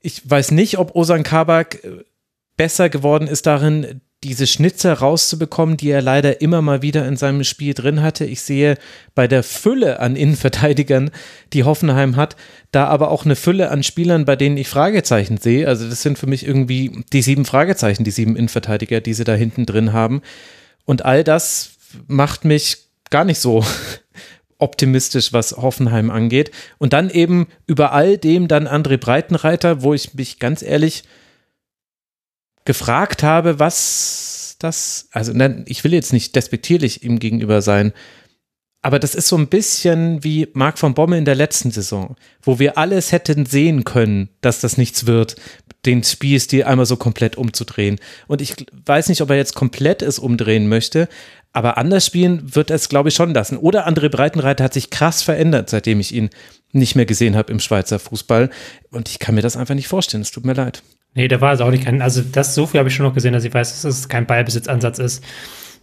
Ich 0.00 0.28
weiß 0.28 0.52
nicht, 0.52 0.78
ob 0.78 0.94
Osan 0.94 1.22
Kabak 1.22 1.84
äh, 1.84 2.04
besser 2.56 2.88
geworden 2.88 3.26
ist 3.26 3.46
darin, 3.46 4.00
diese 4.22 4.46
Schnitzer 4.46 4.92
rauszubekommen, 4.92 5.78
die 5.78 5.90
er 5.90 6.02
leider 6.02 6.42
immer 6.42 6.60
mal 6.60 6.82
wieder 6.82 7.08
in 7.08 7.16
seinem 7.16 7.42
Spiel 7.42 7.72
drin 7.72 8.02
hatte. 8.02 8.26
Ich 8.26 8.42
sehe 8.42 8.76
bei 9.14 9.26
der 9.26 9.42
Fülle 9.42 10.00
an 10.00 10.14
Innenverteidigern, 10.14 11.10
die 11.54 11.64
Hoffenheim 11.64 12.16
hat, 12.16 12.36
da 12.70 12.86
aber 12.86 13.10
auch 13.10 13.24
eine 13.24 13.36
Fülle 13.36 13.70
an 13.70 13.82
Spielern, 13.82 14.26
bei 14.26 14.36
denen 14.36 14.58
ich 14.58 14.68
Fragezeichen 14.68 15.38
sehe. 15.38 15.66
Also 15.66 15.88
das 15.88 16.02
sind 16.02 16.18
für 16.18 16.26
mich 16.26 16.46
irgendwie 16.46 17.02
die 17.14 17.22
sieben 17.22 17.46
Fragezeichen, 17.46 18.04
die 18.04 18.10
sieben 18.10 18.36
Innenverteidiger, 18.36 19.00
die 19.00 19.14
sie 19.14 19.24
da 19.24 19.32
hinten 19.32 19.64
drin 19.64 19.94
haben. 19.94 20.20
Und 20.84 21.04
all 21.04 21.24
das 21.24 21.70
macht 22.06 22.44
mich 22.44 22.88
gar 23.08 23.24
nicht 23.24 23.40
so 23.40 23.64
optimistisch, 24.58 25.32
was 25.32 25.56
Hoffenheim 25.56 26.10
angeht. 26.10 26.50
Und 26.76 26.92
dann 26.92 27.08
eben 27.08 27.46
über 27.66 27.92
all 27.92 28.18
dem 28.18 28.48
dann 28.48 28.68
André 28.68 28.98
Breitenreiter, 28.98 29.82
wo 29.82 29.94
ich 29.94 30.12
mich 30.12 30.38
ganz 30.38 30.62
ehrlich 30.62 31.04
gefragt 32.64 33.22
habe, 33.22 33.58
was 33.58 34.56
das, 34.58 35.08
also 35.12 35.32
nein, 35.32 35.64
ich 35.66 35.84
will 35.84 35.94
jetzt 35.94 36.12
nicht 36.12 36.36
despektierlich 36.36 37.02
ihm 37.02 37.18
gegenüber 37.18 37.62
sein, 37.62 37.92
aber 38.82 38.98
das 38.98 39.14
ist 39.14 39.28
so 39.28 39.36
ein 39.36 39.48
bisschen 39.48 40.24
wie 40.24 40.48
Marc 40.54 40.78
von 40.78 40.94
Bommel 40.94 41.18
in 41.18 41.26
der 41.26 41.34
letzten 41.34 41.70
Saison, 41.70 42.16
wo 42.42 42.58
wir 42.58 42.78
alles 42.78 43.12
hätten 43.12 43.44
sehen 43.44 43.84
können, 43.84 44.30
dass 44.40 44.60
das 44.60 44.78
nichts 44.78 45.06
wird, 45.06 45.36
den 45.84 46.02
Spielstil 46.02 46.64
einmal 46.64 46.86
so 46.86 46.96
komplett 46.96 47.36
umzudrehen. 47.36 47.98
Und 48.26 48.40
ich 48.40 48.54
weiß 48.86 49.08
nicht, 49.10 49.20
ob 49.20 49.30
er 49.30 49.36
jetzt 49.36 49.54
komplett 49.54 50.00
es 50.00 50.18
umdrehen 50.18 50.68
möchte, 50.68 51.08
aber 51.52 51.76
anders 51.76 52.06
spielen 52.06 52.54
wird 52.54 52.70
er 52.70 52.76
es, 52.76 52.88
glaube 52.88 53.10
ich, 53.10 53.14
schon 53.14 53.34
lassen. 53.34 53.58
Oder 53.58 53.86
André 53.86 54.08
Breitenreiter 54.08 54.64
hat 54.64 54.72
sich 54.72 54.88
krass 54.88 55.22
verändert, 55.22 55.68
seitdem 55.68 56.00
ich 56.00 56.14
ihn 56.14 56.30
nicht 56.72 56.96
mehr 56.96 57.06
gesehen 57.06 57.36
habe 57.36 57.52
im 57.52 57.60
Schweizer 57.60 57.98
Fußball. 57.98 58.50
Und 58.90 59.08
ich 59.10 59.18
kann 59.18 59.34
mir 59.34 59.42
das 59.42 59.56
einfach 59.56 59.74
nicht 59.74 59.88
vorstellen. 59.88 60.22
Es 60.22 60.30
tut 60.30 60.46
mir 60.46 60.54
leid. 60.54 60.82
Nee, 61.14 61.28
da 61.28 61.40
war 61.40 61.52
es 61.52 61.60
auch 61.60 61.70
nicht 61.70 61.84
kein, 61.84 62.02
also 62.02 62.22
das 62.22 62.54
so 62.54 62.66
viel 62.66 62.78
habe 62.78 62.88
ich 62.88 62.94
schon 62.94 63.06
noch 63.06 63.14
gesehen, 63.14 63.32
dass 63.32 63.44
ich 63.44 63.52
weiß, 63.52 63.82
dass 63.82 63.98
es 63.98 64.08
kein 64.08 64.26
Ballbesitzansatz 64.26 64.98
ist. 64.98 65.24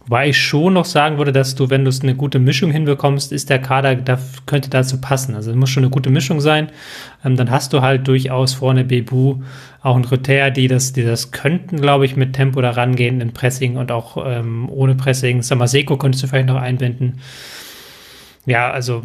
Wobei 0.08 0.30
ich 0.30 0.40
schon 0.40 0.72
noch 0.72 0.86
sagen 0.86 1.18
würde, 1.18 1.32
dass 1.32 1.54
du, 1.54 1.68
wenn 1.68 1.84
du 1.84 1.90
es 1.90 2.00
eine 2.00 2.14
gute 2.14 2.38
Mischung 2.38 2.70
hinbekommst, 2.70 3.30
ist 3.30 3.50
der 3.50 3.58
Kader, 3.58 3.94
da 3.94 4.18
könnte 4.46 4.70
dazu 4.70 5.02
passen. 5.02 5.34
Also 5.34 5.50
es 5.50 5.56
muss 5.56 5.68
schon 5.68 5.82
eine 5.82 5.90
gute 5.90 6.08
Mischung 6.08 6.40
sein. 6.40 6.70
Ähm, 7.26 7.36
dann 7.36 7.50
hast 7.50 7.74
du 7.74 7.82
halt 7.82 8.08
durchaus 8.08 8.54
vorne 8.54 8.84
Bebu, 8.84 9.42
auch 9.82 9.96
ein 9.96 10.06
Rother, 10.06 10.50
die 10.50 10.66
das, 10.66 10.94
die 10.94 11.04
das 11.04 11.30
könnten, 11.30 11.78
glaube 11.82 12.06
ich, 12.06 12.16
mit 12.16 12.32
Tempo 12.32 12.62
da 12.62 12.70
rangehen 12.70 13.20
in 13.20 13.34
Pressing 13.34 13.76
und 13.76 13.92
auch 13.92 14.16
ähm, 14.26 14.70
ohne 14.70 14.94
Pressing. 14.94 15.42
Samaseko 15.42 15.98
könntest 15.98 16.24
du 16.24 16.28
vielleicht 16.28 16.48
noch 16.48 16.56
einbinden. 16.56 17.20
Ja, 18.46 18.70
also 18.70 19.04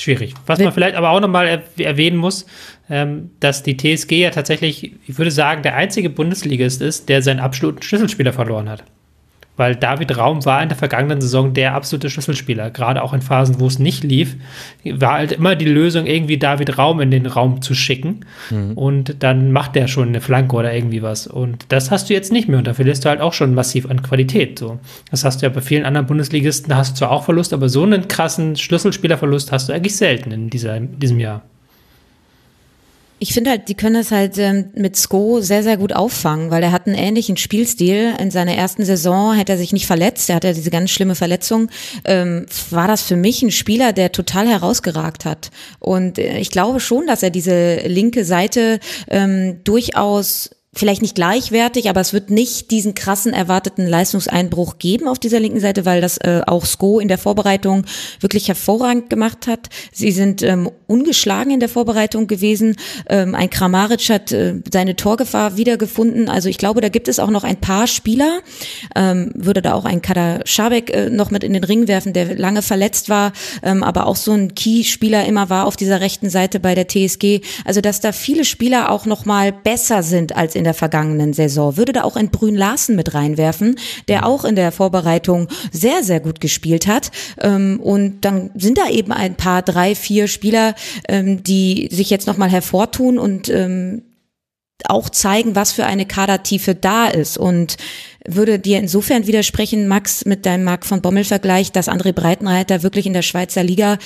schwierig. 0.00 0.34
Was 0.46 0.58
man 0.58 0.72
vielleicht 0.72 0.96
aber 0.96 1.10
auch 1.10 1.20
nochmal 1.20 1.62
erwähnen 1.78 2.16
muss, 2.16 2.46
ähm, 2.90 3.30
dass 3.40 3.62
die 3.62 3.76
TSG 3.76 4.12
ja 4.12 4.30
tatsächlich, 4.30 4.92
ich 5.06 5.18
würde 5.18 5.30
sagen, 5.30 5.62
der 5.62 5.76
einzige 5.76 6.10
Bundesligist 6.10 6.82
ist, 6.82 7.08
der 7.08 7.22
seinen 7.22 7.40
absoluten 7.40 7.82
Schlüsselspieler 7.82 8.32
verloren 8.32 8.68
hat. 8.68 8.84
Weil 9.56 9.76
David 9.76 10.16
Raum 10.16 10.44
war 10.44 10.62
in 10.62 10.68
der 10.68 10.76
vergangenen 10.76 11.20
Saison 11.20 11.54
der 11.54 11.74
absolute 11.74 12.10
Schlüsselspieler. 12.10 12.70
Gerade 12.70 13.02
auch 13.02 13.12
in 13.12 13.22
Phasen, 13.22 13.60
wo 13.60 13.66
es 13.66 13.78
nicht 13.78 14.02
lief, 14.02 14.36
war 14.84 15.12
halt 15.12 15.32
immer 15.32 15.54
die 15.54 15.64
Lösung, 15.64 16.06
irgendwie 16.06 16.38
David 16.38 16.76
Raum 16.76 17.00
in 17.00 17.10
den 17.10 17.26
Raum 17.26 17.62
zu 17.62 17.74
schicken. 17.74 18.20
Mhm. 18.50 18.72
Und 18.72 19.22
dann 19.22 19.52
macht 19.52 19.76
der 19.76 19.86
schon 19.86 20.08
eine 20.08 20.20
Flanke 20.20 20.56
oder 20.56 20.74
irgendwie 20.74 21.02
was. 21.02 21.26
Und 21.26 21.66
das 21.68 21.90
hast 21.90 22.10
du 22.10 22.14
jetzt 22.14 22.32
nicht 22.32 22.48
mehr. 22.48 22.58
Und 22.58 22.66
da 22.66 22.74
verlierst 22.74 23.04
du 23.04 23.08
halt 23.08 23.20
auch 23.20 23.32
schon 23.32 23.54
massiv 23.54 23.88
an 23.88 24.02
Qualität. 24.02 24.58
So. 24.58 24.80
Das 25.10 25.24
hast 25.24 25.40
du 25.40 25.46
ja 25.46 25.50
bei 25.50 25.60
vielen 25.60 25.84
anderen 25.84 26.06
Bundesligisten, 26.06 26.68
da 26.68 26.76
hast 26.76 26.92
du 26.92 26.98
zwar 26.98 27.12
auch 27.12 27.24
Verlust, 27.24 27.52
aber 27.52 27.68
so 27.68 27.84
einen 27.84 28.08
krassen 28.08 28.56
Schlüsselspielerverlust 28.56 29.52
hast 29.52 29.68
du 29.68 29.72
eigentlich 29.72 29.96
selten 29.96 30.32
in 30.32 30.50
dieser, 30.50 30.76
in 30.76 30.98
diesem 30.98 31.20
Jahr. 31.20 31.42
Ich 33.20 33.32
finde 33.32 33.50
halt, 33.50 33.68
die 33.68 33.74
können 33.74 33.94
das 33.94 34.10
halt 34.10 34.36
ähm, 34.38 34.70
mit 34.74 34.96
Sko 34.96 35.40
sehr, 35.40 35.62
sehr 35.62 35.76
gut 35.76 35.92
auffangen, 35.92 36.50
weil 36.50 36.62
er 36.62 36.72
hat 36.72 36.86
einen 36.86 36.96
ähnlichen 36.96 37.36
Spielstil. 37.36 38.12
In 38.18 38.30
seiner 38.30 38.54
ersten 38.54 38.84
Saison 38.84 39.34
hätte 39.34 39.52
er 39.52 39.58
sich 39.58 39.72
nicht 39.72 39.86
verletzt, 39.86 40.28
er 40.28 40.36
hatte 40.36 40.52
diese 40.52 40.70
ganz 40.70 40.90
schlimme 40.90 41.14
Verletzung. 41.14 41.70
Ähm, 42.04 42.46
war 42.70 42.88
das 42.88 43.02
für 43.02 43.16
mich 43.16 43.42
ein 43.42 43.52
Spieler, 43.52 43.92
der 43.92 44.12
total 44.12 44.48
herausgeragt 44.48 45.24
hat. 45.24 45.50
Und 45.78 46.18
äh, 46.18 46.38
ich 46.38 46.50
glaube 46.50 46.80
schon, 46.80 47.06
dass 47.06 47.22
er 47.22 47.30
diese 47.30 47.76
linke 47.86 48.24
Seite 48.24 48.80
ähm, 49.08 49.60
durchaus 49.64 50.50
vielleicht 50.74 51.02
nicht 51.02 51.14
gleichwertig, 51.14 51.88
aber 51.88 52.00
es 52.00 52.12
wird 52.12 52.30
nicht 52.30 52.70
diesen 52.70 52.94
krassen 52.94 53.32
erwarteten 53.32 53.86
Leistungseinbruch 53.86 54.78
geben 54.78 55.08
auf 55.08 55.18
dieser 55.18 55.40
linken 55.40 55.60
Seite, 55.60 55.84
weil 55.84 56.00
das 56.00 56.18
äh, 56.18 56.42
auch 56.46 56.64
Sko 56.66 57.00
in 57.00 57.08
der 57.08 57.18
Vorbereitung 57.18 57.84
wirklich 58.20 58.48
hervorragend 58.48 59.10
gemacht 59.10 59.46
hat. 59.46 59.68
Sie 59.92 60.10
sind 60.10 60.42
ähm, 60.42 60.70
ungeschlagen 60.86 61.52
in 61.52 61.60
der 61.60 61.68
Vorbereitung 61.68 62.26
gewesen. 62.26 62.76
Ähm, 63.08 63.34
ein 63.34 63.50
Kramaric 63.50 64.08
hat 64.08 64.32
äh, 64.32 64.60
seine 64.72 64.96
Torgefahr 64.96 65.56
wiedergefunden. 65.56 66.28
Also 66.28 66.48
ich 66.48 66.58
glaube, 66.58 66.80
da 66.80 66.88
gibt 66.88 67.08
es 67.08 67.18
auch 67.18 67.30
noch 67.30 67.44
ein 67.44 67.60
paar 67.60 67.86
Spieler. 67.86 68.40
Ähm, 68.96 69.32
würde 69.34 69.62
da 69.62 69.74
auch 69.74 69.84
ein 69.84 70.02
Kader 70.02 70.40
Schabek 70.44 70.90
äh, 70.90 71.10
noch 71.10 71.30
mit 71.30 71.44
in 71.44 71.52
den 71.52 71.64
Ring 71.64 71.88
werfen, 71.88 72.12
der 72.12 72.36
lange 72.36 72.62
verletzt 72.62 73.08
war, 73.08 73.32
ähm, 73.62 73.82
aber 73.82 74.06
auch 74.06 74.16
so 74.16 74.32
ein 74.32 74.54
Key-Spieler 74.54 75.24
immer 75.26 75.50
war 75.50 75.66
auf 75.66 75.76
dieser 75.76 76.00
rechten 76.00 76.30
Seite 76.30 76.60
bei 76.60 76.74
der 76.74 76.88
TSG. 76.88 77.40
Also 77.64 77.80
dass 77.80 78.00
da 78.00 78.12
viele 78.12 78.44
Spieler 78.44 78.90
auch 78.90 79.06
noch 79.06 79.24
mal 79.24 79.52
besser 79.52 80.02
sind 80.02 80.36
als 80.36 80.54
in 80.54 80.63
in 80.64 80.66
der 80.66 80.74
vergangenen 80.74 81.34
Saison. 81.34 81.76
Würde 81.76 81.92
da 81.92 82.04
auch 82.04 82.16
ein 82.16 82.30
Brün 82.30 82.54
Larsen 82.54 82.96
mit 82.96 83.12
reinwerfen, 83.12 83.76
der 84.08 84.24
auch 84.26 84.46
in 84.46 84.56
der 84.56 84.72
Vorbereitung 84.72 85.48
sehr, 85.70 86.02
sehr 86.02 86.20
gut 86.20 86.40
gespielt 86.40 86.86
hat. 86.86 87.10
Ähm, 87.38 87.80
und 87.82 88.22
dann 88.22 88.50
sind 88.54 88.78
da 88.78 88.88
eben 88.88 89.12
ein 89.12 89.34
paar, 89.34 89.60
drei, 89.60 89.94
vier 89.94 90.26
Spieler, 90.26 90.74
ähm, 91.06 91.42
die 91.42 91.90
sich 91.92 92.08
jetzt 92.08 92.26
nochmal 92.26 92.48
hervortun 92.48 93.18
und 93.18 93.50
ähm, 93.50 94.04
auch 94.86 95.10
zeigen, 95.10 95.54
was 95.54 95.72
für 95.72 95.84
eine 95.84 96.06
Kadertiefe 96.06 96.74
da 96.74 97.08
ist. 97.08 97.36
Und 97.36 97.76
würde 98.26 98.58
dir 98.58 98.78
insofern 98.78 99.26
widersprechen, 99.26 99.86
Max, 99.86 100.24
mit 100.24 100.46
deinem 100.46 100.64
Marc 100.64 100.86
von 100.86 101.02
Bommel-Vergleich, 101.02 101.72
dass 101.72 101.90
André 101.90 102.12
Breitenreiter 102.12 102.82
wirklich 102.82 103.04
in 103.04 103.12
der 103.12 103.22
Schweizer 103.22 103.62
Liga 103.62 103.98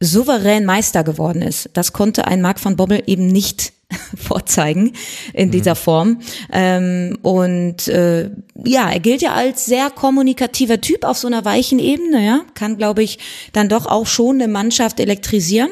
souverän 0.00 0.64
Meister 0.64 1.04
geworden 1.04 1.42
ist. 1.42 1.70
Das 1.74 1.92
konnte 1.92 2.26
ein 2.26 2.40
Marc 2.40 2.60
von 2.60 2.76
Bommel 2.76 3.02
eben 3.06 3.26
nicht 3.26 3.72
vorzeigen 4.16 4.92
in 5.32 5.50
dieser 5.50 5.72
mhm. 5.72 5.78
Form. 5.78 6.20
Ähm, 6.52 7.18
und 7.22 7.88
äh, 7.88 8.30
ja, 8.64 8.90
er 8.90 9.00
gilt 9.00 9.22
ja 9.22 9.34
als 9.34 9.66
sehr 9.66 9.90
kommunikativer 9.90 10.80
Typ 10.80 11.04
auf 11.04 11.18
so 11.18 11.26
einer 11.26 11.44
weichen 11.44 11.78
Ebene, 11.78 12.24
ja, 12.24 12.40
kann, 12.54 12.76
glaube 12.76 13.02
ich, 13.02 13.18
dann 13.52 13.68
doch 13.68 13.86
auch 13.86 14.06
schon 14.06 14.36
eine 14.36 14.48
Mannschaft 14.48 15.00
elektrisieren 15.00 15.70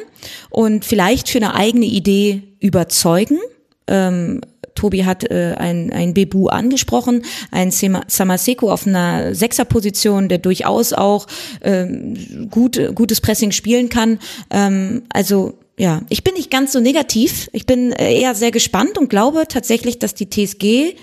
und 0.50 0.84
vielleicht 0.84 1.28
für 1.28 1.38
eine 1.38 1.54
eigene 1.54 1.86
Idee 1.86 2.42
überzeugen. 2.58 3.38
Ähm, 3.86 4.40
Tobi 4.76 5.04
hat 5.04 5.28
äh, 5.30 5.54
ein, 5.58 5.92
ein 5.92 6.14
Bebu 6.14 6.46
angesprochen, 6.46 7.24
ein 7.50 7.70
Samaseko 7.72 8.70
auf 8.70 8.86
einer 8.86 9.34
Sechserposition, 9.34 10.28
der 10.28 10.38
durchaus 10.38 10.92
auch 10.92 11.26
ähm, 11.62 12.48
gut, 12.50 12.94
gutes 12.94 13.20
Pressing 13.20 13.50
spielen 13.50 13.88
kann. 13.88 14.20
Ähm, 14.50 15.02
also 15.12 15.54
ja, 15.78 16.02
ich 16.08 16.24
bin 16.24 16.34
nicht 16.34 16.50
ganz 16.50 16.72
so 16.72 16.80
negativ. 16.80 17.50
Ich 17.52 17.66
bin 17.66 17.92
eher 17.92 18.34
sehr 18.34 18.50
gespannt 18.50 18.96
und 18.98 19.10
glaube 19.10 19.44
tatsächlich, 19.48 19.98
dass 19.98 20.14
die 20.14 20.30
TSG, 20.30 20.96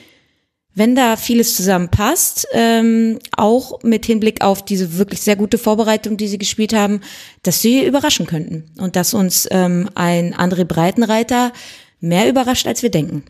wenn 0.74 0.96
da 0.96 1.16
vieles 1.16 1.56
zusammenpasst, 1.56 2.48
ähm, 2.54 3.20
auch 3.38 3.84
mit 3.84 4.06
Hinblick 4.06 4.44
auf 4.44 4.66
diese 4.66 4.98
wirklich 4.98 5.22
sehr 5.22 5.36
gute 5.36 5.60
Vorbereitung, 5.60 6.18
die 6.18 6.28
sie 6.28 6.40
gespielt 6.40 6.74
haben, 6.74 7.02
dass 7.44 7.62
sie 7.62 7.86
überraschen 7.86 8.26
könnten 8.26 8.66
und 8.80 8.96
dass 8.96 9.14
uns 9.14 9.48
ähm, 9.52 9.90
ein 9.94 10.34
André 10.34 10.66
Breitenreiter 10.66 11.54
mehr 12.00 12.28
überrascht, 12.28 12.66
als 12.66 12.82
wir 12.82 12.90
denken. 12.90 13.24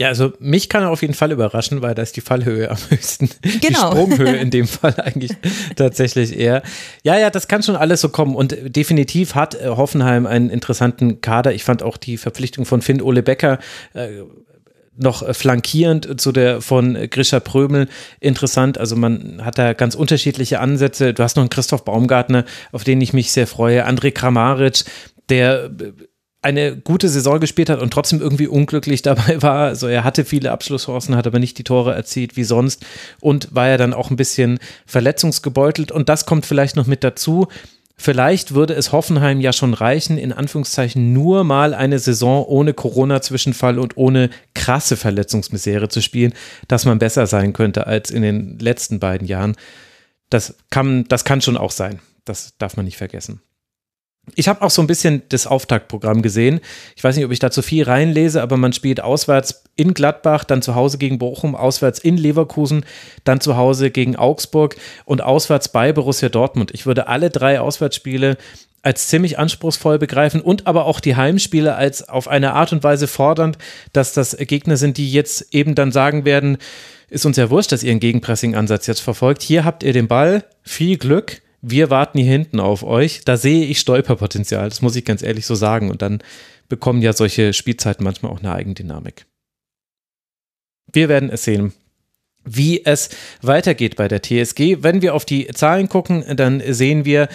Ja, 0.00 0.08
also 0.08 0.32
mich 0.40 0.68
kann 0.68 0.82
er 0.82 0.90
auf 0.90 1.02
jeden 1.02 1.14
Fall 1.14 1.30
überraschen, 1.30 1.80
weil 1.80 1.94
da 1.94 2.02
ist 2.02 2.16
die 2.16 2.20
Fallhöhe 2.20 2.68
am 2.68 2.78
höchsten. 2.88 3.30
Genau. 3.42 3.60
Die 3.60 3.74
Sprunghöhe 3.74 4.36
in 4.36 4.50
dem 4.50 4.66
Fall 4.66 4.94
eigentlich 5.00 5.30
tatsächlich 5.76 6.36
eher. 6.36 6.62
Ja, 7.04 7.16
ja, 7.16 7.30
das 7.30 7.46
kann 7.46 7.62
schon 7.62 7.76
alles 7.76 8.00
so 8.00 8.08
kommen. 8.08 8.34
Und 8.34 8.56
definitiv 8.64 9.36
hat 9.36 9.54
äh, 9.54 9.68
Hoffenheim 9.68 10.26
einen 10.26 10.50
interessanten 10.50 11.20
Kader. 11.20 11.52
Ich 11.54 11.62
fand 11.62 11.84
auch 11.84 11.96
die 11.96 12.16
Verpflichtung 12.16 12.64
von 12.64 12.82
Finn 12.82 13.00
Ole 13.00 13.22
Becker 13.22 13.60
äh, 13.92 14.22
noch 14.96 15.34
flankierend 15.34 16.20
zu 16.20 16.32
der 16.32 16.60
von 16.60 16.94
Grisha 17.10 17.40
Prömel 17.40 17.88
interessant. 18.20 18.78
Also 18.78 18.96
man 18.96 19.44
hat 19.44 19.58
da 19.58 19.72
ganz 19.74 19.94
unterschiedliche 19.94 20.60
Ansätze. 20.60 21.14
Du 21.14 21.22
hast 21.22 21.36
noch 21.36 21.42
einen 21.42 21.50
Christoph 21.50 21.84
Baumgartner, 21.84 22.44
auf 22.72 22.84
den 22.84 23.00
ich 23.00 23.12
mich 23.12 23.32
sehr 23.32 23.46
freue. 23.46 23.86
André 23.86 24.12
Kramaric, 24.12 24.84
der 25.28 25.70
eine 26.44 26.76
gute 26.76 27.08
Saison 27.08 27.40
gespielt 27.40 27.70
hat 27.70 27.80
und 27.80 27.92
trotzdem 27.92 28.20
irgendwie 28.20 28.46
unglücklich 28.46 29.02
dabei 29.02 29.42
war. 29.42 29.66
Also 29.66 29.86
er 29.86 30.04
hatte 30.04 30.24
viele 30.24 30.52
Abschlusschancen, 30.52 31.16
hat 31.16 31.26
aber 31.26 31.38
nicht 31.38 31.58
die 31.58 31.64
Tore 31.64 31.94
erzielt 31.94 32.36
wie 32.36 32.44
sonst 32.44 32.84
und 33.20 33.54
war 33.54 33.68
ja 33.68 33.76
dann 33.76 33.94
auch 33.94 34.10
ein 34.10 34.16
bisschen 34.16 34.58
verletzungsgebeutelt. 34.86 35.90
Und 35.90 36.08
das 36.08 36.26
kommt 36.26 36.46
vielleicht 36.46 36.76
noch 36.76 36.86
mit 36.86 37.02
dazu. 37.02 37.48
Vielleicht 37.96 38.54
würde 38.54 38.74
es 38.74 38.90
Hoffenheim 38.90 39.40
ja 39.40 39.52
schon 39.52 39.72
reichen, 39.72 40.18
in 40.18 40.32
Anführungszeichen 40.32 41.12
nur 41.12 41.44
mal 41.44 41.74
eine 41.74 42.00
Saison 42.00 42.44
ohne 42.44 42.74
Corona-Zwischenfall 42.74 43.78
und 43.78 43.96
ohne 43.96 44.30
krasse 44.54 44.96
Verletzungsmisere 44.96 45.88
zu 45.88 46.02
spielen, 46.02 46.34
dass 46.66 46.84
man 46.84 46.98
besser 46.98 47.26
sein 47.28 47.52
könnte 47.52 47.86
als 47.86 48.10
in 48.10 48.22
den 48.22 48.58
letzten 48.58 48.98
beiden 48.98 49.28
Jahren. 49.28 49.54
Das 50.28 50.56
kann, 50.70 51.04
das 51.08 51.24
kann 51.24 51.40
schon 51.40 51.56
auch 51.56 51.70
sein. 51.70 52.00
Das 52.24 52.58
darf 52.58 52.76
man 52.76 52.84
nicht 52.84 52.96
vergessen. 52.96 53.40
Ich 54.36 54.48
habe 54.48 54.62
auch 54.62 54.70
so 54.70 54.82
ein 54.82 54.86
bisschen 54.86 55.22
das 55.28 55.46
Auftaktprogramm 55.46 56.22
gesehen. 56.22 56.60
Ich 56.96 57.04
weiß 57.04 57.16
nicht, 57.16 57.24
ob 57.24 57.30
ich 57.30 57.38
da 57.38 57.50
zu 57.50 57.60
viel 57.60 57.84
reinlese, 57.84 58.42
aber 58.42 58.56
man 58.56 58.72
spielt 58.72 59.00
auswärts 59.00 59.64
in 59.76 59.92
Gladbach, 59.92 60.44
dann 60.44 60.62
zu 60.62 60.74
Hause 60.74 60.98
gegen 60.98 61.18
Bochum, 61.18 61.54
auswärts 61.54 61.98
in 61.98 62.16
Leverkusen, 62.16 62.84
dann 63.24 63.40
zu 63.40 63.56
Hause 63.56 63.90
gegen 63.90 64.16
Augsburg 64.16 64.76
und 65.04 65.22
auswärts 65.22 65.68
bei 65.68 65.92
Borussia 65.92 66.30
Dortmund. 66.30 66.70
Ich 66.72 66.86
würde 66.86 67.06
alle 67.06 67.30
drei 67.30 67.60
Auswärtsspiele 67.60 68.38
als 68.82 69.08
ziemlich 69.08 69.38
anspruchsvoll 69.38 69.98
begreifen 69.98 70.40
und 70.40 70.66
aber 70.66 70.84
auch 70.84 71.00
die 71.00 71.16
Heimspiele 71.16 71.74
als 71.74 72.06
auf 72.08 72.28
eine 72.28 72.52
Art 72.52 72.72
und 72.72 72.82
Weise 72.82 73.06
fordernd, 73.06 73.56
dass 73.92 74.12
das 74.12 74.36
Gegner 74.36 74.76
sind, 74.76 74.98
die 74.98 75.10
jetzt 75.10 75.54
eben 75.54 75.74
dann 75.74 75.90
sagen 75.90 76.24
werden, 76.24 76.58
ist 77.08 77.24
uns 77.24 77.36
ja 77.36 77.48
wurscht, 77.48 77.72
dass 77.72 77.82
ihr 77.82 77.92
einen 77.92 78.00
Gegenpressing-Ansatz 78.00 78.86
jetzt 78.86 79.00
verfolgt. 79.00 79.42
Hier 79.42 79.64
habt 79.64 79.82
ihr 79.82 79.92
den 79.92 80.08
Ball, 80.08 80.44
viel 80.62 80.98
Glück 80.98 81.40
wir 81.66 81.90
warten 81.90 82.18
hier 82.18 82.30
hinten 82.30 82.60
auf 82.60 82.82
euch. 82.82 83.22
Da 83.24 83.36
sehe 83.36 83.64
ich 83.64 83.80
Stolperpotenzial, 83.80 84.68
das 84.68 84.82
muss 84.82 84.96
ich 84.96 85.04
ganz 85.04 85.22
ehrlich 85.22 85.46
so 85.46 85.54
sagen. 85.54 85.90
Und 85.90 86.02
dann 86.02 86.22
bekommen 86.68 87.02
ja 87.02 87.12
solche 87.12 87.52
Spielzeiten 87.52 88.04
manchmal 88.04 88.32
auch 88.32 88.40
eine 88.40 88.52
Eigendynamik. 88.52 89.26
Wir 90.92 91.08
werden 91.08 91.30
es 91.30 91.44
sehen 91.44 91.72
wie 92.44 92.84
es 92.84 93.10
weitergeht 93.42 93.96
bei 93.96 94.08
der 94.08 94.22
TSG. 94.22 94.82
Wenn 94.82 95.02
wir 95.02 95.14
auf 95.14 95.24
die 95.24 95.46
Zahlen 95.48 95.88
gucken, 95.88 96.24
dann 96.36 96.62
sehen 96.66 97.04
wir, 97.04 97.28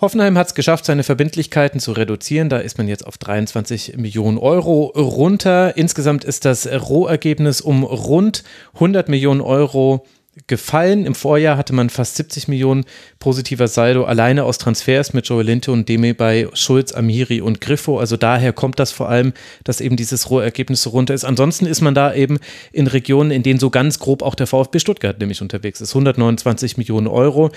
Hoffenheim 0.00 0.38
hat 0.38 0.48
es 0.48 0.54
geschafft, 0.54 0.86
seine 0.86 1.02
Verbindlichkeiten 1.02 1.78
zu 1.78 1.92
reduzieren. 1.92 2.48
Da 2.48 2.58
ist 2.58 2.78
man 2.78 2.88
jetzt 2.88 3.06
auf 3.06 3.18
23 3.18 3.96
Millionen 3.96 4.38
Euro 4.38 4.86
runter. 4.86 5.76
Insgesamt 5.76 6.24
ist 6.24 6.44
das 6.44 6.66
Rohergebnis 6.66 7.60
um 7.60 7.84
rund 7.84 8.42
100 8.74 9.08
Millionen 9.08 9.40
Euro 9.40 10.06
gefallen. 10.46 11.06
Im 11.06 11.14
Vorjahr 11.14 11.56
hatte 11.56 11.72
man 11.72 11.90
fast 11.90 12.16
70 12.16 12.48
Millionen 12.48 12.84
positiver 13.18 13.68
Saldo 13.68 14.04
alleine 14.04 14.44
aus 14.44 14.58
Transfers 14.58 15.12
mit 15.12 15.28
Joel 15.28 15.46
Linte 15.46 15.72
und 15.72 15.88
Demi 15.88 16.12
bei 16.12 16.48
Schulz, 16.54 16.92
Amiri 16.92 17.40
und 17.40 17.60
Griffo. 17.60 17.98
Also 17.98 18.16
daher 18.16 18.52
kommt 18.52 18.78
das 18.78 18.92
vor 18.92 19.08
allem, 19.08 19.32
dass 19.64 19.80
eben 19.80 19.96
dieses 19.96 20.30
Rohergebnis 20.30 20.82
so 20.82 20.90
runter 20.90 21.14
ist. 21.14 21.24
Ansonsten 21.24 21.66
ist 21.66 21.80
man 21.80 21.94
da 21.94 22.14
eben 22.14 22.38
in 22.72 22.86
Regionen, 22.86 23.30
in 23.30 23.42
denen 23.42 23.60
so 23.60 23.70
ganz 23.70 23.98
grob 23.98 24.22
auch 24.22 24.34
der 24.34 24.46
VfB 24.46 24.78
Stuttgart 24.78 25.18
nämlich 25.18 25.42
unterwegs 25.42 25.80
ist. 25.80 25.90
129 25.90 26.76
Millionen 26.76 27.06
Euro. 27.06 27.50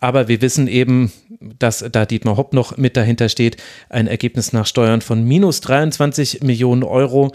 Aber 0.00 0.28
wir 0.28 0.40
wissen 0.40 0.68
eben, 0.68 1.12
dass 1.40 1.84
da 1.90 2.06
Dietmar 2.06 2.36
Hopp 2.36 2.52
noch 2.52 2.76
mit 2.76 2.96
dahinter 2.96 3.28
steht. 3.28 3.56
Ein 3.88 4.06
Ergebnis 4.06 4.52
nach 4.52 4.66
Steuern 4.66 5.00
von 5.00 5.24
minus 5.24 5.60
23 5.60 6.42
Millionen 6.42 6.84
Euro 6.84 7.32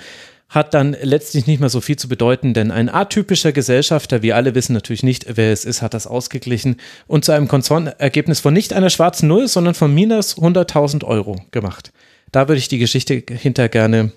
hat 0.54 0.76
dann 0.76 0.96
letztlich 1.02 1.48
nicht 1.48 1.60
mehr 1.60 1.70
so 1.70 1.82
viel 1.82 1.96
zu 1.96 2.08
bedeuten, 2.08 2.54
denn 2.54 2.70
ein 2.70 2.88
atypischer 2.88 3.52
Gesellschafter, 3.52 4.22
wir 4.22 4.36
alle 4.36 4.54
wissen 4.54 4.74
natürlich 4.74 5.02
nicht, 5.02 5.26
wer 5.36 5.52
es 5.52 5.66
ist, 5.66 5.82
hat 5.82 5.96
das 5.96 6.06
ausgeglichen 6.06 6.78
und 7.08 7.26
zu 7.26 7.32
einem 7.32 7.48
Konzernergebnis 7.48 8.40
von 8.40 8.54
nicht 8.54 8.72
einer 8.72 8.92
schwarzen 8.92 9.28
Null, 9.28 9.48
sondern 9.48 9.74
von 9.74 9.94
minus 9.94 10.38
100.000 10.38 11.04
Euro 11.04 11.42
gemacht. 11.50 11.92
Da 12.32 12.48
würde 12.48 12.60
ich 12.60 12.68
die 12.68 12.78
Geschichte 12.78 13.24
hinter 13.32 13.68
gerne 13.68 14.12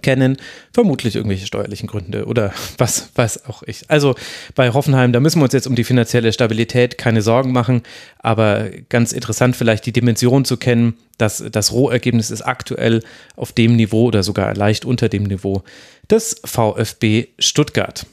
kennen, 0.00 0.38
vermutlich 0.72 1.16
irgendwelche 1.16 1.46
steuerlichen 1.46 1.86
Gründe 1.86 2.24
oder 2.26 2.52
was 2.78 3.10
weiß 3.14 3.46
auch 3.46 3.62
ich. 3.64 3.90
Also 3.90 4.14
bei 4.54 4.72
Hoffenheim, 4.72 5.12
da 5.12 5.20
müssen 5.20 5.40
wir 5.40 5.44
uns 5.44 5.52
jetzt 5.52 5.66
um 5.66 5.74
die 5.74 5.84
finanzielle 5.84 6.32
Stabilität 6.32 6.96
keine 6.96 7.20
Sorgen 7.20 7.52
machen, 7.52 7.82
aber 8.18 8.70
ganz 8.88 9.12
interessant 9.12 9.56
vielleicht 9.56 9.84
die 9.84 9.92
Dimension 9.92 10.44
zu 10.44 10.56
kennen, 10.56 10.94
dass 11.18 11.44
das 11.50 11.72
Rohergebnis 11.72 12.30
ist 12.30 12.42
aktuell 12.42 13.02
auf 13.36 13.52
dem 13.52 13.76
Niveau 13.76 14.06
oder 14.06 14.22
sogar 14.22 14.54
leicht 14.54 14.84
unter 14.84 15.08
dem 15.08 15.24
Niveau 15.24 15.62
des 16.10 16.40
VfB 16.44 17.28
Stuttgart. 17.38 18.06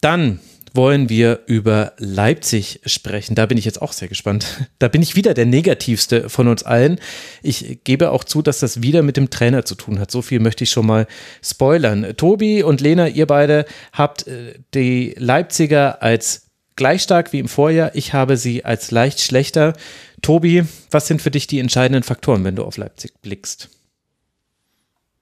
Dann 0.00 0.40
wollen 0.72 1.08
wir 1.08 1.40
über 1.46 1.92
Leipzig 1.98 2.80
sprechen. 2.86 3.34
Da 3.34 3.46
bin 3.46 3.58
ich 3.58 3.64
jetzt 3.64 3.82
auch 3.82 3.92
sehr 3.92 4.08
gespannt. 4.08 4.46
Da 4.78 4.88
bin 4.88 5.02
ich 5.02 5.14
wieder 5.14 5.34
der 5.34 5.44
negativste 5.44 6.30
von 6.30 6.48
uns 6.48 6.62
allen. 6.62 6.98
Ich 7.42 7.80
gebe 7.84 8.12
auch 8.12 8.24
zu, 8.24 8.40
dass 8.40 8.60
das 8.60 8.82
wieder 8.82 9.02
mit 9.02 9.18
dem 9.18 9.28
Trainer 9.28 9.66
zu 9.66 9.74
tun 9.74 9.98
hat. 9.98 10.10
So 10.10 10.22
viel 10.22 10.40
möchte 10.40 10.64
ich 10.64 10.70
schon 10.70 10.86
mal 10.86 11.06
spoilern. 11.42 12.14
Tobi 12.16 12.62
und 12.62 12.80
Lena, 12.80 13.08
ihr 13.08 13.26
beide 13.26 13.66
habt 13.92 14.26
äh, 14.26 14.54
die 14.72 15.14
Leipziger 15.18 16.02
als 16.02 16.46
gleich 16.76 17.02
stark 17.02 17.34
wie 17.34 17.40
im 17.40 17.48
Vorjahr. 17.48 17.94
Ich 17.94 18.14
habe 18.14 18.38
sie 18.38 18.64
als 18.64 18.90
leicht 18.90 19.20
schlechter. 19.20 19.74
Tobi, 20.22 20.64
was 20.90 21.06
sind 21.06 21.20
für 21.20 21.30
dich 21.30 21.46
die 21.46 21.58
entscheidenden 21.58 22.02
Faktoren, 22.02 22.42
wenn 22.44 22.56
du 22.56 22.64
auf 22.64 22.78
Leipzig 22.78 23.12
blickst? 23.20 23.68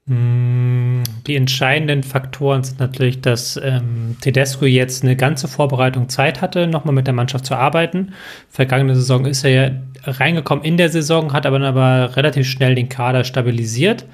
Mm, 0.09 1.03
die 1.27 1.35
entscheidenden 1.35 2.01
Faktoren 2.01 2.63
sind 2.63 2.79
natürlich, 2.79 3.21
dass 3.21 3.57
ähm, 3.63 4.17
Tedesco 4.21 4.65
jetzt 4.65 5.03
eine 5.03 5.15
ganze 5.15 5.47
Vorbereitung 5.47 6.09
Zeit 6.09 6.41
hatte, 6.41 6.65
nochmal 6.65 6.95
mit 6.95 7.05
der 7.05 7.13
Mannschaft 7.13 7.45
zu 7.45 7.53
arbeiten. 7.53 8.13
Vergangene 8.49 8.95
Saison 8.95 9.27
ist 9.27 9.43
er 9.43 9.51
ja 9.51 9.71
reingekommen 10.03 10.65
in 10.65 10.77
der 10.77 10.89
Saison, 10.89 11.31
hat 11.31 11.45
aber, 11.45 11.61
aber 11.61 12.15
relativ 12.15 12.49
schnell 12.49 12.73
den 12.73 12.89
Kader 12.89 13.23
stabilisiert. 13.23 14.05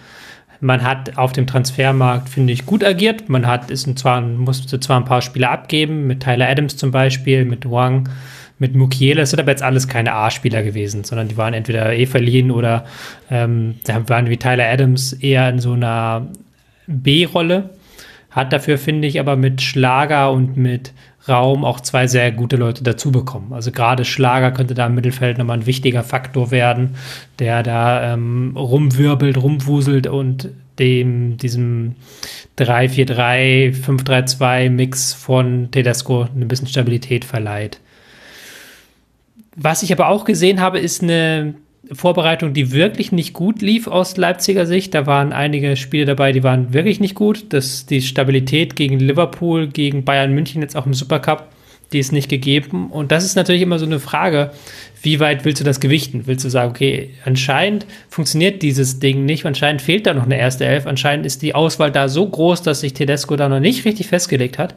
Man 0.60 0.84
hat 0.84 1.18
auf 1.18 1.32
dem 1.32 1.48
Transfermarkt, 1.48 2.28
finde 2.28 2.52
ich, 2.52 2.66
gut 2.66 2.84
agiert. 2.84 3.30
Man 3.30 3.48
hat, 3.48 3.72
ist 3.72 3.98
zwar, 3.98 4.20
musste 4.20 4.80
zwar 4.82 5.00
ein 5.00 5.06
paar 5.06 5.22
Spieler 5.22 5.52
abgeben, 5.52 6.08
mit 6.08 6.24
Tyler 6.24 6.50
Adams 6.50 6.76
zum 6.76 6.92
Beispiel, 6.92 7.46
mit 7.46 7.70
Wang 7.72 8.10
mit 8.60 8.76
Mukiele. 8.76 9.22
Das 9.22 9.32
sind 9.32 9.40
aber 9.40 9.52
jetzt 9.52 9.64
alles 9.64 9.88
keine 9.88 10.14
A-Spieler 10.14 10.64
gewesen, 10.64 11.04
sondern 11.04 11.28
die 11.28 11.38
waren 11.38 11.54
entweder 11.54 11.94
eh 11.94 12.06
verliehen 12.06 12.52
oder 12.52 12.86
ähm, 13.30 13.76
waren 14.08 14.30
wie 14.30 14.38
Tyler 14.38 14.70
Adams 14.70 15.14
eher 15.14 15.50
in 15.50 15.60
so 15.60 15.74
einer 15.74 16.28
B-Rolle. 16.88 17.72
Hat 18.32 18.54
dafür, 18.54 18.78
finde 18.78 19.08
ich, 19.08 19.20
aber 19.20 19.36
mit 19.36 19.62
Schlager 19.62 20.32
und 20.32 20.58
mit 20.58 20.94
Raum 21.28 21.66
auch 21.66 21.80
zwei 21.80 22.08
sehr 22.08 22.32
gute 22.32 22.56
Leute 22.56 22.84
dazu 22.84 23.12
bekommen. 23.12 23.54
Also 23.54 23.72
gerade 23.72 24.06
Schlager 24.06 24.52
könnte 24.52 24.74
da 24.74 24.86
im 24.86 24.96
Mittelfeld 24.96 25.38
nochmal 25.38 25.58
ein 25.60 25.66
wichtiger 25.66 26.04
Faktor 26.04 26.52
werden, 26.52 26.96
der 27.40 27.64
da 27.64 28.14
ähm, 28.14 28.54
rumwirbelt, 28.56 29.38
rumwuselt 29.38 30.08
und 30.08 30.50
dem, 30.78 31.38
diesem 31.38 31.96
3-4-3, 32.60 33.74
5-3-2 33.74 34.70
Mix 34.70 35.14
von 35.14 35.72
Tedesco 35.72 36.24
ein 36.24 36.48
bisschen 36.48 36.68
Stabilität 36.68 37.26
verleiht. 37.26 37.80
Was 39.56 39.84
ich 39.84 39.92
aber 39.92 40.10
auch 40.10 40.26
gesehen 40.26 40.60
habe, 40.60 40.80
ist 40.80 41.02
eine 41.02 41.56
Vorbereitung, 41.92 42.54
die 42.54 42.72
wirklich 42.72 43.12
nicht 43.12 43.34
gut 43.34 43.62
lief 43.62 43.88
aus 43.88 44.18
Leipziger 44.18 44.66
Sicht. 44.66 44.94
Da 44.94 45.06
waren 45.06 45.34
einige 45.34 45.76
Spiele 45.76 46.06
dabei, 46.06 46.32
die 46.32 46.44
waren 46.44 46.74
wirklich 46.74 47.00
nicht 47.00 47.16
gut. 47.16 47.46
Das, 47.50 47.86
die 47.86 48.02
Stabilität 48.02 48.76
gegen 48.76 49.00
Liverpool, 49.00 49.68
gegen 49.68 50.04
Bayern 50.04 50.34
München 50.34 50.62
jetzt 50.62 50.76
auch 50.76 50.86
im 50.86 50.94
Supercup, 50.94 51.48
die 51.94 52.00
ist 52.00 52.12
nicht 52.12 52.30
gegeben. 52.30 52.90
Und 52.90 53.12
das 53.12 53.24
ist 53.24 53.36
natürlich 53.36 53.62
immer 53.62 53.80
so 53.80 53.86
eine 53.86 54.00
Frage, 54.00 54.52
wie 55.04 55.20
weit 55.20 55.46
willst 55.46 55.62
du 55.62 55.66
das 55.66 55.80
gewichten? 55.80 56.24
Willst 56.26 56.44
du 56.44 56.50
sagen, 56.50 56.72
okay, 56.72 57.12
anscheinend 57.24 57.86
funktioniert 58.10 58.64
dieses 58.64 59.00
Ding 59.00 59.26
nicht, 59.26 59.46
anscheinend 59.46 59.82
fehlt 59.82 60.08
da 60.08 60.14
noch 60.14 60.26
eine 60.26 60.40
erste 60.40 60.66
Elf, 60.66 60.88
anscheinend 60.88 61.26
ist 61.26 61.44
die 61.44 61.54
Auswahl 61.54 61.92
da 61.92 62.10
so 62.10 62.28
groß, 62.28 62.64
dass 62.64 62.80
sich 62.80 62.94
Tedesco 62.94 63.36
da 63.36 63.48
noch 63.48 63.60
nicht 63.60 63.86
richtig 63.86 64.08
festgelegt 64.08 64.58
hat. 64.58 64.76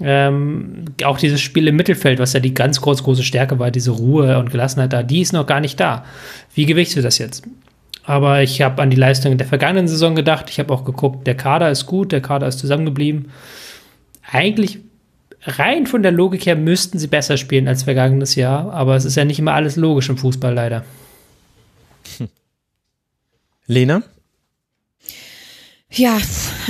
Ähm, 0.00 0.86
auch 1.04 1.18
dieses 1.18 1.40
Spiel 1.40 1.68
im 1.68 1.76
Mittelfeld, 1.76 2.18
was 2.18 2.32
ja 2.32 2.40
die 2.40 2.54
ganz 2.54 2.80
groß, 2.80 3.04
große 3.04 3.22
Stärke 3.22 3.58
war, 3.58 3.70
diese 3.70 3.92
Ruhe 3.92 4.38
und 4.38 4.50
Gelassenheit 4.50 4.92
da, 4.92 5.02
die 5.02 5.20
ist 5.20 5.32
noch 5.32 5.46
gar 5.46 5.60
nicht 5.60 5.78
da. 5.78 6.04
Wie 6.54 6.66
gewichtest 6.66 6.98
du 6.98 7.02
das 7.02 7.18
jetzt? 7.18 7.44
Aber 8.02 8.42
ich 8.42 8.60
habe 8.60 8.82
an 8.82 8.90
die 8.90 8.96
Leistungen 8.96 9.38
der 9.38 9.46
vergangenen 9.46 9.88
Saison 9.88 10.14
gedacht. 10.14 10.50
Ich 10.50 10.58
habe 10.58 10.72
auch 10.74 10.84
geguckt, 10.84 11.26
der 11.26 11.36
Kader 11.36 11.70
ist 11.70 11.86
gut, 11.86 12.12
der 12.12 12.20
Kader 12.20 12.48
ist 12.48 12.58
zusammengeblieben. 12.58 13.30
Eigentlich 14.30 14.80
rein 15.42 15.86
von 15.86 16.02
der 16.02 16.12
Logik 16.12 16.44
her 16.46 16.56
müssten 16.56 16.98
sie 16.98 17.06
besser 17.06 17.36
spielen 17.36 17.68
als 17.68 17.84
vergangenes 17.84 18.34
Jahr, 18.34 18.72
aber 18.72 18.96
es 18.96 19.04
ist 19.04 19.16
ja 19.16 19.24
nicht 19.24 19.38
immer 19.38 19.54
alles 19.54 19.76
logisch 19.76 20.08
im 20.08 20.18
Fußball 20.18 20.52
leider. 20.52 20.84
Hm. 22.18 22.28
Lena? 23.66 24.02
Ja, 25.96 26.18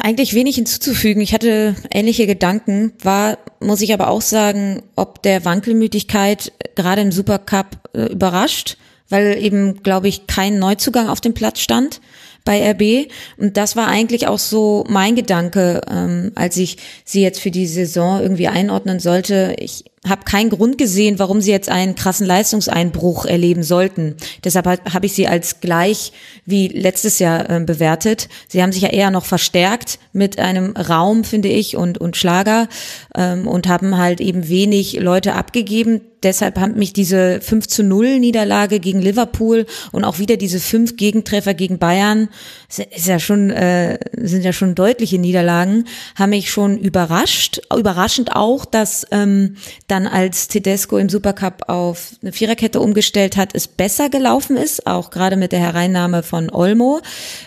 eigentlich 0.03 0.35
wenig 0.35 0.57
hinzuzufügen. 0.57 1.23
Ich 1.23 1.33
hatte 1.33 1.75
ähnliche 1.91 2.27
Gedanken, 2.27 2.93
war, 3.03 3.39
muss 3.59 3.81
ich 3.81 3.95
aber 3.95 4.09
auch 4.09 4.21
sagen, 4.21 4.83
ob 4.97 5.23
der 5.23 5.47
Wankelmütigkeit 5.47 6.53
gerade 6.75 7.01
im 7.01 7.11
Supercup 7.11 7.79
äh, 7.95 8.13
überrascht, 8.13 8.77
weil 9.09 9.43
eben, 9.43 9.83
glaube 9.83 10.09
ich, 10.09 10.27
kein 10.27 10.59
Neuzugang 10.59 11.09
auf 11.09 11.23
dem 11.23 11.33
Platz 11.33 11.61
stand 11.61 12.03
bei 12.45 12.71
RB. 12.71 13.11
Und 13.39 13.57
das 13.57 13.77
war 13.77 13.89
eigentlich 13.89 14.27
auch 14.27 14.39
so 14.39 14.85
mein 14.89 15.17
Gedanke, 15.17 15.81
ähm, 15.91 16.33
als 16.35 16.59
ich 16.59 16.77
sie 17.07 17.23
jetzt 17.23 17.41
für 17.41 17.51
die 17.51 17.67
Saison 17.67 18.21
irgendwie 18.21 18.49
einordnen 18.49 19.01
sollte. 19.01 19.57
Ich 19.59 19.87
habe 20.09 20.24
keinen 20.24 20.51
Grund 20.51 20.78
gesehen, 20.78 21.18
warum 21.18 21.40
sie 21.40 21.51
jetzt 21.51 21.68
einen 21.68 21.94
krassen 21.94 22.26
Leistungseinbruch 22.26 23.24
erleben 23.24 23.62
sollten. 23.62 24.16
Deshalb 24.44 24.66
habe 24.66 25.06
ich 25.06 25.14
sie 25.14 25.26
als 25.26 25.60
gleich 25.60 26.12
wie 26.44 26.68
letztes 26.68 27.18
Jahr 27.18 27.48
äh, 27.48 27.60
bewertet. 27.60 28.28
Sie 28.48 28.62
haben 28.62 28.72
sich 28.72 28.82
ja 28.82 28.90
eher 28.90 29.10
noch 29.10 29.24
verstärkt 29.24 29.98
mit 30.12 30.39
einem 30.39 30.76
Raum, 30.76 31.24
finde 31.24 31.48
ich, 31.48 31.76
und, 31.76 31.98
und 31.98 32.16
Schlager 32.16 32.68
ähm, 33.16 33.47
und 33.47 33.66
haben 33.66 33.97
halt 33.97 34.20
eben 34.20 34.48
wenig 34.48 35.01
Leute 35.01 35.35
abgegeben. 35.35 36.01
Deshalb 36.24 36.59
haben 36.59 36.74
mich 36.76 36.94
diese 36.94 37.40
5 37.43 37.68
zu 37.68 37.85
0 37.85 38.18
Niederlage 38.18 38.81
gegen 38.81 39.01
Liverpool 39.02 39.66
und 39.93 40.05
auch 40.05 40.18
wieder 40.18 40.39
diese 40.39 40.59
fünf 40.59 40.97
Gegentreffer 40.97 41.52
gegen 41.52 41.78
Bayern, 41.78 42.31
ist 42.68 43.06
ja 43.06 43.18
schon, 43.18 43.51
äh, 43.51 43.98
sind 44.16 44.43
ja 44.43 44.55
schon 44.55 44.74
deutliche 44.74 45.18
Niederlagen, 45.18 45.85
haben 46.16 46.31
mich 46.31 46.51
schon 46.51 46.78
überrascht. 46.78 47.60
Überraschend 47.76 48.35
auch, 48.35 48.64
dass 48.64 49.06
ähm, 49.10 49.56
dann 49.95 50.07
als 50.09 50.49
Tedesco 50.49 50.99
im 50.99 51.09
Supercup 51.09 51.69
auf 51.69 52.16
eine 52.21 52.33
Viererkette 52.33 52.81
umgestellt 52.81 53.37
hat, 53.37 53.51
es 53.55 53.69
besser 53.69 54.09
gelaufen 54.11 54.57
ist, 54.57 54.89
auch 54.89 55.11
gerade 55.11 55.37
mit 55.37 55.53
der 55.53 55.61
Hereinnahme 55.61 56.25
von 56.25 56.51
Olmo 56.51 57.01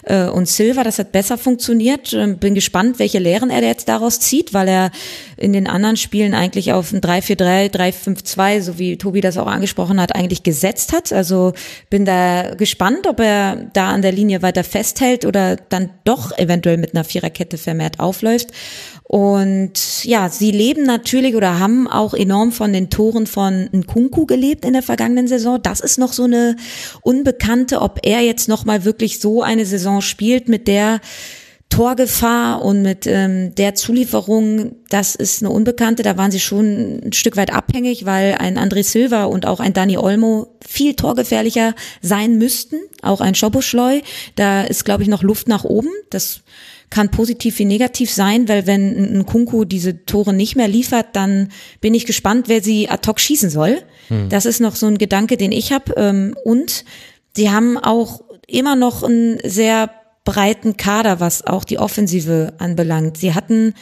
äh, 0.03 0.27
und 0.27 0.47
Silva, 0.47 0.85
das 0.85 0.97
hat 0.97 1.11
besser 1.11 1.37
funktioniert. 1.37 2.13
Ähm, 2.13 2.37
bin 2.37 2.55
gespannt, 2.55 2.99
welche 2.99 3.19
Lehren 3.19 3.49
er 3.49 3.61
jetzt 3.61 3.89
daraus 3.89 4.21
zieht, 4.21 4.53
weil 4.53 4.69
er 4.69 4.91
in 5.35 5.51
den 5.51 5.67
anderen 5.67 5.97
Spielen 5.97 6.33
eigentlich 6.33 6.71
auf 6.71 6.93
ein 6.93 7.01
3-4-3, 7.01 7.69
3-5-2, 7.69 8.61
so 8.61 8.79
wie 8.79 8.97
Tobi 8.97 9.19
das 9.19 9.37
auch 9.37 9.47
angesprochen 9.47 9.99
hat, 9.99 10.15
eigentlich 10.15 10.43
gesetzt 10.43 10.93
hat. 10.93 11.11
Also 11.11 11.51
bin 11.89 12.05
da 12.05 12.55
gespannt, 12.55 13.07
ob 13.07 13.19
er 13.19 13.67
da 13.73 13.89
an 13.89 14.01
der 14.01 14.13
Linie 14.13 14.41
weiter 14.41 14.63
festhält 14.63 15.25
oder 15.25 15.57
dann 15.57 15.89
doch 16.05 16.37
eventuell 16.37 16.77
mit 16.77 16.95
einer 16.95 17.03
Viererkette 17.03 17.57
vermehrt 17.57 17.99
aufläuft. 17.99 18.51
Und 19.09 20.03
ja, 20.03 20.27
sie 20.27 20.51
leben 20.51 20.83
natürlich 20.83 21.33
oder 21.35 21.59
haben 21.59 21.87
auch 21.87 22.13
enorm 22.13 22.51
von 22.51 22.73
den 22.73 22.89
Toren 22.89 23.25
von 23.25 23.69
Nkunku 23.71 24.25
gelebt 24.25 24.65
in 24.65 24.73
der 24.73 24.83
vergangenen 24.83 25.29
Saison. 25.29 25.61
Das 25.63 25.79
ist 25.79 25.97
noch 25.97 26.11
so 26.11 26.25
eine 26.25 26.57
Unbekannte, 27.03 27.81
ob 27.81 27.99
er 28.03 28.19
jetzt 28.19 28.49
nochmal 28.49 28.83
wirklich 28.83 29.21
so 29.21 29.41
eine 29.43 29.65
Saison 29.65 30.01
spielt 30.01 30.49
mit 30.49 30.67
der 30.67 30.99
Torgefahr 31.69 32.61
und 32.63 32.81
mit 32.81 33.07
ähm, 33.07 33.55
der 33.55 33.75
Zulieferung, 33.75 34.75
das 34.89 35.15
ist 35.15 35.41
eine 35.41 35.51
Unbekannte. 35.51 36.03
Da 36.03 36.17
waren 36.17 36.31
sie 36.31 36.39
schon 36.41 37.01
ein 37.05 37.13
Stück 37.13 37.37
weit 37.37 37.53
abhängig, 37.53 38.05
weil 38.05 38.35
ein 38.39 38.57
André 38.57 38.83
Silva 38.83 39.25
und 39.25 39.45
auch 39.45 39.61
ein 39.61 39.73
Dani 39.73 39.97
Olmo 39.97 40.47
viel 40.65 40.95
torgefährlicher 40.95 41.75
sein 42.01 42.37
müssten. 42.37 42.77
Auch 43.01 43.21
ein 43.21 43.35
Schoboschleu. 43.35 44.01
Da 44.35 44.63
ist, 44.63 44.83
glaube 44.83 45.03
ich, 45.03 45.09
noch 45.09 45.23
Luft 45.23 45.47
nach 45.47 45.63
oben. 45.63 45.89
Das 46.09 46.41
kann 46.89 47.11
positiv 47.11 47.59
wie 47.59 47.65
negativ 47.65 48.11
sein, 48.11 48.47
weil 48.47 48.65
wenn 48.65 49.17
ein 49.19 49.25
Kunku 49.25 49.65
diese 49.65 50.05
Tore 50.05 50.33
nicht 50.33 50.55
mehr 50.55 50.67
liefert, 50.67 51.07
dann 51.13 51.49
bin 51.81 51.93
ich 51.93 52.05
gespannt, 52.05 52.47
wer 52.47 52.63
sie 52.63 52.89
ad 52.89 53.07
hoc 53.07 53.19
schießen 53.19 53.49
soll. 53.49 53.81
Hm. 54.07 54.29
Das 54.29 54.45
ist 54.45 54.61
noch 54.61 54.75
so 54.75 54.87
ein 54.87 54.97
Gedanke, 54.97 55.37
den 55.37 55.51
ich 55.51 55.73
habe. 55.73 55.93
Ähm, 55.97 56.35
und 56.43 56.85
sie 57.35 57.51
haben 57.51 57.77
auch 57.77 58.21
immer 58.47 58.75
noch 58.75 59.03
einen 59.03 59.39
sehr 59.43 59.91
breiten 60.23 60.77
Kader, 60.77 61.19
was 61.19 61.45
auch 61.45 61.63
die 61.63 61.79
Offensive 61.79 62.53
anbelangt. 62.57 63.17
Sie 63.17 63.33
hatten 63.33 63.73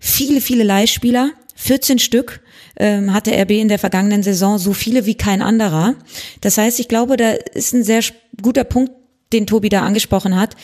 viele, 0.00 0.40
viele 0.40 0.64
Leihspieler, 0.64 1.30
14 1.54 1.98
Stück 1.98 2.40
ähm, 2.78 3.12
hatte 3.12 3.32
RB 3.32 3.50
in 3.50 3.68
der 3.68 3.78
vergangenen 3.78 4.22
Saison 4.22 4.58
so 4.58 4.72
viele 4.72 5.06
wie 5.06 5.16
kein 5.16 5.42
anderer. 5.42 5.94
Das 6.40 6.56
heißt, 6.56 6.78
ich 6.78 6.88
glaube, 6.88 7.16
da 7.16 7.30
ist 7.30 7.74
ein 7.74 7.82
sehr 7.82 8.02
guter 8.40 8.64
Punkt, 8.64 8.92
den 9.32 9.46
Tobi 9.46 9.68
da 9.68 9.82
angesprochen 9.82 10.38
hat. 10.38 10.54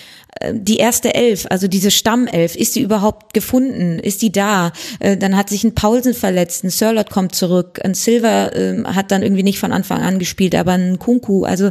Äh, 0.40 0.54
die 0.54 0.76
erste 0.76 1.14
Elf, 1.14 1.46
also 1.50 1.68
diese 1.68 1.90
Stammelf, 1.90 2.56
ist 2.56 2.76
die 2.76 2.80
überhaupt 2.80 3.34
gefunden? 3.34 3.98
Ist 3.98 4.22
die 4.22 4.32
da? 4.32 4.72
Äh, 5.00 5.16
dann 5.16 5.36
hat 5.36 5.48
sich 5.48 5.64
ein 5.64 5.74
Paulsen 5.74 6.14
verletzt, 6.14 6.64
ein 6.64 6.70
Sirlot 6.70 7.10
kommt 7.10 7.34
zurück, 7.34 7.80
ein 7.84 7.94
Silver 7.94 8.54
äh, 8.54 8.84
hat 8.84 9.10
dann 9.10 9.22
irgendwie 9.22 9.42
nicht 9.42 9.58
von 9.58 9.72
Anfang 9.72 10.02
an 10.02 10.18
gespielt, 10.18 10.54
aber 10.54 10.72
ein 10.72 10.98
Kunku, 10.98 11.44
also 11.44 11.70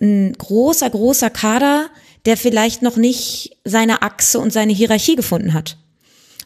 ein 0.00 0.32
großer, 0.32 0.90
großer 0.90 1.30
Kader, 1.30 1.86
der 2.26 2.36
vielleicht 2.36 2.82
noch 2.82 2.96
nicht 2.96 3.56
seine 3.64 4.02
Achse 4.02 4.38
und 4.38 4.52
seine 4.52 4.72
Hierarchie 4.72 5.14
gefunden 5.14 5.54
hat. 5.54 5.76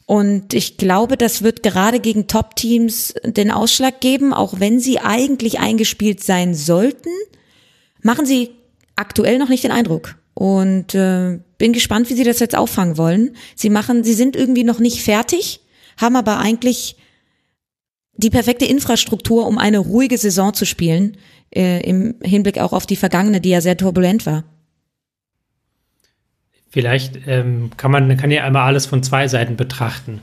Und 0.06 0.54
ich 0.54 0.78
glaube, 0.78 1.18
das 1.18 1.42
wird 1.42 1.62
gerade 1.62 2.00
gegen 2.00 2.28
Top-Teams 2.28 3.14
den 3.24 3.50
Ausschlag 3.50 4.00
geben, 4.00 4.32
auch 4.32 4.58
wenn 4.58 4.80
sie 4.80 5.00
eigentlich 5.00 5.60
eingespielt 5.60 6.24
sein 6.24 6.54
sollten, 6.54 7.10
machen 8.00 8.24
sie 8.24 8.50
aktuell 8.98 9.38
noch 9.38 9.48
nicht 9.48 9.64
den 9.64 9.72
Eindruck. 9.72 10.16
Und 10.34 10.94
äh, 10.94 11.40
bin 11.58 11.72
gespannt, 11.72 12.10
wie 12.10 12.14
sie 12.14 12.24
das 12.24 12.38
jetzt 12.38 12.56
auffangen 12.56 12.96
wollen. 12.96 13.36
Sie 13.56 13.70
machen, 13.70 14.04
sie 14.04 14.14
sind 14.14 14.36
irgendwie 14.36 14.64
noch 14.64 14.78
nicht 14.78 15.02
fertig, 15.02 15.60
haben 15.96 16.14
aber 16.14 16.38
eigentlich 16.38 16.96
die 18.14 18.30
perfekte 18.30 18.64
Infrastruktur, 18.64 19.46
um 19.46 19.58
eine 19.58 19.78
ruhige 19.78 20.18
Saison 20.18 20.54
zu 20.54 20.64
spielen, 20.64 21.16
äh, 21.54 21.80
im 21.80 22.16
Hinblick 22.22 22.58
auch 22.58 22.72
auf 22.72 22.86
die 22.86 22.96
vergangene, 22.96 23.40
die 23.40 23.50
ja 23.50 23.60
sehr 23.60 23.76
turbulent 23.76 24.26
war. 24.26 24.44
Vielleicht 26.70 27.26
ähm, 27.26 27.70
kann 27.76 27.90
man 27.90 28.14
kann 28.18 28.30
ja 28.30 28.44
einmal 28.44 28.64
alles 28.66 28.84
von 28.84 29.02
zwei 29.02 29.26
Seiten 29.26 29.56
betrachten. 29.56 30.20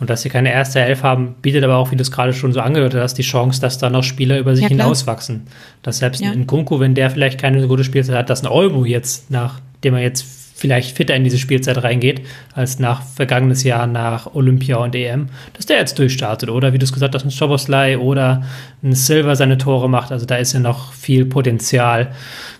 Und 0.00 0.10
dass 0.10 0.22
sie 0.22 0.28
keine 0.28 0.52
erste 0.52 0.78
Elf 0.80 1.02
haben, 1.02 1.34
bietet 1.42 1.64
aber 1.64 1.76
auch, 1.76 1.90
wie 1.90 1.96
du 1.96 2.02
es 2.02 2.12
gerade 2.12 2.32
schon 2.32 2.52
so 2.52 2.60
angedeutet 2.60 3.00
hast, 3.02 3.14
die 3.14 3.22
Chance, 3.22 3.60
dass 3.60 3.78
da 3.78 3.90
noch 3.90 4.04
Spieler 4.04 4.38
über 4.38 4.54
sich 4.54 4.62
ja, 4.62 4.68
hinauswachsen. 4.68 5.48
Dass 5.82 5.98
selbst 5.98 6.20
ja. 6.20 6.30
ein 6.30 6.46
Kunku, 6.46 6.78
wenn 6.78 6.94
der 6.94 7.10
vielleicht 7.10 7.40
keine 7.40 7.60
so 7.60 7.66
gute 7.66 7.82
Spielzeit 7.82 8.14
hat, 8.14 8.30
dass 8.30 8.42
ein 8.42 8.46
Olmo 8.46 8.84
jetzt, 8.84 9.30
nachdem 9.32 9.94
er 9.94 10.02
jetzt 10.02 10.24
vielleicht 10.54 10.96
fitter 10.96 11.16
in 11.16 11.24
diese 11.24 11.38
Spielzeit 11.38 11.82
reingeht, 11.82 12.22
als 12.52 12.78
nach 12.78 13.02
vergangenes 13.02 13.64
Jahr 13.64 13.88
nach 13.88 14.34
Olympia 14.34 14.76
und 14.76 14.94
EM, 14.94 15.28
dass 15.54 15.66
der 15.66 15.78
jetzt 15.78 15.98
durchstartet. 15.98 16.48
Oder 16.48 16.72
wie 16.72 16.78
du 16.78 16.84
es 16.84 16.92
gesagt 16.92 17.14
hast, 17.16 17.24
ein 17.24 17.30
Schoboslai 17.32 17.98
oder 17.98 18.44
ein 18.84 18.94
Silver 18.94 19.34
seine 19.34 19.58
Tore 19.58 19.88
macht. 19.88 20.12
Also 20.12 20.26
da 20.26 20.36
ist 20.36 20.52
ja 20.52 20.60
noch 20.60 20.92
viel 20.92 21.24
Potenzial, 21.24 22.12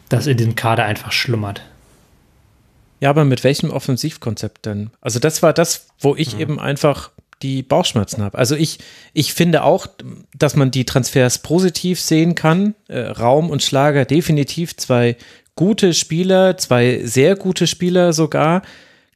das 0.09 0.27
in 0.27 0.37
diesem 0.37 0.57
Kader 0.57 0.85
einfach 0.85 1.13
schlummert. 1.13 1.63
Ja, 3.01 3.11
aber 3.11 3.25
mit 3.25 3.45
welchem 3.45 3.71
Offensivkonzept 3.71 4.67
denn? 4.67 4.91
Also 5.01 5.19
das 5.19 5.43
war 5.43 5.53
das, 5.53 5.87
wo 6.01 6.17
ich 6.17 6.35
mhm. 6.35 6.41
eben 6.41 6.61
einfach 6.61 7.11
die 7.43 7.63
Bauchschmerzen 7.63 8.23
habe. 8.23 8.37
Also 8.37 8.57
ich, 8.57 8.79
ich 9.13 9.33
finde 9.33 9.63
auch, 9.63 9.87
dass 10.37 10.57
man 10.57 10.71
die 10.71 10.85
Transfers 10.85 11.39
positiv 11.39 12.01
sehen 12.01 12.35
kann. 12.35 12.75
Äh, 12.89 13.01
Raum 13.01 13.51
und 13.51 13.63
Schlager 13.63 14.05
definitiv 14.05 14.77
zwei 14.77 15.17
gute 15.55 15.95
Spieler, 15.95 16.57
zwei 16.57 17.01
sehr 17.05 17.37
gute 17.37 17.67
Spieler 17.67 18.13
sogar. 18.13 18.63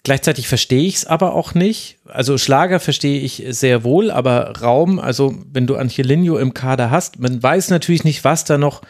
Gleichzeitig 0.05 0.49
verstehe 0.49 0.83
ich 0.83 0.97
es 0.97 1.05
aber 1.05 1.35
auch 1.35 1.55
nicht. 1.55 1.99
Also 2.07 2.37
Schlager 2.37 2.81
verstehe 2.81 3.21
ich 3.21 3.45
sehr 3.51 3.85
wohl, 3.85 4.11
aber 4.11 4.61
Raum, 4.61 4.99
also 4.99 5.35
wenn 5.53 5.69
du 5.69 5.77
Angelino 5.77 6.39
im 6.39 6.55
Kader 6.55 6.91
hast, 6.91 7.21
man 7.21 7.41
weiß 7.41 7.71
natürlich 7.71 8.03
nicht, 8.03 8.25
was 8.25 8.45
da 8.45 8.59
noch 8.59 8.83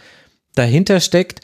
dahinter 0.54 1.00
steckt. 1.00 1.42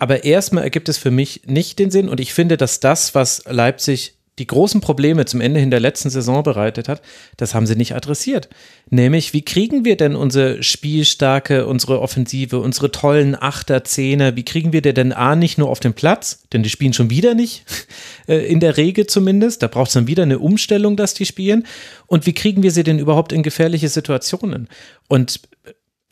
Aber 0.00 0.24
erstmal 0.24 0.64
ergibt 0.64 0.88
es 0.88 0.96
für 0.96 1.10
mich 1.10 1.42
nicht 1.44 1.78
den 1.78 1.90
Sinn 1.90 2.08
und 2.08 2.20
ich 2.20 2.32
finde, 2.32 2.56
dass 2.56 2.80
das, 2.80 3.14
was 3.14 3.44
Leipzig 3.46 4.14
die 4.38 4.46
großen 4.46 4.80
Probleme 4.80 5.26
zum 5.26 5.42
Ende 5.42 5.60
hin 5.60 5.70
der 5.70 5.80
letzten 5.80 6.08
Saison 6.08 6.42
bereitet 6.42 6.88
hat, 6.88 7.02
das 7.36 7.54
haben 7.54 7.66
sie 7.66 7.76
nicht 7.76 7.94
adressiert. 7.94 8.48
Nämlich, 8.88 9.34
wie 9.34 9.42
kriegen 9.42 9.84
wir 9.84 9.98
denn 9.98 10.16
unsere 10.16 10.62
Spielstarke, 10.62 11.66
unsere 11.66 12.00
Offensive, 12.00 12.60
unsere 12.60 12.90
tollen 12.90 13.36
Achter, 13.38 13.84
Zehner, 13.84 14.36
wie 14.36 14.44
kriegen 14.44 14.72
wir 14.72 14.80
die 14.80 14.94
denn 14.94 15.12
A 15.12 15.36
nicht 15.36 15.58
nur 15.58 15.68
auf 15.68 15.80
den 15.80 15.92
Platz, 15.92 16.44
denn 16.54 16.62
die 16.62 16.70
spielen 16.70 16.94
schon 16.94 17.10
wieder 17.10 17.34
nicht, 17.34 17.66
äh, 18.26 18.38
in 18.50 18.60
der 18.60 18.78
Regel 18.78 19.06
zumindest, 19.06 19.62
da 19.62 19.68
braucht 19.68 19.88
es 19.88 19.94
dann 19.94 20.06
wieder 20.06 20.22
eine 20.22 20.38
Umstellung, 20.38 20.96
dass 20.96 21.12
die 21.12 21.26
spielen. 21.26 21.66
Und 22.06 22.24
wie 22.24 22.32
kriegen 22.32 22.62
wir 22.62 22.70
sie 22.70 22.84
denn 22.84 22.98
überhaupt 22.98 23.32
in 23.32 23.42
gefährliche 23.42 23.90
Situationen? 23.90 24.68
Und 25.08 25.40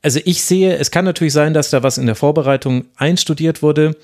also 0.02 0.20
ich 0.24 0.42
sehe, 0.42 0.76
es 0.76 0.90
kann 0.90 1.04
natürlich 1.04 1.32
sein, 1.32 1.54
dass 1.54 1.70
da 1.70 1.82
was 1.82 1.98
in 1.98 2.06
der 2.06 2.14
Vorbereitung 2.14 2.86
einstudiert 2.96 3.62
wurde, 3.62 3.96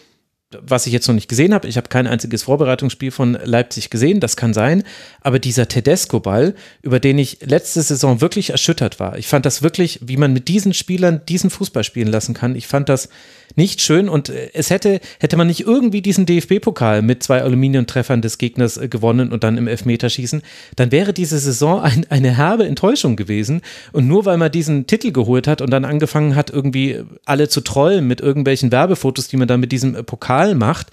was 0.63 0.87
ich 0.87 0.93
jetzt 0.93 1.07
noch 1.09 1.15
nicht 1.15 1.29
gesehen 1.29 1.55
habe. 1.55 1.69
Ich 1.69 1.77
habe 1.77 1.89
kein 1.89 2.07
einziges 2.07 2.45
Vorbereitungsspiel 2.45 3.11
von 3.11 3.39
Leipzig 3.43 3.91
gesehen, 3.91 4.21
das 4.21 4.37
kann 4.37 4.55
sein. 4.55 4.83
Aber 5.21 5.39
dieser 5.39 5.69
Tedesco-Ball, 5.69 6.55
über 6.83 7.01
den 7.01 7.19
ich 7.19 7.39
letzte 7.45 7.83
Saison 7.83 8.21
wirklich 8.21 8.51
erschüttert 8.51 9.01
war, 9.01 9.19
ich 9.19 9.27
fand 9.27 9.47
das 9.47 9.63
wirklich, 9.63 10.01
wie 10.03 10.17
man 10.17 10.33
mit 10.33 10.49
diesen 10.49 10.75
Spielern 10.75 11.23
diesen 11.29 11.51
Fußball 11.51 11.85
spielen 11.85 12.09
lassen 12.09 12.35
kann. 12.35 12.57
Ich 12.57 12.67
fand 12.67 12.89
das 12.89 13.09
nicht 13.57 13.81
schön 13.81 14.09
und 14.09 14.29
äh, 14.29 14.51
es 14.53 14.71
hätte, 14.71 15.01
hätte 15.21 15.37
man 15.37 15.47
nicht 15.47 15.61
irgendwie 15.61 16.03
diesen 16.03 16.27
DFB-Pokal 16.27 17.03
mit 17.03 17.23
zwei 17.23 17.43
Aluminiumtreffern 17.43 18.23
des 18.23 18.39
Gegners 18.39 18.77
äh, 18.77 18.89
gewonnen 18.89 19.33
und 19.33 19.45
dann 19.45 19.59
im 19.59 19.69
Elfmeterschießen, 19.69 20.43
dann 20.77 20.93
wäre 20.93 21.13
diese 21.13 21.39
Saison 21.39 21.81
ein, 21.81 22.07
eine 22.11 22.37
herbe 22.37 22.67
Enttäuschung 22.67 23.17
gewesen. 23.17 23.63
Und 23.93 24.09
nur 24.09 24.25
weil 24.25 24.37
man 24.37 24.51
diesen 24.51 24.87
Titel 24.87 25.13
geholt 25.13 25.47
hat 25.47 25.61
und 25.61 25.71
dann 25.71 25.85
angefangen 25.85 26.35
hat, 26.35 26.51
irgendwie 26.51 27.01
alle 27.25 27.49
zu 27.49 27.61
trollen 27.61 28.07
mit 28.07 28.21
irgendwelchen 28.21 28.73
Werbefotos, 28.73 29.29
die 29.29 29.37
man 29.37 29.49
dann 29.49 29.61
mit 29.61 29.73
diesem 29.73 29.95
äh, 29.95 30.03
Pokal 30.45 30.55
macht. 30.55 30.91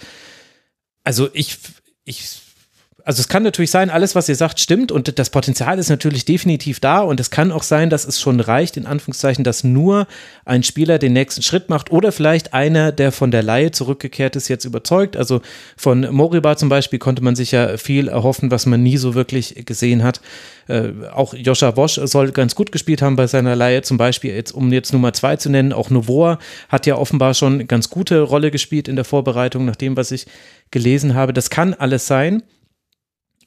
Also 1.04 1.30
ich, 1.34 1.58
ich 2.04 2.41
also 3.06 3.22
es 3.22 3.28
kann 3.28 3.44
natürlich 3.44 3.72
sein, 3.72 3.90
alles, 3.90 4.16
was 4.16 4.30
ihr 4.30 4.36
sagt, 4.36 4.60
stimmt 4.60 4.92
und 4.92 5.18
das 5.18 5.30
Potenzial 5.30 5.80
ist 5.80 5.90
natürlich 5.90 6.26
definitiv 6.26 6.80
da 6.80 7.00
und 7.00 7.20
es 7.20 7.32
kann 7.32 7.52
auch 7.52 7.64
sein, 7.64 7.90
dass 7.90 8.06
es 8.06 8.20
schon 8.20 8.40
reicht, 8.40 8.78
in 8.78 8.86
Anführungszeichen, 8.86 9.44
dass 9.44 9.64
nur 9.64 10.08
ein 10.46 10.64
Spieler 10.64 11.00
den 11.00 11.14
nächsten 11.14 11.42
Schritt 11.42 11.70
macht 11.70 11.92
oder 11.92 12.12
vielleicht 12.12 12.54
einer, 12.54 12.92
der 12.92 13.12
von 13.12 13.32
der 13.32 13.44
Laie 13.44 13.72
zurückgekehrt 13.72 14.36
ist, 14.36 14.48
jetzt 14.48 14.66
überzeugt. 14.66 15.18
Also 15.18 15.42
von 15.78 16.08
Moriba 16.12 16.58
zum 16.58 16.70
Beispiel 16.70 17.00
konnte 17.00 17.24
man 17.24 17.36
sich 17.36 17.52
ja 17.52 17.78
viel 17.78 18.08
erhoffen, 18.08 18.52
was 18.52 18.66
man 18.66 18.84
nie 18.84 18.98
so 18.98 19.14
wirklich 19.14 19.66
gesehen 19.66 20.04
hat. 20.04 20.22
Äh, 20.68 20.90
auch 21.14 21.34
Joscha 21.34 21.72
Bosch 21.72 22.00
soll 22.04 22.32
ganz 22.32 22.56
gut 22.56 22.72
gespielt 22.72 23.02
haben 23.02 23.16
bei 23.16 23.28
seiner 23.28 23.56
Laie, 23.56 23.82
zum 23.82 23.98
Beispiel, 23.98 24.34
jetzt, 24.34 24.52
um 24.52 24.72
jetzt 24.72 24.94
Nummer 24.94 25.14
zwei 25.14 25.36
zu 25.36 25.50
nennen. 25.50 25.74
Auch 25.74 25.90
Novoa 25.90 26.40
hat 26.70 26.86
ja 26.86 26.96
offenbar 26.96 27.34
schon 27.34 27.68
ganz 27.68 27.90
gute 27.90 28.22
Rolle 28.22 28.52
gespielt 28.52 28.88
in 28.88 28.96
der 28.96 29.06
Vorbereitung, 29.06 29.66
nach 29.66 29.76
dem, 29.76 29.98
was 29.98 30.12
ich 30.12 30.28
gelesen 30.72 31.14
habe. 31.16 31.34
Das 31.34 31.50
kann 31.50 31.74
alles 31.74 32.08
sein. 32.08 32.44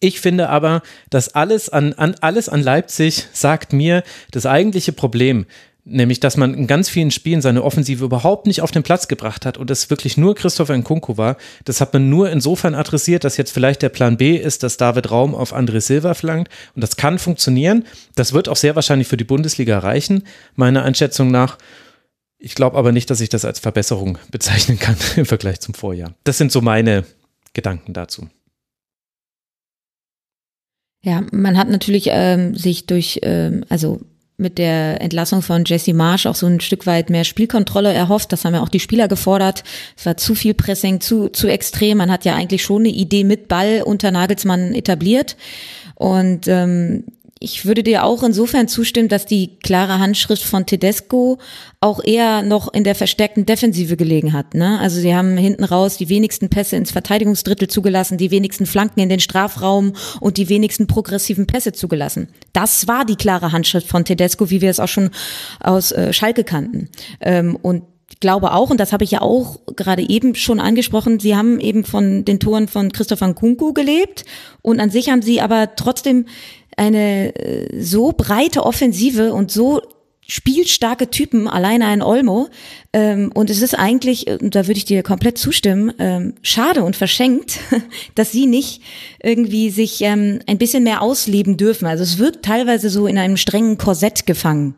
Ich 0.05 0.20
finde 0.20 0.51
aber, 0.51 0.82
dass 1.09 1.35
alles 1.35 1.70
an, 1.70 1.94
an, 1.94 2.14
alles 2.20 2.51
an 2.51 2.62
Leipzig 2.62 3.26
sagt 3.32 3.72
mir, 3.72 4.02
das 4.32 4.44
eigentliche 4.44 4.93
Problem, 4.93 5.47
nämlich 5.86 6.20
dass 6.20 6.36
man 6.36 6.52
in 6.52 6.66
ganz 6.66 6.90
vielen 6.90 7.10
Spielen 7.10 7.40
seine 7.40 7.64
Offensive 7.64 8.05
überhaupt 8.05 8.47
nicht 8.47 8.60
auf 8.60 8.70
den 8.70 8.82
Platz 8.82 9.09
gebracht 9.09 9.47
hat 9.47 9.56
und 9.56 9.70
es 9.70 9.89
wirklich 9.89 10.18
nur 10.18 10.35
Christopher 10.35 10.76
Nkunku 10.76 11.16
war, 11.16 11.39
das 11.64 11.81
hat 11.81 11.94
man 11.94 12.10
nur 12.10 12.28
insofern 12.28 12.74
adressiert, 12.74 13.24
dass 13.24 13.39
jetzt 13.39 13.51
vielleicht 13.51 13.81
der 13.81 13.89
Plan 13.89 14.18
B 14.18 14.36
ist, 14.36 14.62
dass 14.62 14.76
David 14.76 15.10
Raum 15.10 15.35
auf 15.35 15.56
André 15.56 15.81
Silva 15.81 16.12
flankt 16.12 16.52
und 16.74 16.82
das 16.82 16.97
kann 16.97 17.18
funktionieren. 17.18 17.86
Das 18.14 18.35
wird 18.35 18.51
auch 18.51 18.56
sehr 18.56 18.74
wahrscheinlich 18.74 19.09
für 19.09 19.16
die 19.16 19.24
Bundesliga 19.24 19.78
reichen, 19.78 20.24
meiner 20.55 20.82
Einschätzung 20.82 21.31
nach. 21.31 21.56
Ich 22.36 22.55
glaube 22.55 22.76
aber 22.76 22.93
nicht, 22.93 23.09
dass 23.09 23.22
ich 23.22 23.31
das 23.31 23.47
als 23.47 23.59
Verbesserung 23.59 24.18
bezeichnen 24.31 24.78
kann 24.78 24.97
im 25.16 25.24
Vergleich 25.24 25.60
zum 25.60 25.72
Vorjahr. 25.72 26.12
Das 26.24 26.36
sind 26.36 26.52
so 26.52 26.60
meine 26.60 27.06
Gedanken 27.55 27.94
dazu. 27.94 28.28
Ja, 31.05 31.22
man 31.32 31.59
hat 31.59 31.68
natürlich 31.68 32.09
ähm, 32.10 32.56
sich 32.56 32.86
durch, 32.86 33.20
ähm, 33.22 33.64
also 33.68 34.01
mit 34.36 34.59
der 34.59 35.01
Entlassung 35.01 35.43
von 35.43 35.64
Jesse 35.64 35.93
Marsch 35.93 36.26
auch 36.26 36.35
so 36.35 36.47
ein 36.47 36.60
Stück 36.60 36.86
weit 36.86 37.10
mehr 37.10 37.24
Spielkontrolle 37.24 37.93
erhofft. 37.93 38.32
Das 38.32 38.44
haben 38.44 38.55
ja 38.55 38.62
auch 38.62 38.70
die 38.70 38.81
Spieler 38.81 39.06
gefordert. 39.06 39.62
Es 39.97 40.06
war 40.06 40.16
zu 40.16 40.35
viel 40.35 40.55
Pressing, 40.55 41.01
zu, 41.01 41.28
zu 41.28 41.47
extrem. 41.47 41.98
Man 41.98 42.10
hat 42.10 42.24
ja 42.24 42.35
eigentlich 42.35 42.62
schon 42.62 42.82
eine 42.82 42.89
Idee 42.89 43.22
mit 43.22 43.48
Ball 43.48 43.82
unter 43.85 44.10
Nagelsmann 44.10 44.74
etabliert. 44.74 45.36
Und 45.94 46.48
ähm, 46.48 47.05
ich 47.44 47.66
würde 47.66 47.82
dir 47.82 48.04
auch 48.04 48.22
insofern 48.22 48.68
zustimmen, 48.68 49.08
dass 49.08 49.26
die 49.26 49.58
klare 49.62 49.98
Handschrift 49.98 50.42
von 50.42 50.64
Tedesco 50.64 51.38
auch 51.80 52.02
eher 52.02 52.42
noch 52.42 52.72
in 52.72 52.84
der 52.84 52.94
verstärkten 52.94 53.44
Defensive 53.44 53.98
gelegen 53.98 54.32
hat. 54.32 54.54
Ne? 54.54 54.80
Also 54.80 54.98
sie 54.98 55.14
haben 55.14 55.36
hinten 55.36 55.64
raus 55.64 55.98
die 55.98 56.08
wenigsten 56.08 56.48
Pässe 56.48 56.76
ins 56.76 56.90
Verteidigungsdrittel 56.90 57.68
zugelassen, 57.68 58.16
die 58.16 58.30
wenigsten 58.30 58.64
Flanken 58.64 59.00
in 59.00 59.10
den 59.10 59.20
Strafraum 59.20 59.92
und 60.20 60.38
die 60.38 60.48
wenigsten 60.48 60.86
progressiven 60.86 61.46
Pässe 61.46 61.72
zugelassen. 61.72 62.28
Das 62.54 62.88
war 62.88 63.04
die 63.04 63.16
klare 63.16 63.52
Handschrift 63.52 63.88
von 63.88 64.06
Tedesco, 64.06 64.48
wie 64.48 64.62
wir 64.62 64.70
es 64.70 64.80
auch 64.80 64.88
schon 64.88 65.10
aus 65.60 65.92
äh, 65.92 66.14
Schalke 66.14 66.44
kannten. 66.44 66.88
Ähm, 67.20 67.56
und 67.60 67.82
glaube 68.20 68.52
auch, 68.52 68.70
und 68.70 68.80
das 68.80 68.92
habe 68.92 69.04
ich 69.04 69.10
ja 69.10 69.20
auch 69.20 69.58
gerade 69.76 70.08
eben 70.08 70.34
schon 70.34 70.60
angesprochen, 70.60 71.20
sie 71.20 71.36
haben 71.36 71.60
eben 71.60 71.84
von 71.84 72.24
den 72.24 72.40
Toren 72.40 72.68
von 72.68 72.90
Christoph 72.90 73.20
Nkunku 73.20 73.74
gelebt 73.74 74.24
und 74.62 74.80
an 74.80 74.90
sich 74.90 75.10
haben 75.10 75.22
sie 75.22 75.40
aber 75.42 75.76
trotzdem 75.76 76.26
eine 76.76 77.34
äh, 77.36 77.82
so 77.82 78.12
breite 78.12 78.64
Offensive 78.64 79.32
und 79.32 79.51
so 79.51 79.82
spielstarke 80.26 81.10
Typen, 81.10 81.48
alleine 81.48 81.86
ein 81.86 82.02
Olmo. 82.02 82.48
Ähm, 82.92 83.30
und 83.34 83.51
es 83.51 83.62
ist 83.62 83.74
eigentlich, 83.74 84.26
und 84.26 84.55
da 84.55 84.66
würde 84.66 84.78
ich 84.78 84.84
dir 84.84 85.02
komplett 85.02 85.38
zustimmen, 85.38 85.92
ähm, 85.98 86.34
schade 86.42 86.82
und 86.82 86.96
verschenkt, 86.96 87.59
dass 88.14 88.32
sie 88.32 88.46
nicht 88.46 88.80
irgendwie 89.22 89.70
sich 89.70 90.01
ähm, 90.01 90.40
ein 90.46 90.59
bisschen 90.59 90.84
mehr 90.84 91.02
ausleben 91.02 91.56
dürfen. 91.56 91.86
Also 91.86 92.02
es 92.02 92.18
wird 92.18 92.42
teilweise 92.42 92.90
so 92.90 93.06
in 93.06 93.18
einem 93.18 93.36
strengen 93.36 93.78
Korsett 93.78 94.26
gefangen. 94.26 94.76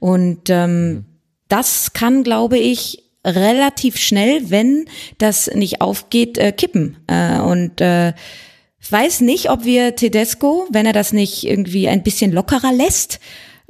Und 0.00 0.50
ähm, 0.50 1.04
das 1.48 1.92
kann, 1.92 2.24
glaube 2.24 2.58
ich, 2.58 3.04
relativ 3.24 3.96
schnell, 3.96 4.50
wenn 4.50 4.86
das 5.18 5.50
nicht 5.54 5.80
aufgeht, 5.80 6.38
äh, 6.38 6.52
kippen. 6.52 6.96
Äh, 7.06 7.38
und 7.38 7.80
äh, 7.80 8.12
weiß 8.90 9.20
nicht, 9.22 9.50
ob 9.50 9.64
wir 9.64 9.96
Tedesco, 9.96 10.66
wenn 10.70 10.86
er 10.86 10.92
das 10.92 11.12
nicht 11.12 11.44
irgendwie 11.44 11.88
ein 11.88 12.02
bisschen 12.02 12.32
lockerer 12.32 12.72
lässt, 12.72 13.20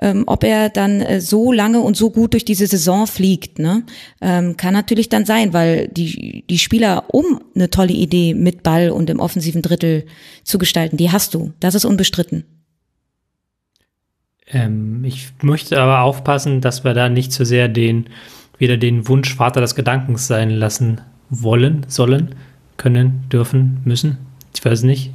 ähm, 0.01 0.25
ob 0.27 0.45
er 0.45 0.69
dann 0.69 1.01
äh, 1.01 1.21
so 1.21 1.53
lange 1.53 1.81
und 1.81 1.97
so 1.97 2.11
gut 2.11 2.33
durch 2.33 2.45
diese 2.45 2.67
Saison 2.67 3.07
fliegt. 3.07 3.59
Ne? 3.59 3.85
Ähm, 4.21 4.57
kann 4.57 4.73
natürlich 4.73 5.09
dann 5.09 5.25
sein, 5.25 5.53
weil 5.53 5.89
die, 5.89 6.45
die 6.49 6.59
Spieler, 6.59 7.05
um 7.09 7.41
eine 7.55 7.71
tolle 7.71 7.93
Idee 7.93 8.35
mit 8.35 8.63
Ball 8.63 8.91
und 8.91 9.11
im 9.11 9.21
offensiven 9.21 9.63
Drittel 9.63 10.07
zu 10.45 10.59
gestalten, 10.59 10.97
die 10.97 11.11
hast 11.11 11.35
du. 11.35 11.53
Das 11.61 11.75
ist 11.75 11.85
unbestritten. 11.85 12.45
Ähm, 14.47 15.05
ich 15.05 15.31
möchte 15.43 15.81
aber 15.81 16.03
aufpassen, 16.03 16.61
dass 16.61 16.85
wir 16.85 16.95
da 16.95 17.09
nicht 17.09 17.33
zu 17.33 17.45
so 17.45 17.49
sehr 17.49 17.69
den 17.69 18.09
wieder 18.57 18.77
den 18.77 19.07
Wunsch 19.09 19.35
Vater 19.35 19.61
des 19.61 19.75
Gedankens 19.75 20.27
sein 20.27 20.51
lassen 20.51 21.01
wollen, 21.31 21.87
sollen, 21.89 22.35
können, 22.77 23.25
dürfen, 23.31 23.81
müssen. 23.85 24.19
Ich 24.59 24.65
weiß 24.65 24.83
nicht. 24.83 25.13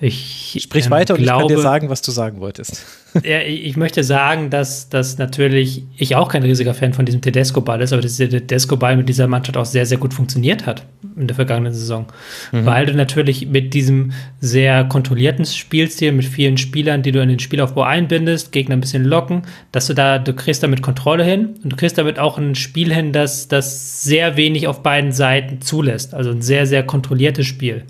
Ich 0.00 0.58
Sprich 0.62 0.86
ähm, 0.86 0.92
weiter 0.92 1.14
und 1.14 1.22
glaube, 1.22 1.42
ich 1.42 1.48
kann 1.48 1.56
dir 1.56 1.62
sagen, 1.62 1.88
was 1.90 2.00
du 2.02 2.10
sagen 2.10 2.40
wolltest. 2.40 2.84
Ja, 3.24 3.40
ich 3.40 3.76
möchte 3.76 4.04
sagen, 4.04 4.50
dass, 4.50 4.88
dass 4.88 5.18
natürlich 5.18 5.82
ich 5.96 6.14
auch 6.14 6.28
kein 6.28 6.44
riesiger 6.44 6.74
Fan 6.74 6.92
von 6.92 7.06
diesem 7.06 7.20
Tedesco-Ball 7.20 7.80
ist, 7.80 7.92
aber 7.92 8.02
dass 8.02 8.18
der 8.18 8.30
Tedesco-Ball 8.30 8.96
mit 8.96 9.08
dieser 9.08 9.26
Mannschaft 9.26 9.56
auch 9.56 9.64
sehr, 9.64 9.84
sehr 9.84 9.98
gut 9.98 10.14
funktioniert 10.14 10.64
hat 10.64 10.86
in 11.16 11.26
der 11.26 11.34
vergangenen 11.34 11.72
Saison. 11.72 12.06
Mhm. 12.52 12.66
Weil 12.66 12.86
du 12.86 12.94
natürlich 12.94 13.48
mit 13.48 13.74
diesem 13.74 14.12
sehr 14.40 14.84
kontrollierten 14.84 15.44
Spielstil, 15.44 16.12
mit 16.12 16.24
vielen 16.24 16.56
Spielern, 16.56 17.02
die 17.02 17.10
du 17.10 17.20
in 17.20 17.30
den 17.30 17.40
Spielaufbau 17.40 17.82
einbindest, 17.82 18.52
Gegner 18.52 18.76
ein 18.76 18.80
bisschen 18.80 19.04
locken, 19.04 19.42
dass 19.72 19.88
du 19.88 19.94
da, 19.94 20.20
du 20.20 20.32
kriegst 20.32 20.62
damit 20.62 20.80
Kontrolle 20.80 21.24
hin 21.24 21.56
und 21.64 21.72
du 21.72 21.76
kriegst 21.76 21.98
damit 21.98 22.20
auch 22.20 22.38
ein 22.38 22.54
Spiel 22.54 22.94
hin, 22.94 23.12
das, 23.12 23.48
das 23.48 24.04
sehr 24.04 24.36
wenig 24.36 24.68
auf 24.68 24.84
beiden 24.84 25.10
Seiten 25.10 25.60
zulässt. 25.62 26.14
Also 26.14 26.30
ein 26.30 26.42
sehr, 26.42 26.64
sehr 26.64 26.84
kontrolliertes 26.84 27.44
Spiel. 27.44 27.82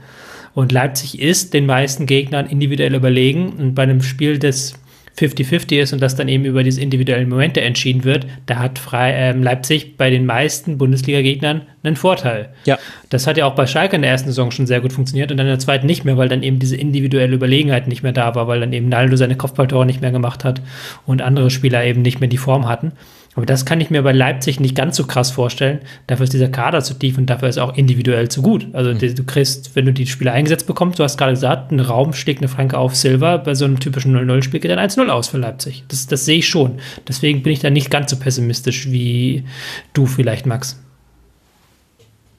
Und 0.55 0.72
Leipzig 0.72 1.20
ist 1.20 1.55
den 1.55 1.66
meisten 1.66 2.06
Gegnern 2.06 2.47
individuell 2.47 2.94
überlegen. 2.94 3.51
Und 3.59 3.74
bei 3.74 3.85
einem 3.85 4.02
Spiel, 4.02 4.39
das 4.39 4.74
50-50 5.18 5.81
ist 5.81 5.93
und 5.93 6.01
das 6.01 6.16
dann 6.16 6.28
eben 6.28 6.44
über 6.44 6.62
diese 6.62 6.81
individuellen 6.81 7.28
Momente 7.28 7.60
entschieden 7.60 8.05
wird, 8.05 8.27
da 8.47 8.56
hat 8.59 8.78
Frei, 8.78 9.12
äh, 9.12 9.32
Leipzig 9.32 9.97
bei 9.97 10.09
den 10.09 10.24
meisten 10.24 10.78
Bundesliga-Gegnern 10.78 11.62
einen 11.82 11.97
Vorteil. 11.97 12.51
Ja. 12.64 12.78
Das 13.10 13.27
hat 13.27 13.36
ja 13.36 13.47
auch 13.47 13.55
bei 13.55 13.66
Schalke 13.66 13.97
in 13.97 14.02
der 14.02 14.10
ersten 14.10 14.31
Saison 14.31 14.51
schon 14.51 14.66
sehr 14.66 14.81
gut 14.81 14.93
funktioniert 14.93 15.31
und 15.31 15.36
dann 15.36 15.47
in 15.47 15.52
der 15.52 15.59
zweiten 15.59 15.86
nicht 15.86 16.05
mehr, 16.05 16.16
weil 16.16 16.28
dann 16.28 16.43
eben 16.43 16.59
diese 16.59 16.77
individuelle 16.77 17.35
Überlegenheit 17.35 17.86
nicht 17.89 18.02
mehr 18.02 18.12
da 18.12 18.35
war, 18.35 18.48
weil 18.48 18.60
dann 18.60 18.72
eben 18.72 18.89
Naldo 18.89 19.16
seine 19.16 19.36
Kopfballtore 19.36 19.85
nicht 19.85 20.01
mehr 20.01 20.12
gemacht 20.12 20.44
hat 20.44 20.62
und 21.06 21.22
andere 21.22 21.51
Spieler 21.51 21.85
eben 21.85 22.02
nicht 22.02 22.20
mehr 22.20 22.28
die 22.28 22.39
Form 22.39 22.68
hatten. 22.68 22.93
Aber 23.36 23.47
das 23.47 23.65
kann 23.65 23.81
ich 23.81 23.90
mir 23.90 24.02
bei 24.02 24.12
Leipzig 24.12 24.59
nicht 24.59 24.74
ganz 24.74 24.97
so 24.97 25.07
krass 25.07 25.31
vorstellen. 25.31 25.81
Dafür 26.09 26.24
ist 26.24 26.32
dieser 26.32 26.48
Kader 26.48 26.82
zu 26.82 26.94
tief 26.94 27.16
und 27.16 27.27
dafür 27.27 27.48
ist 27.48 27.59
auch 27.59 27.77
individuell 27.77 28.28
zu 28.28 28.43
gut. 28.43 28.66
Also 28.73 28.93
mhm. 28.93 28.98
du 28.98 29.24
kriegst, 29.24 29.77
wenn 29.77 29.86
du 29.86 29.93
die 29.93 30.07
Spieler 30.07 30.32
eingesetzt 30.32 30.66
bekommst, 30.66 30.98
du 30.98 31.05
hast 31.05 31.16
gerade 31.16 31.32
gesagt, 31.32 31.70
ein 31.70 31.78
Raum 31.78 32.12
schlägt 32.12 32.40
eine 32.40 32.48
Franke 32.48 32.77
auf 32.77 32.97
Silver, 32.97 33.39
bei 33.39 33.55
so 33.55 33.65
einem 33.65 33.78
typischen 33.78 34.16
0-0-Spiel 34.16 34.59
geht 34.59 34.70
dann 34.70 34.81
1-0 34.81 35.07
aus 35.09 35.28
für 35.28 35.39
Leipzig. 35.39 35.85
Das, 35.86 36.09
das 36.09 36.24
sehe 36.24 36.39
ich 36.39 36.48
schon. 36.48 36.81
Deswegen 37.07 37.43
bin 37.44 37.52
ich 37.52 37.61
da 37.61 37.70
nicht 37.70 37.90
ganz 37.90 38.11
so 38.11 38.16
pessimistisch 38.16 38.90
wie 38.90 39.44
du 39.93 40.07
vielleicht, 40.07 40.47
Max. 40.47 40.81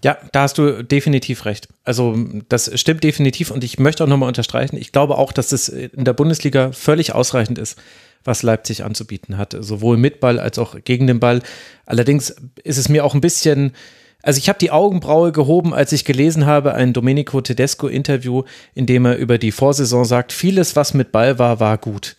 Ja, 0.03 0.18
da 0.31 0.41
hast 0.41 0.57
du 0.57 0.84
definitiv 0.84 1.45
recht. 1.45 1.69
Also 1.84 2.18
das 2.49 2.72
stimmt 2.80 3.03
definitiv 3.03 3.51
und 3.51 3.63
ich 3.63 3.80
möchte 3.80 4.03
auch 4.03 4.07
nochmal 4.07 4.27
unterstreichen, 4.27 4.76
ich 4.76 4.91
glaube 4.91 5.18
auch, 5.18 5.31
dass 5.31 5.51
es 5.51 5.69
in 5.69 6.03
der 6.03 6.13
Bundesliga 6.13 6.72
völlig 6.72 7.13
ausreichend 7.13 7.59
ist, 7.59 7.77
was 8.23 8.43
Leipzig 8.43 8.84
anzubieten 8.84 9.38
hat, 9.38 9.56
sowohl 9.60 9.98
mit 9.98 10.19
Ball 10.19 10.39
als 10.39 10.60
auch 10.60 10.76
gegen 10.84 11.07
den 11.07 11.19
Ball. 11.19 11.41
Allerdings 11.85 12.35
ist 12.64 12.77
es 12.77 12.89
mir 12.89 13.03
auch 13.06 13.14
ein 13.14 13.22
bisschen, 13.22 13.73
also 14.22 14.38
ich 14.38 14.49
habe 14.49 14.60
die 14.60 14.72
Augenbraue 14.72 15.31
gehoben, 15.31 15.73
als 15.73 15.91
ich 15.91 16.06
gelesen 16.06 16.45
habe, 16.45 16.73
ein 16.73 16.93
Domenico 16.93 17.41
Tedesco-Interview, 17.41 18.43
in 18.76 18.85
dem 18.85 19.06
er 19.06 19.18
über 19.18 19.38
die 19.38 19.52
Vorsaison 19.52 20.06
sagt, 20.06 20.34
vieles, 20.34 20.76
was 20.76 20.93
mit 20.93 21.11
Ball 21.11 21.39
war, 21.39 21.60
war 21.60 21.77
gut. 21.77 22.15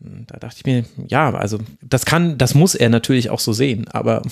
Da 0.00 0.38
dachte 0.38 0.56
ich 0.58 0.66
mir, 0.66 0.84
ja, 1.08 1.34
also 1.34 1.58
das 1.82 2.04
kann, 2.04 2.38
das 2.38 2.54
muss 2.54 2.74
er 2.74 2.88
natürlich 2.88 3.30
auch 3.30 3.40
so 3.40 3.52
sehen, 3.52 3.88
aber 3.88 4.22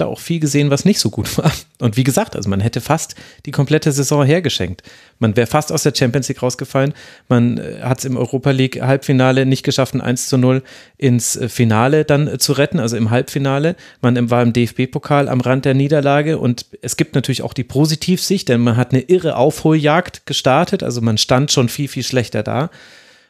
da 0.00 0.06
auch 0.06 0.20
viel 0.20 0.40
gesehen, 0.40 0.70
was 0.70 0.84
nicht 0.84 1.00
so 1.00 1.10
gut 1.10 1.36
war. 1.38 1.52
Und 1.80 1.96
wie 1.96 2.04
gesagt, 2.04 2.36
also 2.36 2.48
man 2.48 2.60
hätte 2.60 2.80
fast 2.80 3.14
die 3.46 3.50
komplette 3.50 3.92
Saison 3.92 4.24
hergeschenkt. 4.24 4.82
Man 5.18 5.36
wäre 5.36 5.46
fast 5.46 5.72
aus 5.72 5.82
der 5.82 5.94
Champions 5.94 6.28
League 6.28 6.42
rausgefallen. 6.42 6.94
Man 7.28 7.58
äh, 7.58 7.80
hat 7.82 7.98
es 7.98 8.04
im 8.04 8.16
Europa 8.16 8.50
League 8.50 8.80
Halbfinale 8.80 9.46
nicht 9.46 9.62
geschafft, 9.62 9.94
ein 9.94 10.00
1 10.00 10.28
zu 10.28 10.38
0 10.38 10.62
ins 10.96 11.36
äh, 11.36 11.48
Finale 11.48 12.04
dann 12.04 12.26
äh, 12.26 12.38
zu 12.38 12.52
retten, 12.52 12.80
also 12.80 12.96
im 12.96 13.10
Halbfinale. 13.10 13.76
Man 14.00 14.30
war 14.30 14.42
im 14.42 14.52
DFB-Pokal 14.52 15.28
am 15.28 15.40
Rand 15.40 15.64
der 15.64 15.74
Niederlage 15.74 16.38
und 16.38 16.66
es 16.82 16.96
gibt 16.96 17.14
natürlich 17.14 17.42
auch 17.42 17.52
die 17.52 17.64
Positivsicht, 17.64 18.48
denn 18.48 18.60
man 18.60 18.76
hat 18.76 18.92
eine 18.92 19.02
irre 19.02 19.36
Aufholjagd 19.36 20.26
gestartet. 20.26 20.82
Also 20.82 21.00
man 21.00 21.18
stand 21.18 21.52
schon 21.52 21.68
viel, 21.68 21.88
viel 21.88 22.02
schlechter 22.02 22.42
da. 22.42 22.70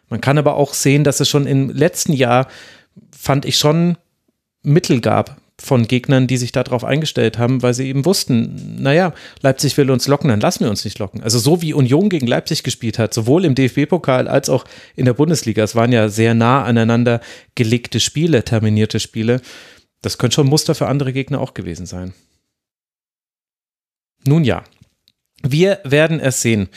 Man 0.09 0.21
kann 0.21 0.39
aber 0.39 0.57
auch 0.57 0.75
sehen, 0.75 1.05
dass 1.05 1.21
es 1.21 1.29
schon 1.29 1.47
im 1.47 1.71
letzten 1.71 2.13
Jahr, 2.13 2.49
fand 3.17 3.45
ich 3.45 3.59
schon, 3.59 3.97
Mittel 4.63 5.01
gab, 5.01 5.37
von 5.61 5.89
Gegnern, 5.89 6.27
die 6.27 6.37
sich 6.37 6.53
darauf 6.53 6.85
eingestellt 6.85 7.39
haben, 7.39 7.63
weil 7.63 7.75
sie 7.75 7.89
eben 7.89 8.05
wussten, 8.05 8.81
naja, 8.81 9.13
Leipzig 9.43 9.77
will 9.77 9.91
uns 9.91 10.07
locken, 10.07 10.29
dann 10.29 10.41
lassen 10.41 10.65
wir 10.65 10.71
uns 10.71 10.85
nicht 10.85 10.99
locken. 10.99 11.23
Also 11.23 11.39
so 11.39 11.63
wie 11.63 11.75
Union 11.75 12.09
gegen 12.09 12.27
Leipzig 12.27 12.63
gespielt 12.63 12.99
hat, 12.99 13.13
sowohl 13.13 13.45
im 13.45 13.55
DFB-Pokal 13.55 14.29
als 14.29 14.49
auch 14.49 14.65
in 14.95 15.05
der 15.05 15.15
Bundesliga, 15.15 15.65
es 15.65 15.75
waren 15.75 15.91
ja 15.93 16.09
sehr 16.09 16.35
nah 16.35 16.63
aneinander 16.63 17.21
gelegte 17.57 17.99
Spiele, 17.99 18.45
terminierte 18.45 19.01
Spiele. 19.01 19.41
Das 20.01 20.17
könnte 20.19 20.37
schon 20.37 20.47
Muster 20.47 20.77
für 20.77 20.87
andere 20.87 21.13
Gegner 21.13 21.41
auch 21.41 21.55
gewesen 21.55 21.87
sein. 21.87 22.15
Nun 24.25 24.45
ja, 24.45 24.63
wir 25.43 25.81
werden 25.85 26.21
es 26.21 26.41
sehen. 26.43 26.69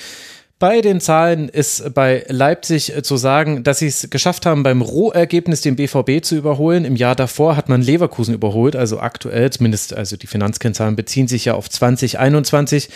Bei 0.61 0.81
den 0.81 1.01
Zahlen 1.01 1.49
ist 1.49 1.95
bei 1.95 2.23
Leipzig 2.27 2.95
äh, 2.95 3.01
zu 3.01 3.17
sagen, 3.17 3.63
dass 3.63 3.79
sie 3.79 3.87
es 3.87 4.11
geschafft 4.11 4.45
haben, 4.45 4.61
beim 4.61 4.83
Rohergebnis 4.83 5.61
den 5.61 5.75
BVB 5.75 6.23
zu 6.23 6.35
überholen. 6.35 6.85
Im 6.85 6.95
Jahr 6.95 7.15
davor 7.15 7.55
hat 7.55 7.67
man 7.67 7.81
Leverkusen 7.81 8.35
überholt, 8.35 8.75
also 8.75 8.99
aktuell, 8.99 9.49
zumindest 9.49 9.95
also 9.95 10.17
die 10.17 10.27
Finanzkennzahlen 10.27 10.95
beziehen 10.95 11.27
sich 11.27 11.45
ja 11.45 11.55
auf 11.55 11.67
2021 11.67 12.89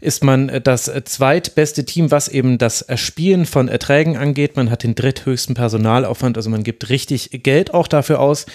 ist 0.00 0.24
man 0.24 0.48
äh, 0.48 0.60
das 0.60 0.88
äh, 0.88 1.04
zweitbeste 1.04 1.84
Team, 1.84 2.10
was 2.10 2.26
eben 2.26 2.58
das 2.58 2.82
Erspielen 2.82 3.46
von 3.46 3.68
Erträgen 3.68 4.16
angeht. 4.16 4.56
Man 4.56 4.68
hat 4.68 4.82
den 4.82 4.96
dritthöchsten 4.96 5.54
Personalaufwand, 5.54 6.36
also 6.36 6.50
man 6.50 6.64
gibt 6.64 6.88
richtig 6.88 7.30
Geld 7.44 7.72
auch 7.72 7.86
dafür 7.86 8.18
aus. 8.18 8.46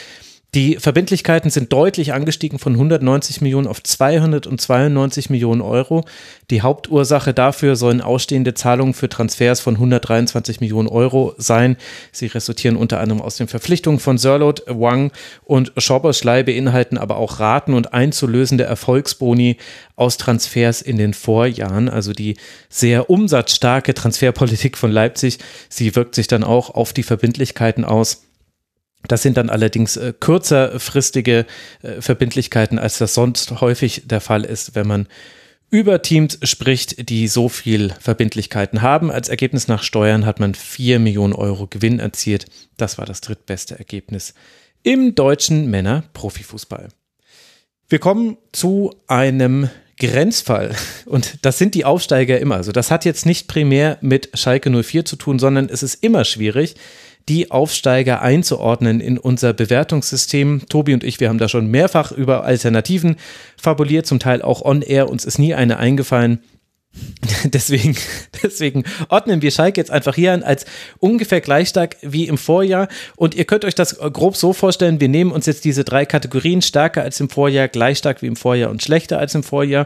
Die 0.57 0.77
Verbindlichkeiten 0.77 1.51
sind 1.51 1.71
deutlich 1.71 2.13
angestiegen 2.13 2.57
von 2.57 2.73
190 2.73 3.41
Millionen 3.41 3.67
auf 3.67 3.83
292 3.83 5.29
Millionen 5.29 5.61
Euro. 5.61 6.03
Die 6.49 6.63
Hauptursache 6.63 7.31
dafür 7.31 7.75
sollen 7.75 8.01
ausstehende 8.01 8.55
Zahlungen 8.55 8.95
für 8.95 9.07
Transfers 9.07 9.59
von 9.59 9.75
123 9.75 10.59
Millionen 10.59 10.87
Euro 10.87 11.35
sein. 11.37 11.77
Sie 12.11 12.25
resultieren 12.25 12.75
unter 12.75 12.99
anderem 12.99 13.21
aus 13.21 13.37
den 13.37 13.47
Verpflichtungen 13.47 13.99
von 13.99 14.17
Sörlot, 14.17 14.63
Wang 14.65 15.11
und 15.43 15.73
Schoberschlei, 15.77 16.41
beinhalten 16.41 16.97
aber 16.97 17.17
auch 17.17 17.39
Raten 17.39 17.75
und 17.75 17.93
einzulösende 17.93 18.63
Erfolgsboni 18.63 19.57
aus 19.95 20.17
Transfers 20.17 20.81
in 20.81 20.97
den 20.97 21.13
Vorjahren. 21.13 21.87
Also 21.87 22.13
die 22.13 22.35
sehr 22.67 23.11
umsatzstarke 23.11 23.93
Transferpolitik 23.93 24.75
von 24.75 24.89
Leipzig, 24.89 25.37
sie 25.69 25.95
wirkt 25.95 26.15
sich 26.15 26.25
dann 26.25 26.43
auch 26.43 26.71
auf 26.71 26.93
die 26.93 27.03
Verbindlichkeiten 27.03 27.85
aus. 27.85 28.23
Das 29.07 29.21
sind 29.21 29.37
dann 29.37 29.49
allerdings 29.49 29.97
äh, 29.97 30.13
kürzerfristige 30.19 31.45
äh, 31.81 32.01
Verbindlichkeiten, 32.01 32.79
als 32.79 32.97
das 32.97 33.13
sonst 33.13 33.61
häufig 33.61 34.03
der 34.05 34.21
Fall 34.21 34.43
ist, 34.43 34.75
wenn 34.75 34.87
man 34.87 35.07
über 35.69 36.01
Teams 36.01 36.39
spricht, 36.43 37.09
die 37.09 37.27
so 37.27 37.49
viel 37.49 37.93
Verbindlichkeiten 37.99 38.81
haben. 38.81 39.11
Als 39.11 39.27
Ergebnis 39.27 39.67
nach 39.67 39.83
Steuern 39.83 40.25
hat 40.25 40.39
man 40.39 40.55
4 40.55 40.99
Millionen 40.99 41.33
Euro 41.33 41.67
Gewinn 41.67 41.99
erzielt. 41.99 42.45
Das 42.77 42.97
war 42.97 43.05
das 43.05 43.21
drittbeste 43.21 43.77
Ergebnis 43.77 44.33
im 44.83 45.15
deutschen 45.15 45.69
Männer-Profifußball. 45.69 46.87
Wir 47.89 47.99
kommen 47.99 48.37
zu 48.53 48.95
einem 49.07 49.69
Grenzfall. 49.99 50.75
Und 51.05 51.45
das 51.45 51.57
sind 51.57 51.75
die 51.75 51.85
Aufsteiger 51.85 52.39
immer. 52.39 52.55
Also 52.55 52.71
das 52.71 52.91
hat 52.91 53.03
jetzt 53.03 53.25
nicht 53.25 53.47
primär 53.47 53.97
mit 54.01 54.29
Schalke 54.33 54.69
04 54.69 55.05
zu 55.05 55.15
tun, 55.15 55.39
sondern 55.39 55.69
es 55.69 55.83
ist 55.83 56.03
immer 56.03 56.23
schwierig, 56.23 56.75
die 57.29 57.51
Aufsteiger 57.51 58.21
einzuordnen 58.21 58.99
in 58.99 59.17
unser 59.17 59.53
Bewertungssystem. 59.53 60.63
Tobi 60.69 60.93
und 60.93 61.03
ich, 61.03 61.19
wir 61.19 61.29
haben 61.29 61.37
da 61.37 61.49
schon 61.49 61.67
mehrfach 61.67 62.11
über 62.11 62.43
Alternativen 62.43 63.17
fabuliert, 63.57 64.05
zum 64.05 64.19
Teil 64.19 64.41
auch 64.41 64.61
on 64.61 64.81
air. 64.81 65.09
Uns 65.09 65.25
ist 65.25 65.37
nie 65.37 65.53
eine 65.53 65.77
eingefallen. 65.77 66.39
Deswegen, 67.43 67.95
deswegen 68.41 68.83
ordnen 69.09 69.41
wir 69.41 69.51
Schalke 69.51 69.79
jetzt 69.79 69.91
einfach 69.91 70.15
hier 70.15 70.33
an 70.33 70.41
als 70.41 70.65
ungefähr 70.99 71.41
gleich 71.41 71.69
stark 71.69 71.97
wie 72.01 72.27
im 72.27 72.37
Vorjahr. 72.37 72.87
Und 73.15 73.35
ihr 73.35 73.45
könnt 73.45 73.65
euch 73.65 73.75
das 73.75 73.99
grob 73.99 74.35
so 74.35 74.53
vorstellen, 74.53 74.99
wir 74.99 75.09
nehmen 75.09 75.31
uns 75.31 75.45
jetzt 75.45 75.65
diese 75.65 75.83
drei 75.83 76.05
Kategorien, 76.05 76.61
stärker 76.61 77.03
als 77.03 77.19
im 77.19 77.29
Vorjahr, 77.29 77.67
gleich 77.67 77.99
stark 77.99 78.21
wie 78.21 78.27
im 78.27 78.35
Vorjahr 78.35 78.71
und 78.71 78.81
schlechter 78.81 79.19
als 79.19 79.35
im 79.35 79.43
Vorjahr 79.43 79.85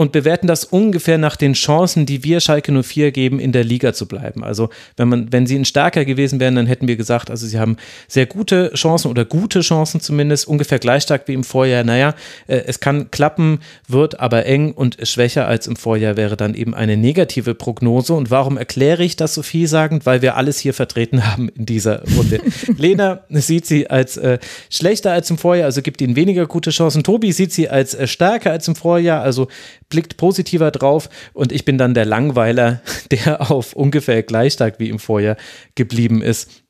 und 0.00 0.12
bewerten 0.12 0.46
das 0.46 0.64
ungefähr 0.64 1.18
nach 1.18 1.36
den 1.36 1.52
Chancen, 1.52 2.06
die 2.06 2.24
wir 2.24 2.40
Schalke 2.40 2.72
04 2.72 3.12
geben, 3.12 3.38
in 3.38 3.52
der 3.52 3.64
Liga 3.64 3.92
zu 3.92 4.08
bleiben. 4.08 4.42
Also 4.42 4.70
wenn 4.96 5.08
man, 5.08 5.30
wenn 5.30 5.46
sie 5.46 5.58
ein 5.58 5.66
stärker 5.66 6.06
gewesen 6.06 6.40
wären, 6.40 6.54
dann 6.54 6.66
hätten 6.66 6.88
wir 6.88 6.96
gesagt, 6.96 7.30
also 7.30 7.46
sie 7.46 7.58
haben 7.58 7.76
sehr 8.08 8.24
gute 8.24 8.72
Chancen 8.72 9.10
oder 9.10 9.26
gute 9.26 9.60
Chancen 9.60 10.00
zumindest, 10.00 10.48
ungefähr 10.48 10.78
gleich 10.78 11.02
stark 11.02 11.28
wie 11.28 11.34
im 11.34 11.44
Vorjahr. 11.44 11.84
Naja, 11.84 12.14
äh, 12.46 12.62
es 12.66 12.80
kann 12.80 13.10
klappen, 13.10 13.58
wird 13.88 14.20
aber 14.20 14.46
eng 14.46 14.72
und 14.72 14.96
schwächer 15.06 15.46
als 15.46 15.66
im 15.66 15.76
Vorjahr 15.76 16.16
wäre 16.16 16.38
dann 16.38 16.54
eben 16.54 16.74
eine 16.74 16.96
negative 16.96 17.54
Prognose. 17.54 18.14
Und 18.14 18.30
warum 18.30 18.56
erkläre 18.56 19.04
ich 19.04 19.16
das 19.16 19.34
so 19.34 19.42
vielsagend? 19.42 20.06
Weil 20.06 20.22
wir 20.22 20.34
alles 20.34 20.58
hier 20.58 20.72
vertreten 20.72 21.26
haben 21.30 21.50
in 21.50 21.66
dieser 21.66 22.04
Runde. 22.16 22.40
Lena 22.78 23.20
sieht 23.28 23.66
sie 23.66 23.90
als 23.90 24.16
äh, 24.16 24.38
schlechter 24.70 25.12
als 25.12 25.28
im 25.28 25.36
Vorjahr, 25.36 25.66
also 25.66 25.82
gibt 25.82 26.00
ihnen 26.00 26.16
weniger 26.16 26.46
gute 26.46 26.70
Chancen. 26.70 27.02
Tobi 27.02 27.32
sieht 27.32 27.52
sie 27.52 27.68
als 27.68 27.92
äh, 27.92 28.06
stärker 28.06 28.50
als 28.50 28.66
im 28.66 28.76
Vorjahr, 28.76 29.20
also 29.20 29.48
blickt 29.90 30.16
positiver 30.16 30.70
drauf 30.70 31.10
und 31.34 31.52
ich 31.52 31.66
bin 31.66 31.76
dann 31.76 31.92
der 31.92 32.06
Langweiler, 32.06 32.80
der 33.10 33.50
auf 33.50 33.74
ungefähr 33.74 34.22
gleich 34.22 34.54
stark 34.54 34.78
wie 34.78 34.88
im 34.88 34.98
Vorjahr 34.98 35.36
geblieben 35.74 36.22
ist. 36.22 36.62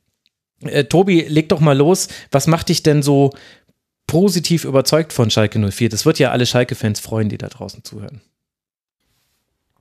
Äh, 0.63 0.85
Tobi, 0.85 1.23
leg 1.29 1.49
doch 1.49 1.61
mal 1.61 1.77
los. 1.77 2.09
Was 2.33 2.49
macht 2.49 2.69
dich 2.69 2.83
denn 2.83 3.03
so 3.03 3.31
positiv 4.07 4.65
überzeugt 4.65 5.13
von 5.13 5.31
Schalke 5.31 5.59
04? 5.59 5.89
Das 5.89 6.05
wird 6.05 6.19
ja 6.19 6.33
alle 6.33 6.47
Schalke-Fans 6.47 6.99
freuen, 6.99 7.29
die 7.29 7.39
da 7.39 7.49
draußen 7.49 7.85
zuhören. 7.85 8.21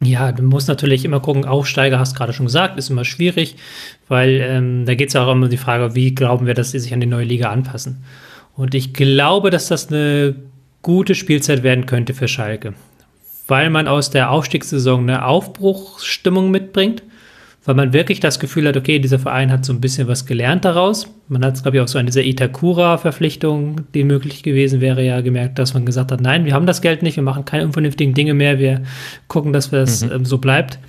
Ja, 0.01 0.31
du 0.31 0.43
musst 0.43 0.69
natürlich 0.69 1.03
immer 1.03 1.19
gucken, 1.19 1.43
Aufsteiger, 1.43 1.99
hast 1.99 2.15
gerade 2.15 2.31
schon 2.31 2.45
gesagt, 2.45 2.77
ist 2.79 2.89
immer 2.89 3.03
schwierig, 3.03 3.57
weil 4.07 4.39
ähm, 4.41 4.85
da 4.85 4.95
geht 4.95 5.09
es 5.09 5.13
ja 5.13 5.25
auch 5.25 5.31
immer 5.31 5.45
um 5.45 5.49
die 5.49 5.57
Frage, 5.57 5.93
wie 5.93 6.15
glauben 6.15 6.45
wir, 6.45 6.53
dass 6.53 6.71
sie 6.71 6.79
sich 6.79 6.93
an 6.93 7.01
die 7.01 7.07
neue 7.07 7.25
Liga 7.25 7.49
anpassen. 7.49 8.05
Und 8.55 8.75
ich 8.75 8.93
glaube, 8.93 9.49
dass 9.49 9.67
das 9.67 9.89
eine 9.89 10.35
gute 10.83 11.15
Spielzeit 11.15 11.63
werden 11.63 11.85
könnte 11.85 12.13
für 12.13 12.29
Schalke 12.29 12.75
weil 13.49 13.69
man 13.69 13.87
aus 13.87 14.09
der 14.09 14.31
Aufstiegssaison 14.31 15.01
eine 15.01 15.25
Aufbruchsstimmung 15.25 16.51
mitbringt, 16.51 17.03
weil 17.65 17.75
man 17.75 17.93
wirklich 17.93 18.19
das 18.19 18.39
Gefühl 18.39 18.67
hat, 18.67 18.77
okay, 18.77 18.99
dieser 18.99 19.19
Verein 19.19 19.51
hat 19.51 19.65
so 19.65 19.73
ein 19.73 19.81
bisschen 19.81 20.07
was 20.07 20.25
gelernt 20.25 20.65
daraus. 20.65 21.07
Man 21.27 21.43
hat 21.43 21.55
es, 21.55 21.61
glaube 21.61 21.77
ich, 21.77 21.83
auch 21.83 21.87
so 21.87 21.99
an 21.99 22.05
dieser 22.05 22.23
Itakura-Verpflichtung, 22.23 23.81
die 23.93 24.03
möglich 24.03 24.43
gewesen 24.43 24.81
wäre, 24.81 25.03
ja 25.03 25.21
gemerkt, 25.21 25.59
dass 25.59 25.73
man 25.73 25.85
gesagt 25.85 26.11
hat, 26.11 26.21
nein, 26.21 26.45
wir 26.45 26.53
haben 26.53 26.65
das 26.65 26.81
Geld 26.81 27.03
nicht, 27.03 27.17
wir 27.17 27.23
machen 27.23 27.45
keine 27.45 27.65
unvernünftigen 27.65 28.13
Dinge 28.13 28.33
mehr, 28.33 28.59
wir 28.59 28.83
gucken, 29.27 29.51
dass 29.51 29.71
es 29.73 30.05
mhm. 30.05 30.11
ähm, 30.11 30.25
so 30.25 30.37
bleibt. 30.37 30.79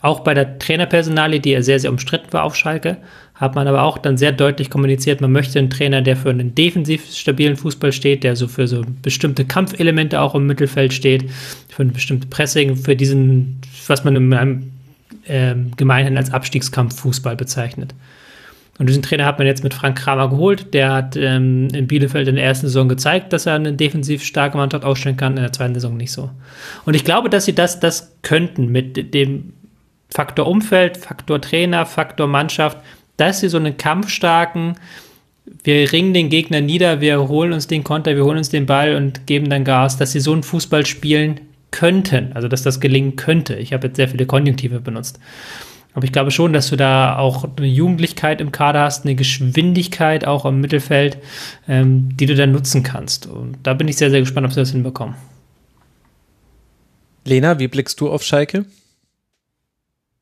Auch 0.00 0.20
bei 0.20 0.34
der 0.34 0.58
Trainerpersonalie, 0.58 1.40
die 1.40 1.50
ja 1.50 1.62
sehr, 1.62 1.80
sehr 1.80 1.90
umstritten 1.90 2.32
war 2.32 2.44
auf 2.44 2.54
Schalke, 2.54 2.98
hat 3.34 3.54
man 3.54 3.66
aber 3.68 3.82
auch 3.82 3.98
dann 3.98 4.16
sehr 4.16 4.32
deutlich 4.32 4.70
kommuniziert, 4.70 5.20
man 5.20 5.32
möchte 5.32 5.58
einen 5.58 5.70
Trainer, 5.70 6.02
der 6.02 6.16
für 6.16 6.30
einen 6.30 6.54
defensiv 6.54 7.12
stabilen 7.12 7.56
Fußball 7.56 7.92
steht, 7.92 8.24
der 8.24 8.36
so 8.36 8.48
für 8.48 8.66
so 8.66 8.82
bestimmte 9.02 9.44
Kampfelemente 9.44 10.20
auch 10.20 10.34
im 10.34 10.46
Mittelfeld 10.46 10.92
steht, 10.92 11.30
für 11.68 11.82
ein 11.82 11.92
bestimmtes 11.92 12.30
Pressing, 12.30 12.76
für 12.76 12.96
diesen, 12.96 13.60
was 13.86 14.04
man 14.04 14.16
in 14.16 14.32
einem 14.32 14.72
äh, 15.26 15.54
gemeinhin 15.76 16.16
als 16.16 16.32
Abstiegskampffußball 16.32 17.36
bezeichnet. 17.36 17.94
Und 18.78 18.88
diesen 18.88 19.02
Trainer 19.02 19.26
hat 19.26 19.38
man 19.38 19.46
jetzt 19.46 19.64
mit 19.64 19.74
Frank 19.74 19.98
Kramer 19.98 20.30
geholt. 20.30 20.72
Der 20.72 20.92
hat 20.92 21.16
ähm, 21.16 21.66
in 21.72 21.88
Bielefeld 21.88 22.28
in 22.28 22.36
der 22.36 22.44
ersten 22.44 22.68
Saison 22.68 22.88
gezeigt, 22.88 23.32
dass 23.32 23.44
er 23.46 23.54
eine 23.54 23.72
defensiv 23.72 24.22
starke 24.22 24.56
Mannschaft 24.56 24.84
ausstellen 24.84 25.16
kann, 25.16 25.36
in 25.36 25.42
der 25.42 25.52
zweiten 25.52 25.74
Saison 25.74 25.96
nicht 25.96 26.12
so. 26.12 26.30
Und 26.84 26.94
ich 26.94 27.04
glaube, 27.04 27.28
dass 27.28 27.44
sie 27.44 27.54
das, 27.54 27.80
das 27.80 28.16
könnten 28.22 28.68
mit 28.68 29.14
dem 29.14 29.52
Faktor 30.10 30.46
Umfeld, 30.46 30.96
Faktor 30.96 31.40
Trainer, 31.40 31.86
Faktor 31.86 32.26
Mannschaft, 32.26 32.78
dass 33.16 33.40
sie 33.40 33.48
so 33.48 33.58
einen 33.58 33.76
kampfstarken, 33.76 34.76
wir 35.64 35.92
ringen 35.92 36.14
den 36.14 36.28
Gegner 36.28 36.60
nieder, 36.60 37.00
wir 37.00 37.28
holen 37.28 37.52
uns 37.52 37.66
den 37.66 37.84
Konter, 37.84 38.16
wir 38.16 38.24
holen 38.24 38.38
uns 38.38 38.50
den 38.50 38.66
Ball 38.66 38.94
und 38.94 39.26
geben 39.26 39.48
dann 39.48 39.64
Gas, 39.64 39.96
dass 39.96 40.12
sie 40.12 40.20
so 40.20 40.32
einen 40.32 40.42
Fußball 40.42 40.86
spielen 40.86 41.40
könnten, 41.70 42.32
also 42.34 42.48
dass 42.48 42.62
das 42.62 42.80
gelingen 42.80 43.16
könnte. 43.16 43.54
Ich 43.56 43.72
habe 43.72 43.86
jetzt 43.86 43.96
sehr 43.96 44.08
viele 44.08 44.26
Konjunktive 44.26 44.80
benutzt. 44.80 45.18
Aber 45.94 46.04
ich 46.04 46.12
glaube 46.12 46.30
schon, 46.30 46.52
dass 46.52 46.68
du 46.68 46.76
da 46.76 47.18
auch 47.18 47.48
eine 47.56 47.66
Jugendlichkeit 47.66 48.40
im 48.40 48.52
Kader 48.52 48.82
hast, 48.82 49.04
eine 49.04 49.14
Geschwindigkeit 49.14 50.24
auch 50.26 50.44
im 50.44 50.60
Mittelfeld, 50.60 51.18
ähm, 51.66 52.16
die 52.16 52.26
du 52.26 52.34
dann 52.34 52.52
nutzen 52.52 52.82
kannst. 52.82 53.26
Und 53.26 53.58
da 53.62 53.74
bin 53.74 53.88
ich 53.88 53.96
sehr, 53.96 54.10
sehr 54.10 54.20
gespannt, 54.20 54.46
ob 54.46 54.52
sie 54.52 54.60
das 54.60 54.70
hinbekommen. 54.70 55.16
Lena, 57.24 57.58
wie 57.58 57.68
blickst 57.68 58.00
du 58.00 58.10
auf 58.10 58.22
Schalke? 58.22 58.64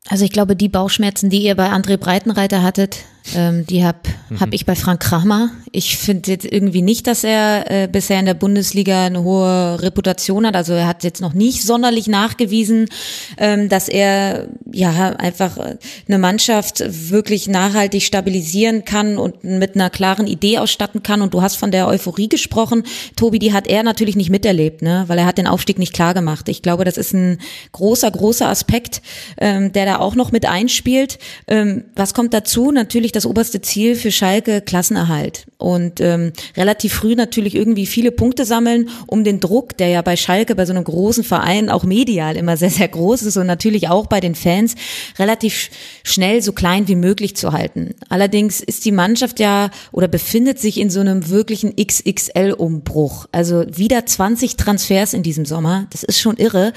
Also 0.08 0.24
ich 0.24 0.32
glaube, 0.32 0.56
die 0.56 0.68
Bauchschmerzen, 0.68 1.30
die 1.30 1.42
ihr 1.42 1.54
bei 1.54 1.70
André 1.70 1.96
Breitenreiter 1.96 2.62
hattet, 2.62 3.04
ähm, 3.34 3.66
die 3.66 3.84
habe 3.84 3.98
mhm. 4.30 4.40
hab 4.40 4.52
ich 4.52 4.66
bei 4.66 4.74
Frank 4.74 5.00
Kramer. 5.00 5.50
Ich 5.72 5.96
finde 5.96 6.30
jetzt 6.30 6.44
irgendwie 6.44 6.82
nicht, 6.82 7.06
dass 7.06 7.24
er 7.24 7.70
äh, 7.70 7.88
bisher 7.88 8.20
in 8.20 8.26
der 8.26 8.34
Bundesliga 8.34 9.06
eine 9.06 9.22
hohe 9.22 9.82
Reputation 9.82 10.46
hat. 10.46 10.54
Also 10.54 10.74
er 10.74 10.86
hat 10.86 11.02
jetzt 11.02 11.20
noch 11.20 11.34
nicht 11.34 11.62
sonderlich 11.62 12.06
nachgewiesen, 12.06 12.88
ähm, 13.36 13.68
dass 13.68 13.88
er 13.88 14.48
ja 14.72 15.16
einfach 15.16 15.58
eine 15.58 16.18
Mannschaft 16.18 16.84
wirklich 17.10 17.48
nachhaltig 17.48 18.02
stabilisieren 18.02 18.84
kann 18.84 19.18
und 19.18 19.42
mit 19.42 19.74
einer 19.74 19.90
klaren 19.90 20.26
Idee 20.26 20.58
ausstatten 20.58 21.02
kann. 21.02 21.20
Und 21.20 21.34
du 21.34 21.42
hast 21.42 21.56
von 21.56 21.70
der 21.70 21.88
Euphorie 21.88 22.28
gesprochen. 22.28 22.84
Tobi, 23.16 23.38
die 23.38 23.52
hat 23.52 23.66
er 23.66 23.82
natürlich 23.82 24.16
nicht 24.16 24.30
miterlebt, 24.30 24.82
ne? 24.82 25.04
weil 25.08 25.18
er 25.18 25.26
hat 25.26 25.38
den 25.38 25.46
Aufstieg 25.46 25.78
nicht 25.78 25.92
klar 25.92 26.14
gemacht. 26.14 26.48
Ich 26.48 26.62
glaube, 26.62 26.84
das 26.84 26.96
ist 26.96 27.12
ein 27.12 27.38
großer, 27.72 28.10
großer 28.10 28.48
Aspekt, 28.48 29.02
ähm, 29.38 29.72
der 29.72 29.86
da 29.86 29.98
auch 29.98 30.14
noch 30.14 30.32
mit 30.32 30.46
einspielt. 30.46 31.18
Ähm, 31.48 31.84
was 31.94 32.14
kommt 32.14 32.32
dazu? 32.32 32.70
Natürlich 32.70 33.12
das 33.16 33.26
oberste 33.26 33.60
Ziel 33.60 33.96
für 33.96 34.12
Schalke 34.12 34.60
Klassenerhalt 34.60 35.46
und 35.58 36.00
ähm, 36.00 36.32
relativ 36.56 36.94
früh 36.94 37.14
natürlich 37.14 37.54
irgendwie 37.54 37.86
viele 37.86 38.12
Punkte 38.12 38.44
sammeln, 38.44 38.90
um 39.06 39.24
den 39.24 39.40
Druck, 39.40 39.76
der 39.78 39.88
ja 39.88 40.02
bei 40.02 40.16
Schalke, 40.16 40.54
bei 40.54 40.66
so 40.66 40.72
einem 40.72 40.84
großen 40.84 41.24
Verein 41.24 41.70
auch 41.70 41.84
medial 41.84 42.36
immer 42.36 42.56
sehr, 42.56 42.70
sehr 42.70 42.88
groß 42.88 43.22
ist 43.22 43.36
und 43.36 43.46
natürlich 43.46 43.88
auch 43.88 44.06
bei 44.06 44.20
den 44.20 44.34
Fans, 44.34 44.74
relativ 45.18 45.70
schnell 46.04 46.42
so 46.42 46.52
klein 46.52 46.88
wie 46.88 46.94
möglich 46.94 47.36
zu 47.36 47.52
halten. 47.52 47.94
Allerdings 48.08 48.60
ist 48.60 48.84
die 48.84 48.92
Mannschaft 48.92 49.40
ja 49.40 49.70
oder 49.92 50.08
befindet 50.08 50.58
sich 50.58 50.78
in 50.78 50.90
so 50.90 51.00
einem 51.00 51.30
wirklichen 51.30 51.74
XXL-Umbruch. 51.76 53.26
Also 53.32 53.64
wieder 53.68 54.04
20 54.04 54.56
Transfers 54.56 55.14
in 55.14 55.22
diesem 55.22 55.46
Sommer. 55.46 55.86
Das 55.90 56.02
ist 56.02 56.20
schon 56.20 56.36
irre. 56.36 56.72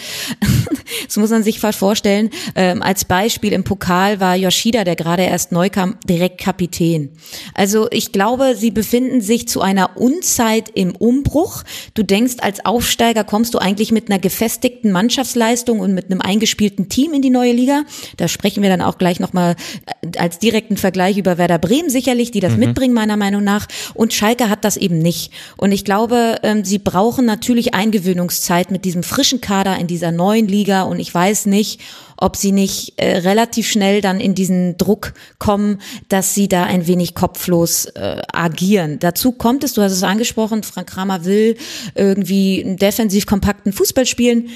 das 1.05 1.17
muss 1.17 1.31
man 1.31 1.43
sich 1.43 1.59
fast 1.59 1.79
vorstellen. 1.79 2.29
Ähm, 2.55 2.81
als 2.81 3.03
Beispiel 3.03 3.51
im 3.51 3.63
Pokal 3.63 4.19
war 4.19 4.35
Yoshida, 4.35 4.83
der 4.83 4.95
gerade 4.95 5.23
erst 5.23 5.51
neu 5.51 5.69
kam, 5.69 5.97
direkt 6.05 6.28
Kapitän. 6.37 7.09
Also 7.53 7.87
ich 7.91 8.11
glaube, 8.11 8.55
sie 8.55 8.71
befinden 8.71 9.21
sich 9.21 9.47
zu 9.47 9.61
einer 9.61 9.97
Unzeit 9.97 10.69
im 10.73 10.95
Umbruch. 10.95 11.63
Du 11.93 12.03
denkst, 12.03 12.35
als 12.39 12.65
Aufsteiger 12.65 13.23
kommst 13.23 13.53
du 13.53 13.57
eigentlich 13.57 13.91
mit 13.91 14.09
einer 14.09 14.19
gefestigten 14.19 14.91
Mannschaftsleistung 14.91 15.79
und 15.79 15.93
mit 15.93 16.05
einem 16.05 16.21
eingespielten 16.21 16.89
Team 16.89 17.13
in 17.13 17.21
die 17.21 17.29
neue 17.29 17.53
Liga. 17.53 17.83
Da 18.17 18.27
sprechen 18.27 18.63
wir 18.63 18.69
dann 18.69 18.81
auch 18.81 18.97
gleich 18.97 19.19
nochmal 19.19 19.55
äh, 19.85 20.17
als 20.17 20.39
direkten 20.39 20.77
Vergleich 20.77 21.17
über 21.17 21.37
Werder 21.37 21.59
Bremen 21.59 21.89
sicherlich, 21.89 22.31
die 22.31 22.39
das 22.39 22.53
mhm. 22.53 22.59
mitbringen, 22.59 22.93
meiner 22.93 23.17
Meinung 23.17 23.43
nach. 23.43 23.67
Und 23.93 24.13
Schalke 24.13 24.49
hat 24.49 24.63
das 24.63 24.77
eben 24.77 24.99
nicht. 24.99 25.31
Und 25.57 25.71
ich 25.71 25.85
glaube, 25.85 26.37
ähm, 26.43 26.63
sie 26.63 26.79
brauchen 26.79 27.25
natürlich 27.25 27.73
Eingewöhnungszeit 27.73 28.71
mit 28.71 28.85
diesem 28.85 29.03
frischen 29.03 29.41
Kader 29.41 29.77
in 29.77 29.87
dieser 29.87 30.11
neuen 30.11 30.47
Liga. 30.47 30.83
Und 30.83 30.99
ich 30.99 31.13
weiß 31.13 31.45
nicht, 31.45 31.79
ob 32.19 32.35
sie 32.35 32.51
nicht 32.51 32.93
äh, 32.97 33.17
relativ 33.17 33.69
schnell 33.69 34.01
dann 34.01 34.19
in 34.19 34.35
diesen 34.35 34.77
Druck 34.77 35.13
kommen, 35.37 35.79
dass 36.09 36.35
sie 36.35 36.47
da 36.47 36.63
ein 36.63 36.87
wenig 36.87 37.15
kopflos 37.15 37.85
äh, 37.85 38.21
agieren. 38.33 38.99
Dazu 38.99 39.31
kommt 39.31 39.63
es, 39.63 39.73
du 39.73 39.81
hast 39.81 39.93
es 39.93 40.03
angesprochen, 40.03 40.63
Frank 40.63 40.89
Kramer 40.89 41.25
will 41.25 41.55
irgendwie 41.95 42.63
einen 42.63 42.77
defensiv 42.77 43.25
kompakten 43.25 43.73
Fußball 43.73 44.05
spielen. 44.05 44.49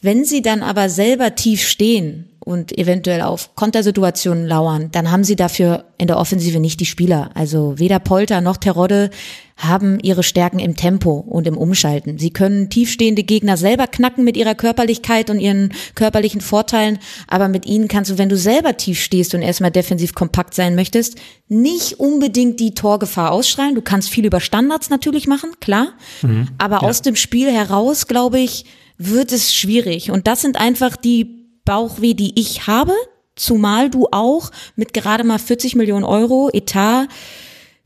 Wenn 0.00 0.24
sie 0.24 0.40
dann 0.40 0.62
aber 0.62 0.88
selber 0.88 1.34
tief 1.34 1.66
stehen 1.66 2.29
und 2.40 2.76
eventuell 2.78 3.20
auf 3.20 3.54
Kontersituationen 3.54 4.46
lauern, 4.46 4.88
dann 4.92 5.10
haben 5.10 5.24
sie 5.24 5.36
dafür 5.36 5.84
in 5.98 6.06
der 6.06 6.18
Offensive 6.18 6.58
nicht 6.58 6.80
die 6.80 6.86
Spieler. 6.86 7.30
Also 7.34 7.78
weder 7.78 7.98
Polter 7.98 8.40
noch 8.40 8.56
Terodde 8.56 9.10
haben 9.58 10.00
ihre 10.00 10.22
Stärken 10.22 10.58
im 10.58 10.74
Tempo 10.74 11.12
und 11.12 11.46
im 11.46 11.58
Umschalten. 11.58 12.18
Sie 12.18 12.30
können 12.30 12.70
tiefstehende 12.70 13.24
Gegner 13.24 13.58
selber 13.58 13.86
knacken 13.86 14.24
mit 14.24 14.38
ihrer 14.38 14.54
Körperlichkeit 14.54 15.28
und 15.28 15.38
ihren 15.38 15.72
körperlichen 15.94 16.40
Vorteilen, 16.40 16.98
aber 17.28 17.48
mit 17.48 17.66
ihnen 17.66 17.86
kannst 17.86 18.10
du, 18.10 18.16
wenn 18.16 18.30
du 18.30 18.38
selber 18.38 18.78
tief 18.78 19.02
stehst 19.02 19.34
und 19.34 19.42
erstmal 19.42 19.70
defensiv 19.70 20.14
kompakt 20.14 20.54
sein 20.54 20.74
möchtest, 20.74 21.18
nicht 21.48 22.00
unbedingt 22.00 22.58
die 22.58 22.72
Torgefahr 22.72 23.32
ausstrahlen. 23.32 23.74
Du 23.74 23.82
kannst 23.82 24.08
viel 24.08 24.24
über 24.24 24.40
Standards 24.40 24.88
natürlich 24.88 25.26
machen, 25.26 25.50
klar, 25.60 25.88
mhm, 26.22 26.48
aber 26.56 26.76
ja. 26.76 26.82
aus 26.82 27.02
dem 27.02 27.16
Spiel 27.16 27.52
heraus, 27.52 28.06
glaube 28.06 28.40
ich, 28.40 28.64
wird 28.96 29.30
es 29.32 29.54
schwierig. 29.54 30.10
Und 30.10 30.26
das 30.26 30.40
sind 30.40 30.58
einfach 30.58 30.96
die 30.96 31.39
Bauchweh, 31.64 32.14
die 32.14 32.38
ich 32.38 32.66
habe 32.66 32.92
zumal 33.40 33.90
du 33.90 34.06
auch 34.12 34.50
mit 34.76 34.92
gerade 34.92 35.24
mal 35.24 35.38
40 35.38 35.74
Millionen 35.74 36.04
Euro 36.04 36.50
Etat 36.52 37.08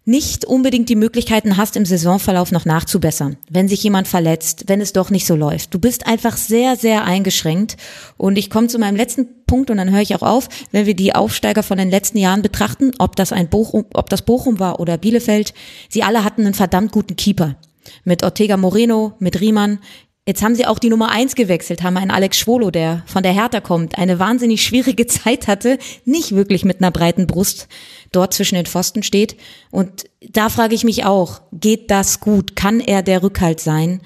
nicht 0.06 0.44
unbedingt 0.44 0.90
die 0.90 0.96
Möglichkeiten 0.96 1.56
hast, 1.56 1.76
im 1.76 1.86
Saisonverlauf 1.86 2.52
noch 2.52 2.66
nachzubessern, 2.66 3.38
wenn 3.48 3.68
sich 3.68 3.82
jemand 3.82 4.06
verletzt, 4.06 4.64
wenn 4.66 4.82
es 4.82 4.92
doch 4.92 5.08
nicht 5.08 5.26
so 5.26 5.34
läuft. 5.34 5.72
Du 5.72 5.78
bist 5.78 6.06
einfach 6.06 6.36
sehr, 6.36 6.76
sehr 6.76 7.04
eingeschränkt. 7.04 7.78
Und 8.18 8.36
ich 8.36 8.50
komme 8.50 8.66
zu 8.66 8.78
meinem 8.78 8.96
letzten 8.96 9.28
Punkt 9.46 9.70
und 9.70 9.78
dann 9.78 9.90
höre 9.90 10.02
ich 10.02 10.14
auch 10.14 10.22
auf, 10.22 10.48
wenn 10.72 10.84
wir 10.84 10.94
die 10.94 11.14
Aufsteiger 11.14 11.62
von 11.62 11.78
den 11.78 11.88
letzten 11.88 12.18
Jahren 12.18 12.42
betrachten, 12.42 12.92
ob 12.98 13.16
das 13.16 13.32
ein 13.32 13.48
Bochum, 13.48 13.86
ob 13.94 14.10
das 14.10 14.22
Bochum 14.22 14.58
war 14.58 14.78
oder 14.78 14.98
Bielefeld, 14.98 15.54
sie 15.88 16.02
alle 16.02 16.22
hatten 16.22 16.42
einen 16.42 16.54
verdammt 16.54 16.92
guten 16.92 17.16
Keeper. 17.16 17.56
Mit 18.04 18.24
Ortega 18.24 18.58
Moreno, 18.58 19.14
mit 19.20 19.40
Riemann, 19.40 19.78
Jetzt 20.26 20.42
haben 20.42 20.54
sie 20.54 20.66
auch 20.66 20.78
die 20.78 20.88
Nummer 20.88 21.10
eins 21.10 21.34
gewechselt, 21.34 21.82
haben 21.82 21.98
einen 21.98 22.10
Alex 22.10 22.38
Schwolo, 22.38 22.70
der 22.70 23.02
von 23.04 23.22
der 23.22 23.34
Hertha 23.34 23.60
kommt, 23.60 23.98
eine 23.98 24.18
wahnsinnig 24.18 24.64
schwierige 24.64 25.06
Zeit 25.08 25.48
hatte, 25.48 25.78
nicht 26.06 26.32
wirklich 26.32 26.64
mit 26.64 26.80
einer 26.80 26.90
breiten 26.90 27.26
Brust 27.26 27.68
dort 28.10 28.32
zwischen 28.32 28.54
den 28.54 28.64
Pfosten 28.64 29.02
steht. 29.02 29.36
Und 29.70 30.04
da 30.26 30.48
frage 30.48 30.74
ich 30.74 30.84
mich 30.84 31.04
auch, 31.04 31.42
geht 31.52 31.90
das 31.90 32.20
gut? 32.20 32.56
Kann 32.56 32.80
er 32.80 33.02
der 33.02 33.22
Rückhalt 33.22 33.60
sein? 33.60 34.00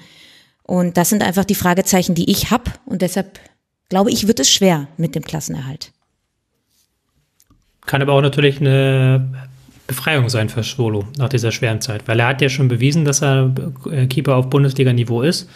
Und 0.63 0.97
das 0.97 1.09
sind 1.09 1.23
einfach 1.23 1.45
die 1.45 1.55
Fragezeichen, 1.55 2.15
die 2.15 2.29
ich 2.29 2.51
habe. 2.51 2.71
Und 2.85 3.01
deshalb 3.01 3.39
glaube 3.87 4.11
ich, 4.11 4.27
wird 4.27 4.41
es 4.41 4.51
schwer 4.51 4.87
mit 4.97 5.15
dem 5.15 5.23
Klassenerhalt. 5.23 5.93
Kann 7.85 8.01
aber 8.01 8.13
auch 8.13 8.21
natürlich 8.21 8.59
eine 8.59 9.49
Befreiung 9.87 10.29
sein 10.29 10.49
für 10.49 10.63
Schwolo 10.63 11.07
nach 11.17 11.29
dieser 11.29 11.51
schweren 11.51 11.81
Zeit, 11.81 12.07
weil 12.07 12.19
er 12.19 12.27
hat 12.27 12.41
ja 12.41 12.49
schon 12.49 12.67
bewiesen, 12.67 13.05
dass 13.05 13.23
er 13.23 13.51
Keeper 14.07 14.35
auf 14.35 14.49
Bundesliga-Niveau 14.51 15.23
ist. 15.23 15.49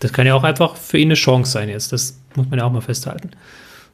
Das 0.00 0.12
kann 0.12 0.26
ja 0.26 0.34
auch 0.34 0.44
einfach 0.44 0.76
für 0.76 0.98
ihn 0.98 1.08
eine 1.08 1.14
Chance 1.14 1.52
sein 1.52 1.68
jetzt. 1.68 1.92
Das 1.92 2.20
muss 2.36 2.48
man 2.48 2.58
ja 2.58 2.64
auch 2.64 2.72
mal 2.72 2.80
festhalten. 2.80 3.30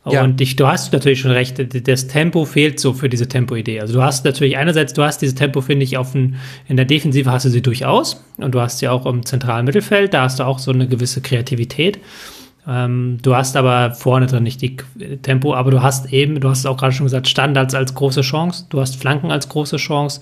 Ja. 0.06 0.22
Und 0.22 0.40
ich, 0.40 0.56
du 0.56 0.66
hast 0.66 0.92
natürlich 0.92 1.20
schon 1.20 1.30
recht, 1.30 1.88
das 1.88 2.06
Tempo 2.08 2.44
fehlt 2.44 2.78
so 2.78 2.92
für 2.92 3.08
diese 3.08 3.26
Tempo-Idee. 3.26 3.80
Also 3.80 3.94
du 3.94 4.02
hast 4.02 4.24
natürlich 4.24 4.56
einerseits, 4.58 4.92
du 4.92 5.02
hast 5.02 5.22
diese 5.22 5.34
Tempo, 5.34 5.62
finde 5.62 5.84
ich, 5.84 5.96
auf 5.96 6.14
ein, 6.14 6.36
in 6.68 6.76
der 6.76 6.84
Defensive 6.84 7.30
hast 7.30 7.46
du 7.46 7.48
sie 7.48 7.62
durchaus 7.62 8.22
und 8.36 8.54
du 8.54 8.60
hast 8.60 8.80
sie 8.80 8.88
auch 8.88 9.06
im 9.06 9.24
zentralen 9.24 9.64
Mittelfeld, 9.64 10.12
da 10.12 10.22
hast 10.22 10.40
du 10.40 10.44
auch 10.44 10.58
so 10.58 10.72
eine 10.72 10.86
gewisse 10.88 11.22
Kreativität. 11.22 12.00
Ähm, 12.68 13.18
du 13.22 13.34
hast 13.34 13.56
aber 13.56 13.92
vorne 13.92 14.26
drin 14.26 14.42
nicht 14.42 14.60
die 14.60 14.76
Tempo, 15.22 15.54
aber 15.54 15.70
du 15.70 15.82
hast 15.82 16.12
eben, 16.12 16.38
du 16.38 16.50
hast 16.50 16.60
es 16.60 16.66
auch 16.66 16.76
gerade 16.76 16.92
schon 16.92 17.06
gesagt, 17.06 17.28
Standards 17.28 17.74
als 17.74 17.94
große 17.94 18.20
Chance, 18.20 18.66
du 18.68 18.82
hast 18.82 18.96
Flanken 18.96 19.30
als 19.30 19.48
große 19.48 19.76
Chance 19.76 20.20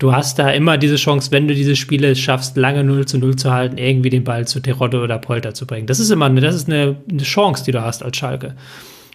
du 0.00 0.12
hast 0.12 0.38
da 0.38 0.50
immer 0.50 0.78
diese 0.78 0.96
Chance, 0.96 1.30
wenn 1.30 1.46
du 1.46 1.54
diese 1.54 1.76
Spiele 1.76 2.16
schaffst, 2.16 2.56
lange 2.56 2.82
0 2.82 3.06
zu 3.06 3.18
0 3.18 3.36
zu 3.36 3.52
halten, 3.52 3.78
irgendwie 3.78 4.10
den 4.10 4.24
Ball 4.24 4.48
zu 4.48 4.60
Terodde 4.60 5.00
oder 5.00 5.18
Polter 5.18 5.54
zu 5.54 5.66
bringen. 5.66 5.86
Das 5.86 6.00
ist 6.00 6.10
immer 6.10 6.26
eine, 6.26 6.40
das 6.40 6.56
ist 6.56 6.68
eine, 6.68 6.96
eine 7.08 7.22
Chance, 7.22 7.64
die 7.64 7.72
du 7.72 7.82
hast 7.82 8.02
als 8.02 8.16
Schalke. 8.16 8.56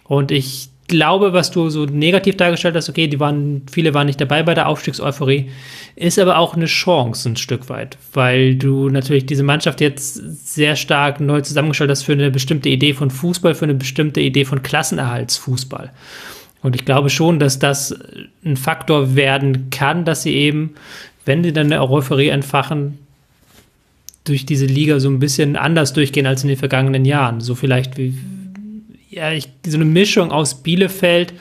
Und 0.04 0.30
ich 0.30 0.70
glaube, 0.86 1.32
was 1.32 1.50
du 1.50 1.68
so 1.68 1.84
negativ 1.84 2.36
dargestellt 2.36 2.76
hast, 2.76 2.88
okay, 2.88 3.08
die 3.08 3.18
waren, 3.18 3.62
viele 3.68 3.94
waren 3.94 4.06
nicht 4.06 4.20
dabei 4.20 4.44
bei 4.44 4.54
der 4.54 4.68
Aufstiegseuphorie, 4.68 5.50
ist 5.96 6.20
aber 6.20 6.38
auch 6.38 6.54
eine 6.54 6.66
Chance 6.66 7.30
ein 7.30 7.36
Stück 7.36 7.68
weit, 7.68 7.98
weil 8.12 8.54
du 8.54 8.88
natürlich 8.88 9.26
diese 9.26 9.42
Mannschaft 9.42 9.80
jetzt 9.80 10.14
sehr 10.54 10.76
stark 10.76 11.20
neu 11.20 11.40
zusammengestellt 11.40 11.90
hast 11.90 12.04
für 12.04 12.12
eine 12.12 12.30
bestimmte 12.30 12.68
Idee 12.68 12.94
von 12.94 13.10
Fußball, 13.10 13.56
für 13.56 13.64
eine 13.64 13.74
bestimmte 13.74 14.20
Idee 14.20 14.44
von 14.44 14.62
Klassenerhaltsfußball. 14.62 15.90
Und 16.66 16.74
ich 16.74 16.84
glaube 16.84 17.10
schon, 17.10 17.38
dass 17.38 17.60
das 17.60 17.94
ein 18.44 18.56
Faktor 18.56 19.14
werden 19.14 19.70
kann, 19.70 20.04
dass 20.04 20.24
sie 20.24 20.34
eben, 20.34 20.74
wenn 21.24 21.44
sie 21.44 21.52
dann 21.52 21.72
eine 21.72 21.80
Euphorie 21.80 22.26
entfachen, 22.26 22.98
durch 24.24 24.46
diese 24.46 24.66
Liga 24.66 24.98
so 24.98 25.08
ein 25.08 25.20
bisschen 25.20 25.54
anders 25.54 25.92
durchgehen 25.92 26.26
als 26.26 26.42
in 26.42 26.48
den 26.48 26.56
vergangenen 26.56 27.04
Jahren. 27.04 27.40
So 27.40 27.54
vielleicht 27.54 27.96
wie, 27.98 28.18
ja, 29.08 29.30
ich, 29.30 29.48
so 29.64 29.76
eine 29.76 29.84
Mischung 29.84 30.32
aus 30.32 30.60
Bielefeld, 30.64 31.34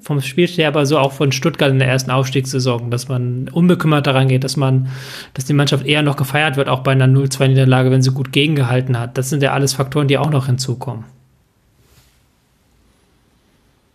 vom 0.00 0.20
Spielstil, 0.20 0.64
aber 0.64 0.86
so 0.86 0.98
auch 0.98 1.12
von 1.12 1.30
Stuttgart 1.30 1.70
in 1.70 1.78
der 1.78 1.86
ersten 1.86 2.10
Aufstiegssaison, 2.10 2.90
dass 2.90 3.06
man 3.06 3.48
unbekümmert 3.50 4.08
daran 4.08 4.26
geht, 4.26 4.42
dass 4.42 4.56
man, 4.56 4.88
dass 5.34 5.44
die 5.44 5.52
Mannschaft 5.52 5.86
eher 5.86 6.02
noch 6.02 6.16
gefeiert 6.16 6.56
wird, 6.56 6.68
auch 6.68 6.80
bei 6.80 6.90
einer 6.90 7.06
0-2-Niederlage, 7.06 7.92
wenn 7.92 8.02
sie 8.02 8.10
gut 8.10 8.32
gegengehalten 8.32 8.98
hat. 8.98 9.16
Das 9.16 9.30
sind 9.30 9.40
ja 9.40 9.52
alles 9.52 9.74
Faktoren, 9.74 10.08
die 10.08 10.18
auch 10.18 10.30
noch 10.30 10.46
hinzukommen. 10.46 11.04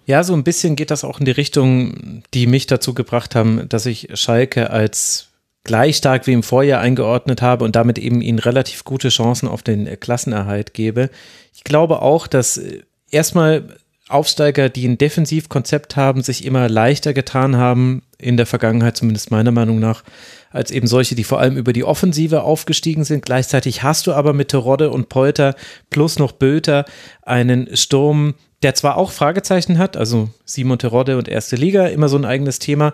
Ja, 0.10 0.24
so 0.24 0.34
ein 0.34 0.44
bisschen 0.44 0.76
geht 0.76 0.90
das 0.90 1.04
auch 1.04 1.20
in 1.20 1.26
die 1.26 1.32
Richtung, 1.32 2.24
die 2.34 2.48
mich 2.48 2.66
dazu 2.66 2.96
gebracht 2.96 3.36
haben, 3.36 3.70
dass 3.70 3.86
ich 3.86 4.08
Schalke 4.16 4.72
als 4.72 5.28
gleich 5.64 5.98
stark 5.98 6.26
wie 6.26 6.34
im 6.34 6.42
Vorjahr 6.42 6.82
eingeordnet 6.82 7.44
habe 7.44 7.64
und 7.64 7.76
damit 7.76 8.00
eben 8.00 8.20
ihnen 8.24 8.40
relativ 8.40 8.86
gute 8.86 9.10
Chancen 9.10 9.48
auf 9.48 9.62
den 9.62 10.00
Klassenerhalt 10.00 10.74
gebe. 10.74 11.12
Ich 11.54 11.64
glaube 11.64 12.02
auch, 12.02 12.26
dass 12.26 12.58
äh, 12.58 12.82
erstmal 13.12 13.78
Aufsteiger, 14.08 14.70
die 14.70 14.88
ein 14.88 14.98
Defensivkonzept 14.98 15.96
haben, 15.96 16.24
sich 16.24 16.44
immer 16.44 16.68
leichter 16.68 17.14
getan 17.14 17.58
haben, 17.58 18.02
in 18.18 18.36
der 18.36 18.48
Vergangenheit 18.48 18.98
zumindest 18.98 19.30
meiner 19.30 19.52
Meinung 19.52 19.78
nach, 19.78 20.04
als 20.50 20.72
eben 20.72 20.88
solche, 20.88 21.14
die 21.14 21.24
vor 21.24 21.40
allem 21.40 21.56
über 21.56 21.72
die 21.72 21.84
Offensive 21.84 22.42
aufgestiegen 22.42 23.04
sind. 23.04 23.24
Gleichzeitig 23.24 23.84
hast 23.84 24.08
du 24.08 24.14
aber 24.14 24.34
mit 24.34 24.50
Terodde 24.50 24.90
und 24.90 25.08
Polter 25.08 25.56
plus 25.92 26.18
noch 26.18 26.32
Böter 26.32 26.86
einen 27.22 27.78
Sturm, 27.78 28.34
der 28.64 28.76
zwar 28.76 28.98
auch 28.98 29.12
Fragezeichen 29.12 29.78
hat, 29.78 29.96
also 29.98 30.30
Simon 30.46 30.80
Terodde 30.80 31.18
und 31.18 31.28
erste 31.28 31.56
Liga, 31.56 31.88
immer 31.88 32.10
so 32.10 32.18
ein 32.18 32.26
eigenes 32.26 32.60
Thema, 32.60 32.94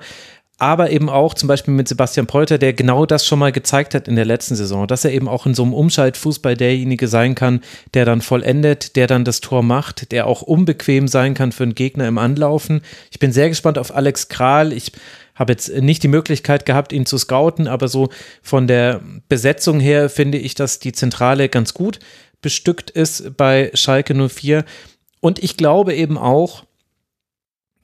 aber 0.57 0.89
eben 0.91 1.09
auch 1.09 1.33
zum 1.33 1.47
Beispiel 1.47 1.73
mit 1.73 1.87
Sebastian 1.87 2.27
Polter, 2.27 2.57
der 2.57 2.71
genau 2.73 3.05
das 3.05 3.25
schon 3.25 3.39
mal 3.39 3.51
gezeigt 3.51 3.93
hat 3.93 4.07
in 4.07 4.15
der 4.15 4.23
letzten 4.25 4.55
Saison, 4.55 4.87
dass 4.87 5.03
er 5.03 5.11
eben 5.11 5.27
auch 5.27 5.45
in 5.45 5.53
so 5.53 5.63
einem 5.63 5.73
Umschaltfußball 5.73 6.55
derjenige 6.55 7.07
sein 7.07 7.35
kann, 7.35 7.61
der 7.93 8.05
dann 8.05 8.21
vollendet, 8.21 8.95
der 8.95 9.07
dann 9.07 9.25
das 9.25 9.41
Tor 9.41 9.63
macht, 9.63 10.11
der 10.13 10.27
auch 10.27 10.41
unbequem 10.41 11.09
sein 11.09 11.33
kann 11.33 11.51
für 11.51 11.63
einen 11.63 11.75
Gegner 11.75 12.07
im 12.07 12.17
Anlaufen. 12.17 12.81
Ich 13.11 13.19
bin 13.19 13.33
sehr 13.33 13.49
gespannt 13.49 13.77
auf 13.77 13.93
Alex 13.93 14.29
Kral. 14.29 14.71
Ich 14.71 14.93
habe 15.35 15.51
jetzt 15.51 15.75
nicht 15.75 16.03
die 16.03 16.07
Möglichkeit 16.07 16.65
gehabt, 16.65 16.93
ihn 16.93 17.05
zu 17.05 17.17
scouten, 17.17 17.67
aber 17.67 17.89
so 17.89 18.07
von 18.41 18.67
der 18.67 19.01
Besetzung 19.27 19.81
her 19.81 20.09
finde 20.09 20.37
ich, 20.37 20.55
dass 20.55 20.79
die 20.79 20.93
Zentrale 20.93 21.49
ganz 21.49 21.73
gut 21.73 21.99
bestückt 22.41 22.91
ist 22.91 23.35
bei 23.35 23.71
Schalke 23.73 24.13
04. 24.29 24.63
Und 25.21 25.43
ich 25.43 25.57
glaube 25.57 25.95
eben 25.95 26.17
auch, 26.17 26.65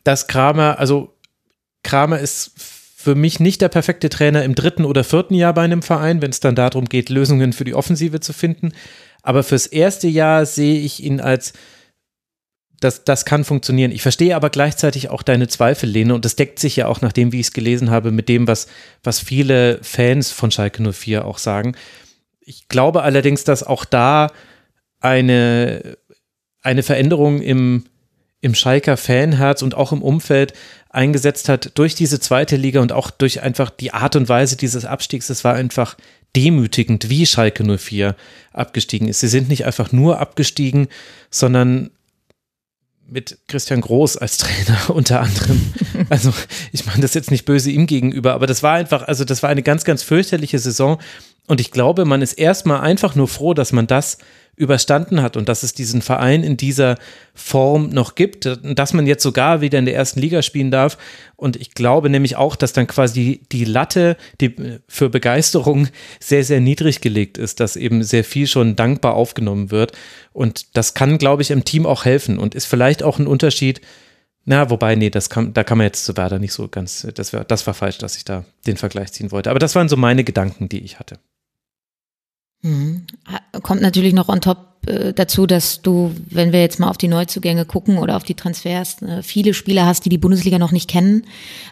dass 0.04 0.28
Kramer, 0.28 0.80
also 0.80 1.14
Kramer 1.84 2.20
ist 2.20 2.52
für 2.58 3.16
mich 3.16 3.40
nicht 3.40 3.62
der 3.62 3.70
perfekte 3.70 4.10
Trainer 4.10 4.44
im 4.44 4.56
dritten 4.56 4.86
oder 4.86 5.04
vierten 5.04 5.34
Jahr 5.34 5.54
bei 5.54 5.64
einem 5.64 5.82
Verein, 5.82 6.22
wenn 6.22 6.30
es 6.30 6.40
dann 6.40 6.56
darum 6.56 6.86
geht, 6.86 7.10
Lösungen 7.10 7.54
für 7.54 7.64
die 7.64 7.74
Offensive 7.74 8.20
zu 8.20 8.32
finden. 8.32 8.74
Aber 9.24 9.44
fürs 9.44 9.68
erste 9.68 10.08
Jahr 10.08 10.46
sehe 10.46 10.80
ich 10.80 11.04
ihn 11.04 11.20
als 11.20 11.54
das, 12.80 13.04
das 13.04 13.26
kann 13.26 13.44
funktionieren. 13.44 13.92
Ich 13.92 14.02
verstehe 14.02 14.36
aber 14.36 14.50
gleichzeitig 14.50 15.10
auch 15.10 15.22
deine 15.22 15.48
Zweifel, 15.48 15.88
Lene, 15.88 16.16
und 16.16 16.26
das 16.26 16.36
deckt 16.36 16.58
sich 16.58 16.76
ja 16.76 16.88
auch 16.88 17.00
nach 17.02 17.12
dem, 17.12 17.32
wie 17.32 17.40
ich 17.40 17.48
es 17.48 17.54
gelesen 17.54 17.92
habe, 17.92 18.12
mit 18.12 18.28
dem, 18.28 18.48
was, 18.48 18.68
was 19.04 19.20
viele 19.20 19.80
Fans 19.84 20.32
von 20.32 20.50
Schalke 20.50 20.92
04 20.92 21.26
auch 21.26 21.38
sagen. 21.38 21.76
Ich 22.40 22.68
glaube 22.70 23.04
allerdings, 23.04 23.44
dass 23.44 23.62
auch 23.62 23.86
da 23.86 24.32
eine 25.00 25.96
eine 26.62 26.84
Veränderung 26.84 27.42
im, 27.42 27.86
im 28.42 28.56
Schalker 28.56 28.98
Fanherz 28.98 29.62
und 29.62 29.76
auch 29.76 29.92
im 29.92 30.02
Umfeld 30.02 30.54
eingesetzt 30.90 31.50
hat 31.50 31.72
durch 31.76 31.96
diese 31.96 32.20
zweite 32.20 32.56
Liga 32.56 32.82
und 32.82 32.92
auch 32.92 33.12
durch 33.12 33.42
einfach 33.42 33.70
die 33.70 33.94
Art 33.94 34.16
und 34.16 34.30
Weise 34.30 34.58
dieses 34.58 34.86
Abstiegs. 34.86 35.30
Es 35.30 35.44
war 35.44 35.54
einfach 35.54 35.96
demütigend, 36.36 37.10
wie 37.10 37.26
Schalke 37.26 37.64
04 37.64 38.16
abgestiegen 38.54 39.08
ist. 39.08 39.20
Sie 39.20 39.28
sind 39.28 39.50
nicht 39.50 39.66
einfach 39.66 39.92
nur 39.92 40.20
abgestiegen, 40.20 40.88
sondern 41.30 41.92
mit 43.08 43.40
Christian 43.48 43.82
Groß 43.82 44.18
als 44.18 44.38
Trainer 44.40 44.90
unter 44.90 45.22
anderem. 45.22 45.74
Also 46.10 46.34
ich 46.74 46.86
meine 46.86 47.02
das 47.02 47.14
jetzt 47.14 47.32
nicht 47.32 47.46
böse 47.46 47.72
ihm 47.72 47.86
gegenüber, 47.86 48.34
aber 48.34 48.46
das 48.46 48.64
war 48.64 48.74
einfach, 48.74 49.04
also 49.04 49.24
das 49.24 49.44
war 49.44 49.50
eine 49.50 49.64
ganz, 49.64 49.86
ganz 49.86 50.04
fürchterliche 50.04 50.60
Saison 50.60 50.98
und 51.48 51.62
ich 51.62 51.72
glaube, 51.72 52.04
man 52.04 52.22
ist 52.22 52.34
erstmal 52.34 52.82
einfach 52.82 53.16
nur 53.16 53.30
froh, 53.30 53.54
dass 53.54 53.72
man 53.72 53.88
das 53.88 54.18
überstanden 54.62 55.24
hat 55.24 55.38
und 55.38 55.50
dass 55.50 55.64
es 55.64 55.74
diesen 55.74 56.04
Verein 56.04 56.44
in 56.44 56.56
dieser 56.56 56.98
Form 57.34 57.90
noch 57.90 58.14
gibt, 58.14 58.48
dass 58.62 58.94
man 58.94 59.08
jetzt 59.08 59.24
sogar 59.24 59.60
wieder 59.60 59.80
in 59.80 59.86
der 59.86 59.96
ersten 59.96 60.20
Liga 60.20 60.44
spielen 60.44 60.70
darf. 60.70 61.00
Und 61.36 61.56
ich 61.56 61.74
glaube 61.74 62.12
nämlich 62.12 62.36
auch, 62.36 62.56
dass 62.56 62.72
dann 62.72 62.86
quasi 62.86 63.42
die 63.52 63.66
Latte 63.66 64.18
die 64.40 64.80
für 64.88 65.10
Begeisterung 65.10 65.88
sehr, 66.20 66.44
sehr 66.44 66.62
niedrig 66.62 67.02
gelegt 67.02 67.40
ist, 67.40 67.60
dass 67.60 67.76
eben 67.76 68.04
sehr 68.04 68.24
viel 68.24 68.46
schon 68.46 68.76
dankbar 68.76 69.16
aufgenommen 69.16 69.72
wird. 69.72 69.94
Und 70.32 70.78
das 70.78 70.94
kann, 70.94 71.18
glaube 71.18 71.42
ich, 71.42 71.50
im 71.50 71.66
Team 71.66 71.88
auch 71.88 72.06
helfen 72.06 72.38
und 72.38 72.54
ist 72.54 72.66
vielleicht 72.68 73.02
auch 73.02 73.18
ein 73.18 73.26
Unterschied. 73.26 73.82
Na, 74.46 74.70
wobei, 74.70 74.94
nee, 74.96 75.10
das 75.10 75.32
kann, 75.32 75.54
da 75.54 75.64
kann 75.64 75.80
man 75.80 75.86
jetzt 75.86 76.06
zu 76.06 76.16
Werder 76.16 76.38
nicht 76.38 76.54
so 76.54 76.68
ganz, 76.68 77.08
das, 77.16 77.34
wär, 77.34 77.46
das 77.46 77.66
war 77.66 77.74
falsch, 77.74 77.98
dass 77.98 78.16
ich 78.16 78.26
da 78.26 78.46
den 78.68 78.78
Vergleich 78.78 79.12
ziehen 79.12 79.32
wollte. 79.32 79.50
Aber 79.50 79.60
das 79.60 79.74
waren 79.74 79.90
so 79.90 79.98
meine 79.98 80.24
Gedanken, 80.24 80.70
die 80.70 80.82
ich 80.82 81.00
hatte. 81.00 81.18
Mhm. 82.62 83.06
Kommt 83.64 83.82
natürlich 83.82 84.14
noch 84.14 84.30
on 84.30 84.42
top 84.42 84.71
äh, 84.88 85.14
dazu, 85.14 85.46
dass 85.46 85.84
du, 85.84 86.12
wenn 86.32 86.52
wir 86.52 86.62
jetzt 86.62 86.80
mal 86.80 86.90
auf 86.90 86.98
die 86.98 87.08
Neuzugänge 87.08 87.66
gucken 87.66 88.00
oder 88.00 88.16
auf 88.18 88.24
die 88.24 88.34
Transfers, 88.34 89.00
äh, 89.04 89.22
viele 89.22 89.54
Spieler 89.54 89.86
hast, 89.86 90.06
die 90.06 90.10
die 90.10 90.18
Bundesliga 90.18 90.58
noch 90.58 90.72
nicht 90.72 90.90
kennen. 90.90 91.26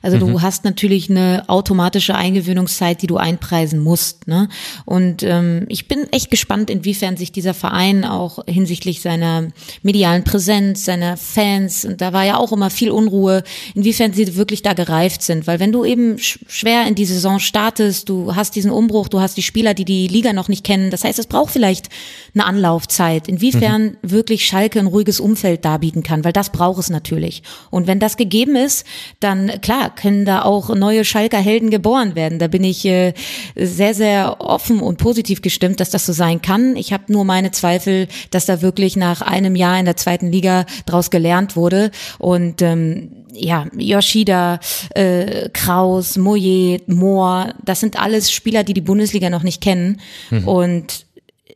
Also 0.03 0.17
mhm. 0.17 0.19
du 0.19 0.41
hast 0.43 0.63
natürlich 0.63 1.09
eine 1.09 1.43
automatische 1.47 2.13
Eingewöhnungszeit, 2.13 3.01
die 3.01 3.07
du 3.07 3.17
einpreisen 3.17 3.79
musst. 3.79 4.27
Ne? 4.27 4.47
Und 4.85 5.23
ähm, 5.23 5.65
ich 5.69 5.87
bin 5.87 6.05
echt 6.11 6.29
gespannt, 6.29 6.69
inwiefern 6.69 7.17
sich 7.17 7.31
dieser 7.31 7.55
Verein 7.55 8.05
auch 8.05 8.45
hinsichtlich 8.47 9.01
seiner 9.01 9.47
medialen 9.81 10.23
Präsenz, 10.23 10.85
seiner 10.85 11.17
Fans, 11.17 11.85
und 11.85 12.01
da 12.01 12.13
war 12.13 12.25
ja 12.25 12.37
auch 12.37 12.51
immer 12.51 12.69
viel 12.69 12.91
Unruhe, 12.91 13.43
inwiefern 13.73 14.13
sie 14.13 14.35
wirklich 14.35 14.61
da 14.61 14.73
gereift 14.73 15.23
sind. 15.23 15.47
Weil 15.47 15.59
wenn 15.59 15.71
du 15.71 15.83
eben 15.83 16.19
schwer 16.19 16.85
in 16.85 16.93
die 16.93 17.05
Saison 17.05 17.39
startest, 17.39 18.07
du 18.07 18.35
hast 18.35 18.55
diesen 18.55 18.69
Umbruch, 18.69 19.07
du 19.07 19.19
hast 19.19 19.35
die 19.35 19.41
Spieler, 19.41 19.73
die 19.73 19.85
die 19.85 20.07
Liga 20.07 20.31
noch 20.31 20.47
nicht 20.47 20.63
kennen, 20.63 20.91
das 20.91 21.03
heißt, 21.03 21.17
es 21.17 21.25
braucht 21.25 21.51
vielleicht 21.51 21.89
eine 22.35 22.45
Anlaufzeit. 22.45 22.98
Inwiefern 23.27 23.83
mhm. 23.83 23.97
wirklich 24.01 24.45
Schalke 24.45 24.79
ein 24.79 24.87
ruhiges 24.87 25.19
Umfeld 25.19 25.65
darbieten 25.65 26.03
kann, 26.03 26.23
weil 26.23 26.33
das 26.33 26.51
braucht 26.51 26.79
es 26.79 26.89
natürlich. 26.89 27.43
Und 27.69 27.87
wenn 27.87 27.99
das 27.99 28.17
gegeben 28.17 28.55
ist, 28.55 28.85
dann 29.19 29.61
klar, 29.61 29.93
können 29.95 30.25
da 30.25 30.43
auch 30.43 30.75
neue 30.75 31.05
Schalker 31.05 31.39
Helden 31.39 31.69
geboren 31.69 32.15
werden. 32.15 32.39
Da 32.39 32.47
bin 32.47 32.63
ich 32.63 32.85
äh, 32.85 33.13
sehr, 33.55 33.93
sehr 33.93 34.41
offen 34.41 34.81
und 34.81 34.97
positiv 34.97 35.41
gestimmt, 35.41 35.79
dass 35.79 35.89
das 35.89 36.05
so 36.05 36.13
sein 36.13 36.41
kann. 36.41 36.75
Ich 36.75 36.93
habe 36.93 37.05
nur 37.07 37.25
meine 37.25 37.51
Zweifel, 37.51 38.07
dass 38.31 38.45
da 38.45 38.61
wirklich 38.61 38.95
nach 38.95 39.21
einem 39.21 39.55
Jahr 39.55 39.79
in 39.79 39.85
der 39.85 39.97
zweiten 39.97 40.31
Liga 40.31 40.65
draus 40.85 41.09
gelernt 41.09 41.55
wurde. 41.55 41.91
Und 42.17 42.61
ähm, 42.61 43.11
ja, 43.33 43.67
Yoshida, 43.77 44.59
äh, 44.95 45.49
Kraus, 45.49 46.17
Moyer, 46.17 46.79
Mohr, 46.87 47.53
das 47.63 47.79
sind 47.79 47.99
alles 47.99 48.31
Spieler, 48.31 48.63
die 48.63 48.73
die 48.73 48.81
Bundesliga 48.81 49.29
noch 49.29 49.43
nicht 49.43 49.61
kennen. 49.61 50.01
Mhm. 50.29 50.47
Und 50.47 51.05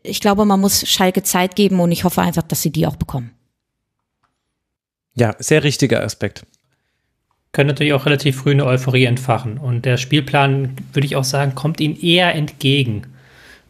ich 0.04 0.20
glaube, 0.20 0.46
man 0.46 0.60
muss 0.60 0.88
Schalke 0.88 1.24
Zeit 1.24 1.56
geben 1.56 1.80
und 1.80 1.92
ich 1.92 2.04
hoffe 2.04 2.22
einfach, 2.22 2.44
dass 2.44 2.62
sie 2.62 2.72
die 2.72 2.86
auch 2.86 2.98
bekommen. 2.98 3.32
Ja, 5.16 5.36
sehr 5.40 5.64
richtiger 5.64 6.04
Aspekt. 6.04 6.46
Können 7.52 7.68
natürlich 7.68 7.94
auch 7.94 8.06
relativ 8.06 8.38
früh 8.38 8.52
eine 8.52 8.66
Euphorie 8.66 9.06
entfachen. 9.06 9.58
Und 9.58 9.86
der 9.86 9.98
Spielplan, 9.98 10.76
würde 10.92 11.06
ich 11.06 11.16
auch 11.16 11.24
sagen, 11.24 11.56
kommt 11.56 11.80
ihnen 11.80 12.00
eher 12.00 12.34
entgegen 12.34 13.13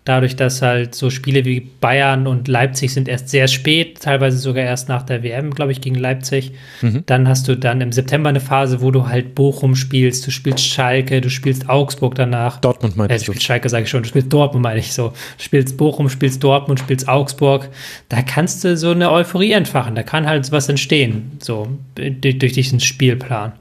dadurch, 0.05 0.35
dass 0.35 0.61
halt 0.61 0.95
so 0.95 1.09
Spiele 1.09 1.45
wie 1.45 1.59
Bayern 1.61 2.27
und 2.27 2.47
Leipzig 2.47 2.93
sind 2.93 3.07
erst 3.07 3.29
sehr 3.29 3.47
spät, 3.47 4.01
teilweise 4.01 4.37
sogar 4.37 4.63
erst 4.63 4.89
nach 4.89 5.03
der 5.03 5.23
WM, 5.23 5.51
glaube 5.51 5.71
ich, 5.71 5.81
gegen 5.81 5.95
Leipzig. 5.95 6.51
Mhm. 6.81 7.03
Dann 7.05 7.27
hast 7.27 7.47
du 7.47 7.55
dann 7.55 7.79
im 7.81 7.91
September 7.91 8.29
eine 8.29 8.41
Phase, 8.41 8.81
wo 8.81 8.91
du 8.91 9.07
halt 9.07 9.35
Bochum 9.35 9.75
spielst, 9.75 10.27
du 10.27 10.31
spielst 10.31 10.65
Schalke, 10.65 11.21
du 11.21 11.29
spielst 11.29 11.69
Augsburg 11.69 12.15
danach. 12.15 12.59
Dortmund 12.59 12.97
meinst 12.97 13.27
äh, 13.27 13.31
du? 13.31 13.39
Schalke 13.39 13.69
sage 13.69 13.83
ich 13.83 13.89
schon, 13.89 14.03
du 14.03 14.09
spielst 14.09 14.31
Dortmund, 14.31 14.63
meine 14.63 14.79
ich 14.79 14.93
so. 14.93 15.09
Du 15.09 15.43
spielst 15.43 15.77
Bochum, 15.77 16.09
spielst 16.09 16.43
Dortmund, 16.43 16.79
spielst 16.79 17.07
Augsburg. 17.07 17.69
Da 18.09 18.21
kannst 18.21 18.63
du 18.63 18.75
so 18.75 18.91
eine 18.91 19.11
Euphorie 19.11 19.53
entfachen, 19.53 19.95
da 19.95 20.03
kann 20.03 20.27
halt 20.27 20.51
was 20.51 20.67
entstehen, 20.67 21.37
so 21.39 21.67
durch, 21.95 22.37
durch 22.39 22.53
diesen 22.53 22.79
Spielplan. 22.79 23.53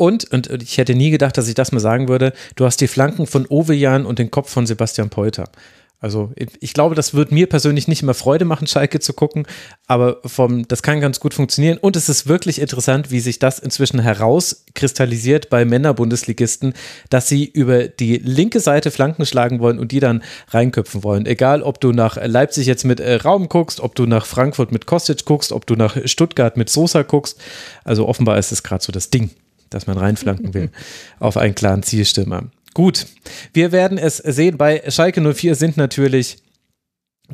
Und, 0.00 0.32
und 0.32 0.50
ich 0.62 0.78
hätte 0.78 0.94
nie 0.94 1.10
gedacht, 1.10 1.36
dass 1.36 1.46
ich 1.46 1.54
das 1.54 1.72
mal 1.72 1.78
sagen 1.78 2.08
würde, 2.08 2.32
du 2.56 2.64
hast 2.64 2.80
die 2.80 2.88
Flanken 2.88 3.26
von 3.26 3.44
Ovejan 3.44 4.06
und 4.06 4.18
den 4.18 4.30
Kopf 4.30 4.48
von 4.48 4.66
Sebastian 4.66 5.10
Polter. 5.10 5.50
Also 5.98 6.32
ich 6.58 6.72
glaube, 6.72 6.94
das 6.94 7.12
wird 7.12 7.32
mir 7.32 7.46
persönlich 7.46 7.86
nicht 7.86 8.02
immer 8.02 8.14
Freude 8.14 8.46
machen, 8.46 8.66
Schalke 8.66 9.00
zu 9.00 9.12
gucken, 9.12 9.46
aber 9.86 10.20
vom, 10.24 10.66
das 10.66 10.82
kann 10.82 11.02
ganz 11.02 11.20
gut 11.20 11.34
funktionieren. 11.34 11.76
Und 11.76 11.96
es 11.96 12.08
ist 12.08 12.26
wirklich 12.26 12.62
interessant, 12.62 13.10
wie 13.10 13.20
sich 13.20 13.40
das 13.40 13.58
inzwischen 13.58 14.00
herauskristallisiert 14.00 15.50
bei 15.50 15.66
Männerbundesligisten, 15.66 16.72
dass 17.10 17.28
sie 17.28 17.44
über 17.44 17.86
die 17.86 18.16
linke 18.16 18.60
Seite 18.60 18.90
Flanken 18.90 19.26
schlagen 19.26 19.60
wollen 19.60 19.78
und 19.78 19.92
die 19.92 20.00
dann 20.00 20.22
reinköpfen 20.48 21.04
wollen. 21.04 21.26
Egal, 21.26 21.62
ob 21.62 21.78
du 21.78 21.92
nach 21.92 22.16
Leipzig 22.16 22.66
jetzt 22.66 22.84
mit 22.84 23.00
äh, 23.00 23.16
Raum 23.16 23.50
guckst, 23.50 23.80
ob 23.80 23.94
du 23.94 24.06
nach 24.06 24.24
Frankfurt 24.24 24.72
mit 24.72 24.86
Kostic 24.86 25.26
guckst, 25.26 25.52
ob 25.52 25.66
du 25.66 25.74
nach 25.74 25.98
Stuttgart 26.06 26.56
mit 26.56 26.70
Sosa 26.70 27.02
guckst. 27.02 27.38
Also 27.84 28.08
offenbar 28.08 28.38
ist 28.38 28.50
es 28.50 28.62
gerade 28.62 28.82
so 28.82 28.92
das 28.92 29.10
Ding 29.10 29.28
dass 29.70 29.86
man 29.86 29.96
reinflanken 29.96 30.54
will 30.54 30.70
auf 31.18 31.36
einen 31.36 31.54
klaren 31.54 31.82
Zielstürmer. 31.82 32.44
Gut, 32.74 33.06
wir 33.52 33.72
werden 33.72 33.98
es 33.98 34.18
sehen. 34.18 34.56
Bei 34.56 34.82
Schalke 34.88 35.20
04 35.20 35.54
sind 35.54 35.76
natürlich 35.76 36.38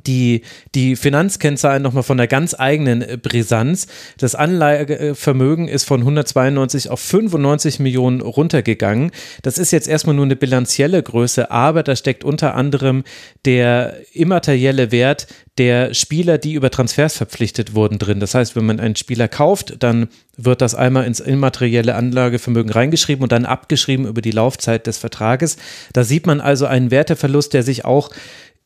die, 0.07 0.43
die 0.75 0.97
Finanzkennzahlen 0.97 1.83
nochmal 1.83 2.03
von 2.03 2.17
der 2.17 2.27
ganz 2.27 2.55
eigenen 2.59 3.03
äh, 3.03 3.19
Brisanz. 3.21 3.87
Das 4.19 4.35
Anlagevermögen 4.35 5.69
ist 5.69 5.85
von 5.85 6.01
192 6.01 6.91
auf 6.91 7.01
95 7.01 7.81
Millionen 7.81 8.21
runtergegangen. 8.21 9.11
Das 9.43 9.59
ist 9.59 9.71
jetzt 9.71 9.89
erstmal 9.89 10.15
nur 10.15 10.25
eine 10.25 10.37
bilanzielle 10.37 11.03
Größe, 11.03 11.51
aber 11.51 11.83
da 11.83 11.97
steckt 11.97 12.25
unter 12.25 12.55
anderem 12.55 13.05
der 13.45 13.97
immaterielle 14.13 14.93
Wert 14.93 15.27
der 15.59 15.95
Spieler, 15.95 16.37
die 16.37 16.53
über 16.53 16.71
Transfers 16.71 17.17
verpflichtet 17.17 17.75
wurden, 17.75 17.99
drin. 17.99 18.21
Das 18.21 18.35
heißt, 18.35 18.57
wenn 18.57 18.67
man 18.67 18.79
einen 18.79 18.97
Spieler 18.97 19.27
kauft, 19.27 19.83
dann 19.83 20.09
wird 20.37 20.61
das 20.61 20.75
einmal 20.75 21.07
ins 21.07 21.21
immaterielle 21.21 21.95
Anlagevermögen 21.95 22.71
reingeschrieben 22.71 23.23
und 23.23 23.33
dann 23.33 23.47
abgeschrieben 23.47 24.07
über 24.07 24.21
die 24.21 24.33
Laufzeit 24.33 24.87
des 24.87 24.99
Vertrages. 24.99 25.57
Da 25.95 26.05
sieht 26.05 26.27
man 26.27 26.43
also 26.43 26.67
einen 26.67 26.91
Werteverlust, 26.91 27.55
der 27.55 27.63
sich 27.63 27.87
auch 27.87 28.11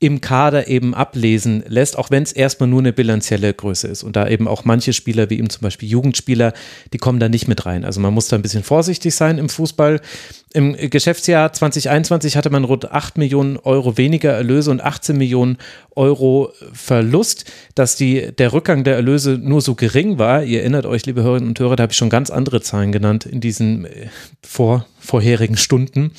im 0.02 0.22
Kader 0.22 0.66
eben 0.66 0.94
ablesen 0.94 1.62
lässt, 1.68 1.98
auch 1.98 2.10
wenn 2.10 2.22
es 2.22 2.32
erstmal 2.32 2.70
nur 2.70 2.80
eine 2.80 2.94
bilanzielle 2.94 3.52
Größe 3.52 3.86
ist. 3.86 4.02
Und 4.02 4.16
da 4.16 4.26
eben 4.26 4.48
auch 4.48 4.64
manche 4.64 4.94
Spieler, 4.94 5.28
wie 5.28 5.38
eben 5.38 5.50
zum 5.50 5.60
Beispiel 5.60 5.90
Jugendspieler, 5.90 6.54
die 6.94 6.98
kommen 6.98 7.20
da 7.20 7.28
nicht 7.28 7.48
mit 7.48 7.66
rein. 7.66 7.84
Also 7.84 8.00
man 8.00 8.14
muss 8.14 8.28
da 8.28 8.36
ein 8.36 8.42
bisschen 8.42 8.62
vorsichtig 8.62 9.14
sein 9.14 9.36
im 9.36 9.50
Fußball. 9.50 10.00
Im 10.54 10.74
Geschäftsjahr 10.74 11.52
2021 11.52 12.38
hatte 12.38 12.48
man 12.48 12.64
rund 12.64 12.90
8 12.90 13.18
Millionen 13.18 13.58
Euro 13.58 13.98
weniger 13.98 14.32
Erlöse 14.32 14.70
und 14.70 14.80
18 14.80 15.18
Millionen 15.18 15.58
Euro 15.94 16.54
Verlust. 16.72 17.52
Dass 17.74 17.94
die, 17.94 18.32
der 18.32 18.54
Rückgang 18.54 18.84
der 18.84 18.94
Erlöse 18.94 19.32
nur 19.32 19.60
so 19.60 19.74
gering 19.74 20.18
war, 20.18 20.42
ihr 20.42 20.60
erinnert 20.60 20.86
euch, 20.86 21.04
liebe 21.04 21.22
Hörerinnen 21.22 21.50
und 21.50 21.60
Hörer, 21.60 21.76
da 21.76 21.82
habe 21.82 21.92
ich 21.92 21.98
schon 21.98 22.08
ganz 22.08 22.30
andere 22.30 22.62
Zahlen 22.62 22.90
genannt 22.90 23.26
in 23.26 23.42
diesen 23.42 23.84
äh, 23.84 24.08
vor, 24.42 24.86
vorherigen 24.98 25.58
Stunden. 25.58 26.12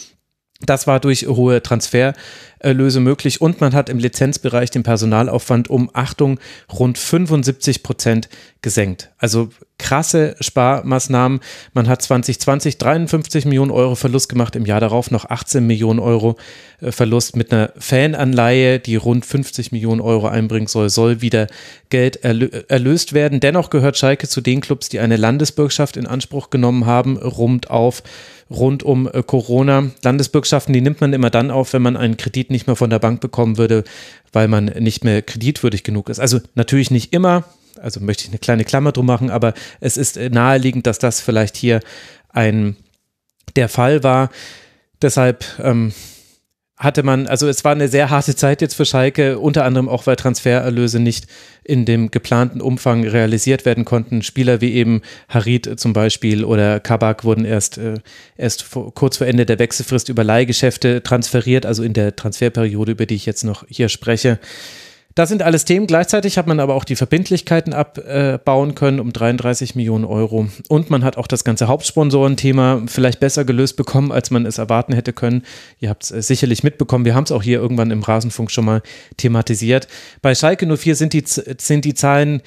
Das 0.66 0.88
war 0.88 1.00
durch 1.00 1.28
hohe 1.28 1.64
Transfererlöse 1.64 3.00
möglich 3.00 3.42
und 3.42 3.62
man 3.62 3.74
hat 3.74 3.90
im 3.90 3.98
Lizenzbereich 3.98 4.70
den 4.70 4.84
Personalaufwand 4.84 5.70
um, 5.70 5.90
Achtung, 5.94 6.40
rund 6.72 6.98
75 6.98 7.84
Prozent 7.84 8.30
gesenkt. 8.62 9.10
Also 9.18 9.50
krasse 9.80 10.36
Sparmaßnahmen. 10.40 11.40
Man 11.74 11.88
hat 11.88 12.04
2020 12.04 12.78
53 12.78 13.46
Millionen 13.46 13.72
Euro 13.72 13.96
Verlust 13.96 14.30
gemacht, 14.30 14.56
im 14.56 14.66
Jahr 14.66 14.80
darauf 14.80 15.10
noch 15.10 15.26
18 15.26 15.66
Millionen 15.66 16.00
Euro 16.00 16.38
äh, 16.80 16.92
Verlust 16.92 17.36
mit 17.36 17.52
einer 17.52 17.72
Fananleihe, 17.78 18.80
die 18.80 18.96
rund 18.96 19.26
50 19.26 19.72
Millionen 19.72 20.00
Euro 20.00 20.28
einbringen 20.28 20.68
soll, 20.68 20.90
soll 20.90 21.22
wieder 21.22 21.48
Geld 21.90 22.24
erlöst 22.24 23.14
werden. 23.14 23.40
Dennoch 23.40 23.72
gehört 23.72 23.98
Schalke 23.98 24.28
zu 24.28 24.42
den 24.42 24.62
Clubs, 24.62 24.90
die 24.90 25.00
eine 25.00 25.18
Landesbürgschaft 25.18 25.98
in 25.98 26.06
Anspruch 26.06 26.52
genommen 26.52 26.86
haben, 26.86 27.18
rund 27.18 27.72
auf 27.72 28.04
rund 28.52 28.84
um 28.84 29.08
äh, 29.08 29.24
Corona. 29.24 29.92
Landesbürgschaften, 30.04 30.74
die 30.74 30.82
nimmt 30.82 31.02
man 31.02 31.14
immer 31.14 31.30
dann 31.30 31.52
auf, 31.52 31.74
wenn 31.74 31.82
man 31.82 31.98
einen 31.98 32.18
Kredit 32.18 32.52
nicht 32.52 32.68
mehr 32.68 32.76
von 32.76 32.90
der 32.90 33.00
Bank 33.00 33.22
bekommen 33.22 33.58
würde, 33.58 33.84
weil 34.34 34.48
man 34.48 34.66
nicht 34.66 35.04
mehr 35.04 35.22
kreditwürdig 35.22 35.84
genug 35.84 36.10
ist. 36.10 36.20
Also 36.20 36.40
natürlich 36.56 36.92
nicht 36.92 37.14
immer, 37.14 37.46
also 37.82 38.00
möchte 38.00 38.24
ich 38.24 38.30
eine 38.30 38.40
kleine 38.40 38.66
Klammer 38.66 38.92
drum 38.92 39.06
machen, 39.06 39.30
aber 39.30 39.54
es 39.80 39.98
ist 39.98 40.18
äh, 40.18 40.30
naheliegend, 40.30 40.86
dass 40.86 41.00
das 41.00 41.22
vielleicht 41.22 41.56
hier 41.56 41.80
ein 42.30 42.76
der 43.56 43.70
Fall 43.70 44.04
war. 44.04 44.30
Deshalb 45.02 45.46
ähm, 45.62 45.94
hatte 46.82 47.04
man, 47.04 47.28
also 47.28 47.48
es 47.48 47.64
war 47.64 47.74
eine 47.74 47.88
sehr 47.88 48.10
harte 48.10 48.36
Zeit 48.36 48.60
jetzt 48.60 48.74
für 48.74 48.86
Schalke, 48.86 49.38
unter 49.38 49.66
anderem 49.66 49.88
auch, 49.88 50.08
weil 50.08 50.16
Transfererlöse 50.16 51.00
nicht 51.00 51.28
in 51.64 51.86
dem 51.86 52.10
geplanten 52.10 52.60
Umfang 52.60 53.06
realisiert 53.06 53.66
werden 53.66 53.86
konnten. 53.86 54.24
Spieler 54.24 54.62
wie 54.62 54.74
eben 54.74 55.04
Harid 55.30 55.80
zum 55.80 55.94
Beispiel 55.94 56.44
oder 56.44 56.80
Kabak 56.80 57.24
wurden 57.24 57.46
erst, 57.46 57.78
äh, 57.78 58.00
erst 58.36 58.64
vor, 58.64 58.92
kurz 58.96 59.18
vor 59.18 59.28
Ende 59.28 59.46
der 59.46 59.60
Wechselfrist 59.60 60.10
über 60.10 60.24
Leihgeschäfte 60.24 61.04
transferiert, 61.04 61.68
also 61.68 61.84
in 61.84 61.94
der 61.94 62.16
Transferperiode, 62.16 62.94
über 62.94 63.06
die 63.06 63.16
ich 63.16 63.28
jetzt 63.28 63.44
noch 63.44 63.64
hier 63.70 63.88
spreche. 63.88 64.40
Das 65.16 65.30
sind 65.30 65.42
alles 65.42 65.66
Themen. 65.66 65.88
Gleichzeitig 65.88 66.38
hat 66.38 66.48
man 66.48 66.60
aber 66.60 66.76
auch 66.76 66.86
die 66.86 66.96
Verbindlichkeiten 66.96 67.74
abbauen 67.74 68.76
können 68.76 69.00
um 69.00 69.12
33 69.12 69.76
Millionen 69.76 70.06
Euro. 70.06 70.48
Und 70.70 70.90
man 70.90 71.04
hat 71.04 71.18
auch 71.18 71.28
das 71.28 71.44
ganze 71.44 71.68
Hauptsponsorenthema 71.68 72.84
vielleicht 72.88 73.20
besser 73.20 73.44
gelöst 73.44 73.76
bekommen, 73.76 74.12
als 74.12 74.32
man 74.32 74.46
es 74.46 74.58
erwarten 74.58 74.94
hätte 74.94 75.14
können. 75.14 75.44
Ihr 75.80 75.90
habt 75.90 76.04
es 76.04 76.12
äh, 76.12 76.22
sicherlich 76.22 76.64
mitbekommen. 76.64 77.06
Wir 77.06 77.16
haben 77.16 77.26
es 77.26 77.32
auch 77.32 77.44
hier 77.44 77.60
irgendwann 77.60 77.92
im 77.92 78.04
Rasenfunk 78.04 78.52
schon 78.52 78.66
mal 78.66 78.82
thematisiert. 79.18 79.88
Bei 80.22 80.34
Schalke 80.34 80.66
04 80.66 80.96
sind 80.96 81.14
die, 81.14 81.24
sind 81.26 81.86
die 81.86 81.94
Zahlen 81.94 82.42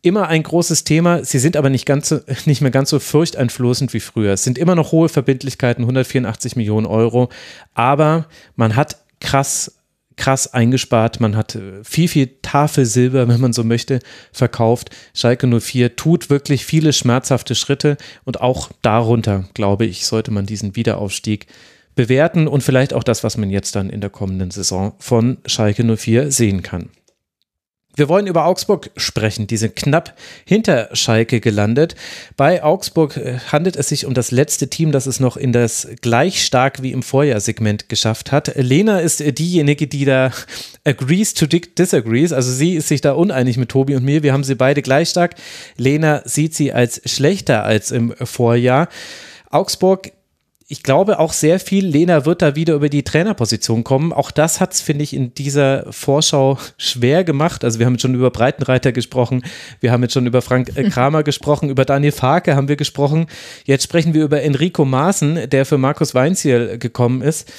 immer 0.00 0.28
ein 0.28 0.42
großes 0.42 0.84
Thema. 0.84 1.24
Sie 1.24 1.38
sind 1.38 1.56
aber 1.56 1.70
nicht, 1.70 1.84
ganz 1.84 2.14
nicht 2.46 2.60
mehr 2.60 2.70
ganz 2.70 2.90
so 2.90 2.98
furchteinflößend 2.98 3.92
wie 3.92 4.00
früher. 4.00 4.32
Es 4.32 4.44
sind 4.44 4.56
immer 4.56 4.74
noch 4.74 4.92
hohe 4.92 5.08
Verbindlichkeiten, 5.08 5.82
184 5.82 6.56
Millionen 6.56 6.86
Euro. 6.86 7.28
Aber 7.74 8.26
man 8.56 8.76
hat 8.76 8.98
krass 9.20 9.77
krass 10.18 10.52
eingespart. 10.52 11.20
Man 11.20 11.36
hat 11.36 11.54
äh, 11.54 11.82
viel, 11.82 12.08
viel 12.08 12.30
Tafelsilber, 12.42 13.28
wenn 13.28 13.40
man 13.40 13.54
so 13.54 13.64
möchte, 13.64 14.00
verkauft. 14.32 14.90
Schalke 15.14 15.46
04 15.46 15.96
tut 15.96 16.28
wirklich 16.28 16.66
viele 16.66 16.92
schmerzhafte 16.92 17.54
Schritte 17.54 17.96
und 18.24 18.42
auch 18.42 18.70
darunter, 18.82 19.48
glaube 19.54 19.86
ich, 19.86 20.04
sollte 20.04 20.30
man 20.30 20.44
diesen 20.44 20.76
Wiederaufstieg 20.76 21.46
bewerten 21.94 22.46
und 22.46 22.62
vielleicht 22.62 22.92
auch 22.92 23.02
das, 23.02 23.24
was 23.24 23.36
man 23.36 23.50
jetzt 23.50 23.74
dann 23.74 23.90
in 23.90 24.00
der 24.00 24.10
kommenden 24.10 24.50
Saison 24.50 24.92
von 24.98 25.38
Schalke 25.46 25.82
04 25.96 26.30
sehen 26.30 26.62
kann. 26.62 26.90
Wir 27.98 28.08
wollen 28.08 28.28
über 28.28 28.46
Augsburg 28.46 28.90
sprechen. 28.96 29.48
Die 29.48 29.56
sind 29.56 29.74
knapp 29.74 30.14
hinter 30.44 30.88
Schalke 30.92 31.40
gelandet. 31.40 31.96
Bei 32.36 32.62
Augsburg 32.62 33.16
äh, 33.16 33.38
handelt 33.50 33.74
es 33.74 33.88
sich 33.88 34.06
um 34.06 34.14
das 34.14 34.30
letzte 34.30 34.68
Team, 34.68 34.92
das 34.92 35.06
es 35.06 35.18
noch 35.18 35.36
in 35.36 35.52
das 35.52 35.88
gleich 36.00 36.44
stark 36.44 36.80
wie 36.80 36.92
im 36.92 37.02
Vorjahr-Segment 37.02 37.88
geschafft 37.88 38.30
hat. 38.30 38.52
Lena 38.54 39.00
ist 39.00 39.20
diejenige, 39.38 39.88
die 39.88 40.04
da 40.04 40.30
agrees 40.84 41.34
to 41.34 41.46
disagrees. 41.46 42.32
Also 42.32 42.52
sie 42.52 42.76
ist 42.76 42.86
sich 42.86 43.00
da 43.00 43.14
uneinig 43.14 43.56
mit 43.56 43.68
Tobi 43.70 43.96
und 43.96 44.04
mir. 44.04 44.22
Wir 44.22 44.32
haben 44.32 44.44
sie 44.44 44.54
beide 44.54 44.80
gleich 44.80 45.08
stark. 45.08 45.34
Lena 45.76 46.22
sieht 46.24 46.54
sie 46.54 46.72
als 46.72 47.02
schlechter 47.04 47.64
als 47.64 47.90
im 47.90 48.14
Vorjahr. 48.22 48.88
Augsburg 49.50 50.12
ich 50.70 50.82
glaube 50.82 51.18
auch 51.18 51.32
sehr 51.32 51.60
viel, 51.60 51.86
Lena 51.86 52.26
wird 52.26 52.42
da 52.42 52.54
wieder 52.54 52.74
über 52.74 52.90
die 52.90 53.02
Trainerposition 53.02 53.84
kommen. 53.84 54.12
Auch 54.12 54.30
das 54.30 54.60
hat 54.60 54.74
es, 54.74 54.82
finde 54.82 55.02
ich, 55.02 55.14
in 55.14 55.32
dieser 55.32 55.90
Vorschau 55.90 56.58
schwer 56.76 57.24
gemacht. 57.24 57.64
Also 57.64 57.78
wir 57.78 57.86
haben 57.86 57.94
jetzt 57.94 58.02
schon 58.02 58.14
über 58.14 58.30
Breitenreiter 58.30 58.92
gesprochen, 58.92 59.42
wir 59.80 59.92
haben 59.92 60.02
jetzt 60.02 60.12
schon 60.12 60.26
über 60.26 60.42
Frank 60.42 60.76
äh, 60.76 60.84
Kramer 60.90 61.22
gesprochen, 61.22 61.70
über 61.70 61.86
Daniel 61.86 62.12
Farke 62.12 62.54
haben 62.54 62.68
wir 62.68 62.76
gesprochen. 62.76 63.28
Jetzt 63.64 63.84
sprechen 63.84 64.12
wir 64.12 64.22
über 64.22 64.42
Enrico 64.42 64.84
Maaßen, 64.84 65.48
der 65.48 65.64
für 65.64 65.78
Markus 65.78 66.14
Weinziel 66.14 66.76
gekommen 66.76 67.22
ist. 67.22 67.50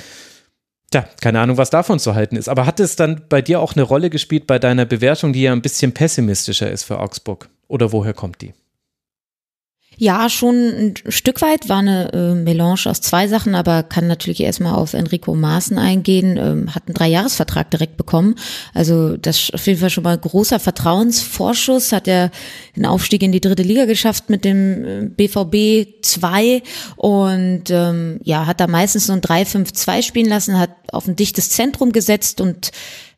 Tja, 0.91 1.07
keine 1.19 1.39
Ahnung, 1.39 1.57
was 1.57 1.71
davon 1.71 1.97
zu 1.97 2.13
halten 2.13 2.35
ist. 2.35 2.47
Aber 2.47 2.67
hat 2.67 2.79
es 2.79 2.95
dann 2.95 3.23
bei 3.27 3.41
dir 3.41 3.59
auch 3.59 3.73
eine 3.73 3.83
Rolle 3.83 4.11
gespielt 4.11 4.45
bei 4.45 4.59
deiner 4.59 4.85
Bewertung, 4.85 5.33
die 5.33 5.41
ja 5.41 5.51
ein 5.51 5.63
bisschen 5.63 5.93
pessimistischer 5.93 6.69
ist 6.69 6.83
für 6.83 6.99
Augsburg? 6.99 7.49
Oder 7.67 7.91
woher 7.91 8.13
kommt 8.13 8.41
die? 8.41 8.53
Ja, 10.01 10.29
schon 10.29 10.55
ein 10.55 10.93
Stück 11.09 11.41
weit 11.41 11.67
war 11.67 11.79
eine 11.79 12.13
äh, 12.13 12.33
Melange 12.33 12.85
aus 12.85 13.01
zwei 13.01 13.27
Sachen, 13.27 13.53
aber 13.53 13.83
kann 13.83 14.07
natürlich 14.07 14.39
erstmal 14.39 14.75
auf 14.75 14.93
Enrico 14.93 15.35
Maaßen 15.35 15.77
eingehen. 15.77 16.37
Ähm, 16.37 16.73
hat 16.73 16.83
einen 16.87 16.93
Dreijahresvertrag 16.93 17.69
direkt 17.69 17.97
bekommen. 17.97 18.35
Also 18.73 19.17
das 19.17 19.39
ist 19.39 19.53
auf 19.53 19.67
jeden 19.67 19.77
Fall 19.77 19.89
schon 19.89 20.05
mal 20.05 20.17
großer 20.17 20.57
Vertrauensvorschuss. 20.61 21.91
Hat 21.91 22.07
er 22.07 22.31
den 22.77 22.85
Aufstieg 22.85 23.23
in 23.23 23.33
die 23.33 23.41
dritte 23.41 23.63
Liga 23.63 23.83
geschafft 23.83 24.29
mit 24.29 24.45
dem 24.45 25.13
BVB 25.17 26.01
2 26.01 26.63
und 26.95 27.63
ähm, 27.69 28.21
ja, 28.23 28.45
hat 28.45 28.61
da 28.61 28.67
meistens 28.67 29.07
so 29.07 29.11
ein 29.11 29.19
3-5-2 29.19 30.01
spielen 30.01 30.29
lassen, 30.29 30.57
hat 30.57 30.71
auf 30.93 31.09
ein 31.09 31.17
dichtes 31.17 31.49
Zentrum 31.49 31.91
gesetzt 31.91 32.39
und 32.39 32.71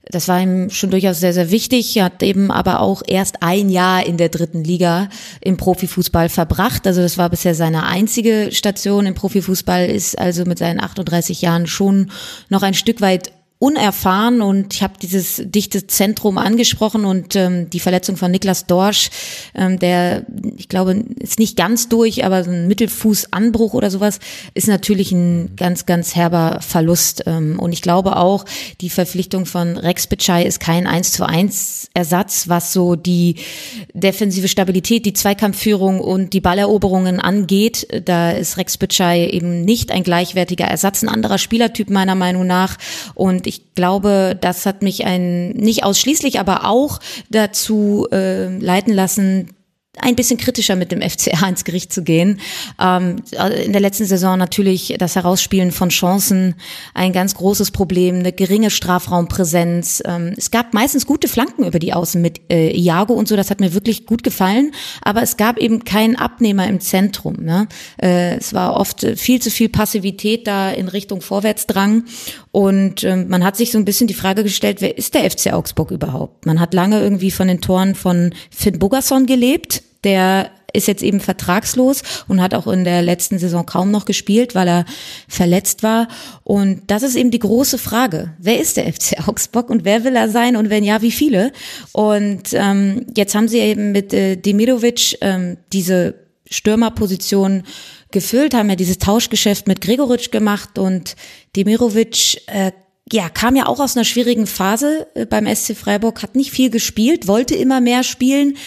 das 0.06 0.28
war 0.28 0.42
ihm 0.42 0.70
schon 0.70 0.90
durchaus 0.90 1.20
sehr, 1.20 1.34
sehr 1.34 1.52
wichtig. 1.52 1.96
Er 1.96 2.06
hat 2.06 2.24
eben 2.24 2.52
aber 2.52 2.80
auch 2.80 3.04
erst 3.06 3.44
ein 3.44 3.70
Jahr 3.70 4.06
in 4.06 4.18
der 4.18 4.30
dritten 4.30 4.64
Liga 4.64 5.10
im 5.42 5.58
Profifußball 5.58 6.30
verbracht. 6.30 6.88
Also 6.88 7.02
das 7.02 7.18
war 7.18 7.30
bisher 7.30 7.54
seine 7.54 7.86
einzige 7.86 8.50
Station 8.52 9.06
im 9.06 9.14
Profifußball, 9.14 9.86
ist 9.86 10.18
also 10.18 10.44
mit 10.46 10.58
seinen 10.58 10.82
38 10.82 11.42
Jahren 11.42 11.68
schon 11.68 12.12
noch 12.50 12.64
ein 12.64 12.74
Stück 12.74 13.00
weit 13.02 13.32
unerfahren 13.62 14.42
und 14.42 14.74
ich 14.74 14.82
habe 14.82 14.96
dieses 15.00 15.40
dichte 15.46 15.86
Zentrum 15.86 16.40
angesprochen 16.40 17.06
und 17.06 17.36
ähm, 17.36 17.70
die 17.70 17.80
Verletzung 17.80 18.18
von 18.18 18.32
Niklas 18.32 18.66
Dorsch, 18.66 19.12
ähm, 19.54 19.78
der 19.78 20.26
ich 20.58 20.68
glaube 20.68 21.04
ist 21.20 21.38
nicht 21.38 21.58
ganz 21.58 21.88
durch, 21.88 22.26
aber 22.26 22.44
so 22.44 22.50
ein 22.50 22.68
Mittelfußanbruch 22.68 23.76
oder 23.76 23.92
sowas 23.92 24.20
ist 24.56 24.68
natürlich 24.68 25.12
ein 25.12 25.56
ganz 25.58 25.86
ganz 25.86 26.16
herber 26.16 26.58
Verlust 26.62 27.22
ähm, 27.28 27.60
und 27.60 27.72
ich 27.72 27.84
glaube 27.84 28.18
auch 28.18 28.46
die 28.82 28.90
Verpflichtung 28.90 29.46
von 29.46 29.78
Rex 29.78 30.08
Bitschei 30.08 30.44
ist 30.44 30.60
kein 30.60 30.88
1 30.88 31.12
zu 31.12 31.28
1 31.28 31.92
Ersatz, 31.94 32.50
was 32.50 32.74
so 32.74 32.96
die 32.96 33.36
defensive 33.94 34.48
Stabilität, 34.48 35.06
die 35.06 35.14
Zweikampfführung 35.14 36.00
und 36.00 36.34
die 36.34 36.42
Balleroberungen 36.42 37.20
angeht. 37.20 37.88
Da 38.06 38.32
ist 38.32 38.58
Rex 38.58 38.78
Bitschei 38.78 39.28
eben 39.28 39.66
nicht 39.66 39.92
ein 39.92 40.04
gleichwertiger 40.04 40.66
Ersatz, 40.66 41.04
ein 41.04 41.10
anderer 41.10 41.38
Spielertyp 41.38 41.92
meiner 41.92 42.16
Meinung 42.16 42.48
nach 42.48 42.78
und 43.14 43.51
ich 43.52 43.76
glaube, 43.76 44.38
das 44.40 44.66
hat 44.66 44.82
mich 44.82 45.06
ein 45.06 45.50
nicht 45.50 45.84
ausschließlich, 45.84 46.40
aber 46.40 46.66
auch 46.66 47.00
dazu 47.30 48.08
äh, 48.10 48.48
leiten 48.58 48.94
lassen, 48.94 49.50
ein 50.00 50.16
bisschen 50.16 50.38
kritischer 50.38 50.78
mit 50.78 50.94
dem 50.94 51.02
FCA 51.02 51.48
ins 51.50 51.66
Gericht 51.66 51.92
zu 51.92 52.02
gehen. 52.02 52.40
Ähm, 52.80 53.18
in 53.64 53.74
der 53.74 53.82
letzten 53.82 54.06
Saison 54.06 54.38
natürlich 54.38 54.96
das 54.98 55.18
Herausspielen 55.18 55.74
von 55.74 55.90
Chancen 55.90 56.56
ein 56.94 57.12
ganz 57.12 57.36
großes 57.36 57.72
Problem, 57.72 58.20
eine 58.20 58.32
geringe 58.32 58.70
Strafraumpräsenz. 58.70 60.02
Ähm, 60.06 60.34
es 60.38 60.50
gab 60.50 60.74
meistens 60.74 61.06
gute 61.06 61.28
Flanken 61.28 61.66
über 61.66 61.80
die 61.80 61.92
Außen 61.94 62.22
mit 62.22 62.40
äh, 62.50 62.72
Iago 62.72 63.14
und 63.14 63.28
so, 63.28 63.36
das 63.36 63.50
hat 63.50 63.60
mir 63.60 63.74
wirklich 63.74 64.06
gut 64.06 64.24
gefallen, 64.24 64.72
aber 65.02 65.24
es 65.24 65.36
gab 65.36 65.58
eben 65.58 65.84
keinen 65.84 66.16
Abnehmer 66.16 66.68
im 66.68 66.80
Zentrum. 66.80 67.36
Ne? 67.42 67.68
Äh, 68.02 68.38
es 68.38 68.54
war 68.54 68.78
oft 68.78 69.06
viel 69.18 69.42
zu 69.42 69.52
viel 69.52 69.68
Passivität 69.68 70.48
da 70.48 70.72
in 70.72 70.88
Richtung 70.88 71.20
Vorwärtsdrang 71.20 72.06
und 72.52 73.04
ähm, 73.04 73.28
man 73.28 73.44
hat 73.44 73.58
sich 73.58 73.72
so 73.72 73.78
ein 73.78 73.86
bisschen 73.86 74.08
die 74.08 74.14
Frage 74.14 74.44
gestellt, 74.44 74.80
wer 74.80 74.98
ist 74.98 75.16
der 75.16 75.30
FC 75.30 75.52
Augsburg 75.52 75.92
überhaupt? 75.92 76.46
Man 76.46 76.62
hat 76.62 76.74
lange 76.74 77.02
irgendwie 77.02 77.32
von 77.32 77.50
den 77.50 77.60
Toren 77.60 77.94
von 77.94 78.34
Finn 78.50 78.80
Bogerson 78.80 79.26
gelebt 79.26 79.81
der 80.04 80.52
ist 80.74 80.88
jetzt 80.88 81.04
eben 81.04 81.20
vertragslos 81.20 82.02
und 82.28 82.42
hat 82.42 82.54
auch 82.54 82.68
in 82.68 82.84
der 82.84 83.02
letzten 83.02 83.40
Saison 83.40 83.66
kaum 83.66 83.92
noch 83.92 84.06
gespielt, 84.06 84.56
weil 84.56 84.68
er 84.68 84.86
verletzt 85.28 85.84
war. 85.84 86.08
Und 86.44 86.84
das 86.88 87.04
ist 87.04 87.16
eben 87.16 87.32
die 87.32 87.40
große 87.40 87.78
Frage. 87.78 88.34
Wer 88.40 88.60
ist 88.60 88.78
der 88.78 88.92
FC 88.92 89.28
Augsburg 89.28 89.70
und 89.70 89.86
wer 89.86 90.04
will 90.04 90.16
er 90.16 90.30
sein 90.30 90.56
und 90.56 90.70
wenn 90.70 90.84
ja, 90.84 91.02
wie 91.02 91.12
viele? 91.12 91.52
Und 91.92 92.54
ähm, 92.54 93.06
jetzt 93.16 93.36
haben 93.36 93.48
sie 93.48 93.60
eben 93.60 93.92
mit 93.92 94.14
äh, 94.14 94.36
Demirovic 94.38 95.18
ähm, 95.22 95.58
diese 95.74 96.16
Stürmerposition 96.50 97.64
gefüllt, 98.12 98.54
haben 98.54 98.70
ja 98.70 98.76
dieses 98.76 98.98
Tauschgeschäft 98.98 99.68
mit 99.68 99.80
Gregoritsch 99.80 100.32
gemacht 100.32 100.78
und 100.78 101.16
Demirovic 101.56 102.42
äh, 102.48 102.72
ja, 103.12 103.30
kam 103.30 103.56
ja 103.56 103.66
auch 103.68 103.80
aus 103.80 103.96
einer 103.96 104.06
schwierigen 104.06 104.48
Phase 104.48 105.08
äh, 105.16 105.26
beim 105.26 105.54
SC 105.54 105.76
Freiburg, 105.76 106.22
hat 106.24 106.36
nicht 106.36 106.52
viel 106.52 106.70
gespielt, 106.70 107.28
wollte 107.28 107.56
immer 107.56 107.82
mehr 107.82 108.04
spielen 108.04 108.58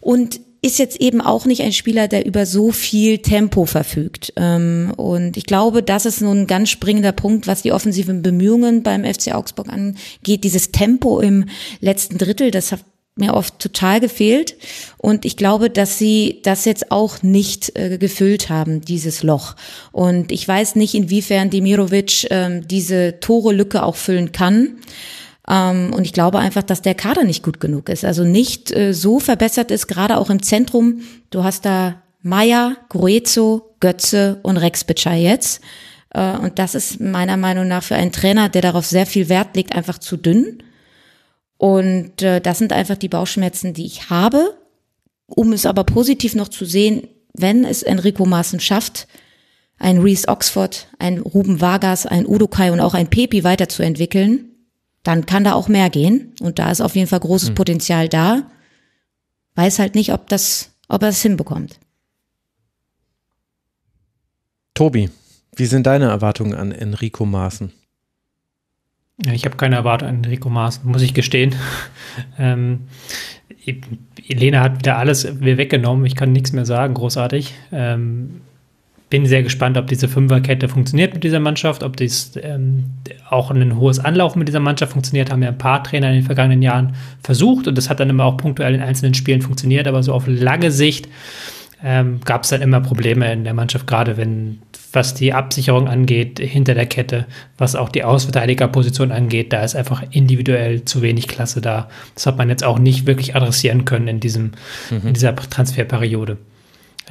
und 0.00 0.40
ist 0.64 0.78
jetzt 0.78 1.00
eben 1.00 1.20
auch 1.20 1.44
nicht 1.44 1.62
ein 1.62 1.72
Spieler, 1.72 2.06
der 2.06 2.24
über 2.24 2.46
so 2.46 2.70
viel 2.70 3.18
Tempo 3.18 3.66
verfügt. 3.66 4.32
Ähm, 4.36 4.92
und 4.96 5.36
ich 5.36 5.44
glaube, 5.44 5.82
das 5.82 6.06
ist 6.06 6.20
nun 6.20 6.42
ein 6.42 6.46
ganz 6.46 6.70
springender 6.70 7.10
Punkt, 7.10 7.48
was 7.48 7.62
die 7.62 7.72
offensiven 7.72 8.22
Bemühungen 8.22 8.84
beim 8.84 9.04
FC 9.04 9.34
Augsburg 9.34 9.68
angeht. 9.68 10.44
Dieses 10.44 10.70
Tempo 10.70 11.18
im 11.18 11.46
letzten 11.80 12.16
Drittel, 12.16 12.52
das 12.52 12.70
hat 12.70 12.84
mir 13.16 13.34
oft 13.34 13.58
total 13.58 13.98
gefehlt. 13.98 14.56
Und 14.98 15.24
ich 15.24 15.36
glaube, 15.36 15.68
dass 15.68 15.98
sie 15.98 16.40
das 16.44 16.64
jetzt 16.64 16.92
auch 16.92 17.22
nicht 17.22 17.76
äh, 17.76 17.98
gefüllt 17.98 18.48
haben, 18.48 18.82
dieses 18.82 19.24
Loch. 19.24 19.56
Und 19.90 20.30
ich 20.30 20.46
weiß 20.46 20.76
nicht, 20.76 20.94
inwiefern 20.94 21.50
Demirovic 21.50 22.28
ähm, 22.30 22.66
diese 22.68 23.18
Tore-Lücke 23.18 23.82
auch 23.82 23.96
füllen 23.96 24.30
kann. 24.30 24.78
Ähm, 25.48 25.92
und 25.94 26.04
ich 26.04 26.12
glaube 26.12 26.38
einfach, 26.38 26.62
dass 26.62 26.82
der 26.82 26.94
Kader 26.94 27.24
nicht 27.24 27.42
gut 27.42 27.60
genug 27.60 27.88
ist. 27.88 28.04
Also 28.04 28.24
nicht 28.24 28.70
äh, 28.70 28.92
so 28.92 29.18
verbessert 29.18 29.70
ist, 29.70 29.88
gerade 29.88 30.18
auch 30.18 30.30
im 30.30 30.42
Zentrum. 30.42 31.00
Du 31.30 31.44
hast 31.44 31.64
da 31.64 32.02
Meier, 32.22 32.76
Gruezo, 32.88 33.74
Götze 33.80 34.38
und 34.42 34.56
Rex 34.56 34.84
Bitschei 34.84 35.20
jetzt. 35.20 35.60
Äh, 36.10 36.36
und 36.38 36.58
das 36.58 36.74
ist 36.74 37.00
meiner 37.00 37.36
Meinung 37.36 37.66
nach 37.66 37.82
für 37.82 37.96
einen 37.96 38.12
Trainer, 38.12 38.48
der 38.48 38.62
darauf 38.62 38.86
sehr 38.86 39.06
viel 39.06 39.28
Wert 39.28 39.56
legt, 39.56 39.74
einfach 39.74 39.98
zu 39.98 40.16
dünn. 40.16 40.62
Und 41.58 42.22
äh, 42.22 42.40
das 42.40 42.58
sind 42.58 42.72
einfach 42.72 42.96
die 42.96 43.08
Bauchschmerzen, 43.08 43.74
die 43.74 43.86
ich 43.86 44.10
habe. 44.10 44.56
Um 45.26 45.52
es 45.52 45.66
aber 45.66 45.84
positiv 45.84 46.34
noch 46.34 46.48
zu 46.48 46.64
sehen, 46.64 47.08
wenn 47.32 47.64
es 47.64 47.82
Enrico 47.82 48.26
Maaßen 48.26 48.60
schafft, 48.60 49.08
ein 49.78 49.98
Reese 49.98 50.28
Oxford, 50.28 50.88
ein 50.98 51.18
Ruben 51.18 51.60
Vargas, 51.60 52.06
ein 52.06 52.26
Udo 52.26 52.46
Kai 52.46 52.70
und 52.70 52.80
auch 52.80 52.94
ein 52.94 53.08
Pepi 53.08 53.42
weiterzuentwickeln, 53.42 54.51
dann 55.02 55.26
kann 55.26 55.44
da 55.44 55.54
auch 55.54 55.68
mehr 55.68 55.90
gehen. 55.90 56.34
Und 56.40 56.58
da 56.58 56.70
ist 56.70 56.80
auf 56.80 56.94
jeden 56.94 57.08
Fall 57.08 57.20
großes 57.20 57.50
hm. 57.50 57.54
Potenzial 57.54 58.08
da. 58.08 58.50
Weiß 59.54 59.78
halt 59.78 59.94
nicht, 59.94 60.12
ob 60.12 60.28
das, 60.28 60.70
ob 60.88 61.02
er 61.02 61.08
es 61.08 61.22
hinbekommt. 61.22 61.78
Tobi, 64.74 65.10
wie 65.54 65.66
sind 65.66 65.86
deine 65.86 66.06
Erwartungen 66.06 66.54
an 66.54 66.72
Enrico 66.72 67.26
Maaßen? 67.26 67.72
Ja, 69.24 69.32
ich 69.32 69.44
habe 69.44 69.56
keine 69.56 69.76
Erwartung 69.76 70.08
an 70.08 70.24
Enrico 70.24 70.48
Maaßen, 70.48 70.90
muss 70.90 71.02
ich 71.02 71.12
gestehen. 71.12 71.54
ähm, 72.38 72.88
Elena 74.28 74.60
hat 74.60 74.78
wieder 74.78 74.96
alles 74.96 75.40
weggenommen. 75.40 76.06
Ich 76.06 76.16
kann 76.16 76.32
nichts 76.32 76.52
mehr 76.52 76.64
sagen, 76.64 76.94
großartig. 76.94 77.54
Ähm, 77.70 78.40
bin 79.12 79.26
sehr 79.26 79.42
gespannt, 79.42 79.76
ob 79.76 79.88
diese 79.88 80.08
Fünferkette 80.08 80.70
funktioniert 80.70 81.12
mit 81.12 81.22
dieser 81.22 81.38
Mannschaft, 81.38 81.82
ob 81.82 81.98
dies 81.98 82.32
ähm, 82.42 82.84
auch 83.28 83.50
ein 83.50 83.76
hohes 83.76 83.98
Anlaufen 83.98 84.38
mit 84.38 84.48
dieser 84.48 84.58
Mannschaft 84.58 84.92
funktioniert. 84.92 85.30
Haben 85.30 85.42
ja 85.42 85.50
ein 85.50 85.58
paar 85.58 85.84
Trainer 85.84 86.08
in 86.08 86.14
den 86.14 86.22
vergangenen 86.22 86.62
Jahren 86.62 86.94
versucht 87.22 87.68
und 87.68 87.76
das 87.76 87.90
hat 87.90 88.00
dann 88.00 88.08
immer 88.08 88.24
auch 88.24 88.38
punktuell 88.38 88.74
in 88.74 88.80
einzelnen 88.80 89.12
Spielen 89.12 89.42
funktioniert, 89.42 89.86
aber 89.86 90.02
so 90.02 90.14
auf 90.14 90.24
lange 90.26 90.70
Sicht 90.70 91.10
ähm, 91.84 92.20
gab 92.24 92.44
es 92.44 92.48
dann 92.48 92.62
immer 92.62 92.80
Probleme 92.80 93.30
in 93.30 93.44
der 93.44 93.52
Mannschaft, 93.52 93.86
gerade 93.86 94.16
wenn 94.16 94.60
was 94.94 95.12
die 95.12 95.34
Absicherung 95.34 95.88
angeht 95.88 96.38
hinter 96.38 96.72
der 96.72 96.86
Kette, 96.86 97.26
was 97.58 97.76
auch 97.76 97.90
die 97.90 98.04
Ausverteidigerposition 98.04 99.12
angeht, 99.12 99.52
da 99.52 99.62
ist 99.62 99.76
einfach 99.76 100.02
individuell 100.10 100.86
zu 100.86 101.02
wenig 101.02 101.28
Klasse 101.28 101.60
da. 101.60 101.90
Das 102.14 102.24
hat 102.24 102.38
man 102.38 102.48
jetzt 102.48 102.64
auch 102.64 102.78
nicht 102.78 103.06
wirklich 103.06 103.36
adressieren 103.36 103.84
können 103.84 104.08
in 104.08 104.20
diesem 104.20 104.52
mhm. 104.90 105.08
in 105.08 105.12
dieser 105.12 105.36
Transferperiode. 105.36 106.38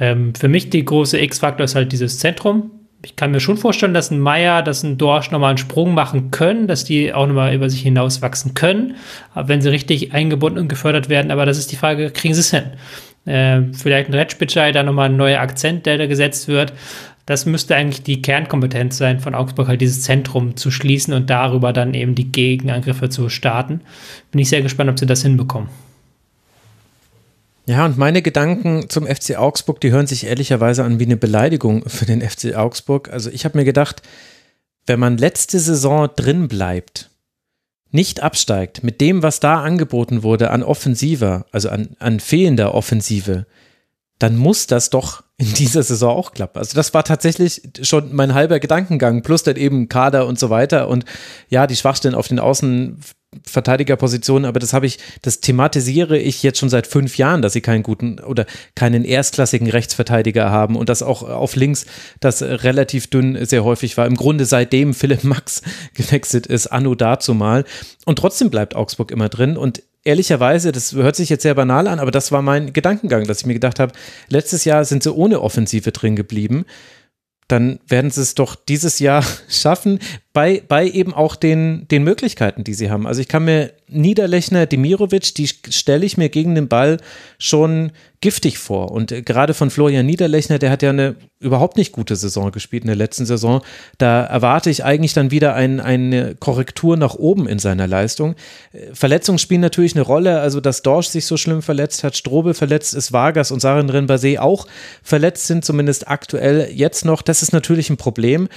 Ähm, 0.00 0.34
für 0.34 0.48
mich 0.48 0.70
die 0.70 0.84
große 0.84 1.20
X-Faktor 1.20 1.64
ist 1.64 1.74
halt 1.74 1.92
dieses 1.92 2.18
Zentrum. 2.18 2.70
ich 3.04 3.16
kann 3.16 3.32
mir 3.32 3.40
schon 3.40 3.56
vorstellen, 3.56 3.94
dass 3.94 4.10
ein 4.10 4.20
Meier, 4.20 4.62
dass 4.62 4.82
ein 4.82 4.96
Dorsch 4.96 5.30
nochmal 5.30 5.50
einen 5.50 5.58
Sprung 5.58 5.92
machen 5.94 6.30
können, 6.30 6.66
dass 6.68 6.84
die 6.84 7.12
auch 7.12 7.26
nochmal 7.26 7.54
über 7.54 7.68
sich 7.68 7.82
hinauswachsen 7.82 8.54
können, 8.54 8.94
wenn 9.34 9.60
sie 9.60 9.70
richtig 9.70 10.12
eingebunden 10.12 10.60
und 10.60 10.68
gefördert 10.68 11.08
werden. 11.08 11.30
Aber 11.30 11.44
das 11.44 11.58
ist 11.58 11.72
die 11.72 11.76
Frage, 11.76 12.10
kriegen 12.10 12.34
sie 12.34 12.40
es 12.40 12.50
hin? 12.50 12.64
Äh, 13.24 13.72
vielleicht 13.72 14.08
ein 14.08 14.14
Retspitschei, 14.14 14.72
da 14.72 14.82
nochmal 14.82 15.08
ein 15.08 15.16
neuer 15.16 15.40
Akzent, 15.40 15.86
der 15.86 15.98
da 15.98 16.06
gesetzt 16.06 16.48
wird. 16.48 16.72
Das 17.26 17.46
müsste 17.46 17.76
eigentlich 17.76 18.02
die 18.02 18.20
Kernkompetenz 18.20 18.98
sein 18.98 19.20
von 19.20 19.34
Augsburg, 19.34 19.68
halt 19.68 19.80
dieses 19.80 20.02
Zentrum 20.02 20.56
zu 20.56 20.70
schließen 20.70 21.14
und 21.14 21.30
darüber 21.30 21.72
dann 21.72 21.94
eben 21.94 22.14
die 22.14 22.32
Gegenangriffe 22.32 23.08
zu 23.08 23.28
starten. 23.28 23.80
Bin 24.32 24.40
ich 24.40 24.48
sehr 24.48 24.62
gespannt, 24.62 24.90
ob 24.90 24.98
sie 24.98 25.06
das 25.06 25.22
hinbekommen. 25.22 25.68
Ja, 27.64 27.84
und 27.84 27.96
meine 27.96 28.22
Gedanken 28.22 28.88
zum 28.88 29.06
FC 29.06 29.36
Augsburg, 29.36 29.80
die 29.80 29.92
hören 29.92 30.08
sich 30.08 30.26
ehrlicherweise 30.26 30.82
an 30.82 30.98
wie 30.98 31.04
eine 31.04 31.16
Beleidigung 31.16 31.88
für 31.88 32.06
den 32.06 32.20
FC 32.20 32.56
Augsburg. 32.56 33.10
Also 33.12 33.30
ich 33.30 33.44
habe 33.44 33.56
mir 33.56 33.64
gedacht, 33.64 34.02
wenn 34.86 34.98
man 34.98 35.16
letzte 35.16 35.60
Saison 35.60 36.08
drin 36.16 36.48
bleibt, 36.48 37.10
nicht 37.92 38.20
absteigt 38.20 38.82
mit 38.82 39.00
dem, 39.00 39.22
was 39.22 39.38
da 39.38 39.62
angeboten 39.62 40.22
wurde 40.22 40.50
an 40.50 40.62
Offensiver, 40.62 41.46
also 41.52 41.68
an, 41.68 41.90
an 42.00 42.18
fehlender 42.18 42.74
Offensive, 42.74 43.46
dann 44.18 44.36
muss 44.36 44.66
das 44.66 44.90
doch 44.90 45.22
in 45.36 45.52
dieser 45.54 45.82
Saison 45.82 46.16
auch 46.16 46.32
klappen. 46.32 46.58
Also 46.58 46.74
das 46.74 46.94
war 46.94 47.04
tatsächlich 47.04 47.62
schon 47.82 48.14
mein 48.14 48.34
halber 48.34 48.60
Gedankengang, 48.60 49.22
plus 49.22 49.42
dann 49.42 49.56
eben 49.56 49.88
Kader 49.88 50.26
und 50.26 50.38
so 50.38 50.50
weiter 50.50 50.88
und 50.88 51.04
ja, 51.48 51.66
die 51.66 51.76
Schwachstellen 51.76 52.14
auf 52.14 52.28
den 52.28 52.40
Außenverteidigerpositionen, 53.32 54.46
aber 54.46 54.60
das 54.60 54.72
habe 54.72 54.86
ich, 54.86 54.98
das 55.22 55.40
thematisiere 55.40 56.18
ich 56.18 56.42
jetzt 56.42 56.58
schon 56.58 56.68
seit 56.68 56.86
fünf 56.86 57.16
Jahren, 57.16 57.42
dass 57.42 57.52
sie 57.54 57.60
keinen 57.60 57.82
guten 57.82 58.18
oder 58.20 58.46
keinen 58.74 59.04
erstklassigen 59.04 59.68
Rechtsverteidiger 59.68 60.50
haben 60.50 60.76
und 60.76 60.88
das 60.88 61.02
auch 61.02 61.22
auf 61.22 61.56
links, 61.56 61.86
das 62.20 62.42
relativ 62.42 63.08
dünn 63.08 63.44
sehr 63.44 63.64
häufig 63.64 63.96
war. 63.96 64.06
Im 64.06 64.16
Grunde 64.16 64.44
seitdem 64.44 64.94
Philipp 64.94 65.24
Max 65.24 65.62
gewechselt 65.94 66.46
ist, 66.46 66.66
anno 66.66 66.94
dazu 66.94 67.34
mal. 67.34 67.64
Und 68.04 68.18
trotzdem 68.18 68.50
bleibt 68.50 68.74
Augsburg 68.74 69.10
immer 69.10 69.28
drin 69.28 69.56
und 69.56 69.82
ehrlicherweise, 70.04 70.72
das 70.72 70.92
hört 70.92 71.16
sich 71.16 71.28
jetzt 71.28 71.42
sehr 71.42 71.54
banal 71.54 71.86
an, 71.86 72.00
aber 72.00 72.10
das 72.10 72.32
war 72.32 72.42
mein 72.42 72.72
Gedankengang, 72.72 73.26
dass 73.26 73.40
ich 73.40 73.46
mir 73.46 73.54
gedacht 73.54 73.78
habe, 73.78 73.92
letztes 74.28 74.64
Jahr 74.64 74.84
sind 74.84 75.02
sie 75.02 75.14
ohne 75.14 75.40
Offensive 75.40 75.92
drin 75.92 76.16
geblieben. 76.16 76.64
Dann 77.48 77.80
werden 77.86 78.10
sie 78.10 78.22
es 78.22 78.34
doch 78.34 78.54
dieses 78.56 78.98
Jahr 78.98 79.24
schaffen, 79.48 79.98
bei, 80.32 80.62
bei 80.66 80.88
eben 80.88 81.12
auch 81.12 81.36
den, 81.36 81.86
den 81.90 82.04
Möglichkeiten, 82.04 82.64
die 82.64 82.72
sie 82.72 82.90
haben. 82.90 83.06
Also 83.06 83.20
ich 83.20 83.28
kann 83.28 83.44
mir 83.44 83.72
Niederlechner, 83.88 84.64
Demirovic, 84.64 85.34
die 85.34 85.46
stelle 85.46 86.06
ich 86.06 86.16
mir 86.16 86.30
gegen 86.30 86.54
den 86.54 86.68
Ball 86.68 86.96
schon 87.38 87.92
giftig 88.22 88.56
vor. 88.56 88.92
Und 88.92 89.14
gerade 89.26 89.52
von 89.52 89.68
Florian 89.68 90.06
Niederlechner, 90.06 90.58
der 90.58 90.70
hat 90.70 90.82
ja 90.82 90.88
eine 90.88 91.16
überhaupt 91.38 91.76
nicht 91.76 91.92
gute 91.92 92.16
Saison 92.16 92.50
gespielt 92.50 92.84
in 92.84 92.86
der 92.86 92.96
letzten 92.96 93.26
Saison. 93.26 93.60
Da 93.98 94.22
erwarte 94.22 94.70
ich 94.70 94.84
eigentlich 94.84 95.12
dann 95.12 95.30
wieder 95.30 95.54
ein, 95.54 95.80
eine 95.80 96.34
Korrektur 96.36 96.96
nach 96.96 97.14
oben 97.14 97.46
in 97.46 97.58
seiner 97.58 97.86
Leistung. 97.86 98.34
Verletzungen 98.94 99.38
spielen 99.38 99.60
natürlich 99.60 99.94
eine 99.94 100.02
Rolle. 100.02 100.40
Also, 100.40 100.60
dass 100.62 100.80
Dorsch 100.80 101.08
sich 101.08 101.26
so 101.26 101.36
schlimm 101.36 101.60
verletzt 101.60 102.04
hat, 102.04 102.16
Strobe 102.16 102.54
verletzt 102.54 102.94
ist, 102.94 103.12
Vargas 103.12 103.50
und 103.50 103.60
Sarin 103.60 103.90
Rinbase 103.90 104.40
auch 104.40 104.66
verletzt 105.02 105.46
sind, 105.46 105.64
zumindest 105.64 106.08
aktuell 106.08 106.70
jetzt 106.72 107.04
noch. 107.04 107.20
Das 107.20 107.42
ist 107.42 107.52
natürlich 107.52 107.90
ein 107.90 107.98
Problem 107.98 108.48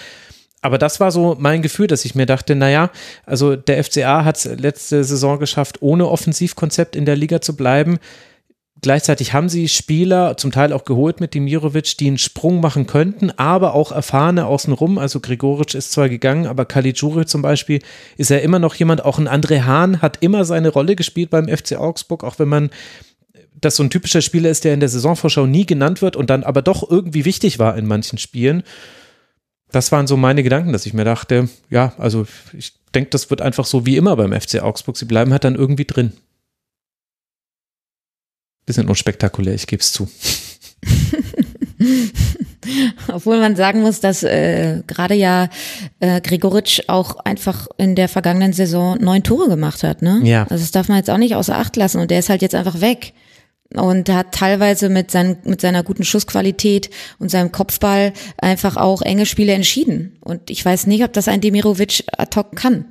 aber 0.66 0.80
das 0.80 1.00
war 1.00 1.12
so 1.12 1.36
mein 1.40 1.62
Gefühl, 1.62 1.88
dass 1.88 2.06
ich 2.06 2.16
mir 2.16 2.26
dachte, 2.26 2.56
naja, 2.56 2.90
also 3.26 3.56
der 3.56 3.84
FCA 3.84 4.26
hat 4.26 4.38
es 4.38 4.46
letzte 4.46 5.04
Saison 5.04 5.38
geschafft, 5.38 5.82
ohne 5.82 6.08
Offensivkonzept 6.10 6.96
in 6.96 7.06
der 7.06 7.16
Liga 7.16 7.40
zu 7.40 7.56
bleiben. 7.56 8.00
Gleichzeitig 8.82 9.34
haben 9.34 9.48
sie 9.48 9.68
Spieler, 9.70 10.38
zum 10.38 10.52
Teil 10.52 10.74
auch 10.74 10.84
geholt 10.84 11.22
mit 11.22 11.34
Dimirovic, 11.34 11.98
die 11.98 12.08
einen 12.08 12.18
Sprung 12.18 12.62
machen 12.62 12.88
könnten, 12.88 13.32
aber 13.38 13.76
auch 13.76 13.92
erfahrene 13.92 14.48
außenrum. 14.48 14.98
Also 14.98 15.20
Grigoric 15.20 15.76
ist 15.76 15.92
zwar 15.92 16.10
gegangen, 16.10 16.48
aber 16.48 16.66
Caligiuri 16.66 17.26
zum 17.26 17.44
Beispiel 17.44 17.82
ist 18.18 18.32
ja 18.32 18.38
immer 18.38 18.60
noch 18.60 18.76
jemand, 18.76 19.06
auch 19.06 19.20
ein 19.20 19.30
André 19.30 19.66
Hahn 19.66 20.02
hat 20.02 20.18
immer 20.22 20.46
seine 20.46 20.70
Rolle 20.70 20.96
gespielt 20.96 21.30
beim 21.30 21.48
FC 21.48 21.78
Augsburg, 21.78 22.24
auch 22.24 22.40
wenn 22.40 22.50
man 22.50 22.70
das 23.54 23.76
so 23.76 23.84
ein 23.84 23.90
typischer 23.92 24.22
Spieler 24.22 24.50
ist, 24.50 24.64
der 24.64 24.74
in 24.74 24.80
der 24.80 24.90
Saisonvorschau 24.90 25.46
nie 25.46 25.66
genannt 25.66 26.02
wird 26.02 26.16
und 26.16 26.30
dann 26.30 26.44
aber 26.44 26.62
doch 26.62 26.90
irgendwie 26.90 27.24
wichtig 27.24 27.60
war 27.60 27.78
in 27.78 27.86
manchen 27.86 28.18
Spielen 28.18 28.64
das 29.72 29.92
waren 29.92 30.08
so 30.08 30.18
meine 30.18 30.44
Gedanken, 30.44 30.74
dass 30.74 30.86
ich 30.86 30.94
mir 30.94 31.06
dachte, 31.06 31.50
ja, 31.70 31.94
also 31.98 32.26
ich 32.54 32.74
denke, 32.94 33.10
das 33.10 33.30
wird 33.30 33.42
einfach 33.42 33.66
so 33.66 33.86
wie 33.86 33.98
immer 33.98 34.16
beim 34.16 34.40
FC 34.40 34.62
Augsburg. 34.62 34.98
Sie 34.98 35.06
bleiben 35.06 35.32
halt 35.32 35.44
dann 35.44 35.56
irgendwie 35.56 35.86
drin. 35.86 36.14
Bisschen 38.66 38.88
unspektakulär, 38.88 39.54
ich 39.54 39.68
gebe 39.68 39.82
es 39.82 39.92
zu. 39.92 40.10
Obwohl 43.12 43.40
man 43.40 43.56
sagen 43.56 43.82
muss, 43.82 44.00
dass 44.00 44.24
äh, 44.24 44.82
gerade 44.88 45.14
ja 45.14 45.50
äh, 46.00 46.20
Gregoritsch 46.20 46.82
auch 46.88 47.18
einfach 47.18 47.68
in 47.78 47.96
der 47.96 48.10
vergangenen 48.10 48.54
Saison 48.54 48.98
neun 49.00 49.22
Tore 49.22 49.50
gemacht 49.50 49.84
hat, 49.84 50.02
ne? 50.02 50.22
Ja. 50.24 50.48
Also 50.50 50.64
das 50.64 50.72
darf 50.72 50.88
man 50.88 50.98
jetzt 50.98 51.12
auch 51.12 51.18
nicht 51.18 51.36
außer 51.36 51.56
Acht 51.56 51.76
lassen 51.76 52.00
und 52.00 52.10
der 52.10 52.20
ist 52.20 52.30
halt 52.30 52.42
jetzt 52.42 52.56
einfach 52.56 52.82
weg 52.82 53.14
und 53.74 54.10
hat 54.10 54.34
teilweise 54.34 54.90
mit, 54.90 55.12
sein, 55.12 55.38
mit 55.44 55.62
seiner 55.62 55.84
guten 55.84 56.04
Schussqualität 56.04 56.90
und 57.20 57.30
seinem 57.30 57.52
Kopfball 57.52 58.14
einfach 58.38 58.78
auch 58.78 59.02
enge 59.02 59.26
Spiele 59.26 59.54
entschieden. 59.54 60.18
Und 60.22 60.50
ich 60.50 60.64
weiß 60.64 60.88
nicht, 60.88 61.04
ob 61.04 61.14
das 61.14 61.28
ein 61.28 61.42
Demirovic 61.42 62.04
ad 62.18 62.36
hoc 62.36 62.56
kann. 62.56 62.86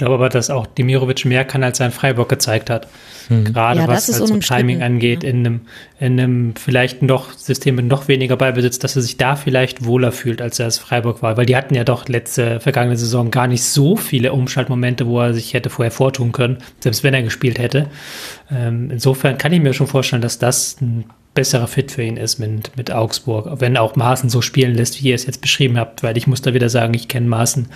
Ich 0.00 0.02
glaube 0.02 0.14
aber, 0.14 0.30
dass 0.30 0.48
auch 0.48 0.66
Demirovic 0.66 1.26
mehr 1.26 1.44
kann, 1.44 1.62
als 1.62 1.78
er 1.78 1.84
in 1.84 1.92
Freiburg 1.92 2.30
gezeigt 2.30 2.70
hat. 2.70 2.88
Hm. 3.28 3.44
Gerade 3.44 3.80
ja, 3.80 3.86
was 3.86 4.08
halt 4.08 4.26
so 4.26 4.36
Timing 4.38 4.82
angeht, 4.82 5.24
ja. 5.24 5.28
in, 5.28 5.40
einem, 5.40 5.60
in 5.98 6.18
einem 6.18 6.56
vielleicht 6.56 7.02
noch 7.02 7.34
System 7.34 7.74
mit 7.74 7.84
noch 7.84 8.08
weniger 8.08 8.38
Ballbesitz, 8.38 8.78
dass 8.78 8.96
er 8.96 9.02
sich 9.02 9.18
da 9.18 9.36
vielleicht 9.36 9.84
wohler 9.84 10.10
fühlt, 10.10 10.40
als 10.40 10.58
er 10.58 10.68
es 10.68 10.78
Freiburg 10.78 11.20
war. 11.20 11.36
Weil 11.36 11.44
die 11.44 11.54
hatten 11.54 11.74
ja 11.74 11.84
doch 11.84 12.08
letzte, 12.08 12.60
vergangene 12.60 12.96
Saison 12.96 13.30
gar 13.30 13.46
nicht 13.46 13.62
so 13.62 13.94
viele 13.94 14.32
Umschaltmomente, 14.32 15.06
wo 15.06 15.20
er 15.20 15.34
sich 15.34 15.52
hätte 15.52 15.68
vorher 15.68 15.92
vortun 15.92 16.32
können, 16.32 16.56
selbst 16.78 17.04
wenn 17.04 17.12
er 17.12 17.22
gespielt 17.22 17.58
hätte. 17.58 17.88
Ähm, 18.52 18.90
insofern 18.90 19.38
kann 19.38 19.52
ich 19.52 19.60
mir 19.60 19.72
schon 19.72 19.86
vorstellen, 19.86 20.22
dass 20.22 20.38
das 20.38 20.80
ein 20.80 21.04
besserer 21.34 21.68
Fit 21.68 21.92
für 21.92 22.02
ihn 22.02 22.16
ist 22.16 22.38
mit, 22.38 22.76
mit 22.76 22.90
Augsburg, 22.90 23.60
wenn 23.60 23.76
auch 23.76 23.94
Maaßen 23.94 24.28
so 24.30 24.42
spielen 24.42 24.74
lässt, 24.74 25.00
wie 25.00 25.08
ihr 25.08 25.14
es 25.14 25.26
jetzt 25.26 25.40
beschrieben 25.40 25.78
habt, 25.78 26.02
weil 26.02 26.16
ich 26.16 26.26
muss 26.26 26.42
da 26.42 26.54
wieder 26.54 26.68
sagen, 26.68 26.92
ich 26.94 27.06
kenne 27.06 27.28
Maaßen 27.28 27.68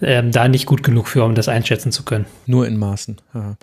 ähm, 0.00 0.32
da 0.32 0.48
nicht 0.48 0.66
gut 0.66 0.82
genug 0.82 1.08
für, 1.08 1.22
um 1.24 1.34
das 1.34 1.48
einschätzen 1.48 1.92
zu 1.92 2.04
können. 2.04 2.24
Nur 2.46 2.66
in 2.66 2.78
Maaßen. 2.78 3.16
Ja, 3.34 3.56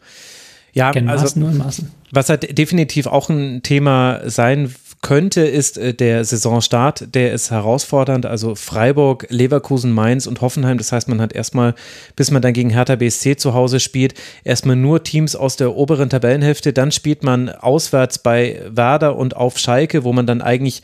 ja 0.74 0.92
also, 0.92 1.02
Maaßen, 1.06 1.42
nur 1.42 1.52
in 1.52 1.58
Maaßen. 1.58 1.92
Was 2.12 2.30
halt 2.30 2.58
definitiv 2.58 3.08
auch 3.08 3.30
ein 3.30 3.64
Thema 3.64 4.22
sein 4.26 4.74
könnte, 5.04 5.42
ist 5.42 5.78
äh, 5.78 5.94
der 5.94 6.26
Saisonstart. 6.26 7.14
Der 7.14 7.32
ist 7.34 7.52
herausfordernd. 7.52 8.26
Also 8.26 8.56
Freiburg, 8.56 9.28
Leverkusen, 9.30 9.92
Mainz 9.92 10.26
und 10.26 10.42
Hoffenheim. 10.42 10.80
Das 10.80 10.92
heißt, 10.92 11.08
man 11.08 11.22
hat 11.22 11.34
erstmal, 11.34 11.76
bis 12.16 12.32
man 12.32 12.42
dann 12.42 12.54
gegen 12.54 12.72
Hertha 12.72 12.96
BSC 12.96 13.36
zu 13.36 13.54
Hause 13.54 13.80
spielt, 13.80 14.16
erstmal 14.44 14.76
nur 14.76 15.04
Teams 15.04 15.36
aus 15.36 15.56
der 15.58 15.76
oberen 15.76 16.10
Tabellenhälfte. 16.10 16.74
Dann 16.74 16.92
spielt 16.92 17.22
man 17.22 17.50
auswärts 17.50 18.18
bei 18.18 18.60
Werder 18.68 19.16
und 19.16 19.36
auf 19.36 19.60
Schalke, 19.60 20.04
wo 20.04 20.12
man 20.12 20.26
dann 20.26 20.42
eigentlich 20.42 20.82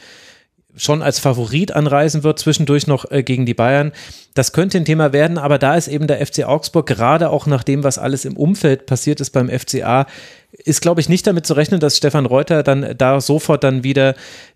schon 0.75 1.01
als 1.01 1.19
Favorit 1.19 1.71
anreisen 1.71 2.23
wird, 2.23 2.39
zwischendurch 2.39 2.87
noch 2.87 3.09
äh, 3.11 3.23
gegen 3.23 3.45
die 3.45 3.53
Bayern. 3.53 3.91
Das 4.33 4.53
könnte 4.53 4.77
ein 4.77 4.85
Thema 4.85 5.11
werden, 5.13 5.37
aber 5.37 5.57
da 5.57 5.75
ist 5.75 5.87
eben 5.87 6.07
der 6.07 6.25
FC 6.25 6.43
Augsburg, 6.45 6.87
gerade 6.87 7.29
auch 7.29 7.47
nach 7.47 7.63
dem, 7.63 7.83
was 7.83 7.97
alles 7.97 8.25
im 8.25 8.37
Umfeld 8.37 8.85
passiert 8.85 9.19
ist 9.19 9.31
beim 9.31 9.49
FCA, 9.49 10.05
ist, 10.51 10.81
glaube 10.81 10.99
ich, 11.01 11.09
nicht 11.09 11.27
damit 11.27 11.45
zu 11.45 11.53
rechnen, 11.53 11.79
dass 11.79 11.97
Stefan 11.97 12.25
Reuter 12.25 12.63
dann 12.63 12.95
da 12.97 13.21
sofort 13.21 13.63
dann 13.63 13.83
wieder 13.83 14.15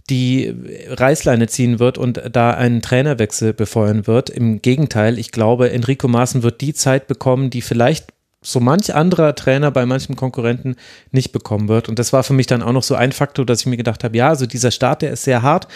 die 0.09 0.53
Reißleine 0.89 1.47
ziehen 1.47 1.79
wird 1.79 1.97
und 1.97 2.21
da 2.31 2.51
einen 2.51 2.81
Trainerwechsel 2.81 3.53
befeuern 3.53 4.07
wird. 4.07 4.29
Im 4.29 4.61
Gegenteil, 4.61 5.19
ich 5.19 5.31
glaube, 5.31 5.71
Enrico 5.71 6.07
Maaßen 6.07 6.43
wird 6.43 6.61
die 6.61 6.73
Zeit 6.73 7.07
bekommen, 7.07 7.49
die 7.49 7.61
vielleicht 7.61 8.07
so 8.41 8.59
manch 8.59 8.93
anderer 8.93 9.35
Trainer 9.35 9.71
bei 9.71 9.85
manchen 9.85 10.15
Konkurrenten 10.15 10.75
nicht 11.11 11.31
bekommen 11.31 11.69
wird. 11.69 11.87
Und 11.87 11.99
das 11.99 12.11
war 12.11 12.23
für 12.23 12.33
mich 12.33 12.47
dann 12.47 12.61
auch 12.61 12.73
noch 12.73 12.83
so 12.83 12.95
ein 12.95 13.11
Faktor, 13.11 13.45
dass 13.45 13.61
ich 13.61 13.65
mir 13.67 13.77
gedacht 13.77 14.03
habe, 14.03 14.17
ja, 14.17 14.29
also 14.29 14.45
dieser 14.45 14.71
Start, 14.71 15.01
der 15.01 15.11
ist 15.11 15.23
sehr 15.23 15.41
hart. 15.41 15.67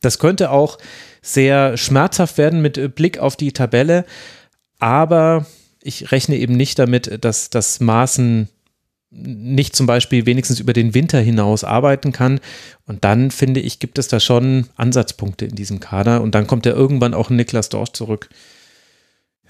Das 0.00 0.18
könnte 0.18 0.50
auch 0.50 0.78
sehr 1.20 1.76
schmerzhaft 1.76 2.38
werden 2.38 2.62
mit 2.62 2.94
Blick 2.94 3.18
auf 3.18 3.36
die 3.36 3.52
Tabelle. 3.52 4.04
Aber 4.78 5.46
ich 5.82 6.12
rechne 6.12 6.36
eben 6.36 6.56
nicht 6.56 6.78
damit, 6.78 7.24
dass 7.24 7.50
das 7.50 7.80
Maßen 7.80 8.48
nicht 9.14 9.76
zum 9.76 9.86
Beispiel 9.86 10.26
wenigstens 10.26 10.60
über 10.60 10.72
den 10.72 10.94
Winter 10.94 11.20
hinaus 11.20 11.64
arbeiten 11.64 12.12
kann. 12.12 12.40
Und 12.86 13.04
dann 13.04 13.30
finde 13.30 13.60
ich, 13.60 13.78
gibt 13.78 13.98
es 13.98 14.08
da 14.08 14.20
schon 14.20 14.66
Ansatzpunkte 14.76 15.44
in 15.44 15.54
diesem 15.54 15.80
Kader. 15.80 16.20
Und 16.20 16.34
dann 16.34 16.46
kommt 16.46 16.66
ja 16.66 16.72
irgendwann 16.72 17.14
auch 17.14 17.30
Niklas 17.30 17.68
Dorsch 17.68 17.92
zurück. 17.92 18.28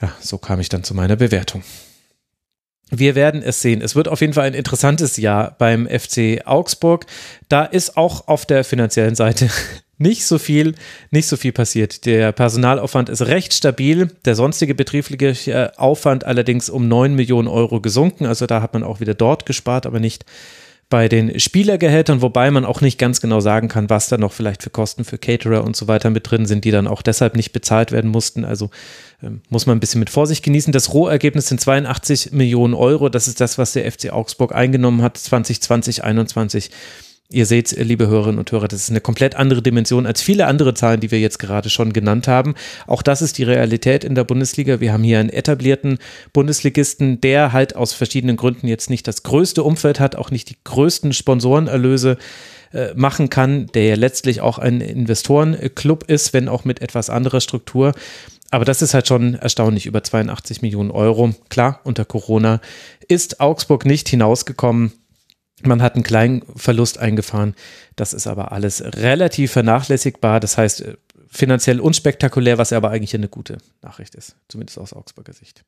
Ja, 0.01 0.13
so 0.21 0.39
kam 0.39 0.61
ich 0.61 0.69
dann 0.69 0.85
zu 0.85 0.95
meiner 0.95 1.17
Bewertung. 1.17 1.63
Wir 2.91 3.15
werden 3.15 3.43
es 3.43 3.61
sehen. 3.61 3.81
Es 3.81 3.97
wird 3.97 4.09
auf 4.09 4.21
jeden 4.21 4.35
Fall 4.35 4.47
ein 4.47 4.55
interessantes 4.55 5.17
Jahr 5.17 5.55
beim 5.59 5.89
FC 5.89 6.43
Augsburg. 6.45 7.07
Da 7.49 7.65
ist 7.65 7.97
auch 7.97 8.29
auf 8.29 8.47
der 8.47 8.63
finanziellen 8.65 9.15
Seite 9.15 9.49
nicht 9.99 10.27
so 10.27 10.39
viel, 10.39 10.75
nicht 11.11 11.27
so 11.27 11.37
viel 11.37 11.53
passiert. 11.53 12.05
Der 12.05 12.33
Personalaufwand 12.33 13.09
ist 13.09 13.23
recht 13.23 13.55
stabil. 13.55 14.11
Der 14.25 14.35
sonstige 14.35 14.75
betriebliche 14.75 15.79
Aufwand 15.79 16.25
allerdings 16.25 16.69
um 16.69 16.89
9 16.89 17.15
Millionen 17.15 17.49
Euro 17.49 17.81
gesunken. 17.81 18.27
Also 18.27 18.47
da 18.47 18.61
hat 18.61 18.75
man 18.75 18.83
auch 18.83 19.01
wieder 19.01 19.15
dort 19.15 19.47
gespart, 19.47 19.87
aber 19.87 20.01
nicht 20.01 20.25
bei 20.91 21.09
den 21.09 21.41
Spielergehältern, 21.41 22.23
wobei 22.23 22.51
man 22.51 22.65
auch 22.65 22.81
nicht 22.81 22.99
ganz 22.99 23.21
genau 23.21 23.41
sagen 23.41 23.69
kann, 23.69 23.91
was 23.91 24.09
da 24.09 24.19
noch 24.19 24.33
vielleicht 24.33 24.63
für 24.63 24.71
Kosten 24.71 25.05
für 25.05 25.19
Caterer 25.19 25.65
und 25.65 25.77
so 25.77 25.89
weiter 25.89 26.11
mit 26.11 26.31
drin 26.31 26.47
sind, 26.47 26.65
die 26.65 26.71
dann 26.71 26.87
auch 26.87 27.03
deshalb 27.03 27.37
nicht 27.37 27.53
bezahlt 27.53 27.91
werden 27.91 28.11
mussten. 28.11 28.45
Also 28.45 28.71
ähm, 29.23 29.41
muss 29.49 29.67
man 29.67 29.77
ein 29.77 29.81
bisschen 29.81 30.01
mit 30.01 30.11
Vorsicht 30.11 30.45
genießen. 30.45 30.73
Das 30.73 30.93
Rohergebnis 30.93 31.49
sind 31.49 31.61
82 31.61 32.33
Millionen 32.33 32.75
Euro. 32.75 33.09
Das 33.09 33.29
ist 33.29 33.41
das, 33.41 33.59
was 33.59 33.73
der 33.73 33.91
FC 33.91 34.13
Augsburg 34.13 34.55
eingenommen 34.55 35.03
hat 35.03 35.17
2020, 35.17 36.03
2021. 36.03 36.71
Ihr 37.31 37.47
seht, 37.47 37.71
liebe 37.73 38.07
Hörerinnen 38.07 38.39
und 38.39 38.53
Hörer, 38.53 38.69
das 38.69 38.83
ist 38.83 38.91
eine 38.91 39.01
komplett 39.01 39.35
andere 39.35 39.63
Dimension 39.63 40.05
als 40.05 40.21
viele 40.21 40.47
andere 40.47 40.75
Zahlen, 40.75 41.01
die 41.01 41.11
wir 41.11 41.21
jetzt 41.21 41.39
gerade 41.39 41.71
schon 41.71 41.95
genannt 41.95 42.29
haben. 42.29 42.55
Auch 42.87 43.01
das 43.01 43.23
ist 43.23 43.39
die 43.39 43.45
Realität 43.45 44.05
in 44.05 44.15
der 44.15 44.25
Bundesliga. 44.25 44.79
Wir 44.79 44.93
haben 44.93 45.03
hier 45.03 45.21
einen 45.21 45.31
etablierten 45.31 45.99
Bundesligisten, 46.35 47.23
der 47.23 47.55
halt 47.55 47.77
aus 47.77 47.95
verschiedenen 47.95 48.37
Gründen 48.37 48.69
jetzt 48.69 48.91
nicht 48.91 49.09
das 49.09 49.23
größte 49.23 49.63
Umfeld 49.63 50.01
hat, 50.01 50.17
auch 50.17 50.31
nicht 50.31 50.51
die 50.51 50.57
größten 50.65 51.15
Sponsorenerlöse 51.15 52.19
äh, 52.75 52.93
machen 52.95 53.31
kann, 53.31 53.69
der 53.69 53.87
ja 53.87 53.95
letztlich 53.95 54.43
auch 54.43 54.59
ein 54.59 54.83
Investorenclub 54.83 56.05
ist, 56.05 56.35
wenn 56.35 56.51
auch 56.51 56.67
mit 56.67 56.83
etwas 56.83 57.09
anderer 57.09 57.41
Struktur. 57.41 57.95
Aber 58.51 58.67
das 58.67 58.83
ist 58.83 58.93
halt 58.93 59.09
schon 59.09 59.35
erstaunlich, 59.35 59.87
über 59.87 60.05
82 60.05 60.61
Millionen 60.61 60.91
Euro. 60.91 61.35
Klar, 61.49 61.81
unter 61.85 62.05
Corona 62.05 62.61
ist 63.09 63.41
Augsburg 63.41 63.87
nicht 63.87 64.11
hinausgekommen 64.11 64.93
man 65.67 65.83
hat 65.83 65.95
einen 65.95 66.05
kleinen 66.05 66.43
Verlust 66.57 66.99
eingefahren. 66.99 67.55
Das 67.97 68.13
ist 68.13 68.27
aber 68.27 68.53
alles 68.53 68.83
relativ 68.83 69.53
vernachlässigbar. 69.53 70.41
Das 70.41 70.59
heißt, 70.59 70.83
äh, 70.83 70.97
finanziell 71.29 71.81
unspektakulär, 71.81 72.59
was 72.59 72.73
aber 72.73 72.91
eigentlich 72.91 73.15
eine 73.15 73.29
gute 73.29 73.59
Nachricht 73.83 74.15
ist, 74.15 74.37
zumindest 74.49 74.79
aus 74.79 74.93
Augsburger 74.93 75.33
Sicht. 75.33 75.65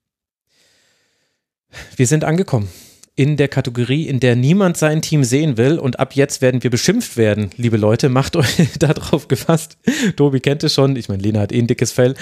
Wir 1.97 2.07
sind 2.07 2.25
angekommen 2.25 2.69
in 3.17 3.39
der 3.39 3.49
Kategorie, 3.49 4.07
in 4.07 4.21
der 4.21 4.37
niemand 4.37 4.77
sein 4.77 5.01
Team 5.01 5.25
sehen 5.25 5.57
will 5.57 5.79
und 5.79 5.99
ab 5.99 6.15
jetzt 6.15 6.43
werden 6.43 6.63
wir 6.63 6.71
beschimpft 6.71 7.17
werden, 7.17 7.51
liebe 7.57 7.79
Leute, 7.79 8.11
macht 8.11 8.37
euch 8.37 8.57
darauf 8.79 9.27
gefasst. 9.27 9.79
Tobi 10.17 10.41
kennt 10.41 10.63
es 10.65 10.75
schon, 10.75 10.97
ich 10.97 11.09
meine, 11.09 11.23
Lena 11.23 11.41
hat 11.41 11.53
eh 11.53 11.59
ein 11.59 11.67
dickes 11.67 11.93
Fell, 11.93 12.15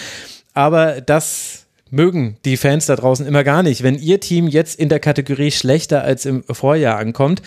aber 0.54 1.00
das 1.00 1.63
mögen 1.94 2.36
die 2.44 2.56
Fans 2.56 2.86
da 2.86 2.96
draußen 2.96 3.26
immer 3.26 3.44
gar 3.44 3.62
nicht. 3.62 3.82
Wenn 3.82 3.98
ihr 3.98 4.20
Team 4.20 4.48
jetzt 4.48 4.78
in 4.78 4.88
der 4.88 5.00
Kategorie 5.00 5.50
schlechter 5.50 6.02
als 6.02 6.26
im 6.26 6.42
Vorjahr 6.44 6.98
ankommt, 6.98 7.40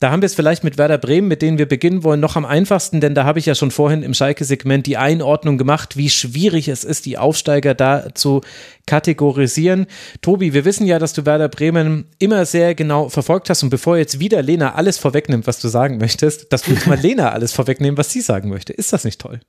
da 0.00 0.10
haben 0.10 0.20
wir 0.20 0.26
es 0.26 0.34
vielleicht 0.34 0.64
mit 0.64 0.76
Werder 0.76 0.98
Bremen, 0.98 1.28
mit 1.28 1.40
denen 1.40 1.56
wir 1.56 1.66
beginnen 1.66 2.02
wollen, 2.02 2.20
noch 2.20 2.36
am 2.36 2.44
einfachsten, 2.44 3.00
denn 3.00 3.14
da 3.14 3.24
habe 3.24 3.38
ich 3.38 3.46
ja 3.46 3.54
schon 3.54 3.70
vorhin 3.70 4.02
im 4.02 4.12
Schalke-Segment 4.12 4.86
die 4.86 4.98
Einordnung 4.98 5.56
gemacht, 5.56 5.96
wie 5.96 6.10
schwierig 6.10 6.68
es 6.68 6.84
ist, 6.84 7.06
die 7.06 7.16
Aufsteiger 7.16 7.74
da 7.74 8.14
zu 8.14 8.42
kategorisieren. 8.86 9.86
Tobi, 10.20 10.52
wir 10.52 10.66
wissen 10.66 10.86
ja, 10.86 10.98
dass 10.98 11.14
du 11.14 11.24
Werder 11.24 11.48
Bremen 11.48 12.04
immer 12.18 12.44
sehr 12.44 12.74
genau 12.74 13.08
verfolgt 13.08 13.48
hast 13.48 13.62
und 13.62 13.70
bevor 13.70 13.96
jetzt 13.96 14.18
wieder 14.20 14.42
Lena 14.42 14.74
alles 14.74 14.98
vorwegnimmt, 14.98 15.46
was 15.46 15.60
du 15.60 15.68
sagen 15.68 15.96
möchtest, 15.96 16.52
dass 16.52 16.66
wir 16.66 16.74
jetzt 16.74 16.86
mal 16.86 16.98
Lena 17.00 17.30
alles 17.30 17.52
vorwegnehmen, 17.52 17.96
was 17.96 18.10
sie 18.10 18.20
sagen 18.20 18.50
möchte. 18.50 18.74
Ist 18.74 18.92
das 18.92 19.04
nicht 19.04 19.20
toll? 19.20 19.40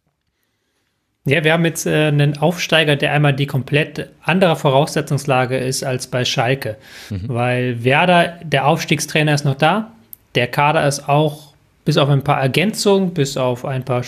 Ja, 1.25 1.43
wir 1.43 1.53
haben 1.53 1.65
jetzt 1.65 1.87
äh, 1.87 2.07
einen 2.07 2.37
Aufsteiger, 2.37 2.95
der 2.95 3.11
einmal 3.11 3.33
die 3.33 3.47
komplett 3.47 4.09
andere 4.21 4.55
Voraussetzungslage 4.55 5.57
ist 5.57 5.83
als 5.83 6.07
bei 6.07 6.23
Schalke. 6.23 6.77
Mhm. 7.09 7.23
Weil 7.27 7.83
Werder, 7.83 8.39
der 8.43 8.67
Aufstiegstrainer 8.67 9.33
ist 9.33 9.43
noch 9.43 9.55
da. 9.55 9.91
Der 10.35 10.47
Kader 10.47 10.87
ist 10.87 11.09
auch 11.09 11.53
bis 11.83 11.97
auf 11.97 12.09
ein 12.09 12.23
paar 12.23 12.39
Ergänzungen, 12.39 13.13
bis 13.13 13.37
auf 13.37 13.65
ein 13.65 13.83
paar 13.83 14.03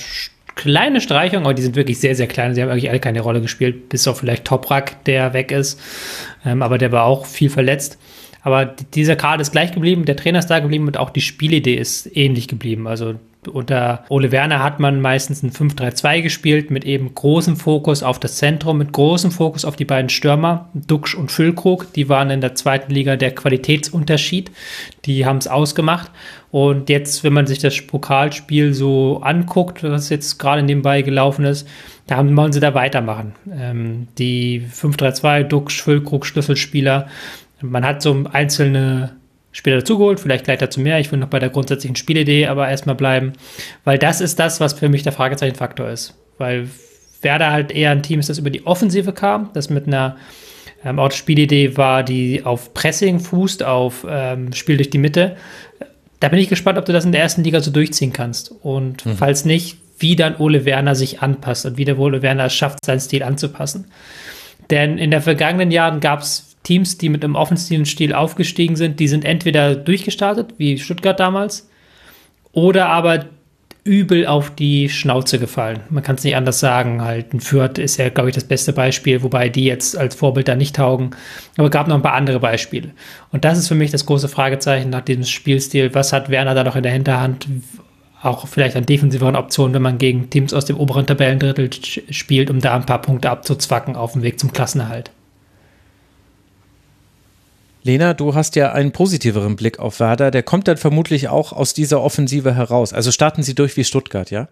kleine 0.55 1.01
Streichungen, 1.01 1.45
aber 1.45 1.53
die 1.53 1.61
sind 1.61 1.75
wirklich 1.75 1.99
sehr, 1.99 2.15
sehr 2.15 2.27
klein. 2.27 2.53
Sie 2.53 2.61
haben 2.61 2.69
eigentlich 2.69 2.89
alle 2.89 2.99
keine 2.99 3.21
Rolle 3.21 3.41
gespielt, 3.41 3.89
bis 3.89 4.07
auf 4.07 4.19
vielleicht 4.19 4.45
Toprak, 4.45 5.03
der 5.05 5.33
weg 5.33 5.51
ist. 5.51 5.79
Ähm, 6.45 6.61
aber 6.61 6.77
der 6.77 6.91
war 6.91 7.05
auch 7.05 7.25
viel 7.25 7.49
verletzt. 7.49 7.97
Aber 8.41 8.65
dieser 8.65 9.15
Kader 9.15 9.41
ist 9.41 9.51
gleich 9.51 9.71
geblieben, 9.71 10.05
der 10.05 10.15
Trainer 10.15 10.39
ist 10.39 10.47
da 10.47 10.59
geblieben 10.59 10.87
und 10.87 10.97
auch 10.97 11.09
die 11.09 11.21
Spielidee 11.21 11.75
ist 11.75 12.15
ähnlich 12.15 12.47
geblieben. 12.47 12.87
Also 12.87 13.15
unter 13.45 14.03
Ole 14.09 14.31
Werner 14.31 14.63
hat 14.63 14.79
man 14.79 15.01
meistens 15.01 15.43
ein 15.43 15.51
5-3-2 15.51 16.21
gespielt 16.21 16.71
mit 16.71 16.85
eben 16.85 17.13
großem 17.13 17.55
Fokus 17.55 18.03
auf 18.03 18.19
das 18.19 18.37
Zentrum, 18.37 18.77
mit 18.77 18.91
großem 18.91 19.31
Fokus 19.31 19.65
auf 19.65 19.75
die 19.75 19.85
beiden 19.85 20.09
Stürmer, 20.09 20.69
Duxch 20.73 21.15
und 21.15 21.31
Füllkrug. 21.31 21.93
Die 21.93 22.09
waren 22.09 22.29
in 22.29 22.41
der 22.41 22.55
zweiten 22.55 22.91
Liga 22.91 23.15
der 23.15 23.33
Qualitätsunterschied. 23.33 24.51
Die 25.05 25.25
haben 25.25 25.37
es 25.37 25.47
ausgemacht. 25.47 26.11
Und 26.51 26.89
jetzt, 26.89 27.23
wenn 27.23 27.33
man 27.33 27.47
sich 27.47 27.59
das 27.59 27.79
Pokalspiel 27.85 28.73
so 28.73 29.21
anguckt, 29.21 29.83
was 29.83 30.09
jetzt 30.09 30.39
gerade 30.39 30.63
nebenbei 30.63 31.01
gelaufen 31.01 31.45
ist, 31.45 31.67
da 32.07 32.17
wollen 32.17 32.53
sie 32.53 32.61
da 32.61 32.73
weitermachen. 32.73 33.33
Ähm, 33.51 34.07
die 34.17 34.61
5-3-2, 34.61 35.43
Duxch, 35.43 35.81
Füllkrug, 35.81 36.25
Schlüsselspieler. 36.25 37.07
Man 37.61 37.85
hat 37.85 38.01
so 38.01 38.23
einzelne 38.31 39.16
später 39.57 39.77
dazugeholt, 39.77 40.19
vielleicht 40.19 40.45
gleich 40.45 40.59
dazu 40.59 40.79
mehr. 40.79 40.99
Ich 40.99 41.11
will 41.11 41.17
noch 41.17 41.29
bei 41.29 41.39
der 41.39 41.49
grundsätzlichen 41.49 41.95
Spielidee 41.95 42.45
aber 42.45 42.69
erstmal 42.69 42.93
bleiben, 42.93 43.33
weil 43.85 43.97
das 43.97 44.21
ist 44.21 44.37
das, 44.37 44.59
was 44.59 44.73
für 44.73 44.87
mich 44.87 45.01
der 45.01 45.13
Fragezeichenfaktor 45.13 45.89
ist. 45.89 46.13
Weil 46.37 46.69
Werder 47.23 47.51
halt 47.51 47.71
eher 47.71 47.89
ein 47.89 48.03
Team 48.03 48.19
ist, 48.19 48.29
das 48.29 48.37
über 48.37 48.51
die 48.51 48.67
Offensive 48.67 49.13
kam, 49.13 49.49
das 49.53 49.71
mit 49.71 49.87
einer 49.87 50.17
ähm, 50.85 50.99
auch 50.99 51.11
Spielidee 51.11 51.75
war, 51.75 52.03
die 52.03 52.45
auf 52.45 52.75
Pressing 52.75 53.19
fußt, 53.19 53.63
auf 53.63 54.05
ähm, 54.07 54.53
Spiel 54.53 54.77
durch 54.77 54.91
die 54.91 54.99
Mitte. 54.99 55.35
Da 56.19 56.29
bin 56.29 56.37
ich 56.37 56.49
gespannt, 56.49 56.77
ob 56.77 56.85
du 56.85 56.93
das 56.93 57.05
in 57.05 57.11
der 57.11 57.21
ersten 57.21 57.43
Liga 57.43 57.59
so 57.59 57.71
durchziehen 57.71 58.13
kannst. 58.13 58.51
Und 58.61 59.07
mhm. 59.07 59.17
falls 59.17 59.43
nicht, 59.43 59.77
wie 59.97 60.15
dann 60.15 60.35
Ole 60.37 60.65
Werner 60.65 60.93
sich 60.93 61.23
anpasst 61.23 61.65
und 61.65 61.77
wie 61.77 61.85
der 61.85 61.97
Ole 61.97 62.21
Werner 62.21 62.45
es 62.45 62.53
schafft, 62.53 62.85
seinen 62.85 62.99
Stil 62.99 63.23
anzupassen. 63.23 63.85
Denn 64.69 64.99
in 64.99 65.09
den 65.09 65.21
vergangenen 65.21 65.71
Jahren 65.71 65.99
gab 65.99 66.21
es 66.21 66.56
Teams, 66.67 66.97
die 66.97 67.07
mit 67.07 67.23
einem 67.23 67.35
offensiven 67.35 67.85
Stil 67.85 68.13
aufgestiegen 68.13 68.75
sind, 68.75 68.99
die 68.99 69.07
sind 69.07 69.23
entweder 69.23 69.73
durchgestartet, 69.73 70.55
wie 70.57 70.77
Stuttgart 70.77 71.17
damals, 71.17 71.69
oder 72.51 72.89
aber 72.89 73.25
übel 73.85 74.27
auf 74.27 74.53
die 74.53 74.89
Schnauze 74.89 75.39
gefallen. 75.39 75.79
Man 75.89 76.03
kann 76.03 76.17
es 76.17 76.25
nicht 76.25 76.35
anders 76.35 76.59
sagen. 76.59 77.01
Halt, 77.01 77.33
ein 77.33 77.39
Fürth 77.39 77.77
ist 77.77 77.95
ja, 77.95 78.09
glaube 78.09 78.31
ich, 78.31 78.35
das 78.35 78.43
beste 78.43 78.73
Beispiel, 78.73 79.23
wobei 79.23 79.47
die 79.47 79.63
jetzt 79.63 79.95
als 79.95 80.15
Vorbild 80.15 80.49
da 80.49 80.55
nicht 80.55 80.75
taugen. 80.75 81.11
Aber 81.55 81.67
es 81.67 81.71
gab 81.71 81.87
noch 81.87 81.95
ein 81.95 82.01
paar 82.01 82.15
andere 82.15 82.41
Beispiele. 82.41 82.91
Und 83.31 83.45
das 83.45 83.57
ist 83.57 83.69
für 83.69 83.75
mich 83.75 83.91
das 83.91 84.05
große 84.05 84.27
Fragezeichen 84.27 84.89
nach 84.89 85.05
diesem 85.05 85.23
Spielstil. 85.23 85.95
Was 85.95 86.11
hat 86.11 86.29
Werner 86.29 86.53
da 86.53 86.65
noch 86.65 86.75
in 86.75 86.83
der 86.83 86.91
Hinterhand? 86.91 87.47
Auch 88.21 88.45
vielleicht 88.45 88.75
an 88.75 88.85
defensiveren 88.85 89.37
Optionen, 89.37 89.73
wenn 89.73 89.83
man 89.83 89.99
gegen 89.99 90.29
Teams 90.29 90.53
aus 90.53 90.65
dem 90.65 90.75
oberen 90.75 91.05
Tabellendrittel 91.05 91.69
spielt, 92.09 92.49
um 92.49 92.59
da 92.59 92.75
ein 92.75 92.85
paar 92.85 93.01
Punkte 93.01 93.29
abzuzwacken 93.29 93.95
auf 93.95 94.11
dem 94.11 94.21
Weg 94.21 94.37
zum 94.37 94.51
Klassenerhalt. 94.51 95.11
Lena, 97.87 98.13
du 98.13 98.35
hast 98.35 98.57
ja 98.57 98.73
einen 98.73 98.91
positiveren 98.91 99.55
Blick 99.55 99.79
auf 99.79 100.01
Werder. 100.01 100.29
Der 100.29 100.43
kommt 100.43 100.67
dann 100.67 100.75
vermutlich 100.75 101.29
auch 101.29 101.53
aus 101.53 101.73
dieser 101.73 102.01
Offensive 102.01 102.53
heraus. 102.53 102.91
Also 102.91 103.11
starten 103.11 103.43
sie 103.43 103.55
durch 103.55 103.77
wie 103.77 103.85
Stuttgart, 103.85 104.29
ja? 104.29 104.49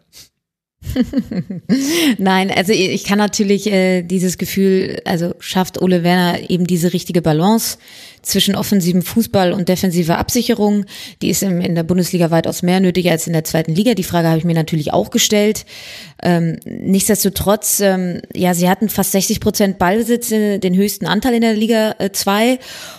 Nein, 2.18 2.52
also 2.52 2.72
ich 2.72 3.04
kann 3.04 3.18
natürlich 3.18 3.68
äh, 3.68 4.02
dieses 4.04 4.38
Gefühl, 4.38 5.02
also 5.06 5.34
schafft 5.40 5.82
Ole 5.82 6.04
Werner 6.04 6.50
eben 6.50 6.68
diese 6.68 6.94
richtige 6.94 7.22
Balance 7.22 7.78
zwischen 8.22 8.56
offensivem 8.56 9.02
Fußball 9.02 9.54
und 9.54 9.70
defensiver 9.70 10.18
Absicherung. 10.18 10.86
Die 11.22 11.30
ist 11.30 11.44
im, 11.44 11.62
in 11.62 11.76
der 11.76 11.84
Bundesliga 11.84 12.32
weitaus 12.32 12.64
mehr 12.64 12.80
nötig 12.80 13.10
als 13.10 13.28
in 13.28 13.34
der 13.34 13.44
zweiten 13.44 13.74
Liga. 13.74 13.94
Die 13.94 14.04
Frage 14.04 14.28
habe 14.28 14.38
ich 14.38 14.45
mir 14.45 14.56
natürlich 14.56 14.94
auch 14.94 15.12
gestellt. 15.12 15.66
Ähm, 16.24 16.58
nichtsdestotrotz, 16.66 17.80
ähm, 17.82 18.22
ja, 18.34 18.54
sie 18.54 18.70
hatten 18.70 18.90
fast 18.90 19.12
60 19.12 19.40
Prozent 19.40 19.78
Ballbesitz, 19.78 20.30
den 20.30 20.76
höchsten 20.76 21.06
Anteil 21.06 21.36
in 21.36 21.42
der 21.42 21.54
Liga 21.54 21.95
2 22.12 22.48
äh, 22.48 22.58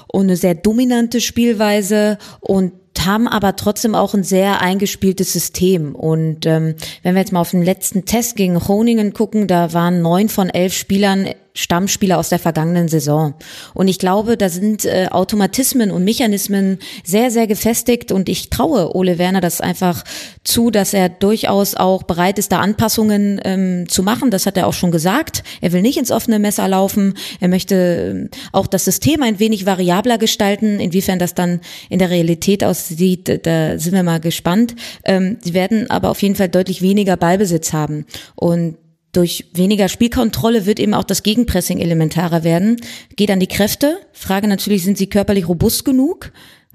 und 0.08 0.26
eine 0.26 0.36
sehr 0.36 0.54
dominante 0.54 1.20
Spielweise 1.20 2.18
und 2.40 2.72
haben 3.04 3.28
aber 3.28 3.56
trotzdem 3.56 3.94
auch 3.94 4.14
ein 4.14 4.22
sehr 4.22 4.62
eingespieltes 4.62 5.32
System. 5.32 5.94
Und 5.94 6.46
ähm, 6.46 6.76
wenn 7.02 7.14
wir 7.14 7.20
jetzt 7.20 7.32
mal 7.32 7.40
auf 7.40 7.50
den 7.50 7.62
letzten 7.62 8.04
Test 8.06 8.36
gegen 8.36 8.54
Groningen 8.58 9.12
gucken, 9.12 9.46
da 9.46 9.72
waren 9.74 10.00
neun 10.00 10.28
von 10.28 10.48
elf 10.48 10.72
Spielern 10.72 11.28
Stammspieler 11.56 12.18
aus 12.18 12.28
der 12.28 12.38
vergangenen 12.38 12.88
Saison. 12.88 13.34
Und 13.74 13.88
ich 13.88 13.98
glaube, 13.98 14.36
da 14.36 14.48
sind 14.48 14.84
äh, 14.84 15.08
Automatismen 15.10 15.90
und 15.90 16.04
Mechanismen 16.04 16.78
sehr, 17.02 17.30
sehr 17.30 17.46
gefestigt 17.46 18.12
und 18.12 18.28
ich 18.28 18.50
traue 18.50 18.94
Ole 18.94 19.18
Werner 19.18 19.40
das 19.40 19.60
einfach 19.60 20.04
zu, 20.44 20.70
dass 20.70 20.94
er 20.94 21.08
durchaus 21.08 21.74
auch 21.74 22.02
bereit 22.02 22.38
ist, 22.38 22.52
da 22.52 22.60
Anpassungen 22.60 23.40
ähm, 23.44 23.88
zu 23.88 24.02
machen. 24.02 24.30
Das 24.30 24.46
hat 24.46 24.56
er 24.56 24.66
auch 24.66 24.74
schon 24.74 24.90
gesagt. 24.90 25.42
Er 25.60 25.72
will 25.72 25.82
nicht 25.82 25.98
ins 25.98 26.12
offene 26.12 26.38
Messer 26.38 26.68
laufen. 26.68 27.14
Er 27.40 27.48
möchte 27.48 28.28
äh, 28.32 28.36
auch 28.52 28.66
das 28.66 28.84
System 28.84 29.22
ein 29.22 29.38
wenig 29.38 29.66
variabler 29.66 30.18
gestalten. 30.18 30.78
Inwiefern 30.78 31.18
das 31.18 31.34
dann 31.34 31.60
in 31.88 31.98
der 31.98 32.10
Realität 32.10 32.62
aussieht, 32.62 33.46
da 33.46 33.78
sind 33.78 33.94
wir 33.94 34.02
mal 34.02 34.20
gespannt. 34.20 34.76
Ähm, 35.04 35.38
sie 35.40 35.54
werden 35.54 35.90
aber 35.90 36.10
auf 36.10 36.20
jeden 36.22 36.34
Fall 36.34 36.48
deutlich 36.48 36.82
weniger 36.82 37.16
Ballbesitz 37.16 37.72
haben. 37.72 38.04
Und 38.34 38.76
durch 39.16 39.46
weniger 39.52 39.88
Spielkontrolle 39.88 40.66
wird 40.66 40.78
eben 40.78 40.94
auch 40.94 41.04
das 41.04 41.22
Gegenpressing 41.22 41.78
elementarer 41.78 42.44
werden. 42.44 42.76
Geht 43.16 43.30
an 43.30 43.40
die 43.40 43.46
Kräfte. 43.46 43.98
Frage 44.12 44.46
natürlich, 44.46 44.84
sind 44.84 44.98
sie 44.98 45.08
körperlich 45.08 45.48
robust 45.48 45.84
genug? 45.84 46.32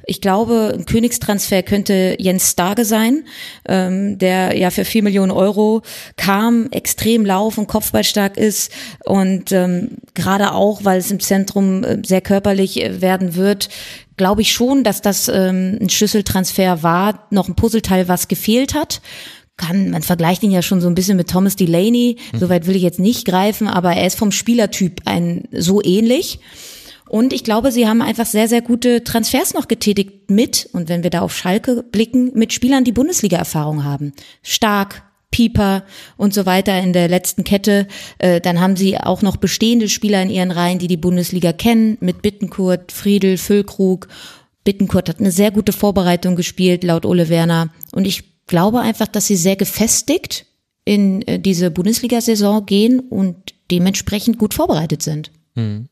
Ich 0.07 0.19
glaube, 0.19 0.73
ein 0.75 0.85
Königstransfer 0.85 1.61
könnte 1.61 2.15
Jens 2.17 2.49
Starke 2.51 2.85
sein, 2.85 3.23
ähm, 3.67 4.17
der 4.17 4.57
ja 4.57 4.71
für 4.71 4.83
vier 4.83 5.03
Millionen 5.03 5.31
Euro 5.31 5.83
kam, 6.17 6.69
extrem 6.71 7.25
lauf- 7.25 7.59
und 7.59 7.67
kopfballstark 7.67 8.37
ist 8.37 8.71
und 9.05 9.51
ähm, 9.51 9.97
gerade 10.15 10.53
auch, 10.53 10.83
weil 10.83 10.99
es 10.99 11.11
im 11.11 11.19
Zentrum 11.19 11.83
äh, 11.83 12.01
sehr 12.03 12.21
körperlich 12.21 12.83
äh, 12.83 13.01
werden 13.01 13.35
wird, 13.35 13.69
glaube 14.17 14.41
ich 14.41 14.51
schon, 14.51 14.83
dass 14.83 15.01
das 15.01 15.27
ähm, 15.27 15.77
ein 15.79 15.89
Schlüsseltransfer 15.89 16.81
war, 16.83 17.27
noch 17.29 17.47
ein 17.47 17.55
Puzzleteil, 17.55 18.07
was 18.07 18.27
gefehlt 18.27 18.73
hat 18.73 19.01
kann, 19.61 19.91
man 19.91 20.01
vergleicht 20.01 20.43
ihn 20.43 20.51
ja 20.51 20.61
schon 20.61 20.81
so 20.81 20.87
ein 20.87 20.95
bisschen 20.95 21.17
mit 21.17 21.29
Thomas 21.29 21.55
Delaney, 21.55 22.17
mhm. 22.33 22.39
soweit 22.39 22.67
will 22.67 22.75
ich 22.75 22.83
jetzt 22.83 22.99
nicht 22.99 23.25
greifen, 23.25 23.67
aber 23.67 23.93
er 23.93 24.07
ist 24.07 24.17
vom 24.17 24.31
Spielertyp 24.31 25.01
ein 25.05 25.47
so 25.51 25.81
ähnlich. 25.83 26.39
Und 27.07 27.33
ich 27.33 27.43
glaube, 27.43 27.71
sie 27.71 27.87
haben 27.87 28.01
einfach 28.01 28.25
sehr, 28.25 28.47
sehr 28.47 28.61
gute 28.61 29.03
Transfers 29.03 29.53
noch 29.53 29.67
getätigt 29.67 30.31
mit, 30.31 30.69
und 30.71 30.87
wenn 30.87 31.03
wir 31.03 31.09
da 31.09 31.21
auf 31.21 31.35
Schalke 31.35 31.83
blicken, 31.83 32.31
mit 32.35 32.53
Spielern, 32.53 32.85
die 32.85 32.93
Bundesliga-Erfahrung 32.93 33.83
haben. 33.83 34.13
Stark, 34.43 35.03
Pieper 35.29 35.83
und 36.17 36.33
so 36.33 36.45
weiter 36.45 36.77
in 36.79 36.93
der 36.93 37.07
letzten 37.07 37.43
Kette. 37.43 37.87
Äh, 38.19 38.41
dann 38.41 38.59
haben 38.59 38.75
sie 38.75 38.97
auch 38.97 39.21
noch 39.21 39.37
bestehende 39.37 39.89
Spieler 39.89 40.21
in 40.21 40.29
ihren 40.29 40.51
Reihen, 40.51 40.79
die 40.79 40.87
die 40.87 40.97
Bundesliga 40.97 41.53
kennen, 41.53 41.97
mit 42.01 42.21
Bittenkurt, 42.21 42.91
Friedel, 42.91 43.37
Füllkrug. 43.37 44.07
Bittenkurt 44.63 45.09
hat 45.09 45.19
eine 45.19 45.31
sehr 45.31 45.51
gute 45.51 45.73
Vorbereitung 45.73 46.35
gespielt, 46.35 46.83
laut 46.83 47.05
Ole 47.05 47.29
Werner. 47.29 47.69
Und 47.91 48.05
ich 48.05 48.30
glaube 48.51 48.81
einfach, 48.81 49.07
dass 49.07 49.25
sie 49.25 49.37
sehr 49.37 49.55
gefestigt 49.55 50.45
in 50.85 51.23
äh, 51.23 51.39
diese 51.39 51.71
Bundesliga-Saison 51.71 52.65
gehen 52.67 52.99
und 52.99 53.55
dementsprechend 53.71 54.37
gut 54.37 54.53
vorbereitet 54.53 55.01
sind. 55.01 55.31
Hm. 55.55 55.87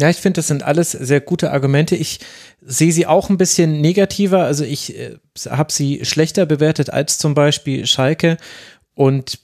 Ja, 0.00 0.10
ich 0.10 0.16
finde, 0.16 0.38
das 0.38 0.48
sind 0.48 0.62
alles 0.62 0.92
sehr 0.92 1.20
gute 1.20 1.52
Argumente. 1.52 1.96
Ich 1.96 2.20
sehe 2.60 2.92
sie 2.92 3.06
auch 3.06 3.30
ein 3.30 3.38
bisschen 3.38 3.80
negativer. 3.80 4.44
Also 4.44 4.64
ich 4.64 4.96
äh, 4.98 5.16
habe 5.48 5.72
sie 5.72 6.04
schlechter 6.04 6.46
bewertet 6.46 6.90
als 6.90 7.18
zum 7.18 7.34
Beispiel 7.34 7.86
Schalke 7.86 8.36
und 8.94 9.38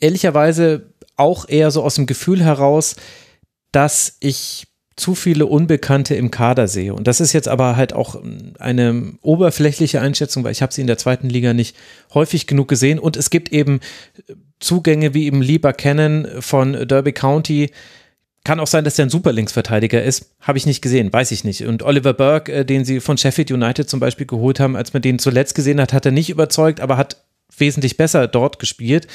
ehrlicherweise 0.00 0.92
auch 1.16 1.48
eher 1.48 1.70
so 1.72 1.82
aus 1.82 1.96
dem 1.96 2.06
Gefühl 2.06 2.42
heraus, 2.42 2.96
dass 3.72 4.16
ich 4.20 4.68
zu 4.96 5.14
viele 5.14 5.46
Unbekannte 5.46 6.14
im 6.14 6.30
Kader 6.30 6.68
sehe. 6.68 6.94
Und 6.94 7.06
das 7.06 7.20
ist 7.20 7.32
jetzt 7.32 7.48
aber 7.48 7.76
halt 7.76 7.92
auch 7.92 8.22
eine 8.58 9.14
oberflächliche 9.22 10.00
Einschätzung, 10.00 10.44
weil 10.44 10.52
ich 10.52 10.62
habe 10.62 10.72
sie 10.72 10.82
in 10.82 10.86
der 10.86 10.98
zweiten 10.98 11.28
Liga 11.28 11.54
nicht 11.54 11.76
häufig 12.12 12.46
genug 12.46 12.68
gesehen. 12.68 12.98
Und 12.98 13.16
es 13.16 13.30
gibt 13.30 13.52
eben 13.52 13.80
Zugänge 14.60 15.14
wie 15.14 15.26
eben 15.26 15.42
Lieber 15.42 15.72
Cannon 15.72 16.26
von 16.40 16.86
Derby 16.86 17.12
County, 17.12 17.70
kann 18.44 18.58
auch 18.58 18.66
sein, 18.66 18.84
dass 18.84 18.98
er 18.98 19.06
ein 19.06 19.10
Superlinksverteidiger 19.10 20.02
ist. 20.02 20.34
Habe 20.40 20.58
ich 20.58 20.66
nicht 20.66 20.82
gesehen, 20.82 21.12
weiß 21.12 21.30
ich 21.30 21.44
nicht. 21.44 21.64
Und 21.64 21.84
Oliver 21.84 22.12
Burke, 22.12 22.52
äh, 22.52 22.64
den 22.64 22.84
sie 22.84 23.00
von 23.00 23.16
Sheffield 23.16 23.52
United 23.52 23.88
zum 23.88 24.00
Beispiel 24.00 24.26
geholt 24.26 24.58
haben, 24.58 24.74
als 24.74 24.92
man 24.92 25.02
den 25.02 25.18
zuletzt 25.18 25.54
gesehen 25.54 25.80
hat, 25.80 25.92
hat 25.92 26.06
er 26.06 26.12
nicht 26.12 26.30
überzeugt, 26.30 26.80
aber 26.80 26.96
hat 26.96 27.22
wesentlich 27.56 27.96
besser 27.96 28.26
dort 28.26 28.58
gespielt. 28.58 29.06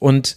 Und 0.00 0.36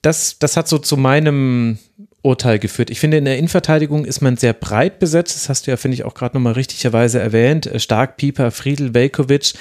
das, 0.00 0.38
das 0.38 0.56
hat 0.56 0.66
so 0.66 0.78
zu 0.78 0.96
meinem 0.96 1.78
Urteil 2.22 2.58
geführt. 2.58 2.90
Ich 2.90 3.00
finde, 3.00 3.16
in 3.16 3.24
der 3.24 3.36
Innenverteidigung 3.36 4.04
ist 4.04 4.20
man 4.20 4.36
sehr 4.36 4.52
breit 4.52 4.98
besetzt. 5.00 5.34
Das 5.36 5.48
hast 5.48 5.66
du 5.66 5.72
ja, 5.72 5.76
finde 5.76 5.96
ich, 5.96 6.04
auch 6.04 6.14
gerade 6.14 6.36
nochmal 6.36 6.52
richtigerweise 6.52 7.18
erwähnt. 7.20 7.66
Äh, 7.66 7.80
Stark, 7.80 8.16
Pieper, 8.16 8.50
Friedel, 8.50 8.94
Velkovic. 8.94 9.54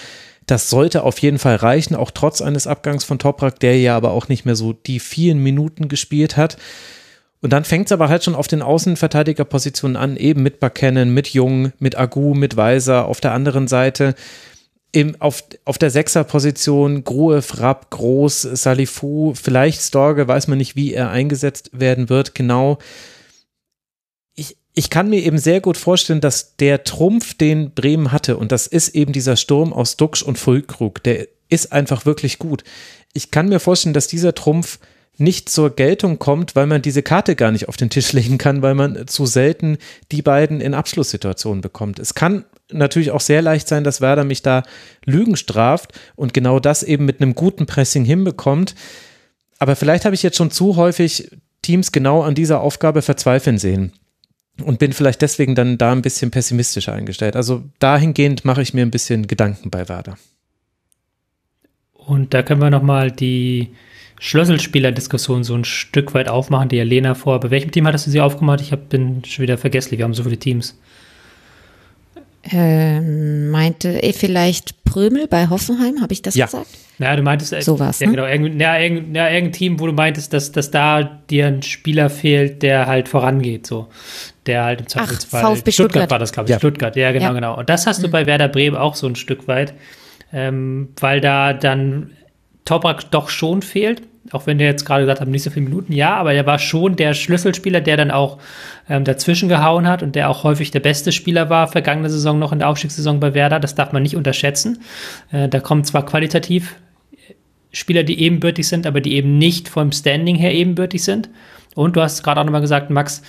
Das 0.47 0.69
sollte 0.69 1.03
auf 1.03 1.19
jeden 1.19 1.39
Fall 1.39 1.55
reichen, 1.55 1.95
auch 1.95 2.11
trotz 2.11 2.41
eines 2.41 2.67
Abgangs 2.67 3.03
von 3.03 3.19
Toprak, 3.19 3.59
der 3.59 3.79
ja 3.79 3.95
aber 3.95 4.11
auch 4.11 4.27
nicht 4.27 4.45
mehr 4.45 4.55
so 4.55 4.73
die 4.73 4.99
vielen 4.99 5.41
Minuten 5.41 5.87
gespielt 5.87 6.35
hat. 6.35 6.57
Und 7.41 7.53
dann 7.53 7.63
fängt 7.63 7.87
es 7.87 7.91
aber 7.91 8.09
halt 8.09 8.23
schon 8.23 8.35
auf 8.35 8.47
den 8.47 8.61
Außenverteidigerpositionen 8.61 9.97
an, 9.97 10.17
eben 10.17 10.43
mit 10.43 10.59
Buchanan, 10.59 11.13
mit 11.13 11.29
Jung, 11.29 11.71
mit 11.79 11.97
Agu, 11.97 12.33
mit 12.35 12.57
Weiser. 12.57 13.05
Auf 13.05 13.21
der 13.21 13.33
anderen 13.33 13.67
Seite 13.67 14.13
im, 14.91 15.19
auf, 15.19 15.43
auf 15.65 15.77
der 15.77 15.89
Sechserposition 15.89 17.03
Grohe, 17.03 17.41
Frapp, 17.41 17.89
Groß, 17.91 18.41
Salifu, 18.41 19.33
vielleicht 19.35 19.81
Storge, 19.81 20.27
weiß 20.27 20.47
man 20.47 20.57
nicht, 20.57 20.75
wie 20.75 20.93
er 20.93 21.09
eingesetzt 21.09 21.69
werden 21.73 22.09
wird, 22.09 22.35
genau. 22.35 22.77
Ich, 24.35 24.57
ich 24.73 24.89
kann 24.89 25.09
mir 25.09 25.21
eben 25.21 25.37
sehr 25.37 25.61
gut 25.61 25.77
vorstellen, 25.77 26.21
dass 26.21 26.57
der 26.57 26.83
Trumpf, 26.83 27.33
den 27.35 27.73
Bremen 27.73 28.11
hatte, 28.11 28.37
und 28.37 28.51
das 28.51 28.67
ist 28.67 28.89
eben 28.89 29.13
dieser 29.13 29.37
Sturm 29.37 29.71
aus 29.71 29.95
Duxch 29.97 30.23
und 30.23 30.37
Fulkrug, 30.37 31.01
der 31.03 31.27
ist 31.49 31.71
einfach 31.71 32.05
wirklich 32.05 32.37
gut. 32.37 32.63
Ich 33.13 33.31
kann 33.31 33.49
mir 33.49 33.59
vorstellen, 33.59 33.93
dass 33.93 34.07
dieser 34.07 34.33
Trumpf 34.33 34.79
nicht 35.17 35.49
zur 35.49 35.75
Geltung 35.75 36.19
kommt, 36.19 36.55
weil 36.55 36.67
man 36.67 36.81
diese 36.81 37.03
Karte 37.03 37.35
gar 37.35 37.51
nicht 37.51 37.67
auf 37.69 37.77
den 37.77 37.89
Tisch 37.89 38.13
legen 38.13 38.37
kann, 38.37 38.61
weil 38.61 38.75
man 38.75 39.07
zu 39.07 39.25
selten 39.25 39.77
die 40.11 40.21
beiden 40.21 40.61
in 40.61 40.73
Abschlusssituationen 40.73 41.61
bekommt. 41.61 41.99
Es 41.99 42.13
kann 42.13 42.45
natürlich 42.71 43.11
auch 43.11 43.21
sehr 43.21 43.41
leicht 43.41 43.67
sein, 43.67 43.83
dass 43.83 44.01
Werder 44.01 44.23
mich 44.23 44.41
da 44.41 44.63
Lügen 45.05 45.35
straft 45.35 45.99
und 46.15 46.33
genau 46.33 46.59
das 46.59 46.83
eben 46.83 47.05
mit 47.05 47.21
einem 47.21 47.35
guten 47.35 47.65
Pressing 47.65 48.05
hinbekommt. 48.05 48.75
Aber 49.59 49.75
vielleicht 49.75 50.05
habe 50.05 50.15
ich 50.15 50.23
jetzt 50.23 50.37
schon 50.37 50.51
zu 50.51 50.75
häufig 50.75 51.29
Teams 51.61 51.91
genau 51.91 52.23
an 52.23 52.33
dieser 52.33 52.61
Aufgabe 52.61 53.01
verzweifeln 53.01 53.57
sehen 53.57 53.91
und 54.63 54.79
bin 54.79 54.93
vielleicht 54.93 55.21
deswegen 55.21 55.55
dann 55.55 55.77
da 55.77 55.91
ein 55.91 56.01
bisschen 56.01 56.31
pessimistischer 56.31 56.93
eingestellt. 56.93 57.35
Also 57.35 57.63
dahingehend 57.79 58.45
mache 58.45 58.61
ich 58.61 58.73
mir 58.73 58.81
ein 58.81 58.91
bisschen 58.91 59.27
Gedanken 59.27 59.69
bei 59.69 59.87
Werder. 59.87 60.17
Und 61.93 62.33
da 62.33 62.41
können 62.41 62.61
wir 62.61 62.71
nochmal 62.71 63.11
die 63.11 63.69
Schlüsselspieler-Diskussion 64.23 65.43
so 65.43 65.55
ein 65.55 65.65
Stück 65.65 66.13
weit 66.13 66.29
aufmachen, 66.29 66.69
die 66.69 66.77
Elena 66.77 67.15
vor. 67.15 67.39
Bei 67.39 67.49
welchem 67.49 67.71
Team 67.71 67.87
hattest 67.87 68.05
du 68.05 68.11
sie 68.11 68.21
aufgemacht? 68.21 68.61
Ich 68.61 68.71
hab, 68.71 68.87
bin 68.87 69.25
schon 69.25 69.41
wieder 69.41 69.57
vergesslich, 69.57 69.97
wir 69.97 70.05
haben 70.05 70.13
so 70.13 70.21
viele 70.21 70.37
Teams. 70.37 70.79
Ähm, 72.43 73.49
meinte 73.49 73.89
eh 73.89 74.13
vielleicht 74.13 74.83
Prömel 74.83 75.27
bei 75.27 75.49
Hoffenheim, 75.49 76.01
habe 76.01 76.13
ich 76.13 76.21
das 76.21 76.35
ja. 76.35 76.45
gesagt? 76.45 76.67
Ja, 76.99 77.15
du 77.15 77.23
meintest 77.23 77.51
äh, 77.51 77.61
sowas. 77.63 77.99
Ja, 77.99 78.07
ne? 78.07 78.13
genau, 78.13 78.27
irgendein, 78.27 78.59
ja, 78.59 78.77
irgendein, 78.77 79.15
ja, 79.15 79.27
irgendein 79.27 79.53
Team, 79.53 79.79
wo 79.79 79.87
du 79.87 79.93
meintest, 79.93 80.33
dass, 80.33 80.51
dass 80.51 80.69
da 80.69 81.01
dir 81.01 81.47
ein 81.47 81.63
Spieler 81.63 82.11
fehlt, 82.11 82.61
der 82.61 82.85
halt 82.85 83.09
vorangeht, 83.09 83.65
so. 83.65 83.87
Der 84.45 84.65
halt 84.65 84.81
im 84.81 84.87
Zweifelsfall. 84.87 85.41
VfB 85.41 85.71
Stuttgart, 85.71 85.73
Stuttgart 85.73 86.11
war 86.11 86.19
das, 86.19 86.31
glaube 86.31 86.47
ich. 86.47 86.51
Ja. 86.51 86.59
Stuttgart, 86.59 86.95
ja, 86.95 87.11
genau, 87.11 87.25
ja. 87.25 87.33
genau. 87.33 87.57
Und 87.57 87.69
das 87.71 87.87
hast 87.87 88.03
du 88.03 88.07
mhm. 88.07 88.11
bei 88.11 88.27
Werder 88.27 88.49
Bremen 88.49 88.77
auch 88.77 88.93
so 88.93 89.07
ein 89.07 89.15
Stück 89.15 89.47
weit, 89.47 89.73
ähm, 90.31 90.89
weil 90.99 91.21
da 91.21 91.53
dann 91.53 92.11
Toprak 92.65 93.09
doch 93.09 93.29
schon 93.29 93.63
fehlt 93.63 94.03
auch 94.31 94.45
wenn 94.45 94.59
der 94.59 94.67
jetzt 94.67 94.85
gerade 94.85 95.03
gesagt 95.03 95.19
hat, 95.19 95.27
nicht 95.27 95.43
so 95.43 95.49
viele 95.49 95.65
Minuten, 95.65 95.93
ja, 95.93 96.13
aber 96.15 96.33
er 96.33 96.45
war 96.45 96.59
schon 96.59 96.95
der 96.95 97.13
Schlüsselspieler, 97.13 97.81
der 97.81 97.97
dann 97.97 98.11
auch 98.11 98.37
ähm, 98.87 99.03
dazwischen 99.03 99.49
gehauen 99.49 99.87
hat 99.87 100.03
und 100.03 100.15
der 100.15 100.29
auch 100.29 100.43
häufig 100.43 100.69
der 100.69 100.79
beste 100.79 101.11
Spieler 101.11 101.49
war, 101.49 101.67
vergangene 101.67 102.09
Saison 102.09 102.37
noch 102.37 102.51
in 102.51 102.59
der 102.59 102.69
Aufstiegssaison 102.69 103.19
bei 103.19 103.33
Werder. 103.33 103.59
Das 103.59 103.73
darf 103.73 103.93
man 103.93 104.03
nicht 104.03 104.15
unterschätzen. 104.15 104.79
Äh, 105.31 105.49
da 105.49 105.59
kommen 105.59 105.83
zwar 105.83 106.05
qualitativ 106.05 106.75
Spieler, 107.73 108.03
die 108.03 108.21
ebenbürtig 108.21 108.67
sind, 108.67 108.85
aber 108.85 109.01
die 109.01 109.15
eben 109.15 109.37
nicht 109.37 109.69
vom 109.69 109.91
Standing 109.91 110.35
her 110.35 110.53
ebenbürtig 110.53 111.03
sind. 111.03 111.29
Und 111.73 111.95
du 111.95 112.01
hast 112.01 112.21
gerade 112.23 112.41
auch 112.41 112.45
nochmal 112.45 112.61
gesagt, 112.61 112.89
Max, 112.89 113.21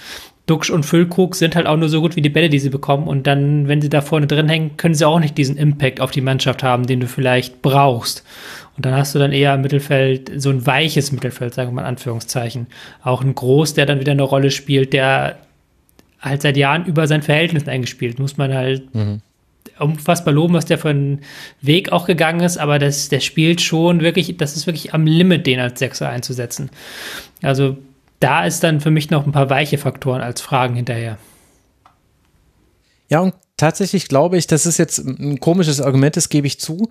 Duxch 0.46 0.70
und 0.70 0.84
Füllkrug 0.84 1.36
sind 1.36 1.54
halt 1.54 1.66
auch 1.66 1.76
nur 1.76 1.88
so 1.88 2.00
gut 2.00 2.16
wie 2.16 2.22
die 2.22 2.28
Bälle, 2.28 2.48
die 2.48 2.58
sie 2.58 2.70
bekommen. 2.70 3.06
Und 3.06 3.28
dann, 3.28 3.68
wenn 3.68 3.80
sie 3.80 3.88
da 3.88 4.00
vorne 4.00 4.26
drin 4.26 4.48
hängen, 4.48 4.76
können 4.76 4.94
sie 4.94 5.06
auch 5.06 5.20
nicht 5.20 5.38
diesen 5.38 5.56
Impact 5.56 6.00
auf 6.00 6.10
die 6.10 6.20
Mannschaft 6.20 6.64
haben, 6.64 6.86
den 6.86 6.98
du 6.98 7.06
vielleicht 7.06 7.62
brauchst. 7.62 8.24
Und 8.76 8.86
dann 8.86 8.94
hast 8.94 9.14
du 9.14 9.18
dann 9.18 9.32
eher 9.32 9.54
im 9.54 9.60
Mittelfeld 9.60 10.30
so 10.36 10.50
ein 10.50 10.66
weiches 10.66 11.12
Mittelfeld, 11.12 11.54
sagen 11.54 11.70
wir 11.70 11.74
mal 11.74 11.82
in 11.82 11.88
Anführungszeichen. 11.88 12.68
Auch 13.02 13.22
ein 13.22 13.34
Groß, 13.34 13.74
der 13.74 13.86
dann 13.86 14.00
wieder 14.00 14.12
eine 14.12 14.22
Rolle 14.22 14.50
spielt, 14.50 14.92
der 14.92 15.38
halt 16.20 16.42
seit 16.42 16.56
Jahren 16.56 16.86
über 16.86 17.06
sein 17.06 17.22
Verhältnis 17.22 17.68
eingespielt. 17.68 18.18
Muss 18.18 18.38
man 18.38 18.54
halt 18.54 18.94
mhm. 18.94 19.20
unfassbar 19.78 20.32
loben, 20.32 20.54
was 20.54 20.64
der 20.64 20.78
für 20.78 20.90
einen 20.90 21.20
Weg 21.60 21.92
auch 21.92 22.06
gegangen 22.06 22.40
ist, 22.40 22.56
aber 22.56 22.78
das, 22.78 23.10
der 23.10 23.20
spielt 23.20 23.60
schon 23.60 24.00
wirklich, 24.00 24.36
das 24.38 24.56
ist 24.56 24.66
wirklich 24.66 24.94
am 24.94 25.06
Limit, 25.06 25.46
den 25.46 25.60
als 25.60 25.78
Sechser 25.78 26.08
einzusetzen. 26.08 26.70
Also 27.42 27.76
da 28.20 28.46
ist 28.46 28.62
dann 28.62 28.80
für 28.80 28.90
mich 28.90 29.10
noch 29.10 29.26
ein 29.26 29.32
paar 29.32 29.50
weiche 29.50 29.78
Faktoren 29.78 30.22
als 30.22 30.40
Fragen 30.40 30.76
hinterher. 30.76 31.18
Ja, 33.10 33.20
und 33.20 33.34
tatsächlich 33.58 34.08
glaube 34.08 34.38
ich, 34.38 34.46
das 34.46 34.64
ist 34.64 34.78
jetzt 34.78 34.98
ein 34.98 35.40
komisches 35.40 35.82
Argument, 35.82 36.16
das 36.16 36.30
gebe 36.30 36.46
ich 36.46 36.58
zu, 36.58 36.88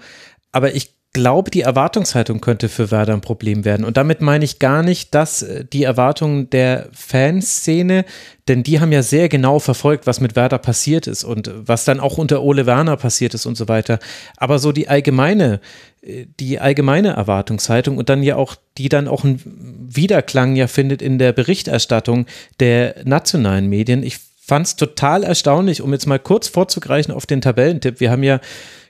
aber 0.51 0.75
ich 0.75 0.93
glaube, 1.13 1.51
die 1.51 1.61
Erwartungshaltung 1.61 2.39
könnte 2.39 2.69
für 2.69 2.89
Werder 2.89 3.13
ein 3.13 3.21
Problem 3.21 3.65
werden. 3.65 3.85
Und 3.85 3.97
damit 3.97 4.21
meine 4.21 4.45
ich 4.45 4.59
gar 4.59 4.81
nicht, 4.81 5.13
dass 5.13 5.41
äh, 5.41 5.65
die 5.65 5.83
Erwartungen 5.83 6.49
der 6.49 6.87
Fanszene, 6.93 8.05
denn 8.47 8.63
die 8.63 8.79
haben 8.79 8.91
ja 8.91 9.03
sehr 9.03 9.27
genau 9.27 9.59
verfolgt, 9.59 10.07
was 10.07 10.21
mit 10.21 10.35
Werder 10.35 10.57
passiert 10.57 11.07
ist 11.07 11.23
und 11.23 11.51
was 11.53 11.83
dann 11.83 11.99
auch 11.99 12.17
unter 12.17 12.41
Ole 12.41 12.65
Werner 12.65 12.95
passiert 12.95 13.33
ist 13.33 13.45
und 13.45 13.57
so 13.57 13.67
weiter. 13.67 13.99
Aber 14.37 14.57
so 14.57 14.71
die 14.71 14.87
allgemeine, 14.87 15.59
äh, 16.01 16.27
die 16.39 16.59
allgemeine 16.59 17.09
Erwartungshaltung 17.09 17.97
und 17.97 18.07
dann 18.07 18.23
ja 18.23 18.37
auch, 18.37 18.55
die 18.77 18.87
dann 18.87 19.09
auch 19.09 19.25
einen 19.25 19.89
Widerklang 19.93 20.55
ja 20.55 20.67
findet 20.67 21.01
in 21.01 21.17
der 21.17 21.33
Berichterstattung 21.33 22.25
der 22.61 22.95
nationalen 23.03 23.67
Medien. 23.67 24.03
Ich 24.03 24.17
fand 24.39 24.65
es 24.65 24.75
total 24.77 25.23
erstaunlich, 25.23 25.81
um 25.81 25.91
jetzt 25.91 26.07
mal 26.07 26.19
kurz 26.19 26.47
vorzugreifen 26.47 27.13
auf 27.13 27.25
den 27.25 27.41
Tabellentipp. 27.41 27.99
Wir 27.99 28.11
haben 28.11 28.23
ja 28.23 28.39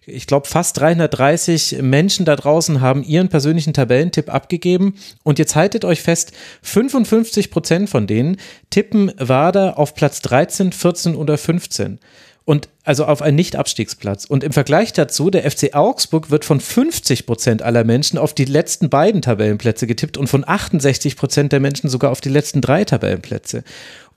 ich 0.06 0.26
glaube, 0.26 0.48
fast 0.48 0.80
330 0.80 1.82
Menschen 1.82 2.26
da 2.26 2.36
draußen 2.36 2.82
haben 2.82 3.04
ihren 3.04 3.30
persönlichen 3.30 3.74
Tabellentipp 3.74 4.34
abgegeben. 4.34 4.96
Und 5.24 5.38
jetzt 5.38 5.56
haltet 5.56 5.86
euch 5.86 6.02
fest, 6.02 6.32
55 6.64 7.52
Prozent 7.52 7.90
von 7.90 8.08
denen 8.08 8.38
tippen 8.72 9.12
Wader 9.18 9.78
auf 9.78 9.94
Platz 9.94 10.22
13, 10.22 10.72
14 10.72 11.16
oder 11.16 11.38
15. 11.38 12.00
Und 12.44 12.70
also 12.84 13.06
auf 13.06 13.22
einen 13.22 13.36
Nicht-Abstiegsplatz. 13.36 14.26
Und 14.26 14.44
im 14.44 14.52
Vergleich 14.52 14.92
dazu, 14.94 15.30
der 15.30 15.50
FC 15.50 15.76
Augsburg 15.76 16.32
wird 16.32 16.44
von 16.44 16.60
50 16.60 17.28
Prozent 17.28 17.62
aller 17.62 17.84
Menschen 17.84 18.18
auf 18.18 18.34
die 18.34 18.46
letzten 18.46 18.90
beiden 18.90 19.22
Tabellenplätze 19.22 19.86
getippt 19.86 20.18
und 20.18 20.28
von 20.28 20.44
68 20.48 21.16
Prozent 21.16 21.52
der 21.52 21.60
Menschen 21.60 21.88
sogar 21.88 22.12
auf 22.12 22.22
die 22.22 22.30
letzten 22.30 22.62
drei 22.62 22.84
Tabellenplätze. 22.84 23.64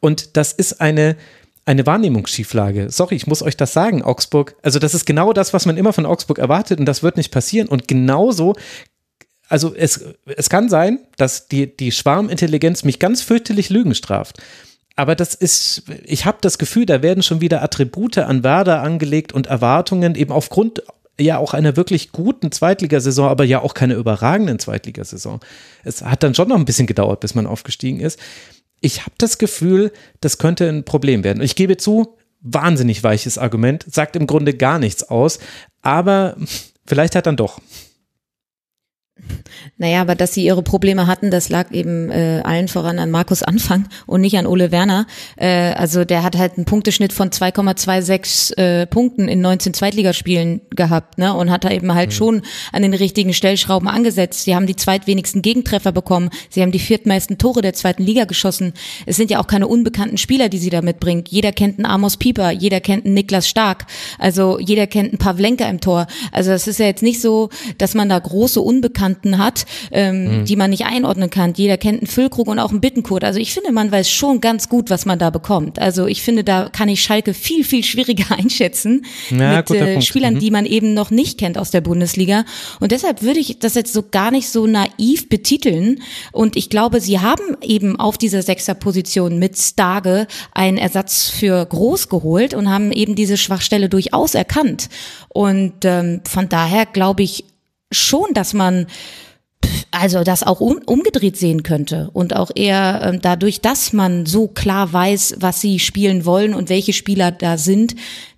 Und 0.00 0.38
das 0.38 0.52
ist 0.52 0.80
eine, 0.80 1.16
eine 1.66 1.86
Wahrnehmungsschieflage. 1.86 2.90
Sorry, 2.90 3.14
ich 3.14 3.26
muss 3.26 3.42
euch 3.42 3.56
das 3.56 3.72
sagen, 3.72 4.02
Augsburg. 4.02 4.56
Also 4.62 4.78
das 4.78 4.94
ist 4.94 5.06
genau 5.06 5.32
das, 5.32 5.54
was 5.54 5.66
man 5.66 5.76
immer 5.76 5.92
von 5.92 6.06
Augsburg 6.06 6.38
erwartet 6.38 6.78
und 6.78 6.86
das 6.86 7.02
wird 7.02 7.16
nicht 7.16 7.32
passieren. 7.32 7.68
Und 7.68 7.88
genauso 7.88 8.54
also 9.48 9.74
es, 9.74 10.04
es 10.36 10.48
kann 10.48 10.68
sein, 10.68 11.00
dass 11.16 11.48
die, 11.48 11.76
die 11.76 11.92
Schwarmintelligenz 11.92 12.84
mich 12.84 12.98
ganz 12.98 13.22
fürchterlich 13.22 13.70
Lügen 13.70 13.94
straft. 13.94 14.42
Aber 14.96 15.14
das 15.16 15.34
ist, 15.34 15.84
ich 16.04 16.24
habe 16.24 16.38
das 16.40 16.58
Gefühl, 16.58 16.86
da 16.86 17.02
werden 17.02 17.22
schon 17.22 17.40
wieder 17.40 17.62
Attribute 17.62 18.18
an 18.18 18.44
Werder 18.44 18.80
angelegt 18.82 19.32
und 19.32 19.48
Erwartungen 19.48 20.14
eben 20.14 20.32
aufgrund 20.32 20.82
ja 21.18 21.38
auch 21.38 21.54
einer 21.54 21.76
wirklich 21.76 22.12
guten 22.12 22.50
Zweitligasaison, 22.50 23.28
aber 23.28 23.44
ja 23.44 23.60
auch 23.60 23.74
keine 23.74 23.94
überragenden 23.94 24.58
Zweitligasaison. 24.58 25.40
Es 25.84 26.02
hat 26.02 26.22
dann 26.22 26.34
schon 26.34 26.48
noch 26.48 26.56
ein 26.56 26.64
bisschen 26.64 26.86
gedauert, 26.86 27.20
bis 27.20 27.34
man 27.34 27.46
aufgestiegen 27.46 28.00
ist. 28.00 28.18
Ich 28.84 29.00
habe 29.00 29.14
das 29.16 29.38
Gefühl, 29.38 29.92
das 30.20 30.36
könnte 30.36 30.68
ein 30.68 30.84
Problem 30.84 31.24
werden. 31.24 31.42
Ich 31.42 31.56
gebe 31.56 31.78
zu, 31.78 32.18
wahnsinnig 32.42 33.02
weiches 33.02 33.38
Argument, 33.38 33.82
sagt 33.90 34.14
im 34.14 34.26
Grunde 34.26 34.52
gar 34.52 34.78
nichts 34.78 35.04
aus, 35.04 35.38
aber 35.80 36.36
vielleicht 36.86 37.16
hat 37.16 37.24
dann 37.24 37.38
doch. 37.38 37.62
Naja, 39.76 40.00
aber 40.00 40.14
dass 40.14 40.34
sie 40.34 40.44
ihre 40.44 40.62
Probleme 40.62 41.06
hatten, 41.06 41.30
das 41.30 41.48
lag 41.48 41.70
eben 41.72 42.10
äh, 42.10 42.42
allen 42.44 42.68
voran 42.68 42.98
an 42.98 43.10
Markus 43.10 43.42
Anfang 43.42 43.88
und 44.06 44.20
nicht 44.20 44.36
an 44.36 44.46
Ole 44.46 44.70
Werner. 44.70 45.06
Äh, 45.36 45.72
also 45.72 46.04
der 46.04 46.22
hat 46.22 46.36
halt 46.36 46.56
einen 46.56 46.64
Punkteschnitt 46.64 47.12
von 47.12 47.30
2,26 47.30 48.56
äh, 48.56 48.86
Punkten 48.86 49.28
in 49.28 49.40
19 49.40 49.74
Zweitligaspielen 49.74 50.60
gehabt 50.70 51.18
ne? 51.18 51.34
und 51.34 51.50
hat 51.50 51.64
da 51.64 51.70
eben 51.70 51.94
halt 51.94 52.10
mhm. 52.10 52.14
schon 52.14 52.42
an 52.72 52.82
den 52.82 52.94
richtigen 52.94 53.32
Stellschrauben 53.32 53.88
angesetzt. 53.88 54.44
Sie 54.44 54.54
haben 54.54 54.66
die 54.66 54.76
zweitwenigsten 54.76 55.42
Gegentreffer 55.42 55.92
bekommen. 55.92 56.30
Sie 56.50 56.62
haben 56.62 56.72
die 56.72 56.78
viertmeisten 56.78 57.38
Tore 57.38 57.62
der 57.62 57.74
zweiten 57.74 58.02
Liga 58.02 58.24
geschossen. 58.24 58.74
Es 59.06 59.16
sind 59.16 59.30
ja 59.30 59.40
auch 59.40 59.46
keine 59.46 59.66
unbekannten 59.66 60.18
Spieler, 60.18 60.48
die 60.48 60.58
sie 60.58 60.70
da 60.70 60.82
mitbringt. 60.82 61.28
Jeder 61.30 61.52
kennt 61.52 61.78
einen 61.78 61.86
Amos 61.86 62.16
Pieper, 62.16 62.50
jeder 62.50 62.80
kennt 62.80 63.06
einen 63.06 63.14
Niklas 63.14 63.48
Stark, 63.48 63.86
also 64.18 64.58
jeder 64.58 64.86
kennt 64.86 65.10
einen 65.10 65.18
Pavlenka 65.18 65.68
im 65.68 65.80
Tor. 65.80 66.06
Also 66.32 66.52
es 66.52 66.66
ist 66.66 66.78
ja 66.78 66.86
jetzt 66.86 67.02
nicht 67.02 67.20
so, 67.20 67.48
dass 67.78 67.94
man 67.94 68.08
da 68.08 68.18
große 68.18 68.60
Unbekannte 68.60 69.13
Unbekannten 69.14 69.38
hat, 69.38 69.66
ähm, 69.90 70.40
mhm. 70.40 70.44
die 70.44 70.56
man 70.56 70.70
nicht 70.70 70.84
einordnen 70.84 71.30
kann. 71.30 71.54
Jeder 71.56 71.76
kennt 71.76 72.00
einen 72.00 72.06
Füllkrug 72.06 72.48
und 72.48 72.58
auch 72.58 72.70
einen 72.70 72.80
Bittenkurt. 72.80 73.24
Also 73.24 73.38
ich 73.38 73.52
finde, 73.52 73.72
man 73.72 73.90
weiß 73.90 74.10
schon 74.10 74.40
ganz 74.40 74.68
gut, 74.68 74.90
was 74.90 75.06
man 75.06 75.18
da 75.18 75.30
bekommt. 75.30 75.78
Also 75.78 76.06
ich 76.06 76.22
finde, 76.22 76.44
da 76.44 76.68
kann 76.70 76.88
ich 76.88 77.02
Schalke 77.02 77.34
viel, 77.34 77.64
viel 77.64 77.84
schwieriger 77.84 78.26
einschätzen 78.36 79.04
ja, 79.30 79.58
mit 79.58 79.70
äh, 79.70 80.00
Spielern, 80.02 80.34
mhm. 80.34 80.38
die 80.40 80.50
man 80.50 80.66
eben 80.66 80.94
noch 80.94 81.10
nicht 81.10 81.38
kennt 81.38 81.58
aus 81.58 81.70
der 81.70 81.80
Bundesliga. 81.80 82.44
Und 82.80 82.92
deshalb 82.92 83.22
würde 83.22 83.40
ich 83.40 83.58
das 83.58 83.74
jetzt 83.74 83.92
so 83.92 84.02
gar 84.10 84.30
nicht 84.30 84.48
so 84.48 84.66
naiv 84.66 85.28
betiteln. 85.28 86.00
Und 86.32 86.56
ich 86.56 86.70
glaube, 86.70 87.00
sie 87.00 87.20
haben 87.20 87.56
eben 87.62 87.98
auf 87.98 88.18
dieser 88.18 88.42
Sechserposition 88.42 89.38
mit 89.38 89.56
Starge 89.58 90.26
einen 90.52 90.78
Ersatz 90.78 91.28
für 91.28 91.64
Groß 91.64 92.08
geholt 92.08 92.54
und 92.54 92.68
haben 92.68 92.92
eben 92.92 93.14
diese 93.14 93.36
Schwachstelle 93.36 93.88
durchaus 93.88 94.34
erkannt. 94.34 94.88
Und 95.28 95.84
ähm, 95.84 96.20
von 96.24 96.48
daher 96.48 96.86
glaube 96.86 97.22
ich 97.22 97.44
schon, 97.94 98.34
dass 98.34 98.54
man 98.54 98.86
also 99.90 100.24
das 100.24 100.42
auch 100.42 100.60
um, 100.60 100.80
umgedreht 100.86 101.36
sehen 101.36 101.62
könnte 101.62 102.10
und 102.12 102.36
auch 102.36 102.50
eher 102.54 103.02
äh, 103.02 103.18
dadurch, 103.18 103.60
dass 103.60 103.92
man 103.92 104.26
so 104.26 104.48
klar 104.48 104.92
weiß, 104.92 105.36
was 105.38 105.60
sie 105.60 105.78
spielen 105.78 106.26
wollen 106.26 106.54
und 106.54 106.68
welche 106.68 106.92
Spieler 106.92 107.30
da 107.30 107.56
sind, 107.56 107.94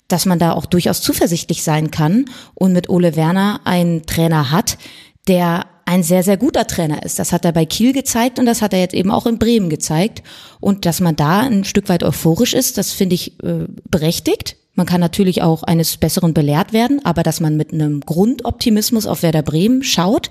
dass 0.08 0.26
man 0.26 0.38
da 0.38 0.52
auch 0.52 0.66
durchaus 0.66 1.02
zuversichtlich 1.02 1.62
sein 1.62 1.90
kann 1.90 2.26
und 2.54 2.72
mit 2.72 2.88
Ole 2.88 3.16
Werner 3.16 3.60
einen 3.64 4.06
Trainer 4.06 4.50
hat, 4.50 4.78
der 5.26 5.66
ein 5.84 6.02
sehr, 6.02 6.22
sehr 6.22 6.36
guter 6.36 6.66
Trainer 6.66 7.04
ist. 7.04 7.18
Das 7.18 7.32
hat 7.32 7.44
er 7.44 7.52
bei 7.52 7.64
Kiel 7.64 7.92
gezeigt 7.92 8.38
und 8.38 8.46
das 8.46 8.60
hat 8.60 8.72
er 8.72 8.80
jetzt 8.80 8.94
eben 8.94 9.10
auch 9.10 9.26
in 9.26 9.38
Bremen 9.38 9.70
gezeigt. 9.70 10.22
Und 10.60 10.84
dass 10.84 11.00
man 11.00 11.14
da 11.14 11.40
ein 11.40 11.64
Stück 11.64 11.88
weit 11.88 12.02
euphorisch 12.02 12.54
ist, 12.54 12.76
das 12.76 12.92
finde 12.92 13.14
ich 13.14 13.40
äh, 13.42 13.66
berechtigt. 13.88 14.56
Man 14.76 14.86
kann 14.86 15.00
natürlich 15.00 15.42
auch 15.42 15.62
eines 15.62 15.96
Besseren 15.96 16.34
belehrt 16.34 16.72
werden, 16.74 17.00
aber 17.04 17.22
dass 17.22 17.40
man 17.40 17.56
mit 17.56 17.72
einem 17.72 18.00
Grundoptimismus 18.00 19.06
auf 19.06 19.22
Werder 19.22 19.42
Bremen 19.42 19.82
schaut, 19.82 20.30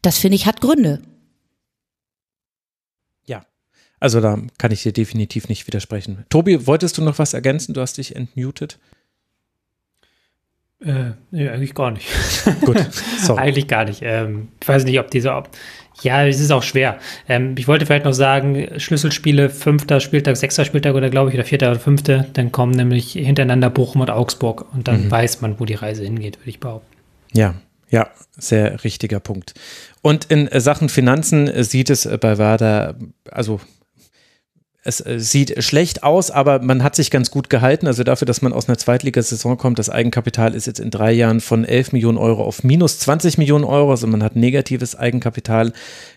das 0.00 0.18
finde 0.18 0.36
ich 0.36 0.46
hat 0.46 0.62
Gründe. 0.62 1.02
Ja, 3.26 3.44
also 4.00 4.20
da 4.20 4.38
kann 4.56 4.72
ich 4.72 4.82
dir 4.82 4.92
definitiv 4.92 5.48
nicht 5.48 5.66
widersprechen. 5.66 6.24
Tobi, 6.30 6.66
wolltest 6.66 6.96
du 6.96 7.02
noch 7.02 7.18
was 7.18 7.34
ergänzen? 7.34 7.74
Du 7.74 7.82
hast 7.82 7.98
dich 7.98 8.16
entmutet. 8.16 8.78
Äh, 10.80 11.12
nee, 11.30 11.48
eigentlich 11.48 11.74
gar 11.74 11.90
nicht. 11.90 12.08
Gut, 12.62 12.78
sorry. 13.20 13.40
eigentlich 13.40 13.68
gar 13.68 13.84
nicht. 13.84 14.00
Ähm, 14.02 14.48
ich 14.60 14.66
weiß 14.66 14.84
nicht, 14.84 14.98
ob 14.98 15.10
diese, 15.10 15.34
ob, 15.34 15.50
ja, 16.02 16.26
es 16.26 16.40
ist 16.40 16.50
auch 16.50 16.62
schwer. 16.62 16.98
Ähm, 17.28 17.54
ich 17.58 17.68
wollte 17.68 17.86
vielleicht 17.86 18.04
noch 18.04 18.12
sagen, 18.12 18.68
Schlüsselspiele, 18.76 19.50
fünfter 19.50 20.00
Spieltag, 20.00 20.36
sechster 20.36 20.64
Spieltag 20.64 20.94
oder 20.94 21.10
glaube 21.10 21.30
ich, 21.30 21.34
oder 21.34 21.44
vierter 21.44 21.70
oder 21.70 21.80
fünfte, 21.80 22.26
dann 22.32 22.52
kommen 22.52 22.72
nämlich 22.72 23.12
hintereinander 23.12 23.70
Bochum 23.70 24.00
und 24.00 24.10
Augsburg 24.10 24.66
und 24.74 24.88
dann 24.88 25.06
mhm. 25.06 25.10
weiß 25.10 25.40
man, 25.40 25.58
wo 25.60 25.64
die 25.64 25.74
Reise 25.74 26.04
hingeht, 26.04 26.38
würde 26.40 26.50
ich 26.50 26.60
behaupten. 26.60 26.96
Ja, 27.32 27.54
ja, 27.90 28.08
sehr 28.38 28.82
richtiger 28.84 29.20
Punkt. 29.20 29.54
Und 30.00 30.24
in 30.24 30.48
Sachen 30.60 30.88
Finanzen 30.88 31.62
sieht 31.62 31.90
es 31.90 32.08
bei 32.20 32.38
Werder, 32.38 32.96
also 33.30 33.60
es 34.84 35.04
äh, 35.04 35.20
sieht 35.20 35.62
schlecht 35.62 36.02
aus, 36.02 36.30
aber 36.30 36.60
man 36.60 36.82
hat 36.82 36.96
sich 36.96 37.10
ganz 37.10 37.30
gut 37.30 37.48
gehalten. 37.48 37.86
Also 37.86 38.02
dafür, 38.02 38.26
dass 38.26 38.42
man 38.42 38.52
aus 38.52 38.68
einer 38.68 38.78
Zweitligasaison 38.78 39.56
kommt, 39.56 39.78
das 39.78 39.90
Eigenkapital 39.90 40.54
ist 40.54 40.66
jetzt 40.66 40.80
in 40.80 40.90
drei 40.90 41.12
Jahren 41.12 41.40
von 41.40 41.64
11 41.64 41.92
Millionen 41.92 42.18
Euro 42.18 42.44
auf 42.44 42.64
minus 42.64 42.98
20 42.98 43.38
Millionen 43.38 43.64
Euro. 43.64 43.92
Also 43.92 44.08
man 44.08 44.22
hat 44.24 44.34
negatives 44.34 44.96
Eigenkapital 44.96 45.72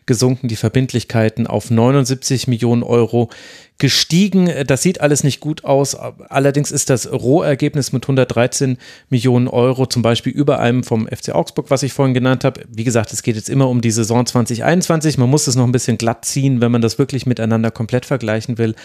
gesunken, 0.06 0.48
die 0.48 0.56
Verbindlichkeiten 0.56 1.48
auf 1.48 1.72
79 1.72 2.48
Millionen 2.48 2.84
Euro 2.84 3.30
gestiegen. 3.78 4.50
Das 4.68 4.82
sieht 4.82 5.02
alles 5.02 5.24
nicht 5.24 5.40
gut 5.40 5.64
aus. 5.64 5.96
Allerdings 5.96 6.72
ist 6.72 6.90
das 6.90 7.12
Rohergebnis 7.12 7.92
mit 7.92 8.04
113 8.04 8.78
Millionen 9.10 9.48
Euro 9.48 9.86
zum 9.86 10.02
Beispiel 10.02 10.32
über 10.32 10.60
einem 10.60 10.84
vom 10.84 11.08
FC 11.08 11.30
Augsburg, 11.34 11.70
was 11.70 11.84
ich 11.84 11.94
vorhin 11.94 12.14
genannt 12.14 12.44
habe. 12.44 12.62
Wie 12.70 12.84
gesagt, 12.84 13.12
es 13.14 13.24
geht 13.24 13.36
jetzt 13.36 13.50
immer 13.50 13.70
um 13.70 13.82
die 13.82 13.92
Saison 13.92 14.26
2021. 14.26 15.18
Man 15.18 15.30
muss 15.30 15.48
es 15.48 15.56
noch 15.56 15.66
ein 15.66 15.72
bisschen 15.72 15.98
glatt 15.98 16.26
ziehen, 16.26 16.62
wenn 16.62 16.72
man 16.72 16.82
das 16.82 17.00
wirklich 17.00 17.26
miteinander 17.26 17.72
komplett 17.72 18.06
vergleichen 18.06 18.58
will. 18.58 18.76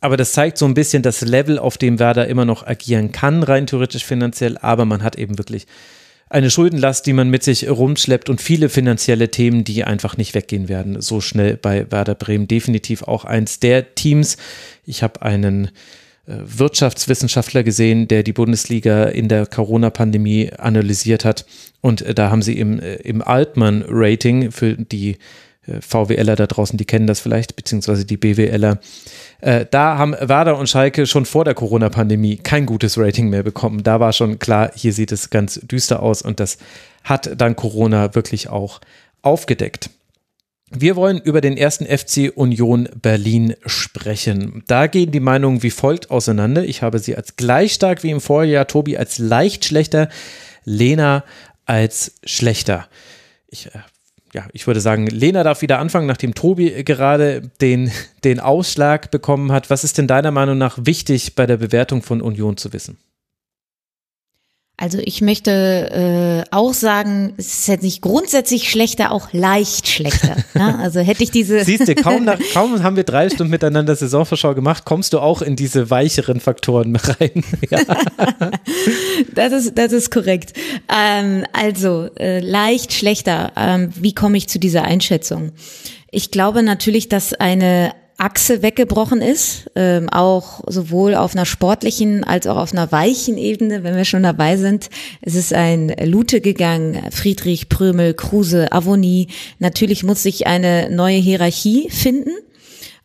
Aber 0.00 0.16
das 0.16 0.32
zeigt 0.32 0.58
so 0.58 0.66
ein 0.66 0.74
bisschen 0.74 1.02
das 1.02 1.22
Level, 1.22 1.58
auf 1.58 1.76
dem 1.76 1.98
Werder 1.98 2.28
immer 2.28 2.44
noch 2.44 2.64
agieren 2.64 3.10
kann, 3.10 3.42
rein 3.42 3.66
theoretisch 3.66 4.04
finanziell. 4.04 4.56
Aber 4.58 4.84
man 4.84 5.02
hat 5.02 5.16
eben 5.16 5.38
wirklich 5.38 5.66
eine 6.30 6.50
Schuldenlast, 6.50 7.06
die 7.06 7.12
man 7.12 7.30
mit 7.30 7.42
sich 7.42 7.68
rumschleppt 7.68 8.28
und 8.28 8.40
viele 8.40 8.68
finanzielle 8.68 9.30
Themen, 9.30 9.64
die 9.64 9.84
einfach 9.84 10.16
nicht 10.16 10.34
weggehen 10.34 10.68
werden, 10.68 11.00
so 11.00 11.20
schnell 11.20 11.56
bei 11.56 11.90
Werder 11.90 12.14
Bremen. 12.14 12.48
Definitiv 12.48 13.02
auch 13.02 13.24
eins 13.24 13.60
der 13.60 13.94
Teams. 13.94 14.36
Ich 14.84 15.02
habe 15.02 15.22
einen 15.22 15.66
äh, 16.26 16.34
Wirtschaftswissenschaftler 16.44 17.62
gesehen, 17.62 18.08
der 18.08 18.22
die 18.22 18.34
Bundesliga 18.34 19.04
in 19.04 19.28
der 19.28 19.46
Corona-Pandemie 19.46 20.52
analysiert 20.52 21.24
hat. 21.24 21.46
Und 21.80 22.02
äh, 22.02 22.14
da 22.14 22.30
haben 22.30 22.42
sie 22.42 22.58
im, 22.58 22.78
äh, 22.78 22.96
im 22.96 23.22
Altman-Rating 23.22 24.52
für 24.52 24.74
die 24.74 25.16
VWLer 25.80 26.36
da 26.36 26.46
draußen, 26.46 26.76
die 26.76 26.84
kennen 26.84 27.06
das 27.06 27.20
vielleicht, 27.20 27.56
beziehungsweise 27.56 28.04
die 28.04 28.16
BWLer, 28.16 28.78
äh, 29.40 29.66
da 29.70 29.98
haben 29.98 30.14
Werder 30.20 30.58
und 30.58 30.68
Schalke 30.68 31.06
schon 31.06 31.24
vor 31.24 31.44
der 31.44 31.54
Corona-Pandemie 31.54 32.36
kein 32.36 32.66
gutes 32.66 32.98
Rating 32.98 33.28
mehr 33.30 33.42
bekommen. 33.42 33.82
Da 33.82 34.00
war 34.00 34.12
schon 34.12 34.38
klar, 34.38 34.70
hier 34.74 34.92
sieht 34.92 35.12
es 35.12 35.30
ganz 35.30 35.60
düster 35.62 36.02
aus 36.02 36.22
und 36.22 36.40
das 36.40 36.58
hat 37.04 37.40
dann 37.40 37.56
Corona 37.56 38.14
wirklich 38.14 38.48
auch 38.48 38.80
aufgedeckt. 39.22 39.90
Wir 40.70 40.96
wollen 40.96 41.18
über 41.18 41.40
den 41.40 41.56
ersten 41.56 41.86
FC 41.86 42.30
Union 42.34 42.88
Berlin 43.00 43.54
sprechen. 43.64 44.64
Da 44.66 44.86
gehen 44.86 45.10
die 45.10 45.20
Meinungen 45.20 45.62
wie 45.62 45.70
folgt 45.70 46.10
auseinander. 46.10 46.62
Ich 46.64 46.82
habe 46.82 46.98
sie 46.98 47.16
als 47.16 47.36
gleich 47.36 47.72
stark 47.72 48.02
wie 48.02 48.10
im 48.10 48.20
Vorjahr, 48.20 48.66
Tobi 48.66 48.98
als 48.98 49.18
leicht 49.18 49.64
schlechter, 49.64 50.10
Lena 50.64 51.24
als 51.64 52.16
schlechter. 52.22 52.86
Ich 53.46 53.66
äh, 53.66 53.78
ja, 54.32 54.46
ich 54.52 54.66
würde 54.66 54.80
sagen, 54.80 55.06
Lena 55.06 55.42
darf 55.42 55.62
wieder 55.62 55.78
anfangen, 55.78 56.06
nachdem 56.06 56.34
Tobi 56.34 56.84
gerade 56.84 57.50
den, 57.60 57.90
den 58.24 58.40
Ausschlag 58.40 59.10
bekommen 59.10 59.52
hat. 59.52 59.70
Was 59.70 59.84
ist 59.84 59.98
denn 59.98 60.06
deiner 60.06 60.30
Meinung 60.30 60.58
nach 60.58 60.78
wichtig 60.82 61.34
bei 61.34 61.46
der 61.46 61.56
Bewertung 61.56 62.02
von 62.02 62.20
Union 62.20 62.56
zu 62.56 62.72
wissen? 62.72 62.98
Also 64.80 64.98
ich 65.04 65.20
möchte 65.22 66.44
äh, 66.48 66.54
auch 66.54 66.72
sagen, 66.72 67.34
es 67.36 67.48
ist 67.48 67.66
jetzt 67.66 67.82
nicht 67.82 68.00
grundsätzlich 68.00 68.70
schlechter, 68.70 69.10
auch 69.10 69.32
leicht 69.32 69.88
schlechter. 69.88 70.36
Ne? 70.54 70.78
Also 70.88 71.00
hätte 71.00 71.24
ich 71.24 71.32
diese. 71.32 71.64
Siehst 71.64 71.88
du, 71.88 71.94
kaum, 71.96 72.24
nach, 72.24 72.38
kaum 72.52 72.80
haben 72.84 72.94
wir 72.94 73.02
drei 73.02 73.28
Stunden 73.28 73.50
miteinander 73.50 73.96
Saisonvorschau 73.96 74.54
gemacht, 74.54 74.84
kommst 74.84 75.12
du 75.12 75.18
auch 75.18 75.42
in 75.42 75.56
diese 75.56 75.90
weicheren 75.90 76.40
Faktoren 76.40 76.94
rein. 76.94 77.44
Ja. 77.70 77.80
das, 79.34 79.52
ist, 79.52 79.76
das 79.76 79.92
ist 79.92 80.10
korrekt. 80.10 80.52
Ähm, 80.88 81.44
also 81.52 82.08
äh, 82.18 82.38
leicht 82.38 82.92
schlechter. 82.92 83.52
Ähm, 83.56 83.90
wie 83.96 84.14
komme 84.14 84.36
ich 84.38 84.48
zu 84.48 84.60
dieser 84.60 84.84
Einschätzung? 84.84 85.52
Ich 86.10 86.30
glaube 86.30 86.62
natürlich, 86.62 87.08
dass 87.08 87.34
eine 87.34 87.92
Achse 88.18 88.62
weggebrochen 88.62 89.22
ist, 89.22 89.70
ähm, 89.76 90.08
auch 90.08 90.62
sowohl 90.66 91.14
auf 91.14 91.36
einer 91.36 91.46
sportlichen 91.46 92.24
als 92.24 92.48
auch 92.48 92.56
auf 92.56 92.72
einer 92.72 92.90
weichen 92.90 93.38
Ebene, 93.38 93.84
wenn 93.84 93.94
wir 93.96 94.04
schon 94.04 94.24
dabei 94.24 94.56
sind. 94.56 94.90
Es 95.22 95.36
ist 95.36 95.54
ein 95.54 95.94
Lute 96.04 96.40
gegangen, 96.40 97.00
Friedrich, 97.12 97.68
Prömel, 97.68 98.14
Kruse, 98.14 98.72
Avonie. 98.72 99.28
Natürlich 99.60 100.02
muss 100.02 100.24
sich 100.24 100.48
eine 100.48 100.90
neue 100.90 101.18
Hierarchie 101.18 101.88
finden. 101.90 102.32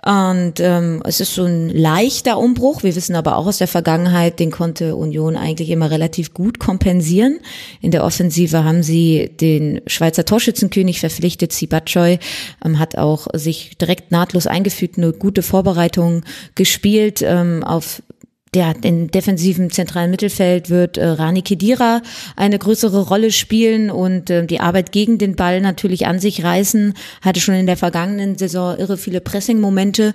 Und 0.06 0.60
ähm, 0.60 1.02
es 1.06 1.22
ist 1.22 1.34
so 1.34 1.46
ein 1.46 1.70
leichter 1.70 2.38
Umbruch. 2.38 2.84
Wir 2.84 2.94
wissen 2.96 3.16
aber 3.16 3.38
auch 3.38 3.48
aus 3.48 3.60
der 3.60 3.70
Vergangenheit, 3.70 4.38
den 4.40 4.52
konnte 4.52 4.98
Union 4.98 5.38
eigentlich 5.38 5.70
immer 5.70 5.92
relativ 5.92 6.34
gut 6.34 6.60
kompensieren. 6.60 7.40
In 7.80 7.92
der 7.92 8.04
Offensive 8.04 8.66
haben 8.66 8.84
sie 8.84 9.32
den 9.40 9.80
Schweizer 9.88 10.26
Torschützenkönig 10.26 11.00
verpflichtet, 11.00 11.54
Sibachoy, 11.54 12.20
ähm, 12.66 12.80
hat 12.80 12.98
auch 12.98 13.28
sich 13.34 13.78
direkt 13.78 14.12
nahtlos 14.12 14.46
eingefügt, 14.46 14.98
eine 14.98 15.14
gute 15.14 15.42
Vorbereitung 15.42 16.24
gespielt 16.56 17.22
ähm, 17.22 17.64
auf 17.64 18.04
der 18.54 18.76
in 18.82 19.08
defensiven 19.08 19.70
zentralen 19.72 20.12
Mittelfeld 20.12 20.70
wird 20.70 20.98
äh, 20.98 21.06
Rani 21.06 21.42
Kedira 21.42 22.02
eine 22.36 22.60
größere 22.60 23.08
Rolle 23.08 23.32
spielen 23.32 23.90
und 23.90 24.30
äh, 24.30 24.46
die 24.46 24.60
Arbeit 24.60 24.92
gegen 24.92 25.18
den 25.18 25.36
Ball 25.36 25.62
natürlich 25.62 26.06
an 26.08 26.20
sich 26.20 26.44
reißen. 26.44 26.94
Hatte 27.22 27.40
schon 27.40 27.56
in 27.56 27.66
der 27.66 27.78
vergangenen 27.78 28.38
Saison 28.38 28.78
irre 28.78 28.98
viele 28.98 29.22
Pressing-Momente. 29.22 30.14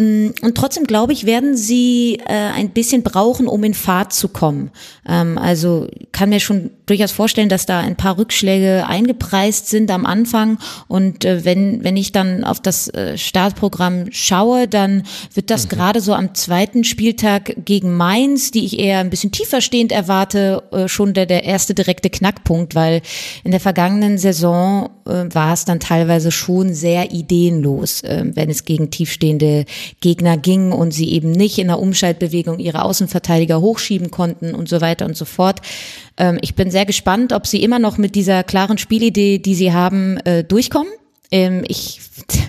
Mm, 0.00 0.30
und 0.40 0.56
trotzdem 0.56 0.84
glaube 0.84 1.12
ich, 1.12 1.26
werden 1.26 1.56
sie 1.56 2.18
äh, 2.26 2.32
ein 2.32 2.70
bisschen 2.70 3.02
brauchen, 3.02 3.46
um 3.46 3.62
in 3.64 3.74
Fahrt 3.74 4.14
zu 4.14 4.28
kommen. 4.28 4.70
Ähm, 5.06 5.36
also 5.36 5.88
kann 6.12 6.30
mir 6.30 6.40
schon 6.40 6.70
durchaus 6.86 7.12
vorstellen, 7.12 7.50
dass 7.50 7.66
da 7.66 7.80
ein 7.80 7.96
paar 7.96 8.16
Rückschläge 8.16 8.86
eingepreist 8.86 9.68
sind 9.68 9.90
am 9.90 10.06
Anfang. 10.06 10.58
Und 10.88 11.26
äh, 11.26 11.44
wenn, 11.44 11.84
wenn 11.84 11.98
ich 11.98 12.12
dann 12.12 12.44
auf 12.44 12.60
das 12.60 12.88
äh, 12.88 13.18
Startprogramm 13.18 14.06
schaue, 14.10 14.66
dann 14.68 15.02
wird 15.34 15.50
das 15.50 15.66
mhm. 15.66 15.68
gerade 15.68 16.00
so 16.00 16.14
am 16.14 16.34
zweiten 16.34 16.82
Spieltag 16.84 17.54
gegen 17.66 17.94
Mainz, 17.94 18.50
die 18.52 18.64
ich 18.64 18.78
eher 18.78 19.00
ein 19.00 19.10
bisschen 19.10 19.32
tiefer 19.32 19.60
stehend 19.60 19.92
erwarte, 19.92 20.62
äh, 20.72 20.88
schon 20.88 21.12
der, 21.12 21.26
der 21.26 21.44
erste 21.44 21.74
direkte 21.74 22.08
Knackpunkt, 22.08 22.74
weil 22.74 23.02
in 23.44 23.50
der 23.50 23.60
vergangenen 23.60 24.16
Saison 24.16 24.88
äh, 25.04 25.26
war 25.30 25.52
es 25.52 25.66
dann 25.66 25.78
teilweise 25.78 26.30
schon 26.30 26.72
sehr 26.72 27.12
ideenlos, 27.12 28.02
äh, 28.02 28.24
wenn 28.24 28.48
es 28.48 28.64
gegen 28.64 28.90
tiefstehende 28.90 29.66
Gegner 30.00 30.36
ging 30.36 30.72
und 30.72 30.92
sie 30.92 31.10
eben 31.12 31.30
nicht 31.30 31.58
in 31.58 31.68
der 31.68 31.78
Umschaltbewegung 31.78 32.58
ihre 32.58 32.82
Außenverteidiger 32.84 33.60
hochschieben 33.60 34.10
konnten 34.10 34.54
und 34.54 34.68
so 34.68 34.80
weiter 34.80 35.06
und 35.06 35.16
so 35.16 35.24
fort. 35.24 35.60
Ähm, 36.16 36.38
ich 36.42 36.54
bin 36.54 36.70
sehr 36.70 36.86
gespannt, 36.86 37.32
ob 37.32 37.46
sie 37.46 37.62
immer 37.62 37.78
noch 37.78 37.98
mit 37.98 38.14
dieser 38.14 38.44
klaren 38.44 38.78
Spielidee, 38.78 39.38
die 39.38 39.54
sie 39.54 39.72
haben, 39.72 40.18
äh, 40.18 40.44
durchkommen. 40.44 40.92
Ähm, 41.30 41.64
ich 41.66 42.00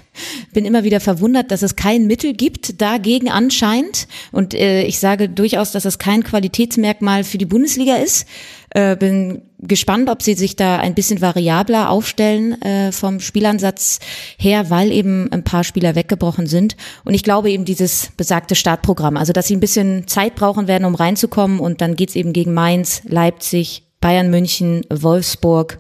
bin 0.54 0.66
immer 0.66 0.84
wieder 0.84 1.00
verwundert, 1.00 1.52
dass 1.52 1.62
es 1.62 1.76
kein 1.76 2.08
Mittel 2.08 2.34
gibt 2.34 2.82
dagegen 2.82 3.30
anscheinend. 3.30 4.08
Und 4.32 4.54
äh, 4.54 4.84
ich 4.84 5.00
sage 5.00 5.30
durchaus, 5.30 5.72
dass 5.72 5.86
es 5.86 6.00
kein 6.00 6.24
Qualitätsmerkmal 6.24 7.24
für 7.24 7.38
die 7.38 7.46
Bundesliga 7.46 7.96
ist. 7.96 8.28
Äh, 8.74 8.96
bin 8.96 9.42
gespannt, 9.60 10.10
ob 10.10 10.22
sie 10.22 10.34
sich 10.34 10.56
da 10.56 10.78
ein 10.78 10.96
bisschen 10.96 11.20
variabler 11.20 11.90
aufstellen 11.90 12.62
äh, 12.62 12.94
vom 12.94 13.20
Spielansatz 13.20 14.00
her, 14.38 14.70
weil 14.70 14.92
eben 14.94 15.30
ein 15.32 15.44
paar 15.44 15.66
Spieler 15.66 15.96
weggebrochen 15.96 16.48
sind. 16.48 16.78
Und 17.04 17.14
ich 17.14 17.24
glaube 17.24 17.52
eben 17.52 17.66
dieses 17.66 18.12
besagte 18.16 18.56
Startprogramm, 18.56 19.18
also 19.18 19.34
dass 19.34 19.48
sie 19.48 19.58
ein 19.58 19.60
bisschen 19.60 20.08
Zeit 20.08 20.36
brauchen 20.36 20.70
werden, 20.70 20.86
um 20.86 20.96
reinzukommen. 20.96 21.60
Und 21.60 21.82
dann 21.82 21.98
geht's 21.98 22.16
eben 22.16 22.32
gegen 22.32 22.54
Mainz, 22.54 23.02
Leipzig, 23.06 23.84
Bayern 24.00 24.30
München, 24.30 24.86
Wolfsburg 24.90 25.78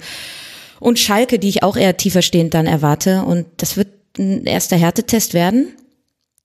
und 0.81 0.99
Schalke, 0.99 1.39
die 1.39 1.49
ich 1.49 1.63
auch 1.63 1.77
eher 1.77 1.95
tiefer 1.95 2.21
stehend 2.21 2.53
dann 2.53 2.67
erwarte. 2.67 3.23
Und 3.23 3.45
das 3.57 3.77
wird 3.77 3.87
ein 4.19 4.45
erster 4.45 4.75
Härtetest 4.75 5.33
werden. 5.33 5.69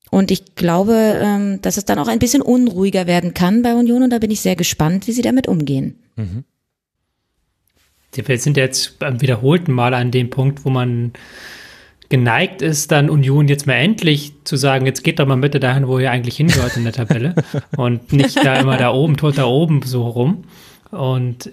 Und 0.09 0.31
ich 0.31 0.55
glaube, 0.55 1.19
ähm, 1.21 1.61
dass 1.61 1.77
es 1.77 1.85
dann 1.85 1.99
auch 1.99 2.07
ein 2.07 2.19
bisschen 2.19 2.41
unruhiger 2.41 3.07
werden 3.07 3.33
kann 3.33 3.61
bei 3.61 3.73
Union. 3.73 4.03
Und 4.03 4.09
da 4.11 4.19
bin 4.19 4.31
ich 4.31 4.41
sehr 4.41 4.55
gespannt, 4.55 5.07
wie 5.07 5.11
sie 5.11 5.21
damit 5.21 5.47
umgehen. 5.47 5.99
Mhm. 6.15 6.43
Wir 8.13 8.39
sind 8.39 8.57
jetzt 8.57 8.99
beim 8.99 9.21
wiederholten 9.21 9.71
Mal 9.71 9.93
an 9.93 10.11
dem 10.11 10.29
Punkt, 10.29 10.65
wo 10.65 10.69
man 10.69 11.13
geneigt 12.09 12.61
ist, 12.61 12.91
dann 12.91 13.09
Union 13.09 13.47
jetzt 13.47 13.67
mal 13.67 13.73
endlich 13.73 14.33
zu 14.43 14.55
sagen, 14.55 14.85
jetzt 14.85 15.03
geht 15.03 15.19
doch 15.19 15.27
mal 15.27 15.37
bitte 15.37 15.59
dahin, 15.59 15.87
wo 15.87 15.99
ihr 15.99 16.09
eigentlich 16.09 16.37
hingehört 16.37 16.77
in 16.77 16.83
der 16.83 16.93
Tabelle 16.93 17.35
und 17.77 18.13
nicht 18.13 18.37
da 18.37 18.55
immer 18.55 18.77
da 18.77 18.91
oben, 18.91 19.17
tot 19.17 19.37
da 19.37 19.45
oben 19.45 19.81
so 19.83 20.07
rum. 20.07 20.45
Und 20.89 21.51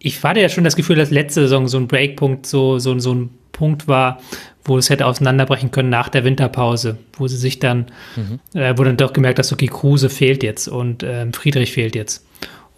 ich 0.00 0.22
hatte 0.24 0.40
ja 0.40 0.48
schon 0.48 0.64
das 0.64 0.76
Gefühl, 0.76 0.96
dass 0.96 1.10
letzte 1.10 1.42
Saison 1.42 1.68
so 1.68 1.78
ein 1.78 1.86
Breakpunkt, 1.86 2.46
so, 2.46 2.78
so, 2.78 2.98
so 2.98 3.14
ein 3.14 3.30
Punkt 3.52 3.86
war, 3.86 4.20
wo 4.64 4.78
es 4.78 4.88
hätte 4.88 5.06
auseinanderbrechen 5.06 5.70
können 5.70 5.90
nach 5.90 6.08
der 6.08 6.24
Winterpause, 6.24 6.98
wo 7.12 7.28
sie 7.28 7.36
sich 7.36 7.58
dann, 7.58 7.86
mhm. 8.16 8.58
äh, 8.58 8.76
wo 8.76 8.84
dann 8.84 8.96
doch 8.96 9.12
gemerkt 9.12 9.38
hast, 9.38 9.52
okay, 9.52 9.66
Kruse 9.66 10.08
fehlt 10.08 10.42
jetzt 10.42 10.68
und 10.68 11.02
ähm, 11.02 11.32
Friedrich 11.32 11.72
fehlt 11.72 11.94
jetzt. 11.94 12.26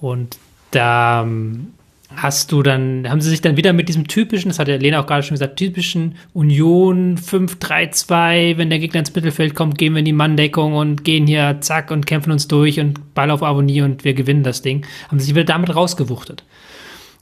Und 0.00 0.36
da 0.72 1.22
ähm, 1.22 1.74
hast 2.16 2.50
du 2.50 2.62
dann, 2.62 3.08
haben 3.08 3.20
sie 3.20 3.30
sich 3.30 3.40
dann 3.40 3.56
wieder 3.56 3.72
mit 3.72 3.88
diesem 3.88 4.08
typischen, 4.08 4.48
das 4.48 4.58
hat 4.58 4.66
ja 4.66 4.76
Lena 4.76 5.00
auch 5.00 5.06
gerade 5.06 5.22
schon 5.22 5.34
gesagt, 5.34 5.56
typischen 5.56 6.16
Union 6.32 7.16
5-3-2, 7.18 8.58
wenn 8.58 8.70
der 8.70 8.80
Gegner 8.80 9.00
ins 9.00 9.14
Mittelfeld 9.14 9.54
kommt, 9.54 9.78
gehen 9.78 9.94
wir 9.94 10.00
in 10.00 10.04
die 10.04 10.12
Manndeckung 10.12 10.74
und 10.74 11.04
gehen 11.04 11.28
hier 11.28 11.58
zack 11.60 11.92
und 11.92 12.06
kämpfen 12.06 12.32
uns 12.32 12.48
durch 12.48 12.80
und 12.80 13.14
Ball 13.14 13.30
auf 13.30 13.42
Abonnier 13.42 13.84
und 13.84 14.04
wir 14.04 14.14
gewinnen 14.14 14.42
das 14.42 14.62
Ding, 14.62 14.84
haben 15.08 15.20
sie 15.20 15.26
sich 15.26 15.34
wieder 15.34 15.44
damit 15.44 15.74
rausgewuchtet. 15.74 16.42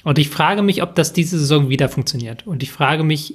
Und 0.04 0.18
ich 0.18 0.28
frage 0.28 0.62
mich, 0.62 0.82
ob 0.82 0.94
das 0.94 1.12
diese 1.12 1.38
Saison 1.38 1.68
wieder 1.68 1.88
funktioniert. 1.88 2.46
Und 2.46 2.62
ich 2.62 2.72
frage 2.72 3.04
mich, 3.04 3.34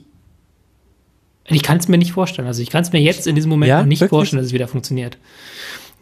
ich 1.48 1.62
kann 1.62 1.78
es 1.78 1.88
mir 1.88 1.98
nicht 1.98 2.12
vorstellen. 2.12 2.48
Also 2.48 2.62
ich 2.62 2.70
kann 2.70 2.82
es 2.82 2.92
mir 2.92 3.02
jetzt 3.02 3.28
in 3.28 3.36
diesem 3.36 3.50
Moment 3.50 3.70
ja, 3.70 3.80
noch 3.80 3.86
nicht 3.86 4.02
wirklich? 4.02 4.18
vorstellen, 4.18 4.40
dass 4.40 4.48
es 4.48 4.54
wieder 4.54 4.68
funktioniert. 4.68 5.18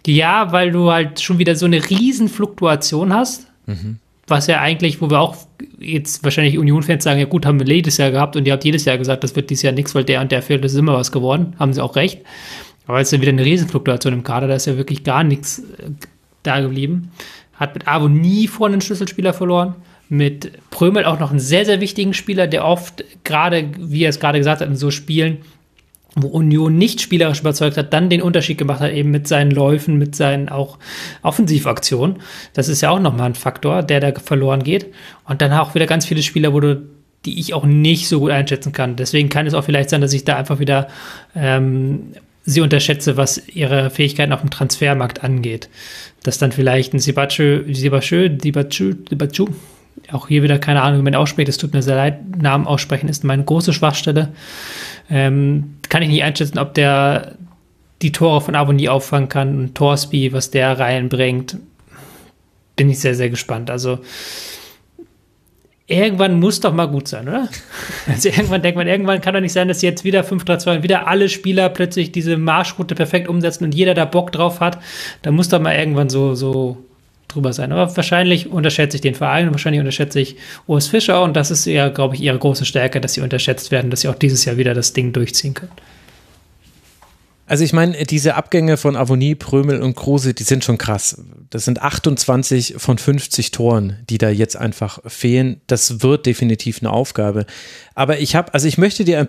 Ja, 0.08 0.52
weil 0.52 0.72
du 0.72 0.92
halt 0.92 1.22
schon 1.22 1.38
wieder 1.38 1.56
so 1.56 1.66
eine 1.66 1.90
riesen 1.90 2.30
Fluktuation 2.30 3.14
hast. 3.14 3.48
Mhm. 3.66 3.98
Was 4.28 4.48
ja 4.48 4.62
eigentlich, 4.62 5.02
wo 5.02 5.10
wir 5.10 5.20
auch 5.20 5.36
jetzt 5.80 6.24
wahrscheinlich 6.24 6.58
Union-Fans 6.58 7.04
sagen, 7.04 7.20
ja 7.20 7.26
gut, 7.26 7.46
haben 7.46 7.60
wir 7.60 7.68
jedes 7.68 7.98
Jahr 7.98 8.12
gehabt 8.12 8.38
und 8.38 8.48
ihr 8.48 8.54
habt 8.54 8.64
jedes 8.64 8.86
Jahr 8.86 8.98
gesagt, 8.98 9.24
das 9.24 9.36
wird 9.36 9.50
dieses 9.50 9.64
Jahr 9.64 9.74
nichts, 9.74 9.94
weil 9.96 10.06
der 10.06 10.22
und 10.22 10.32
der 10.32 10.42
fehlt, 10.42 10.64
das 10.64 10.72
ist 10.72 10.78
immer 10.78 10.94
was 10.94 11.12
geworden. 11.12 11.56
Haben 11.60 11.74
sie 11.74 11.84
auch 11.84 11.98
recht. 11.98 12.22
Aber 12.88 13.02
es 13.02 13.10
ist 13.10 13.12
ja 13.14 13.22
wieder 13.22 13.32
eine 13.32 13.44
Riesenfluktuation 13.44 14.14
im 14.14 14.24
Kader, 14.24 14.48
da 14.48 14.56
ist 14.56 14.66
ja 14.66 14.78
wirklich 14.78 15.04
gar 15.04 15.26
nichts 15.26 15.60
äh, 15.60 15.90
da 16.44 16.62
geblieben. 16.62 17.12
Hat 17.54 17.74
mit 17.74 17.88
Avo 17.88 18.08
nie 18.08 18.48
vorne 18.48 18.74
einen 18.74 18.82
Schlüsselspieler 18.82 19.34
verloren 19.34 19.76
mit 20.14 20.52
Prömel 20.70 21.06
auch 21.06 21.20
noch 21.20 21.32
einen 21.32 21.40
sehr, 21.40 21.66
sehr 21.66 21.82
wichtigen 21.82 22.14
Spieler, 22.14 22.46
der 22.46 22.66
oft 22.66 23.04
gerade, 23.24 23.72
wie 23.80 24.04
er 24.04 24.10
es 24.10 24.20
gerade 24.20 24.38
gesagt 24.38 24.62
hat, 24.62 24.68
in 24.68 24.76
so 24.76 24.92
Spielen, 24.92 25.40
wo 26.16 26.28
Union 26.28 26.78
nicht 26.78 27.02
spielerisch 27.02 27.40
überzeugt 27.40 27.78
hat, 27.78 27.92
dann 27.94 28.12
den 28.12 28.22
Unterschied 28.22 28.60
gemacht 28.60 28.80
hat, 28.80 28.92
eben 28.92 29.10
mit 29.10 29.28
seinen 29.28 29.50
Läufen, 29.50 29.98
mit 29.98 30.16
seinen 30.16 30.50
auch 30.50 30.78
Offensivaktionen. 31.24 32.18
Das 32.54 32.70
ist 32.70 32.82
ja 32.82 32.92
auch 32.92 33.00
nochmal 33.00 33.32
ein 33.32 33.36
Faktor, 33.36 33.82
der 33.82 34.00
da 34.00 34.20
verloren 34.20 34.64
geht. 34.64 34.94
Und 35.28 35.42
dann 35.42 35.52
auch 35.54 35.74
wieder 35.74 35.88
ganz 35.88 36.06
viele 36.06 36.22
Spieler, 36.22 36.54
wo 36.54 36.60
du, 36.60 36.84
die 37.26 37.40
ich 37.40 37.56
auch 37.56 37.66
nicht 37.66 38.08
so 38.08 38.20
gut 38.20 38.30
einschätzen 38.30 38.72
kann. 38.72 38.96
Deswegen 38.96 39.30
kann 39.30 39.48
es 39.48 39.56
auch 39.56 39.64
vielleicht 39.64 39.90
sein, 39.90 40.02
dass 40.02 40.14
ich 40.14 40.26
da 40.26 40.36
einfach 40.38 40.60
wieder 40.60 40.90
ähm, 41.36 42.14
sie 42.46 42.62
unterschätze, 42.62 43.18
was 43.18 43.42
ihre 43.48 43.90
Fähigkeiten 43.90 44.34
auf 44.34 44.42
dem 44.42 44.52
Transfermarkt 44.52 45.24
angeht. 45.24 45.70
Dass 46.22 46.38
dann 46.38 46.52
vielleicht 46.52 46.94
ein 46.94 47.00
Sibachu, 47.00 47.64
Sibachu, 47.74 48.30
Sibachu, 48.40 48.94
Sibachu, 49.10 49.48
auch 50.12 50.28
hier 50.28 50.44
wieder 50.44 50.60
keine 50.60 50.82
Ahnung, 50.82 51.00
wie 51.00 51.04
man 51.04 51.16
ausspricht. 51.16 51.50
Es 51.50 51.58
tut 51.58 51.74
mir 51.74 51.82
sehr 51.82 51.96
leid. 51.96 52.38
Namen 52.42 52.68
aussprechen 52.68 53.10
ist 53.10 53.24
meine 53.24 53.44
große 53.44 53.74
Schwachstelle. 53.74 54.30
Ähm, 55.10 55.76
kann 55.90 56.02
ich 56.02 56.10
nicht 56.10 56.24
einschätzen, 56.24 56.60
ob 56.60 56.74
der 56.74 57.36
die 58.02 58.12
Tore 58.12 58.42
von 58.42 58.56
Abonnie 58.56 58.90
auffangen 58.90 59.30
kann 59.30 59.58
und 59.58 59.76
Torsby, 59.76 60.34
was 60.34 60.52
der 60.52 60.78
reinbringt. 60.80 61.58
Bin 62.76 62.90
ich 62.90 63.00
sehr, 63.00 63.16
sehr 63.16 63.30
gespannt. 63.30 63.70
Also, 63.70 64.00
irgendwann 65.88 66.40
muss 66.40 66.60
doch 66.60 66.74
mal 66.74 66.88
gut 66.88 67.08
sein, 67.08 67.28
oder? 67.28 67.48
Also 68.08 68.28
irgendwann 68.30 68.62
denkt 68.62 68.78
man, 68.78 68.88
irgendwann 68.88 69.22
kann 69.22 69.34
doch 69.34 69.42
nicht 69.42 69.54
sein, 69.54 69.70
dass 69.70 69.82
jetzt 69.82 70.04
wieder 70.04 70.24
5-3-2 70.24 70.84
wieder 70.84 71.08
alle 71.08 71.30
Spieler 71.30 71.70
plötzlich 71.70 72.12
diese 72.12 72.36
Marschroute 72.36 72.96
perfekt 72.96 73.30
umsetzen 73.30 73.64
und 73.64 73.76
jeder 73.76 73.94
da 73.94 74.04
Bock 74.04 74.32
drauf 74.34 74.60
hat. 74.60 74.80
Da 75.22 75.32
muss 75.32 75.48
doch 75.48 75.62
mal 75.62 75.76
irgendwann 75.76 76.10
so, 76.10 76.36
so 76.36 76.84
drüber 77.28 77.54
sein. 77.54 77.72
Aber 77.72 77.96
wahrscheinlich 77.96 78.50
unterschätze 78.50 78.98
ich 78.98 79.02
den 79.02 79.16
Verein 79.16 79.48
und 79.48 79.54
wahrscheinlich 79.54 79.80
unterschätze 79.80 80.20
ich 80.20 80.36
Urs 80.68 80.88
Fischer 80.88 81.24
und 81.24 81.36
das 81.36 81.52
ist 81.52 81.68
eher, 81.68 81.90
glaube 81.90 82.16
ich, 82.16 82.22
ihre 82.22 82.38
große 82.38 82.66
Stärke, 82.66 83.02
dass 83.02 83.14
sie 83.14 83.22
unterschätzt 83.22 83.72
werden, 83.72 83.90
dass 83.90 84.02
sie 84.02 84.08
auch 84.08 84.16
dieses 84.16 84.46
Jahr 84.46 84.58
wieder 84.58 84.74
das 84.74 84.94
Ding 84.94 85.14
durchziehen 85.14 85.54
können. 85.54 85.72
Also 87.54 87.64
ich 87.64 87.72
meine, 87.72 87.94
diese 88.06 88.34
Abgänge 88.34 88.78
von 88.78 88.96
Avonie, 88.96 89.36
Prömel 89.36 89.84
und 89.84 89.96
Kruse, 89.96 90.34
die 90.34 90.42
sind 90.42 90.64
schon 90.64 90.80
krass. 90.80 91.22
Das 91.52 91.66
sind 91.66 91.84
28 91.84 92.78
von 92.78 92.98
50 92.98 93.52
Toren, 93.52 93.98
die 94.10 94.18
da 94.18 94.32
jetzt 94.32 94.56
einfach 94.58 94.98
fehlen. 95.06 95.62
Das 95.68 96.02
wird 96.02 96.26
definitiv 96.26 96.82
eine 96.82 96.92
Aufgabe. 96.92 97.46
Aber 97.94 98.18
ich 98.18 98.36
habe, 98.36 98.56
also 98.56 98.68
ich 98.68 98.80
möchte 98.80 99.04
dir 99.04 99.20
ein, 99.20 99.28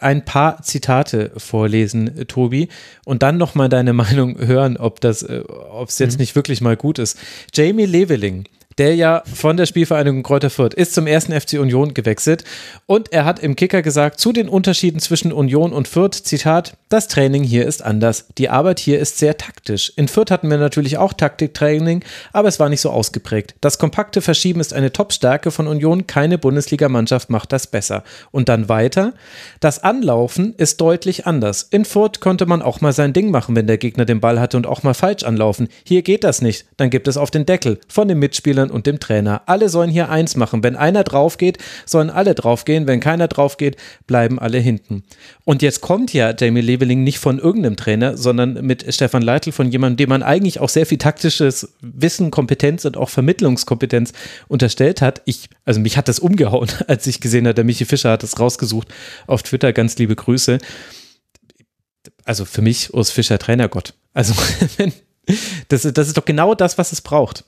ein, 0.00 0.24
paar 0.24 0.62
Zitate 0.62 1.32
vorlesen, 1.36 2.28
Tobi, 2.28 2.68
und 3.04 3.24
dann 3.24 3.36
nochmal 3.36 3.68
deine 3.68 3.92
Meinung 3.94 4.38
hören, 4.38 4.76
ob 4.76 5.00
das, 5.00 5.24
äh, 5.24 5.42
ob 5.48 5.88
es 5.88 5.98
jetzt 5.98 6.18
mhm. 6.18 6.20
nicht 6.20 6.36
wirklich 6.36 6.60
mal 6.60 6.76
gut 6.76 7.00
ist. 7.00 7.18
Jamie 7.52 7.86
Leveling, 7.86 8.44
der 8.78 8.94
ja 8.94 9.22
von 9.32 9.56
der 9.56 9.66
Spielvereinigung 9.66 10.22
Kräuter 10.22 10.50
Fürth 10.50 10.74
ist 10.74 10.94
zum 10.94 11.06
ersten 11.06 11.38
FC 11.38 11.54
Union 11.54 11.94
gewechselt 11.94 12.44
und 12.86 13.12
er 13.12 13.24
hat 13.24 13.38
im 13.38 13.56
Kicker 13.56 13.82
gesagt, 13.82 14.20
zu 14.20 14.32
den 14.32 14.48
Unterschieden 14.48 15.00
zwischen 15.00 15.32
Union 15.32 15.72
und 15.72 15.88
Fürth, 15.88 16.14
Zitat, 16.14 16.76
das 16.88 17.08
Training 17.08 17.42
hier 17.42 17.66
ist 17.66 17.82
anders. 17.82 18.26
Die 18.38 18.48
Arbeit 18.48 18.78
hier 18.78 19.00
ist 19.00 19.18
sehr 19.18 19.36
taktisch. 19.36 19.92
In 19.96 20.08
Fürth 20.08 20.30
hatten 20.30 20.50
wir 20.50 20.58
natürlich 20.58 20.98
auch 20.98 21.12
Taktiktraining, 21.12 22.04
aber 22.32 22.48
es 22.48 22.60
war 22.60 22.68
nicht 22.68 22.80
so 22.80 22.90
ausgeprägt. 22.90 23.54
Das 23.60 23.78
kompakte 23.78 24.20
Verschieben 24.20 24.60
ist 24.60 24.72
eine 24.72 24.92
Topstärke 24.92 25.50
von 25.50 25.66
Union, 25.66 26.06
keine 26.06 26.38
Bundesligamannschaft 26.38 27.30
macht 27.30 27.52
das 27.52 27.66
besser. 27.66 28.04
Und 28.30 28.48
dann 28.48 28.68
weiter, 28.68 29.14
das 29.60 29.82
Anlaufen 29.82 30.54
ist 30.56 30.80
deutlich 30.80 31.26
anders. 31.26 31.62
In 31.62 31.84
Fürth 31.84 32.20
konnte 32.20 32.46
man 32.46 32.62
auch 32.62 32.80
mal 32.80 32.92
sein 32.92 33.12
Ding 33.12 33.30
machen, 33.30 33.56
wenn 33.56 33.66
der 33.66 33.78
Gegner 33.78 34.04
den 34.04 34.20
Ball 34.20 34.38
hatte 34.38 34.56
und 34.56 34.66
auch 34.66 34.82
mal 34.82 34.94
falsch 34.94 35.24
anlaufen. 35.24 35.68
Hier 35.84 36.02
geht 36.02 36.24
das 36.24 36.42
nicht. 36.42 36.66
Dann 36.76 36.90
gibt 36.90 37.08
es 37.08 37.16
auf 37.16 37.30
den 37.30 37.46
Deckel 37.46 37.80
von 37.88 38.08
den 38.08 38.18
Mitspielern 38.18 38.65
und 38.70 38.86
dem 38.86 39.00
Trainer. 39.00 39.42
Alle 39.46 39.68
sollen 39.68 39.90
hier 39.90 40.08
eins 40.08 40.36
machen. 40.36 40.62
Wenn 40.62 40.76
einer 40.76 41.04
drauf 41.04 41.38
geht, 41.38 41.58
sollen 41.84 42.10
alle 42.10 42.34
draufgehen. 42.34 42.86
Wenn 42.86 43.00
keiner 43.00 43.28
drauf 43.28 43.56
geht, 43.56 43.76
bleiben 44.06 44.38
alle 44.38 44.58
hinten. 44.58 45.04
Und 45.44 45.62
jetzt 45.62 45.80
kommt 45.80 46.12
ja 46.12 46.34
Jamie 46.36 46.60
Leveling 46.60 47.04
nicht 47.04 47.18
von 47.18 47.38
irgendeinem 47.38 47.76
Trainer, 47.76 48.16
sondern 48.16 48.64
mit 48.64 48.92
Stefan 48.92 49.22
Leitl 49.22 49.52
von 49.52 49.70
jemandem, 49.70 49.96
dem 49.96 50.08
man 50.08 50.22
eigentlich 50.22 50.60
auch 50.60 50.68
sehr 50.68 50.86
viel 50.86 50.98
taktisches 50.98 51.74
Wissen, 51.80 52.30
Kompetenz 52.30 52.84
und 52.84 52.96
auch 52.96 53.08
Vermittlungskompetenz 53.08 54.12
unterstellt 54.48 55.02
hat. 55.02 55.22
Ich, 55.24 55.48
also 55.64 55.80
mich 55.80 55.96
hat 55.96 56.08
das 56.08 56.18
umgehauen, 56.18 56.68
als 56.88 57.06
ich 57.06 57.20
gesehen 57.20 57.46
habe, 57.46 57.54
der 57.54 57.64
Michi 57.64 57.84
Fischer 57.84 58.10
hat 58.12 58.22
das 58.22 58.38
rausgesucht 58.38 58.88
auf 59.26 59.42
Twitter. 59.42 59.72
Ganz 59.72 59.96
liebe 59.98 60.16
Grüße. 60.16 60.58
Also 62.24 62.44
für 62.44 62.62
mich 62.62 62.92
Urs 62.92 63.10
Fischer 63.10 63.38
Trainergott. 63.38 63.94
Also 64.12 64.34
das, 65.68 65.82
das 65.82 66.08
ist 66.08 66.16
doch 66.16 66.24
genau 66.24 66.54
das, 66.54 66.78
was 66.78 66.92
es 66.92 67.00
braucht. 67.00 67.44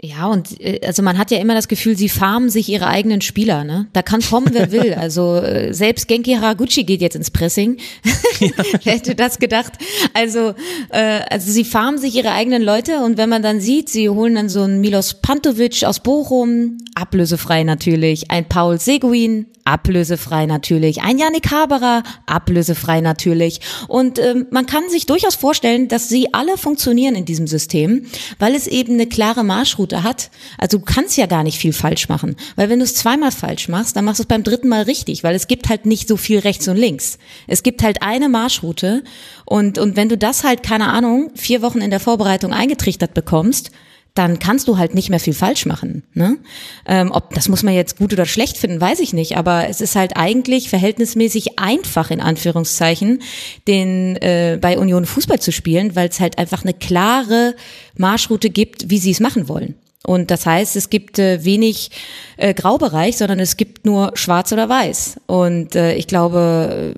Ja, 0.00 0.26
und 0.26 0.60
äh, 0.60 0.80
also 0.86 1.02
man 1.02 1.18
hat 1.18 1.30
ja 1.30 1.38
immer 1.38 1.54
das 1.54 1.66
Gefühl, 1.66 1.96
sie 1.96 2.08
farmen 2.08 2.50
sich 2.50 2.68
ihre 2.68 2.86
eigenen 2.86 3.20
Spieler, 3.20 3.64
ne? 3.64 3.88
Da 3.92 4.02
kann 4.02 4.20
kommen, 4.20 4.50
wer 4.52 4.70
will. 4.72 4.94
Also 4.94 5.36
äh, 5.36 5.74
selbst 5.74 6.06
Genki 6.06 6.34
Haraguchi 6.34 6.84
geht 6.84 7.00
jetzt 7.00 7.16
ins 7.16 7.30
Pressing. 7.30 7.78
Ja. 8.40 8.50
wer 8.84 8.92
hätte 8.92 9.16
das 9.16 9.40
gedacht? 9.40 9.72
Also, 10.14 10.54
äh, 10.90 11.22
also 11.28 11.50
sie 11.50 11.64
farmen 11.64 11.98
sich 11.98 12.14
ihre 12.14 12.30
eigenen 12.30 12.62
Leute 12.62 13.00
und 13.00 13.18
wenn 13.18 13.28
man 13.28 13.42
dann 13.42 13.60
sieht, 13.60 13.88
sie 13.88 14.08
holen 14.08 14.36
dann 14.36 14.48
so 14.48 14.62
einen 14.62 14.80
Milos 14.80 15.14
Pantovic 15.14 15.82
aus 15.82 15.98
Bochum, 15.98 16.78
ablösefrei 16.98 17.62
natürlich, 17.62 18.30
ein 18.30 18.48
Paul 18.48 18.80
Seguin, 18.80 19.46
ablösefrei 19.64 20.46
natürlich. 20.46 21.02
Ein 21.02 21.18
Janik 21.18 21.50
Haberer, 21.50 22.02
ablösefrei 22.26 23.00
natürlich. 23.00 23.60
Und 23.86 24.18
ähm, 24.18 24.46
man 24.50 24.66
kann 24.66 24.88
sich 24.88 25.06
durchaus 25.06 25.34
vorstellen, 25.34 25.88
dass 25.88 26.08
sie 26.08 26.32
alle 26.34 26.56
funktionieren 26.56 27.14
in 27.14 27.24
diesem 27.24 27.46
System, 27.46 28.06
weil 28.38 28.54
es 28.54 28.66
eben 28.66 28.94
eine 28.94 29.06
klare 29.06 29.44
Marschroute 29.44 30.02
hat. 30.02 30.30
Also 30.56 30.78
du 30.78 30.84
kannst 30.84 31.16
ja 31.16 31.26
gar 31.26 31.44
nicht 31.44 31.58
viel 31.58 31.72
falsch 31.72 32.08
machen, 32.08 32.34
weil 32.56 32.68
wenn 32.70 32.78
du 32.78 32.84
es 32.84 32.94
zweimal 32.94 33.30
falsch 33.30 33.68
machst, 33.68 33.94
dann 33.94 34.04
machst 34.04 34.18
du 34.18 34.22
es 34.22 34.28
beim 34.28 34.42
dritten 34.42 34.68
Mal 34.68 34.82
richtig, 34.82 35.22
weil 35.22 35.34
es 35.34 35.46
gibt 35.46 35.68
halt 35.68 35.86
nicht 35.86 36.08
so 36.08 36.16
viel 36.16 36.38
rechts 36.38 36.66
und 36.66 36.76
links. 36.76 37.18
Es 37.46 37.62
gibt 37.62 37.82
halt 37.82 38.02
eine 38.02 38.28
Marschroute 38.28 39.04
und, 39.44 39.78
und 39.78 39.96
wenn 39.96 40.08
du 40.08 40.16
das 40.16 40.44
halt, 40.44 40.62
keine 40.62 40.88
Ahnung, 40.88 41.30
vier 41.34 41.62
Wochen 41.62 41.80
in 41.80 41.90
der 41.90 42.00
Vorbereitung 42.00 42.52
eingetrichtert 42.52 43.14
bekommst, 43.14 43.70
dann 44.18 44.40
kannst 44.40 44.66
du 44.66 44.78
halt 44.78 44.94
nicht 44.94 45.10
mehr 45.10 45.20
viel 45.20 45.32
falsch 45.32 45.64
machen. 45.64 46.02
Ne? 46.12 46.38
Ähm, 46.86 47.12
ob 47.12 47.34
das 47.34 47.48
muss 47.48 47.62
man 47.62 47.72
jetzt 47.72 47.98
gut 47.98 48.12
oder 48.12 48.26
schlecht 48.26 48.58
finden, 48.58 48.80
weiß 48.80 48.98
ich 48.98 49.12
nicht. 49.12 49.36
Aber 49.36 49.68
es 49.68 49.80
ist 49.80 49.94
halt 49.94 50.16
eigentlich 50.16 50.68
verhältnismäßig 50.68 51.58
einfach 51.58 52.10
in 52.10 52.20
Anführungszeichen, 52.20 53.22
den 53.68 54.16
äh, 54.16 54.58
bei 54.60 54.76
Union 54.76 55.06
Fußball 55.06 55.38
zu 55.38 55.52
spielen, 55.52 55.94
weil 55.94 56.08
es 56.08 56.18
halt 56.18 56.36
einfach 56.36 56.64
eine 56.64 56.74
klare 56.74 57.54
Marschroute 57.96 58.50
gibt, 58.50 58.90
wie 58.90 58.98
sie 58.98 59.12
es 59.12 59.20
machen 59.20 59.48
wollen. 59.48 59.76
Und 60.04 60.32
das 60.32 60.46
heißt, 60.46 60.74
es 60.74 60.90
gibt 60.90 61.18
äh, 61.18 61.44
wenig 61.44 61.90
äh, 62.38 62.54
Graubereich, 62.54 63.16
sondern 63.16 63.38
es 63.38 63.56
gibt 63.56 63.86
nur 63.86 64.12
Schwarz 64.14 64.50
oder 64.52 64.68
Weiß. 64.68 65.20
Und 65.26 65.76
äh, 65.76 65.94
ich 65.94 66.06
glaube, 66.08 66.94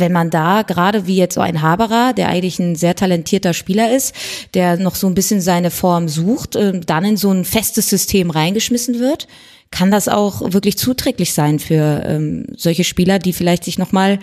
wenn 0.00 0.12
man 0.12 0.30
da 0.30 0.62
gerade 0.62 1.06
wie 1.06 1.16
jetzt 1.16 1.34
so 1.34 1.40
ein 1.40 1.62
Haberer, 1.62 2.12
der 2.12 2.28
eigentlich 2.28 2.58
ein 2.58 2.76
sehr 2.76 2.94
talentierter 2.94 3.54
Spieler 3.54 3.94
ist, 3.94 4.14
der 4.54 4.76
noch 4.76 4.94
so 4.94 5.06
ein 5.06 5.14
bisschen 5.14 5.40
seine 5.40 5.70
Form 5.70 6.08
sucht, 6.08 6.56
äh, 6.56 6.80
dann 6.80 7.04
in 7.04 7.16
so 7.16 7.30
ein 7.30 7.44
festes 7.44 7.88
System 7.88 8.30
reingeschmissen 8.30 8.98
wird, 8.98 9.26
kann 9.70 9.90
das 9.90 10.08
auch 10.08 10.52
wirklich 10.52 10.78
zuträglich 10.78 11.34
sein 11.34 11.58
für 11.58 12.02
ähm, 12.06 12.46
solche 12.56 12.84
Spieler, 12.84 13.18
die 13.18 13.32
vielleicht 13.32 13.64
sich 13.64 13.78
nochmal 13.78 14.18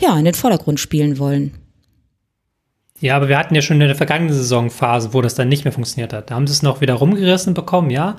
ja, 0.00 0.16
in 0.16 0.24
den 0.24 0.34
Vordergrund 0.34 0.80
spielen 0.80 1.18
wollen. 1.18 1.52
Ja, 3.00 3.16
aber 3.16 3.28
wir 3.28 3.36
hatten 3.36 3.54
ja 3.54 3.60
schon 3.60 3.80
in 3.80 3.88
der 3.88 3.96
vergangenen 3.96 4.32
Saison 4.32 4.70
Phase, 4.70 5.12
wo 5.12 5.20
das 5.20 5.34
dann 5.34 5.48
nicht 5.48 5.64
mehr 5.64 5.72
funktioniert 5.72 6.14
hat. 6.14 6.30
Da 6.30 6.34
haben 6.34 6.46
sie 6.46 6.54
es 6.54 6.62
noch 6.62 6.80
wieder 6.80 6.94
rumgerissen 6.94 7.52
bekommen, 7.52 7.90
ja. 7.90 8.16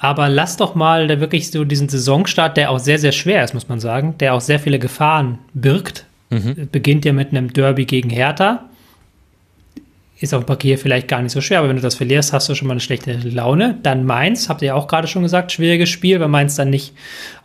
Aber 0.00 0.28
lass 0.28 0.56
doch 0.56 0.74
mal 0.74 1.06
da 1.06 1.20
wirklich 1.20 1.50
so 1.50 1.64
diesen 1.64 1.88
Saisonstart, 1.88 2.56
der 2.56 2.70
auch 2.70 2.80
sehr, 2.80 2.98
sehr 2.98 3.12
schwer 3.12 3.44
ist, 3.44 3.54
muss 3.54 3.68
man 3.68 3.78
sagen, 3.78 4.16
der 4.18 4.34
auch 4.34 4.40
sehr 4.40 4.58
viele 4.58 4.80
Gefahren 4.80 5.38
birgt, 5.54 6.04
Mhm. 6.30 6.68
Beginnt 6.70 7.04
ja 7.04 7.12
mit 7.12 7.30
einem 7.30 7.52
Derby 7.52 7.84
gegen 7.84 8.10
Hertha. 8.10 8.68
Ist 10.20 10.34
auf 10.34 10.42
dem 10.42 10.46
Papier 10.46 10.78
vielleicht 10.78 11.06
gar 11.06 11.22
nicht 11.22 11.30
so 11.30 11.40
schwer, 11.40 11.60
aber 11.60 11.68
wenn 11.68 11.76
du 11.76 11.82
das 11.82 11.94
verlierst, 11.94 12.32
hast 12.32 12.48
du 12.48 12.54
schon 12.54 12.66
mal 12.66 12.72
eine 12.72 12.80
schlechte 12.80 13.12
Laune. 13.12 13.78
Dann 13.84 14.04
Mainz, 14.04 14.48
habt 14.48 14.62
ihr 14.62 14.68
ja 14.68 14.74
auch 14.74 14.88
gerade 14.88 15.06
schon 15.06 15.22
gesagt, 15.22 15.52
schwieriges 15.52 15.88
Spiel, 15.88 16.18
weil 16.18 16.28
Mainz 16.28 16.56
dann 16.56 16.70
nicht, 16.70 16.92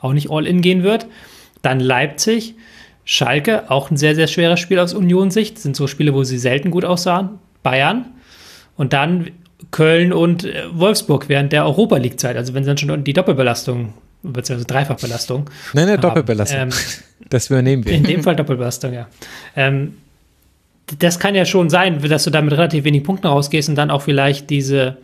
auch 0.01 0.13
nicht 0.13 0.31
all 0.31 0.47
in 0.47 0.61
gehen 0.61 0.81
wird. 0.81 1.05
Dann 1.61 1.79
Leipzig, 1.79 2.55
Schalke, 3.05 3.69
auch 3.69 3.91
ein 3.91 3.97
sehr, 3.97 4.15
sehr 4.15 4.27
schweres 4.27 4.59
Spiel 4.59 4.79
aus 4.79 4.93
Union-Sicht. 4.93 5.59
Sind 5.59 5.75
so 5.75 5.85
Spiele, 5.85 6.13
wo 6.13 6.23
sie 6.23 6.39
selten 6.39 6.71
gut 6.71 6.83
aussahen. 6.83 7.37
Bayern. 7.61 8.05
Und 8.75 8.93
dann 8.93 9.29
Köln 9.69 10.11
und 10.11 10.45
äh, 10.45 10.63
Wolfsburg 10.71 11.29
während 11.29 11.53
der 11.53 11.65
Europa 11.65 11.97
League-Zeit. 11.97 12.37
Also 12.37 12.53
wenn 12.53 12.63
sie 12.63 12.69
dann 12.69 12.77
schon 12.77 13.03
die 13.03 13.13
Doppelbelastung 13.13 13.93
beziehungsweise 14.23 14.67
Dreifachbelastung. 14.67 15.49
Nein, 15.73 15.87
nein, 15.87 16.01
Doppelbelastung. 16.01 16.59
Ähm, 16.59 16.69
das 17.29 17.49
übernehmen 17.49 17.85
wir. 17.85 17.93
In 17.93 18.03
dem 18.03 18.23
Fall 18.23 18.35
Doppelbelastung, 18.35 18.93
ja. 18.93 19.07
Ähm, 19.55 19.95
das 20.99 21.19
kann 21.19 21.35
ja 21.35 21.45
schon 21.45 21.69
sein, 21.69 22.01
dass 22.01 22.23
du 22.23 22.29
da 22.29 22.41
mit 22.41 22.53
relativ 22.53 22.83
wenig 22.83 23.03
Punkten 23.03 23.27
rausgehst 23.27 23.69
und 23.69 23.75
dann 23.75 23.91
auch 23.91 24.01
vielleicht 24.01 24.49
diese, 24.49 24.97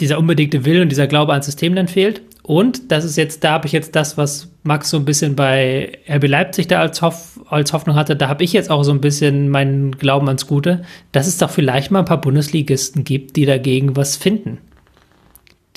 dieser 0.00 0.18
unbedingte 0.18 0.64
Willen 0.64 0.82
und 0.82 0.88
dieser 0.88 1.06
Glaube 1.06 1.32
ans 1.32 1.46
System 1.46 1.74
dann 1.74 1.88
fehlt. 1.88 2.22
Und 2.42 2.90
das 2.90 3.04
ist 3.04 3.16
jetzt, 3.16 3.44
da 3.44 3.52
habe 3.52 3.66
ich 3.66 3.72
jetzt 3.72 3.94
das, 3.94 4.16
was 4.16 4.48
Max 4.62 4.88
so 4.88 4.96
ein 4.96 5.04
bisschen 5.04 5.36
bei 5.36 5.98
RB 6.08 6.28
Leipzig 6.28 6.66
da 6.68 6.80
als, 6.80 7.02
Hoff, 7.02 7.38
als 7.50 7.74
Hoffnung 7.74 7.94
hatte, 7.94 8.16
da 8.16 8.28
habe 8.28 8.42
ich 8.42 8.54
jetzt 8.54 8.70
auch 8.70 8.84
so 8.84 8.90
ein 8.90 9.02
bisschen 9.02 9.50
meinen 9.50 9.92
Glauben 9.98 10.28
ans 10.28 10.46
Gute, 10.46 10.82
dass 11.12 11.26
es 11.26 11.36
doch 11.36 11.50
vielleicht 11.50 11.90
mal 11.90 11.98
ein 12.00 12.04
paar 12.06 12.20
Bundesligisten 12.22 13.04
gibt, 13.04 13.36
die 13.36 13.44
dagegen 13.44 13.96
was 13.96 14.16
finden 14.16 14.58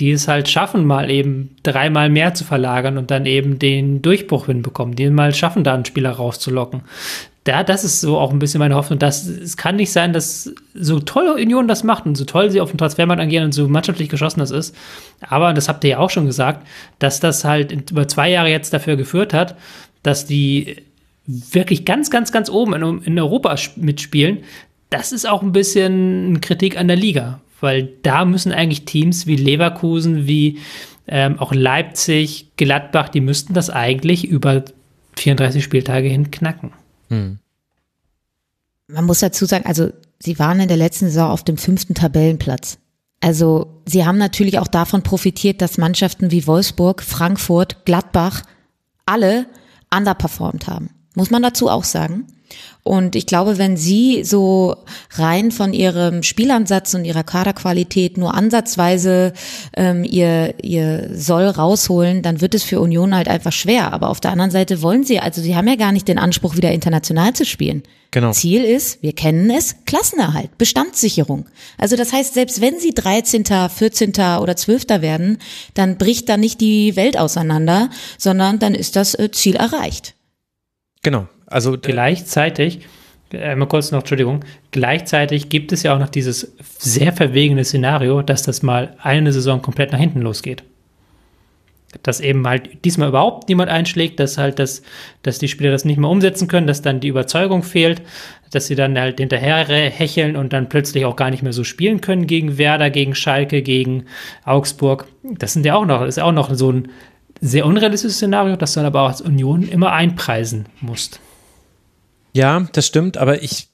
die 0.02 0.12
es 0.12 0.28
halt 0.28 0.50
schaffen, 0.50 0.84
mal 0.84 1.12
eben 1.12 1.56
dreimal 1.62 2.10
mehr 2.10 2.34
zu 2.34 2.44
verlagern 2.44 2.98
und 2.98 3.12
dann 3.12 3.28
eben 3.28 3.60
den 3.60 4.02
Durchbruch 4.02 4.48
hinbekommen, 4.48 4.96
die 4.96 5.08
mal 5.12 5.32
schaffen, 5.36 5.64
da 5.64 5.76
einen 5.76 5.86
Spieler 5.86 6.10
rauszulocken. 6.10 6.82
Da, 7.44 7.64
das 7.64 7.84
ist 7.84 8.02
so 8.02 8.18
auch 8.18 8.32
ein 8.32 8.40
bisschen 8.40 8.58
meine 8.58 8.74
Hoffnung. 8.74 8.98
Dass, 8.98 9.28
es 9.28 9.58
kann 9.58 9.76
nicht 9.76 9.92
sein, 9.92 10.12
dass 10.12 10.52
so 10.74 11.00
toll 11.00 11.28
Union 11.30 11.68
das 11.68 11.84
macht 11.84 12.08
und 12.08 12.16
so 12.16 12.26
toll 12.26 12.50
sie 12.50 12.62
auf 12.62 12.72
dem 12.72 12.80
Transfermarkt 12.80 13.22
agieren 13.22 13.46
und 13.46 13.52
so 13.52 13.68
mannschaftlich 13.68 14.10
geschossen 14.10 14.40
das 14.40 14.50
ist. 14.50 14.76
Aber, 15.22 15.54
das 15.54 15.70
habt 15.70 15.84
ihr 15.84 15.92
ja 15.92 16.00
auch 16.00 16.10
schon 16.10 16.26
gesagt, 16.26 16.66
dass 16.98 17.20
das 17.20 17.46
halt 17.46 17.92
über 17.92 18.08
zwei 18.08 18.32
Jahre 18.32 18.50
jetzt 18.50 18.74
dafür 18.74 18.96
geführt 18.96 19.36
hat, 19.36 19.56
dass 20.02 20.26
die 20.26 20.78
wirklich 21.28 21.86
ganz, 21.86 22.10
ganz, 22.10 22.32
ganz 22.32 22.50
oben 22.50 22.74
in, 22.74 23.04
in 23.04 23.20
Europa 23.20 23.56
mitspielen. 23.76 24.40
Das 24.90 25.12
ist 25.12 25.30
auch 25.30 25.44
ein 25.44 25.52
bisschen 25.52 26.42
Kritik 26.42 26.78
an 26.78 26.88
der 26.88 26.98
Liga, 26.98 27.40
weil 27.62 27.90
da 28.04 28.26
müssen 28.26 28.52
eigentlich 28.52 28.86
Teams 28.86 29.28
wie 29.28 29.36
Leverkusen, 29.36 30.28
wie 30.28 30.60
ähm, 31.08 31.40
auch 31.40 31.54
Leipzig, 31.54 32.52
Gladbach, 32.58 33.10
die 33.10 33.22
müssten 33.22 33.54
das 33.54 33.70
eigentlich 33.70 34.28
über 34.28 34.64
34 35.18 35.64
Spieltage 35.64 36.08
hin 36.08 36.32
knacken. 36.32 36.72
Hm. 37.10 37.40
Man 38.88 39.06
muss 39.06 39.20
dazu 39.20 39.46
sagen, 39.46 39.66
also 39.66 39.92
sie 40.20 40.40
waren 40.40 40.60
in 40.60 40.68
der 40.68 40.78
letzten 40.78 41.06
Saison 41.06 41.32
auf 41.32 41.44
dem 41.44 41.58
fünften 41.58 41.94
Tabellenplatz. 41.94 42.78
Also 43.22 43.82
sie 43.86 44.06
haben 44.06 44.18
natürlich 44.18 44.60
auch 44.60 44.68
davon 44.68 45.04
profitiert, 45.04 45.62
dass 45.62 45.78
Mannschaften 45.78 46.32
wie 46.32 46.48
Wolfsburg, 46.48 47.04
Frankfurt, 47.04 47.86
Gladbach 47.86 48.42
alle 49.06 49.46
underperformed 49.96 50.68
haben. 50.68 50.90
Muss 51.16 51.32
man 51.32 51.42
dazu 51.42 51.70
auch 51.70 51.84
sagen. 51.84 52.26
Und 52.84 53.16
ich 53.16 53.28
glaube, 53.28 53.58
wenn 53.58 53.78
sie 53.78 54.24
so 54.24 54.76
rein 55.12 55.52
von 55.52 55.72
ihrem 55.74 56.24
Spielansatz 56.24 56.94
und 56.94 57.06
ihrer 57.06 57.24
Kaderqualität 57.24 58.18
nur 58.18 58.34
ansatzweise 58.34 59.34
ähm, 59.78 60.04
ihr, 60.04 60.56
ihr 60.64 61.10
Soll 61.14 61.46
rausholen, 61.46 62.24
dann 62.24 62.42
wird 62.42 62.56
es 62.56 62.64
für 62.64 62.80
Union 62.80 63.16
halt 63.16 63.28
einfach 63.28 63.52
schwer. 63.52 63.94
Aber 63.94 64.10
auf 64.10 64.20
der 64.20 64.32
anderen 64.32 64.52
Seite 64.52 64.82
wollen 64.82 65.04
sie, 65.04 65.20
also 65.20 65.42
sie 65.42 65.56
haben 65.56 65.68
ja 65.68 65.76
gar 65.76 65.92
nicht 65.92 66.08
den 66.08 66.18
Anspruch, 66.18 66.56
wieder 66.56 66.72
international 66.72 67.34
zu 67.34 67.46
spielen. 67.46 67.84
Genau. 68.10 68.32
Ziel 68.32 68.66
ist, 68.66 69.02
wir 69.02 69.14
kennen 69.14 69.50
es, 69.52 69.76
Klassenerhalt, 69.86 70.58
Bestandssicherung. 70.58 71.46
Also 71.78 71.96
das 71.96 72.12
heißt, 72.12 72.34
selbst 72.34 72.60
wenn 72.60 72.78
sie 72.80 72.94
13., 72.94 73.46
14. 73.46 74.10
oder 74.42 74.58
12. 74.58 74.90
werden, 75.02 75.38
dann 75.76 75.98
bricht 75.98 76.28
da 76.28 76.36
nicht 76.36 76.60
die 76.60 76.96
Welt 76.98 77.18
auseinander, 77.18 77.90
sondern 78.18 78.60
dann 78.60 78.74
ist 78.74 78.98
das 78.98 79.14
äh, 79.14 79.32
Ziel 79.32 79.56
erreicht. 79.56 80.16
Genau. 81.04 81.28
Also 81.48 81.78
gleichzeitig 81.82 82.82
äh, 83.34 83.56
mal 83.56 83.68
kurz 83.68 83.92
noch, 83.92 84.00
Entschuldigung, 84.00 84.44
gleichzeitig 84.72 85.50
gibt 85.50 85.72
es 85.72 85.84
ja 85.84 85.96
auch 85.96 86.00
noch 86.00 86.10
dieses 86.10 86.56
sehr 86.78 87.14
verwegene 87.14 87.64
Szenario, 87.64 88.22
dass 88.22 88.44
das 88.44 88.62
mal 88.62 88.96
eine 89.02 89.32
Saison 89.32 89.62
komplett 89.62 89.92
nach 89.92 90.00
hinten 90.00 90.22
losgeht. 90.22 90.64
Dass 92.04 92.22
eben 92.22 92.48
halt 92.48 92.86
diesmal 92.86 93.10
überhaupt 93.10 93.50
niemand 93.50 93.70
einschlägt, 93.70 94.20
dass 94.20 94.38
halt 94.38 94.60
das, 94.60 94.82
dass 95.24 95.40
die 95.40 95.50
Spieler 95.50 95.72
das 95.72 95.84
nicht 95.84 95.98
mehr 95.98 96.10
umsetzen 96.10 96.48
können, 96.48 96.68
dass 96.68 96.82
dann 96.82 97.02
die 97.02 97.10
Überzeugung 97.10 97.64
fehlt, 97.64 98.02
dass 98.52 98.68
sie 98.68 98.76
dann 98.76 98.98
halt 98.98 99.20
hinterher 99.20 99.66
hecheln 99.66 100.38
und 100.38 100.54
dann 100.54 100.70
plötzlich 100.70 101.06
auch 101.06 101.16
gar 101.16 101.32
nicht 101.32 101.44
mehr 101.44 101.54
so 101.54 101.64
spielen 101.64 102.00
können 102.00 102.28
gegen 102.28 102.58
Werder, 102.58 102.90
gegen 102.90 103.16
Schalke, 103.16 103.62
gegen 103.62 104.06
Augsburg. 104.46 105.08
Das 105.24 105.54
sind 105.54 105.66
ja 105.66 105.76
auch 105.76 105.86
noch, 105.86 106.06
ist 106.06 106.20
auch 106.20 106.32
noch 106.32 106.54
so 106.54 106.72
ein 106.72 106.90
sehr 107.42 107.66
unrealistisches 107.66 108.18
Szenario, 108.18 108.56
das 108.56 108.74
du 108.74 108.80
dann 108.80 108.88
aber 108.88 109.02
auch 109.02 109.10
als 109.10 109.22
Union 109.22 109.64
immer 109.68 109.92
einpreisen 109.92 110.68
musst. 110.80 111.20
Ja, 112.34 112.68
das 112.72 112.88
stimmt, 112.88 113.18
aber 113.18 113.44
ich 113.44 113.68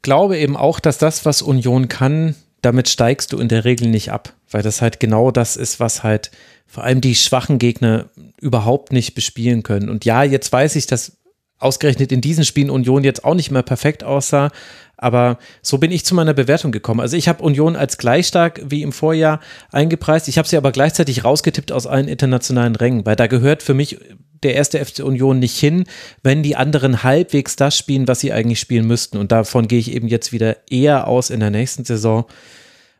glaube 0.00 0.38
eben 0.38 0.56
auch, 0.56 0.80
dass 0.80 0.98
das, 0.98 1.26
was 1.26 1.42
Union 1.42 1.88
kann, 1.88 2.34
damit 2.62 2.88
steigst 2.88 3.32
du 3.32 3.38
in 3.38 3.48
der 3.48 3.64
Regel 3.64 3.88
nicht 3.88 4.12
ab, 4.12 4.32
weil 4.50 4.62
das 4.62 4.80
halt 4.80 5.00
genau 5.00 5.30
das 5.30 5.56
ist, 5.56 5.80
was 5.80 6.02
halt 6.02 6.30
vor 6.66 6.84
allem 6.84 7.00
die 7.00 7.16
schwachen 7.16 7.58
Gegner 7.58 8.06
überhaupt 8.40 8.92
nicht 8.92 9.14
bespielen 9.14 9.62
können. 9.62 9.90
Und 9.90 10.04
ja, 10.04 10.22
jetzt 10.22 10.50
weiß 10.52 10.76
ich, 10.76 10.86
dass 10.86 11.18
ausgerechnet 11.58 12.12
in 12.12 12.20
diesen 12.20 12.44
Spielen 12.44 12.70
Union 12.70 13.04
jetzt 13.04 13.24
auch 13.24 13.34
nicht 13.34 13.50
mehr 13.50 13.62
perfekt 13.62 14.04
aussah, 14.04 14.50
aber 15.02 15.38
so 15.62 15.78
bin 15.78 15.90
ich 15.90 16.04
zu 16.04 16.14
meiner 16.14 16.32
Bewertung 16.32 16.70
gekommen. 16.70 17.00
Also 17.00 17.16
ich 17.16 17.26
habe 17.26 17.42
Union 17.42 17.74
als 17.74 17.98
gleich 17.98 18.28
stark 18.28 18.62
wie 18.64 18.82
im 18.82 18.92
Vorjahr 18.92 19.40
eingepreist. 19.72 20.28
Ich 20.28 20.38
habe 20.38 20.46
sie 20.46 20.56
aber 20.56 20.70
gleichzeitig 20.70 21.24
rausgetippt 21.24 21.72
aus 21.72 21.88
allen 21.88 22.06
internationalen 22.06 22.76
Rängen, 22.76 23.04
weil 23.04 23.16
da 23.16 23.26
gehört 23.26 23.64
für 23.64 23.74
mich 23.74 23.98
der 24.44 24.54
erste 24.54 24.84
FC 24.84 25.00
Union 25.00 25.40
nicht 25.40 25.58
hin, 25.58 25.84
wenn 26.22 26.44
die 26.44 26.54
anderen 26.54 27.02
halbwegs 27.02 27.56
das 27.56 27.76
spielen, 27.76 28.06
was 28.06 28.20
sie 28.20 28.32
eigentlich 28.32 28.60
spielen 28.60 28.86
müssten. 28.86 29.18
Und 29.18 29.32
davon 29.32 29.66
gehe 29.66 29.80
ich 29.80 29.92
eben 29.92 30.06
jetzt 30.06 30.32
wieder 30.32 30.56
eher 30.70 31.08
aus 31.08 31.30
in 31.30 31.40
der 31.40 31.50
nächsten 31.50 31.84
Saison. 31.84 32.24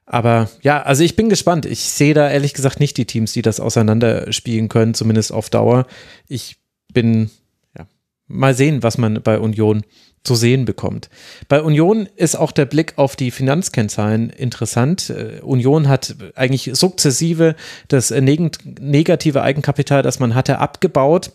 Aber 0.05 0.51
ja, 0.63 0.83
also 0.83 1.05
ich 1.05 1.15
bin 1.15 1.29
gespannt. 1.29 1.67
Ich 1.67 1.85
sehe 1.85 2.15
da 2.15 2.29
ehrlich 2.29 2.53
gesagt 2.53 2.81
nicht 2.81 2.97
die 2.97 3.07
Teams, 3.07 3.33
die 3.33 3.43
das 3.43 3.61
auseinanderspielen 3.61 4.69
können, 4.69 4.95
zumindest 4.95 5.33
auf 5.33 5.51
Dauer. 5.51 5.87
Ich 6.27 6.57
bin, 6.93 7.31
ja, 7.79 7.87
mal 8.27 8.55
sehen, 8.55 8.83
was 8.83 8.99
man 8.99 9.23
bei 9.23 9.39
Union 9.39 9.83
zu 10.25 10.35
sehen 10.35 10.65
bekommt. 10.65 11.11
Bei 11.49 11.63
Union 11.63 12.09
ist 12.17 12.37
auch 12.37 12.53
der 12.53 12.67
Blick 12.67 12.95
auf 12.97 13.17
die 13.17 13.31
Finanzkennzahlen 13.31 14.31
interessant. 14.31 15.11
Äh, 15.11 15.41
Union 15.43 15.89
hat 15.89 16.17
eigentlich 16.35 16.71
sukzessive 16.75 17.57
das 17.89 18.11
negative 18.11 19.43
Eigenkapital, 19.43 20.03
das 20.03 20.21
man 20.21 20.35
hatte, 20.35 20.59
abgebaut. 20.59 21.33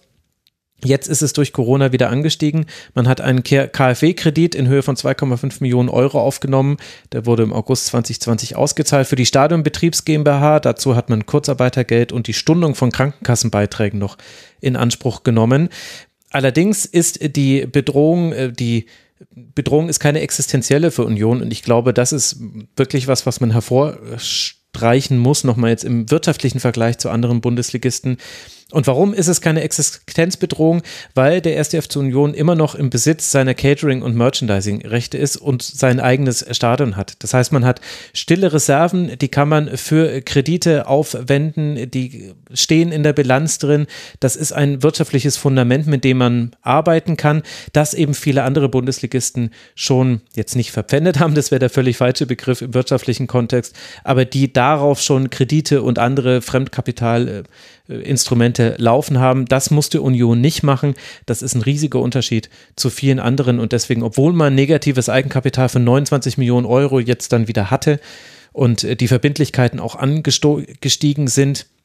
Jetzt 0.83 1.07
ist 1.07 1.23
es 1.23 1.33
durch 1.33 1.53
Corona 1.53 1.91
wieder 1.91 2.11
angestiegen. 2.11 2.67
Man 2.93 3.07
hat 3.07 3.19
einen 3.19 3.41
KfW-Kredit 3.41 4.53
in 4.53 4.67
Höhe 4.67 4.83
von 4.83 4.95
2,5 4.95 5.57
Millionen 5.61 5.89
Euro 5.89 6.21
aufgenommen. 6.21 6.77
Der 7.13 7.25
wurde 7.25 7.41
im 7.41 7.51
August 7.51 7.87
2020 7.87 8.55
ausgezahlt 8.55 9.07
für 9.07 9.15
die 9.15 9.25
Stadionbetriebs 9.25 10.05
GmbH. 10.05 10.59
Dazu 10.59 10.95
hat 10.95 11.09
man 11.09 11.25
Kurzarbeitergeld 11.25 12.11
und 12.11 12.27
die 12.27 12.33
Stundung 12.33 12.75
von 12.75 12.91
Krankenkassenbeiträgen 12.91 13.99
noch 13.99 14.17
in 14.61 14.75
Anspruch 14.75 15.23
genommen. 15.23 15.69
Allerdings 16.37 16.85
ist 16.85 17.35
die 17.35 17.65
Bedrohung, 17.65 18.31
äh, 18.31 18.51
die 18.53 18.85
Bedrohung 19.33 19.89
ist 19.89 19.99
keine 19.99 20.19
existenzielle 20.19 20.91
für 20.91 21.03
Union 21.03 21.41
und 21.41 21.51
ich 21.51 21.63
glaube, 21.63 21.95
das 21.95 22.13
ist 22.13 22.39
wirklich 22.75 23.07
was, 23.07 23.25
was 23.25 23.39
man 23.39 23.49
hervorstreichen 23.49 25.17
muss, 25.17 25.43
nochmal 25.43 25.71
jetzt 25.71 25.83
im 25.83 26.11
wirtschaftlichen 26.11 26.59
Vergleich 26.59 26.99
zu 26.99 27.09
anderen 27.09 27.41
Bundesligisten. 27.41 28.17
Und 28.71 28.85
warum 28.85 29.13
ist 29.13 29.29
es 29.29 29.39
keine 29.39 29.61
Existenzbedrohung? 29.61 30.81
Weil 31.15 31.39
der 31.39 31.55
erste 31.55 31.81
FC 31.81 31.95
Union 31.95 32.33
immer 32.33 32.53
noch 32.53 32.75
im 32.75 32.89
Besitz 32.89 33.31
seiner 33.31 33.53
Catering- 33.53 34.01
und 34.01 34.15
Merchandising-Rechte 34.15 35.17
ist 35.17 35.37
und 35.37 35.61
sein 35.61 36.01
eigenes 36.01 36.45
Stadion 36.51 36.97
hat. 36.97 37.15
Das 37.19 37.33
heißt, 37.33 37.53
man 37.53 37.63
hat 37.63 37.79
stille 38.13 38.51
Reserven, 38.51 39.17
die 39.19 39.29
kann 39.29 39.47
man 39.47 39.77
für 39.77 40.21
Kredite 40.21 40.87
aufwenden, 40.87 41.89
die 41.89 42.33
stehen 42.53 42.91
in 42.91 43.03
der 43.03 43.13
Bilanz 43.13 43.57
drin. 43.57 43.87
Das 44.19 44.35
ist 44.35 44.51
ein 44.51 44.83
wirtschaftliches 44.83 45.37
Fundament, 45.37 45.87
mit 45.87 46.03
dem 46.03 46.17
man 46.17 46.51
arbeiten 46.61 47.15
kann, 47.15 47.43
das 47.71 47.93
eben 47.93 48.13
viele 48.13 48.43
andere 48.43 48.67
Bundesligisten 48.67 49.51
schon 49.75 50.19
jetzt 50.35 50.57
nicht 50.57 50.71
verpfändet 50.71 51.21
haben. 51.21 51.35
Das 51.35 51.51
wäre 51.51 51.59
der 51.59 51.69
völlig 51.69 51.95
falsche 51.95 52.25
Begriff 52.25 52.61
im 52.61 52.73
wirtschaftlichen 52.73 53.27
Kontext, 53.27 53.73
aber 54.03 54.25
die 54.25 54.51
darauf 54.51 54.99
schon 54.99 55.29
Kredite 55.29 55.83
und 55.83 55.99
andere 55.99 56.41
Fremdkapital 56.41 57.27
äh, 57.29 57.43
Instrumente 57.87 58.75
laufen 58.77 59.19
haben. 59.19 59.45
Das 59.45 59.71
musste 59.71 60.01
Union 60.01 60.41
nicht 60.41 60.63
machen. 60.63 60.93
Das 61.25 61.41
ist 61.41 61.55
ein 61.55 61.61
riesiger 61.61 61.99
Unterschied 61.99 62.49
zu 62.75 62.89
vielen 62.89 63.19
anderen 63.19 63.59
und 63.59 63.71
deswegen, 63.71 64.03
obwohl 64.03 64.33
man 64.33 64.55
negatives 64.55 65.09
Eigenkapital 65.09 65.69
von 65.69 65.83
29 65.83 66.37
Millionen 66.37 66.65
Euro 66.65 66.99
jetzt 66.99 67.31
dann 67.31 67.47
wieder 67.47 67.71
hatte 67.71 67.99
und 68.53 68.83
äh, 68.83 68.95
die 68.95 69.07
Verbindlichkeiten 69.07 69.79
auch 69.79 69.95
angestiegen 69.95 71.27
sind, 71.27 71.61
äh, 71.61 71.76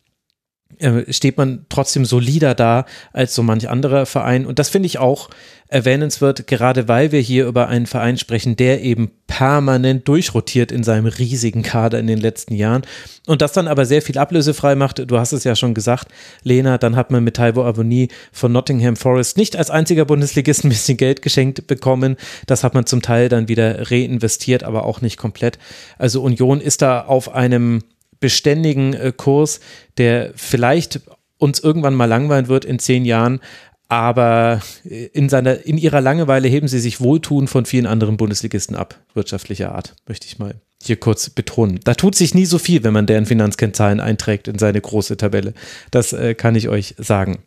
steht 1.09 1.37
man 1.37 1.67
trotzdem 1.69 2.05
solider 2.05 2.55
da 2.55 2.87
als 3.13 3.35
so 3.35 3.43
manch 3.43 3.69
anderer 3.69 4.07
Verein. 4.07 4.47
Und 4.47 4.59
das 4.59 4.69
finde 4.69 4.87
ich 4.87 4.99
auch 4.99 5.29
erwähnenswert, 5.73 6.47
gerade 6.47 6.87
weil 6.87 7.13
wir 7.13 7.21
hier 7.21 7.47
über 7.47 7.69
einen 7.69 7.87
Verein 7.87 8.19
sprechen, 8.19 8.57
der 8.57 8.83
eben 8.83 9.11
permanent 9.27 10.07
durchrotiert 10.07 10.71
in 10.71 10.85
seinem 10.85 11.07
riesigen 11.07 11.63
Kader 11.63 11.99
in 11.99 12.07
den 12.07 12.19
letzten 12.19 12.55
Jahren 12.55 12.83
und 13.27 13.41
das 13.41 13.53
dann 13.53 13.69
aber 13.69 13.87
sehr 13.87 14.03
viel 14.03 14.19
ablösefrei 14.19 14.75
macht. 14.75 15.11
Du 15.11 15.19
hast 15.19 15.33
es 15.33 15.45
ja 15.45 15.57
schon 15.57 15.73
gesagt, 15.73 16.09
Lena, 16.43 16.77
dann 16.77 16.95
hat 16.95 17.11
man 17.11 17.25
mit 17.25 17.37
Taiwo 17.37 17.63
Avoni 17.63 18.09
von 18.33 18.53
Nottingham 18.53 18.97
Forest 18.97 19.39
nicht 19.39 19.57
als 19.57 19.71
einziger 19.71 20.05
Bundesligist 20.05 20.65
ein 20.65 20.69
bisschen 20.69 20.99
Geld 20.99 21.23
geschenkt 21.23 21.67
bekommen. 21.67 22.17
Das 22.47 22.65
hat 22.65 22.75
man 22.75 22.85
zum 22.85 23.01
Teil 23.01 23.31
dann 23.31 23.49
wieder 23.49 23.91
reinvestiert, 23.91 24.65
aber 24.65 24.85
auch 24.85 25.01
nicht 25.01 25.17
komplett. 25.17 25.59
Also 25.97 26.21
Union 26.21 26.61
ist 26.61 26.83
da 26.83 27.01
auf 27.01 27.35
einem 27.35 27.83
beständigen 28.23 28.95
äh, 28.95 29.13
Kurs, 29.15 29.61
der 29.99 30.33
vielleicht 30.35 31.01
uns 31.37 31.61
irgendwann 31.61 31.95
mal 31.95 32.07
langweilen 32.07 32.49
wird 32.49 32.65
in 32.65 32.79
zehn 32.79 33.05
Jahren, 33.05 33.41
aber 33.89 34.63
in, 34.85 35.29
seiner, 35.29 35.67
in 35.67 35.77
ihrer 35.77 36.01
Langeweile 36.01 36.49
heben 36.49 36.67
sie 36.67 36.79
sich 36.79 37.03
wohltun 37.03 37.47
von 37.47 37.67
vielen 37.67 37.85
anderen 37.85 38.17
Bundesligisten 38.17 38.75
ab, 38.75 38.99
wirtschaftlicher 39.13 39.75
Art, 39.75 39.97
möchte 40.07 40.27
ich 40.27 40.39
mal 40.39 40.55
hier 40.83 40.97
kurz 40.97 41.29
betonen. 41.29 41.79
Da 41.85 41.95
tut 41.95 42.15
sich 42.15 42.35
nie 42.35 42.47
so 42.47 42.59
viel, 42.59 42.85
wenn 42.85 42.95
man 42.95 43.07
deren 43.07 43.27
Finanzkennzahlen 43.27 44.01
einträgt 44.01 44.49
in 44.49 44.59
seine 44.59 44.81
große 44.81 45.19
Tabelle. 45.19 45.53
Das 45.91 46.15
äh, 46.15 46.35
kann 46.35 46.55
ich 46.55 46.71
euch 46.71 46.95
sagen. 46.97 47.41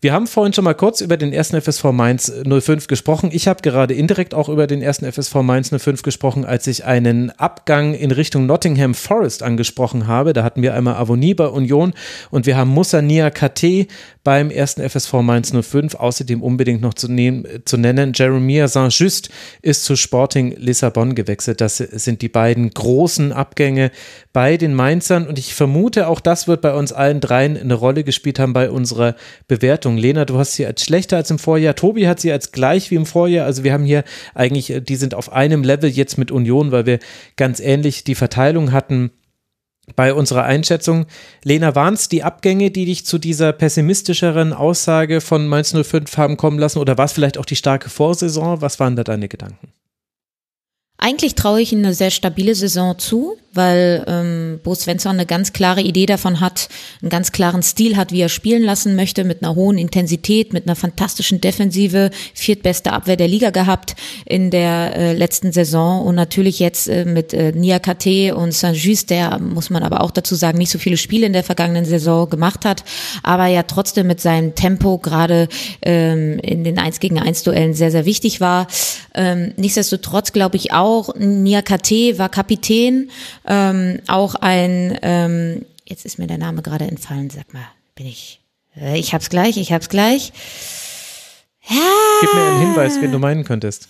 Wir 0.00 0.12
haben 0.12 0.28
vorhin 0.28 0.52
schon 0.52 0.62
mal 0.62 0.74
kurz 0.74 1.00
über 1.00 1.16
den 1.16 1.32
ersten 1.32 1.60
FSV 1.60 1.86
Mainz 1.86 2.32
05 2.48 2.86
gesprochen. 2.86 3.30
Ich 3.32 3.48
habe 3.48 3.62
gerade 3.62 3.94
indirekt 3.94 4.32
auch 4.32 4.48
über 4.48 4.68
den 4.68 4.80
ersten 4.80 5.10
FSV 5.10 5.34
Mainz 5.42 5.70
05 5.76 6.02
gesprochen, 6.02 6.44
als 6.44 6.68
ich 6.68 6.84
einen 6.84 7.30
Abgang 7.30 7.94
in 7.94 8.12
Richtung 8.12 8.46
Nottingham 8.46 8.94
Forest 8.94 9.42
angesprochen 9.42 10.06
habe. 10.06 10.34
Da 10.34 10.44
hatten 10.44 10.62
wir 10.62 10.74
einmal 10.74 10.94
Avonie 10.94 11.34
bei 11.34 11.48
Union 11.48 11.94
und 12.30 12.46
wir 12.46 12.56
haben 12.56 12.70
Musa 12.70 13.02
Nia 13.02 13.30
KT 13.30 13.88
beim 14.22 14.50
ersten 14.50 14.88
FSV 14.88 15.14
Mainz 15.14 15.52
05. 15.52 15.94
Außerdem 15.94 16.42
unbedingt 16.42 16.82
noch 16.82 16.94
zu, 16.94 17.10
nehmen, 17.10 17.46
zu 17.64 17.76
nennen, 17.76 18.12
Jeremiah 18.14 18.68
Saint-Just 18.68 19.30
ist 19.62 19.84
zu 19.84 19.96
Sporting 19.96 20.54
Lissabon 20.58 21.14
gewechselt. 21.14 21.60
Das 21.60 21.78
sind 21.78 22.22
die 22.22 22.28
beiden 22.28 22.70
großen 22.70 23.32
Abgänge 23.32 23.90
bei 24.34 24.58
den 24.58 24.74
Mainzern 24.74 25.26
und 25.26 25.38
ich 25.38 25.54
vermute, 25.54 26.06
auch 26.08 26.20
das 26.20 26.46
wird 26.46 26.60
bei 26.60 26.74
uns 26.74 26.92
allen 26.92 27.20
dreien 27.20 27.56
eine 27.56 27.72
Rolle 27.72 28.04
gespielt 28.04 28.38
haben 28.38 28.52
bei 28.52 28.70
unserer 28.70 29.16
Bewertung. 29.48 29.87
Lena, 29.96 30.24
du 30.24 30.38
hast 30.38 30.52
sie 30.52 30.66
als 30.66 30.84
schlechter 30.84 31.16
als 31.16 31.30
im 31.30 31.38
Vorjahr. 31.38 31.74
Tobi 31.74 32.06
hat 32.06 32.20
sie 32.20 32.32
als 32.32 32.52
gleich 32.52 32.90
wie 32.90 32.96
im 32.96 33.06
Vorjahr. 33.06 33.46
Also 33.46 33.64
wir 33.64 33.72
haben 33.72 33.84
hier 33.84 34.04
eigentlich, 34.34 34.72
die 34.82 34.96
sind 34.96 35.14
auf 35.14 35.32
einem 35.32 35.62
Level 35.62 35.88
jetzt 35.88 36.18
mit 36.18 36.30
Union, 36.30 36.72
weil 36.72 36.86
wir 36.86 36.98
ganz 37.36 37.60
ähnlich 37.60 38.04
die 38.04 38.14
Verteilung 38.14 38.72
hatten 38.72 39.10
bei 39.96 40.12
unserer 40.12 40.44
Einschätzung. 40.44 41.06
Lena, 41.44 41.74
waren 41.74 41.94
es 41.94 42.08
die 42.08 42.22
Abgänge, 42.22 42.70
die 42.70 42.84
dich 42.84 43.06
zu 43.06 43.18
dieser 43.18 43.52
pessimistischeren 43.52 44.52
Aussage 44.52 45.20
von 45.20 45.46
Mainz 45.46 45.74
05 45.74 46.16
haben 46.16 46.36
kommen 46.36 46.58
lassen 46.58 46.78
oder 46.78 46.98
war 46.98 47.06
es 47.06 47.12
vielleicht 47.12 47.38
auch 47.38 47.46
die 47.46 47.56
starke 47.56 47.88
Vorsaison? 47.88 48.60
Was 48.60 48.80
waren 48.80 48.96
da 48.96 49.04
deine 49.04 49.28
Gedanken? 49.28 49.72
Eigentlich 51.00 51.36
traue 51.36 51.60
ich 51.60 51.72
ihnen 51.72 51.84
eine 51.84 51.94
sehr 51.94 52.10
stabile 52.10 52.56
Saison 52.56 52.98
zu, 52.98 53.36
weil 53.52 54.04
ähm, 54.06 54.60
Bo 54.62 54.74
Svensson 54.74 55.12
eine 55.12 55.26
ganz 55.26 55.52
klare 55.52 55.80
Idee 55.80 56.06
davon 56.06 56.40
hat, 56.40 56.68
einen 57.02 57.08
ganz 57.08 57.32
klaren 57.32 57.62
Stil 57.62 57.96
hat, 57.96 58.10
wie 58.10 58.20
er 58.20 58.28
spielen 58.28 58.62
lassen 58.62 58.96
möchte, 58.96 59.22
mit 59.24 59.42
einer 59.42 59.54
hohen 59.54 59.78
Intensität, 59.78 60.52
mit 60.52 60.66
einer 60.66 60.76
fantastischen 60.76 61.40
Defensive, 61.40 62.10
viertbeste 62.34 62.92
Abwehr 62.92 63.16
der 63.16 63.28
Liga 63.28 63.50
gehabt 63.50 63.94
in 64.26 64.50
der 64.50 64.96
äh, 64.96 65.12
letzten 65.12 65.52
Saison 65.52 66.04
und 66.04 66.16
natürlich 66.16 66.58
jetzt 66.58 66.88
äh, 66.88 67.04
mit 67.04 67.32
äh, 67.32 67.52
Nia 67.52 67.78
KT 67.78 68.32
und 68.34 68.52
Saint-Just, 68.52 69.10
der, 69.10 69.38
muss 69.38 69.70
man 69.70 69.84
aber 69.84 70.02
auch 70.02 70.10
dazu 70.10 70.34
sagen, 70.34 70.58
nicht 70.58 70.70
so 70.70 70.78
viele 70.78 70.96
Spiele 70.96 71.26
in 71.26 71.32
der 71.32 71.44
vergangenen 71.44 71.84
Saison 71.84 72.28
gemacht 72.28 72.64
hat, 72.64 72.82
aber 73.22 73.46
ja 73.46 73.62
trotzdem 73.62 74.08
mit 74.08 74.20
seinem 74.20 74.56
Tempo 74.56 74.98
gerade 74.98 75.48
ähm, 75.82 76.40
in 76.40 76.64
den 76.64 76.78
1 76.78 76.98
gegen 76.98 77.20
1 77.20 77.44
Duellen 77.44 77.74
sehr, 77.74 77.92
sehr 77.92 78.04
wichtig 78.04 78.40
war. 78.40 78.66
Ähm, 79.14 79.52
nichtsdestotrotz 79.56 80.32
glaube 80.32 80.56
ich 80.56 80.72
auch, 80.72 80.87
auch. 80.88 81.14
Nia 81.16 81.62
KT 81.62 82.18
war 82.18 82.28
Kapitän, 82.28 83.10
ähm, 83.46 84.00
auch 84.06 84.34
ein, 84.34 84.98
ähm, 85.02 85.66
jetzt 85.86 86.04
ist 86.04 86.18
mir 86.18 86.26
der 86.26 86.38
Name 86.38 86.62
gerade 86.62 86.86
entfallen, 86.86 87.30
sag 87.30 87.52
mal, 87.52 87.66
bin 87.94 88.06
ich, 88.06 88.40
äh, 88.76 88.98
ich 88.98 89.12
hab's 89.12 89.30
gleich, 89.30 89.56
ich 89.56 89.72
hab's 89.72 89.88
gleich. 89.88 90.32
Ja. 91.68 91.76
Gib 92.20 92.34
mir 92.34 92.40
einen 92.40 92.60
Hinweis, 92.60 93.00
wen 93.00 93.12
du 93.12 93.18
meinen 93.18 93.44
könntest. 93.44 93.88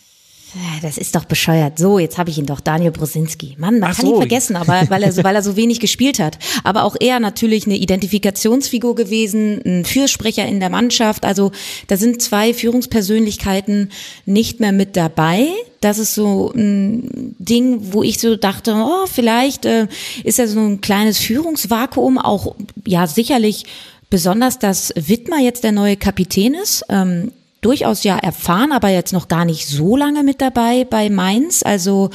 Das 0.82 0.96
ist 0.96 1.14
doch 1.14 1.24
bescheuert. 1.24 1.78
So, 1.78 1.98
jetzt 1.98 2.16
habe 2.16 2.30
ich 2.30 2.38
ihn 2.38 2.46
doch, 2.46 2.60
Daniel 2.60 2.90
Brosinski. 2.90 3.56
Mann, 3.58 3.80
man 3.80 3.90
Ach 3.90 3.96
kann 3.96 4.06
so. 4.06 4.12
ihn 4.12 4.18
vergessen, 4.18 4.56
aber 4.56 4.88
weil 4.88 5.02
er, 5.02 5.12
so, 5.12 5.22
weil 5.22 5.34
er 5.34 5.42
so 5.42 5.56
wenig 5.56 5.80
gespielt 5.80 6.18
hat. 6.18 6.38
Aber 6.64 6.84
auch 6.84 6.96
er 6.98 7.20
natürlich 7.20 7.66
eine 7.66 7.76
Identifikationsfigur 7.76 8.94
gewesen, 8.94 9.60
ein 9.64 9.84
Fürsprecher 9.84 10.46
in 10.46 10.60
der 10.60 10.70
Mannschaft. 10.70 11.24
Also 11.24 11.52
da 11.86 11.96
sind 11.96 12.22
zwei 12.22 12.54
Führungspersönlichkeiten 12.54 13.90
nicht 14.24 14.60
mehr 14.60 14.72
mit 14.72 14.96
dabei. 14.96 15.48
Das 15.80 15.98
ist 15.98 16.14
so 16.14 16.50
ein 16.54 17.34
Ding, 17.38 17.92
wo 17.92 18.02
ich 18.02 18.18
so 18.18 18.36
dachte, 18.36 18.74
oh, 18.74 19.06
vielleicht 19.06 19.64
äh, 19.64 19.86
ist 20.24 20.38
er 20.38 20.48
so 20.48 20.60
ein 20.60 20.80
kleines 20.80 21.18
Führungsvakuum, 21.18 22.18
auch 22.18 22.56
ja 22.86 23.06
sicherlich 23.06 23.64
besonders, 24.10 24.58
dass 24.58 24.92
Wittmer 24.96 25.38
jetzt 25.38 25.64
der 25.64 25.72
neue 25.72 25.96
Kapitän 25.96 26.54
ist. 26.54 26.84
Ähm, 26.88 27.32
durchaus 27.60 28.04
ja 28.04 28.16
erfahren, 28.18 28.72
aber 28.72 28.88
jetzt 28.88 29.12
noch 29.12 29.28
gar 29.28 29.44
nicht 29.44 29.66
so 29.66 29.96
lange 29.96 30.22
mit 30.22 30.40
dabei 30.40 30.84
bei 30.84 31.10
Mainz. 31.10 31.62
Also 31.62 32.10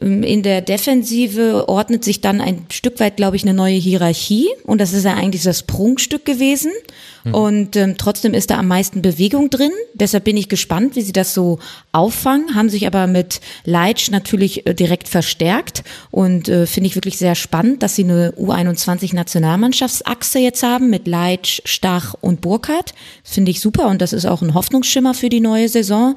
in 0.00 0.42
der 0.42 0.60
Defensive 0.60 1.68
ordnet 1.68 2.02
sich 2.02 2.20
dann 2.20 2.40
ein 2.40 2.66
Stück 2.68 2.98
weit, 2.98 3.16
glaube 3.16 3.36
ich, 3.36 3.44
eine 3.44 3.54
neue 3.54 3.76
Hierarchie. 3.76 4.48
Und 4.64 4.80
das 4.80 4.92
ist 4.92 5.04
ja 5.04 5.14
eigentlich 5.14 5.44
das 5.44 5.62
Prunkstück 5.62 6.24
gewesen. 6.24 6.72
Mhm. 7.22 7.34
Und 7.34 7.76
ähm, 7.76 7.94
trotzdem 7.96 8.34
ist 8.34 8.50
da 8.50 8.58
am 8.58 8.66
meisten 8.66 9.02
Bewegung 9.02 9.50
drin. 9.50 9.70
Deshalb 9.94 10.24
bin 10.24 10.36
ich 10.36 10.48
gespannt, 10.48 10.96
wie 10.96 11.02
sie 11.02 11.12
das 11.12 11.32
so 11.32 11.60
auffangen. 11.92 12.56
Haben 12.56 12.70
sich 12.70 12.88
aber 12.88 13.06
mit 13.06 13.40
Leitsch 13.64 14.10
natürlich 14.10 14.66
äh, 14.66 14.74
direkt 14.74 15.06
verstärkt. 15.06 15.84
Und 16.10 16.48
äh, 16.48 16.66
finde 16.66 16.88
ich 16.88 16.96
wirklich 16.96 17.16
sehr 17.16 17.36
spannend, 17.36 17.84
dass 17.84 17.94
sie 17.94 18.02
eine 18.02 18.32
U21-Nationalmannschaftsachse 18.32 20.40
jetzt 20.40 20.64
haben 20.64 20.90
mit 20.90 21.06
Leitsch, 21.06 21.60
Stach 21.64 22.16
und 22.20 22.40
Burkhardt. 22.40 22.94
Finde 23.22 23.52
ich 23.52 23.60
super. 23.60 23.86
Und 23.86 24.02
das 24.02 24.12
ist 24.12 24.26
auch 24.26 24.42
ein 24.42 24.54
Hoffnungsschimmer 24.54 25.14
für 25.14 25.28
die 25.28 25.40
neue 25.40 25.68
Saison. 25.68 26.16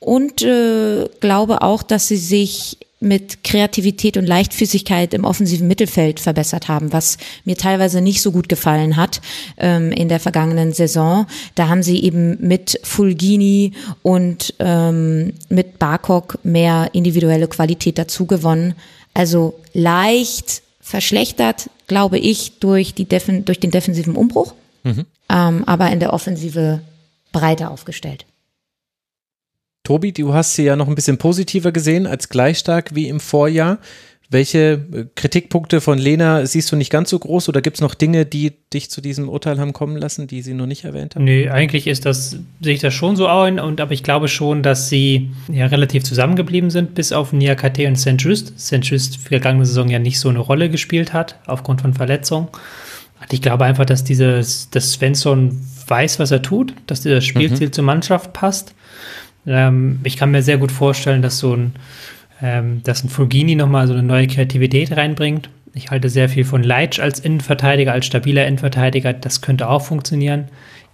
Und 0.00 0.42
äh, 0.42 1.08
glaube 1.20 1.62
auch, 1.62 1.84
dass 1.84 2.08
sie 2.08 2.16
sich 2.16 2.78
mit 2.98 3.44
Kreativität 3.44 4.16
und 4.16 4.26
Leichtfüßigkeit 4.26 5.12
im 5.12 5.24
offensiven 5.24 5.68
Mittelfeld 5.68 6.18
verbessert 6.18 6.68
haben, 6.68 6.92
was 6.92 7.18
mir 7.44 7.56
teilweise 7.56 8.00
nicht 8.00 8.22
so 8.22 8.32
gut 8.32 8.48
gefallen 8.48 8.96
hat 8.96 9.20
ähm, 9.58 9.92
in 9.92 10.08
der 10.08 10.18
vergangenen 10.18 10.72
Saison. 10.72 11.26
Da 11.54 11.68
haben 11.68 11.82
sie 11.82 12.02
eben 12.02 12.38
mit 12.40 12.80
Fulgini 12.82 13.72
und 14.02 14.54
ähm, 14.60 15.34
mit 15.50 15.78
Barkok 15.78 16.38
mehr 16.42 16.90
individuelle 16.92 17.48
Qualität 17.48 17.98
dazu 17.98 18.24
gewonnen. 18.24 18.74
Also 19.12 19.58
leicht 19.74 20.62
verschlechtert, 20.80 21.68
glaube 21.88 22.18
ich, 22.18 22.60
durch, 22.60 22.94
die 22.94 23.04
Defen 23.04 23.44
durch 23.44 23.60
den 23.60 23.70
defensiven 23.70 24.16
Umbruch, 24.16 24.54
mhm. 24.84 25.04
ähm, 25.28 25.64
aber 25.66 25.90
in 25.90 26.00
der 26.00 26.14
Offensive 26.14 26.80
breiter 27.32 27.70
aufgestellt. 27.70 28.24
Tobi, 29.86 30.10
du 30.10 30.34
hast 30.34 30.54
sie 30.54 30.64
ja 30.64 30.74
noch 30.74 30.88
ein 30.88 30.96
bisschen 30.96 31.16
positiver 31.16 31.70
gesehen 31.70 32.08
als 32.08 32.28
gleich 32.28 32.58
stark 32.58 32.96
wie 32.96 33.08
im 33.08 33.20
Vorjahr. 33.20 33.78
Welche 34.28 34.84
äh, 34.92 35.04
Kritikpunkte 35.14 35.80
von 35.80 35.96
Lena 35.96 36.44
siehst 36.44 36.72
du 36.72 36.76
nicht 36.76 36.90
ganz 36.90 37.08
so 37.10 37.20
groß 37.20 37.48
oder 37.48 37.62
gibt 37.62 37.76
es 37.76 37.80
noch 37.80 37.94
Dinge, 37.94 38.26
die 38.26 38.54
dich 38.74 38.90
zu 38.90 39.00
diesem 39.00 39.28
Urteil 39.28 39.60
haben 39.60 39.72
kommen 39.72 39.96
lassen, 39.96 40.26
die 40.26 40.42
sie 40.42 40.54
noch 40.54 40.66
nicht 40.66 40.82
erwähnt 40.82 41.14
haben? 41.14 41.22
Nee, 41.22 41.48
eigentlich 41.50 41.86
ist 41.86 42.04
das, 42.04 42.36
sehe 42.60 42.74
ich 42.74 42.80
das 42.80 42.94
schon 42.94 43.14
so 43.14 43.28
ein, 43.28 43.60
und 43.60 43.80
aber 43.80 43.92
ich 43.92 44.02
glaube 44.02 44.26
schon, 44.26 44.64
dass 44.64 44.88
sie 44.88 45.30
ja 45.46 45.66
relativ 45.66 46.02
zusammengeblieben 46.02 46.70
sind, 46.70 46.96
bis 46.96 47.12
auf 47.12 47.32
Niakate 47.32 47.86
und 47.86 47.94
St. 47.94 48.16
Just. 48.18 48.58
St. 48.58 48.80
Just 48.82 49.18
vergangene 49.18 49.66
Saison 49.66 49.88
ja 49.88 50.00
nicht 50.00 50.18
so 50.18 50.28
eine 50.28 50.40
Rolle 50.40 50.68
gespielt 50.68 51.12
hat, 51.12 51.38
aufgrund 51.46 51.82
von 51.82 51.94
Verletzungen. 51.94 52.48
Ich 53.30 53.40
glaube 53.40 53.64
einfach, 53.64 53.84
dass 53.86 54.02
dieses, 54.02 54.68
dass 54.70 54.94
Svensson 54.94 55.60
weiß, 55.86 56.18
was 56.18 56.32
er 56.32 56.42
tut, 56.42 56.74
dass 56.88 57.02
das 57.02 57.24
Spielziel 57.24 57.68
mhm. 57.68 57.72
zur 57.72 57.84
Mannschaft 57.84 58.32
passt 58.32 58.74
ähm, 59.46 60.00
ich 60.04 60.16
kann 60.16 60.30
mir 60.30 60.42
sehr 60.42 60.58
gut 60.58 60.72
vorstellen, 60.72 61.22
dass 61.22 61.38
so 61.38 61.54
ein, 61.54 61.74
ähm, 62.42 62.82
dass 62.82 63.04
ein 63.04 63.08
Fulgini 63.08 63.54
nochmal 63.54 63.86
so 63.86 63.92
eine 63.92 64.02
neue 64.02 64.26
Kreativität 64.26 64.96
reinbringt. 64.96 65.48
Ich 65.74 65.90
halte 65.90 66.08
sehr 66.08 66.28
viel 66.28 66.44
von 66.44 66.62
Leitsch 66.62 67.00
als 67.00 67.20
Innenverteidiger, 67.20 67.92
als 67.92 68.06
stabiler 68.06 68.46
Innenverteidiger. 68.46 69.12
Das 69.12 69.42
könnte 69.42 69.68
auch 69.68 69.82
funktionieren. 69.82 70.48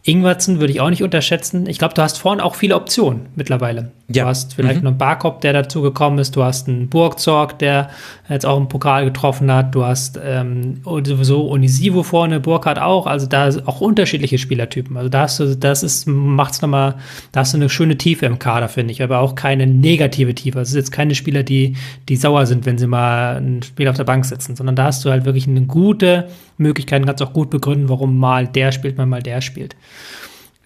Ingwertsen 0.04 0.58
würde 0.58 0.72
ich 0.72 0.80
auch 0.80 0.90
nicht 0.90 1.04
unterschätzen. 1.04 1.68
Ich 1.68 1.78
glaube, 1.78 1.94
du 1.94 2.02
hast 2.02 2.18
vorne 2.18 2.44
auch 2.44 2.56
viele 2.56 2.74
Optionen 2.74 3.26
mittlerweile. 3.36 3.92
Ja. 4.08 4.24
Du 4.24 4.30
hast 4.30 4.54
vielleicht 4.54 4.78
mhm. 4.78 4.84
noch 4.84 4.90
einen 4.90 4.98
Barkop, 4.98 5.40
der 5.42 5.52
dazu 5.52 5.80
gekommen 5.80 6.18
ist. 6.18 6.34
Du 6.34 6.42
hast 6.42 6.68
einen 6.68 6.88
Burgzorg, 6.88 7.58
der 7.60 7.88
jetzt 8.28 8.44
auch 8.44 8.56
im 8.56 8.68
Pokal 8.68 9.04
getroffen 9.04 9.50
hat. 9.52 9.74
Du 9.74 9.84
hast 9.84 10.18
ähm, 10.22 10.80
sowieso 10.84 11.48
Onisivo 11.48 12.02
vorne, 12.02 12.40
Burkhardt 12.40 12.80
auch. 12.80 13.06
Also 13.06 13.26
da 13.26 13.48
auch 13.66 13.80
unterschiedliche 13.80 14.38
Spielertypen. 14.38 14.96
Also 14.96 15.08
da 15.08 15.20
hast 15.20 15.38
du, 15.38 15.56
das 15.56 15.84
ist, 15.84 16.08
macht's 16.08 16.60
nochmal, 16.62 16.96
da 17.30 17.40
hast 17.40 17.52
du 17.54 17.58
eine 17.58 17.68
schöne 17.68 17.96
Tiefe 17.96 18.26
im 18.26 18.40
Kader, 18.40 18.68
finde 18.68 18.90
ich. 18.92 19.04
Aber 19.04 19.20
auch 19.20 19.36
keine 19.36 19.68
negative 19.68 20.34
Tiefe. 20.34 20.58
Also 20.58 20.70
es 20.70 20.74
ist 20.74 20.88
jetzt 20.88 20.92
keine 20.92 21.14
Spieler, 21.14 21.44
die, 21.44 21.76
die 22.08 22.16
sauer 22.16 22.46
sind, 22.46 22.66
wenn 22.66 22.76
sie 22.76 22.88
mal 22.88 23.36
ein 23.36 23.62
Spiel 23.62 23.86
auf 23.86 23.96
der 23.96 24.04
Bank 24.04 24.24
sitzen, 24.24 24.56
sondern 24.56 24.74
da 24.74 24.84
hast 24.84 25.04
du 25.04 25.10
halt 25.10 25.24
wirklich 25.24 25.46
eine 25.46 25.62
gute 25.62 26.26
Möglichkeit, 26.58 27.04
kannst 27.06 27.22
auch 27.22 27.32
gut 27.32 27.50
begründen, 27.50 27.88
warum 27.88 28.18
mal 28.18 28.46
der 28.46 28.72
spielt, 28.72 28.96
mal 28.96 29.06
mal 29.06 29.22
der 29.22 29.40
spielt. 29.40 29.76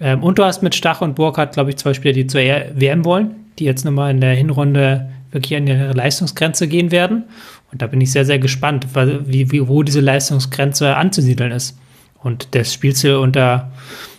Ähm, 0.01 0.23
und 0.23 0.39
du 0.39 0.45
hast 0.45 0.63
mit 0.63 0.75
Stach 0.75 1.01
und 1.01 1.15
Burkhardt, 1.15 1.55
glaube 1.55 1.71
ich, 1.71 1.77
zwei 1.77 1.95
Spieler, 1.95 2.13
die 2.13 2.27
zur 2.27 2.41
WM 2.41 3.05
wollen, 3.05 3.35
die 3.59 3.65
jetzt 3.65 3.85
nochmal 3.85 4.11
in 4.11 4.21
der 4.21 4.35
Hinrunde 4.35 5.11
wirklich 5.31 5.57
an 5.57 5.67
ihre 5.67 5.93
Leistungsgrenze 5.93 6.69
gehen 6.69 6.91
werden. 6.91 7.25
Und 7.73 7.83
da 7.83 7.87
bin 7.87 8.01
ich 8.01 8.13
sehr, 8.13 8.25
sehr 8.25 8.39
gespannt, 8.39 8.87
wie, 8.95 9.51
wie, 9.51 9.69
wo 9.69 9.83
diese 9.83 10.01
Leistungsgrenze 10.01 10.97
anzusiedeln 10.97 11.53
ist. 11.53 11.79
Und 12.23 12.55
das 12.55 12.73
Spielziel 12.73 13.17
unter 13.17 13.71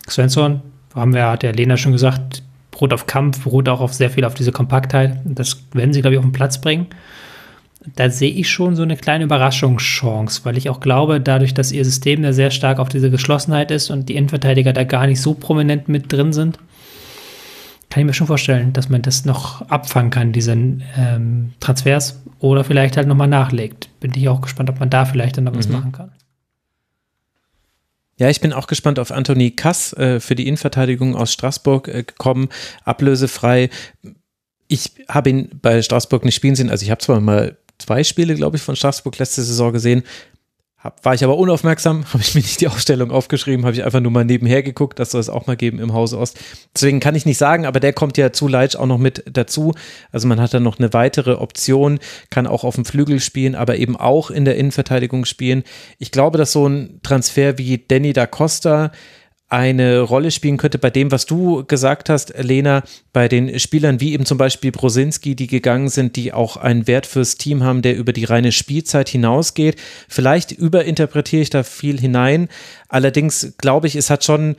Svensson, 0.10 0.62
haben 0.94 1.14
wir, 1.14 1.28
hat 1.28 1.44
der 1.44 1.54
Lena 1.54 1.78
schon 1.78 1.92
gesagt, 1.92 2.44
beruht 2.72 2.94
auf 2.94 3.06
Kampf, 3.06 3.44
beruht 3.44 3.70
auch 3.70 3.82
auf 3.82 3.94
sehr 3.94 4.10
viel 4.10 4.26
auf 4.26 4.34
diese 4.34 4.52
Kompaktheit. 4.52 5.20
Das 5.26 5.64
werden 5.74 5.94
sie, 5.94 6.02
glaube 6.02 6.16
ich, 6.16 6.20
auf 6.20 6.26
den 6.26 6.32
Platz 6.32 6.60
bringen 6.60 6.88
da 7.96 8.10
sehe 8.10 8.32
ich 8.32 8.50
schon 8.50 8.76
so 8.76 8.84
eine 8.84 8.98
kleine 8.98 9.24
Überraschungschance, 9.24 10.42
weil 10.44 10.58
ich 10.58 10.70
auch 10.70 10.80
glaube, 10.80 11.22
dadurch, 11.22 11.54
dass 11.54 11.72
ihr 11.72 11.86
System 11.86 12.22
da 12.22 12.34
sehr 12.34 12.52
stark 12.52 12.80
auf 12.80 12.90
diese 12.90 13.10
Geschlossenheit 13.10 13.72
ist 13.72 13.90
und 13.90 14.10
die 14.10 14.16
Innenverteidiger 14.16 14.74
da 14.74 14.84
gar 14.84 15.08
nicht 15.08 15.22
so 15.22 15.34
prominent 15.34 15.88
mit 15.88 16.12
drin 16.12 16.34
sind, 16.34 16.60
kann 17.90 18.02
ich 18.02 18.06
mir 18.06 18.14
schon 18.14 18.28
vorstellen, 18.28 18.74
dass 18.74 18.90
man 18.90 19.02
das 19.02 19.26
noch 19.26 19.62
abfangen 19.70 20.12
kann, 20.12 20.34
diese 20.34 20.52
ähm, 20.52 21.54
Transfers, 21.60 22.22
oder 22.40 22.64
vielleicht 22.64 22.98
halt 22.98 23.08
nochmal 23.08 23.28
nachlegt. 23.28 23.90
Bin 24.00 24.12
ich 24.16 24.30
auch 24.30 24.42
gespannt, 24.42 24.70
ob 24.70 24.80
man 24.80 24.90
da 24.90 25.06
vielleicht 25.06 25.38
dann 25.38 25.46
noch 25.46 25.56
was 25.56 25.68
mhm. 25.68 25.74
machen 25.74 25.92
kann. 25.92 26.12
Ja, 28.20 28.30
ich 28.30 28.42
bin 28.42 28.52
auch 28.52 28.68
gespannt 28.68 29.00
auf 29.00 29.12
Anthony 29.12 29.52
Kass 29.52 29.94
äh, 29.94 30.20
für 30.20 30.36
die 30.36 30.48
Innenverteidigung 30.48 31.16
aus 31.16 31.32
Straßburg 31.34 31.88
äh, 31.88 32.04
gekommen, 32.04 32.50
ablösefrei. 32.84 33.70
Ich 34.68 34.92
habe 35.08 35.30
ihn 35.30 35.50
bei 35.62 35.82
Straßburg 35.82 36.26
nicht 36.26 36.36
spielen 36.36 36.56
sehen, 36.56 36.70
also 36.70 36.84
ich 36.84 36.92
habe 36.92 37.00
zwar 37.00 37.22
mal 37.22 37.58
zwei 37.80 38.04
Spiele, 38.04 38.36
glaube 38.36 38.58
ich, 38.58 38.64
von 38.64 38.76
Straßburg 38.76 39.18
letzte 39.18 39.44
Saison 39.44 39.74
gesehen. 39.74 40.04
Hab, 40.80 41.04
war 41.04 41.16
ich 41.16 41.24
aber 41.24 41.38
unaufmerksam, 41.38 42.06
habe 42.14 42.22
ich 42.22 42.36
mir 42.36 42.42
nicht 42.42 42.62
die 42.62 42.68
Ausstellung 42.68 43.10
aufgeschrieben, 43.10 43.66
habe 43.66 43.76
ich 43.76 43.84
einfach 43.84 44.00
nur 44.00 44.12
mal 44.12 44.26
nebenher 44.26 44.62
geguckt, 44.62 45.00
das 45.00 45.10
soll 45.10 45.22
es 45.22 45.30
auch 45.30 45.48
mal 45.48 45.58
geben 45.58 45.80
im 45.80 45.92
Hause 45.92 46.20
Ost. 46.20 46.40
Deswegen 46.76 47.00
kann 47.00 47.16
ich 47.16 47.26
nicht 47.26 47.40
sagen, 47.40 47.66
aber 47.66 47.80
der 47.80 47.94
kommt 47.94 48.16
ja 48.18 48.32
zu 48.32 48.48
Leitsch 48.48 48.76
auch 48.76 48.86
noch 48.86 49.00
mit 49.00 49.24
dazu. 49.30 49.74
Also 50.12 50.28
man 50.28 50.40
hat 50.40 50.54
dann 50.54 50.62
noch 50.62 50.78
eine 50.78 50.94
weitere 50.94 51.34
Option, 51.34 52.00
kann 52.30 52.46
auch 52.46 52.64
auf 52.64 52.76
dem 52.76 52.86
Flügel 52.86 53.20
spielen, 53.20 53.56
aber 53.56 53.78
eben 53.78 53.96
auch 53.98 54.30
in 54.30 54.46
der 54.46 54.56
Innenverteidigung 54.58 55.26
spielen. 55.26 55.64
Ich 55.98 56.12
glaube, 56.12 56.38
dass 56.38 56.52
so 56.52 56.68
ein 56.68 57.00
Transfer 57.02 57.58
wie 57.58 57.80
Danny 57.80 58.14
da 58.14 58.28
Costa 58.28 58.92
eine 59.50 60.02
Rolle 60.02 60.32
spielen 60.32 60.58
könnte 60.58 60.78
bei 60.78 60.90
dem, 60.90 61.12
was 61.12 61.26
du 61.26 61.64
gesagt 61.66 62.10
hast, 62.10 62.34
Lena, 62.38 62.84
bei 63.14 63.30
den 63.30 63.60
Spielern 63.60 64.02
wie 64.02 64.14
eben 64.14 64.26
zum 64.26 64.38
Beispiel 64.38 64.72
Brosinski, 64.72 65.36
die 65.36 65.48
gegangen 65.48 65.88
sind, 65.88 66.18
die 66.18 66.34
auch 66.34 66.58
einen 66.58 66.86
Wert 66.86 67.06
fürs 67.06 67.38
Team 67.38 67.64
haben, 67.64 67.82
der 67.82 67.96
über 67.96 68.12
die 68.12 68.26
reine 68.26 68.52
Spielzeit 68.52 69.08
hinausgeht. 69.08 69.78
Vielleicht 70.10 70.52
überinterpretiere 70.52 71.42
ich 71.42 71.50
da 71.50 71.64
viel 71.64 72.00
hinein. 72.00 72.50
Allerdings 72.90 73.54
glaube 73.58 73.88
ich, 73.88 73.96
es 73.96 74.10
hat 74.10 74.26
schon 74.26 74.58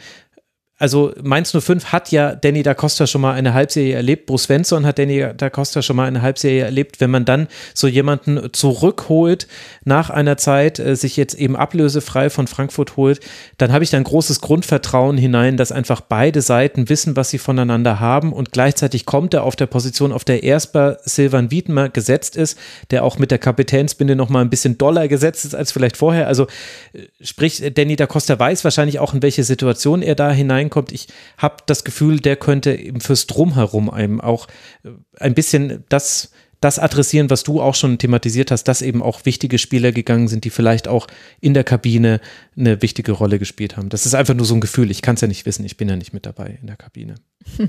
also 0.79 1.13
Mainz 1.21 1.51
05 1.51 1.87
hat 1.87 2.13
ja 2.13 2.37
Danny 2.37 2.63
da 2.63 2.73
Costa 2.73 3.09
schon 3.09 3.21
mal 3.21 3.35
eine 3.35 3.53
Halbserie 3.53 3.95
erlebt, 3.95 4.27
Bruce 4.27 4.45
Svensson 4.45 4.87
hat 4.87 4.99
Danny 4.99 5.27
da 5.37 5.51
Costa 5.51 5.83
schon 5.83 5.97
mal 5.97 6.07
eine 6.07 6.23
Halbserie 6.23 6.63
erlebt. 6.63 7.01
Wenn 7.01 7.11
man 7.11 7.25
dann 7.25 7.49
so 7.75 7.89
jemanden 7.89 8.53
zurückholt 8.53 9.49
nach 9.89 10.11
einer 10.11 10.37
Zeit, 10.37 10.79
äh, 10.79 10.95
sich 10.95 11.17
jetzt 11.17 11.35
eben 11.35 11.57
ablösefrei 11.57 12.31
von 12.31 12.47
Frankfurt 12.47 12.97
holt, 12.97 13.19
dann 13.57 13.73
habe 13.73 13.83
ich 13.83 13.91
da 13.91 13.97
ein 13.97 14.05
großes 14.05 14.41
Grundvertrauen 14.41 15.19
hinein, 15.19 15.57
dass 15.57 15.73
einfach 15.73 16.01
beide 16.01 16.41
Seiten 16.41 16.89
wissen, 16.89 17.17
was 17.17 17.31
sie 17.31 17.39
voneinander 17.39 17.99
haben 17.99 18.33
und 18.33 18.53
gleichzeitig 18.53 19.05
kommt 19.07 19.35
er 19.35 19.43
auf 19.43 19.57
der 19.57 19.67
Position, 19.67 20.13
auf 20.13 20.25
der 20.25 20.45
erstmal 20.45 21.01
Silvan 21.03 21.51
Wiedmer 21.51 21.89
gesetzt 21.89 22.37
ist, 22.37 22.57
der 22.93 23.03
auch 23.03 23.19
mit 23.19 23.33
der 23.33 23.39
Kapitänsbinde 23.39 24.15
noch 24.15 24.29
mal 24.29 24.43
ein 24.43 24.51
bisschen 24.51 24.79
doller 24.79 25.09
gesetzt 25.09 25.45
ist 25.45 25.57
als 25.57 25.73
vielleicht 25.73 25.97
vorher. 25.97 26.29
Also 26.29 26.47
äh, 26.93 27.01
sprich, 27.21 27.61
Danny 27.75 27.97
da 27.97 28.07
Costa 28.07 28.39
weiß 28.39 28.63
wahrscheinlich 28.63 29.01
auch, 29.01 29.13
in 29.13 29.23
welche 29.23 29.43
Situation 29.43 30.03
er 30.03 30.15
da 30.15 30.31
hinein 30.31 30.69
reinkommt. 30.69 30.93
Ich 30.93 31.09
habe 31.39 31.57
das 31.67 31.85
Gefühl, 31.85 32.21
der 32.21 32.37
könnte 32.37 32.75
eben 32.75 33.01
fürs 33.01 33.27
Drumherum 33.27 33.91
einem 33.91 34.21
auch 34.21 34.47
äh, 34.85 34.91
ein 35.19 35.35
bisschen 35.35 35.85
das 35.89 36.31
das 36.61 36.79
adressieren, 36.79 37.31
was 37.31 37.45
du 37.45 37.61
auch 37.61 37.75
schon 37.75 37.99
thematisiert 37.99 38.51
hast, 38.51 38.65
dass 38.65 38.83
eben 38.83 39.03
auch 39.03 39.25
wichtige 39.25 39.59
Spieler 39.59 39.93
gegangen 39.93 40.29
sind, 40.29 40.45
die 40.45 40.51
vielleicht 40.51 40.89
auch 40.89 41.07
in 41.41 41.55
der 41.55 41.65
Kabine 41.65 42.21
eine 42.57 42.83
wichtige 42.83 43.13
Rolle 43.13 43.39
gespielt 43.39 43.77
haben. 43.77 43.89
Das 43.89 44.07
ist 44.07 44.15
einfach 44.15 44.35
nur 44.35 44.47
so 44.47 44.55
ein 44.55 44.61
Gefühl. 44.61 44.91
Ich 44.91 45.03
kann 45.03 45.15
es 45.15 45.21
ja 45.21 45.29
nicht 45.29 45.47
wissen. 45.47 45.65
Ich 45.65 45.77
bin 45.77 45.89
ja 45.89 45.97
nicht 45.97 46.13
mit 46.13 46.27
dabei 46.27 46.59
in 46.61 46.67
der 46.67 46.77
Kabine. 46.77 47.15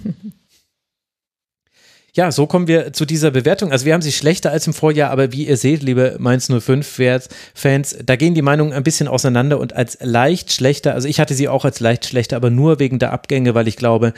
Ja, 2.15 2.31
so 2.31 2.47
kommen 2.47 2.67
wir 2.67 2.91
zu 2.91 3.05
dieser 3.05 3.31
Bewertung. 3.31 3.71
Also 3.71 3.85
wir 3.85 3.93
haben 3.93 4.01
sie 4.01 4.11
schlechter 4.11 4.51
als 4.51 4.65
im 4.65 4.73
Vorjahr, 4.73 5.11
aber 5.11 5.31
wie 5.31 5.47
ihr 5.47 5.57
seht, 5.57 5.83
liebe 5.83 6.15
Mainz 6.19 6.51
05 6.51 7.29
Fans, 7.53 7.97
da 8.03 8.15
gehen 8.15 8.33
die 8.33 8.41
Meinungen 8.41 8.73
ein 8.73 8.83
bisschen 8.83 9.07
auseinander 9.07 9.59
und 9.59 9.73
als 9.73 9.97
leicht 10.01 10.51
schlechter, 10.51 10.95
also 10.95 11.07
ich 11.07 11.19
hatte 11.19 11.35
sie 11.35 11.47
auch 11.47 11.65
als 11.65 11.79
leicht 11.79 12.07
schlechter, 12.07 12.35
aber 12.35 12.49
nur 12.49 12.79
wegen 12.79 12.99
der 12.99 13.13
Abgänge, 13.13 13.53
weil 13.53 13.67
ich 13.67 13.75
glaube, 13.75 14.13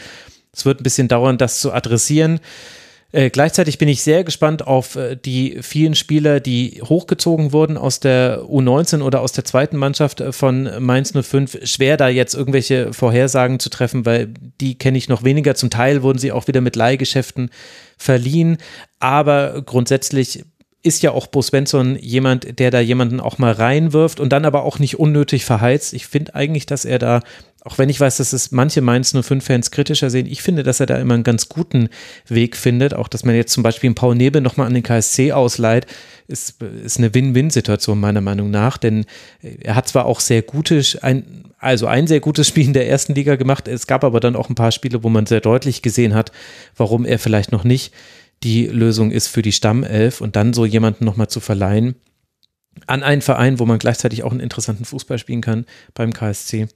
es 0.54 0.66
wird 0.66 0.80
ein 0.80 0.84
bisschen 0.84 1.10
dauern, 1.10 1.38
das 1.38 1.60
zu 1.60 1.74
adressieren. 1.74 2.40
Äh, 3.14 3.30
gleichzeitig 3.30 3.78
bin 3.78 3.90
ich 3.90 4.04
sehr 4.04 4.24
gespannt 4.24 4.66
auf 4.66 4.96
äh, 4.96 5.16
die 5.18 5.58
vielen 5.62 5.96
Spieler, 5.96 6.40
die 6.40 6.82
hochgezogen 6.82 7.52
wurden 7.52 7.78
aus 7.78 8.00
der 8.00 8.44
U19 8.44 9.02
oder 9.02 9.22
aus 9.22 9.34
der 9.34 9.44
zweiten 9.44 9.78
Mannschaft 9.78 10.22
äh, 10.22 10.32
von 10.32 10.70
Mainz 10.80 11.12
05. 11.14 11.60
Schwer 11.64 11.98
da 11.98 12.08
jetzt 12.08 12.34
irgendwelche 12.34 12.94
Vorhersagen 12.94 13.60
zu 13.60 13.70
treffen, 13.70 14.06
weil 14.06 14.34
die 14.62 14.78
kenne 14.78 14.98
ich 14.98 15.10
noch 15.10 15.24
weniger. 15.24 15.56
Zum 15.56 15.70
Teil 15.70 16.04
wurden 16.04 16.20
sie 16.20 16.32
auch 16.32 16.48
wieder 16.48 16.62
mit 16.62 16.76
Leihgeschäften 16.76 17.50
verliehen. 17.98 18.58
Aber 19.00 19.62
grundsätzlich 19.62 20.46
ist 20.84 21.04
ja 21.04 21.12
auch 21.12 21.28
Bo 21.28 21.42
Svensson 21.42 21.96
jemand, 21.98 22.60
der 22.60 22.72
da 22.72 22.80
jemanden 22.80 23.20
auch 23.20 23.38
mal 23.38 23.52
reinwirft 23.52 24.20
und 24.20 24.30
dann 24.30 24.46
aber 24.46 24.64
auch 24.64 24.80
nicht 24.80 25.00
unnötig 25.00 25.46
verheizt. 25.46 25.94
Ich 25.94 26.08
finde 26.08 26.34
eigentlich, 26.34 26.66
dass 26.66 26.86
er 26.86 26.98
da, 26.98 27.22
auch 27.64 27.78
wenn 27.78 27.90
ich 27.90 28.00
weiß, 28.00 28.18
dass 28.18 28.34
es 28.34 28.52
manche 28.52 28.82
Mainz 28.82 29.14
05-Fans 29.14 29.70
kritischer 29.70 30.10
sehen, 30.10 30.26
ich 30.26 30.42
finde, 30.42 30.64
dass 30.64 30.80
er 30.80 30.88
da 30.88 30.98
immer 30.98 31.14
einen 31.14 31.24
ganz 31.24 31.48
guten 31.48 31.90
Weg 32.28 32.58
findet. 32.58 32.96
Auch, 32.96 33.08
dass 33.08 33.24
man 33.24 33.36
jetzt 33.36 33.54
zum 33.54 33.62
Beispiel 33.62 33.94
Paul 33.94 34.16
Nebel 34.16 34.42
nochmal 34.42 34.66
an 34.66 34.74
den 34.74 34.82
KSC 34.82 35.32
ausleiht, 35.32 35.86
ist, 36.28 36.62
ist 36.62 36.98
eine 36.98 37.14
Win-Win-Situation 37.14 38.00
meiner 38.00 38.22
Meinung 38.22 38.50
nach, 38.50 38.78
denn 38.78 39.06
er 39.42 39.76
hat 39.76 39.88
zwar 39.88 40.06
auch 40.06 40.22
sehr 40.22 40.42
gute, 40.42 40.82
ein, 41.02 41.46
also 41.60 41.86
ein 41.86 42.08
sehr 42.08 42.20
gutes 42.20 42.48
Spiel 42.48 42.66
in 42.66 42.74
der 42.74 42.90
ersten 42.90 43.14
Liga 43.14 43.36
gemacht, 43.36 43.68
es 43.68 43.86
gab 43.86 44.04
aber 44.04 44.20
dann 44.20 44.36
auch 44.36 44.50
ein 44.50 44.56
paar 44.56 44.72
Spiele, 44.72 45.04
wo 45.04 45.10
man 45.10 45.28
sehr 45.28 45.42
deutlich 45.42 45.84
gesehen 45.84 46.16
hat, 46.16 46.32
warum 46.76 47.06
er 47.06 47.20
vielleicht 47.20 47.52
noch 47.52 47.64
nicht 47.64 47.94
die 48.44 48.66
Lösung 48.66 49.12
ist 49.12 49.28
für 49.28 49.44
die 49.44 49.52
Stammelf 49.52 50.20
und 50.20 50.36
dann 50.36 50.54
so 50.54 50.66
jemanden 50.66 51.06
nochmal 51.06 51.28
zu 51.28 51.40
verleihen 51.40 51.96
an 52.88 53.04
einen 53.04 53.22
Verein, 53.22 53.60
wo 53.60 53.66
man 53.66 53.80
gleichzeitig 53.80 54.24
auch 54.24 54.32
einen 54.32 54.40
interessanten 54.40 54.86
Fußball 54.86 55.18
spielen 55.18 55.42
kann 55.42 55.66
beim 55.94 56.14
KSC. 56.14 56.68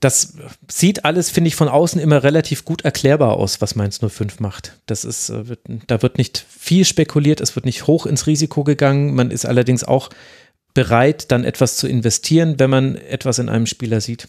Das 0.00 0.34
sieht 0.66 1.04
alles, 1.04 1.30
finde 1.30 1.48
ich, 1.48 1.56
von 1.56 1.68
außen 1.68 2.00
immer 2.00 2.22
relativ 2.22 2.64
gut 2.64 2.82
erklärbar 2.82 3.34
aus, 3.34 3.60
was 3.60 3.74
Mainz 3.74 3.98
05 3.98 4.40
macht. 4.40 4.78
Das 4.86 5.04
ist, 5.04 5.28
äh, 5.28 5.56
da 5.86 6.00
wird 6.00 6.16
nicht 6.16 6.44
viel 6.48 6.86
spekuliert, 6.86 7.40
es 7.40 7.54
wird 7.54 7.66
nicht 7.66 7.86
hoch 7.86 8.06
ins 8.06 8.26
Risiko 8.26 8.64
gegangen. 8.64 9.14
Man 9.14 9.30
ist 9.30 9.44
allerdings 9.44 9.84
auch 9.84 10.08
bereit, 10.72 11.30
dann 11.30 11.44
etwas 11.44 11.76
zu 11.76 11.86
investieren, 11.86 12.58
wenn 12.58 12.70
man 12.70 12.96
etwas 12.96 13.38
in 13.38 13.50
einem 13.50 13.66
Spieler 13.66 14.00
sieht. 14.00 14.28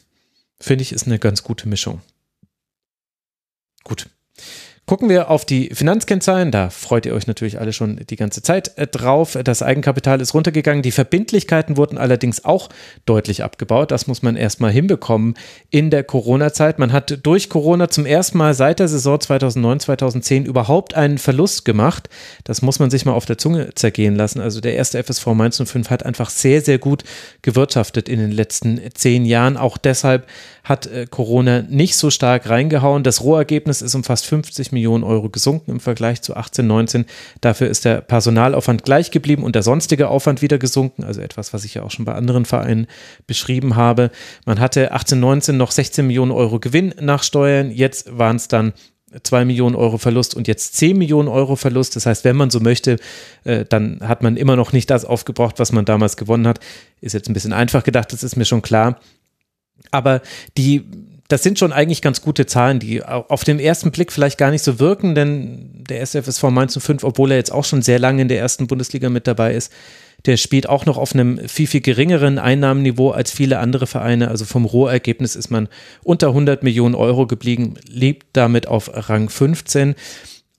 Finde 0.60 0.82
ich, 0.82 0.92
ist 0.92 1.08
eine 1.08 1.20
ganz 1.20 1.44
gute 1.44 1.70
Mischung. 1.70 2.02
Gut. 3.84 4.08
Gucken 4.88 5.08
wir 5.08 5.30
auf 5.30 5.46
die 5.46 5.70
Finanzkennzahlen, 5.74 6.52
da 6.52 6.70
freut 6.70 7.06
ihr 7.06 7.14
euch 7.14 7.26
natürlich 7.26 7.60
alle 7.62 7.72
schon 7.72 8.02
die 8.10 8.18
ganze 8.18 8.42
Zeit 8.42 8.78
äh, 8.78 8.88
drauf. 8.88 9.38
Das 9.42 9.62
Eigenkapital 9.62 10.20
ist 10.20 10.34
runtergegangen, 10.34 10.82
die 10.82 10.92
Verbindlichkeiten 10.92 11.78
wurden 11.78 11.98
allerdings 11.98 12.44
auch 12.44 12.68
deutlich 13.06 13.44
abgebaut. 13.44 13.92
Das 13.92 14.08
muss 14.08 14.22
man 14.22 14.36
erstmal 14.36 14.72
hinbekommen 14.72 15.36
in 15.70 15.92
der 15.92 16.04
Corona-Zeit. 16.04 16.78
Man 16.78 16.92
hat 16.92 17.20
durch 17.24 17.48
Corona 17.48 17.90
zum 17.90 18.06
ersten 18.06 18.38
Mal 18.38 18.54
seit 18.54 18.80
der 18.80 18.90
Saison 18.90 19.18
2009-2010 19.18 20.44
überhaupt 20.44 20.94
einen 20.94 21.20
Verlust 21.20 21.64
gemacht. 21.64 22.10
Das 22.44 22.62
muss 22.62 22.80
man 22.80 22.90
sich 22.90 23.06
mal 23.06 23.14
auf 23.14 23.26
der 23.26 23.38
Zunge 23.38 23.74
zergehen 23.76 24.16
lassen. 24.16 24.42
Also 24.42 24.60
der 24.60 24.76
erste 24.76 25.02
FSV 25.02 25.28
Mainz 25.28 25.62
05 25.64 25.90
hat 25.90 26.06
einfach 26.06 26.30
sehr, 26.30 26.60
sehr 26.62 26.80
gut 26.80 27.04
gewirtschaftet 27.44 28.10
in 28.10 28.20
den 28.20 28.32
letzten 28.32 28.82
zehn 28.94 29.24
Jahren. 29.26 29.56
Auch 29.56 29.78
deshalb 29.78 30.28
hat 30.64 30.88
äh, 30.88 31.08
Corona 31.10 31.64
nicht 31.64 31.96
so 31.96 32.10
stark 32.10 32.50
reingehauen. 32.50 33.04
Das 33.04 33.24
Rohergebnis 33.24 33.82
ist 33.82 33.96
um 33.96 34.04
fast 34.04 34.26
50 34.26 34.72
Millionen 34.72 35.04
Euro 35.04 35.30
gesunken 35.30 35.72
im 35.72 35.80
Vergleich 35.80 36.22
zu 36.22 36.36
18, 36.36 36.66
19. 36.68 37.06
Dafür 37.42 37.68
ist 37.68 37.86
der 37.86 38.02
Personalaufwand 38.02 38.84
gleich 38.84 39.12
geblieben 39.12 39.44
und 39.44 39.56
der 39.56 39.64
sonstige 39.64 40.10
Aufwand 40.10 40.42
wieder 40.42 40.58
gesunken. 40.58 41.04
Also 41.04 41.22
etwas, 41.22 41.54
was 41.54 41.66
ich 41.66 41.74
ja 41.74 41.84
auch 41.84 41.92
schon 41.92 42.06
bei 42.06 42.14
anderen 42.14 42.46
Vereinen 42.46 42.88
beschrieben 43.28 43.76
habe. 43.76 44.12
Man 44.46 44.60
hatte 44.60 44.92
18, 44.92 45.20
19 45.20 45.58
noch 45.58 45.72
16 45.72 46.06
Millionen 46.06 46.32
Euro 46.32 46.60
Gewinn 46.60 46.94
nach 47.00 47.24
Steuern. 47.24 47.72
Jetzt 47.72 48.18
waren 48.18 48.36
es 48.36 48.48
dann 48.48 48.74
2 49.24 49.46
Millionen 49.46 49.76
Euro 49.76 49.98
Verlust 49.98 50.36
und 50.36 50.48
jetzt 50.48 50.76
10 50.78 50.98
Millionen 50.98 51.28
Euro 51.28 51.56
Verlust. 51.56 51.96
Das 51.96 52.06
heißt, 52.06 52.24
wenn 52.24 52.36
man 52.36 52.50
so 52.50 52.60
möchte, 52.60 52.98
äh, 53.44 53.66
dann 53.68 54.00
hat 54.02 54.24
man 54.24 54.38
immer 54.38 54.56
noch 54.56 54.72
nicht 54.72 54.90
das 54.90 55.06
aufgebraucht, 55.06 55.60
was 55.60 55.72
man 55.72 55.86
damals 55.86 56.16
gewonnen 56.16 56.48
hat. 56.48 56.60
Ist 57.02 57.14
jetzt 57.14 57.30
ein 57.30 57.34
bisschen 57.34 57.54
einfach 57.54 57.84
gedacht, 57.84 58.14
das 58.14 58.24
ist 58.24 58.38
mir 58.38 58.46
schon 58.46 58.62
klar. 58.62 59.00
Aber 59.92 60.22
die, 60.58 60.84
das 61.28 61.44
sind 61.44 61.60
schon 61.60 61.72
eigentlich 61.72 62.02
ganz 62.02 62.22
gute 62.22 62.46
Zahlen, 62.46 62.80
die 62.80 63.04
auf 63.04 63.44
den 63.44 63.60
ersten 63.60 63.92
Blick 63.92 64.12
vielleicht 64.12 64.38
gar 64.38 64.52
nicht 64.52 64.64
so 64.64 64.80
wirken, 64.80 65.16
denn 65.16 65.84
der 65.90 66.02
SFSV 66.02 66.44
Mainz 66.44 66.78
05, 66.78 67.04
obwohl 67.04 67.32
er 67.32 67.38
jetzt 67.38 67.52
auch 67.52 67.66
schon 67.66 67.82
sehr 67.82 68.00
lange 68.00 68.22
in 68.22 68.28
der 68.28 68.40
ersten 68.40 68.68
Bundesliga 68.68 69.10
mit 69.10 69.28
dabei 69.28 69.54
ist, 69.54 69.72
der 70.26 70.38
spielt 70.38 70.70
auch 70.70 70.86
noch 70.86 70.98
auf 70.98 71.14
einem 71.14 71.40
viel, 71.48 71.68
viel 71.68 71.82
geringeren 71.82 72.38
Einnahmenniveau 72.38 73.12
als 73.12 73.32
viele 73.32 73.60
andere 73.60 73.88
Vereine. 73.88 74.28
Also 74.28 74.46
vom 74.46 74.66
Rohergebnis 74.66 75.36
ist 75.36 75.50
man 75.50 75.68
unter 76.04 76.28
100 76.28 76.64
Millionen 76.64 76.96
Euro 76.96 77.26
geblieben, 77.26 77.76
lebt 77.88 78.28
damit 78.34 78.68
auf 78.68 78.92
Rang 78.94 79.30
15. 79.30 79.96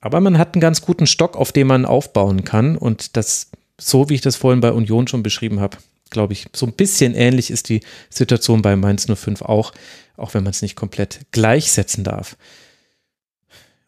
Aber 0.01 0.19
man 0.19 0.37
hat 0.37 0.55
einen 0.55 0.61
ganz 0.61 0.81
guten 0.81 1.07
Stock, 1.07 1.37
auf 1.37 1.53
dem 1.53 1.67
man 1.67 1.85
aufbauen 1.85 2.43
kann. 2.43 2.75
Und 2.75 3.15
das, 3.15 3.51
so 3.79 4.09
wie 4.09 4.15
ich 4.15 4.21
das 4.21 4.35
vorhin 4.35 4.59
bei 4.59 4.71
Union 4.73 5.07
schon 5.07 5.23
beschrieben 5.23 5.61
habe, 5.61 5.77
glaube 6.13 6.31
ich, 6.31 6.45
so 6.53 6.65
ein 6.65 6.71
bisschen 6.71 7.13
ähnlich 7.15 7.51
ist 7.51 7.67
die 7.67 7.81
Situation 8.09 8.61
bei 8.61 8.77
Mainz 8.77 9.07
05 9.13 9.41
auch, 9.41 9.73
auch 10.15 10.33
wenn 10.33 10.43
man 10.43 10.51
es 10.51 10.61
nicht 10.61 10.75
komplett 10.75 11.19
gleichsetzen 11.31 12.05
darf. 12.05 12.37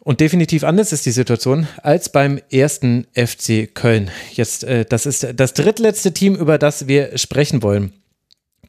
Und 0.04 0.20
definitiv 0.20 0.64
anders 0.64 0.92
ist 0.92 1.06
die 1.08 1.12
Situation 1.12 1.68
als 1.82 2.10
beim 2.10 2.40
ersten 2.52 3.08
FC 3.16 3.74
Köln. 3.74 4.12
Jetzt, 4.34 4.64
äh, 4.64 4.86
das 4.86 5.08
ist 5.08 5.26
das 5.36 5.54
drittletzte 5.54 6.14
Team, 6.14 6.36
über 6.36 6.60
das 6.60 6.88
wir 6.88 7.18
sprechen 7.18 7.64
wollen. 7.64 7.92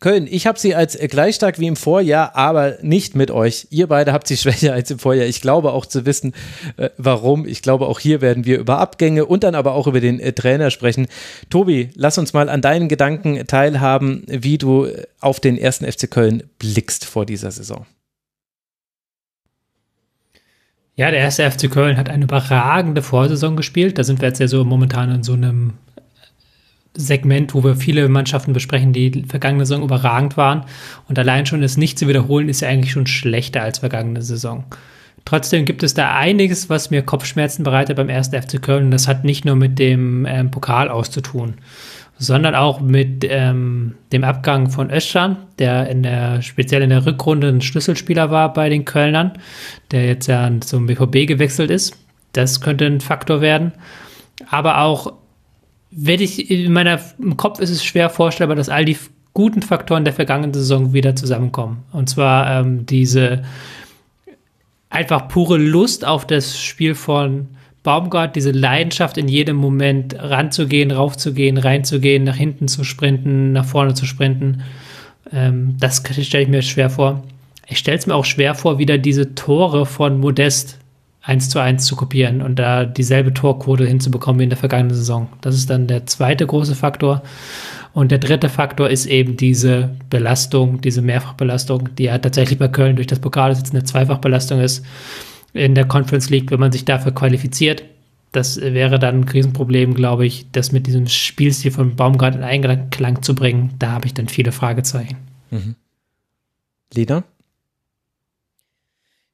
Köln, 0.00 0.26
ich 0.31 0.47
habe 0.47 0.58
sie 0.58 0.75
als 0.75 0.99
gleich 0.99 1.36
stark 1.36 1.58
wie 1.58 1.66
im 1.66 1.76
Vorjahr, 1.76 2.36
aber 2.36 2.78
nicht 2.83 3.15
mit 3.15 3.31
euch. 3.31 3.66
Ihr 3.70 3.86
beide 3.86 4.12
habt 4.12 4.26
sie 4.26 4.36
schwächer 4.36 4.73
als 4.73 4.91
im 4.91 4.99
Vorjahr. 4.99 5.26
Ich 5.26 5.41
glaube 5.41 5.73
auch 5.73 5.86
zu 5.86 6.07
wissen, 6.07 6.33
äh, 6.76 6.91
warum. 6.99 7.47
Ich 7.47 7.62
glaube, 7.62 7.86
auch 7.86 8.00
hier 8.00 8.20
werden 8.20 8.44
wir 8.44 8.58
über 8.58 8.78
Abgänge 8.78 9.26
und 9.26 9.44
dann 9.44 9.55
aber 9.55 9.75
auch 9.75 9.86
über 9.86 10.00
den 10.00 10.20
äh, 10.20 10.33
Trainer 10.33 10.70
sprechen. 10.70 11.07
Tobi, 11.50 11.91
lass 11.94 12.18
uns 12.18 12.33
mal 12.33 12.49
an 12.49 12.60
deinen 12.60 12.89
Gedanken 12.89 13.47
teilhaben, 13.47 14.25
wie 14.28 14.58
du 14.58 14.89
auf 15.20 15.41
den 15.41 15.58
ersten 15.58 15.91
FC 15.91 16.10
Köln 16.10 16.44
blickst 16.58 17.05
vor 17.05 17.26
dieser 17.26 17.50
Saison. 17.50 17.86
Ja, 20.97 21.10
der 21.10 21.20
erste 21.20 21.50
FC 21.50 21.70
Köln 21.70 21.99
hat 21.99 22.08
eine 22.08 22.25
überragende 22.25 23.02
Vorsaison 23.02 23.55
gespielt. 23.55 23.99
Da 23.99 24.05
sind 24.05 24.23
wir 24.23 24.28
jetzt 24.28 24.41
ja 24.41 24.49
so 24.49 24.65
momentan 24.65 25.15
in 25.15 25.23
so 25.23 25.34
einem 25.34 25.75
Segment, 26.97 27.55
wo 27.55 27.62
wir 27.62 27.76
viele 27.76 28.08
Mannschaften 28.08 28.52
besprechen, 28.52 28.92
die 28.92 29.25
vergangene 29.28 29.66
Saison 29.66 29.84
überragend 29.84 30.36
waren. 30.36 30.65
Und 31.08 31.18
allein 31.18 31.47
schon 31.47 31.60
das 31.60 31.76
nicht 31.76 31.99
zu 31.99 32.08
wiederholen, 32.08 32.49
ist 32.49 32.60
ja 32.60 32.68
eigentlich 32.68 32.92
schon 32.92 33.07
schlechter 33.07 33.62
als 33.62 33.78
vergangene 33.78 34.23
Saison. 34.23 34.65
Trotzdem 35.26 35.65
gibt 35.65 35.83
es 35.83 35.92
da 35.92 36.15
einiges, 36.15 36.70
was 36.70 36.91
mir 36.91 37.02
Kopfschmerzen 37.02 37.65
bereitet 37.65 37.97
beim 37.97 38.08
1. 38.08 38.28
FC 38.28 38.62
Köln. 38.62 38.84
Und 38.84 38.91
das 38.92 39.08
hat 39.08 39.25
nicht 39.25 39.44
nur 39.44 39.57
mit 39.57 39.78
dem 39.78 40.25
ähm, 40.25 40.52
Pokal 40.52 40.89
auszutun, 40.89 41.55
sondern 42.16 42.55
auch 42.55 42.81
mit 42.81 43.26
ähm, 43.28 43.97
dem 44.12 44.23
Abgang 44.23 44.70
von 44.70 44.91
Özcan, 44.91 45.36
der 45.58 45.89
in 45.89 46.05
der, 46.05 46.42
speziell 46.42 46.83
in 46.83 46.91
der 46.91 47.05
Rückrunde 47.05 47.49
ein 47.49 47.60
Schlüsselspieler 47.60 48.31
war 48.31 48.52
bei 48.52 48.68
den 48.68 48.84
Kölnern, 48.84 49.33
der 49.91 50.07
jetzt 50.07 50.28
ja 50.28 50.49
zum 50.60 50.86
BVB 50.86 51.26
gewechselt 51.26 51.73
ist. 51.73 51.97
Das 52.33 52.60
könnte 52.60 52.86
ein 52.86 53.00
Faktor 53.00 53.41
werden. 53.41 53.73
Aber 54.49 54.81
auch 54.83 55.12
werde 55.97 56.25
ich 56.25 56.50
in 56.50 56.73
meiner 56.73 57.00
im 57.18 57.36
Kopf 57.36 57.58
ist 57.58 57.70
es 57.70 57.83
schwer 57.83 58.10
vorstellbar, 58.10 58.55
dass 58.55 58.68
all 58.68 58.84
die 58.84 58.99
guten 59.33 59.62
Faktoren 59.62 60.05
der 60.05 60.12
vergangenen 60.12 60.55
Saison 60.55 60.92
wieder 60.92 61.16
zusammenkommen. 61.16 61.84
Und 61.92 62.08
zwar 62.08 62.60
ähm, 62.60 62.86
diese 62.86 63.42
einfach 64.91 65.28
pure 65.28 65.57
Lust 65.57 66.05
auf 66.05 66.26
das 66.26 66.60
Spiel 66.60 66.94
von 66.94 67.49
Baumgart, 67.83 68.36
diese 68.36 68.50
Leidenschaft 68.50 69.16
in 69.16 69.28
jedem 69.28 69.57
Moment 69.57 70.16
ranzugehen, 70.18 70.91
raufzugehen, 70.91 71.57
reinzugehen, 71.57 72.25
nach 72.25 72.36
hinten 72.36 72.68
zu 72.68 72.84
sprinten, 72.84 73.52
nach 73.52 73.65
vorne 73.65 73.94
zu 73.94 74.07
sprinten. 74.07 74.62
Ähm, 75.33 75.76
das 75.81 76.02
stelle 76.23 76.44
ich 76.44 76.50
mir 76.50 76.62
schwer 76.62 76.91
vor. 76.91 77.23
Ich 77.68 77.78
stelle 77.78 77.97
es 77.97 78.07
mir 78.07 78.15
auch 78.15 78.25
schwer 78.25 78.55
vor, 78.55 78.78
wieder 78.78 78.99
diese 78.99 79.34
Tore 79.34 79.86
von 79.86 80.20
Modest 80.20 80.78
eins 81.27 81.49
zu 81.49 81.59
eins 81.59 81.85
zu 81.85 81.97
kopieren 81.97 82.41
und 82.41 82.57
da 82.57 82.85
dieselbe 82.85 83.35
Torquote 83.35 83.85
hinzubekommen 83.85 84.39
wie 84.39 84.45
in 84.45 84.51
der 84.51 84.57
vergangenen 84.57 84.95
Saison. 84.95 85.29
Das 85.41 85.57
ist 85.57 85.69
dann 85.69 85.89
der 85.89 86.07
zweite 86.07 86.47
große 86.47 86.77
Faktor. 86.77 87.23
Und 87.93 88.13
der 88.13 88.19
dritte 88.19 88.49
Faktor 88.49 88.89
ist 88.89 89.07
eben 89.07 89.37
diese 89.37 89.91
Belastung, 90.09 90.81
diese 90.83 91.03
Mehrfachbelastung, 91.03 91.95
die 91.97 92.05
ja 92.05 92.19
tatsächlich 92.19 92.59
bei 92.59 92.69
Köln 92.69 92.95
durch 92.95 93.09
das 93.09 93.19
Pokal 93.19 93.53
jetzt 93.53 93.73
eine 93.73 93.83
Zweifachbelastung 93.83 94.61
ist 94.61 94.85
in 95.53 95.75
der 95.75 95.87
Conference 95.87 96.31
League, 96.31 96.51
wenn 96.51 96.61
man 96.61 96.71
sich 96.71 96.85
dafür 96.85 97.13
qualifiziert. 97.13 97.83
Das 98.31 98.61
wäre 98.61 98.99
dann 98.99 99.21
ein 99.21 99.25
Riesenproblem, 99.25 99.95
glaube 99.95 100.27
ich, 100.27 100.47
das 100.53 100.71
mit 100.71 100.87
diesem 100.87 101.09
Spielstil 101.09 101.73
von 101.73 101.97
Baumgart 101.97 102.37
in 102.37 102.43
Einklang 102.43 103.23
zu 103.23 103.35
bringen. 103.35 103.75
Da 103.79 103.93
habe 103.93 104.07
ich 104.07 104.15
dann 104.15 104.29
viele 104.29 104.53
Fragezeichen. 104.53 105.17
Mhm. 105.51 105.75
Lena? 106.95 107.25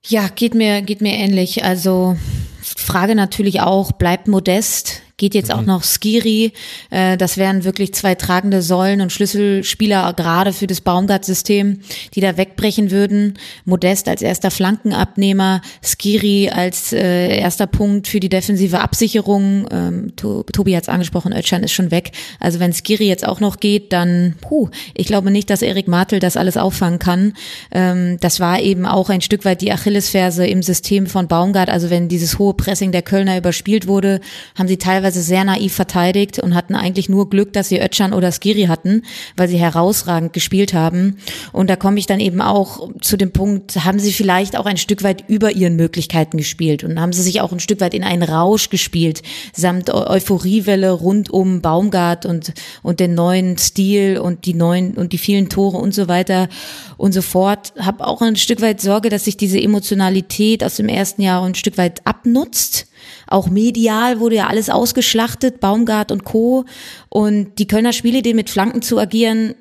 Ja, 0.07 0.29
geht 0.29 0.55
mir, 0.55 0.83
geht 0.83 1.01
mir 1.01 1.13
ähnlich. 1.13 1.65
Also 1.65 2.17
Frage 2.63 3.15
natürlich 3.15 3.61
auch, 3.61 3.93
bleibt 3.93 4.29
modest, 4.29 5.03
geht 5.23 5.37
jetzt 5.37 5.53
auch 5.55 5.61
mhm. 5.61 5.69
noch 5.69 5.85
Skiri. 5.85 6.53
Äh, 6.91 7.17
das 7.17 7.37
wären 7.37 7.63
wirklich 7.63 7.95
zwei 7.95 8.17
tragende 8.17 8.61
Säulen 8.61 9.01
und 9.01 9.13
Schlüsselspieler 9.13 10.13
gerade 10.15 10.53
für 10.53 10.67
das 10.67 10.81
Baumgart-System, 10.81 11.79
die 12.15 12.21
da 12.21 12.37
wegbrechen 12.37 12.91
würden. 12.91 13.39
Modest 13.65 14.09
als 14.09 14.21
erster 14.21 14.51
Flankenabnehmer, 14.51 15.63
Skiri 15.81 16.51
als 16.51 16.93
äh, 16.93 17.39
erster 17.39 17.69
Punkt 17.69 18.09
für 18.09 18.19
die 18.19 18.29
defensive 18.29 18.81
Absicherung. 18.81 19.69
Ähm, 19.71 20.17
Tobi 20.17 20.75
hat 20.75 20.83
es 20.83 20.89
angesprochen, 20.89 21.33
Özcan 21.33 21.63
ist 21.63 21.73
schon 21.73 21.93
weg. 21.93 22.11
Also 22.41 22.59
wenn 22.59 22.73
Skiri 22.73 23.07
jetzt 23.07 23.27
auch 23.27 23.39
noch 23.39 23.61
geht, 23.61 23.93
dann, 23.93 24.35
puh, 24.41 24.71
ich 24.93 25.07
glaube 25.07 25.31
nicht, 25.31 25.51
dass 25.51 25.63
Erik 25.63 25.87
Martel 25.87 26.19
das 26.19 26.37
alles 26.37 26.57
auffangen 26.57 26.99
kann. 26.99 27.35
Ähm, 27.71 28.17
das 28.21 28.41
war 28.41 28.61
eben 28.61 28.87
auch 28.87 29.09
ein 29.09 29.21
Stück 29.21 29.45
weit 29.45 29.61
die 29.61 29.71
Achillesferse 29.71 30.45
im 30.49 30.65
System 30.65 31.07
von 31.07 31.29
Baumgart. 31.29 31.71
Also 31.71 31.91
wenn 31.91 32.09
dieses 32.09 32.41
hohe 32.41 32.55
Pressing 32.55 32.91
der 32.91 33.03
Kölner 33.03 33.39
überspielt 33.39 33.87
wurde, 33.87 34.21
haben 34.59 34.67
sie 34.67 34.79
teilweise 34.79 35.12
teilweise 35.13 35.23
sehr 35.23 35.45
naiv 35.45 35.75
verteidigt 35.75 36.39
und 36.39 36.55
hatten 36.55 36.75
eigentlich 36.75 37.09
nur 37.09 37.29
Glück, 37.29 37.53
dass 37.53 37.69
sie 37.69 37.81
Ötchan 37.81 38.13
oder 38.13 38.33
Skiri 38.33 38.65
hatten, 38.65 39.03
weil 39.37 39.49
sie 39.49 39.59
herausragend 39.59 40.33
gespielt 40.33 40.73
haben. 40.73 41.19
Und 41.53 41.69
da 41.69 41.77
komme 41.77 41.99
ich 41.99 42.07
dann 42.07 42.21
eben 42.21 42.41
auch 42.41 42.89
zu 43.01 43.17
dem 43.17 43.33
Punkt, 43.33 43.85
haben 43.85 43.99
sie 43.99 44.13
vielleicht 44.13 44.57
auch 44.57 44.67
ein 44.67 44.77
Stück 44.77 45.03
weit 45.03 45.25
über 45.29 45.53
ihren 45.53 45.77
Möglichkeiten 45.77 46.39
gespielt 46.39 46.85
und 46.85 47.01
haben 47.01 47.13
sie 47.13 47.23
sich 47.23 47.41
auch 47.41 47.53
ein 47.53 47.61
Stück 47.61 47.81
weit 47.81 47.95
in 47.95 48.05
einen 48.05 48.23
Rausch 48.23 48.71
gespielt, 48.71 49.23
samt 49.55 49.93
Euphoriewelle 49.93 50.93
rund 50.93 51.31
um 51.31 51.61
Baumgart 51.61 52.25
und, 52.25 52.53
und 52.83 53.01
den 53.01 53.15
neuen 53.15 53.59
Stil 53.59 54.19
und 54.19 54.47
die 54.47 54.55
neuen 54.55 54.95
und 54.95 55.13
die 55.13 55.19
vielen 55.19 55.49
Tore 55.49 55.77
und 55.77 55.95
so 55.95 56.09
weiter 56.09 56.49
und 56.97 57.13
so 57.13 57.23
fort. 57.23 57.75
Habe 57.79 58.07
auch 58.07 58.23
ein 58.23 58.37
Stück 58.37 58.61
weit 58.63 58.81
Sorge, 58.81 59.11
dass 59.11 59.25
sich 59.25 59.37
diese 59.37 59.61
Emotionalität 59.61 60.65
aus 60.65 60.77
dem 60.77 60.89
ersten 60.89 61.23
Jahr 61.23 61.43
ein 61.43 61.55
Stück 61.55 61.77
weit 61.77 62.07
abnutzt 62.07 62.87
auch 63.27 63.49
medial 63.49 64.21
wurde 64.21 64.37
ja 64.37 64.47
alles 64.47 64.71
ausgeschlachtet, 64.71 65.61
Baumgart 65.61 66.13
und 66.13 66.25
Co. 66.25 66.65
Und 67.09 67.59
die 67.59 67.67
Kölner 67.67 67.93
Spielidee 67.93 68.35
mit 68.35 68.51
Flanken 68.51 68.83
zu 68.83 68.99
agieren, 68.99 69.55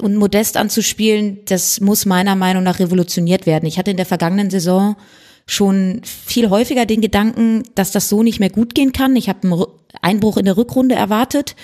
und 0.00 0.16
modest 0.16 0.56
anzuspielen, 0.56 1.40
das 1.46 1.80
muss 1.80 2.06
meiner 2.06 2.36
Meinung 2.36 2.62
nach 2.62 2.80
revolutioniert 2.80 3.46
werden. 3.46 3.66
Ich 3.66 3.78
hatte 3.78 3.90
in 3.90 3.96
der 3.96 4.06
vergangenen 4.06 4.50
Saison 4.50 4.96
schon 5.46 6.00
viel 6.04 6.50
häufiger 6.50 6.86
den 6.86 7.00
Gedanken, 7.00 7.62
dass 7.74 7.92
das 7.92 8.08
so 8.08 8.22
nicht 8.22 8.40
mehr 8.40 8.50
gut 8.50 8.74
gehen 8.74 8.92
kann. 8.92 9.16
Ich 9.16 9.28
habe 9.28 9.40
einen 9.42 9.64
Einbruch 10.00 10.36
in 10.36 10.44
der 10.44 10.56
Rückrunde 10.56 10.94
erwartet 10.94 11.56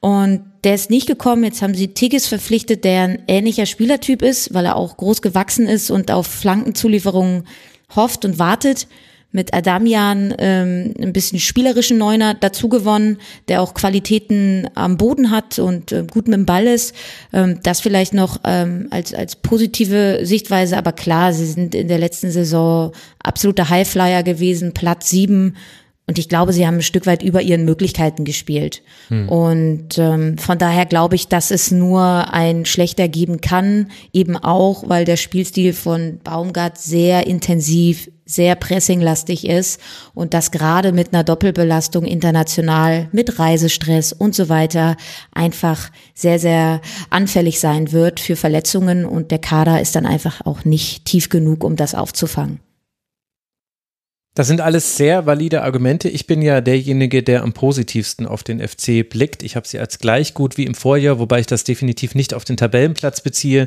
und 0.00 0.44
der 0.64 0.74
ist 0.74 0.90
nicht 0.90 1.06
gekommen. 1.06 1.44
Jetzt 1.44 1.62
haben 1.62 1.74
sie 1.74 1.88
Tigges 1.88 2.26
verpflichtet, 2.26 2.84
der 2.84 3.02
ein 3.02 3.22
ähnlicher 3.28 3.66
Spielertyp 3.66 4.22
ist, 4.22 4.52
weil 4.52 4.66
er 4.66 4.76
auch 4.76 4.96
groß 4.96 5.22
gewachsen 5.22 5.66
ist 5.66 5.90
und 5.90 6.10
auf 6.10 6.26
Flankenzulieferungen 6.26 7.46
hofft 7.94 8.24
und 8.24 8.38
wartet 8.38 8.86
mit 9.34 9.52
Adamian 9.52 10.32
ähm, 10.38 10.94
ein 10.98 11.12
bisschen 11.12 11.40
spielerischen 11.40 11.98
Neuner 11.98 12.34
dazu 12.34 12.68
gewonnen, 12.68 13.18
der 13.48 13.60
auch 13.60 13.74
Qualitäten 13.74 14.68
am 14.74 14.96
Boden 14.96 15.32
hat 15.32 15.58
und 15.58 15.90
äh, 15.90 16.06
gut 16.08 16.28
mit 16.28 16.38
dem 16.38 16.46
Ball 16.46 16.68
ist. 16.68 16.94
Ähm, 17.32 17.58
das 17.64 17.80
vielleicht 17.80 18.14
noch 18.14 18.38
ähm, 18.44 18.86
als, 18.90 19.12
als 19.12 19.34
positive 19.34 20.20
Sichtweise, 20.22 20.78
aber 20.78 20.92
klar, 20.92 21.32
sie 21.32 21.46
sind 21.46 21.74
in 21.74 21.88
der 21.88 21.98
letzten 21.98 22.30
Saison 22.30 22.92
absoluter 23.18 23.68
Highflyer 23.68 24.22
gewesen, 24.22 24.72
Platz 24.72 25.10
sieben 25.10 25.56
und 26.06 26.18
ich 26.18 26.28
glaube, 26.28 26.52
sie 26.52 26.66
haben 26.66 26.76
ein 26.76 26.82
Stück 26.82 27.06
weit 27.06 27.22
über 27.22 27.40
ihren 27.40 27.64
Möglichkeiten 27.64 28.24
gespielt. 28.24 28.82
Hm. 29.08 29.28
Und 29.28 29.96
ähm, 29.96 30.36
von 30.36 30.58
daher 30.58 30.84
glaube 30.84 31.14
ich, 31.14 31.28
dass 31.28 31.50
es 31.50 31.70
nur 31.70 32.32
ein 32.32 32.66
schlechter 32.66 33.08
geben 33.08 33.40
kann, 33.40 33.90
eben 34.12 34.36
auch, 34.36 34.88
weil 34.88 35.06
der 35.06 35.16
Spielstil 35.16 35.72
von 35.72 36.20
Baumgart 36.22 36.76
sehr 36.76 37.26
intensiv, 37.26 38.10
sehr 38.26 38.54
pressinglastig 38.54 39.46
ist 39.46 39.80
und 40.14 40.34
das 40.34 40.50
gerade 40.50 40.92
mit 40.92 41.12
einer 41.12 41.24
Doppelbelastung 41.24 42.04
international, 42.04 43.08
mit 43.12 43.38
Reisestress 43.38 44.12
und 44.12 44.34
so 44.34 44.48
weiter 44.48 44.96
einfach 45.32 45.90
sehr, 46.14 46.38
sehr 46.38 46.80
anfällig 47.10 47.60
sein 47.60 47.92
wird 47.92 48.20
für 48.20 48.36
Verletzungen 48.36 49.04
und 49.04 49.30
der 49.30 49.38
Kader 49.38 49.80
ist 49.80 49.94
dann 49.94 50.06
einfach 50.06 50.44
auch 50.46 50.64
nicht 50.64 51.04
tief 51.04 51.28
genug, 51.28 51.64
um 51.64 51.76
das 51.76 51.94
aufzufangen. 51.94 52.60
Das 54.36 54.48
sind 54.48 54.60
alles 54.60 54.96
sehr 54.96 55.26
valide 55.26 55.62
Argumente. 55.62 56.08
Ich 56.08 56.26
bin 56.26 56.42
ja 56.42 56.60
derjenige, 56.60 57.22
der 57.22 57.44
am 57.44 57.52
positivsten 57.52 58.26
auf 58.26 58.42
den 58.42 58.58
FC 58.58 59.08
blickt. 59.08 59.44
Ich 59.44 59.54
habe 59.54 59.68
sie 59.68 59.78
als 59.78 60.00
gleich 60.00 60.34
gut 60.34 60.56
wie 60.56 60.64
im 60.64 60.74
Vorjahr, 60.74 61.20
wobei 61.20 61.38
ich 61.38 61.46
das 61.46 61.62
definitiv 61.62 62.16
nicht 62.16 62.34
auf 62.34 62.44
den 62.44 62.56
Tabellenplatz 62.56 63.20
beziehe, 63.20 63.66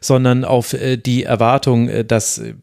sondern 0.00 0.46
auf 0.46 0.72
äh, 0.72 0.96
die 0.96 1.24
Erwartung, 1.24 1.90
äh, 1.90 2.06
dass 2.06 2.38
äh, 2.38 2.54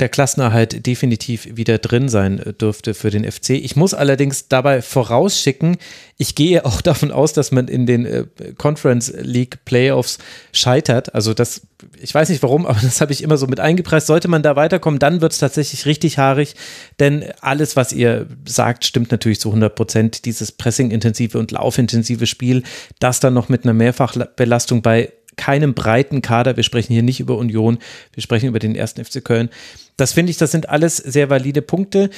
der 0.00 0.08
Klassenerhalt 0.08 0.86
definitiv 0.86 1.56
wieder 1.56 1.78
drin 1.78 2.08
sein 2.08 2.54
dürfte 2.60 2.94
für 2.94 3.10
den 3.10 3.30
FC. 3.30 3.50
Ich 3.50 3.76
muss 3.76 3.94
allerdings 3.94 4.48
dabei 4.48 4.80
vorausschicken, 4.80 5.76
ich 6.16 6.34
gehe 6.34 6.64
auch 6.66 6.80
davon 6.80 7.10
aus, 7.10 7.32
dass 7.32 7.52
man 7.52 7.68
in 7.68 7.86
den 7.86 8.06
äh, 8.06 8.24
Conference 8.56 9.12
League 9.16 9.64
Playoffs 9.64 10.18
scheitert. 10.52 11.14
Also 11.14 11.34
das, 11.34 11.62
ich 12.00 12.14
weiß 12.14 12.28
nicht 12.28 12.42
warum, 12.42 12.66
aber 12.66 12.78
das 12.80 13.00
habe 13.00 13.12
ich 13.12 13.22
immer 13.22 13.36
so 13.36 13.46
mit 13.46 13.60
eingepreist. 13.60 14.06
Sollte 14.06 14.28
man 14.28 14.42
da 14.42 14.56
weiterkommen, 14.56 14.98
dann 14.98 15.20
wird 15.20 15.32
es 15.32 15.38
tatsächlich 15.38 15.86
richtig 15.86 16.18
haarig, 16.18 16.54
denn 17.00 17.24
alles, 17.40 17.76
was 17.76 17.92
ihr 17.92 18.26
sagt, 18.46 18.84
stimmt 18.84 19.10
natürlich 19.10 19.40
zu 19.40 19.48
100 19.48 19.74
Prozent. 19.74 20.24
Dieses 20.24 20.52
Pressing-intensive 20.52 21.38
und 21.38 21.50
laufintensive 21.50 22.26
Spiel, 22.26 22.62
das 22.98 23.20
dann 23.20 23.34
noch 23.34 23.48
mit 23.48 23.64
einer 23.64 23.74
Mehrfachbelastung 23.74 24.82
bei 24.82 25.12
keinem 25.38 25.72
breiten 25.72 26.20
Kader. 26.20 26.56
Wir 26.56 26.64
sprechen 26.64 26.92
hier 26.92 27.02
nicht 27.02 27.20
über 27.20 27.38
Union, 27.38 27.78
wir 28.12 28.22
sprechen 28.22 28.48
über 28.48 28.58
den 28.58 28.74
ersten 28.74 29.02
FC 29.02 29.24
Köln. 29.24 29.48
Das 29.96 30.12
finde 30.12 30.30
ich, 30.30 30.36
das 30.36 30.50
sind 30.50 30.68
alles 30.68 30.98
sehr 30.98 31.30
valide 31.30 31.62
Punkte. 31.62 32.10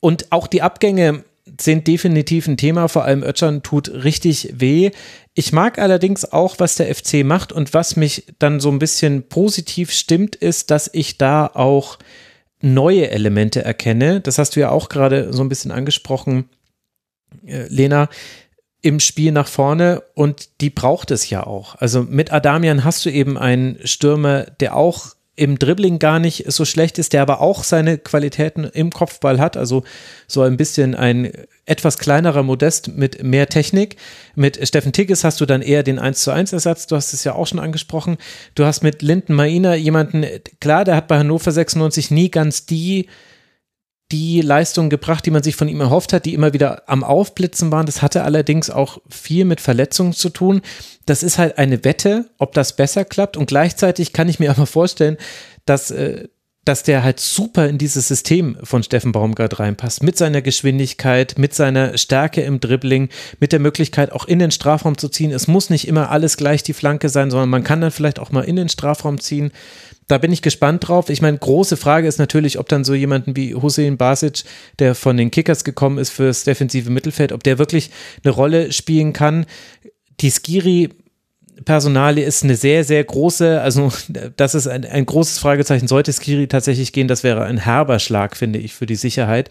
Und 0.00 0.30
auch 0.30 0.46
die 0.46 0.60
Abgänge 0.60 1.24
sind 1.58 1.86
definitiv 1.86 2.46
ein 2.46 2.56
Thema, 2.56 2.88
vor 2.88 3.04
allem 3.04 3.22
Ötschern 3.22 3.62
tut 3.62 3.88
richtig 3.88 4.54
weh. 4.56 4.90
Ich 5.34 5.52
mag 5.52 5.78
allerdings 5.78 6.30
auch, 6.30 6.56
was 6.58 6.76
der 6.76 6.94
FC 6.94 7.24
macht 7.24 7.52
und 7.52 7.74
was 7.74 7.96
mich 7.96 8.26
dann 8.38 8.60
so 8.60 8.70
ein 8.70 8.78
bisschen 8.78 9.28
positiv 9.28 9.90
stimmt, 9.90 10.36
ist, 10.36 10.70
dass 10.70 10.90
ich 10.92 11.18
da 11.18 11.46
auch 11.46 11.98
neue 12.60 13.10
Elemente 13.10 13.64
erkenne. 13.64 14.20
Das 14.20 14.38
hast 14.38 14.54
du 14.54 14.60
ja 14.60 14.70
auch 14.70 14.88
gerade 14.88 15.32
so 15.32 15.42
ein 15.42 15.48
bisschen 15.48 15.70
angesprochen, 15.70 16.48
äh, 17.46 17.66
Lena 17.68 18.08
im 18.82 19.00
Spiel 19.00 19.32
nach 19.32 19.48
vorne 19.48 20.02
und 20.14 20.48
die 20.60 20.70
braucht 20.70 21.10
es 21.10 21.28
ja 21.28 21.46
auch. 21.46 21.74
Also 21.76 22.02
mit 22.02 22.32
Adamian 22.32 22.84
hast 22.84 23.04
du 23.04 23.10
eben 23.10 23.36
einen 23.36 23.78
Stürmer, 23.84 24.44
der 24.60 24.76
auch 24.76 25.14
im 25.40 25.58
Dribbling 25.58 25.98
gar 25.98 26.18
nicht 26.18 26.44
so 26.52 26.66
schlecht 26.66 26.98
ist, 26.98 27.14
der 27.14 27.22
aber 27.22 27.40
auch 27.40 27.64
seine 27.64 27.96
Qualitäten 27.96 28.64
im 28.64 28.90
Kopfball 28.90 29.40
hat, 29.40 29.56
also 29.56 29.84
so 30.26 30.42
ein 30.42 30.58
bisschen 30.58 30.94
ein 30.94 31.32
etwas 31.64 31.96
kleinerer 31.96 32.42
Modest 32.42 32.88
mit 32.88 33.22
mehr 33.22 33.48
Technik. 33.48 33.96
Mit 34.34 34.60
Steffen 34.68 34.92
Tigges 34.92 35.24
hast 35.24 35.40
du 35.40 35.46
dann 35.46 35.62
eher 35.62 35.82
den 35.82 35.98
1 35.98 36.20
zu 36.20 36.30
1 36.30 36.52
Ersatz, 36.52 36.86
du 36.88 36.96
hast 36.96 37.14
es 37.14 37.24
ja 37.24 37.34
auch 37.34 37.46
schon 37.46 37.58
angesprochen. 37.58 38.18
Du 38.54 38.66
hast 38.66 38.82
mit 38.82 39.00
Linden 39.00 39.32
Maina 39.32 39.74
jemanden, 39.74 40.26
klar, 40.60 40.84
der 40.84 40.96
hat 40.96 41.08
bei 41.08 41.18
Hannover 41.18 41.52
96 41.52 42.10
nie 42.10 42.30
ganz 42.30 42.66
die 42.66 43.06
die 44.12 44.40
Leistungen 44.40 44.90
gebracht, 44.90 45.24
die 45.24 45.30
man 45.30 45.42
sich 45.42 45.56
von 45.56 45.68
ihm 45.68 45.80
erhofft 45.80 46.12
hat, 46.12 46.24
die 46.24 46.34
immer 46.34 46.52
wieder 46.52 46.88
am 46.88 47.04
Aufblitzen 47.04 47.70
waren. 47.70 47.86
Das 47.86 48.02
hatte 48.02 48.24
allerdings 48.24 48.68
auch 48.70 48.98
viel 49.08 49.44
mit 49.44 49.60
Verletzungen 49.60 50.12
zu 50.12 50.30
tun. 50.30 50.62
Das 51.06 51.22
ist 51.22 51.38
halt 51.38 51.58
eine 51.58 51.84
Wette, 51.84 52.30
ob 52.38 52.52
das 52.52 52.74
besser 52.74 53.04
klappt. 53.04 53.36
Und 53.36 53.46
gleichzeitig 53.46 54.12
kann 54.12 54.28
ich 54.28 54.40
mir 54.40 54.50
aber 54.50 54.66
vorstellen, 54.66 55.16
dass, 55.64 55.90
äh, 55.90 56.28
dass 56.64 56.82
der 56.82 57.02
halt 57.02 57.20
super 57.20 57.68
in 57.68 57.78
dieses 57.78 58.08
System 58.08 58.56
von 58.62 58.82
Steffen 58.82 59.12
Baumgart 59.12 59.58
reinpasst. 59.58 60.02
Mit 60.02 60.18
seiner 60.18 60.42
Geschwindigkeit, 60.42 61.38
mit 61.38 61.54
seiner 61.54 61.96
Stärke 61.96 62.42
im 62.42 62.60
Dribbling, 62.60 63.08
mit 63.40 63.52
der 63.52 63.60
Möglichkeit 63.60 64.12
auch 64.12 64.26
in 64.26 64.38
den 64.38 64.50
Strafraum 64.50 64.98
zu 64.98 65.08
ziehen. 65.08 65.32
Es 65.32 65.48
muss 65.48 65.70
nicht 65.70 65.88
immer 65.88 66.10
alles 66.10 66.36
gleich 66.36 66.62
die 66.62 66.74
Flanke 66.74 67.08
sein, 67.08 67.30
sondern 67.30 67.48
man 67.48 67.64
kann 67.64 67.80
dann 67.80 67.90
vielleicht 67.90 68.18
auch 68.18 68.30
mal 68.30 68.42
in 68.42 68.56
den 68.56 68.68
Strafraum 68.68 69.20
ziehen 69.20 69.52
da 70.10 70.18
bin 70.18 70.32
ich 70.32 70.42
gespannt 70.42 70.88
drauf. 70.88 71.08
Ich 71.08 71.22
meine, 71.22 71.38
große 71.38 71.76
Frage 71.76 72.08
ist 72.08 72.18
natürlich, 72.18 72.58
ob 72.58 72.68
dann 72.68 72.84
so 72.84 72.94
jemanden 72.94 73.36
wie 73.36 73.54
Hussein 73.54 73.96
Basic, 73.96 74.42
der 74.80 74.94
von 74.94 75.16
den 75.16 75.30
Kickers 75.30 75.62
gekommen 75.62 75.98
ist 75.98 76.10
fürs 76.10 76.42
defensive 76.42 76.90
Mittelfeld, 76.90 77.32
ob 77.32 77.44
der 77.44 77.58
wirklich 77.58 77.90
eine 78.24 78.32
Rolle 78.32 78.72
spielen 78.72 79.12
kann. 79.12 79.46
Die 80.20 80.30
Skiri 80.30 80.90
Personalie 81.64 82.24
ist 82.24 82.44
eine 82.44 82.56
sehr, 82.56 82.84
sehr 82.84 83.02
große, 83.04 83.60
also 83.60 83.92
das 84.36 84.54
ist 84.54 84.66
ein, 84.66 84.84
ein 84.84 85.06
großes 85.06 85.38
Fragezeichen. 85.38 85.88
Sollte 85.88 86.12
Skiri 86.12 86.46
tatsächlich 86.46 86.92
gehen, 86.92 87.08
das 87.08 87.22
wäre 87.22 87.44
ein 87.44 87.58
herber 87.58 87.98
Schlag, 87.98 88.36
finde 88.36 88.58
ich, 88.58 88.74
für 88.74 88.86
die 88.86 88.96
Sicherheit. 88.96 89.50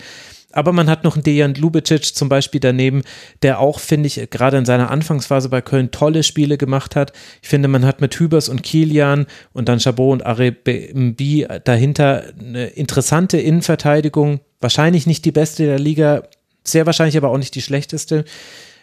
Aber 0.52 0.74
man 0.74 0.90
hat 0.90 1.04
noch 1.04 1.16
einen 1.16 1.24
Dejan 1.24 1.54
Lubicic 1.54 2.16
zum 2.16 2.28
Beispiel 2.28 2.60
daneben, 2.60 3.04
der 3.44 3.60
auch, 3.60 3.80
finde 3.80 4.08
ich, 4.08 4.30
gerade 4.32 4.58
in 4.58 4.66
seiner 4.66 4.90
Anfangsphase 4.90 5.50
bei 5.50 5.62
Köln 5.62 5.92
tolle 5.92 6.24
Spiele 6.24 6.58
gemacht 6.58 6.96
hat. 6.96 7.14
Ich 7.44 7.50
finde, 7.50 7.68
man 7.68 7.86
hat 7.86 8.02
mit 8.02 8.16
Hübers 8.16 8.50
und 8.50 8.64
Kilian 8.64 9.28
und 9.54 9.70
dann 9.70 9.80
Chabot 9.80 10.14
und 10.14 10.26
Arebi 10.26 11.48
dahinter 11.64 12.24
eine 12.40 12.68
interessante 12.68 13.38
Innenverteidigung. 13.38 14.40
Wahrscheinlich 14.60 15.06
nicht 15.06 15.24
die 15.26 15.32
beste 15.32 15.66
der 15.66 15.80
Liga, 15.80 16.24
sehr 16.64 16.88
wahrscheinlich 16.88 17.18
aber 17.18 17.30
auch 17.30 17.38
nicht 17.38 17.54
die 17.54 17.62
schlechteste. 17.62 18.26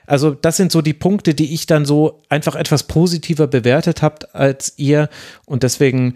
Also 0.07 0.31
das 0.31 0.57
sind 0.57 0.73
so 0.73 0.83
die 0.83 0.95
Punkte, 0.95 1.35
die 1.35 1.55
ich 1.55 1.67
dann 1.67 1.85
so 1.85 2.23
einfach 2.29 2.55
etwas 2.55 2.85
positiver 2.85 3.47
bewertet 3.47 4.03
habt 4.03 4.35
als 4.35 4.75
ihr 4.77 5.09
und 5.47 5.63
deswegen 5.63 6.15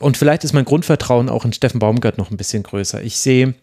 und 0.00 0.16
vielleicht 0.16 0.44
ist 0.44 0.54
mein 0.54 0.64
Grundvertrauen 0.64 1.28
auch 1.28 1.44
in 1.44 1.52
Steffen 1.52 1.78
Baumgart 1.78 2.16
noch 2.16 2.30
ein 2.30 2.38
bisschen 2.38 2.62
größer. 2.62 3.02
Ich 3.02 3.18
sehe 3.18 3.54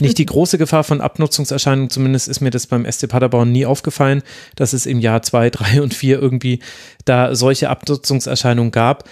nicht 0.00 0.18
die 0.18 0.26
große 0.26 0.58
Gefahr 0.58 0.84
von 0.84 1.00
Abnutzungserscheinungen, 1.00 1.90
zumindest 1.90 2.28
ist 2.28 2.40
mir 2.40 2.50
das 2.50 2.66
beim 2.66 2.90
SC 2.90 3.08
Paderborn 3.08 3.52
nie 3.52 3.64
aufgefallen, 3.64 4.22
dass 4.56 4.72
es 4.72 4.84
im 4.84 4.98
Jahr 4.98 5.22
zwei, 5.22 5.50
drei 5.50 5.80
und 5.80 5.94
vier 5.94 6.20
irgendwie 6.20 6.58
da 7.04 7.34
solche 7.36 7.70
Abnutzungserscheinungen 7.70 8.72
gab. 8.72 9.08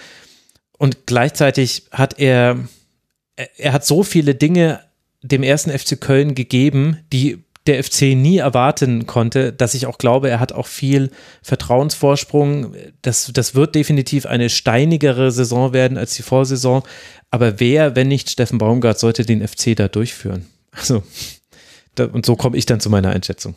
Und 0.77 1.05
gleichzeitig 1.05 1.87
hat 1.91 2.19
er, 2.19 2.59
er 3.57 3.73
hat 3.73 3.85
so 3.85 4.03
viele 4.03 4.35
Dinge 4.35 4.81
dem 5.21 5.43
ersten 5.43 5.71
FC 5.71 5.99
Köln 5.99 6.35
gegeben, 6.35 6.97
die 7.13 7.43
der 7.65 7.81
FC 7.81 8.15
nie 8.15 8.37
erwarten 8.37 9.05
konnte, 9.05 9.53
dass 9.53 9.73
ich 9.73 9.85
auch 9.85 9.97
glaube, 9.97 10.29
er 10.29 10.39
hat 10.39 10.51
auch 10.51 10.67
viel 10.67 11.11
Vertrauensvorsprung. 11.41 12.75
Das, 13.01 13.31
das 13.33 13.55
wird 13.55 13.75
definitiv 13.75 14.25
eine 14.25 14.49
steinigere 14.49 15.31
Saison 15.31 15.71
werden 15.71 15.97
als 15.97 16.15
die 16.15 16.23
Vorsaison. 16.23 16.83
Aber 17.31 17.59
wer, 17.59 17.95
wenn 17.95 18.09
nicht 18.09 18.29
Steffen 18.29 18.57
Baumgart, 18.57 18.99
sollte 18.99 19.25
den 19.25 19.47
FC 19.47 19.75
da 19.75 19.87
durchführen? 19.87 20.45
Also, 20.71 21.03
da, 21.95 22.05
und 22.05 22.25
so 22.25 22.35
komme 22.35 22.57
ich 22.57 22.65
dann 22.65 22.79
zu 22.79 22.89
meiner 22.89 23.11
Einschätzung. 23.11 23.55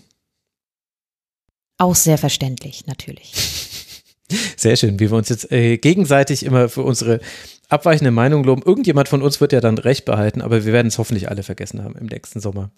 Auch 1.78 1.94
sehr 1.94 2.18
verständlich, 2.18 2.86
natürlich. 2.86 3.32
Sehr 4.56 4.74
schön, 4.74 4.98
wie 4.98 5.08
wir 5.08 5.16
uns 5.16 5.28
jetzt 5.28 5.52
äh, 5.52 5.76
gegenseitig 5.76 6.44
immer 6.44 6.68
für 6.68 6.82
unsere 6.82 7.20
abweichende 7.68 8.10
Meinung 8.10 8.42
loben. 8.42 8.62
Irgendjemand 8.62 9.08
von 9.08 9.22
uns 9.22 9.40
wird 9.40 9.52
ja 9.52 9.60
dann 9.60 9.78
recht 9.78 10.04
behalten, 10.04 10.42
aber 10.42 10.64
wir 10.64 10.72
werden 10.72 10.88
es 10.88 10.98
hoffentlich 10.98 11.28
alle 11.28 11.44
vergessen 11.44 11.84
haben 11.84 11.94
im 11.96 12.06
nächsten 12.06 12.40
Sommer. 12.40 12.72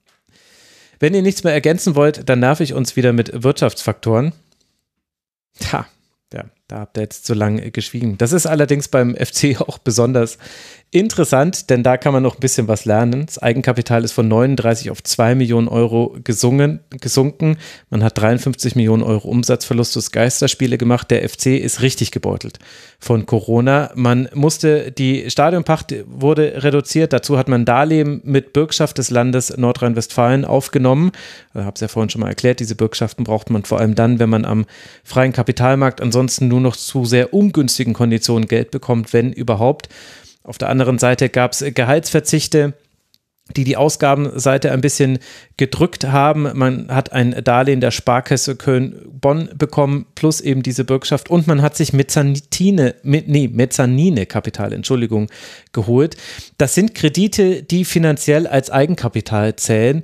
Wenn 1.01 1.15
ihr 1.15 1.23
nichts 1.23 1.45
mehr 1.45 1.53
ergänzen 1.53 1.95
wollt, 1.95 2.29
dann 2.29 2.41
nerv 2.41 2.61
ich 2.61 2.75
uns 2.75 2.97
wieder 2.97 3.13
mit 3.13 3.43
Wirtschaftsfaktoren. 3.43 4.33
Tja, 5.59 5.87
ja, 6.33 6.45
da 6.69 6.81
habt 6.81 6.99
ihr 6.99 7.03
jetzt 7.03 7.25
zu 7.25 7.33
lange 7.33 7.71
geschwiegen. 7.71 8.19
Das 8.19 8.33
ist 8.33 8.47
allerdings 8.47 8.89
beim 8.89 9.17
FC 9.17 9.59
auch 9.67 9.79
besonders 9.79 10.39
Interessant, 10.91 11.69
denn 11.69 11.83
da 11.83 11.99
kann 11.99 12.15
man 12.15 12.23
noch 12.23 12.37
ein 12.37 12.41
bisschen 12.41 12.67
was 12.67 12.87
lernen. 12.87 13.27
Das 13.27 13.37
Eigenkapital 13.37 14.05
ist 14.05 14.13
von 14.13 14.27
39 14.27 14.91
auf 14.91 15.03
2 15.03 15.35
Millionen 15.35 15.69
Euro 15.69 16.17
gesungen, 16.25 16.81
gesunken. 16.89 17.59
Man 17.91 18.03
hat 18.03 18.17
53 18.17 18.75
Millionen 18.75 19.03
Euro 19.03 19.29
Umsatzverlust 19.29 19.95
durch 19.97 20.13
Geisterspiele 20.13 20.79
gemacht. 20.79 21.11
Der 21.11 21.29
FC 21.29 21.59
ist 21.59 21.83
richtig 21.83 22.11
gebeutelt 22.11 22.59
von 22.99 23.27
Corona. 23.27 23.91
Man 23.97 24.31
musste, 24.33 24.91
die 24.91 25.31
Stadionpacht 25.31 25.95
wurde 26.07 26.65
reduziert. 26.65 27.13
Dazu 27.13 27.37
hat 27.37 27.49
man 27.49 27.67
Darlehen 27.67 28.23
mit 28.25 28.55
Bürgschaft 28.55 28.97
des 28.97 29.11
Landes 29.11 29.55
Nordrhein-Westfalen 29.55 30.47
aufgenommen. 30.47 31.13
Ich 31.53 31.61
habe 31.61 31.75
es 31.75 31.83
ja 31.83 31.89
vorhin 31.89 32.09
schon 32.09 32.23
mal 32.23 32.29
erklärt. 32.29 32.61
Diese 32.61 32.77
Bürgschaften 32.77 33.25
braucht 33.25 33.51
man 33.51 33.65
vor 33.65 33.79
allem 33.79 33.95
dann, 33.95 34.21
wenn 34.21 34.31
man 34.31 34.47
am 34.47 34.65
freien 35.05 35.35
Kapitalmarkt 35.35 36.01
ansonsten 36.01 36.49
nur 36.49 36.58
noch 36.61 36.77
zu 36.77 37.05
sehr 37.05 37.35
ungünstigen 37.35 37.95
Konditionen 37.95 38.49
Geld 38.49 38.71
bekommt, 38.71 39.13
wenn 39.13 39.33
überhaupt. 39.33 39.89
Auf 40.43 40.59
der 40.59 40.69
anderen 40.69 40.99
Seite 40.99 41.29
gab 41.29 41.53
es 41.53 41.65
Gehaltsverzichte 41.75 42.75
die 43.57 43.65
die 43.65 43.77
Ausgabenseite 43.77 44.73
ein 44.73 44.81
bisschen 44.81 45.19
gedrückt 45.57 46.05
haben. 46.05 46.51
Man 46.55 46.89
hat 46.95 47.13
ein 47.13 47.43
Darlehen 47.43 47.81
der 47.81 47.91
Sparkasse 47.91 48.57
Köln-Bonn 48.57 49.51
bekommen, 49.57 50.07
plus 50.15 50.41
eben 50.41 50.63
diese 50.63 50.85
Bürgschaft 50.85 51.31
und 51.31 51.47
man 51.47 51.63
hat 51.63 51.77
sich 51.77 51.93
Mezzanine, 51.93 52.95
nee, 53.03 53.49
Mezzanine-Kapital, 53.49 54.73
Entschuldigung, 54.73 55.29
geholt. 55.73 56.17
Das 56.59 56.75
sind 56.75 56.95
Kredite, 56.95 57.63
die 57.63 57.85
finanziell 57.85 58.47
als 58.47 58.71
Eigenkapital 58.71 59.57
zählen. 59.57 60.03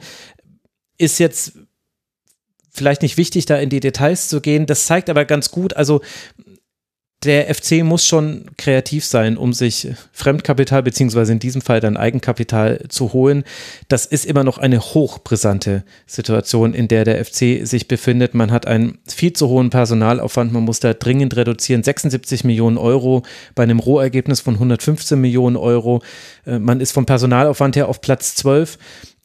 Ist 0.97 1.19
jetzt 1.19 1.59
vielleicht 2.75 3.03
nicht 3.03 3.17
wichtig, 3.17 3.47
da 3.47 3.57
in 3.57 3.71
die 3.71 3.81
Details 3.81 4.29
zu 4.29 4.41
gehen. 4.41 4.67
Das 4.67 4.87
zeigt 4.87 5.09
aber 5.09 5.25
ganz 5.25 5.51
gut, 5.51 5.75
also 5.75 6.03
der 7.25 7.55
FC 7.55 7.83
muss 7.83 8.07
schon 8.07 8.51
kreativ 8.59 9.05
sein, 9.05 9.37
um 9.37 9.53
sich 9.53 9.89
Fremdkapital 10.13 10.83
beziehungsweise 10.83 11.33
in 11.33 11.39
diesem 11.39 11.63
Fall 11.63 11.81
dann 11.81 11.97
Eigenkapital 11.97 12.85
zu 12.89 13.13
holen. 13.13 13.45
Das 13.89 14.05
ist 14.05 14.27
immer 14.27 14.45
noch 14.45 14.59
eine 14.59 14.81
hochbrisante 14.81 15.85
Situation, 16.07 16.75
in 16.75 16.89
der 16.89 17.05
der 17.05 17.25
FC 17.25 17.67
sich 17.67 17.89
befindet. 17.89 18.35
Man 18.35 18.51
hat 18.51 18.67
einen 18.67 18.99
viel 19.09 19.33
zu 19.33 19.49
hohen 19.49 19.71
Personalaufwand, 19.71 20.53
man 20.53 20.65
muss 20.65 20.81
da 20.81 20.93
dringend 20.93 21.37
reduzieren. 21.37 21.83
76 21.83 22.45
Millionen 22.45 22.77
Euro 22.77 23.23
bei 23.55 23.63
einem 23.63 23.79
Rohergebnis 23.79 24.41
von 24.41 24.55
115 24.55 25.19
Millionen 25.19 25.57
Euro. 25.57 26.03
Äh, 26.47 26.59
man 26.59 26.81
ist 26.81 26.93
vom 26.93 27.07
Personalaufwand 27.07 27.77
her 27.77 27.89
auf 27.89 28.01
Platz 28.03 28.35
12 28.35 28.79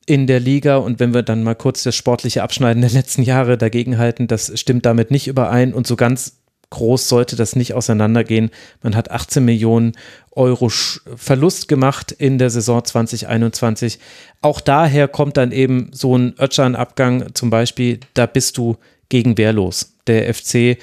in 0.09 0.25
der 0.25 0.39
Liga. 0.39 0.77
Und 0.77 0.99
wenn 0.99 1.13
wir 1.13 1.21
dann 1.21 1.43
mal 1.43 1.53
kurz 1.53 1.83
das 1.83 1.95
sportliche 1.95 2.41
Abschneiden 2.41 2.81
der 2.81 2.89
letzten 2.89 3.21
Jahre 3.21 3.57
dagegen 3.57 3.99
halten, 3.99 4.27
das 4.27 4.59
stimmt 4.59 4.85
damit 4.85 5.11
nicht 5.11 5.27
überein. 5.27 5.71
Und 5.71 5.85
so 5.85 5.95
ganz 5.95 6.39
groß 6.71 7.07
sollte 7.07 7.35
das 7.35 7.55
nicht 7.55 7.75
auseinandergehen. 7.75 8.49
Man 8.81 8.95
hat 8.95 9.11
18 9.11 9.45
Millionen 9.45 9.93
Euro 10.31 10.69
Verlust 10.69 11.67
gemacht 11.67 12.11
in 12.11 12.39
der 12.39 12.49
Saison 12.49 12.83
2021. 12.83 13.99
Auch 14.41 14.61
daher 14.61 15.07
kommt 15.07 15.37
dann 15.37 15.51
eben 15.51 15.91
so 15.93 16.17
ein 16.17 16.33
Ötschan-Abgang 16.39 17.35
zum 17.35 17.51
Beispiel, 17.51 17.99
da 18.15 18.25
bist 18.25 18.57
du 18.57 18.77
gegen 19.09 19.37
wehrlos. 19.37 19.93
Der 20.07 20.33
FC 20.33 20.77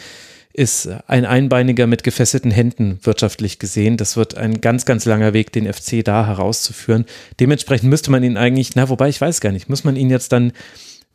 ist 0.57 0.89
ein 1.07 1.26
Einbeiniger 1.26 1.86
mit 1.86 2.02
gefesselten 2.02 2.51
Händen 2.51 2.99
wirtschaftlich 3.02 3.59
gesehen. 3.59 3.99
Das 3.99 4.17
wird 4.17 4.36
ein 4.39 4.62
ganz, 4.62 4.86
ganz 4.86 5.05
langer 5.05 5.35
Weg, 5.35 5.52
den 5.52 5.70
FC 5.70 6.02
da 6.02 6.26
herauszuführen. 6.26 7.05
Dementsprechend 7.39 7.91
müsste 7.91 8.10
man 8.10 8.23
ihn 8.23 8.39
eigentlich, 8.39 8.75
na, 8.75 8.89
wobei 8.89 9.10
ich 9.10 9.20
weiß 9.20 9.43
gar 9.43 9.52
nicht, 9.52 9.68
muss 9.68 9.85
man 9.85 9.97
ihn 9.97 10.09
jetzt 10.09 10.33
dann 10.33 10.52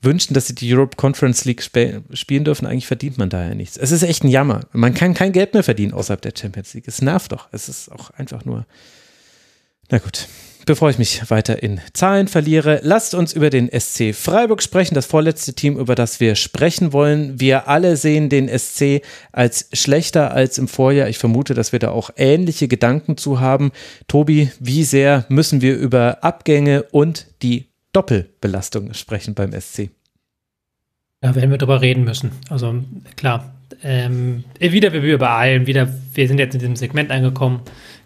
wünschen, 0.04 0.36
dass 0.36 0.48
sie 0.48 0.54
die 0.54 0.72
Europe 0.72 0.96
Conference 0.96 1.46
League 1.46 1.62
sp 1.66 2.06
spielen 2.14 2.44
dürfen. 2.44 2.68
Eigentlich 2.68 2.86
verdient 2.86 3.18
man 3.18 3.30
da 3.30 3.48
ja 3.48 3.56
nichts. 3.56 3.78
Es 3.78 3.92
ist 3.92 4.04
echt 4.04 4.24
ein 4.24 4.30
Jammer. 4.30 4.62
Man 4.74 4.94
kann 4.94 5.16
kein 5.16 5.32
Geld 5.32 5.56
mehr 5.56 5.64
verdienen 5.64 5.94
außerhalb 5.94 6.22
der 6.22 6.34
Champions 6.38 6.76
League. 6.76 6.88
Es 6.88 7.02
nervt 7.02 7.32
doch. 7.32 7.50
Es 7.52 7.68
ist 7.68 7.92
auch 7.92 8.12
einfach 8.12 8.46
nur. 8.46 8.68
Na 9.90 9.98
gut. 9.98 10.28
Bevor 10.66 10.92
ich 10.92 11.00
mich 11.00 11.30
weiter 11.32 11.64
in 11.64 11.82
Zahlen 11.94 12.28
verliere, 12.28 12.82
lasst 12.84 13.16
uns 13.16 13.34
über 13.34 13.50
den 13.50 13.68
SC 13.68 14.14
Freiburg 14.14 14.62
sprechen, 14.62 14.94
das 14.94 15.08
vorletzte 15.08 15.54
Team, 15.54 15.78
über 15.78 15.96
das 15.96 16.20
wir 16.20 16.36
sprechen 16.36 16.94
wollen. 16.94 17.40
Wir 17.40 17.68
alle 17.68 17.98
sehen 17.98 18.30
den 18.30 18.48
SC 18.48 19.02
als 19.32 19.70
schlechter 19.74 20.34
als 20.34 20.60
im 20.60 20.68
Vorjahr. 20.68 21.10
Ich 21.10 21.18
vermute, 21.18 21.56
dass 21.56 21.72
wir 21.72 21.80
da 21.80 21.90
auch 21.90 22.12
ähnliche 22.16 22.68
Gedanken 22.68 23.18
zu 23.18 23.40
haben. 23.40 23.72
Tobi, 24.08 24.52
wie 24.60 24.84
sehr 24.84 25.26
müssen 25.30 25.62
wir 25.62 25.76
über 25.76 26.24
Abgänge 26.24 26.84
und 26.84 27.28
die 27.42 27.66
Doppelbelastung 27.92 28.94
sprechen 28.94 29.34
beim 29.34 29.60
SC. 29.60 29.90
Da 31.22 31.36
werden 31.36 31.50
wir 31.50 31.58
drüber 31.58 31.82
reden 31.82 32.04
müssen. 32.04 32.32
Also 32.50 32.84
klar, 33.16 33.54
ähm, 33.84 34.44
wieder 34.60 34.94
wir 34.94 35.02
übereilen, 35.02 35.68
wieder, 35.68 35.88
wir 36.14 36.28
sind 36.28 36.40
jetzt 36.40 36.54
in 36.54 36.60
diesem 36.60 36.76
Segment 36.76 37.12
angekommen. 37.12 37.62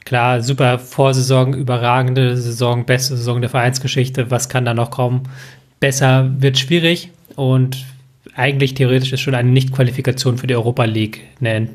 Klar, 0.06 0.44
super 0.44 0.78
Vorsaison, 0.78 1.54
überragende 1.54 2.38
Saison, 2.38 2.86
beste 2.86 3.18
Saison 3.18 3.42
der 3.42 3.50
Vereinsgeschichte. 3.50 4.30
Was 4.30 4.50
kann 4.50 4.64
da 4.64 4.74
noch 4.74 4.92
kommen? 4.92 5.24
Besser 5.80 6.32
wird 6.38 6.60
schwierig 6.60 7.10
und 7.36 7.86
eigentlich 8.36 8.76
theoretisch 8.76 9.14
ist 9.14 9.22
schon 9.22 9.34
eine 9.36 9.50
Nicht-Qualifikation 9.50 10.38
für 10.38 10.48
die 10.48 10.56
Europa 10.56 10.84
League 10.86 11.22
eine 11.40 11.70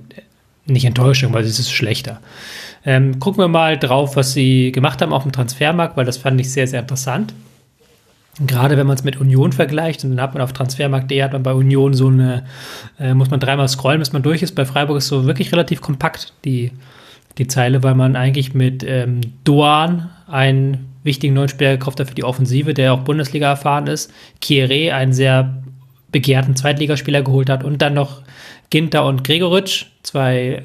nicht 0.67 0.85
Enttäuschung, 0.85 1.33
weil 1.33 1.45
es 1.45 1.59
ist 1.59 1.73
schlechter. 1.73 2.21
Ähm, 2.85 3.19
gucken 3.19 3.43
wir 3.43 3.49
mal 3.49 3.79
drauf, 3.79 4.17
was 4.17 4.33
sie 4.33 4.73
gemacht 4.73 5.03
haben 5.03 5.13
auf 5.13 5.25
dem 5.25 5.33
Transfermarkt, 5.33 5.97
weil 5.97 6.05
das 6.05 6.17
fand 6.17 6.41
ich 6.41 6.53
sehr, 6.53 6.67
sehr 6.67 6.81
interessant. 6.81 7.35
Gerade 8.47 8.77
wenn 8.77 8.87
man 8.87 8.97
es 8.97 9.05
mit 9.05 9.21
Union 9.21 9.53
vergleicht, 9.53 10.05
und 10.05 10.11
dann 10.11 10.21
hat 10.21 10.35
man 10.35 10.43
auf 10.43 10.53
Transfermarkt.de 10.53 11.23
hat 11.23 11.33
man 11.33 11.43
bei 11.43 11.53
Union 11.53 11.95
so 11.95 12.07
eine, 12.07 12.45
äh, 12.99 13.13
muss 13.13 13.31
man 13.31 13.41
dreimal 13.41 13.69
scrollen, 13.69 13.99
bis 13.99 14.13
man 14.13 14.23
durch 14.23 14.43
ist. 14.43 14.55
Bei 14.55 14.65
Freiburg 14.65 14.99
ist 14.99 15.09
so 15.09 15.27
wirklich 15.27 15.53
relativ 15.53 15.81
kompakt 15.81 16.33
die, 16.45 16.71
die 17.39 17.47
Zeile, 17.47 17.83
weil 17.83 17.95
man 17.95 18.17
eigentlich 18.17 18.55
mit 18.55 18.85
ähm, 18.85 19.21
Doan 19.45 20.11
einen 20.27 20.91
wichtigen 21.03 21.35
neuen 21.35 21.49
Spieler 21.49 21.73
gekauft 21.73 22.01
hat 22.01 22.09
für 22.09 22.15
die 22.15 22.25
Offensive, 22.25 22.75
der 22.75 22.93
auch 22.93 23.01
Bundesliga 23.01 23.49
erfahren 23.49 23.87
ist. 23.87 24.13
Kieré, 24.43 24.93
einen 24.93 25.13
sehr 25.13 25.63
begehrten 26.13 26.57
Zweitligaspieler 26.57 27.23
geholt 27.23 27.49
hat 27.49 27.65
und 27.65 27.81
dann 27.81 27.95
noch 27.95 28.23
Ginter 28.69 29.07
und 29.07 29.25
Gregoritsch, 29.25 29.87
zwei 30.03 30.63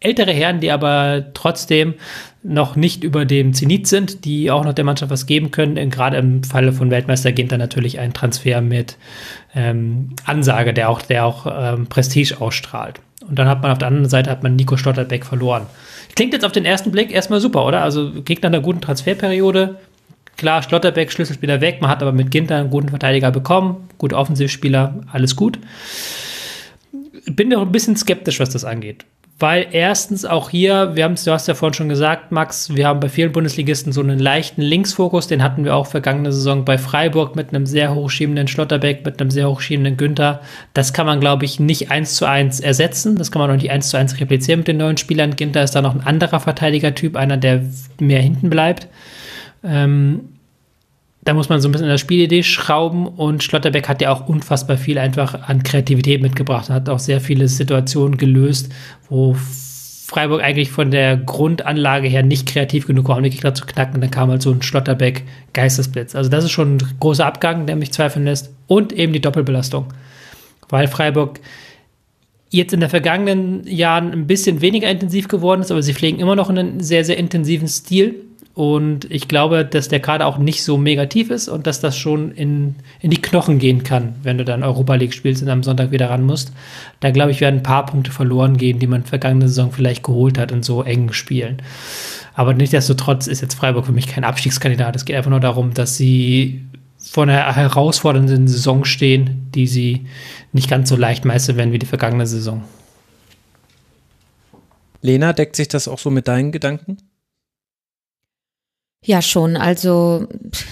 ältere 0.00 0.32
Herren, 0.32 0.60
die 0.60 0.70
aber 0.70 1.24
trotzdem 1.32 1.94
noch 2.42 2.76
nicht 2.76 3.02
über 3.02 3.24
dem 3.24 3.54
Zenit 3.54 3.86
sind, 3.86 4.26
die 4.26 4.50
auch 4.50 4.64
noch 4.64 4.74
der 4.74 4.84
Mannschaft 4.84 5.10
was 5.10 5.26
geben 5.26 5.50
können. 5.50 5.90
Gerade 5.90 6.18
im 6.18 6.44
Falle 6.44 6.72
von 6.72 6.90
Weltmeister 6.90 7.32
Ginter 7.32 7.56
natürlich 7.56 7.98
ein 7.98 8.12
Transfer 8.12 8.60
mit 8.60 8.98
ähm, 9.54 10.10
Ansage, 10.26 10.74
der 10.74 10.90
auch, 10.90 11.00
der 11.00 11.24
auch 11.24 11.46
ähm, 11.46 11.86
Prestige 11.86 12.40
ausstrahlt. 12.40 13.00
Und 13.26 13.38
dann 13.38 13.48
hat 13.48 13.62
man 13.62 13.70
auf 13.70 13.78
der 13.78 13.88
anderen 13.88 14.08
Seite 14.08 14.30
hat 14.30 14.42
man 14.42 14.56
Nico 14.56 14.76
Stotterbeck 14.76 15.24
verloren. 15.24 15.66
Klingt 16.14 16.32
jetzt 16.32 16.44
auf 16.44 16.52
den 16.52 16.64
ersten 16.64 16.90
Blick 16.90 17.10
erstmal 17.10 17.40
super, 17.40 17.66
oder? 17.66 17.82
Also 17.82 18.10
Gegner 18.24 18.48
einer 18.48 18.60
guten 18.60 18.80
Transferperiode. 18.80 19.76
Klar, 20.36 20.62
Schlotterbeck, 20.62 21.12
Schlüsselspieler 21.12 21.60
weg. 21.60 21.80
Man 21.80 21.90
hat 21.90 22.02
aber 22.02 22.12
mit 22.12 22.30
Ginter 22.30 22.56
einen 22.56 22.70
guten 22.70 22.88
Verteidiger 22.88 23.30
bekommen. 23.30 23.88
Gut 23.98 24.12
Offensivspieler, 24.12 25.02
alles 25.12 25.36
gut. 25.36 25.58
Bin 27.26 27.48
noch 27.48 27.62
ein 27.62 27.72
bisschen 27.72 27.96
skeptisch, 27.96 28.40
was 28.40 28.50
das 28.50 28.64
angeht 28.64 29.04
weil 29.38 29.66
erstens 29.72 30.24
auch 30.24 30.50
hier, 30.50 30.94
wir 30.94 31.02
haben 31.02 31.14
es, 31.14 31.24
du 31.24 31.32
hast 31.32 31.48
ja 31.48 31.54
vorhin 31.54 31.74
schon 31.74 31.88
gesagt, 31.88 32.30
Max, 32.30 32.74
wir 32.74 32.86
haben 32.86 33.00
bei 33.00 33.08
vielen 33.08 33.32
Bundesligisten 33.32 33.92
so 33.92 34.00
einen 34.00 34.20
leichten 34.20 34.62
Linksfokus, 34.62 35.26
den 35.26 35.42
hatten 35.42 35.64
wir 35.64 35.74
auch 35.74 35.88
vergangene 35.88 36.32
Saison 36.32 36.64
bei 36.64 36.78
Freiburg 36.78 37.34
mit 37.34 37.48
einem 37.48 37.66
sehr 37.66 37.94
hochschiebenden 37.96 38.46
Schlotterbeck, 38.46 39.04
mit 39.04 39.20
einem 39.20 39.32
sehr 39.32 39.50
hochschiebenden 39.50 39.96
Günther. 39.96 40.40
Das 40.72 40.92
kann 40.92 41.06
man, 41.06 41.18
glaube 41.18 41.46
ich, 41.46 41.58
nicht 41.58 41.90
eins 41.90 42.14
zu 42.14 42.26
eins 42.26 42.60
ersetzen. 42.60 43.16
Das 43.16 43.32
kann 43.32 43.40
man 43.40 43.50
auch 43.50 43.60
nicht 43.60 43.72
eins 43.72 43.88
zu 43.88 43.96
eins 43.96 44.20
replizieren 44.20 44.60
mit 44.60 44.68
den 44.68 44.76
neuen 44.76 44.98
Spielern. 44.98 45.34
Günther 45.34 45.64
ist 45.64 45.74
da 45.74 45.82
noch 45.82 45.94
ein 45.94 46.06
anderer 46.06 46.38
Verteidigertyp, 46.38 47.16
einer, 47.16 47.36
der 47.36 47.64
mehr 47.98 48.22
hinten 48.22 48.50
bleibt. 48.50 48.86
Ähm, 49.64 50.33
da 51.24 51.34
muss 51.34 51.48
man 51.48 51.60
so 51.60 51.68
ein 51.68 51.72
bisschen 51.72 51.86
an 51.86 51.90
der 51.90 51.98
Spielidee 51.98 52.42
schrauben 52.42 53.06
und 53.06 53.42
Schlotterbeck 53.42 53.88
hat 53.88 54.02
ja 54.02 54.12
auch 54.12 54.28
unfassbar 54.28 54.76
viel 54.76 54.98
einfach 54.98 55.48
an 55.48 55.62
Kreativität 55.62 56.20
mitgebracht, 56.20 56.68
hat 56.68 56.88
auch 56.88 56.98
sehr 56.98 57.20
viele 57.20 57.48
Situationen 57.48 58.18
gelöst, 58.18 58.70
wo 59.08 59.34
Freiburg 60.06 60.42
eigentlich 60.42 60.70
von 60.70 60.90
der 60.90 61.16
Grundanlage 61.16 62.08
her 62.08 62.22
nicht 62.22 62.46
kreativ 62.46 62.86
genug 62.86 63.08
war, 63.08 63.16
um 63.16 63.22
die 63.22 63.30
Gegner 63.30 63.54
zu 63.54 63.64
knacken. 63.64 63.94
Und 63.94 64.00
dann 64.02 64.10
kam 64.10 64.30
halt 64.30 64.42
so 64.42 64.50
ein 64.50 64.60
Schlotterbeck 64.60 65.24
Geistesblitz. 65.54 66.14
Also 66.14 66.28
das 66.28 66.44
ist 66.44 66.50
schon 66.50 66.76
ein 66.76 66.96
großer 67.00 67.24
Abgang, 67.24 67.66
der 67.66 67.74
mich 67.74 67.90
zweifeln 67.90 68.26
lässt. 68.26 68.52
Und 68.66 68.92
eben 68.92 69.14
die 69.14 69.20
Doppelbelastung. 69.20 69.86
Weil 70.68 70.88
Freiburg 70.88 71.40
jetzt 72.50 72.74
in 72.74 72.80
den 72.80 72.90
vergangenen 72.90 73.66
Jahren 73.66 74.12
ein 74.12 74.26
bisschen 74.26 74.60
weniger 74.60 74.90
intensiv 74.90 75.26
geworden 75.26 75.62
ist, 75.62 75.70
aber 75.70 75.82
sie 75.82 75.94
pflegen 75.94 76.20
immer 76.20 76.36
noch 76.36 76.50
einen 76.50 76.80
sehr, 76.80 77.04
sehr 77.04 77.16
intensiven 77.16 77.66
Stil. 77.66 78.14
Und 78.54 79.10
ich 79.10 79.26
glaube, 79.26 79.64
dass 79.64 79.88
der 79.88 79.98
Kader 79.98 80.28
auch 80.28 80.38
nicht 80.38 80.62
so 80.62 80.78
mega 80.78 81.06
tief 81.06 81.30
ist 81.30 81.48
und 81.48 81.66
dass 81.66 81.80
das 81.80 81.98
schon 81.98 82.30
in, 82.30 82.76
in 83.00 83.10
die 83.10 83.20
Knochen 83.20 83.58
gehen 83.58 83.82
kann, 83.82 84.14
wenn 84.22 84.38
du 84.38 84.44
dann 84.44 84.62
Europa 84.62 84.94
League 84.94 85.12
spielst 85.12 85.42
und 85.42 85.48
am 85.48 85.64
Sonntag 85.64 85.90
wieder 85.90 86.08
ran 86.08 86.22
musst. 86.22 86.52
Da 87.00 87.10
glaube 87.10 87.32
ich, 87.32 87.40
werden 87.40 87.56
ein 87.60 87.62
paar 87.64 87.84
Punkte 87.84 88.12
verloren 88.12 88.56
gehen, 88.56 88.78
die 88.78 88.86
man 88.86 89.02
vergangene 89.02 89.48
Saison 89.48 89.72
vielleicht 89.72 90.04
geholt 90.04 90.38
hat 90.38 90.52
in 90.52 90.62
so 90.62 90.84
engen 90.84 91.12
Spielen. 91.12 91.62
Aber 92.34 92.54
nichtsdestotrotz 92.54 93.26
ist 93.26 93.40
jetzt 93.40 93.54
Freiburg 93.54 93.86
für 93.86 93.92
mich 93.92 94.06
kein 94.06 94.22
Abstiegskandidat. 94.22 94.94
Es 94.94 95.04
geht 95.04 95.16
einfach 95.16 95.30
nur 95.30 95.40
darum, 95.40 95.74
dass 95.74 95.96
sie 95.96 96.64
vor 96.98 97.24
einer 97.24 97.56
herausfordernden 97.56 98.46
Saison 98.46 98.84
stehen, 98.84 99.48
die 99.52 99.66
sie 99.66 100.06
nicht 100.52 100.70
ganz 100.70 100.88
so 100.88 100.96
leicht 100.96 101.24
meistern 101.24 101.56
werden 101.56 101.72
wie 101.72 101.80
die 101.80 101.86
vergangene 101.86 102.26
Saison. 102.26 102.62
Lena, 105.02 105.32
deckt 105.32 105.56
sich 105.56 105.68
das 105.68 105.88
auch 105.88 105.98
so 105.98 106.10
mit 106.10 106.28
deinen 106.28 106.52
Gedanken? 106.52 106.98
Ja, 109.06 109.20
schon. 109.20 109.56
Also 109.56 110.26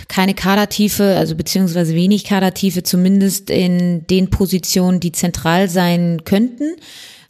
keine 0.09 0.33
Kadertiefe, 0.33 1.17
also 1.17 1.37
beziehungsweise 1.37 1.95
wenig 1.95 2.25
Kadertiefe, 2.25 2.83
zumindest 2.83 3.51
in 3.51 4.07
den 4.07 4.31
Positionen, 4.31 5.01
die 5.01 5.13
zentral 5.13 5.69
sein 5.69 6.25
könnten. 6.25 6.77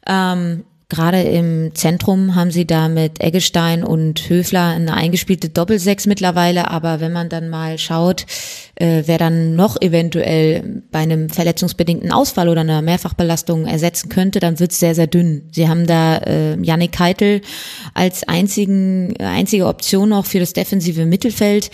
Ähm, 0.06 0.62
Gerade 0.92 1.22
im 1.22 1.74
Zentrum 1.74 2.34
haben 2.34 2.50
sie 2.50 2.66
da 2.66 2.90
mit 2.90 3.22
Eggestein 3.22 3.82
und 3.82 4.28
Höfler 4.28 4.66
eine 4.66 4.92
eingespielte 4.92 5.48
Doppelsechs 5.48 6.06
mittlerweile. 6.06 6.70
Aber 6.70 7.00
wenn 7.00 7.12
man 7.12 7.30
dann 7.30 7.48
mal 7.48 7.78
schaut, 7.78 8.26
äh, 8.74 9.04
wer 9.06 9.16
dann 9.16 9.56
noch 9.56 9.80
eventuell 9.80 10.82
bei 10.90 10.98
einem 10.98 11.30
verletzungsbedingten 11.30 12.12
Ausfall 12.12 12.50
oder 12.50 12.60
einer 12.60 12.82
Mehrfachbelastung 12.82 13.64
ersetzen 13.64 14.10
könnte, 14.10 14.38
dann 14.38 14.60
wird's 14.60 14.80
sehr, 14.80 14.94
sehr 14.94 15.06
dünn. 15.06 15.48
Sie 15.50 15.66
haben 15.66 15.86
da 15.86 16.18
äh, 16.18 16.60
Yannick 16.62 16.92
Keitel 16.92 17.40
als 17.94 18.28
einzigen, 18.28 19.16
einzige 19.16 19.68
Option 19.68 20.10
noch 20.10 20.26
für 20.26 20.40
das 20.40 20.52
defensive 20.52 21.06
Mittelfeld, 21.06 21.70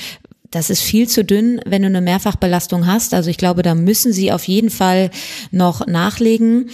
das 0.50 0.70
ist 0.70 0.80
viel 0.80 1.08
zu 1.08 1.24
dünn, 1.24 1.60
wenn 1.66 1.82
du 1.82 1.88
eine 1.88 2.00
Mehrfachbelastung 2.00 2.86
hast. 2.86 3.12
Also 3.12 3.28
ich 3.28 3.36
glaube, 3.36 3.62
da 3.62 3.74
müssen 3.74 4.12
sie 4.12 4.32
auf 4.32 4.44
jeden 4.44 4.70
Fall 4.70 5.10
noch 5.50 5.86
nachlegen. 5.86 6.70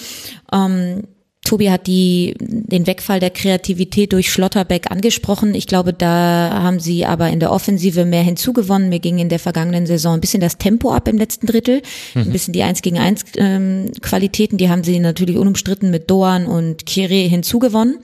Ähm, 0.53 1.09
Tobi 1.45 1.71
hat 1.71 1.87
die, 1.87 2.35
den 2.41 2.87
Wegfall 2.87 3.21
der 3.21 3.31
Kreativität 3.31 4.13
durch 4.15 4.33
Schlotterbeck 4.33 4.91
angesprochen. 4.91 5.55
Ich 5.55 5.67
glaube, 5.67 5.93
da 5.93 6.51
haben 6.63 6.81
sie 6.81 7.05
aber 7.05 7.29
in 7.29 7.39
der 7.39 7.53
Offensive 7.53 8.07
mehr 8.07 8.23
hinzugewonnen. 8.23 8.89
Mir 8.89 8.99
ging 8.99 9.19
in 9.19 9.29
der 9.29 9.39
vergangenen 9.39 9.87
Saison 9.87 10.15
ein 10.15 10.21
bisschen 10.21 10.41
das 10.41 10.57
Tempo 10.57 10.91
ab 10.93 11.07
im 11.07 11.19
letzten 11.19 11.47
Drittel. 11.47 11.83
Mhm. 12.15 12.23
Ein 12.23 12.33
bisschen 12.33 12.55
die 12.55 12.63
1 12.63 12.81
gegen 12.81 12.99
1 12.99 13.25
ähm, 13.37 13.91
Qualitäten, 14.01 14.57
die 14.57 14.71
haben 14.71 14.85
sie 14.85 14.99
natürlich 14.99 15.37
unumstritten 15.37 15.91
mit 15.91 16.11
Doan 16.11 16.47
und 16.47 16.87
Kire 16.87 17.15
hinzugewonnen. 17.15 17.99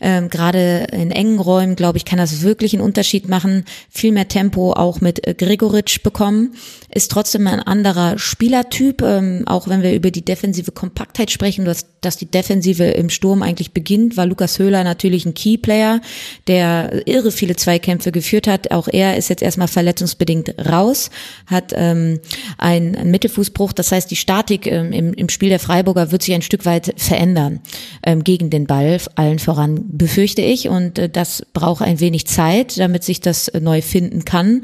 Ähm, 0.00 0.28
Gerade 0.28 0.86
in 0.92 1.10
engen 1.10 1.38
Räumen, 1.38 1.76
glaube 1.76 1.98
ich, 1.98 2.04
kann 2.04 2.18
das 2.18 2.42
wirklich 2.42 2.74
einen 2.74 2.82
Unterschied 2.82 3.28
machen. 3.28 3.64
Viel 3.90 4.12
mehr 4.12 4.28
Tempo 4.28 4.72
auch 4.72 5.00
mit 5.00 5.26
äh, 5.26 5.34
Gregoritsch 5.34 6.02
bekommen. 6.02 6.54
Ist 6.92 7.10
trotzdem 7.10 7.46
ein 7.46 7.60
anderer 7.60 8.18
Spielertyp, 8.18 9.02
ähm, 9.02 9.44
auch 9.46 9.68
wenn 9.68 9.82
wir 9.82 9.94
über 9.94 10.10
die 10.10 10.24
defensive 10.24 10.72
Kompaktheit 10.72 11.30
sprechen, 11.30 11.64
dass, 11.64 11.86
dass 12.00 12.16
die 12.16 12.30
Defensive 12.30 12.84
im 12.84 13.10
Sturm 13.10 13.42
eigentlich 13.42 13.72
beginnt, 13.72 14.16
war 14.16 14.26
Lukas 14.26 14.58
Höhler 14.58 14.84
natürlich 14.84 15.26
ein 15.26 15.34
Keyplayer, 15.34 16.00
der 16.46 17.06
irre 17.06 17.30
viele 17.30 17.56
Zweikämpfe 17.56 18.12
geführt 18.12 18.46
hat. 18.46 18.70
Auch 18.70 18.88
er 18.88 19.16
ist 19.16 19.28
jetzt 19.28 19.42
erstmal 19.42 19.68
verletzungsbedingt 19.68 20.54
raus, 20.58 21.10
hat 21.46 21.72
ähm, 21.74 22.20
einen, 22.56 22.96
einen 22.96 23.10
Mittelfußbruch. 23.10 23.72
Das 23.72 23.92
heißt, 23.92 24.10
die 24.10 24.16
Statik 24.16 24.66
ähm, 24.66 24.92
im, 24.92 25.12
im 25.12 25.28
Spiel 25.28 25.48
der 25.48 25.58
Freiburger 25.58 26.10
wird 26.12 26.22
sich 26.22 26.34
ein 26.34 26.42
Stück 26.42 26.64
weit 26.64 26.94
verändern 26.96 27.60
ähm, 28.04 28.24
gegen 28.24 28.50
den 28.50 28.66
Ball, 28.66 28.98
allen 29.14 29.38
voran 29.38 29.87
befürchte 29.88 30.42
ich. 30.42 30.68
Und 30.68 30.98
äh, 30.98 31.08
das 31.08 31.44
braucht 31.52 31.82
ein 31.82 32.00
wenig 32.00 32.26
Zeit, 32.26 32.78
damit 32.78 33.02
sich 33.02 33.20
das 33.20 33.48
äh, 33.48 33.60
neu 33.60 33.82
finden 33.82 34.24
kann. 34.24 34.62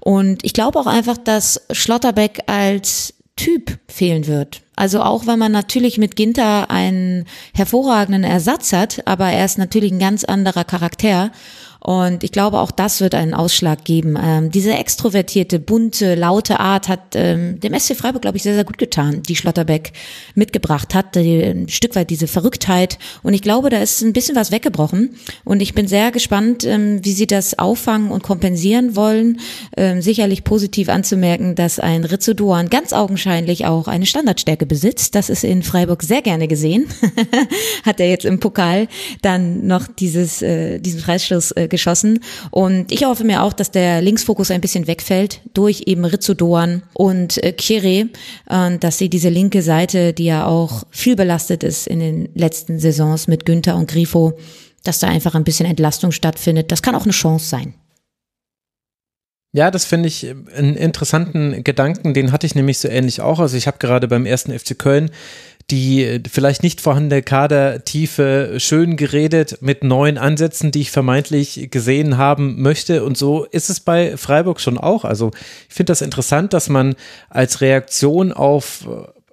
Und 0.00 0.44
ich 0.44 0.52
glaube 0.52 0.78
auch 0.78 0.86
einfach, 0.86 1.16
dass 1.16 1.62
Schlotterbeck 1.70 2.42
als 2.46 3.14
Typ 3.36 3.78
fehlen 3.88 4.26
wird. 4.26 4.62
Also 4.76 5.02
auch 5.02 5.26
wenn 5.26 5.38
man 5.38 5.52
natürlich 5.52 5.98
mit 5.98 6.16
Ginter 6.16 6.70
einen 6.70 7.26
hervorragenden 7.54 8.24
Ersatz 8.24 8.72
hat, 8.72 9.06
aber 9.06 9.30
er 9.30 9.44
ist 9.44 9.58
natürlich 9.58 9.92
ein 9.92 9.98
ganz 9.98 10.24
anderer 10.24 10.64
Charakter. 10.64 11.30
Und 11.86 12.24
ich 12.24 12.32
glaube, 12.32 12.60
auch 12.60 12.70
das 12.70 13.02
wird 13.02 13.14
einen 13.14 13.34
Ausschlag 13.34 13.84
geben. 13.84 14.16
Ähm, 14.18 14.50
diese 14.50 14.72
extrovertierte, 14.72 15.58
bunte, 15.58 16.14
laute 16.14 16.58
Art 16.58 16.88
hat 16.88 17.14
ähm, 17.14 17.60
dem 17.60 17.78
SC 17.78 17.94
Freiburg, 17.94 18.22
glaube 18.22 18.38
ich, 18.38 18.42
sehr, 18.42 18.54
sehr 18.54 18.64
gut 18.64 18.78
getan, 18.78 19.22
die 19.22 19.36
Schlotterbeck 19.36 19.92
mitgebracht 20.34 20.94
hat. 20.94 21.14
Die, 21.14 21.42
ein 21.42 21.68
Stück 21.68 21.94
weit 21.94 22.08
diese 22.08 22.26
Verrücktheit. 22.26 22.98
Und 23.22 23.34
ich 23.34 23.42
glaube, 23.42 23.68
da 23.68 23.82
ist 23.82 24.00
ein 24.00 24.14
bisschen 24.14 24.34
was 24.34 24.50
weggebrochen. 24.50 25.16
Und 25.44 25.60
ich 25.60 25.74
bin 25.74 25.86
sehr 25.86 26.10
gespannt, 26.10 26.64
ähm, 26.64 27.04
wie 27.04 27.12
sie 27.12 27.26
das 27.26 27.58
auffangen 27.58 28.10
und 28.10 28.22
kompensieren 28.22 28.96
wollen. 28.96 29.40
Ähm, 29.76 30.00
sicherlich 30.00 30.42
positiv 30.42 30.88
anzumerken, 30.88 31.54
dass 31.54 31.78
ein 31.78 32.04
Rizzo 32.04 32.32
Doan 32.32 32.70
ganz 32.70 32.94
augenscheinlich 32.94 33.66
auch 33.66 33.88
eine 33.88 34.06
Standardstärke 34.06 34.64
besitzt. 34.64 35.14
Das 35.14 35.28
ist 35.28 35.44
in 35.44 35.62
Freiburg 35.62 36.02
sehr 36.02 36.22
gerne 36.22 36.48
gesehen. 36.48 36.86
hat 37.84 38.00
er 38.00 38.08
jetzt 38.08 38.24
im 38.24 38.40
Pokal 38.40 38.88
dann 39.20 39.66
noch 39.66 39.86
dieses, 39.86 40.40
äh, 40.40 40.78
diesen 40.78 41.00
Freistoß 41.00 41.50
äh, 41.52 41.68
geschossen. 41.74 42.20
Und 42.50 42.90
ich 42.90 43.04
hoffe 43.04 43.24
mir 43.24 43.42
auch, 43.42 43.52
dass 43.52 43.70
der 43.70 44.00
Linksfokus 44.00 44.50
ein 44.50 44.60
bisschen 44.60 44.86
wegfällt 44.86 45.40
durch 45.52 45.82
eben 45.86 46.04
Rizzo 46.04 46.34
Doan 46.34 46.82
und 46.94 47.42
äh, 47.42 47.52
Kire, 47.52 48.08
äh, 48.48 48.78
dass 48.78 48.98
sie 48.98 49.08
diese 49.08 49.28
linke 49.28 49.62
Seite, 49.62 50.12
die 50.12 50.24
ja 50.24 50.46
auch 50.46 50.84
viel 50.90 51.16
belastet 51.16 51.62
ist 51.62 51.86
in 51.86 52.00
den 52.00 52.28
letzten 52.34 52.78
Saisons 52.78 53.26
mit 53.26 53.44
Günther 53.44 53.76
und 53.76 53.88
Grifo, 53.88 54.38
dass 54.82 54.98
da 55.00 55.08
einfach 55.08 55.34
ein 55.34 55.44
bisschen 55.44 55.66
Entlastung 55.66 56.12
stattfindet. 56.12 56.70
Das 56.70 56.82
kann 56.82 56.94
auch 56.94 57.04
eine 57.04 57.12
Chance 57.12 57.46
sein. 57.46 57.74
Ja, 59.56 59.70
das 59.70 59.84
finde 59.84 60.08
ich 60.08 60.26
einen 60.28 60.74
interessanten 60.74 61.62
Gedanken, 61.62 62.12
den 62.12 62.32
hatte 62.32 62.44
ich 62.44 62.56
nämlich 62.56 62.78
so 62.78 62.88
ähnlich 62.88 63.20
auch. 63.20 63.38
Also 63.38 63.56
ich 63.56 63.68
habe 63.68 63.78
gerade 63.78 64.08
beim 64.08 64.26
ersten 64.26 64.56
FC 64.58 64.76
Köln 64.76 65.12
die 65.70 66.20
vielleicht 66.30 66.62
nicht 66.62 66.80
vorhandene 66.80 67.22
Kadertiefe 67.22 68.54
schön 68.58 68.96
geredet 68.96 69.58
mit 69.60 69.82
neuen 69.82 70.18
Ansätzen, 70.18 70.70
die 70.70 70.82
ich 70.82 70.90
vermeintlich 70.90 71.68
gesehen 71.70 72.18
haben 72.18 72.60
möchte. 72.60 73.02
Und 73.04 73.16
so 73.16 73.44
ist 73.44 73.70
es 73.70 73.80
bei 73.80 74.16
Freiburg 74.16 74.60
schon 74.60 74.76
auch. 74.76 75.04
Also 75.04 75.30
ich 75.68 75.74
finde 75.74 75.90
das 75.90 76.02
interessant, 76.02 76.52
dass 76.52 76.68
man 76.68 76.94
als 77.30 77.60
Reaktion 77.60 78.32
auf 78.32 78.86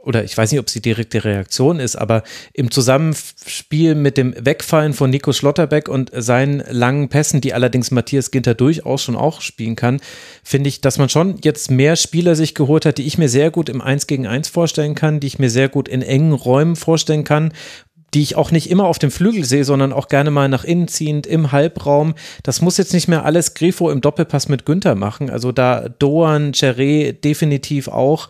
oder 0.03 0.23
ich 0.23 0.37
weiß 0.37 0.51
nicht, 0.51 0.59
ob 0.59 0.69
sie 0.69 0.81
direkte 0.81 1.23
Reaktion 1.23 1.79
ist, 1.79 1.95
aber 1.95 2.23
im 2.53 2.71
Zusammenspiel 2.71 3.95
mit 3.95 4.17
dem 4.17 4.33
Wegfallen 4.37 4.93
von 4.93 5.09
Nico 5.09 5.33
Schlotterbeck 5.33 5.87
und 5.87 6.11
seinen 6.13 6.63
langen 6.69 7.09
Pässen, 7.09 7.41
die 7.41 7.53
allerdings 7.53 7.91
Matthias 7.91 8.31
Ginter 8.31 8.55
durchaus 8.55 9.03
schon 9.03 9.15
auch 9.15 9.41
spielen 9.41 9.75
kann, 9.75 9.99
finde 10.43 10.69
ich, 10.69 10.81
dass 10.81 10.97
man 10.97 11.09
schon 11.09 11.37
jetzt 11.43 11.71
mehr 11.71 11.95
Spieler 11.95 12.35
sich 12.35 12.55
geholt 12.55 12.85
hat, 12.85 12.97
die 12.97 13.05
ich 13.05 13.17
mir 13.17 13.29
sehr 13.29 13.51
gut 13.51 13.69
im 13.69 13.81
1 13.81 14.07
gegen 14.07 14.27
1 14.27 14.49
vorstellen 14.49 14.95
kann, 14.95 15.19
die 15.19 15.27
ich 15.27 15.39
mir 15.39 15.49
sehr 15.49 15.69
gut 15.69 15.87
in 15.87 16.01
engen 16.01 16.33
Räumen 16.33 16.75
vorstellen 16.75 17.23
kann, 17.23 17.53
die 18.13 18.21
ich 18.21 18.35
auch 18.35 18.51
nicht 18.51 18.69
immer 18.69 18.85
auf 18.85 18.99
dem 18.99 19.11
Flügel 19.11 19.45
sehe, 19.45 19.63
sondern 19.63 19.93
auch 19.93 20.09
gerne 20.09 20.31
mal 20.31 20.49
nach 20.49 20.65
innen 20.65 20.87
ziehend 20.87 21.25
im 21.25 21.51
Halbraum. 21.51 22.15
Das 22.43 22.61
muss 22.61 22.77
jetzt 22.77 22.93
nicht 22.93 23.07
mehr 23.07 23.23
alles 23.23 23.53
Grifo 23.53 23.89
im 23.89 24.01
Doppelpass 24.01 24.49
mit 24.49 24.65
Günther 24.65 24.95
machen. 24.95 25.29
Also 25.29 25.51
da 25.51 25.87
Doan, 25.87 26.51
Cheré 26.51 27.13
definitiv 27.13 27.87
auch. 27.87 28.27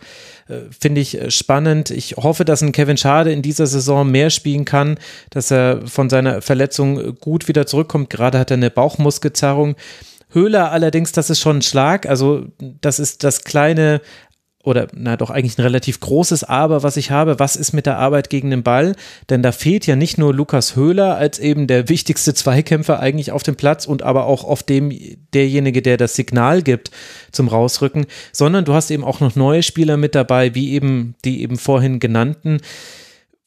Äh, 0.48 0.60
finde 0.78 1.00
ich 1.00 1.20
äh, 1.20 1.30
spannend. 1.30 1.90
Ich 1.90 2.16
hoffe, 2.16 2.44
dass 2.44 2.62
ein 2.62 2.72
Kevin 2.72 2.96
Schade 2.96 3.32
in 3.32 3.42
dieser 3.42 3.66
Saison 3.66 4.10
mehr 4.10 4.30
spielen 4.30 4.64
kann, 4.64 4.98
dass 5.30 5.50
er 5.50 5.86
von 5.86 6.10
seiner 6.10 6.42
Verletzung 6.42 7.18
gut 7.18 7.48
wieder 7.48 7.66
zurückkommt. 7.66 8.10
Gerade 8.10 8.38
hat 8.38 8.50
er 8.50 8.56
eine 8.56 8.70
Bauchmuskelzerrung. 8.70 9.76
Höhler 10.30 10.72
allerdings, 10.72 11.12
das 11.12 11.30
ist 11.30 11.40
schon 11.40 11.58
ein 11.58 11.62
Schlag. 11.62 12.06
Also, 12.06 12.46
das 12.58 12.98
ist 12.98 13.22
das 13.22 13.44
kleine 13.44 14.00
oder 14.62 14.86
na 14.94 15.16
doch 15.16 15.30
eigentlich 15.30 15.58
ein 15.58 15.62
relativ 15.62 16.00
großes 16.00 16.44
Aber, 16.44 16.82
was 16.82 16.96
ich 16.96 17.10
habe, 17.10 17.38
was 17.38 17.56
ist 17.56 17.72
mit 17.72 17.86
der 17.86 17.98
Arbeit 17.98 18.30
gegen 18.30 18.50
den 18.50 18.62
Ball? 18.62 18.94
Denn 19.28 19.42
da 19.42 19.50
fehlt 19.50 19.86
ja 19.86 19.96
nicht 19.96 20.18
nur 20.18 20.32
Lukas 20.32 20.76
Höhler 20.76 21.16
als 21.16 21.38
eben 21.38 21.66
der 21.66 21.88
wichtigste 21.88 22.32
Zweikämpfer 22.32 23.00
eigentlich 23.00 23.32
auf 23.32 23.42
dem 23.42 23.56
Platz 23.56 23.86
und 23.86 24.02
aber 24.02 24.26
auch 24.26 24.44
auf 24.44 24.62
dem 24.62 24.92
derjenige, 25.34 25.82
der 25.82 25.96
das 25.96 26.14
Signal 26.14 26.62
gibt 26.62 26.90
zum 27.32 27.48
Rausrücken, 27.48 28.06
sondern 28.32 28.64
du 28.64 28.72
hast 28.72 28.90
eben 28.90 29.04
auch 29.04 29.20
noch 29.20 29.34
neue 29.34 29.62
Spieler 29.62 29.96
mit 29.96 30.14
dabei, 30.14 30.54
wie 30.54 30.72
eben 30.72 31.14
die 31.24 31.42
eben 31.42 31.56
vorhin 31.58 31.98
genannten 31.98 32.60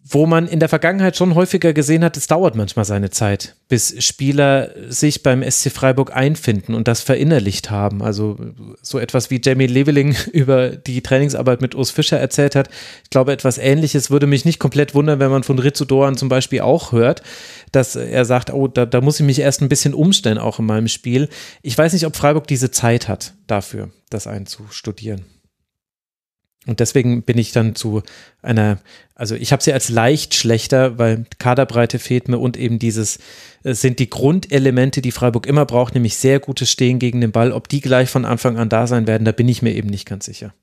wo 0.07 0.27
man 0.27 0.47
in 0.47 0.59
der 0.59 0.69
Vergangenheit 0.69 1.17
schon 1.17 1.33
häufiger 1.33 1.73
gesehen 1.73 2.03
hat, 2.03 2.15
es 2.15 2.27
dauert 2.27 2.55
manchmal 2.55 2.85
seine 2.85 3.09
Zeit, 3.09 3.55
bis 3.67 3.95
Spieler 4.05 4.69
sich 4.87 5.23
beim 5.23 5.41
SC 5.41 5.71
Freiburg 5.71 6.15
einfinden 6.15 6.75
und 6.75 6.87
das 6.87 7.01
verinnerlicht 7.01 7.71
haben. 7.71 8.03
Also 8.03 8.37
so 8.83 8.99
etwas 8.99 9.31
wie 9.31 9.41
Jamie 9.43 9.65
Leveling 9.65 10.15
über 10.31 10.69
die 10.69 11.01
Trainingsarbeit 11.01 11.61
mit 11.61 11.73
Urs 11.73 11.89
Fischer 11.89 12.19
erzählt 12.19 12.55
hat. 12.55 12.69
Ich 13.03 13.09
glaube, 13.09 13.31
etwas 13.31 13.57
Ähnliches 13.57 14.11
würde 14.11 14.27
mich 14.27 14.45
nicht 14.45 14.59
komplett 14.59 14.93
wundern, 14.93 15.19
wenn 15.19 15.31
man 15.31 15.41
von 15.41 15.57
Rizzo 15.57 15.85
Doan 15.85 16.17
zum 16.17 16.29
Beispiel 16.29 16.61
auch 16.61 16.91
hört, 16.91 17.23
dass 17.71 17.95
er 17.95 18.25
sagt, 18.25 18.53
oh, 18.53 18.67
da, 18.67 18.85
da 18.85 19.01
muss 19.01 19.19
ich 19.19 19.25
mich 19.25 19.39
erst 19.39 19.63
ein 19.63 19.69
bisschen 19.69 19.95
umstellen, 19.95 20.37
auch 20.37 20.59
in 20.59 20.67
meinem 20.67 20.87
Spiel. 20.87 21.29
Ich 21.63 21.75
weiß 21.75 21.93
nicht, 21.93 22.05
ob 22.05 22.15
Freiburg 22.15 22.45
diese 22.45 22.69
Zeit 22.69 23.07
hat 23.07 23.33
dafür, 23.47 23.89
das 24.11 24.27
einzustudieren. 24.27 25.25
Und 26.67 26.79
deswegen 26.79 27.23
bin 27.23 27.37
ich 27.37 27.51
dann 27.51 27.75
zu 27.75 28.01
einer, 28.41 28.79
also 29.13 29.35
ich 29.35 29.51
habe 29.51 29.61
sie 29.61 29.73
als 29.73 29.89
leicht 29.89 30.33
schlechter, 30.33 30.97
weil 30.97 31.25
Kaderbreite 31.37 31.99
fehlt 31.99 32.27
mir 32.27 32.39
und 32.39 32.57
eben 32.57 32.79
dieses 32.79 33.19
äh, 33.63 33.73
sind 33.73 33.99
die 33.99 34.09
Grundelemente, 34.09 35.01
die 35.01 35.11
Freiburg 35.11 35.45
immer 35.45 35.65
braucht, 35.65 35.93
nämlich 35.93 36.15
sehr 36.15 36.39
gutes 36.39 36.71
Stehen 36.71 36.99
gegen 36.99 37.21
den 37.21 37.31
Ball. 37.31 37.51
Ob 37.51 37.69
die 37.69 37.81
gleich 37.81 38.09
von 38.09 38.25
Anfang 38.25 38.57
an 38.57 38.69
da 38.69 38.87
sein 38.87 39.07
werden, 39.07 39.25
da 39.25 39.31
bin 39.31 39.47
ich 39.47 39.61
mir 39.61 39.73
eben 39.73 39.89
nicht 39.89 40.07
ganz 40.07 40.25
sicher 40.25 40.53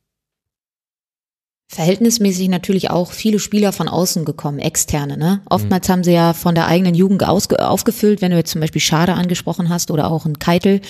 verhältnismäßig 1.75 2.51
natürlich 2.51 2.91
auch 2.91 3.12
viele 3.12 3.39
Spieler 3.39 3.73
von 3.73 3.89
außen 3.89 4.26
gekommen, 4.26 4.59
externe. 4.59 5.17
Ne? 5.17 5.41
Oftmals 5.49 5.89
mhm. 5.89 5.92
haben 5.92 6.05
sie 6.05 6.12
ja 6.12 6.34
von 6.34 6.55
der 6.55 6.67
eigenen 6.67 6.94
Jugend 6.94 7.26
aufgefüllt, 7.26 8.20
wenn 8.20 8.31
du 8.31 8.36
jetzt 8.36 8.51
zum 8.51 8.60
Beispiel 8.60 8.83
Schade 8.83 9.15
angesprochen 9.15 9.70
hast 9.70 9.91
oder 9.91 10.10
auch 10.10 10.26
ein 10.26 10.39
Keitel. 10.39 10.83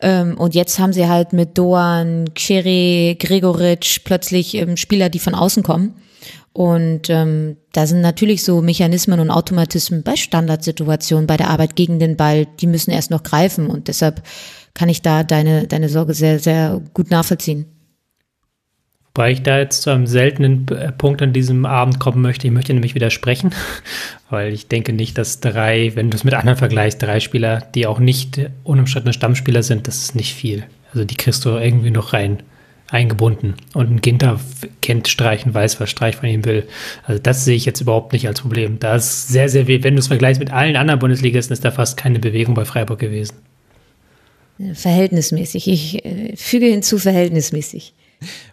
Ähm, 0.00 0.36
und 0.36 0.56
jetzt 0.56 0.80
haben 0.80 0.92
sie 0.92 1.08
halt 1.08 1.32
mit 1.32 1.56
Doan, 1.56 2.34
Kere, 2.34 3.14
Gregoritsch 3.14 4.00
plötzlich 4.02 4.56
ähm, 4.56 4.76
Spieler, 4.76 5.08
die 5.08 5.20
von 5.20 5.36
außen 5.36 5.62
kommen. 5.62 5.94
Und 6.52 7.10
ähm, 7.10 7.56
da 7.72 7.86
sind 7.86 8.00
natürlich 8.00 8.42
so 8.42 8.60
Mechanismen 8.60 9.20
und 9.20 9.30
Automatismen 9.30 10.02
bei 10.02 10.16
Standardsituationen, 10.16 11.28
bei 11.28 11.36
der 11.36 11.50
Arbeit 11.50 11.76
gegen 11.76 12.00
den 12.00 12.16
Ball, 12.16 12.46
die 12.46 12.66
müssen 12.66 12.90
erst 12.90 13.12
noch 13.12 13.22
greifen. 13.22 13.68
Und 13.68 13.86
deshalb 13.86 14.22
kann 14.74 14.88
ich 14.88 15.00
da 15.00 15.22
deine, 15.22 15.68
deine 15.68 15.88
Sorge 15.88 16.14
sehr, 16.14 16.40
sehr 16.40 16.82
gut 16.92 17.12
nachvollziehen. 17.12 17.66
Wobei 19.16 19.30
ich 19.30 19.44
da 19.44 19.60
jetzt 19.60 19.82
zu 19.82 19.90
einem 19.90 20.08
seltenen 20.08 20.66
Punkt 20.98 21.22
an 21.22 21.32
diesem 21.32 21.66
Abend 21.66 22.00
kommen 22.00 22.20
möchte. 22.20 22.48
Ich 22.48 22.52
möchte 22.52 22.74
nämlich 22.74 22.96
widersprechen, 22.96 23.54
weil 24.28 24.52
ich 24.52 24.66
denke 24.66 24.92
nicht, 24.92 25.16
dass 25.18 25.38
drei, 25.38 25.92
wenn 25.94 26.10
du 26.10 26.16
es 26.16 26.24
mit 26.24 26.34
anderen 26.34 26.58
vergleichst, 26.58 27.00
drei 27.00 27.20
Spieler, 27.20 27.62
die 27.76 27.86
auch 27.86 28.00
nicht 28.00 28.50
unumstrittene 28.64 29.12
Stammspieler 29.12 29.62
sind, 29.62 29.86
das 29.86 29.98
ist 29.98 30.16
nicht 30.16 30.34
viel. 30.34 30.64
Also 30.92 31.04
die 31.04 31.14
kriegst 31.14 31.44
du 31.44 31.50
irgendwie 31.50 31.92
noch 31.92 32.12
rein 32.12 32.42
eingebunden. 32.90 33.54
Und 33.72 33.90
ein 33.90 34.00
Ginter 34.00 34.40
kennt 34.82 35.06
Streichen, 35.06 35.54
weiß, 35.54 35.80
was 35.80 35.90
Streich 35.90 36.16
von 36.16 36.28
ihm 36.28 36.44
will. 36.44 36.66
Also 37.04 37.20
das 37.22 37.44
sehe 37.44 37.56
ich 37.56 37.64
jetzt 37.64 37.80
überhaupt 37.80 38.12
nicht 38.12 38.26
als 38.26 38.40
Problem. 38.40 38.78
Da 38.80 38.96
ist 38.96 39.28
sehr, 39.28 39.48
sehr 39.48 39.68
weh. 39.68 39.82
Wenn 39.84 39.94
du 39.94 40.00
es 40.00 40.08
vergleichst 40.08 40.40
mit 40.40 40.52
allen 40.52 40.74
anderen 40.74 40.98
Bundesligisten, 40.98 41.52
ist 41.52 41.64
da 41.64 41.70
fast 41.70 41.96
keine 41.96 42.18
Bewegung 42.18 42.54
bei 42.54 42.64
Freiburg 42.64 42.98
gewesen. 42.98 43.36
Verhältnismäßig. 44.74 45.68
Ich 45.68 46.04
äh, 46.04 46.34
füge 46.36 46.66
hinzu 46.66 46.98
verhältnismäßig. 46.98 47.94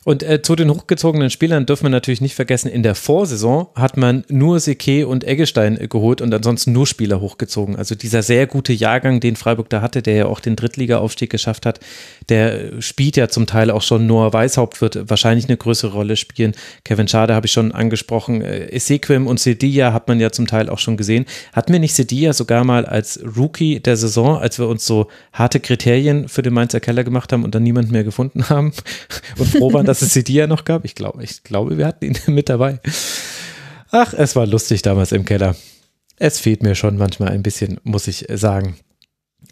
Und 0.03 0.23
äh, 0.23 0.41
zu 0.41 0.55
den 0.55 0.69
hochgezogenen 0.69 1.29
Spielern 1.29 1.65
dürfen 1.65 1.83
wir 1.83 1.89
natürlich 1.89 2.21
nicht 2.21 2.35
vergessen, 2.35 2.69
in 2.69 2.83
der 2.83 2.95
Vorsaison 2.95 3.67
hat 3.75 3.97
man 3.97 4.23
nur 4.29 4.59
Seke 4.59 5.07
und 5.07 5.23
Eggestein 5.23 5.79
äh, 5.79 5.87
geholt 5.87 6.21
und 6.21 6.33
ansonsten 6.33 6.71
nur 6.71 6.87
Spieler 6.87 7.21
hochgezogen. 7.21 7.75
Also 7.75 7.95
dieser 7.95 8.23
sehr 8.23 8.47
gute 8.47 8.73
Jahrgang, 8.73 9.19
den 9.19 9.35
Freiburg 9.35 9.69
da 9.69 9.81
hatte, 9.81 10.01
der 10.01 10.15
ja 10.15 10.25
auch 10.25 10.39
den 10.39 10.55
Drittliga-Aufstieg 10.55 11.29
geschafft 11.29 11.65
hat, 11.65 11.79
der 12.29 12.81
spielt 12.81 13.15
ja 13.17 13.27
zum 13.27 13.45
Teil 13.45 13.69
auch 13.69 13.81
schon. 13.81 14.07
Noah 14.07 14.33
Weishaupt 14.33 14.81
wird 14.81 15.09
wahrscheinlich 15.09 15.45
eine 15.47 15.57
größere 15.57 15.93
Rolle 15.93 16.15
spielen. 16.15 16.53
Kevin 16.83 17.07
Schade 17.07 17.35
habe 17.35 17.45
ich 17.45 17.51
schon 17.51 17.71
angesprochen. 17.71 18.41
Äh, 18.41 18.75
Esequim 18.75 19.27
und 19.27 19.39
Sedilla 19.39 19.93
hat 19.93 20.07
man 20.07 20.19
ja 20.19 20.31
zum 20.31 20.47
Teil 20.47 20.69
auch 20.69 20.79
schon 20.79 20.97
gesehen. 20.97 21.25
Hatten 21.53 21.73
wir 21.73 21.79
nicht 21.79 21.93
Sedilla 21.93 22.33
sogar 22.33 22.63
mal 22.63 22.85
als 22.85 23.19
Rookie 23.37 23.79
der 23.79 23.97
Saison, 23.97 24.37
als 24.37 24.57
wir 24.59 24.67
uns 24.67 24.85
so 24.85 25.07
harte 25.33 25.59
Kriterien 25.59 26.27
für 26.27 26.41
den 26.41 26.53
Mainzer 26.53 26.79
Keller 26.79 27.03
gemacht 27.03 27.31
haben 27.33 27.43
und 27.43 27.53
dann 27.53 27.63
niemanden 27.63 27.91
mehr 27.91 28.03
gefunden 28.03 28.49
haben 28.49 28.73
und 29.37 29.60
froh 29.69 29.83
dass 29.83 30.01
es 30.01 30.09
CD 30.09 30.33
ja 30.33 30.47
noch 30.47 30.65
gab. 30.65 30.85
Ich 30.85 30.95
glaube, 30.95 31.23
ich 31.23 31.43
glaube, 31.43 31.77
wir 31.77 31.85
hatten 31.87 32.05
ihn 32.05 32.17
mit 32.27 32.49
dabei. 32.49 32.79
Ach, 33.91 34.13
es 34.13 34.35
war 34.35 34.45
lustig 34.45 34.81
damals 34.81 35.11
im 35.11 35.25
Keller. 35.25 35.55
Es 36.17 36.39
fehlt 36.39 36.63
mir 36.63 36.75
schon 36.75 36.97
manchmal 36.97 37.29
ein 37.29 37.43
bisschen, 37.43 37.79
muss 37.83 38.07
ich 38.07 38.25
sagen 38.33 38.75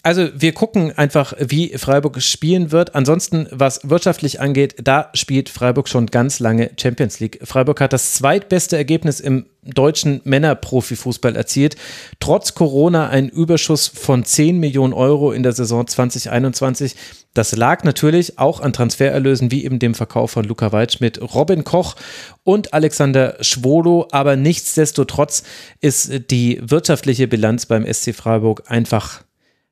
also 0.03 0.29
wir 0.33 0.53
gucken 0.53 0.97
einfach, 0.97 1.33
wie 1.39 1.77
Freiburg 1.77 2.21
spielen 2.21 2.71
wird. 2.71 2.95
Ansonsten, 2.95 3.47
was 3.51 3.81
wirtschaftlich 3.89 4.39
angeht, 4.39 4.75
da 4.83 5.09
spielt 5.13 5.49
Freiburg 5.49 5.89
schon 5.89 6.07
ganz 6.07 6.39
lange 6.39 6.71
Champions 6.79 7.19
League. 7.19 7.39
Freiburg 7.43 7.81
hat 7.81 7.93
das 7.93 8.13
zweitbeste 8.13 8.77
Ergebnis 8.77 9.19
im 9.19 9.47
deutschen 9.63 10.21
Männerprofifußball 10.23 11.35
erzielt. 11.35 11.75
Trotz 12.19 12.53
Corona 12.53 13.09
ein 13.09 13.29
Überschuss 13.29 13.87
von 13.87 14.23
10 14.23 14.59
Millionen 14.59 14.93
Euro 14.93 15.31
in 15.31 15.43
der 15.43 15.53
Saison 15.53 15.85
2021. 15.85 16.95
Das 17.39 17.55
lag 17.55 17.85
natürlich 17.85 18.37
auch 18.37 18.59
an 18.59 18.73
Transfererlösen 18.73 19.49
wie 19.49 19.63
eben 19.63 19.79
dem 19.79 19.95
Verkauf 19.95 20.31
von 20.31 20.43
Luca 20.43 20.73
Waldschmidt, 20.73 21.21
Robin 21.21 21.63
Koch 21.63 21.95
und 22.43 22.73
Alexander 22.73 23.37
Schwolo. 23.39 24.09
Aber 24.11 24.35
nichtsdestotrotz 24.35 25.43
ist 25.79 26.29
die 26.31 26.59
wirtschaftliche 26.61 27.29
Bilanz 27.29 27.65
beim 27.65 27.85
SC 27.85 28.13
Freiburg 28.13 28.63
einfach 28.67 29.23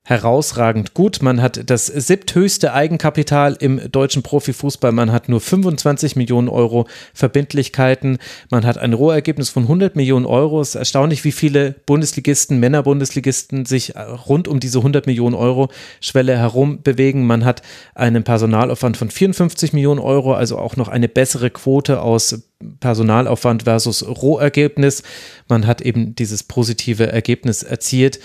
herausragend 0.08 0.94
gut. 0.94 1.20
Man 1.20 1.42
hat 1.42 1.68
das 1.68 1.84
siebthöchste 1.86 2.72
Eigenkapital 2.72 3.58
im 3.60 3.92
deutschen 3.92 4.22
Profifußball. 4.22 4.90
Man 4.90 5.12
hat 5.12 5.28
nur 5.28 5.38
25 5.38 6.16
Millionen 6.16 6.48
Euro 6.48 6.86
Verbindlichkeiten. 7.12 8.16
Man 8.50 8.64
hat 8.64 8.78
ein 8.78 8.94
Rohergebnis 8.94 9.50
von 9.50 9.64
100 9.64 9.96
Millionen 9.96 10.24
Euro. 10.24 10.62
Es 10.62 10.70
ist 10.70 10.74
erstaunlich, 10.76 11.24
wie 11.24 11.32
viele 11.32 11.74
Bundesligisten, 11.84 12.58
Männerbundesligisten 12.58 13.66
sich 13.66 13.92
rund 14.26 14.48
um 14.48 14.60
diese 14.60 14.78
100 14.78 15.06
Millionen 15.06 15.34
Euro 15.34 15.68
Schwelle 16.00 16.38
herum 16.38 16.82
bewegen. 16.82 17.26
Man 17.26 17.44
hat 17.44 17.60
einen 17.94 18.24
Personalaufwand 18.24 18.96
von 18.96 19.10
54 19.10 19.74
Millionen 19.74 20.00
Euro, 20.00 20.32
also 20.32 20.56
auch 20.56 20.76
noch 20.76 20.88
eine 20.88 21.08
bessere 21.08 21.50
Quote 21.50 22.00
aus 22.00 22.48
Personalaufwand 22.80 23.64
versus 23.64 24.06
Rohergebnis. 24.08 25.02
Man 25.48 25.66
hat 25.66 25.82
eben 25.82 26.14
dieses 26.14 26.44
positive 26.44 27.12
Ergebnis 27.12 27.62
erzielt. 27.62 28.20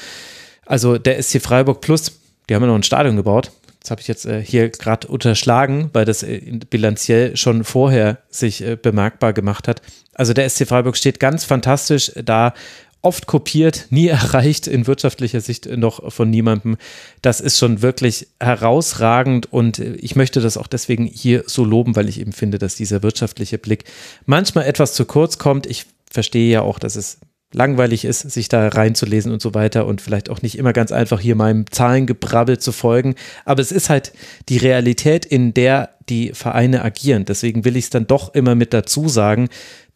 Also 0.65 0.97
der 0.97 1.21
SC 1.21 1.41
Freiburg 1.41 1.81
Plus, 1.81 2.19
die 2.49 2.55
haben 2.55 2.63
ja 2.63 2.67
noch 2.67 2.75
ein 2.75 2.83
Stadion 2.83 3.15
gebaut. 3.15 3.51
Das 3.81 3.91
habe 3.91 3.99
ich 3.99 4.07
jetzt 4.07 4.25
äh, 4.25 4.41
hier 4.41 4.69
gerade 4.69 5.07
unterschlagen, 5.09 5.89
weil 5.91 6.05
das 6.05 6.23
äh, 6.23 6.39
bilanziell 6.69 7.35
schon 7.35 7.65
vorher 7.65 8.19
sich 8.29 8.63
äh, 8.63 8.77
bemerkbar 8.81 9.33
gemacht 9.33 9.67
hat. 9.67 9.81
Also 10.13 10.33
der 10.33 10.49
SC 10.49 10.65
Freiburg 10.65 10.95
steht 10.95 11.19
ganz 11.19 11.43
fantastisch 11.43 12.11
da, 12.23 12.53
oft 13.01 13.27
kopiert, 13.27 13.87
nie 13.89 14.07
erreicht 14.07 14.67
in 14.67 14.87
wirtschaftlicher 14.87 15.41
Sicht 15.41 15.65
noch 15.65 16.11
von 16.11 16.29
niemandem. 16.29 16.77
Das 17.21 17.41
ist 17.41 17.59
schon 17.59 17.81
wirklich 17.81 18.27
herausragend 18.39 19.51
und 19.51 19.79
ich 19.79 20.15
möchte 20.15 20.39
das 20.39 20.55
auch 20.55 20.67
deswegen 20.67 21.05
hier 21.05 21.43
so 21.45 21.65
loben, 21.65 21.95
weil 21.97 22.07
ich 22.07 22.21
eben 22.21 22.31
finde, 22.31 22.57
dass 22.57 22.75
dieser 22.75 23.03
wirtschaftliche 23.03 23.57
Blick 23.57 23.83
manchmal 24.25 24.65
etwas 24.65 24.93
zu 24.93 25.03
kurz 25.03 25.37
kommt. 25.37 25.65
Ich 25.65 25.85
verstehe 26.09 26.49
ja 26.49 26.61
auch, 26.61 26.79
dass 26.79 26.95
es 26.95 27.19
langweilig 27.53 28.05
ist, 28.05 28.29
sich 28.31 28.49
da 28.49 28.67
reinzulesen 28.67 29.31
und 29.31 29.41
so 29.41 29.53
weiter 29.53 29.85
und 29.85 30.01
vielleicht 30.01 30.29
auch 30.29 30.41
nicht 30.41 30.57
immer 30.57 30.73
ganz 30.73 30.91
einfach 30.91 31.19
hier 31.19 31.35
meinem 31.35 31.65
Zahlengebrabbel 31.71 32.57
zu 32.57 32.71
folgen. 32.71 33.15
Aber 33.45 33.61
es 33.61 33.71
ist 33.71 33.89
halt 33.89 34.11
die 34.49 34.57
Realität, 34.57 35.25
in 35.25 35.53
der 35.53 35.89
die 36.09 36.31
Vereine 36.33 36.83
agieren. 36.83 37.25
Deswegen 37.25 37.63
will 37.65 37.77
ich 37.77 37.85
es 37.85 37.89
dann 37.89 38.07
doch 38.07 38.33
immer 38.33 38.55
mit 38.55 38.73
dazu 38.73 39.07
sagen, 39.07 39.49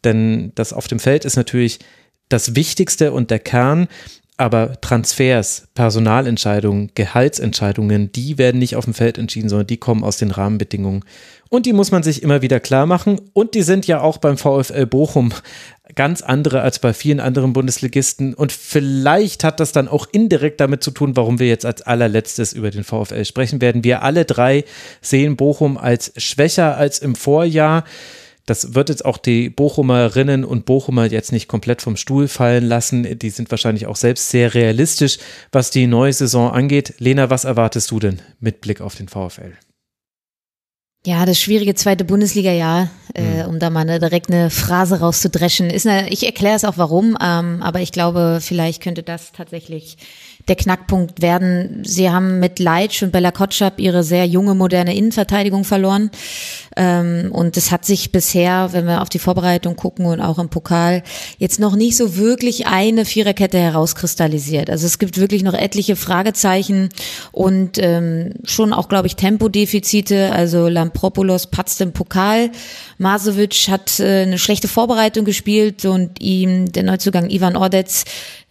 denn 0.04 0.52
das 0.54 0.72
auf 0.72 0.88
dem 0.88 1.00
Feld 1.00 1.24
ist 1.24 1.36
natürlich 1.36 1.80
das 2.28 2.54
Wichtigste 2.54 3.12
und 3.12 3.30
der 3.30 3.38
Kern. 3.40 3.88
Aber 4.40 4.80
Transfers, 4.80 5.66
Personalentscheidungen, 5.74 6.92
Gehaltsentscheidungen, 6.94 8.12
die 8.12 8.38
werden 8.38 8.60
nicht 8.60 8.76
auf 8.76 8.84
dem 8.84 8.94
Feld 8.94 9.18
entschieden, 9.18 9.48
sondern 9.48 9.66
die 9.66 9.78
kommen 9.78 10.04
aus 10.04 10.16
den 10.16 10.30
Rahmenbedingungen. 10.30 11.04
Und 11.48 11.66
die 11.66 11.72
muss 11.72 11.90
man 11.90 12.04
sich 12.04 12.22
immer 12.22 12.40
wieder 12.40 12.60
klar 12.60 12.86
machen. 12.86 13.20
Und 13.32 13.54
die 13.54 13.62
sind 13.62 13.88
ja 13.88 14.00
auch 14.00 14.18
beim 14.18 14.36
VfL 14.38 14.86
Bochum 14.86 15.32
ganz 15.98 16.22
andere 16.22 16.62
als 16.62 16.78
bei 16.78 16.94
vielen 16.94 17.18
anderen 17.18 17.52
Bundesligisten. 17.52 18.32
Und 18.32 18.52
vielleicht 18.52 19.42
hat 19.42 19.58
das 19.58 19.72
dann 19.72 19.88
auch 19.88 20.06
indirekt 20.12 20.60
damit 20.60 20.84
zu 20.84 20.92
tun, 20.92 21.16
warum 21.16 21.40
wir 21.40 21.48
jetzt 21.48 21.66
als 21.66 21.82
allerletztes 21.82 22.52
über 22.52 22.70
den 22.70 22.84
VfL 22.84 23.24
sprechen 23.24 23.60
werden. 23.60 23.82
Wir 23.82 24.02
alle 24.04 24.24
drei 24.24 24.64
sehen 25.02 25.36
Bochum 25.36 25.76
als 25.76 26.12
schwächer 26.16 26.76
als 26.76 27.00
im 27.00 27.16
Vorjahr. 27.16 27.82
Das 28.46 28.76
wird 28.76 28.90
jetzt 28.90 29.04
auch 29.04 29.18
die 29.18 29.50
Bochumerinnen 29.50 30.44
und 30.44 30.66
Bochumer 30.66 31.06
jetzt 31.06 31.32
nicht 31.32 31.48
komplett 31.48 31.82
vom 31.82 31.96
Stuhl 31.96 32.28
fallen 32.28 32.64
lassen. 32.64 33.18
Die 33.18 33.30
sind 33.30 33.50
wahrscheinlich 33.50 33.88
auch 33.88 33.96
selbst 33.96 34.30
sehr 34.30 34.54
realistisch, 34.54 35.18
was 35.50 35.72
die 35.72 35.88
neue 35.88 36.12
Saison 36.12 36.52
angeht. 36.52 36.94
Lena, 36.98 37.28
was 37.28 37.42
erwartest 37.42 37.90
du 37.90 37.98
denn 37.98 38.22
mit 38.38 38.60
Blick 38.60 38.80
auf 38.80 38.94
den 38.94 39.08
VfL? 39.08 39.52
Ja, 41.06 41.24
das 41.24 41.40
schwierige 41.40 41.74
zweite 41.74 42.04
Bundesliga-Jahr, 42.04 42.90
äh, 43.14 43.44
mhm. 43.44 43.48
um 43.48 43.58
da 43.60 43.70
mal 43.70 43.80
eine, 43.80 44.00
direkt 44.00 44.30
eine 44.30 44.50
Phrase 44.50 45.00
rauszudreschen. 45.00 45.70
Ist 45.70 45.86
eine, 45.86 46.10
ich 46.10 46.26
erkläre 46.26 46.56
es 46.56 46.64
auch 46.64 46.76
warum, 46.76 47.16
ähm, 47.22 47.62
aber 47.62 47.80
ich 47.80 47.92
glaube, 47.92 48.40
vielleicht 48.42 48.82
könnte 48.82 49.02
das 49.02 49.32
tatsächlich 49.32 49.96
der 50.48 50.56
Knackpunkt 50.56 51.20
werden. 51.20 51.82
Sie 51.84 52.10
haben 52.10 52.40
mit 52.40 52.58
Leitsch 52.58 53.02
und 53.02 53.12
Bella 53.12 53.30
Kotschap 53.30 53.78
ihre 53.78 54.02
sehr 54.02 54.26
junge, 54.26 54.54
moderne 54.54 54.96
Innenverteidigung 54.96 55.64
verloren. 55.64 56.10
Ähm, 56.76 57.30
und 57.32 57.56
es 57.56 57.70
hat 57.70 57.84
sich 57.84 58.12
bisher, 58.12 58.72
wenn 58.72 58.86
wir 58.86 59.02
auf 59.02 59.08
die 59.08 59.18
Vorbereitung 59.18 59.76
gucken 59.76 60.06
und 60.06 60.20
auch 60.20 60.38
im 60.38 60.48
Pokal, 60.48 61.02
jetzt 61.38 61.60
noch 61.60 61.76
nicht 61.76 61.96
so 61.96 62.16
wirklich 62.16 62.66
eine 62.66 63.04
Viererkette 63.04 63.58
herauskristallisiert. 63.58 64.70
Also 64.70 64.86
es 64.86 64.98
gibt 64.98 65.18
wirklich 65.18 65.42
noch 65.42 65.54
etliche 65.54 65.96
Fragezeichen 65.96 66.88
und 67.32 67.78
ähm, 67.78 68.34
schon 68.44 68.72
auch, 68.72 68.88
glaube 68.88 69.06
ich, 69.06 69.16
Tempodefizite. 69.16 70.32
Also 70.32 70.68
Lampropoulos 70.68 71.48
patzt 71.48 71.80
im 71.80 71.92
Pokal. 71.92 72.50
Masovic 72.98 73.68
hat 73.68 74.00
äh, 74.00 74.22
eine 74.22 74.38
schlechte 74.38 74.68
Vorbereitung 74.68 75.24
gespielt 75.24 75.84
und 75.84 76.20
ihm 76.20 76.72
der 76.72 76.84
Neuzugang 76.84 77.28
Ivan 77.30 77.56
Ordetz 77.56 78.04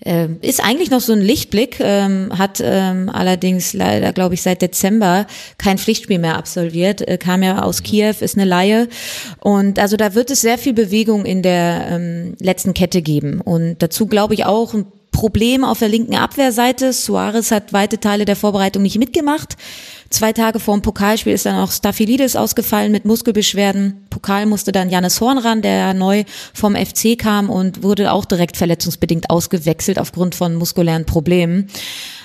äh, 0.04 0.28
ist 0.42 0.64
eigentlich 0.64 0.92
noch 0.92 1.02
so 1.02 1.14
ein 1.14 1.22
Lichtblick, 1.22 1.80
ähm, 1.88 2.38
hat 2.38 2.62
ähm, 2.62 3.10
allerdings 3.10 3.74
leider, 3.74 4.12
glaube 4.12 4.34
ich, 4.34 4.42
seit 4.42 4.62
Dezember 4.62 5.26
kein 5.58 5.78
Pflichtspiel 5.78 6.20
mehr 6.20 6.38
absolviert, 6.38 7.08
äh, 7.08 7.18
kam 7.18 7.42
ja 7.44 7.64
aus 7.64 7.82
Kiew, 7.82 8.16
ist 8.20 8.36
eine 8.36 8.46
Laie 8.46 8.90
und 9.40 9.80
also 9.80 9.96
da 9.96 10.14
wird 10.14 10.30
es 10.30 10.42
sehr 10.42 10.58
viel 10.58 10.74
Bewegung 10.74 11.26
in 11.26 11.42
der 11.42 11.88
ähm, 11.90 12.36
letzten 12.40 12.74
Kette 12.74 13.02
geben 13.02 13.40
und 13.40 13.78
dazu 13.80 14.06
glaube 14.06 14.34
ich 14.34 14.46
auch 14.46 14.74
ein 14.74 14.86
Problem 15.12 15.64
auf 15.64 15.80
der 15.80 15.88
linken 15.88 16.16
Abwehrseite. 16.16 16.94
Suarez 16.94 17.50
hat 17.50 17.74
weite 17.74 18.00
Teile 18.00 18.26
der 18.26 18.36
Vorbereitung 18.36 18.84
nicht 18.84 19.00
mitgemacht. 19.00 19.56
Zwei 20.10 20.32
Tage 20.32 20.60
vor 20.60 20.78
dem 20.78 20.82
Pokalspiel 20.82 21.34
ist 21.34 21.46
dann 21.46 21.56
auch 21.56 21.72
Staphylidis 21.72 22.36
ausgefallen 22.36 22.92
mit 22.92 23.06
Muskelbeschwerden. 23.06 24.06
Pokal 24.10 24.46
musste 24.46 24.72
dann 24.72 24.90
Janis 24.90 25.20
Horn 25.20 25.38
ran, 25.38 25.62
der 25.62 25.94
neu 25.94 26.24
vom 26.54 26.76
FC 26.76 27.18
kam 27.18 27.50
und 27.50 27.84
wurde 27.84 28.12
auch 28.12 28.26
direkt 28.26 28.58
verletzungsbedingt 28.58 29.30
ausgewechselt 29.30 30.00
aufgrund 30.00 30.36
von 30.36 30.56
muskulären 30.56 31.06
Problemen. 31.06 31.70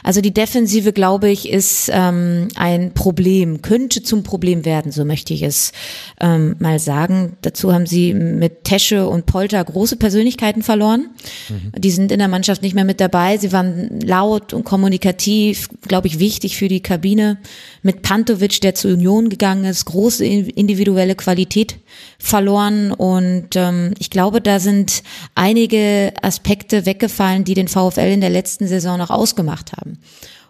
Also 0.03 0.21
die 0.21 0.35
Defensive, 0.35 0.93
glaube 0.93 1.31
ich, 1.31 1.49
ist 1.49 1.91
ähm, 1.93 2.49
ein 2.55 2.93
Problem, 2.93 3.63
könnte 3.63 4.03
zum 4.03 4.23
Problem 4.23 4.65
werden, 4.65 4.93
so 4.93 5.05
möchte 5.05 5.35
ich 5.35 5.43
es 5.43 5.73
ähm, 6.21 6.57
mal 6.59 6.79
sagen. 6.79 7.37
Dazu 7.43 7.73
haben 7.73 7.87
sie 7.87 8.15
mit 8.15 8.65
Tesche 8.65 9.09
und 9.09 9.27
Polter 9.27 9.63
große 9.65 9.97
Persönlichkeiten 9.97 10.63
verloren. 10.63 11.11
Mhm. 11.49 11.81
Die 11.81 11.91
sind 11.91 12.11
in 12.13 12.19
der 12.19 12.29
Mannschaft 12.29 12.63
nicht 12.63 12.75
mehr 12.75 12.85
mit 12.85 13.01
dabei. 13.01 13.39
Sie 13.39 13.53
waren 13.53 14.01
laut 14.01 14.53
und 14.53 14.65
kommunikativ, 14.65 15.69
glaube 15.87 16.09
ich, 16.09 16.19
wichtig 16.19 16.57
für 16.57 16.69
die 16.69 16.81
Kabine. 16.81 17.39
Mit 17.83 18.03
Pantovic, 18.03 18.61
der 18.61 18.75
zur 18.75 18.93
Union 18.93 19.29
gegangen 19.29 19.65
ist, 19.65 19.85
große 19.85 20.25
individuelle 20.25 21.15
Qualität 21.15 21.77
verloren. 22.23 22.93
Und 22.93 23.57
ähm, 23.57 23.95
ich 23.99 24.09
glaube, 24.09 24.41
da 24.41 24.61
sind 24.61 25.03
einige 25.35 26.13
Aspekte 26.23 26.87
weggefallen, 26.87 27.45
die 27.45 27.55
den 27.55 27.69
VfL 27.69 28.13
in 28.13 28.21
der 28.21 28.31
letzten 28.31 28.69
Saison 28.69 28.97
noch 28.97 29.11
ausgemacht 29.11 29.73
haben. 29.73 29.99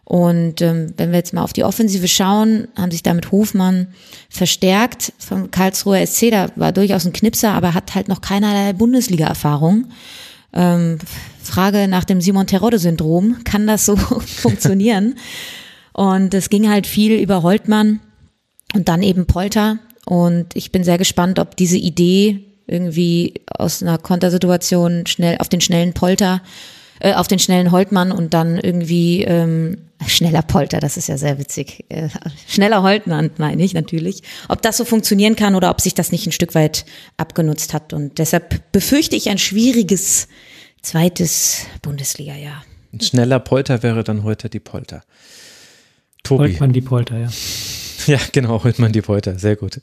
Und 0.04 0.60
ähm, 0.60 0.92
wenn 0.98 1.10
wir 1.10 1.18
jetzt 1.18 1.32
mal 1.32 1.42
auf 1.42 1.54
die 1.54 1.64
Offensive 1.64 2.06
schauen, 2.08 2.68
haben 2.76 2.90
sich 2.90 3.02
damit 3.02 3.32
Hofmann 3.32 3.88
verstärkt 4.28 5.12
vom 5.18 5.50
Karlsruher 5.50 6.06
SC. 6.06 6.30
Da 6.30 6.48
war 6.56 6.72
durchaus 6.72 7.06
ein 7.06 7.14
Knipser, 7.14 7.52
aber 7.52 7.72
hat 7.72 7.94
halt 7.94 8.08
noch 8.08 8.20
keinerlei 8.20 8.74
Bundesliga-Erfahrung. 8.74 9.86
Ähm, 10.52 10.98
Frage 11.42 11.88
nach 11.88 12.04
dem 12.04 12.20
Simon 12.20 12.46
Terodde-Syndrom. 12.46 13.38
Kann 13.44 13.66
das 13.66 13.86
so 13.86 13.96
funktionieren? 13.96 15.14
Und 15.94 16.34
es 16.34 16.50
ging 16.50 16.68
halt 16.68 16.86
viel 16.86 17.18
über 17.18 17.42
Holtmann 17.42 18.00
und 18.74 18.88
dann 18.88 19.02
eben 19.02 19.26
Polter. 19.26 19.78
Und 20.06 20.56
ich 20.56 20.72
bin 20.72 20.84
sehr 20.84 20.98
gespannt, 20.98 21.38
ob 21.38 21.56
diese 21.56 21.76
Idee 21.76 22.44
irgendwie 22.66 23.34
aus 23.46 23.82
einer 23.82 23.98
Kontersituation 23.98 25.06
schnell 25.06 25.36
auf 25.38 25.48
den 25.48 25.60
schnellen 25.60 25.92
Polter, 25.92 26.42
äh, 27.00 27.14
auf 27.14 27.28
den 27.28 27.38
schnellen 27.38 27.70
Holtmann 27.70 28.12
und 28.12 28.34
dann 28.34 28.58
irgendwie 28.58 29.22
ähm, 29.22 29.78
schneller 30.06 30.42
Polter, 30.42 30.80
das 30.80 30.96
ist 30.96 31.08
ja 31.08 31.16
sehr 31.16 31.38
witzig. 31.38 31.84
Äh, 31.88 32.08
schneller 32.48 32.82
Holtmann 32.82 33.30
meine 33.38 33.62
ich 33.62 33.74
natürlich. 33.74 34.22
Ob 34.48 34.62
das 34.62 34.76
so 34.76 34.84
funktionieren 34.84 35.36
kann 35.36 35.54
oder 35.54 35.70
ob 35.70 35.80
sich 35.80 35.94
das 35.94 36.12
nicht 36.12 36.26
ein 36.26 36.32
Stück 36.32 36.54
weit 36.54 36.84
abgenutzt 37.16 37.74
hat. 37.74 37.92
Und 37.92 38.18
deshalb 38.18 38.72
befürchte 38.72 39.16
ich 39.16 39.30
ein 39.30 39.38
schwieriges 39.38 40.28
zweites 40.82 41.66
Bundesliga-Jahr. 41.82 42.64
Ein 42.92 43.00
schneller 43.00 43.40
Polter 43.40 43.82
wäre 43.82 44.04
dann 44.04 44.22
heute 44.22 44.50
die 44.50 44.60
Polter. 44.60 45.02
Tobi. 46.22 46.44
Holtmann 46.44 46.72
die 46.72 46.80
Polter, 46.80 47.18
ja. 47.18 47.28
Ja, 48.06 48.18
genau, 48.32 48.64
Holtmann 48.64 48.90
die 48.90 49.00
Polter, 49.00 49.38
sehr 49.38 49.54
gut. 49.54 49.80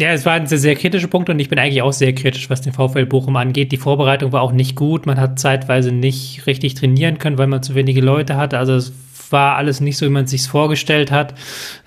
Ja, 0.00 0.12
es 0.12 0.24
war 0.24 0.34
ein 0.34 0.46
sehr, 0.46 0.58
sehr 0.58 0.76
kritischer 0.76 1.08
Punkt 1.08 1.28
und 1.28 1.40
ich 1.40 1.48
bin 1.48 1.58
eigentlich 1.58 1.82
auch 1.82 1.92
sehr 1.92 2.14
kritisch, 2.14 2.48
was 2.50 2.60
den 2.60 2.72
VfL 2.72 3.04
Bochum 3.04 3.34
angeht. 3.34 3.72
Die 3.72 3.78
Vorbereitung 3.78 4.30
war 4.30 4.42
auch 4.42 4.52
nicht 4.52 4.76
gut. 4.76 5.06
Man 5.06 5.18
hat 5.18 5.40
zeitweise 5.40 5.90
nicht 5.90 6.46
richtig 6.46 6.74
trainieren 6.74 7.18
können, 7.18 7.36
weil 7.36 7.48
man 7.48 7.64
zu 7.64 7.74
wenige 7.74 8.00
Leute 8.00 8.36
hatte. 8.36 8.58
Also 8.58 8.74
es 8.74 8.92
war 9.32 9.56
alles 9.56 9.80
nicht 9.80 9.96
so, 9.96 10.06
wie 10.06 10.10
man 10.10 10.24
es 10.24 10.30
sich 10.30 10.46
vorgestellt 10.46 11.10
hat. 11.10 11.34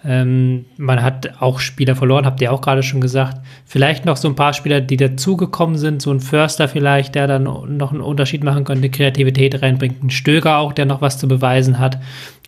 Ähm, 0.03 0.65
man 0.75 1.01
hat 1.01 1.41
auch 1.41 1.59
Spieler 1.59 1.95
verloren, 1.95 2.25
habt 2.25 2.41
ihr 2.41 2.51
auch 2.51 2.59
gerade 2.59 2.83
schon 2.83 2.99
gesagt. 2.99 3.38
Vielleicht 3.65 4.06
noch 4.06 4.17
so 4.17 4.27
ein 4.27 4.35
paar 4.35 4.51
Spieler, 4.51 4.81
die 4.81 4.98
dazugekommen 4.98 5.77
sind, 5.77 6.01
so 6.01 6.11
ein 6.11 6.19
Förster 6.19 6.67
vielleicht, 6.67 7.15
der 7.15 7.27
dann 7.27 7.43
noch 7.43 7.93
einen 7.93 8.01
Unterschied 8.01 8.43
machen 8.43 8.65
könnte, 8.65 8.90
Kreativität 8.90 9.61
reinbringt. 9.61 10.03
Ein 10.03 10.09
Stöger 10.09 10.57
auch, 10.57 10.73
der 10.73 10.85
noch 10.85 11.01
was 11.01 11.17
zu 11.17 11.30
beweisen 11.30 11.80
hat, 11.80 11.98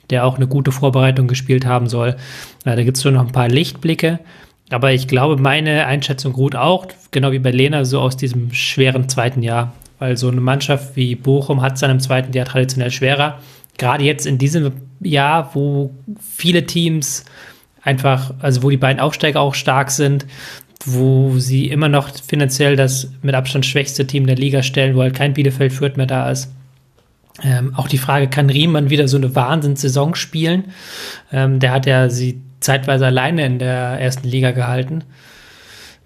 der 0.09 0.25
auch 0.25 0.35
eine 0.35 0.48
gute 0.48 0.74
Vorbereitung 0.74 1.27
gespielt 1.27 1.66
haben 1.66 1.88
soll. 1.88 2.17
Ja, 2.66 2.75
da 2.75 2.83
gibt 2.83 2.98
es 2.98 3.03
schon 3.03 3.14
noch 3.14 3.25
ein 3.25 3.32
paar 3.32 3.48
Lichtblicke. 3.48 4.19
Aber 4.69 4.92
ich 4.92 5.08
glaube, 5.08 5.42
meine 5.42 5.85
Einschätzung 5.85 6.33
ruht 6.33 6.56
auch, 6.56 6.88
genau 7.11 7.32
wie 7.32 7.40
bei 7.40 7.51
Lena, 7.51 7.85
so 7.85 8.00
aus 8.00 8.17
diesem 8.17 8.53
schweren 8.53 9.09
zweiten 9.09 9.43
Jahr. 9.43 9.74
Weil 10.00 10.17
so 10.17 10.27
eine 10.27 10.42
Mannschaft 10.42 10.95
wie 10.95 11.16
Bochum 11.16 11.61
hat 11.61 11.74
es 11.74 11.82
dann 11.82 11.92
im 11.92 12.00
zweiten 12.00 12.33
Jahr 12.33 12.45
traditionell 12.45 12.92
schwerer. 12.92 13.40
Gerade 13.77 14.03
jetzt 14.03 14.25
in 14.25 14.38
diesem 14.38 14.72
Jahr, 15.00 15.51
wo 15.53 15.93
viele 16.19 16.66
Teams 16.66 17.25
einfach, 17.82 18.33
also 18.40 18.64
wo 18.64 18.69
die 18.69 18.77
beiden 18.77 19.00
Aufsteiger 19.00 19.42
auch 19.42 19.56
stark 19.56 19.92
sind, 19.92 20.25
wo 20.85 21.38
sie 21.38 21.67
immer 21.67 21.90
noch 21.90 22.09
finanziell 22.09 22.75
das 22.75 23.11
mit 23.22 23.35
Abstand 23.35 23.66
schwächste 23.66 24.06
Team 24.06 24.27
der 24.27 24.35
Liga 24.35 24.64
stellen, 24.64 24.95
wo 24.95 25.01
halt 25.01 25.16
kein 25.16 25.33
Bielefeld 25.33 25.72
führt 25.72 25.98
mehr 25.98 26.06
da 26.06 26.30
ist. 26.30 26.51
Ähm, 27.42 27.74
auch 27.75 27.88
die 27.88 27.98
Frage, 27.98 28.27
kann 28.27 28.50
Riemann 28.50 28.90
wieder 28.90 29.08
so 29.08 29.17
eine 29.17 29.35
Wahnsinnssaison 29.35 30.16
spielen? 30.16 30.66
Ähm, 31.32 31.59
der 31.59 31.72
hat 31.72 31.85
ja 31.85 32.09
sie 32.09 32.42
zeitweise 32.64 33.06
alleine 33.06 33.45
in 33.45 33.59
der 33.59 34.00
ersten 34.00 34.27
Liga 34.27 34.51
gehalten. 34.51 35.03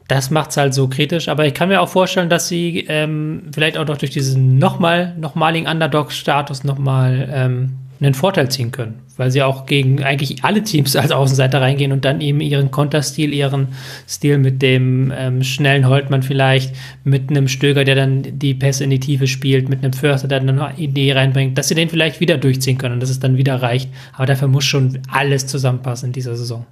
Das 0.08 0.30
macht 0.30 0.52
es 0.52 0.58
halt 0.58 0.74
so 0.74 0.88
kritisch, 0.88 1.28
aber 1.28 1.46
ich 1.46 1.54
kann 1.54 1.68
mir 1.70 1.82
auch 1.82 1.90
vorstellen, 1.90 2.30
dass 2.30 2.48
sie 2.48 2.86
ähm, 2.88 3.44
vielleicht 3.54 3.78
auch 3.78 3.86
noch 3.86 3.98
durch 3.98 4.12
diesen 4.12 4.58
nochmal, 4.58 5.14
nochmaligen 5.18 5.68
Underdog-Status 5.68 6.64
nochmal 6.64 7.30
ähm, 7.32 7.76
einen 8.00 8.14
Vorteil 8.14 8.50
ziehen 8.50 8.72
können, 8.72 9.00
weil 9.18 9.32
sie 9.32 9.42
auch 9.42 9.66
gegen 9.66 10.04
eigentlich 10.04 10.44
alle 10.44 10.64
Teams 10.64 10.96
als 10.96 11.12
Außenseiter 11.12 11.62
reingehen 11.62 11.92
und 11.92 12.06
dann 12.06 12.22
eben 12.22 12.42
ihren 12.42 12.72
Konterstil, 12.72 13.34
ihren 13.34 13.70
Stil 14.08 14.38
mit 14.38 14.62
dem 14.62 15.12
ähm, 15.16 15.44
schnellen 15.44 15.88
Holtmann 15.88 16.24
vielleicht, 16.24 16.76
mit 17.04 17.30
einem 17.30 17.48
Stöger, 17.48 17.84
der 17.84 17.96
dann 17.96 18.24
die 18.40 18.54
Pässe 18.54 18.84
in 18.84 18.90
die 18.90 19.00
Tiefe 19.00 19.28
spielt, 19.28 19.70
mit 19.70 19.84
einem 19.84 19.94
Förster, 19.94 20.28
der 20.28 20.40
dann 20.40 20.60
eine 20.60 20.78
Idee 20.78 21.14
reinbringt, 21.14 21.58
dass 21.58 21.70
sie 21.70 21.76
den 21.76 21.90
vielleicht 21.90 22.20
wieder 22.20 22.38
durchziehen 22.38 22.78
können 22.78 22.96
und 22.96 23.00
dass 23.00 23.10
es 23.10 23.20
dann 23.20 23.38
wieder 23.38 23.62
reicht. 23.62 23.90
Aber 24.14 24.26
dafür 24.26 24.48
muss 24.48 24.66
schon 24.66 25.00
alles 25.12 25.48
zusammenpassen 25.48 26.08
in 26.08 26.14
dieser 26.14 26.36
Saison. 26.36 26.66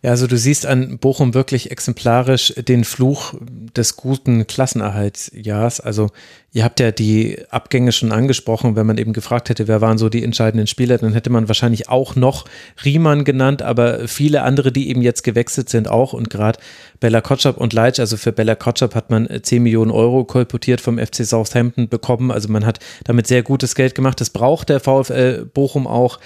Ja, 0.00 0.10
also 0.10 0.28
du 0.28 0.38
siehst 0.38 0.64
an 0.64 0.98
Bochum 0.98 1.34
wirklich 1.34 1.72
exemplarisch 1.72 2.54
den 2.56 2.84
Fluch 2.84 3.34
des 3.40 3.96
guten 3.96 4.46
Klassenerhaltsjahrs. 4.46 5.80
Also 5.80 6.10
ihr 6.52 6.62
habt 6.62 6.78
ja 6.78 6.92
die 6.92 7.42
Abgänge 7.50 7.90
schon 7.90 8.12
angesprochen, 8.12 8.76
wenn 8.76 8.86
man 8.86 8.96
eben 8.96 9.12
gefragt 9.12 9.48
hätte, 9.48 9.66
wer 9.66 9.80
waren 9.80 9.98
so 9.98 10.08
die 10.08 10.22
entscheidenden 10.22 10.68
Spieler, 10.68 10.98
dann 10.98 11.14
hätte 11.14 11.30
man 11.30 11.48
wahrscheinlich 11.48 11.88
auch 11.88 12.14
noch 12.14 12.44
Riemann 12.84 13.24
genannt, 13.24 13.60
aber 13.62 14.06
viele 14.06 14.42
andere, 14.42 14.70
die 14.70 14.88
eben 14.88 15.02
jetzt 15.02 15.24
gewechselt 15.24 15.68
sind 15.68 15.88
auch. 15.88 16.12
Und 16.12 16.30
gerade 16.30 16.60
Bella 17.00 17.20
Kotschap 17.20 17.56
und 17.56 17.72
Leitsch, 17.72 17.98
also 17.98 18.16
für 18.16 18.30
Bella 18.30 18.54
Kotschap 18.54 18.94
hat 18.94 19.10
man 19.10 19.28
10 19.42 19.64
Millionen 19.64 19.90
Euro 19.90 20.22
kolportiert 20.24 20.80
vom 20.80 20.98
FC 20.98 21.26
Southampton 21.26 21.88
bekommen, 21.88 22.30
also 22.30 22.48
man 22.48 22.64
hat 22.64 22.78
damit 23.02 23.26
sehr 23.26 23.42
gutes 23.42 23.74
Geld 23.74 23.96
gemacht, 23.96 24.20
das 24.20 24.30
braucht 24.30 24.68
der 24.68 24.78
VfL 24.78 25.44
Bochum 25.46 25.88
auch, 25.88 26.20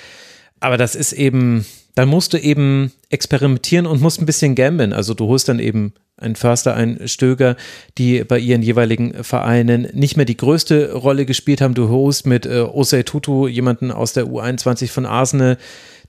aber 0.61 0.77
das 0.77 0.95
ist 0.95 1.15
eben 1.15 1.65
dann 1.95 2.09
musst 2.09 2.33
du 2.33 2.39
eben 2.39 2.93
experimentieren 3.11 3.87
und 3.87 4.01
musst 4.01 4.21
ein 4.21 4.27
bisschen 4.27 4.55
gambeln. 4.55 4.93
Also 4.93 5.15
du 5.15 5.27
holst 5.27 5.49
dann 5.49 5.59
eben 5.59 5.93
einen 6.17 6.37
Förster, 6.37 6.75
einen 6.75 7.09
Stöger, 7.09 7.57
die 7.99 8.25
bei 8.25 8.39
ihren 8.39 8.63
jeweiligen 8.63 9.25
Vereinen 9.25 9.89
nicht 9.93 10.17
mehr 10.17 10.25
die 10.25 10.37
größte 10.37 10.93
Rolle 10.93 11.27
gespielt 11.27 11.61
haben. 11.61 11.75
Du 11.75 11.89
holst 11.89 12.27
mit 12.27 12.47
äh, 12.47 12.61
Osei 12.61 13.03
Tutu 13.03 13.49
jemanden 13.49 13.91
aus 13.91 14.13
der 14.13 14.27
U21 14.27 14.89
von 14.89 15.05
Arsenal, 15.07 15.59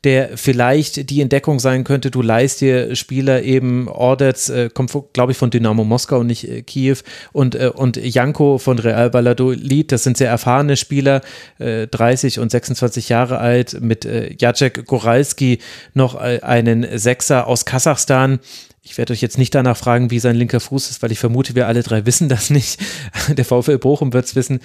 der 0.04 0.38
vielleicht 0.38 1.10
die 1.10 1.22
Entdeckung 1.22 1.60
sein 1.60 1.84
könnte. 1.84 2.12
Du 2.12 2.22
leist 2.22 2.62
dir 2.62 2.96
Spieler 2.96 3.44
eben, 3.44 3.88
Ordetz 3.88 4.50
äh, 4.50 4.70
kommt, 4.74 4.92
glaube 5.14 5.32
ich, 5.32 5.38
von 5.38 5.50
Dynamo 5.50 5.84
Moskau 5.84 6.20
und 6.20 6.28
nicht 6.28 6.48
äh, 6.48 6.62
Kiew 6.62 6.98
und, 7.32 7.56
äh, 7.56 7.72
und 7.74 7.98
Janko 7.98 8.58
von 8.58 8.80
Real 8.80 9.14
Valladolid. 9.14 9.92
Das 9.92 10.04
sind 10.04 10.18
sehr 10.18 10.30
erfahrene 10.30 10.76
Spieler, 10.76 11.22
äh, 11.60 11.88
30 11.88 12.40
und 12.40 12.52
26 12.52 13.10
Jahre 13.10 13.38
alt, 13.38 13.80
mit 13.82 14.06
äh, 14.06 14.36
Jacek 14.38 14.86
Goralski 14.86 15.60
noch 15.94 16.22
äh, 16.22 16.40
einen 16.42 16.98
Sechser 16.98 17.48
aus 17.48 17.66
Kasachstan. 17.66 18.40
Ich 18.82 18.98
werde 18.98 19.14
euch 19.14 19.22
jetzt 19.22 19.38
nicht 19.38 19.56
danach 19.56 19.78
fragen, 19.78 20.12
wie 20.12 20.20
sein 20.20 20.36
linker 20.36 20.60
Fuß 20.60 20.90
ist, 20.90 21.02
weil 21.02 21.14
ich 21.14 21.20
vermute, 21.20 21.56
wir 21.56 21.68
alle 21.68 21.84
drei 21.84 22.06
wissen 22.06 22.28
das 22.28 22.50
nicht. 22.50 22.80
Der 23.30 23.46
VfL 23.46 23.78
Bochum 23.78 24.12
wird 24.12 24.26
es 24.26 24.36
wissen. 24.36 24.60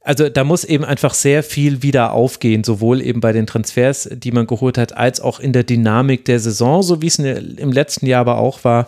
Also 0.00 0.28
da 0.28 0.44
muss 0.44 0.64
eben 0.64 0.84
einfach 0.84 1.12
sehr 1.12 1.42
viel 1.42 1.82
wieder 1.82 2.12
aufgehen, 2.12 2.64
sowohl 2.64 3.02
eben 3.02 3.20
bei 3.20 3.32
den 3.32 3.46
Transfers, 3.46 4.08
die 4.12 4.32
man 4.32 4.46
geholt 4.46 4.78
hat, 4.78 4.96
als 4.96 5.20
auch 5.20 5.40
in 5.40 5.52
der 5.52 5.64
Dynamik 5.64 6.24
der 6.24 6.40
Saison, 6.40 6.82
so 6.82 7.02
wie 7.02 7.08
es 7.08 7.18
im 7.18 7.72
letzten 7.72 8.06
Jahr 8.06 8.20
aber 8.20 8.38
auch 8.38 8.64
war. 8.64 8.86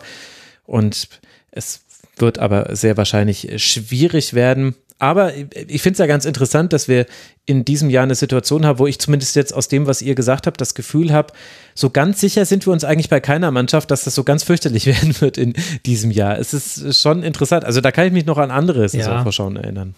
Und 0.65 1.09
es 1.51 1.81
wird 2.17 2.39
aber 2.39 2.75
sehr 2.75 2.97
wahrscheinlich 2.97 3.49
schwierig 3.57 4.33
werden. 4.33 4.75
Aber 4.99 5.33
ich 5.35 5.81
finde 5.81 5.93
es 5.93 5.97
ja 5.97 6.05
ganz 6.05 6.25
interessant, 6.25 6.73
dass 6.73 6.87
wir 6.87 7.07
in 7.47 7.65
diesem 7.65 7.89
Jahr 7.89 8.03
eine 8.03 8.13
Situation 8.13 8.65
haben, 8.67 8.77
wo 8.77 8.85
ich 8.85 8.99
zumindest 8.99 9.35
jetzt 9.35 9.51
aus 9.51 9.67
dem, 9.67 9.87
was 9.87 10.03
ihr 10.03 10.13
gesagt 10.13 10.45
habt, 10.45 10.61
das 10.61 10.75
Gefühl 10.75 11.11
habe, 11.11 11.33
so 11.73 11.89
ganz 11.89 12.21
sicher 12.21 12.45
sind 12.45 12.67
wir 12.67 12.71
uns 12.71 12.83
eigentlich 12.83 13.09
bei 13.09 13.19
keiner 13.19 13.49
Mannschaft, 13.49 13.89
dass 13.89 14.03
das 14.03 14.13
so 14.13 14.23
ganz 14.23 14.43
fürchterlich 14.43 14.85
werden 14.85 15.19
wird 15.19 15.39
in 15.39 15.55
diesem 15.87 16.11
Jahr. 16.11 16.37
Es 16.37 16.53
ist 16.53 17.01
schon 17.01 17.23
interessant. 17.23 17.65
Also 17.65 17.81
da 17.81 17.91
kann 17.91 18.05
ich 18.05 18.13
mich 18.13 18.27
noch 18.27 18.37
an 18.37 18.51
andere 18.51 18.87
Saisonvorschauen 18.87 19.55
ja. 19.55 19.61
erinnern. 19.61 19.95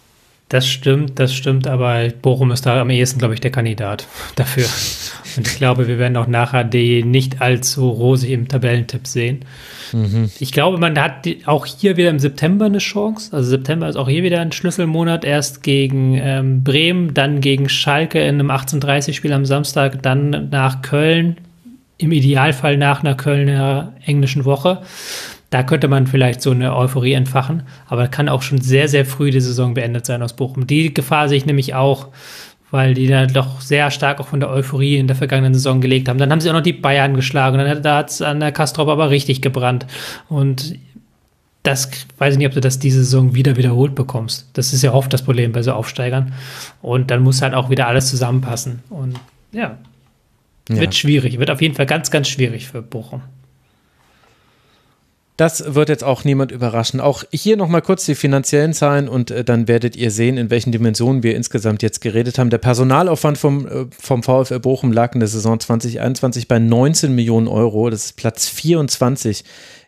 Das 0.54 0.68
stimmt, 0.68 1.18
das 1.18 1.34
stimmt, 1.34 1.66
aber 1.66 2.10
Bochum 2.22 2.52
ist 2.52 2.68
da 2.68 2.80
am 2.80 2.92
ehesten, 2.92 3.18
glaube 3.18 3.34
ich, 3.34 3.40
der 3.40 3.50
Kandidat 3.50 4.06
dafür. 4.36 4.68
Und 5.36 5.48
ich 5.48 5.56
glaube, 5.56 5.88
wir 5.88 5.98
werden 5.98 6.16
auch 6.16 6.28
nachher 6.28 6.64
die 6.64 7.02
nicht 7.02 7.42
allzu 7.42 7.90
rosig 7.90 8.30
im 8.30 8.48
Tabellentipp 8.48 9.08
sehen. 9.08 9.46
Mhm. 9.94 10.30
Ich 10.40 10.52
glaube, 10.52 10.78
man 10.78 11.00
hat 11.00 11.28
auch 11.48 11.66
hier 11.66 11.98
wieder 11.98 12.12
im 12.12 12.20
September 12.20 12.66
eine 12.66 12.78
Chance. 12.78 13.36
Also 13.36 13.50
September 13.50 13.90
ist 13.90 13.96
auch 13.96 14.08
hier 14.08 14.22
wieder 14.22 14.42
ein 14.42 14.52
Schlüsselmonat. 14.52 15.26
Erst 15.26 15.64
gegen 15.64 16.20
ähm, 16.22 16.64
Bremen, 16.64 17.16
dann 17.16 17.42
gegen 17.42 17.68
Schalke 17.68 18.22
in 18.22 18.36
einem 18.36 18.52
18:30-Spiel 18.52 19.34
am 19.34 19.46
Samstag, 19.46 20.04
dann 20.04 20.50
nach 20.52 20.84
Köln. 20.84 21.38
Im 21.98 22.12
Idealfall 22.12 22.78
nach 22.78 23.00
einer 23.00 23.16
Kölner 23.16 23.94
englischen 24.06 24.46
Woche. 24.46 24.84
Da 25.54 25.62
könnte 25.62 25.88
man 25.88 26.08
vielleicht 26.08 26.42
so 26.42 26.50
eine 26.50 26.76
Euphorie 26.76 27.14
entfachen, 27.14 27.62
aber 27.86 28.08
kann 28.08 28.28
auch 28.28 28.42
schon 28.42 28.60
sehr, 28.60 28.88
sehr 28.88 29.06
früh 29.06 29.30
die 29.30 29.40
Saison 29.40 29.76
beendet 29.76 30.04
sein 30.04 30.24
aus 30.24 30.36
Bochum. 30.36 30.66
Die 30.66 30.92
Gefahr 30.92 31.30
sehe 31.30 31.38
ich 31.38 31.46
nämlich 31.46 31.76
auch, 31.76 32.08
weil 32.72 32.96
die 32.96 33.06
da 33.06 33.28
doch 33.28 33.62
sehr 33.62 33.92
stark 33.92 34.20
auch 34.20 34.26
von 34.26 34.40
der 34.40 34.50
Euphorie 34.50 34.98
in 34.98 35.06
der 35.06 35.16
vergangenen 35.16 35.54
Saison 35.54 35.80
gelegt 35.80 36.10
haben. 36.10 36.18
Dann 36.18 36.32
haben 36.32 36.42
sie 36.42 36.50
auch 36.50 36.56
noch 36.56 36.62
die 36.62 36.74
Bayern 36.74 37.14
geschlagen. 37.14 37.60
Dann 37.60 37.84
da 37.84 37.98
hat 37.98 38.10
es 38.10 38.24
an 38.24 38.40
der 38.40 38.52
Kastrop 38.52 38.88
aber 38.88 39.12
richtig 39.12 39.44
gebrannt. 39.44 39.86
Und 40.28 40.74
das 41.62 41.88
weiß 42.18 42.34
ich 42.34 42.40
nicht, 42.40 42.48
ob 42.48 42.54
du 42.54 42.60
das 42.60 42.80
diese 42.80 43.04
Saison 43.04 43.36
wieder 43.36 43.56
wiederholt 43.56 43.94
bekommst. 43.94 44.50
Das 44.54 44.74
ist 44.74 44.82
ja 44.82 44.92
oft 44.92 45.14
das 45.14 45.22
Problem 45.22 45.52
bei 45.52 45.62
so 45.62 45.74
Aufsteigern. 45.74 46.34
Und 46.82 47.12
dann 47.12 47.22
muss 47.22 47.44
halt 47.44 47.54
auch 47.54 47.70
wieder 47.70 47.88
alles 47.88 48.10
zusammenpassen. 48.10 48.82
Und 48.90 49.20
ja, 49.52 49.78
ja. 50.68 50.76
wird 50.78 50.96
schwierig. 50.96 51.38
Wird 51.38 51.52
auf 51.52 51.62
jeden 51.62 51.76
Fall 51.76 51.86
ganz, 51.86 52.10
ganz 52.10 52.28
schwierig 52.28 52.68
für 52.68 52.82
Bochum. 52.82 53.22
Das 55.36 55.74
wird 55.74 55.90
jetzt 55.90 56.04
auch 56.04 56.24
niemand 56.24 56.52
überraschen. 56.52 57.02
Auch 57.02 57.24
hier 57.32 57.58
nochmal 57.58 57.82
kurz 57.82 58.06
die 58.06 58.14
finanziellen 58.14 58.74
Zahlen 58.74 59.10
und 59.10 59.32
äh, 59.32 59.44
dann 59.44 59.68
werdet 59.68 59.96
ihr 59.96 60.12
sehen, 60.12 60.38
in 60.38 60.52
welchen 60.52 60.72
Dimensionen 60.72 61.24
wir 61.24 61.36
insgesamt 61.36 61.82
jetzt 61.82 62.02
geredet 62.02 62.38
haben. 62.38 62.52
Der 62.52 62.60
Personalaufwand 62.60 63.40
vom, 63.40 63.68
äh, 63.68 63.86
vom 63.90 64.22
VfL 64.22 64.60
Bochum 64.60 64.92
lag 64.92 65.16
in 65.16 65.22
der 65.22 65.30
Saison 65.30 65.60
2021 65.60 66.48
bei 66.48 66.60
19 66.60 67.16
Millionen 67.16 67.48
Euro. 67.48 67.90
Das 67.90 68.06
ist 68.06 68.18
Platz 68.18 68.48
24 68.48 69.44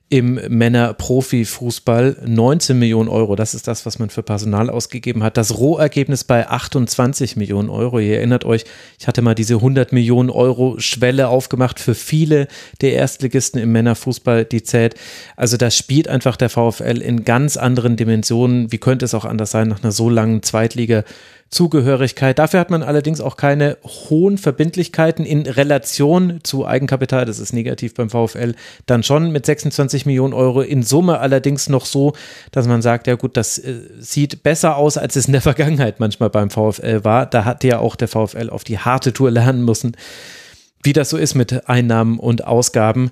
im 0.09 0.35
Männer-Profi-Fußball 0.35 2.17
19 2.25 2.77
Millionen 2.77 3.09
Euro. 3.09 3.35
Das 3.35 3.56
ist 3.56 3.67
das, 3.67 3.88
was 3.88 3.98
man 3.98 4.11
für 4.11 4.22
Personal 4.22 4.69
ausgegeben 4.69 5.24
hat. 5.24 5.35
Das 5.35 5.58
Rohergebnis 5.58 6.24
bei 6.24 6.48
28 6.48 7.35
Millionen 7.38 7.69
Euro. 7.69 8.00
Ihr 8.00 8.17
erinnert 8.17 8.45
euch, 8.45 8.66
ich 9.00 9.08
hatte 9.08 9.24
mal 9.24 9.34
diese 9.34 9.56
100 9.56 9.92
Millionen 9.93 10.30
Euro 10.30 10.75
Schwelle 10.80 11.27
aufgemacht 11.27 11.80
für 11.80 11.95
viele 11.95 12.48
der 12.82 12.93
Erstligisten 12.93 13.59
im 13.59 13.72
Männerfußball, 13.72 14.45
die 14.45 14.61
zählt. 14.61 14.93
Also 15.38 15.58
das 15.58 15.75
spielt 15.75 16.08
einfach 16.08 16.38
der 16.38 16.50
VfL 16.50 17.01
in 17.01 17.25
ganz 17.25 17.58
anderen 17.58 17.95
Dimensionen. 17.95 18.72
Wie 18.72 18.77
könnte 18.77 19.06
es 19.06 19.16
auch 19.16 19.25
anders 19.25 19.50
sein 19.50 19.69
nach 19.69 19.82
einer 19.82 19.92
so 19.92 20.09
langen 20.09 20.43
Zweitliga? 20.43 21.03
Zugehörigkeit. 21.49 22.40
Dafür 22.40 22.59
hat 22.59 22.69
man 22.69 22.83
allerdings 22.83 23.22
auch 23.22 23.38
keine 23.38 23.77
hohen 23.83 24.38
Verbindlichkeiten 24.38 25.25
in 25.25 25.43
Relation 25.43 26.40
zu 26.43 26.65
Eigenkapital. 26.65 27.25
Das 27.25 27.40
ist 27.40 27.53
negativ 27.53 27.93
beim 27.93 28.09
VfL. 28.09 28.56
Dann 28.88 29.03
schon 29.03 29.32
mit 29.32 29.45
26 29.45 30.06
Millionen 30.06 30.33
Euro 30.33 30.61
in 30.61 30.83
Summe 30.83 31.19
allerdings 31.19 31.69
noch 31.69 31.85
so, 31.85 32.14
dass 32.51 32.67
man 32.67 32.82
sagt, 32.82 33.07
ja 33.07 33.15
gut, 33.15 33.38
das 33.38 33.57
äh, 33.57 33.75
sieht 33.99 34.43
besser 34.43 34.75
aus, 34.75 34.98
als 34.98 35.15
es 35.15 35.27
in 35.27 35.33
der 35.33 35.41
Vergangenheit 35.41 35.99
manchmal 35.99 36.30
beim 36.30 36.49
VfL 36.49 37.03
war. 37.03 37.25
Da 37.25 37.45
hat 37.45 37.64
ja 37.64 37.80
auch 37.80 37.95
der 37.95 38.07
VfL 38.07 38.49
auf 38.49 38.64
die 38.64 38.80
harte 38.80 39.14
Tour 39.14 39.32
lernen 39.32 39.64
müssen, 39.64 39.95
wie 40.83 40.93
das 40.93 41.09
so 41.09 41.17
ist 41.17 41.35
mit 41.35 41.69
Einnahmen 41.69 42.19
und 42.19 42.45
Ausgaben. 42.45 43.11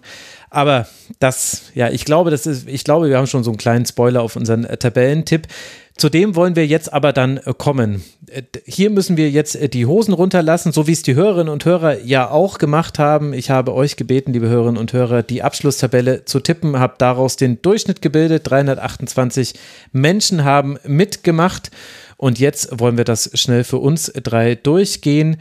Aber 0.54 0.88
das, 1.18 1.72
ja, 1.74 1.90
ich 1.90 2.06
glaube, 2.06 2.30
das 2.30 2.46
ist, 2.46 2.68
ich 2.68 2.84
glaube, 2.84 3.10
wir 3.10 3.18
haben 3.18 3.26
schon 3.26 3.44
so 3.44 3.50
einen 3.50 3.58
kleinen 3.58 3.88
Spoiler 3.88 4.22
auf 4.22 4.36
unseren 4.36 4.66
äh, 4.66 4.78
Tabellentipp. 4.78 5.48
Zu 5.96 6.10
dem 6.10 6.36
wollen 6.36 6.56
wir 6.56 6.66
jetzt 6.66 6.92
aber 6.92 7.14
dann 7.14 7.38
äh, 7.38 7.54
kommen. 7.56 8.04
Äh, 8.28 8.42
hier 8.66 8.90
müssen 8.90 9.16
wir 9.16 9.30
jetzt 9.30 9.56
äh, 9.56 9.70
die 9.70 9.86
Hosen 9.86 10.14
runterlassen, 10.14 10.72
so 10.72 10.88
wie 10.88 10.92
es 10.92 11.04
die 11.04 11.14
Hörerinnen 11.14 11.54
und 11.54 11.66
Hörer 11.66 12.00
ja 12.02 12.30
auch 12.30 12.58
gemacht 12.58 12.98
haben. 12.98 13.34
Ich 13.34 13.52
habe 13.52 13.74
euch 13.74 13.96
gebeten, 13.96 14.34
liebe 14.34 14.50
Hörerinnen 14.50 14.78
und 14.78 14.92
Hörer, 14.92 15.22
die 15.22 15.44
Abschlusstabelle 15.44 16.26
zu 16.26 16.40
tippen, 16.40 16.80
habe 16.80 16.96
daraus 16.98 17.36
den 17.36 17.62
Durchschnitt 17.62 18.02
gebildet. 18.02 18.50
328 18.50 19.54
Menschen 19.92 20.44
haben 20.44 20.78
mitgemacht. 20.84 21.70
Und 22.18 22.40
jetzt 22.40 22.80
wollen 22.80 22.98
wir 22.98 23.06
das 23.06 23.30
schnell 23.34 23.64
für 23.64 23.78
uns 23.78 24.12
drei 24.16 24.56
durchgehen. 24.56 25.38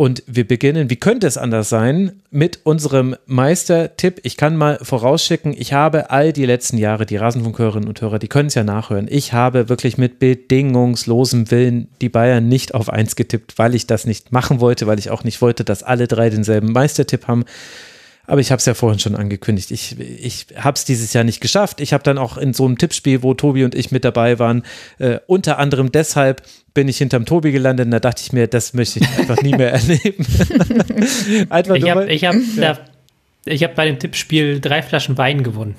Und 0.00 0.22
wir 0.26 0.48
beginnen, 0.48 0.88
wie 0.88 0.96
könnte 0.96 1.26
es 1.26 1.36
anders 1.36 1.68
sein, 1.68 2.22
mit 2.30 2.60
unserem 2.64 3.16
Meistertipp. 3.26 4.20
Ich 4.22 4.38
kann 4.38 4.56
mal 4.56 4.78
vorausschicken, 4.80 5.52
ich 5.54 5.74
habe 5.74 6.08
all 6.08 6.32
die 6.32 6.46
letzten 6.46 6.78
Jahre, 6.78 7.04
die 7.04 7.18
Rasenfunkhörerinnen 7.18 7.86
und 7.86 8.00
Hörer, 8.00 8.18
die 8.18 8.28
können 8.28 8.46
es 8.46 8.54
ja 8.54 8.64
nachhören, 8.64 9.08
ich 9.10 9.34
habe 9.34 9.68
wirklich 9.68 9.98
mit 9.98 10.18
bedingungslosem 10.18 11.50
Willen 11.50 11.88
die 12.00 12.08
Bayern 12.08 12.48
nicht 12.48 12.72
auf 12.72 12.88
eins 12.88 13.14
getippt, 13.14 13.58
weil 13.58 13.74
ich 13.74 13.86
das 13.86 14.06
nicht 14.06 14.32
machen 14.32 14.60
wollte, 14.60 14.86
weil 14.86 14.98
ich 14.98 15.10
auch 15.10 15.22
nicht 15.22 15.42
wollte, 15.42 15.64
dass 15.64 15.82
alle 15.82 16.08
drei 16.08 16.30
denselben 16.30 16.72
Meistertipp 16.72 17.28
haben. 17.28 17.44
Aber 18.26 18.40
ich 18.40 18.52
habe 18.52 18.60
es 18.60 18.64
ja 18.64 18.74
vorhin 18.74 19.00
schon 19.00 19.16
angekündigt. 19.16 19.70
Ich, 19.72 19.98
ich 19.98 20.46
habe 20.56 20.76
es 20.76 20.84
dieses 20.84 21.12
Jahr 21.12 21.24
nicht 21.24 21.40
geschafft. 21.40 21.80
Ich 21.80 21.92
habe 21.92 22.04
dann 22.04 22.16
auch 22.16 22.38
in 22.38 22.54
so 22.54 22.64
einem 22.64 22.78
Tippspiel, 22.78 23.24
wo 23.24 23.34
Tobi 23.34 23.64
und 23.64 23.74
ich 23.74 23.90
mit 23.90 24.04
dabei 24.04 24.38
waren, 24.38 24.62
äh, 24.98 25.18
unter 25.26 25.58
anderem 25.58 25.90
deshalb 25.90 26.40
bin 26.74 26.88
ich 26.88 26.98
hinterm 26.98 27.26
Tobi 27.26 27.52
gelandet 27.52 27.86
und 27.86 27.90
da 27.90 28.00
dachte 28.00 28.22
ich 28.22 28.32
mir, 28.32 28.46
das 28.46 28.74
möchte 28.74 29.00
ich 29.00 29.18
einfach 29.18 29.42
nie 29.42 29.54
mehr 29.54 29.72
erleben. 29.74 30.26
einfach 31.50 31.74
ich 31.74 31.88
habe 31.90 32.06
hab, 32.06 32.80
ja. 33.46 33.68
hab 33.68 33.74
bei 33.74 33.86
dem 33.86 33.98
Tippspiel 33.98 34.60
drei 34.60 34.82
Flaschen 34.82 35.18
Wein 35.18 35.42
gewonnen. 35.42 35.74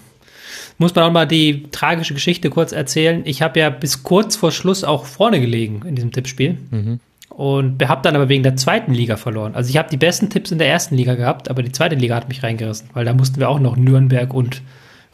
Muss 0.78 0.96
man 0.96 1.04
auch 1.06 1.12
mal 1.12 1.28
die 1.28 1.68
tragische 1.72 2.14
Geschichte 2.14 2.50
kurz 2.50 2.72
erzählen. 2.72 3.22
Ich 3.26 3.42
habe 3.42 3.60
ja 3.60 3.70
bis 3.70 4.04
kurz 4.04 4.36
vor 4.36 4.52
Schluss 4.52 4.84
auch 4.84 5.06
vorne 5.06 5.40
gelegen 5.40 5.82
in 5.86 5.96
diesem 5.96 6.12
Tippspiel. 6.12 6.58
Mhm 6.72 7.00
und 7.42 7.82
habe 7.88 8.02
dann 8.04 8.16
aber 8.16 8.30
wegen 8.30 8.44
der 8.44 8.56
zweiten 8.56 8.94
Liga 8.94 9.16
verloren. 9.16 9.56
Also 9.56 9.70
ich 9.70 9.78
habe 9.78 9.90
die 9.90 9.98
besten 9.98 10.30
Tipps 10.30 10.52
in 10.52 10.60
der 10.60 10.68
ersten 10.68 10.96
Liga 10.96 11.16
gehabt, 11.16 11.50
aber 11.50 11.64
die 11.64 11.72
zweite 11.72 11.96
Liga 11.96 12.16
hat 12.16 12.28
mich 12.28 12.44
reingerissen, 12.44 12.90
weil 12.94 13.06
da 13.06 13.14
mussten 13.14 13.40
wir 13.40 13.50
auch 13.50 13.60
noch 13.60 13.78
Nürnberg 13.78 14.34
und 14.34 14.62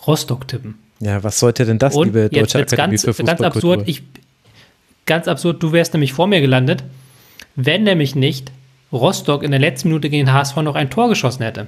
Rostock 0.05 0.47
tippen. 0.47 0.75
Ja, 0.99 1.23
was 1.23 1.39
sollte 1.39 1.65
denn 1.65 1.77
das, 1.77 1.95
und 1.95 2.07
liebe 2.07 2.29
Deutsche 2.29 2.59
Akademie 2.59 2.95
ganz, 2.95 3.05
für 3.05 3.13
Fußballkultur? 3.13 3.51
Ganz 3.51 3.55
absurd, 3.55 3.83
ich, 3.87 4.03
ganz 5.07 5.27
absurd, 5.27 5.63
du 5.63 5.71
wärst 5.71 5.93
nämlich 5.93 6.13
vor 6.13 6.27
mir 6.27 6.41
gelandet, 6.41 6.83
wenn 7.55 7.83
nämlich 7.83 8.15
nicht 8.15 8.51
Rostock 8.91 9.43
in 9.43 9.51
der 9.51 9.59
letzten 9.59 9.89
Minute 9.89 10.09
gegen 10.09 10.27
den 10.27 10.33
HSV 10.33 10.57
noch 10.57 10.75
ein 10.75 10.89
Tor 10.89 11.09
geschossen 11.09 11.43
hätte. 11.43 11.67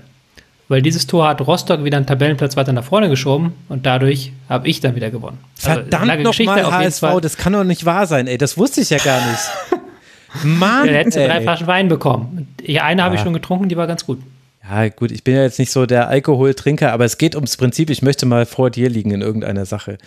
Weil 0.68 0.84
dieses 0.84 1.08
Tor 1.08 1.28
hat 1.28 1.42
Rostock 1.42 1.84
wieder 1.84 1.98
einen 1.98 2.06
Tabellenplatz 2.06 2.56
weiter 2.56 2.72
nach 2.74 2.84
vorne 2.84 3.10
geschoben 3.10 3.54
und 3.70 3.88
dadurch 3.88 4.32
habe 4.48 4.68
ich 4.68 4.82
dann 4.82 4.96
wieder 4.96 5.10
gewonnen. 5.10 5.40
Also, 5.64 5.82
Verdammt 5.82 6.12
also, 6.12 6.24
nochmal 6.24 6.72
HSV, 6.72 7.04
das 7.22 7.38
kann 7.38 7.54
doch 7.54 7.64
nicht 7.64 7.86
wahr 7.86 8.06
sein, 8.06 8.28
ey, 8.28 8.38
das 8.38 8.58
wusste 8.58 8.82
ich 8.82 8.92
ja 8.92 9.00
gar 9.00 9.20
nicht. 9.28 9.40
Mann! 10.44 10.86
Ja, 10.86 10.94
hättest 10.94 11.18
du 11.18 11.26
drei 11.26 11.42
Flaschen 11.42 11.66
Wein 11.66 11.88
bekommen. 11.88 12.48
eine 12.62 12.72
ja. 12.72 13.04
habe 13.04 13.16
ich 13.16 13.22
schon 13.22 13.34
getrunken, 13.34 13.68
die 13.68 13.78
war 13.78 13.88
ganz 13.88 14.06
gut. 14.06 14.22
Ja, 14.70 14.88
gut, 14.90 15.12
ich 15.12 15.24
bin 15.24 15.34
ja 15.34 15.42
jetzt 15.42 15.58
nicht 15.58 15.72
so 15.72 15.88
der 15.88 16.08
Alkoholtrinker, 16.10 16.94
aber 16.94 17.06
es 17.06 17.18
geht 17.18 17.34
ums 17.34 17.58
Prinzip, 17.58 17.90
ich 17.90 18.04
möchte 18.04 18.28
mal 18.28 18.46
vor 18.46 18.70
dir 18.70 18.90
liegen 18.90 19.10
in 19.10 19.22
irgendeiner 19.22 19.66
Sache. 19.66 19.98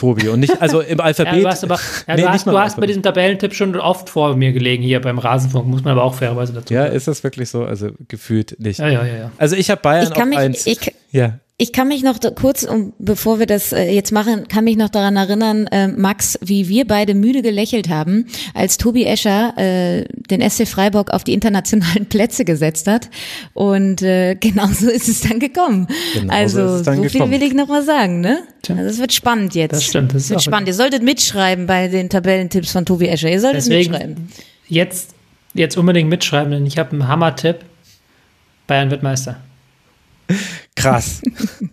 Tobi. 0.00 0.28
Und 0.28 0.40
nicht, 0.40 0.60
also 0.60 0.80
im 0.80 1.00
Alphabet. 1.00 1.34
ja, 1.34 1.40
du 1.40 1.48
hast, 1.48 1.64
aber, 1.64 1.78
ja, 2.08 2.16
nee, 2.16 2.22
du 2.22 2.28
hast, 2.28 2.46
du 2.46 2.58
hast 2.58 2.80
bei 2.80 2.86
diesem 2.86 3.02
Tabellentipp 3.02 3.54
schon 3.54 3.76
oft 3.76 4.08
vor 4.08 4.34
mir 4.36 4.52
gelegen 4.52 4.82
hier 4.82 5.00
beim 5.00 5.18
Rasenfunk, 5.18 5.66
muss 5.66 5.84
man 5.84 5.92
aber 5.92 6.04
auch 6.04 6.14
fairerweise 6.14 6.52
dazu 6.52 6.72
sagen. 6.72 6.86
Ja, 6.86 6.92
ist 6.92 7.06
das 7.06 7.22
wirklich 7.22 7.50
so? 7.50 7.64
Also 7.64 7.90
gefühlt 8.08 8.58
nicht. 8.58 8.78
Ja, 8.78 8.88
ja, 8.88 9.04
ja. 9.04 9.16
ja. 9.16 9.32
Also 9.38 9.56
ich 9.56 9.70
habe 9.70 9.80
Bayern 9.82 10.04
ich 10.04 10.14
kann 10.14 10.22
auf 10.22 10.28
mich, 10.28 10.38
eins. 10.38 10.66
Ich, 10.66 10.94
ja. 11.12 11.38
Ich 11.60 11.74
kann 11.74 11.88
mich 11.88 12.02
noch 12.02 12.18
kurz, 12.36 12.62
um, 12.62 12.94
bevor 12.98 13.38
wir 13.38 13.44
das 13.44 13.74
äh, 13.74 13.90
jetzt 13.90 14.12
machen, 14.12 14.48
kann 14.48 14.64
mich 14.64 14.78
noch 14.78 14.88
daran 14.88 15.16
erinnern, 15.16 15.66
äh, 15.66 15.88
Max, 15.88 16.38
wie 16.40 16.70
wir 16.70 16.86
beide 16.86 17.12
müde 17.12 17.42
gelächelt 17.42 17.90
haben, 17.90 18.24
als 18.54 18.78
Tobi 18.78 19.04
Escher 19.04 19.52
äh, 19.58 20.06
den 20.30 20.40
SC 20.40 20.66
Freiburg 20.66 21.10
auf 21.10 21.22
die 21.22 21.34
internationalen 21.34 22.06
Plätze 22.08 22.46
gesetzt 22.46 22.86
hat. 22.86 23.10
Und 23.52 24.00
äh, 24.00 24.36
genauso 24.40 24.88
ist 24.88 25.06
es 25.06 25.20
dann 25.20 25.38
gekommen. 25.38 25.86
Genauso 26.14 26.32
also 26.34 26.82
dann 26.82 26.96
so 26.96 27.02
viel 27.02 27.10
gekommen. 27.10 27.32
will 27.32 27.42
ich 27.42 27.52
noch 27.52 27.68
mal 27.68 27.82
sagen, 27.82 28.22
ne? 28.22 28.38
Also 28.66 28.82
es 28.84 28.98
wird 28.98 29.12
spannend 29.12 29.54
jetzt. 29.54 29.72
Das 29.74 29.84
stimmt. 29.84 30.14
Das 30.14 30.22
es 30.22 30.30
wird 30.30 30.42
spannend. 30.42 30.66
Ihr 30.66 30.74
solltet 30.74 31.02
mitschreiben 31.02 31.66
bei 31.66 31.88
den 31.88 32.08
Tabellentipps 32.08 32.72
von 32.72 32.86
Tobi 32.86 33.08
Escher. 33.08 33.30
Ihr 33.30 33.38
solltet 33.38 33.66
Deswegen 33.66 33.90
mitschreiben. 33.90 34.28
Jetzt, 34.66 35.10
jetzt 35.52 35.76
unbedingt 35.76 36.08
mitschreiben, 36.08 36.52
denn 36.52 36.64
ich 36.64 36.78
habe 36.78 36.92
einen 36.92 37.06
Hammer-Tipp. 37.06 37.56
Bayern 38.66 38.90
wird 38.90 39.02
Meister. 39.02 39.36
Krass. 40.76 41.20
Hm. 41.24 41.70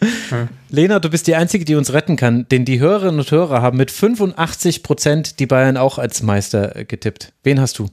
Lena, 0.68 0.98
du 1.00 1.08
bist 1.08 1.26
die 1.26 1.34
Einzige, 1.34 1.64
die 1.64 1.74
uns 1.74 1.92
retten 1.92 2.16
kann, 2.16 2.46
denn 2.48 2.64
die 2.64 2.80
Hörerinnen 2.80 3.18
und 3.18 3.30
Hörer 3.30 3.62
haben 3.62 3.78
mit 3.78 3.90
85 3.90 4.82
Prozent 4.82 5.38
die 5.40 5.46
Bayern 5.46 5.76
auch 5.76 5.98
als 5.98 6.22
Meister 6.22 6.84
getippt. 6.84 7.32
Wen 7.42 7.60
hast 7.60 7.78
du? 7.78 7.88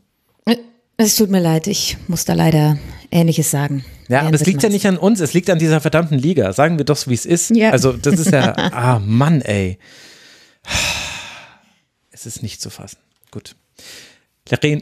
Es 0.96 1.16
tut 1.16 1.32
mir 1.32 1.40
leid, 1.40 1.66
ich 1.68 1.98
muss 2.08 2.24
da 2.24 2.34
leider 2.34 2.78
Ähnliches 3.10 3.50
sagen. 3.50 3.84
Ja, 4.10 4.22
aber 4.22 4.36
es 4.36 4.46
liegt 4.46 4.62
ja 4.62 4.70
nicht 4.70 4.86
an 4.86 4.98
uns, 4.98 5.22
es 5.22 5.34
liegt 5.34 5.50
an 5.50 5.58
dieser 5.58 5.82
verdammten 5.82 6.20
Liga. 6.20 6.54
Sagen 6.54 6.78
wir 6.78 6.86
doch, 6.86 7.08
wie 7.08 7.14
es 7.16 7.26
ist. 7.26 7.50
Ja. 7.50 7.72
Also, 7.72 7.94
das 7.94 8.20
ist 8.20 8.32
ja, 8.32 8.54
ah, 8.56 9.00
Mann, 9.00 9.42
ey. 9.42 9.80
Es 12.12 12.28
ist 12.28 12.44
nicht 12.44 12.62
zu 12.62 12.70
fassen. 12.70 12.98
Gut. 13.32 13.56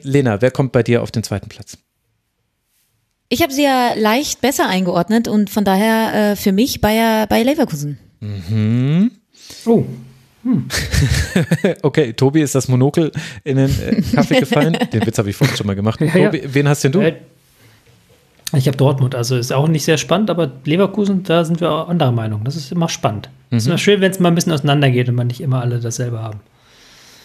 Lena, 0.03 0.41
wer 0.41 0.51
kommt 0.51 0.73
bei 0.73 0.83
dir 0.83 1.01
auf 1.01 1.11
den 1.11 1.23
zweiten 1.23 1.47
Platz? 1.47 1.77
Ich 3.33 3.41
habe 3.41 3.53
sie 3.53 3.63
ja 3.63 3.93
leicht 3.95 4.41
besser 4.41 4.67
eingeordnet 4.67 5.29
und 5.29 5.49
von 5.49 5.63
daher 5.63 6.31
äh, 6.31 6.35
für 6.35 6.51
mich 6.51 6.81
Bayer, 6.81 7.27
Bayer 7.27 7.45
Leverkusen. 7.45 7.97
Mhm. 8.19 9.09
Oh, 9.65 9.85
hm. 10.43 10.67
okay, 11.81 12.11
Tobi, 12.11 12.41
ist 12.41 12.55
das 12.55 12.67
Monokel 12.67 13.09
in 13.45 13.55
den 13.55 13.69
äh, 13.69 14.01
Kaffee 14.13 14.41
gefallen? 14.41 14.77
Den 14.91 15.05
Witz 15.05 15.17
habe 15.17 15.29
ich 15.29 15.35
vorhin 15.37 15.55
schon 15.55 15.65
mal 15.65 15.77
gemacht. 15.77 16.01
Ja, 16.01 16.07
Tobi, 16.07 16.41
ja. 16.41 16.53
wen 16.53 16.67
hast 16.67 16.83
denn 16.83 16.91
du? 16.91 16.99
Äh, 16.99 17.15
ich 18.51 18.67
habe 18.67 18.75
Dortmund, 18.75 19.15
also 19.15 19.37
ist 19.37 19.53
auch 19.53 19.69
nicht 19.69 19.85
sehr 19.85 19.97
spannend, 19.97 20.29
aber 20.29 20.51
Leverkusen, 20.65 21.23
da 21.23 21.45
sind 21.45 21.61
wir 21.61 21.87
anderer 21.87 22.11
Meinung. 22.11 22.43
Das 22.43 22.57
ist 22.57 22.69
immer 22.73 22.89
spannend. 22.89 23.29
Mhm. 23.49 23.57
Es 23.57 23.63
ist 23.63 23.67
immer 23.67 23.77
schön, 23.77 24.01
wenn 24.01 24.11
es 24.11 24.19
mal 24.19 24.27
ein 24.27 24.35
bisschen 24.35 24.51
auseinandergeht 24.51 25.07
und 25.07 25.15
man 25.15 25.27
nicht 25.27 25.39
immer 25.39 25.61
alle 25.61 25.79
dasselbe 25.79 26.21
haben. 26.21 26.41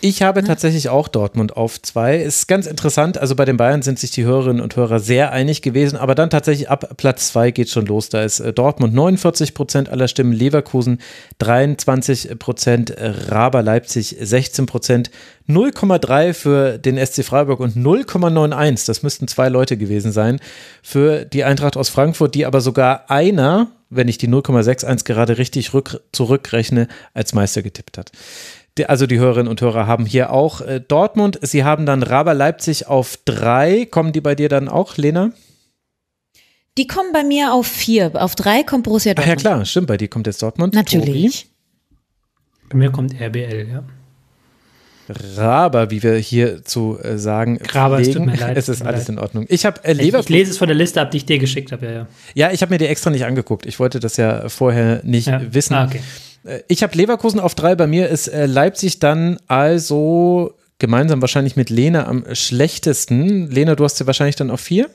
Ich 0.02 0.20
habe 0.20 0.44
tatsächlich 0.44 0.91
auch 0.91 1.08
Dortmund 1.08 1.57
auf 1.57 1.81
zwei. 1.81 2.18
Ist 2.18 2.49
ganz 2.49 2.66
interessant. 2.66 3.16
Also 3.16 3.34
bei 3.34 3.47
den 3.47 3.57
Bayern 3.57 3.81
sind 3.81 3.99
sich 3.99 4.10
die 4.10 4.25
Hörerinnen 4.25 4.60
und 4.60 4.76
Hörer 4.76 5.00
sehr 5.00 5.33
einig 5.33 5.62
gewesen, 5.62 5.97
aber 5.97 6.15
dann 6.15 6.28
tatsächlich 6.28 6.68
ab 6.68 6.97
Platz 6.99 7.28
zwei 7.28 7.50
geht 7.50 7.70
schon 7.70 7.86
los. 7.86 8.10
Da 8.10 8.23
ist 8.23 8.41
äh, 8.41 8.52
Dortmund 8.52 8.92
49 8.92 9.55
Prozent 9.55 9.89
aller 9.89 10.07
Stimmen, 10.07 10.33
Leverkusen 10.33 11.00
23 11.39 12.39
Prozent, 12.39 12.94
Raber 12.99 13.62
Leipzig 13.62 14.16
16 14.20 14.66
Prozent, 14.66 15.10
0,3 15.49 16.34
für 16.34 16.78
den 16.78 17.05
SC 17.05 17.25
Freiburg 17.25 17.60
und 17.60 17.76
0,91, 17.76 18.86
das 18.86 19.02
müssten 19.02 19.28
zwei 19.28 19.49
Leute 19.49 19.76
gewesen 19.76 20.12
sein, 20.12 20.41
für 20.83 21.25
die 21.25 21.44
Eintracht 21.44 21.76
aus 21.76 21.89
Frankfurt, 21.89 22.34
die 22.34 22.44
aber 22.44 22.60
sogar 22.60 23.10
einer, 23.10 23.68
wenn 23.89 24.08
ich 24.08 24.18
die 24.18 24.28
0,61 24.28 25.05
gerade 25.05 25.39
richtig 25.39 25.73
rück, 25.73 26.02
zurückrechne, 26.12 26.89
als 27.15 27.33
Meister 27.33 27.62
getippt 27.62 27.97
hat 27.97 28.10
also 28.85 29.07
die 29.07 29.19
Hörerinnen 29.19 29.49
und 29.49 29.61
Hörer 29.61 29.87
haben 29.87 30.07
hier 30.07 30.31
auch 30.33 30.61
äh, 30.61 30.81
Dortmund. 30.81 31.39
Sie 31.43 31.65
haben 31.65 31.87
dann 31.87 32.03
Raber 32.03 32.35
Leipzig 32.35 32.87
auf 32.87 33.19
drei. 33.25 33.87
Kommen 33.87 34.13
die 34.13 34.21
bei 34.21 34.35
dir 34.35 34.49
dann 34.49 34.69
auch, 34.69 34.97
Lena? 34.97 35.33
Die 36.79 36.87
kommen 36.87 37.13
bei 37.13 37.25
mir 37.25 37.55
auf 37.55 37.67
vier. 37.67 38.11
Auf 38.15 38.35
drei 38.35 38.63
kommt 38.63 38.85
Borussia 38.85 39.15
Dortmund. 39.15 39.39
Ach 39.39 39.43
ja 39.43 39.51
klar, 39.51 39.65
stimmt. 39.65 39.87
Bei 39.87 39.97
dir 39.97 40.09
kommt 40.09 40.27
jetzt 40.27 40.43
Dortmund. 40.43 40.75
Natürlich. 40.75 41.43
Tobi. 41.43 41.51
Bei 42.69 42.77
mir 42.77 42.91
kommt 42.91 43.19
RBL, 43.19 43.69
ja. 43.71 43.85
Raber, 45.09 45.91
wie 45.91 46.03
wir 46.03 46.17
hier 46.17 46.65
zu 46.65 46.99
äh, 47.01 47.17
sagen. 47.17 47.61
Raber, 47.73 48.01
es 48.01 48.11
tut 48.11 48.27
mir 48.27 48.37
leid. 48.37 48.57
Es 48.57 48.69
ist 48.69 48.83
alles 48.83 49.03
leid. 49.03 49.11
in 49.11 49.19
Ordnung. 49.19 49.47
Ich 49.49 49.65
habe 49.65 49.83
äh, 49.85 49.93
Leverkusen. 49.93 50.35
Ich, 50.35 50.39
lese 50.39 50.51
es 50.51 50.59
von 50.59 50.67
der 50.67 50.77
Liste 50.77 51.01
ab, 51.01 51.13
die 51.13 51.19
ich 51.19 51.27
dir 51.27 51.39
geschickt 51.39 51.73
habe, 51.73 51.87
ja, 51.87 51.93
ja. 51.93 52.07
Ja, 52.35 52.51
ich 52.51 52.61
habe 52.63 52.75
mir 52.75 52.79
die 52.79 52.87
extra 52.87 53.11
nicht 53.11 53.25
angeguckt. 53.25 53.67
Ich 53.67 53.79
wollte 53.79 54.01
das 54.01 54.17
ja 54.17 54.49
vorher 54.49 55.01
nicht 55.05 55.29
ja. 55.29 55.41
wissen. 55.55 55.75
Ah, 55.75 55.85
okay. 55.85 56.01
Äh, 56.47 56.62
ich 56.68 56.83
habe 56.83 56.97
Leverkusen 56.97 57.41
auf 57.41 57.55
drei, 57.55 57.75
bei 57.75 57.86
mir 57.86 58.08
ist 58.08 58.28
äh, 58.28 58.47
Leipzig 58.47 58.99
dann 58.99 59.39
also 59.47 60.55
gemeinsam 60.78 61.20
wahrscheinlich 61.20 61.57
mit 61.57 61.70
Lena 61.70 62.07
am 62.07 62.25
schlechtesten. 62.34 63.50
Lena, 63.50 63.75
du 63.75 63.84
hast 63.84 63.97
sie 63.97 64.07
wahrscheinlich 64.07 64.36
dann 64.36 64.50
auf 64.50 64.60
vier? 64.60 64.89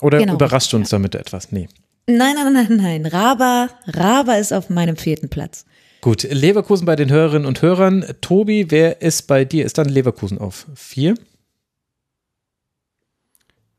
Oder 0.00 0.18
genau. 0.18 0.34
überrascht 0.34 0.74
uns 0.74 0.90
damit 0.90 1.14
etwas? 1.14 1.52
Nee. 1.52 1.68
Nein, 2.06 2.34
nein, 2.34 2.52
nein, 2.52 2.76
nein. 2.76 3.06
Raba, 3.06 3.68
Raba 3.86 4.34
ist 4.34 4.52
auf 4.52 4.68
meinem 4.68 4.96
vierten 4.96 5.28
Platz. 5.28 5.64
Gut, 6.00 6.22
Leverkusen 6.24 6.84
bei 6.84 6.96
den 6.96 7.10
Hörerinnen 7.10 7.46
und 7.46 7.62
Hörern. 7.62 8.04
Tobi, 8.20 8.70
wer 8.70 9.00
ist 9.00 9.22
bei 9.22 9.46
dir? 9.46 9.64
Ist 9.64 9.78
dann 9.78 9.88
Leverkusen 9.88 10.38
auf 10.38 10.66
vier? 10.74 11.14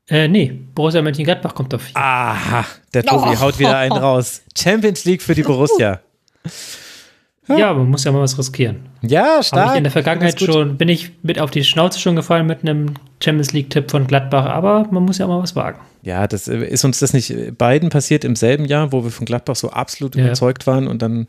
Äh, 0.07 0.27
nee, 0.27 0.51
Borussia 0.73 1.01
Mönchengladbach 1.01 1.53
kommt 1.53 1.73
auf 1.73 1.83
vier. 1.83 1.97
Aha, 1.97 2.65
der 2.93 3.03
Tobi 3.03 3.29
oh. 3.29 3.39
haut 3.39 3.59
wieder 3.59 3.77
einen 3.77 3.91
raus. 3.97 4.41
Champions 4.57 5.05
League 5.05 5.21
für 5.21 5.35
die 5.35 5.43
Borussia. 5.43 6.01
Ja, 7.47 7.73
man 7.73 7.89
muss 7.89 8.03
ja 8.03 8.11
mal 8.11 8.21
was 8.21 8.37
riskieren. 8.37 8.77
Ja, 9.01 9.43
stark. 9.43 9.61
Habe 9.61 9.73
ich 9.73 9.77
in 9.77 9.83
der 9.83 9.91
Vergangenheit 9.91 10.39
schon, 10.41 10.77
bin 10.77 10.89
ich 10.89 11.11
mit 11.21 11.39
auf 11.39 11.51
die 11.51 11.63
Schnauze 11.63 11.99
schon 11.99 12.15
gefallen 12.15 12.47
mit 12.47 12.61
einem 12.61 12.95
Champions 13.23 13.53
League-Tipp 13.53 13.91
von 13.91 14.07
Gladbach, 14.07 14.45
aber 14.45 14.87
man 14.89 15.03
muss 15.03 15.19
ja 15.19 15.27
mal 15.27 15.41
was 15.41 15.55
wagen. 15.55 15.79
Ja, 16.01 16.27
das 16.27 16.47
äh, 16.47 16.65
ist 16.65 16.83
uns 16.85 16.99
das 16.99 17.13
nicht 17.13 17.57
beiden 17.57 17.89
passiert 17.89 18.23
im 18.23 18.35
selben 18.35 18.65
Jahr, 18.65 18.91
wo 18.91 19.03
wir 19.03 19.11
von 19.11 19.25
Gladbach 19.25 19.55
so 19.55 19.69
absolut 19.69 20.15
ja. 20.15 20.25
überzeugt 20.25 20.65
waren 20.65 20.87
und 20.87 21.01
dann 21.01 21.27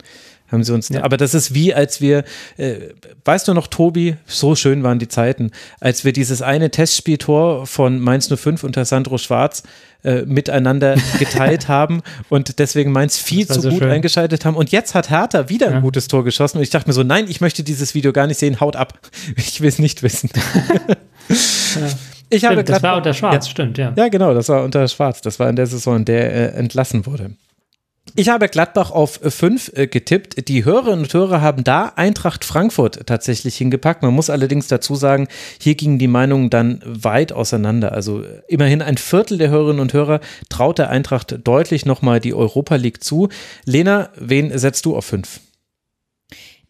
haben 0.50 0.62
sie 0.62 0.72
uns. 0.72 0.88
Ja. 0.88 1.02
Aber 1.02 1.16
das 1.16 1.34
ist 1.34 1.54
wie, 1.54 1.74
als 1.74 2.00
wir, 2.00 2.24
äh, 2.56 2.76
weißt 3.24 3.48
du 3.48 3.54
noch, 3.54 3.66
Tobi, 3.66 4.16
so 4.26 4.54
schön 4.54 4.82
waren 4.82 4.98
die 4.98 5.08
Zeiten, 5.08 5.50
als 5.80 6.04
wir 6.04 6.12
dieses 6.12 6.40
eine 6.40 6.70
Testspieltor 6.70 7.66
von 7.66 8.00
Mainz 8.00 8.32
05 8.34 8.64
unter 8.64 8.84
Sandro 8.84 9.18
Schwarz 9.18 9.64
äh, 10.02 10.22
miteinander 10.22 10.96
geteilt 11.18 11.68
haben 11.68 12.02
und 12.28 12.58
deswegen 12.58 12.92
Mainz 12.92 13.18
viel 13.18 13.46
zu 13.46 13.60
so 13.60 13.70
gut 13.70 13.80
schön. 13.80 13.90
eingeschaltet 13.90 14.44
haben. 14.44 14.56
Und 14.56 14.70
jetzt 14.70 14.94
hat 14.94 15.10
Hertha 15.10 15.48
wieder 15.48 15.70
ja. 15.70 15.76
ein 15.76 15.82
gutes 15.82 16.08
Tor 16.08 16.24
geschossen 16.24 16.58
und 16.58 16.62
ich 16.62 16.70
dachte 16.70 16.88
mir 16.88 16.94
so, 16.94 17.02
nein, 17.02 17.26
ich 17.28 17.40
möchte 17.40 17.62
dieses 17.62 17.94
Video 17.94 18.12
gar 18.12 18.26
nicht 18.26 18.38
sehen, 18.38 18.60
haut 18.60 18.76
ab. 18.76 18.98
Ich 19.36 19.60
will 19.60 19.68
es 19.68 19.78
nicht 19.78 20.02
wissen. 20.02 20.30
ja. 21.28 21.36
Ich 22.28 22.38
stimmt, 22.38 22.52
habe 22.52 22.64
das 22.64 22.82
war 22.82 22.96
unter 22.96 23.14
Schwarz, 23.14 23.46
ja. 23.46 23.50
stimmt, 23.50 23.78
ja. 23.78 23.92
Ja, 23.96 24.08
genau, 24.08 24.34
das 24.34 24.48
war 24.48 24.64
unter 24.64 24.86
Schwarz. 24.88 25.20
Das 25.20 25.38
war 25.38 25.48
in 25.48 25.56
der 25.56 25.66
Saison, 25.66 25.96
in 25.96 26.04
der 26.04 26.32
er 26.32 26.54
entlassen 26.54 27.06
wurde. 27.06 27.30
Ich 28.18 28.30
habe 28.30 28.48
Gladbach 28.48 28.90
auf 28.90 29.20
5 29.22 29.72
äh, 29.74 29.86
getippt. 29.86 30.48
Die 30.48 30.64
Hörerinnen 30.64 31.00
und 31.00 31.12
Hörer 31.12 31.42
haben 31.42 31.64
da 31.64 31.92
Eintracht 31.96 32.46
Frankfurt 32.46 33.06
tatsächlich 33.06 33.56
hingepackt. 33.56 34.02
Man 34.02 34.14
muss 34.14 34.30
allerdings 34.30 34.68
dazu 34.68 34.94
sagen, 34.94 35.28
hier 35.60 35.74
gingen 35.74 35.98
die 35.98 36.08
Meinungen 36.08 36.48
dann 36.48 36.80
weit 36.86 37.32
auseinander. 37.32 37.92
Also 37.92 38.22
äh, 38.22 38.40
immerhin 38.48 38.80
ein 38.80 38.96
Viertel 38.96 39.36
der 39.36 39.50
Hörerinnen 39.50 39.80
und 39.80 39.92
Hörer 39.92 40.20
traut 40.48 40.78
der 40.78 40.88
Eintracht 40.88 41.40
deutlich 41.44 41.84
nochmal 41.84 42.18
die 42.18 42.32
Europa 42.32 42.76
League 42.76 43.04
zu. 43.04 43.28
Lena, 43.66 44.08
wen 44.16 44.56
setzt 44.58 44.86
du 44.86 44.96
auf 44.96 45.04
5? 45.04 45.40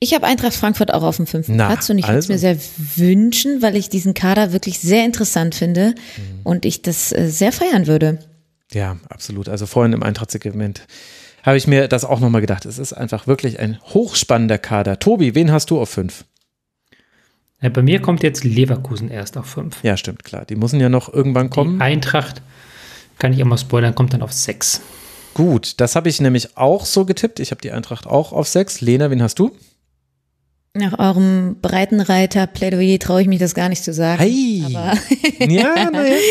Ich 0.00 0.14
habe 0.14 0.26
Eintracht 0.26 0.54
Frankfurt 0.54 0.92
auch 0.92 1.04
auf 1.04 1.16
dem 1.16 1.28
fünften 1.28 1.54
Na, 1.54 1.68
Platz 1.68 1.88
und 1.88 1.98
ich 1.98 2.06
würde 2.06 2.18
es 2.18 2.28
mir 2.28 2.38
sehr 2.38 2.58
wünschen, 2.96 3.62
weil 3.62 3.76
ich 3.76 3.88
diesen 3.88 4.14
Kader 4.14 4.52
wirklich 4.52 4.80
sehr 4.80 5.04
interessant 5.04 5.54
finde 5.54 5.94
mhm. 5.94 6.40
und 6.42 6.64
ich 6.64 6.82
das 6.82 7.12
äh, 7.12 7.28
sehr 7.28 7.52
feiern 7.52 7.86
würde. 7.86 8.18
Ja, 8.72 8.96
absolut. 9.08 9.48
Also 9.48 9.66
vorhin 9.66 9.92
im 9.92 10.02
Eintrachtssegment 10.02 10.82
habe 11.46 11.56
ich 11.56 11.66
mir 11.66 11.86
das 11.88 12.04
auch 12.04 12.20
nochmal 12.20 12.40
gedacht. 12.40 12.66
Es 12.66 12.78
ist 12.78 12.92
einfach 12.92 13.26
wirklich 13.26 13.60
ein 13.60 13.78
hochspannender 13.94 14.58
Kader. 14.58 14.98
Tobi, 14.98 15.34
wen 15.34 15.52
hast 15.52 15.70
du 15.70 15.80
auf 15.80 15.88
fünf? 15.88 16.24
Ja, 17.62 17.70
bei 17.70 17.82
mir 17.82 18.02
kommt 18.02 18.22
jetzt 18.22 18.44
Leverkusen 18.44 19.10
erst 19.10 19.38
auf 19.38 19.46
fünf. 19.46 19.82
Ja, 19.82 19.96
stimmt, 19.96 20.24
klar. 20.24 20.44
Die 20.44 20.56
müssen 20.56 20.80
ja 20.80 20.88
noch 20.88 21.12
irgendwann 21.12 21.48
kommen. 21.48 21.78
Die 21.78 21.84
Eintracht, 21.84 22.42
kann 23.18 23.32
ich 23.32 23.42
auch 23.42 23.46
mal 23.46 23.56
spoilern, 23.56 23.94
kommt 23.94 24.12
dann 24.12 24.22
auf 24.22 24.32
sechs. 24.32 24.82
Gut, 25.32 25.80
das 25.80 25.96
habe 25.96 26.08
ich 26.08 26.20
nämlich 26.20 26.56
auch 26.56 26.84
so 26.84 27.04
getippt. 27.04 27.40
Ich 27.40 27.52
habe 27.52 27.62
die 27.62 27.70
Eintracht 27.70 28.06
auch 28.06 28.32
auf 28.32 28.48
sechs. 28.48 28.80
Lena, 28.80 29.10
wen 29.10 29.22
hast 29.22 29.38
du? 29.38 29.56
Nach 30.76 30.98
eurem 30.98 31.56
Breitenreiter-Plädoyer 31.62 32.98
traue 32.98 33.22
ich 33.22 33.28
mich 33.28 33.38
das 33.38 33.54
gar 33.54 33.68
nicht 33.68 33.82
zu 33.82 33.92
sagen. 33.92 34.20
Hey. 34.20 34.62
Aber 34.66 34.92
ja, 35.46 35.90
naja. 35.90 36.16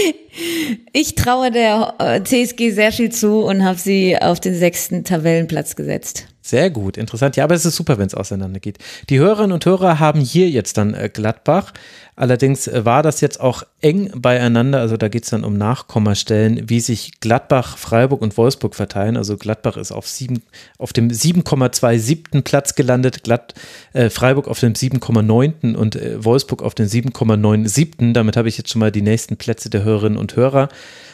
Ich 0.92 1.16
traue 1.16 1.50
der 1.50 1.94
äh, 1.98 2.22
TSG 2.22 2.72
sehr 2.72 2.92
viel 2.92 3.10
zu 3.10 3.40
und 3.46 3.64
habe 3.64 3.80
sie 3.80 4.18
auf 4.18 4.42
den 4.42 4.54
sechsten 4.54 5.06
Tabellenplatz 5.06 5.78
gesetzt. 5.78 6.28
Sehr 6.46 6.70
gut, 6.70 6.96
interessant. 6.96 7.36
Ja, 7.38 7.44
aber 7.44 7.56
es 7.56 7.66
ist 7.66 7.76
super, 7.76 7.98
wenn 7.98 8.06
es 8.06 8.14
auseinandergeht. 8.14 8.78
Die 9.10 9.18
Hörerinnen 9.18 9.52
und 9.52 9.66
Hörer 9.66 10.00
haben 10.00 10.20
hier 10.20 10.48
jetzt 10.48 10.78
dann 10.78 10.94
äh, 10.94 11.10
Gladbach. 11.12 11.74
Allerdings 12.16 12.68
äh, 12.68 12.86
war 12.86 13.02
das 13.02 13.20
jetzt 13.20 13.40
auch 13.40 13.64
eng 13.82 14.12
beieinander. 14.16 14.80
Also 14.80 14.96
da 14.96 15.08
geht 15.08 15.24
es 15.24 15.32
dann 15.32 15.44
um 15.44 15.58
Nachkommastellen, 15.58 16.70
wie 16.70 16.82
sich 16.82 17.20
Gladbach, 17.20 17.80
Freiburg 17.80 18.22
und 18.22 18.38
Wolfsburg 18.38 18.76
verteilen. 18.76 19.18
Also 19.18 19.38
Gladbach 19.38 19.76
ist 19.76 19.92
auf, 19.92 20.08
sieben, 20.08 20.44
auf 20.78 20.94
dem 20.94 21.10
7,27. 21.10 22.44
Platz 22.44 22.76
gelandet, 22.76 23.24
Glatt, 23.24 23.56
äh, 23.94 24.12
Freiburg 24.12 24.48
auf 24.48 24.60
dem 24.60 24.74
7,9. 24.74 25.74
und 25.74 25.96
äh, 25.96 26.24
Wolfsburg 26.24 26.62
auf 26.62 26.76
dem 26.76 26.86
7,97. 26.86 28.14
Damit 28.14 28.38
habe 28.38 28.50
ich 28.50 28.60
jetzt 28.60 28.70
schon 28.70 28.82
mal 28.82 28.92
die 28.92 29.02
nächsten 29.02 29.38
Plätze 29.38 29.72
der 29.72 29.84
Hörerinnen 29.84 30.20
und 30.20 30.36
Hörer 30.36 30.70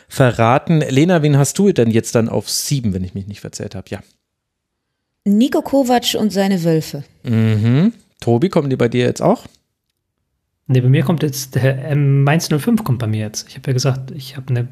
verraten. 0.09 0.81
Lena, 0.81 1.21
wen 1.21 1.37
hast 1.37 1.57
du 1.57 1.71
denn 1.71 1.89
jetzt 1.89 2.15
dann 2.15 2.27
auf 2.27 2.49
sieben, 2.49 2.93
wenn 2.93 3.05
ich 3.05 3.13
mich 3.13 3.27
nicht 3.27 3.39
verzählt 3.39 3.75
habe? 3.75 3.87
Ja. 3.91 4.01
Nico 5.25 5.61
Kovac 5.61 6.15
und 6.17 6.31
seine 6.31 6.63
Wölfe. 6.63 7.03
Mhm. 7.23 7.93
Tobi, 8.19 8.49
kommen 8.49 8.69
die 8.69 8.75
bei 8.75 8.87
dir 8.87 9.05
jetzt 9.05 9.21
auch? 9.21 9.45
Nee, 10.67 10.81
bei 10.81 10.89
mir 10.89 11.03
kommt 11.03 11.21
jetzt 11.23 11.55
der 11.55 11.83
ähm, 11.85 12.23
Mainz 12.23 12.47
05 12.47 12.83
kommt 12.83 12.99
bei 12.99 13.07
mir 13.07 13.19
jetzt. 13.19 13.47
Ich 13.49 13.55
habe 13.55 13.67
ja 13.67 13.73
gesagt, 13.73 14.11
ich 14.11 14.37
habe 14.37 14.49
eine 14.49 14.67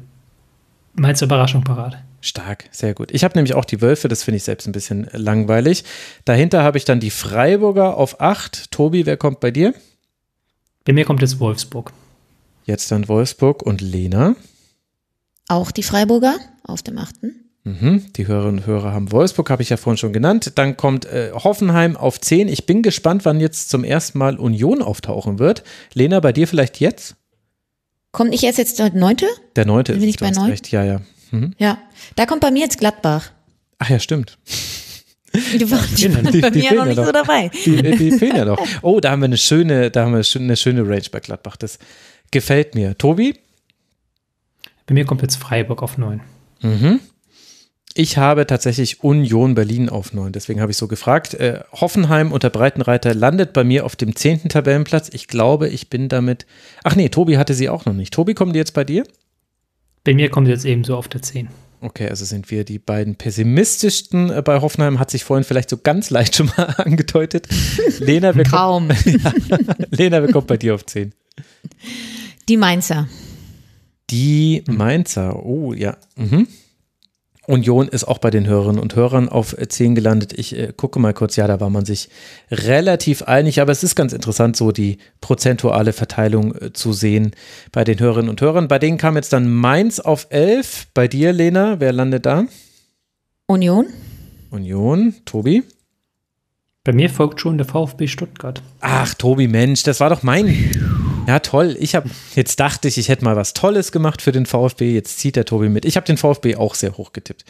Mainzer 0.94 1.26
Überraschung 1.26 1.62
parat. 1.62 1.98
Stark, 2.20 2.64
sehr 2.70 2.94
gut. 2.94 3.10
Ich 3.12 3.24
habe 3.24 3.36
nämlich 3.36 3.54
auch 3.54 3.64
die 3.64 3.80
Wölfe, 3.80 4.08
das 4.08 4.22
finde 4.22 4.36
ich 4.36 4.44
selbst 4.44 4.66
ein 4.66 4.72
bisschen 4.72 5.08
langweilig. 5.12 5.84
Dahinter 6.24 6.62
habe 6.62 6.78
ich 6.78 6.84
dann 6.84 7.00
die 7.00 7.10
Freiburger 7.10 7.96
auf 7.96 8.20
8. 8.20 8.70
Tobi, 8.70 9.06
wer 9.06 9.16
kommt 9.16 9.40
bei 9.40 9.50
dir? 9.50 9.74
Bei 10.84 10.92
mir 10.92 11.04
kommt 11.04 11.20
jetzt 11.20 11.40
Wolfsburg. 11.40 11.92
Jetzt 12.64 12.90
dann 12.90 13.08
Wolfsburg 13.08 13.62
und 13.62 13.80
Lena. 13.80 14.36
Auch 15.48 15.70
die 15.70 15.82
Freiburger 15.82 16.36
auf 16.62 16.82
dem 16.82 16.98
8. 16.98 17.16
Mhm, 17.64 18.10
die 18.16 18.26
Hörerinnen 18.26 18.60
und 18.60 18.66
Hörer 18.66 18.92
haben 18.92 19.12
Wolfsburg, 19.12 19.50
habe 19.50 19.62
ich 19.62 19.68
ja 19.68 19.76
vorhin 19.76 19.98
schon 19.98 20.12
genannt. 20.14 20.52
Dann 20.54 20.76
kommt 20.78 21.04
äh, 21.04 21.30
Hoffenheim 21.34 21.96
auf 21.96 22.18
10. 22.20 22.48
Ich 22.48 22.64
bin 22.64 22.82
gespannt, 22.82 23.24
wann 23.26 23.38
jetzt 23.38 23.68
zum 23.68 23.84
ersten 23.84 24.18
Mal 24.18 24.38
Union 24.38 24.80
auftauchen 24.82 25.38
wird. 25.38 25.62
Lena, 25.92 26.20
bei 26.20 26.32
dir 26.32 26.48
vielleicht 26.48 26.80
jetzt? 26.80 27.16
Kommt 28.12 28.30
nicht 28.30 28.42
erst 28.44 28.58
jetzt 28.58 28.78
der 28.78 28.92
neunte? 28.94 29.26
Der 29.56 29.66
neunte 29.66 29.92
Bin 29.92 30.02
ist 30.02 30.08
ich 30.08 30.16
du 30.16 30.24
bei 30.24 30.30
neun? 30.30 30.50
recht. 30.50 30.70
Ja, 30.72 30.84
ja. 30.84 31.00
Mhm. 31.32 31.54
Ja. 31.58 31.78
Da 32.16 32.24
kommt 32.26 32.40
bei 32.40 32.50
mir 32.50 32.60
jetzt 32.60 32.78
Gladbach. 32.78 33.30
Ach 33.78 33.90
ja, 33.90 33.98
stimmt. 33.98 34.38
Die 35.34 35.70
waren 35.70 35.86
Die- 36.32 36.40
bei 36.40 36.50
die 36.50 36.58
mir 36.58 36.68
fehlen 36.70 36.76
noch 36.78 36.84
ja 36.84 36.84
nicht 36.86 36.96
noch. 36.96 37.06
so 37.06 37.12
dabei. 37.12 37.50
Die, 37.64 37.82
die 37.82 38.10
fehlen 38.12 38.36
ja 38.36 38.44
noch. 38.46 38.58
Oh, 38.82 38.98
da 39.00 39.10
haben 39.12 39.20
wir 39.20 39.26
eine 39.26 39.36
schöne, 39.38 39.90
da 39.90 40.04
haben 40.06 40.12
wir 40.12 40.24
eine 40.40 40.56
schöne 40.56 40.88
Range 40.88 41.04
bei 41.12 41.20
Gladbach. 41.20 41.56
Das 41.56 41.78
gefällt 42.32 42.74
mir. 42.74 42.98
Tobi? 42.98 43.38
Bei 44.86 44.94
mir 44.94 45.04
kommt 45.04 45.22
jetzt 45.22 45.36
Freiburg 45.36 45.82
auf 45.84 45.98
9. 45.98 46.20
Mhm. 46.62 47.00
Ich 48.00 48.16
habe 48.16 48.46
tatsächlich 48.46 49.04
Union 49.04 49.54
Berlin 49.54 49.90
auf 49.90 50.14
9, 50.14 50.32
deswegen 50.32 50.62
habe 50.62 50.72
ich 50.72 50.78
so 50.78 50.88
gefragt. 50.88 51.34
Äh, 51.34 51.60
Hoffenheim 51.70 52.32
unter 52.32 52.48
Breitenreiter 52.48 53.12
landet 53.12 53.52
bei 53.52 53.62
mir 53.62 53.84
auf 53.84 53.94
dem 53.94 54.16
10. 54.16 54.48
Tabellenplatz. 54.48 55.10
Ich 55.12 55.28
glaube, 55.28 55.68
ich 55.68 55.90
bin 55.90 56.08
damit. 56.08 56.46
Ach 56.82 56.96
nee, 56.96 57.10
Tobi 57.10 57.36
hatte 57.36 57.52
sie 57.52 57.68
auch 57.68 57.84
noch 57.84 57.92
nicht. 57.92 58.14
Tobi, 58.14 58.32
kommen 58.32 58.54
die 58.54 58.58
jetzt 58.58 58.72
bei 58.72 58.84
dir? 58.84 59.04
Bei 60.02 60.14
mir 60.14 60.30
kommt 60.30 60.48
jetzt 60.48 60.64
ebenso 60.64 60.96
auf 60.96 61.08
der 61.08 61.20
10. 61.20 61.50
Okay, 61.82 62.08
also 62.08 62.24
sind 62.24 62.50
wir 62.50 62.64
die 62.64 62.78
beiden 62.78 63.16
pessimistischsten 63.16 64.30
äh, 64.30 64.40
bei 64.40 64.62
Hoffenheim, 64.62 64.98
hat 64.98 65.10
sich 65.10 65.22
vorhin 65.22 65.44
vielleicht 65.44 65.68
so 65.68 65.76
ganz 65.76 66.08
leicht 66.08 66.36
schon 66.36 66.50
mal 66.56 66.74
angedeutet. 66.78 67.48
Lena, 67.98 68.32
kommt, 68.32 68.50
Kaum. 68.50 68.88
Lena, 69.90 70.22
wer 70.22 70.32
kommt 70.32 70.46
bei 70.46 70.56
dir 70.56 70.74
auf 70.74 70.86
10? 70.86 71.12
Die 72.48 72.56
Mainzer. 72.56 73.10
Die 74.08 74.64
Mainzer, 74.68 75.44
oh 75.44 75.74
ja. 75.74 75.98
Mhm. 76.16 76.48
Union 77.50 77.88
ist 77.88 78.04
auch 78.04 78.18
bei 78.18 78.30
den 78.30 78.46
Hörerinnen 78.46 78.80
und 78.80 78.94
Hörern 78.96 79.28
auf 79.28 79.56
10 79.56 79.94
gelandet. 79.94 80.32
Ich 80.38 80.56
äh, 80.56 80.72
gucke 80.74 80.98
mal 80.98 81.12
kurz, 81.12 81.36
ja, 81.36 81.46
da 81.46 81.60
war 81.60 81.70
man 81.70 81.84
sich 81.84 82.08
relativ 82.50 83.22
einig, 83.22 83.60
aber 83.60 83.72
es 83.72 83.82
ist 83.82 83.96
ganz 83.96 84.12
interessant, 84.12 84.56
so 84.56 84.72
die 84.72 84.98
prozentuale 85.20 85.92
Verteilung 85.92 86.54
äh, 86.54 86.72
zu 86.72 86.92
sehen 86.92 87.32
bei 87.72 87.84
den 87.84 87.98
Hörerinnen 87.98 88.30
und 88.30 88.40
Hörern. 88.40 88.68
Bei 88.68 88.78
denen 88.78 88.98
kam 88.98 89.16
jetzt 89.16 89.32
dann 89.32 89.50
Mainz 89.50 90.00
auf 90.00 90.28
11. 90.30 90.88
Bei 90.94 91.08
dir, 91.08 91.32
Lena, 91.32 91.80
wer 91.80 91.92
landet 91.92 92.24
da? 92.24 92.44
Union. 93.46 93.86
Union, 94.50 95.14
Tobi? 95.24 95.64
Bei 96.84 96.92
mir 96.92 97.10
folgt 97.10 97.40
schon 97.40 97.58
der 97.58 97.66
VfB 97.66 98.06
Stuttgart. 98.06 98.62
Ach, 98.80 99.12
Tobi, 99.14 99.48
Mensch, 99.48 99.82
das 99.82 100.00
war 100.00 100.08
doch 100.08 100.22
mein. 100.22 100.70
Ja, 101.26 101.38
toll. 101.38 101.76
Ich 101.78 101.94
habe 101.94 102.10
jetzt 102.34 102.58
dachte 102.60 102.88
ich, 102.88 102.98
ich 102.98 103.08
hätte 103.08 103.24
mal 103.24 103.36
was 103.36 103.54
Tolles 103.54 103.92
gemacht 103.92 104.22
für 104.22 104.32
den 104.32 104.46
VfB. 104.46 104.92
Jetzt 104.92 105.18
zieht 105.18 105.36
der 105.36 105.44
Tobi 105.44 105.68
mit. 105.68 105.84
Ich 105.84 105.96
habe 105.96 106.06
den 106.06 106.16
VfB 106.16 106.56
auch 106.56 106.74
sehr 106.74 106.96
hoch 106.96 107.12
getippt. 107.12 107.44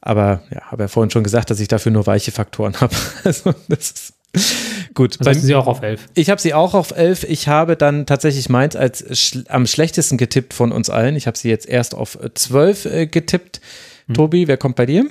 Aber 0.00 0.42
ja, 0.54 0.62
habe 0.70 0.84
ja 0.84 0.88
vorhin 0.88 1.10
schon 1.10 1.24
gesagt, 1.24 1.50
dass 1.50 1.60
ich 1.60 1.68
dafür 1.68 1.92
nur 1.92 2.06
weiche 2.06 2.32
Faktoren 2.32 2.80
habe. 2.80 2.94
Also, 3.24 3.54
das 3.68 3.90
ist 3.90 4.14
gut. 4.94 5.18
Also 5.18 5.30
hast 5.30 5.42
du 5.42 5.46
sie 5.46 5.54
auch 5.54 5.66
auf 5.66 5.82
11. 5.82 6.08
ich 6.14 6.30
habe 6.30 6.40
sie 6.40 6.54
auch 6.54 6.74
auf 6.74 6.92
11. 6.92 7.24
Ich 7.24 7.48
habe 7.48 7.76
dann 7.76 8.06
tatsächlich 8.06 8.48
Mainz 8.48 8.76
als 8.76 9.18
schl 9.18 9.44
am 9.48 9.66
schlechtesten 9.66 10.18
getippt 10.18 10.54
von 10.54 10.70
uns 10.70 10.90
allen. 10.90 11.16
Ich 11.16 11.26
habe 11.26 11.36
sie 11.36 11.48
jetzt 11.48 11.68
erst 11.68 11.94
auf 11.94 12.18
12 12.34 12.84
äh, 12.84 13.06
getippt. 13.06 13.60
Tobi, 14.12 14.48
wer 14.48 14.56
kommt 14.56 14.76
bei 14.76 14.86
dir? 14.86 15.06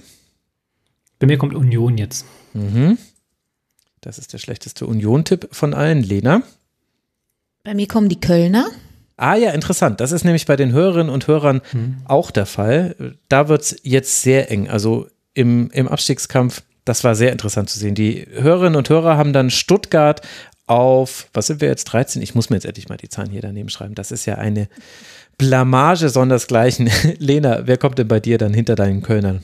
Bei 1.20 1.28
mir 1.28 1.38
kommt 1.38 1.54
Union 1.54 1.98
jetzt. 1.98 2.26
Mhm. 2.54 2.98
Das 4.02 4.18
ist 4.18 4.34
der 4.34 4.38
schlechteste 4.38 4.86
Union-Tipp 4.86 5.50
von 5.52 5.74
allen. 5.74 6.02
Lena? 6.02 6.44
Bei 7.68 7.74
mir 7.74 7.90
kommen 7.90 8.08
die 8.08 8.22
Kölner. 8.22 8.70
Ah 9.18 9.36
ja, 9.36 9.52
interessant. 9.52 10.00
Das 10.00 10.14
ist 10.14 10.24
nämlich 10.24 10.46
bei 10.46 10.56
den 10.56 10.72
Hörerinnen 10.72 11.10
und 11.10 11.28
Hörern 11.28 11.62
auch 12.06 12.32
der 12.32 12.46
Fall. 12.46 13.18
Da 13.28 13.50
wird 13.50 13.62
es 13.62 13.76
jetzt 13.84 14.22
sehr 14.22 14.50
eng. 14.50 14.70
Also 14.70 15.08
im, 15.34 15.70
im 15.72 15.90
Abstiegskampf, 15.90 16.64
das 16.86 17.04
war 17.04 17.14
sehr 17.14 17.34
interessant 17.34 17.70
zu 17.70 17.78
sehen. 17.78 17.94
Die 17.94 18.26
Hörerinnen 18.32 18.78
und 18.78 18.88
Hörer 18.88 19.18
haben 19.18 19.34
dann 19.34 19.50
Stuttgart 19.50 20.22
auf, 20.66 21.28
was 21.34 21.48
sind 21.48 21.60
wir 21.60 21.68
jetzt, 21.68 21.84
13? 21.84 22.22
Ich 22.22 22.36
muss 22.36 22.50
mir 22.50 22.56
jetzt 22.56 22.64
endlich 22.66 22.88
mal 22.88 22.96
die 22.96 23.10
Zahlen 23.10 23.32
hier 23.32 23.42
daneben 23.42 23.68
schreiben. 23.68 23.96
Das 23.96 24.12
ist 24.12 24.26
ja 24.26 24.36
eine 24.36 24.70
Blamage 25.38 26.08
sondersgleichen. 26.08 26.90
Lena, 27.18 27.68
wer 27.68 27.76
kommt 27.76 28.00
denn 28.00 28.08
bei 28.08 28.22
dir 28.22 28.38
dann 28.38 28.54
hinter 28.54 28.76
deinen 28.76 29.02
Kölnern? 29.02 29.44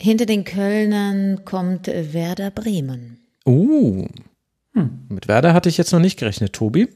Hinter 0.00 0.24
den 0.24 0.44
Kölnern 0.44 1.44
kommt 1.44 1.86
Werder 1.86 2.50
Bremen. 2.50 3.18
Uh, 3.44 4.06
mit 5.08 5.28
Werder 5.28 5.54
hatte 5.54 5.68
ich 5.68 5.78
jetzt 5.78 5.92
noch 5.92 6.00
nicht 6.00 6.18
gerechnet. 6.18 6.52
Tobi? 6.52 6.88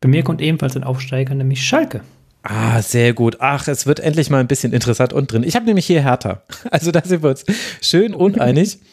Bei 0.00 0.08
mir 0.08 0.22
kommt 0.22 0.40
ebenfalls 0.40 0.76
ein 0.76 0.84
Aufsteiger, 0.84 1.34
nämlich 1.34 1.64
Schalke. 1.64 2.02
Ah, 2.42 2.80
sehr 2.80 3.12
gut. 3.12 3.36
Ach, 3.40 3.68
es 3.68 3.86
wird 3.86 4.00
endlich 4.00 4.30
mal 4.30 4.38
ein 4.38 4.46
bisschen 4.46 4.72
interessant 4.72 5.12
und 5.12 5.30
drin. 5.30 5.42
Ich 5.42 5.56
habe 5.56 5.66
nämlich 5.66 5.86
hier 5.86 6.02
Hertha. 6.02 6.42
Also 6.70 6.90
da 6.90 7.02
sind 7.04 7.22
wir 7.22 7.30
uns 7.30 7.44
schön 7.80 8.14
uneinig. 8.14 8.78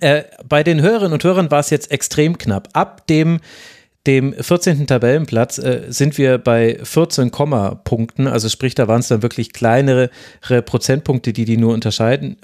Äh, 0.00 0.24
bei 0.46 0.62
den 0.62 0.82
Hörerinnen 0.82 1.14
und 1.14 1.24
Hörern 1.24 1.50
war 1.50 1.60
es 1.60 1.70
jetzt 1.70 1.90
extrem 1.90 2.36
knapp. 2.36 2.68
Ab 2.74 3.06
dem, 3.06 3.40
dem 4.06 4.34
14. 4.34 4.86
Tabellenplatz 4.86 5.56
äh, 5.56 5.84
sind 5.88 6.18
wir 6.18 6.36
bei 6.36 6.78
14 6.82 7.30
Komma-Punkten. 7.30 8.26
Also 8.26 8.50
sprich, 8.50 8.74
da 8.74 8.88
waren 8.88 9.00
es 9.00 9.08
dann 9.08 9.22
wirklich 9.22 9.54
kleinere 9.54 10.10
Prozentpunkte, 10.66 11.32
die 11.32 11.46
die 11.46 11.56
nur 11.56 11.72
unterscheiden, 11.72 12.36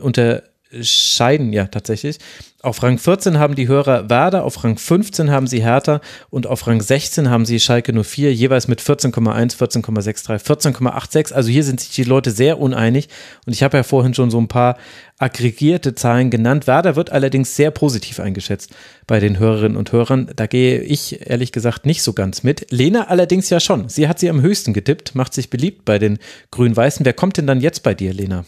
unterscheiden, 0.73 1.53
ja, 1.53 1.67
tatsächlich. 1.67 2.19
Auf 2.63 2.83
Rang 2.83 2.97
14 2.97 3.39
haben 3.39 3.57
die 3.57 3.67
Hörer 3.67 4.09
Werder, 4.09 4.45
auf 4.45 4.63
Rang 4.63 4.79
15 4.79 5.31
haben 5.31 5.49
sie 5.49 5.63
Hertha 5.63 6.01
und 6.31 6.47
auf 6.47 6.67
Rang 6.67 6.81
16 6.81 7.29
haben 7.29 7.45
sie 7.45 7.59
Schalke 7.59 7.93
04, 7.93 8.33
jeweils 8.33 8.69
mit 8.69 8.81
14,1, 8.81 9.57
14,63, 9.57 10.45
14,86. 10.45 11.33
Also 11.33 11.51
hier 11.51 11.65
sind 11.65 11.81
sich 11.81 11.91
die 11.91 12.05
Leute 12.05 12.31
sehr 12.31 12.61
uneinig 12.61 13.09
und 13.47 13.53
ich 13.53 13.65
habe 13.65 13.79
ja 13.79 13.83
vorhin 13.83 14.15
schon 14.15 14.31
so 14.31 14.39
ein 14.41 14.47
paar 14.47 14.77
aggregierte 15.19 15.97
Zahlen 15.97 16.31
genannt. 16.31 16.69
Werder 16.69 16.95
wird 16.95 17.11
allerdings 17.11 17.57
sehr 17.57 17.73
positiv 17.73 18.21
eingeschätzt 18.21 18.71
bei 19.09 19.19
den 19.19 19.41
Hörerinnen 19.41 19.77
und 19.77 19.91
Hörern. 19.91 20.31
Da 20.37 20.47
gehe 20.47 20.81
ich 20.81 21.29
ehrlich 21.29 21.51
gesagt 21.51 21.85
nicht 21.85 22.03
so 22.03 22.13
ganz 22.13 22.45
mit. 22.45 22.71
Lena 22.71 23.09
allerdings 23.09 23.51
ja 23.51 23.59
schon. 23.59 23.89
Sie 23.89 24.07
hat 24.07 24.21
sie 24.21 24.31
am 24.31 24.41
höchsten 24.41 24.73
getippt, 24.73 25.17
macht 25.17 25.35
sich 25.35 25.51
beliebt 25.51 25.85
bei 25.85 25.99
den 25.99 26.19
Grün-Weißen. 26.53 27.05
Wer 27.05 27.13
kommt 27.13 27.39
denn 27.39 27.49
dann 27.49 27.61
jetzt 27.61 27.83
bei 27.83 27.95
dir, 27.95 28.15
Lena? 28.15 28.45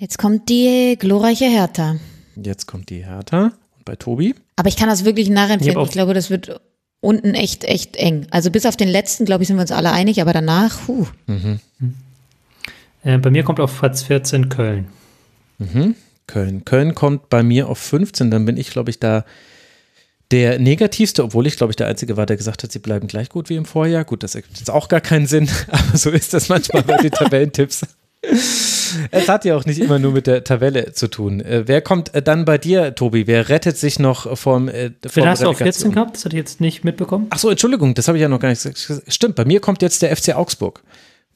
Jetzt 0.00 0.16
kommt 0.18 0.48
die 0.48 0.96
glorreiche 0.98 1.44
Hertha. 1.44 1.96
Jetzt 2.42 2.66
kommt 2.66 2.88
die 2.88 3.04
Hertha. 3.04 3.52
Und 3.76 3.84
bei 3.84 3.96
Tobi? 3.96 4.34
Aber 4.56 4.68
ich 4.68 4.76
kann 4.76 4.88
das 4.88 5.04
wirklich 5.04 5.26
Ich 5.28 5.32
nachempfinden. 5.34 5.70
Ich, 5.70 5.76
auch- 5.76 5.92
glaube, 5.92 6.14
das 6.14 6.30
wird 6.30 6.58
unten 7.00 7.34
echt, 7.34 7.64
echt 7.64 7.96
eng. 7.96 8.26
Also 8.30 8.50
bis 8.50 8.64
auf 8.66 8.76
den 8.76 8.88
letzten, 8.88 9.26
glaube 9.26 9.42
ich, 9.42 9.48
sind 9.48 9.56
wir 9.56 9.62
uns 9.62 9.72
alle 9.72 9.92
einig, 9.92 10.20
aber 10.22 10.32
danach, 10.32 10.88
huh. 10.88 11.06
Äh, 13.02 13.18
bei 13.18 13.30
mir 13.30 13.42
kommt 13.42 13.60
auf 13.60 13.78
Platz 13.78 14.02
14 14.02 14.48
Köln. 14.48 14.88
Köln. 16.26 16.64
Köln 16.64 16.94
kommt 16.94 17.28
bei 17.28 17.42
mir 17.42 17.68
auf 17.68 17.78
15, 17.78 18.30
dann 18.30 18.46
bin 18.46 18.56
ich, 18.56 18.70
glaube 18.70 18.88
ich, 18.90 18.98
da 19.00 19.24
der 20.30 20.58
negativste, 20.58 21.24
obwohl 21.24 21.46
ich, 21.46 21.56
glaube 21.56 21.72
ich, 21.72 21.76
der 21.76 21.88
Einzige 21.88 22.16
war, 22.16 22.24
der 22.24 22.36
gesagt 22.36 22.62
hat, 22.62 22.70
sie 22.72 22.78
bleiben 22.78 23.08
gleich 23.08 23.28
gut 23.28 23.50
wie 23.50 23.56
im 23.56 23.64
Vorjahr. 23.66 24.04
Gut, 24.04 24.22
das 24.22 24.34
ergibt 24.36 24.58
jetzt 24.58 24.70
auch 24.70 24.88
gar 24.88 25.00
keinen 25.00 25.26
Sinn, 25.26 25.48
aber 25.68 25.96
so 25.98 26.08
ist 26.10 26.32
das 26.32 26.48
manchmal 26.48 26.82
bei 26.84 26.96
den 26.98 27.10
Tabellentipps. 27.10 27.82
Es 28.22 29.28
hat 29.28 29.44
ja 29.44 29.56
auch 29.56 29.64
nicht 29.64 29.78
immer 29.78 29.98
nur 29.98 30.12
mit 30.12 30.26
der 30.26 30.44
Tabelle 30.44 30.92
zu 30.92 31.08
tun. 31.08 31.40
Äh, 31.40 31.66
wer 31.66 31.80
kommt 31.80 32.14
äh, 32.14 32.22
dann 32.22 32.44
bei 32.44 32.58
dir, 32.58 32.94
Tobi? 32.94 33.26
Wer 33.26 33.48
rettet 33.48 33.78
sich 33.78 33.98
noch 33.98 34.36
vom, 34.36 34.68
äh, 34.68 34.90
vom 35.06 35.24
hast 35.24 35.42
du 35.42 35.48
auf 35.48 35.56
14 35.58 35.64
Relegation? 35.64 35.92
gehabt? 35.92 36.16
Das 36.16 36.24
hatte 36.24 36.36
ich 36.36 36.40
jetzt 36.40 36.60
nicht 36.60 36.84
mitbekommen. 36.84 37.26
Ach 37.30 37.38
so, 37.38 37.48
Entschuldigung, 37.48 37.94
das 37.94 38.08
habe 38.08 38.18
ich 38.18 38.22
ja 38.22 38.28
noch 38.28 38.40
gar 38.40 38.50
nicht 38.50 38.62
gesagt. 38.62 39.02
Stimmt, 39.08 39.36
bei 39.36 39.44
mir 39.44 39.60
kommt 39.60 39.80
jetzt 39.82 40.02
der 40.02 40.14
FC 40.14 40.34
Augsburg. 40.34 40.82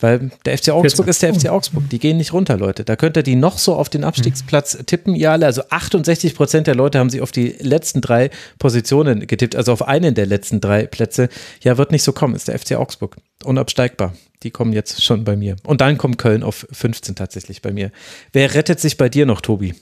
Weil 0.00 0.30
der 0.44 0.58
FC 0.58 0.70
Augsburg 0.70 1.06
14. 1.06 1.08
ist 1.08 1.22
der 1.22 1.34
FC 1.34 1.48
Augsburg. 1.48 1.88
Die 1.88 2.00
gehen 2.00 2.16
nicht 2.16 2.32
runter, 2.32 2.56
Leute. 2.56 2.84
Da 2.84 2.96
könnt 2.96 3.16
ihr 3.16 3.22
die 3.22 3.36
noch 3.36 3.58
so 3.58 3.76
auf 3.76 3.88
den 3.88 4.02
Abstiegsplatz 4.02 4.76
tippen, 4.86 5.14
ihr 5.14 5.30
alle. 5.30 5.46
Also 5.46 5.62
68 5.70 6.34
Prozent 6.34 6.66
der 6.66 6.74
Leute 6.74 6.98
haben 6.98 7.10
sie 7.10 7.20
auf 7.20 7.30
die 7.30 7.54
letzten 7.60 8.00
drei 8.00 8.30
Positionen 8.58 9.26
getippt, 9.26 9.54
also 9.54 9.72
auf 9.72 9.86
einen 9.86 10.14
der 10.14 10.26
letzten 10.26 10.60
drei 10.60 10.86
Plätze. 10.86 11.28
Ja, 11.62 11.78
wird 11.78 11.92
nicht 11.92 12.02
so 12.02 12.12
kommen, 12.12 12.34
ist 12.34 12.48
der 12.48 12.58
FC 12.58 12.72
Augsburg. 12.72 13.16
Unabsteigbar. 13.44 14.14
Die 14.42 14.50
kommen 14.50 14.72
jetzt 14.72 15.04
schon 15.04 15.24
bei 15.24 15.36
mir. 15.36 15.56
Und 15.64 15.80
dann 15.80 15.96
kommt 15.96 16.18
Köln 16.18 16.42
auf 16.42 16.66
15 16.72 17.14
tatsächlich 17.14 17.62
bei 17.62 17.72
mir. 17.72 17.92
Wer 18.32 18.52
rettet 18.54 18.80
sich 18.80 18.96
bei 18.96 19.08
dir 19.08 19.26
noch, 19.26 19.40
Tobi? 19.40 19.74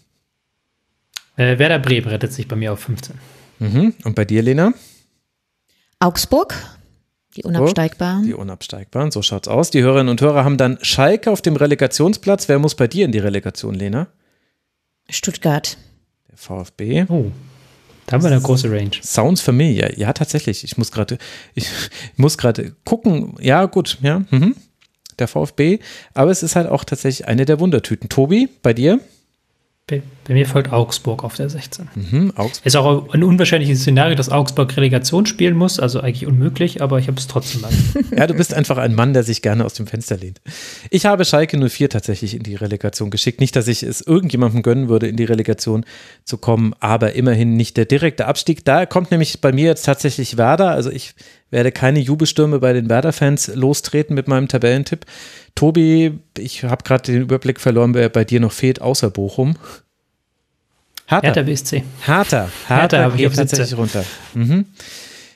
Äh, 1.37 1.59
Werder 1.59 1.79
Bremen 1.79 2.09
rettet 2.09 2.33
sich 2.33 2.47
bei 2.47 2.57
mir 2.57 2.73
auf 2.75 2.81
15. 2.81 3.17
Mhm. 3.61 3.95
Und 4.05 4.15
bei 4.15 4.27
dir, 4.27 4.43
Lena? 4.43 4.75
Augsburg, 6.01 6.55
die 7.36 7.44
Unabsteigbaren. 7.44 8.25
Die 8.25 8.35
Unabsteigbaren, 8.35 9.11
so 9.11 9.23
schaut's 9.23 9.49
aus. 9.49 9.70
Die 9.70 9.83
Hörerinnen 9.83 10.11
und 10.11 10.20
Hörer 10.20 10.44
haben 10.44 10.57
dann 10.57 10.78
Schalke 10.83 11.31
auf 11.31 11.43
dem 11.43 11.57
Relegationsplatz. 11.57 12.49
Wer 12.49 12.59
muss 12.59 12.75
bei 12.75 12.89
dir 12.89 13.05
in 13.05 13.12
die 13.12 13.19
Relegation, 13.19 13.75
Lena? 13.75 14.09
Stuttgart. 15.09 15.77
Der 16.31 16.36
VfB. 16.36 17.07
Oh, 17.09 17.31
da 18.07 18.15
haben 18.15 18.23
wir 18.23 18.31
eine 18.31 18.41
große 18.41 18.70
Range. 18.70 18.91
Sounds 19.02 19.41
familiar. 19.41 19.97
Ja, 19.97 20.12
tatsächlich. 20.12 20.65
Ich 20.65 20.77
muss 20.77 20.93
gerade, 20.93 21.19
ich 21.55 21.67
muss 22.17 22.36
gerade 22.36 22.75
gucken. 22.85 23.36
Ja, 23.41 23.67
gut, 23.67 23.99
ja. 24.02 24.23
Mhm. 24.31 24.57
Der 25.19 25.28
VfB. 25.28 25.78
Aber 26.15 26.31
es 26.31 26.43
ist 26.43 26.57
halt 26.57 26.69
auch 26.69 26.85
tatsächlich 26.85 27.28
eine 27.28 27.44
der 27.44 27.61
Wundertüten. 27.61 28.09
Tobi, 28.09 28.49
bei 28.62 28.75
dir? 28.75 29.01
Bei, 29.93 30.03
Bei 30.25 30.33
mir 30.33 30.47
folgt 30.47 30.73
Augsburg 30.73 31.23
auf 31.23 31.35
der 31.35 31.51
16. 31.51 31.89
Mhm, 31.95 32.33
Augsburg. 32.35 32.65
Ist 32.65 32.77
auch 32.77 33.12
ein 33.12 33.23
unwahrscheinliches 33.23 33.81
Szenario, 33.81 34.15
dass 34.15 34.31
Augsburg 34.31 34.75
Relegation 34.75 35.27
spielen 35.27 35.55
muss, 35.55 35.79
also 35.79 36.01
eigentlich 36.01 36.27
unmöglich, 36.27 36.81
aber 36.81 36.99
ich 36.99 37.09
habe 37.09 37.19
es 37.19 37.27
trotzdem 37.27 37.61
mal. 37.61 37.71
Ja, 38.17 38.27
du 38.27 38.35
bist 38.35 38.55
einfach 38.55 38.79
ein 38.79 38.95
Mann, 38.95 39.12
der 39.12 39.23
sich 39.23 39.43
gerne 39.43 39.65
aus 39.67 39.75
dem 39.75 39.87
Fenster 39.87 40.17
lehnt. 40.17 40.41
Ich 40.91 41.05
habe 41.05 41.27
Schalke 41.27 41.59
04 41.59 41.91
tatsächlich 41.91 42.35
in 42.35 42.43
die 42.43 42.55
Relegation 42.55 43.11
geschickt. 43.11 43.41
Nicht, 43.41 43.55
dass 43.55 43.69
ich 43.69 43.83
es 43.83 44.01
irgendjemandem 44.01 44.62
gönnen 44.62 44.89
würde, 44.89 45.09
in 45.09 45.17
die 45.17 45.25
Relegation 45.25 45.85
zu 46.25 46.39
kommen, 46.39 46.75
aber 46.81 47.12
immerhin 47.12 47.57
nicht 47.57 47.77
der 47.77 47.85
direkte 47.85 48.27
Abstieg. 48.27 48.65
Da 48.65 48.87
kommt 48.87 49.11
nämlich 49.11 49.43
bei 49.43 49.53
mir 49.53 49.67
jetzt 49.67 49.85
tatsächlich 49.85 50.39
Werder. 50.39 50.71
Also 50.71 50.91
ich 50.91 51.15
werde 51.53 51.71
keine 51.71 52.01
Jubelstürme 52.01 52.59
bei 52.59 52.73
den 52.73 52.89
Werder-Fans 52.89 53.53
lostreten 53.55 54.15
mit 54.15 54.27
meinem 54.27 54.49
Tabellentipp. 54.49 55.07
Tobi, 55.55 56.19
ich 56.37 56.65
habe 56.65 56.83
gerade 56.83 57.13
den 57.13 57.23
Überblick 57.23 57.61
verloren, 57.61 57.95
wer 57.95 58.09
bei 58.09 58.25
dir 58.25 58.41
noch 58.41 58.53
fehlt, 58.53 58.81
außer 58.81 59.11
Bochum. 59.11 59.57
Hertha. 61.07 61.27
Hertha 61.27 61.43
BSC. 61.43 61.85
Hertha. 62.01 62.49
Hertha, 62.67 62.99
Hertha 62.99 63.09
geht 63.17 63.37
tatsächlich 63.37 63.77
runter. 63.77 64.05
Mhm. 64.35 64.67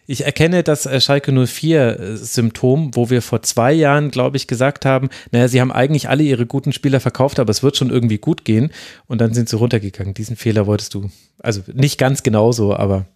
Ich 0.08 0.24
erkenne 0.24 0.62
das 0.62 0.86
äh, 0.86 1.00
Schalke 1.00 1.32
04-Symptom, 1.32 2.94
wo 2.94 3.10
wir 3.10 3.22
vor 3.22 3.42
zwei 3.42 3.72
Jahren, 3.72 4.10
glaube 4.10 4.36
ich, 4.36 4.46
gesagt 4.46 4.84
haben, 4.84 5.08
naja, 5.32 5.48
sie 5.48 5.60
haben 5.60 5.72
eigentlich 5.72 6.08
alle 6.08 6.22
ihre 6.22 6.46
guten 6.46 6.72
Spieler 6.72 7.00
verkauft, 7.00 7.40
aber 7.40 7.50
es 7.50 7.62
wird 7.62 7.76
schon 7.76 7.90
irgendwie 7.90 8.18
gut 8.18 8.44
gehen. 8.44 8.70
Und 9.08 9.20
dann 9.20 9.34
sind 9.34 9.48
sie 9.48 9.56
runtergegangen. 9.56 10.14
Diesen 10.14 10.36
Fehler 10.36 10.66
wolltest 10.66 10.94
du, 10.94 11.10
also 11.40 11.62
nicht 11.74 11.98
ganz 11.98 12.22
genauso, 12.22 12.74
aber 12.74 13.06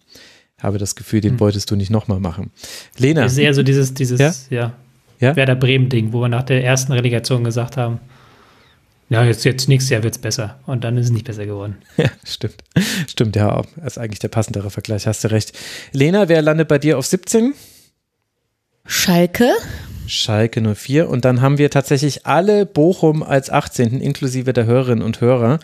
habe 0.61 0.77
das 0.77 0.95
Gefühl, 0.95 1.21
den 1.21 1.33
hm. 1.33 1.39
wolltest 1.39 1.69
du 1.71 1.75
nicht 1.75 1.89
nochmal 1.89 2.19
machen. 2.19 2.51
Lena. 2.97 3.23
Das 3.23 3.33
ist 3.33 3.37
eher 3.37 3.53
so 3.53 3.63
dieses, 3.63 3.93
dieses, 3.93 4.19
ja, 4.19 4.33
ja, 4.49 4.73
ja? 5.19 5.35
Werder 5.35 5.55
Bremen-Ding, 5.55 6.13
wo 6.13 6.21
wir 6.21 6.29
nach 6.29 6.43
der 6.43 6.63
ersten 6.63 6.91
Relegation 6.91 7.43
gesagt 7.43 7.77
haben, 7.77 7.99
ja, 9.11 9.25
jetzt, 9.25 9.43
jetzt 9.43 9.67
nächstes 9.67 9.89
Jahr 9.89 10.03
wird 10.03 10.15
es 10.15 10.21
besser. 10.21 10.57
Und 10.65 10.85
dann 10.85 10.95
ist 10.95 11.07
es 11.07 11.11
nicht 11.11 11.25
besser 11.25 11.45
geworden. 11.45 11.75
Ja, 11.97 12.09
stimmt. 12.23 12.63
Stimmt, 13.07 13.35
ja. 13.35 13.61
Das 13.75 13.93
ist 13.93 13.97
eigentlich 13.97 14.19
der 14.19 14.29
passendere 14.29 14.71
Vergleich, 14.71 15.05
hast 15.05 15.25
du 15.25 15.31
recht. 15.31 15.51
Lena, 15.91 16.29
wer 16.29 16.41
landet 16.41 16.69
bei 16.69 16.77
dir 16.77 16.97
auf 16.97 17.05
17? 17.05 17.53
Schalke. 18.85 19.51
Schalke 20.07 20.61
04. 20.61 21.09
Und 21.09 21.25
dann 21.25 21.41
haben 21.41 21.57
wir 21.57 21.69
tatsächlich 21.69 22.25
alle 22.25 22.65
Bochum 22.65 23.21
als 23.21 23.49
18. 23.49 23.99
inklusive 23.99 24.53
der 24.53 24.65
Hörerinnen 24.65 25.03
und 25.03 25.19
Hörer. 25.19 25.59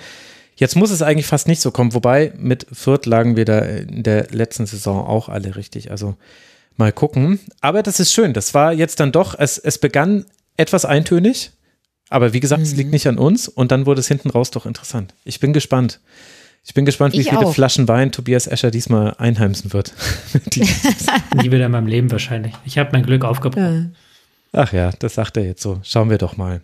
Jetzt 0.57 0.75
muss 0.75 0.91
es 0.91 1.01
eigentlich 1.01 1.27
fast 1.27 1.47
nicht 1.47 1.61
so 1.61 1.71
kommen, 1.71 1.93
wobei 1.93 2.33
mit 2.37 2.67
Fürth 2.71 3.05
lagen 3.05 3.35
wir 3.35 3.45
da 3.45 3.59
in 3.59 4.03
der 4.03 4.27
letzten 4.31 4.65
Saison 4.65 5.05
auch 5.05 5.29
alle 5.29 5.55
richtig. 5.55 5.91
Also 5.91 6.15
mal 6.75 6.91
gucken. 6.91 7.39
Aber 7.61 7.81
das 7.83 7.99
ist 7.99 8.11
schön. 8.11 8.33
Das 8.33 8.53
war 8.53 8.73
jetzt 8.73 8.99
dann 8.99 9.11
doch, 9.11 9.35
es, 9.37 9.57
es 9.57 9.77
begann 9.77 10.25
etwas 10.57 10.83
eintönig 10.83 11.51
aber 12.09 12.33
wie 12.33 12.39
gesagt, 12.39 12.59
mhm. 12.59 12.65
es 12.65 12.75
liegt 12.75 12.87
mhm. 12.87 12.93
nicht 12.93 13.07
an 13.07 13.17
uns 13.17 13.47
und 13.47 13.71
dann 13.71 13.85
wurde 13.85 13.99
es 13.99 14.07
hinten 14.07 14.29
raus 14.29 14.51
doch 14.51 14.65
interessant. 14.65 15.13
Ich 15.23 15.39
bin 15.39 15.53
gespannt. 15.53 15.99
Ich 16.63 16.73
bin 16.73 16.85
gespannt, 16.85 17.13
wie 17.13 17.21
ich 17.21 17.29
viele 17.29 17.45
auch. 17.45 17.53
Flaschen 17.53 17.87
Wein 17.87 18.11
Tobias 18.11 18.45
Escher 18.45 18.71
diesmal 18.71 19.15
einheimsen 19.17 19.71
wird. 19.71 19.93
Nie 20.55 21.51
wieder 21.51 21.65
in 21.65 21.71
meinem 21.71 21.87
Leben 21.87 22.11
wahrscheinlich. 22.11 22.53
Ich 22.65 22.77
habe 22.77 22.89
mein 22.91 23.03
Glück 23.03 23.23
aufgebraucht. 23.23 23.57
Ja. 23.57 23.85
Ach 24.53 24.73
ja, 24.73 24.91
das 24.99 25.15
sagt 25.15 25.37
er 25.37 25.45
jetzt 25.45 25.61
so. 25.61 25.79
Schauen 25.83 26.09
wir 26.09 26.17
doch 26.17 26.35
mal. 26.35 26.61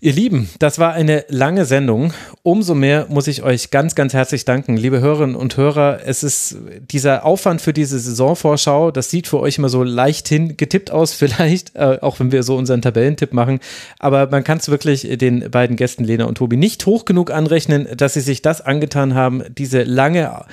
Ihr 0.00 0.12
Lieben, 0.12 0.50
das 0.58 0.78
war 0.78 0.92
eine 0.92 1.24
lange 1.28 1.64
Sendung. 1.64 2.12
Umso 2.42 2.74
mehr 2.74 3.06
muss 3.08 3.26
ich 3.26 3.42
euch 3.42 3.70
ganz, 3.70 3.94
ganz 3.94 4.12
herzlich 4.12 4.44
danken, 4.44 4.76
liebe 4.76 5.00
Hörerinnen 5.00 5.36
und 5.36 5.56
Hörer. 5.56 6.00
Es 6.04 6.22
ist 6.22 6.56
dieser 6.90 7.24
Aufwand 7.24 7.62
für 7.62 7.72
diese 7.72 7.98
Saisonvorschau, 7.98 8.90
das 8.90 9.08
sieht 9.08 9.28
für 9.28 9.40
euch 9.40 9.56
immer 9.56 9.70
so 9.70 9.82
leichthin 9.82 10.56
getippt 10.56 10.90
aus, 10.90 11.14
vielleicht, 11.14 11.74
äh, 11.76 11.98
auch 12.02 12.20
wenn 12.20 12.32
wir 12.32 12.42
so 12.42 12.56
unseren 12.56 12.82
Tabellentipp 12.82 13.32
machen. 13.32 13.60
Aber 13.98 14.26
man 14.26 14.44
kann 14.44 14.58
es 14.58 14.68
wirklich 14.68 15.08
den 15.16 15.50
beiden 15.50 15.76
Gästen, 15.76 16.04
Lena 16.04 16.24
und 16.24 16.36
Tobi, 16.36 16.56
nicht 16.56 16.84
hoch 16.84 17.04
genug 17.06 17.30
anrechnen, 17.30 17.88
dass 17.96 18.14
sie 18.14 18.20
sich 18.20 18.42
das 18.42 18.60
angetan 18.60 19.14
haben, 19.14 19.42
diese 19.56 19.84
lange 19.84 20.44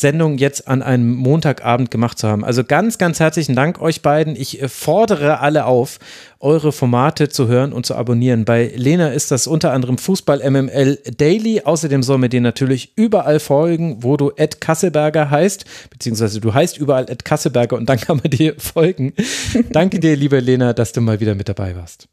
Sendung 0.00 0.36
jetzt 0.36 0.68
an 0.68 0.82
einem 0.82 1.14
Montagabend 1.14 1.90
gemacht 1.90 2.18
zu 2.18 2.28
haben. 2.28 2.44
Also 2.44 2.64
ganz, 2.64 2.98
ganz 2.98 3.18
herzlichen 3.18 3.56
Dank 3.56 3.80
euch 3.80 4.02
beiden. 4.02 4.36
Ich 4.36 4.60
äh, 4.60 4.68
fordere 4.68 5.40
alle 5.40 5.64
auf, 5.64 5.98
eure 6.38 6.70
Formate 6.72 7.30
zu 7.30 7.48
hören 7.48 7.72
und 7.72 7.86
zu 7.86 7.94
abonnieren. 7.94 8.44
Bei 8.44 8.70
Lena 8.76 9.08
ist 9.08 9.30
das 9.30 9.46
unter 9.46 9.72
anderem 9.72 9.96
Fußball 9.96 10.48
MML 10.50 10.98
Daily. 11.16 11.62
Außerdem 11.62 12.02
soll 12.02 12.18
mir 12.18 12.28
dir 12.28 12.42
natürlich 12.42 12.92
überall 12.96 13.40
folgen, 13.40 14.02
wo 14.02 14.18
du 14.18 14.32
Ed 14.36 14.60
Kasselberger 14.60 15.30
heißt, 15.30 15.64
beziehungsweise 15.88 16.40
du 16.40 16.52
heißt 16.52 16.76
überall 16.76 17.08
Ed 17.08 17.24
Kasselberger 17.24 17.76
und 17.76 17.88
dann 17.88 17.98
kann 17.98 18.18
man 18.18 18.30
dir 18.30 18.54
folgen. 18.58 19.14
Danke 19.70 19.98
dir, 19.98 20.14
liebe 20.14 20.40
Lena, 20.40 20.74
dass 20.74 20.92
du 20.92 21.00
mal 21.00 21.20
wieder 21.20 21.34
mit 21.34 21.48
dabei 21.48 21.74
warst. 21.74 22.08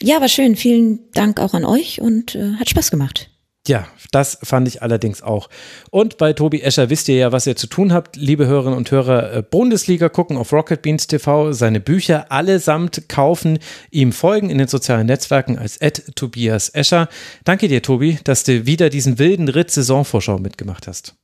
Ja, 0.00 0.20
war 0.20 0.28
schön. 0.28 0.54
Vielen 0.54 1.00
Dank 1.14 1.40
auch 1.40 1.54
an 1.54 1.64
euch 1.64 2.00
und 2.00 2.36
äh, 2.36 2.54
hat 2.60 2.68
Spaß 2.68 2.90
gemacht. 2.90 3.31
Ja, 3.68 3.86
das 4.10 4.38
fand 4.42 4.66
ich 4.66 4.82
allerdings 4.82 5.22
auch. 5.22 5.48
Und 5.90 6.18
bei 6.18 6.32
Tobi 6.32 6.62
Escher 6.62 6.90
wisst 6.90 7.08
ihr 7.08 7.14
ja, 7.14 7.30
was 7.30 7.46
ihr 7.46 7.54
zu 7.54 7.68
tun 7.68 7.92
habt, 7.92 8.16
liebe 8.16 8.46
Hörerinnen 8.46 8.76
und 8.76 8.90
Hörer. 8.90 9.34
Äh, 9.34 9.42
Bundesliga 9.42 10.08
gucken 10.08 10.36
auf 10.36 10.52
Rocket 10.52 10.82
Beans 10.82 11.06
TV, 11.06 11.52
seine 11.52 11.78
Bücher 11.78 12.32
allesamt 12.32 13.08
kaufen, 13.08 13.60
ihm 13.92 14.10
folgen 14.10 14.50
in 14.50 14.58
den 14.58 14.66
sozialen 14.66 15.06
Netzwerken 15.06 15.58
als 15.58 15.76
Ed 15.76 16.16
Tobias 16.16 16.70
Escher. 16.70 17.08
Danke 17.44 17.68
dir, 17.68 17.82
Tobi, 17.82 18.18
dass 18.24 18.42
du 18.42 18.66
wieder 18.66 18.90
diesen 18.90 19.20
wilden 19.20 19.48
Ritt 19.48 19.70
Saisonvorschau 19.70 20.38
mitgemacht 20.38 20.88
hast. 20.88 21.14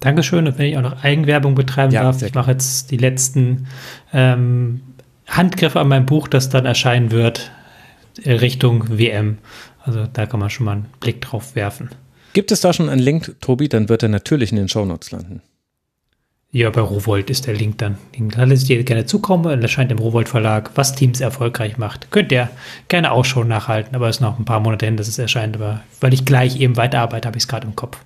Dankeschön. 0.00 0.46
Und 0.46 0.58
wenn 0.58 0.66
ich 0.66 0.78
auch 0.78 0.82
noch 0.82 1.04
Eigenwerbung 1.04 1.54
betreiben 1.54 1.92
ja, 1.92 2.04
darf, 2.04 2.22
ich 2.22 2.32
mache 2.32 2.52
jetzt 2.52 2.90
die 2.90 2.96
letzten 2.96 3.66
ähm, 4.14 4.80
Handgriffe 5.26 5.78
an 5.78 5.88
meinem 5.88 6.06
Buch, 6.06 6.26
das 6.26 6.48
dann 6.48 6.64
erscheinen 6.64 7.10
wird, 7.10 7.52
äh, 8.22 8.32
Richtung 8.32 8.98
WM. 8.98 9.38
Also 9.84 10.06
da 10.10 10.26
kann 10.26 10.40
man 10.40 10.50
schon 10.50 10.66
mal 10.66 10.72
einen 10.72 10.86
Blick 11.00 11.20
drauf 11.20 11.54
werfen. 11.54 11.90
Gibt 12.32 12.50
es 12.50 12.60
da 12.60 12.72
schon 12.72 12.88
einen 12.88 13.00
Link, 13.00 13.36
Tobi? 13.40 13.68
Dann 13.68 13.88
wird 13.88 14.02
er 14.02 14.08
natürlich 14.08 14.50
in 14.50 14.56
den 14.56 14.68
Shownotes 14.68 15.10
landen. 15.12 15.42
Ja, 16.50 16.70
bei 16.70 16.80
Rowold 16.80 17.30
ist 17.30 17.46
der 17.46 17.54
Link 17.54 17.78
dann. 17.78 17.98
Den 18.16 18.30
kann 18.30 18.50
es 18.50 18.64
dir 18.64 18.82
gerne 18.84 19.06
zukommen. 19.06 19.44
Er 19.44 19.60
erscheint 19.60 19.90
im 19.90 19.98
Rowold 19.98 20.28
Verlag, 20.28 20.70
was 20.76 20.94
Teams 20.94 21.20
erfolgreich 21.20 21.78
macht. 21.78 22.10
Könnt 22.12 22.30
ihr 22.32 22.48
gerne 22.88 23.12
auch 23.12 23.24
schon 23.24 23.48
nachhalten, 23.48 23.94
aber 23.94 24.08
es 24.08 24.16
ist 24.16 24.20
noch 24.20 24.38
ein 24.38 24.44
paar 24.44 24.60
Monate 24.60 24.86
hin, 24.86 24.96
dass 24.96 25.08
es 25.08 25.18
erscheint. 25.18 25.56
Aber 25.56 25.82
weil 26.00 26.14
ich 26.14 26.24
gleich 26.24 26.60
eben 26.60 26.76
weiterarbeite, 26.76 27.26
habe 27.26 27.36
ich 27.36 27.44
es 27.44 27.48
gerade 27.48 27.66
im 27.66 27.76
Kopf. 27.76 27.98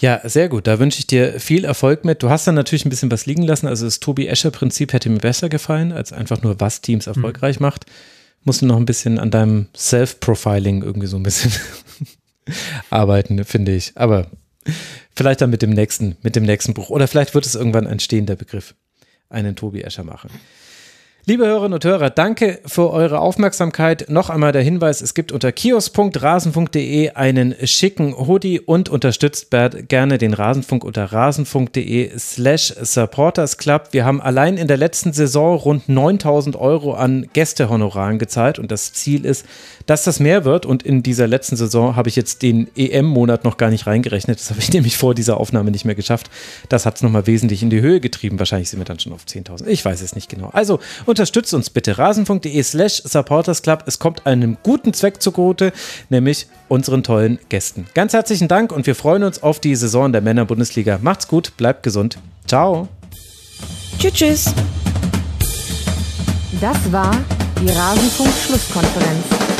Ja, 0.00 0.20
sehr 0.24 0.48
gut. 0.48 0.66
Da 0.66 0.78
wünsche 0.78 0.98
ich 0.98 1.06
dir 1.06 1.40
viel 1.40 1.64
Erfolg 1.64 2.04
mit. 2.04 2.22
Du 2.22 2.30
hast 2.30 2.46
dann 2.46 2.54
natürlich 2.54 2.84
ein 2.84 2.90
bisschen 2.90 3.10
was 3.10 3.26
liegen 3.26 3.42
lassen. 3.42 3.66
Also 3.66 3.86
das 3.86 4.00
Tobi 4.00 4.26
Escher-Prinzip 4.26 4.92
hätte 4.92 5.10
mir 5.10 5.18
besser 5.18 5.48
gefallen, 5.48 5.92
als 5.92 6.12
einfach 6.12 6.42
nur, 6.42 6.60
was 6.60 6.82
Teams 6.82 7.06
hm. 7.06 7.14
erfolgreich 7.14 7.56
hm. 7.56 7.62
macht 7.62 7.86
musst 8.44 8.62
du 8.62 8.66
noch 8.66 8.76
ein 8.76 8.86
bisschen 8.86 9.18
an 9.18 9.30
deinem 9.30 9.66
Self-Profiling 9.76 10.82
irgendwie 10.82 11.06
so 11.06 11.16
ein 11.16 11.22
bisschen 11.22 11.52
arbeiten, 12.90 13.44
finde 13.44 13.74
ich. 13.74 13.92
Aber 13.96 14.26
vielleicht 15.14 15.40
dann 15.40 15.50
mit 15.50 15.62
dem 15.62 15.70
nächsten, 15.70 16.16
mit 16.22 16.36
dem 16.36 16.44
nächsten 16.44 16.74
Buch. 16.74 16.90
Oder 16.90 17.08
vielleicht 17.08 17.34
wird 17.34 17.46
es 17.46 17.54
irgendwann 17.54 17.86
ein 17.86 18.00
stehender 18.00 18.36
Begriff, 18.36 18.74
einen 19.28 19.56
Tobi 19.56 19.82
Escher 19.82 20.04
machen. 20.04 20.30
Liebe 21.26 21.44
Hörerinnen 21.46 21.74
und 21.74 21.84
Hörer, 21.84 22.08
danke 22.08 22.60
für 22.64 22.90
eure 22.90 23.20
Aufmerksamkeit. 23.20 24.06
Noch 24.08 24.30
einmal 24.30 24.52
der 24.52 24.62
Hinweis, 24.62 25.02
es 25.02 25.12
gibt 25.12 25.32
unter 25.32 25.52
kios.rasen.de 25.52 27.10
einen 27.10 27.54
schicken 27.66 28.16
Hoodie 28.16 28.58
und 28.58 28.88
unterstützt 28.88 29.48
gerne 29.88 30.16
den 30.16 30.32
Rasenfunk 30.32 30.82
unter 30.82 31.04
rasenfunk.de 31.12 32.18
slash 32.18 32.72
supportersclub. 32.80 33.88
Wir 33.90 34.06
haben 34.06 34.22
allein 34.22 34.56
in 34.56 34.66
der 34.66 34.78
letzten 34.78 35.12
Saison 35.12 35.58
rund 35.58 35.90
9000 35.90 36.56
Euro 36.56 36.94
an 36.94 37.26
Gästehonoraren 37.34 38.18
gezahlt 38.18 38.58
und 38.58 38.70
das 38.72 38.94
Ziel 38.94 39.26
ist, 39.26 39.44
dass 39.90 40.04
das 40.04 40.20
mehr 40.20 40.44
wird 40.44 40.66
und 40.66 40.84
in 40.84 41.02
dieser 41.02 41.26
letzten 41.26 41.56
Saison 41.56 41.96
habe 41.96 42.08
ich 42.08 42.14
jetzt 42.14 42.42
den 42.42 42.68
EM-Monat 42.76 43.42
noch 43.42 43.56
gar 43.56 43.70
nicht 43.70 43.88
reingerechnet. 43.88 44.38
Das 44.38 44.50
habe 44.50 44.60
ich 44.60 44.72
nämlich 44.72 44.96
vor 44.96 45.16
dieser 45.16 45.38
Aufnahme 45.38 45.72
nicht 45.72 45.84
mehr 45.84 45.96
geschafft. 45.96 46.30
Das 46.68 46.86
hat 46.86 46.94
es 46.94 47.02
nochmal 47.02 47.26
wesentlich 47.26 47.60
in 47.64 47.70
die 47.70 47.80
Höhe 47.80 47.98
getrieben. 47.98 48.38
Wahrscheinlich 48.38 48.70
sind 48.70 48.78
wir 48.78 48.84
dann 48.84 49.00
schon 49.00 49.12
auf 49.12 49.24
10.000. 49.24 49.66
Ich 49.66 49.84
weiß 49.84 50.00
es 50.00 50.14
nicht 50.14 50.28
genau. 50.28 50.50
Also 50.52 50.78
unterstützt 51.06 51.52
uns 51.54 51.70
bitte 51.70 51.98
rasen.de 51.98 52.62
slash 52.62 53.02
supportersclub. 53.02 53.82
Es 53.86 53.98
kommt 53.98 54.26
einem 54.26 54.58
guten 54.62 54.92
Zweck 54.92 55.20
zugute, 55.20 55.72
nämlich 56.08 56.46
unseren 56.68 57.02
tollen 57.02 57.40
Gästen. 57.48 57.88
Ganz 57.92 58.12
herzlichen 58.12 58.46
Dank 58.46 58.70
und 58.70 58.86
wir 58.86 58.94
freuen 58.94 59.24
uns 59.24 59.42
auf 59.42 59.58
die 59.58 59.74
Saison 59.74 60.12
der 60.12 60.20
Männer-Bundesliga. 60.20 61.00
Macht's 61.02 61.26
gut, 61.26 61.56
bleibt 61.56 61.82
gesund. 61.82 62.16
Ciao. 62.46 62.86
Tschüss, 63.98 64.12
tschüss. 64.12 64.54
Das 66.60 66.92
war 66.92 67.10
die 67.60 67.70
Rasenfunk-Schlusskonferenz. 67.70 69.59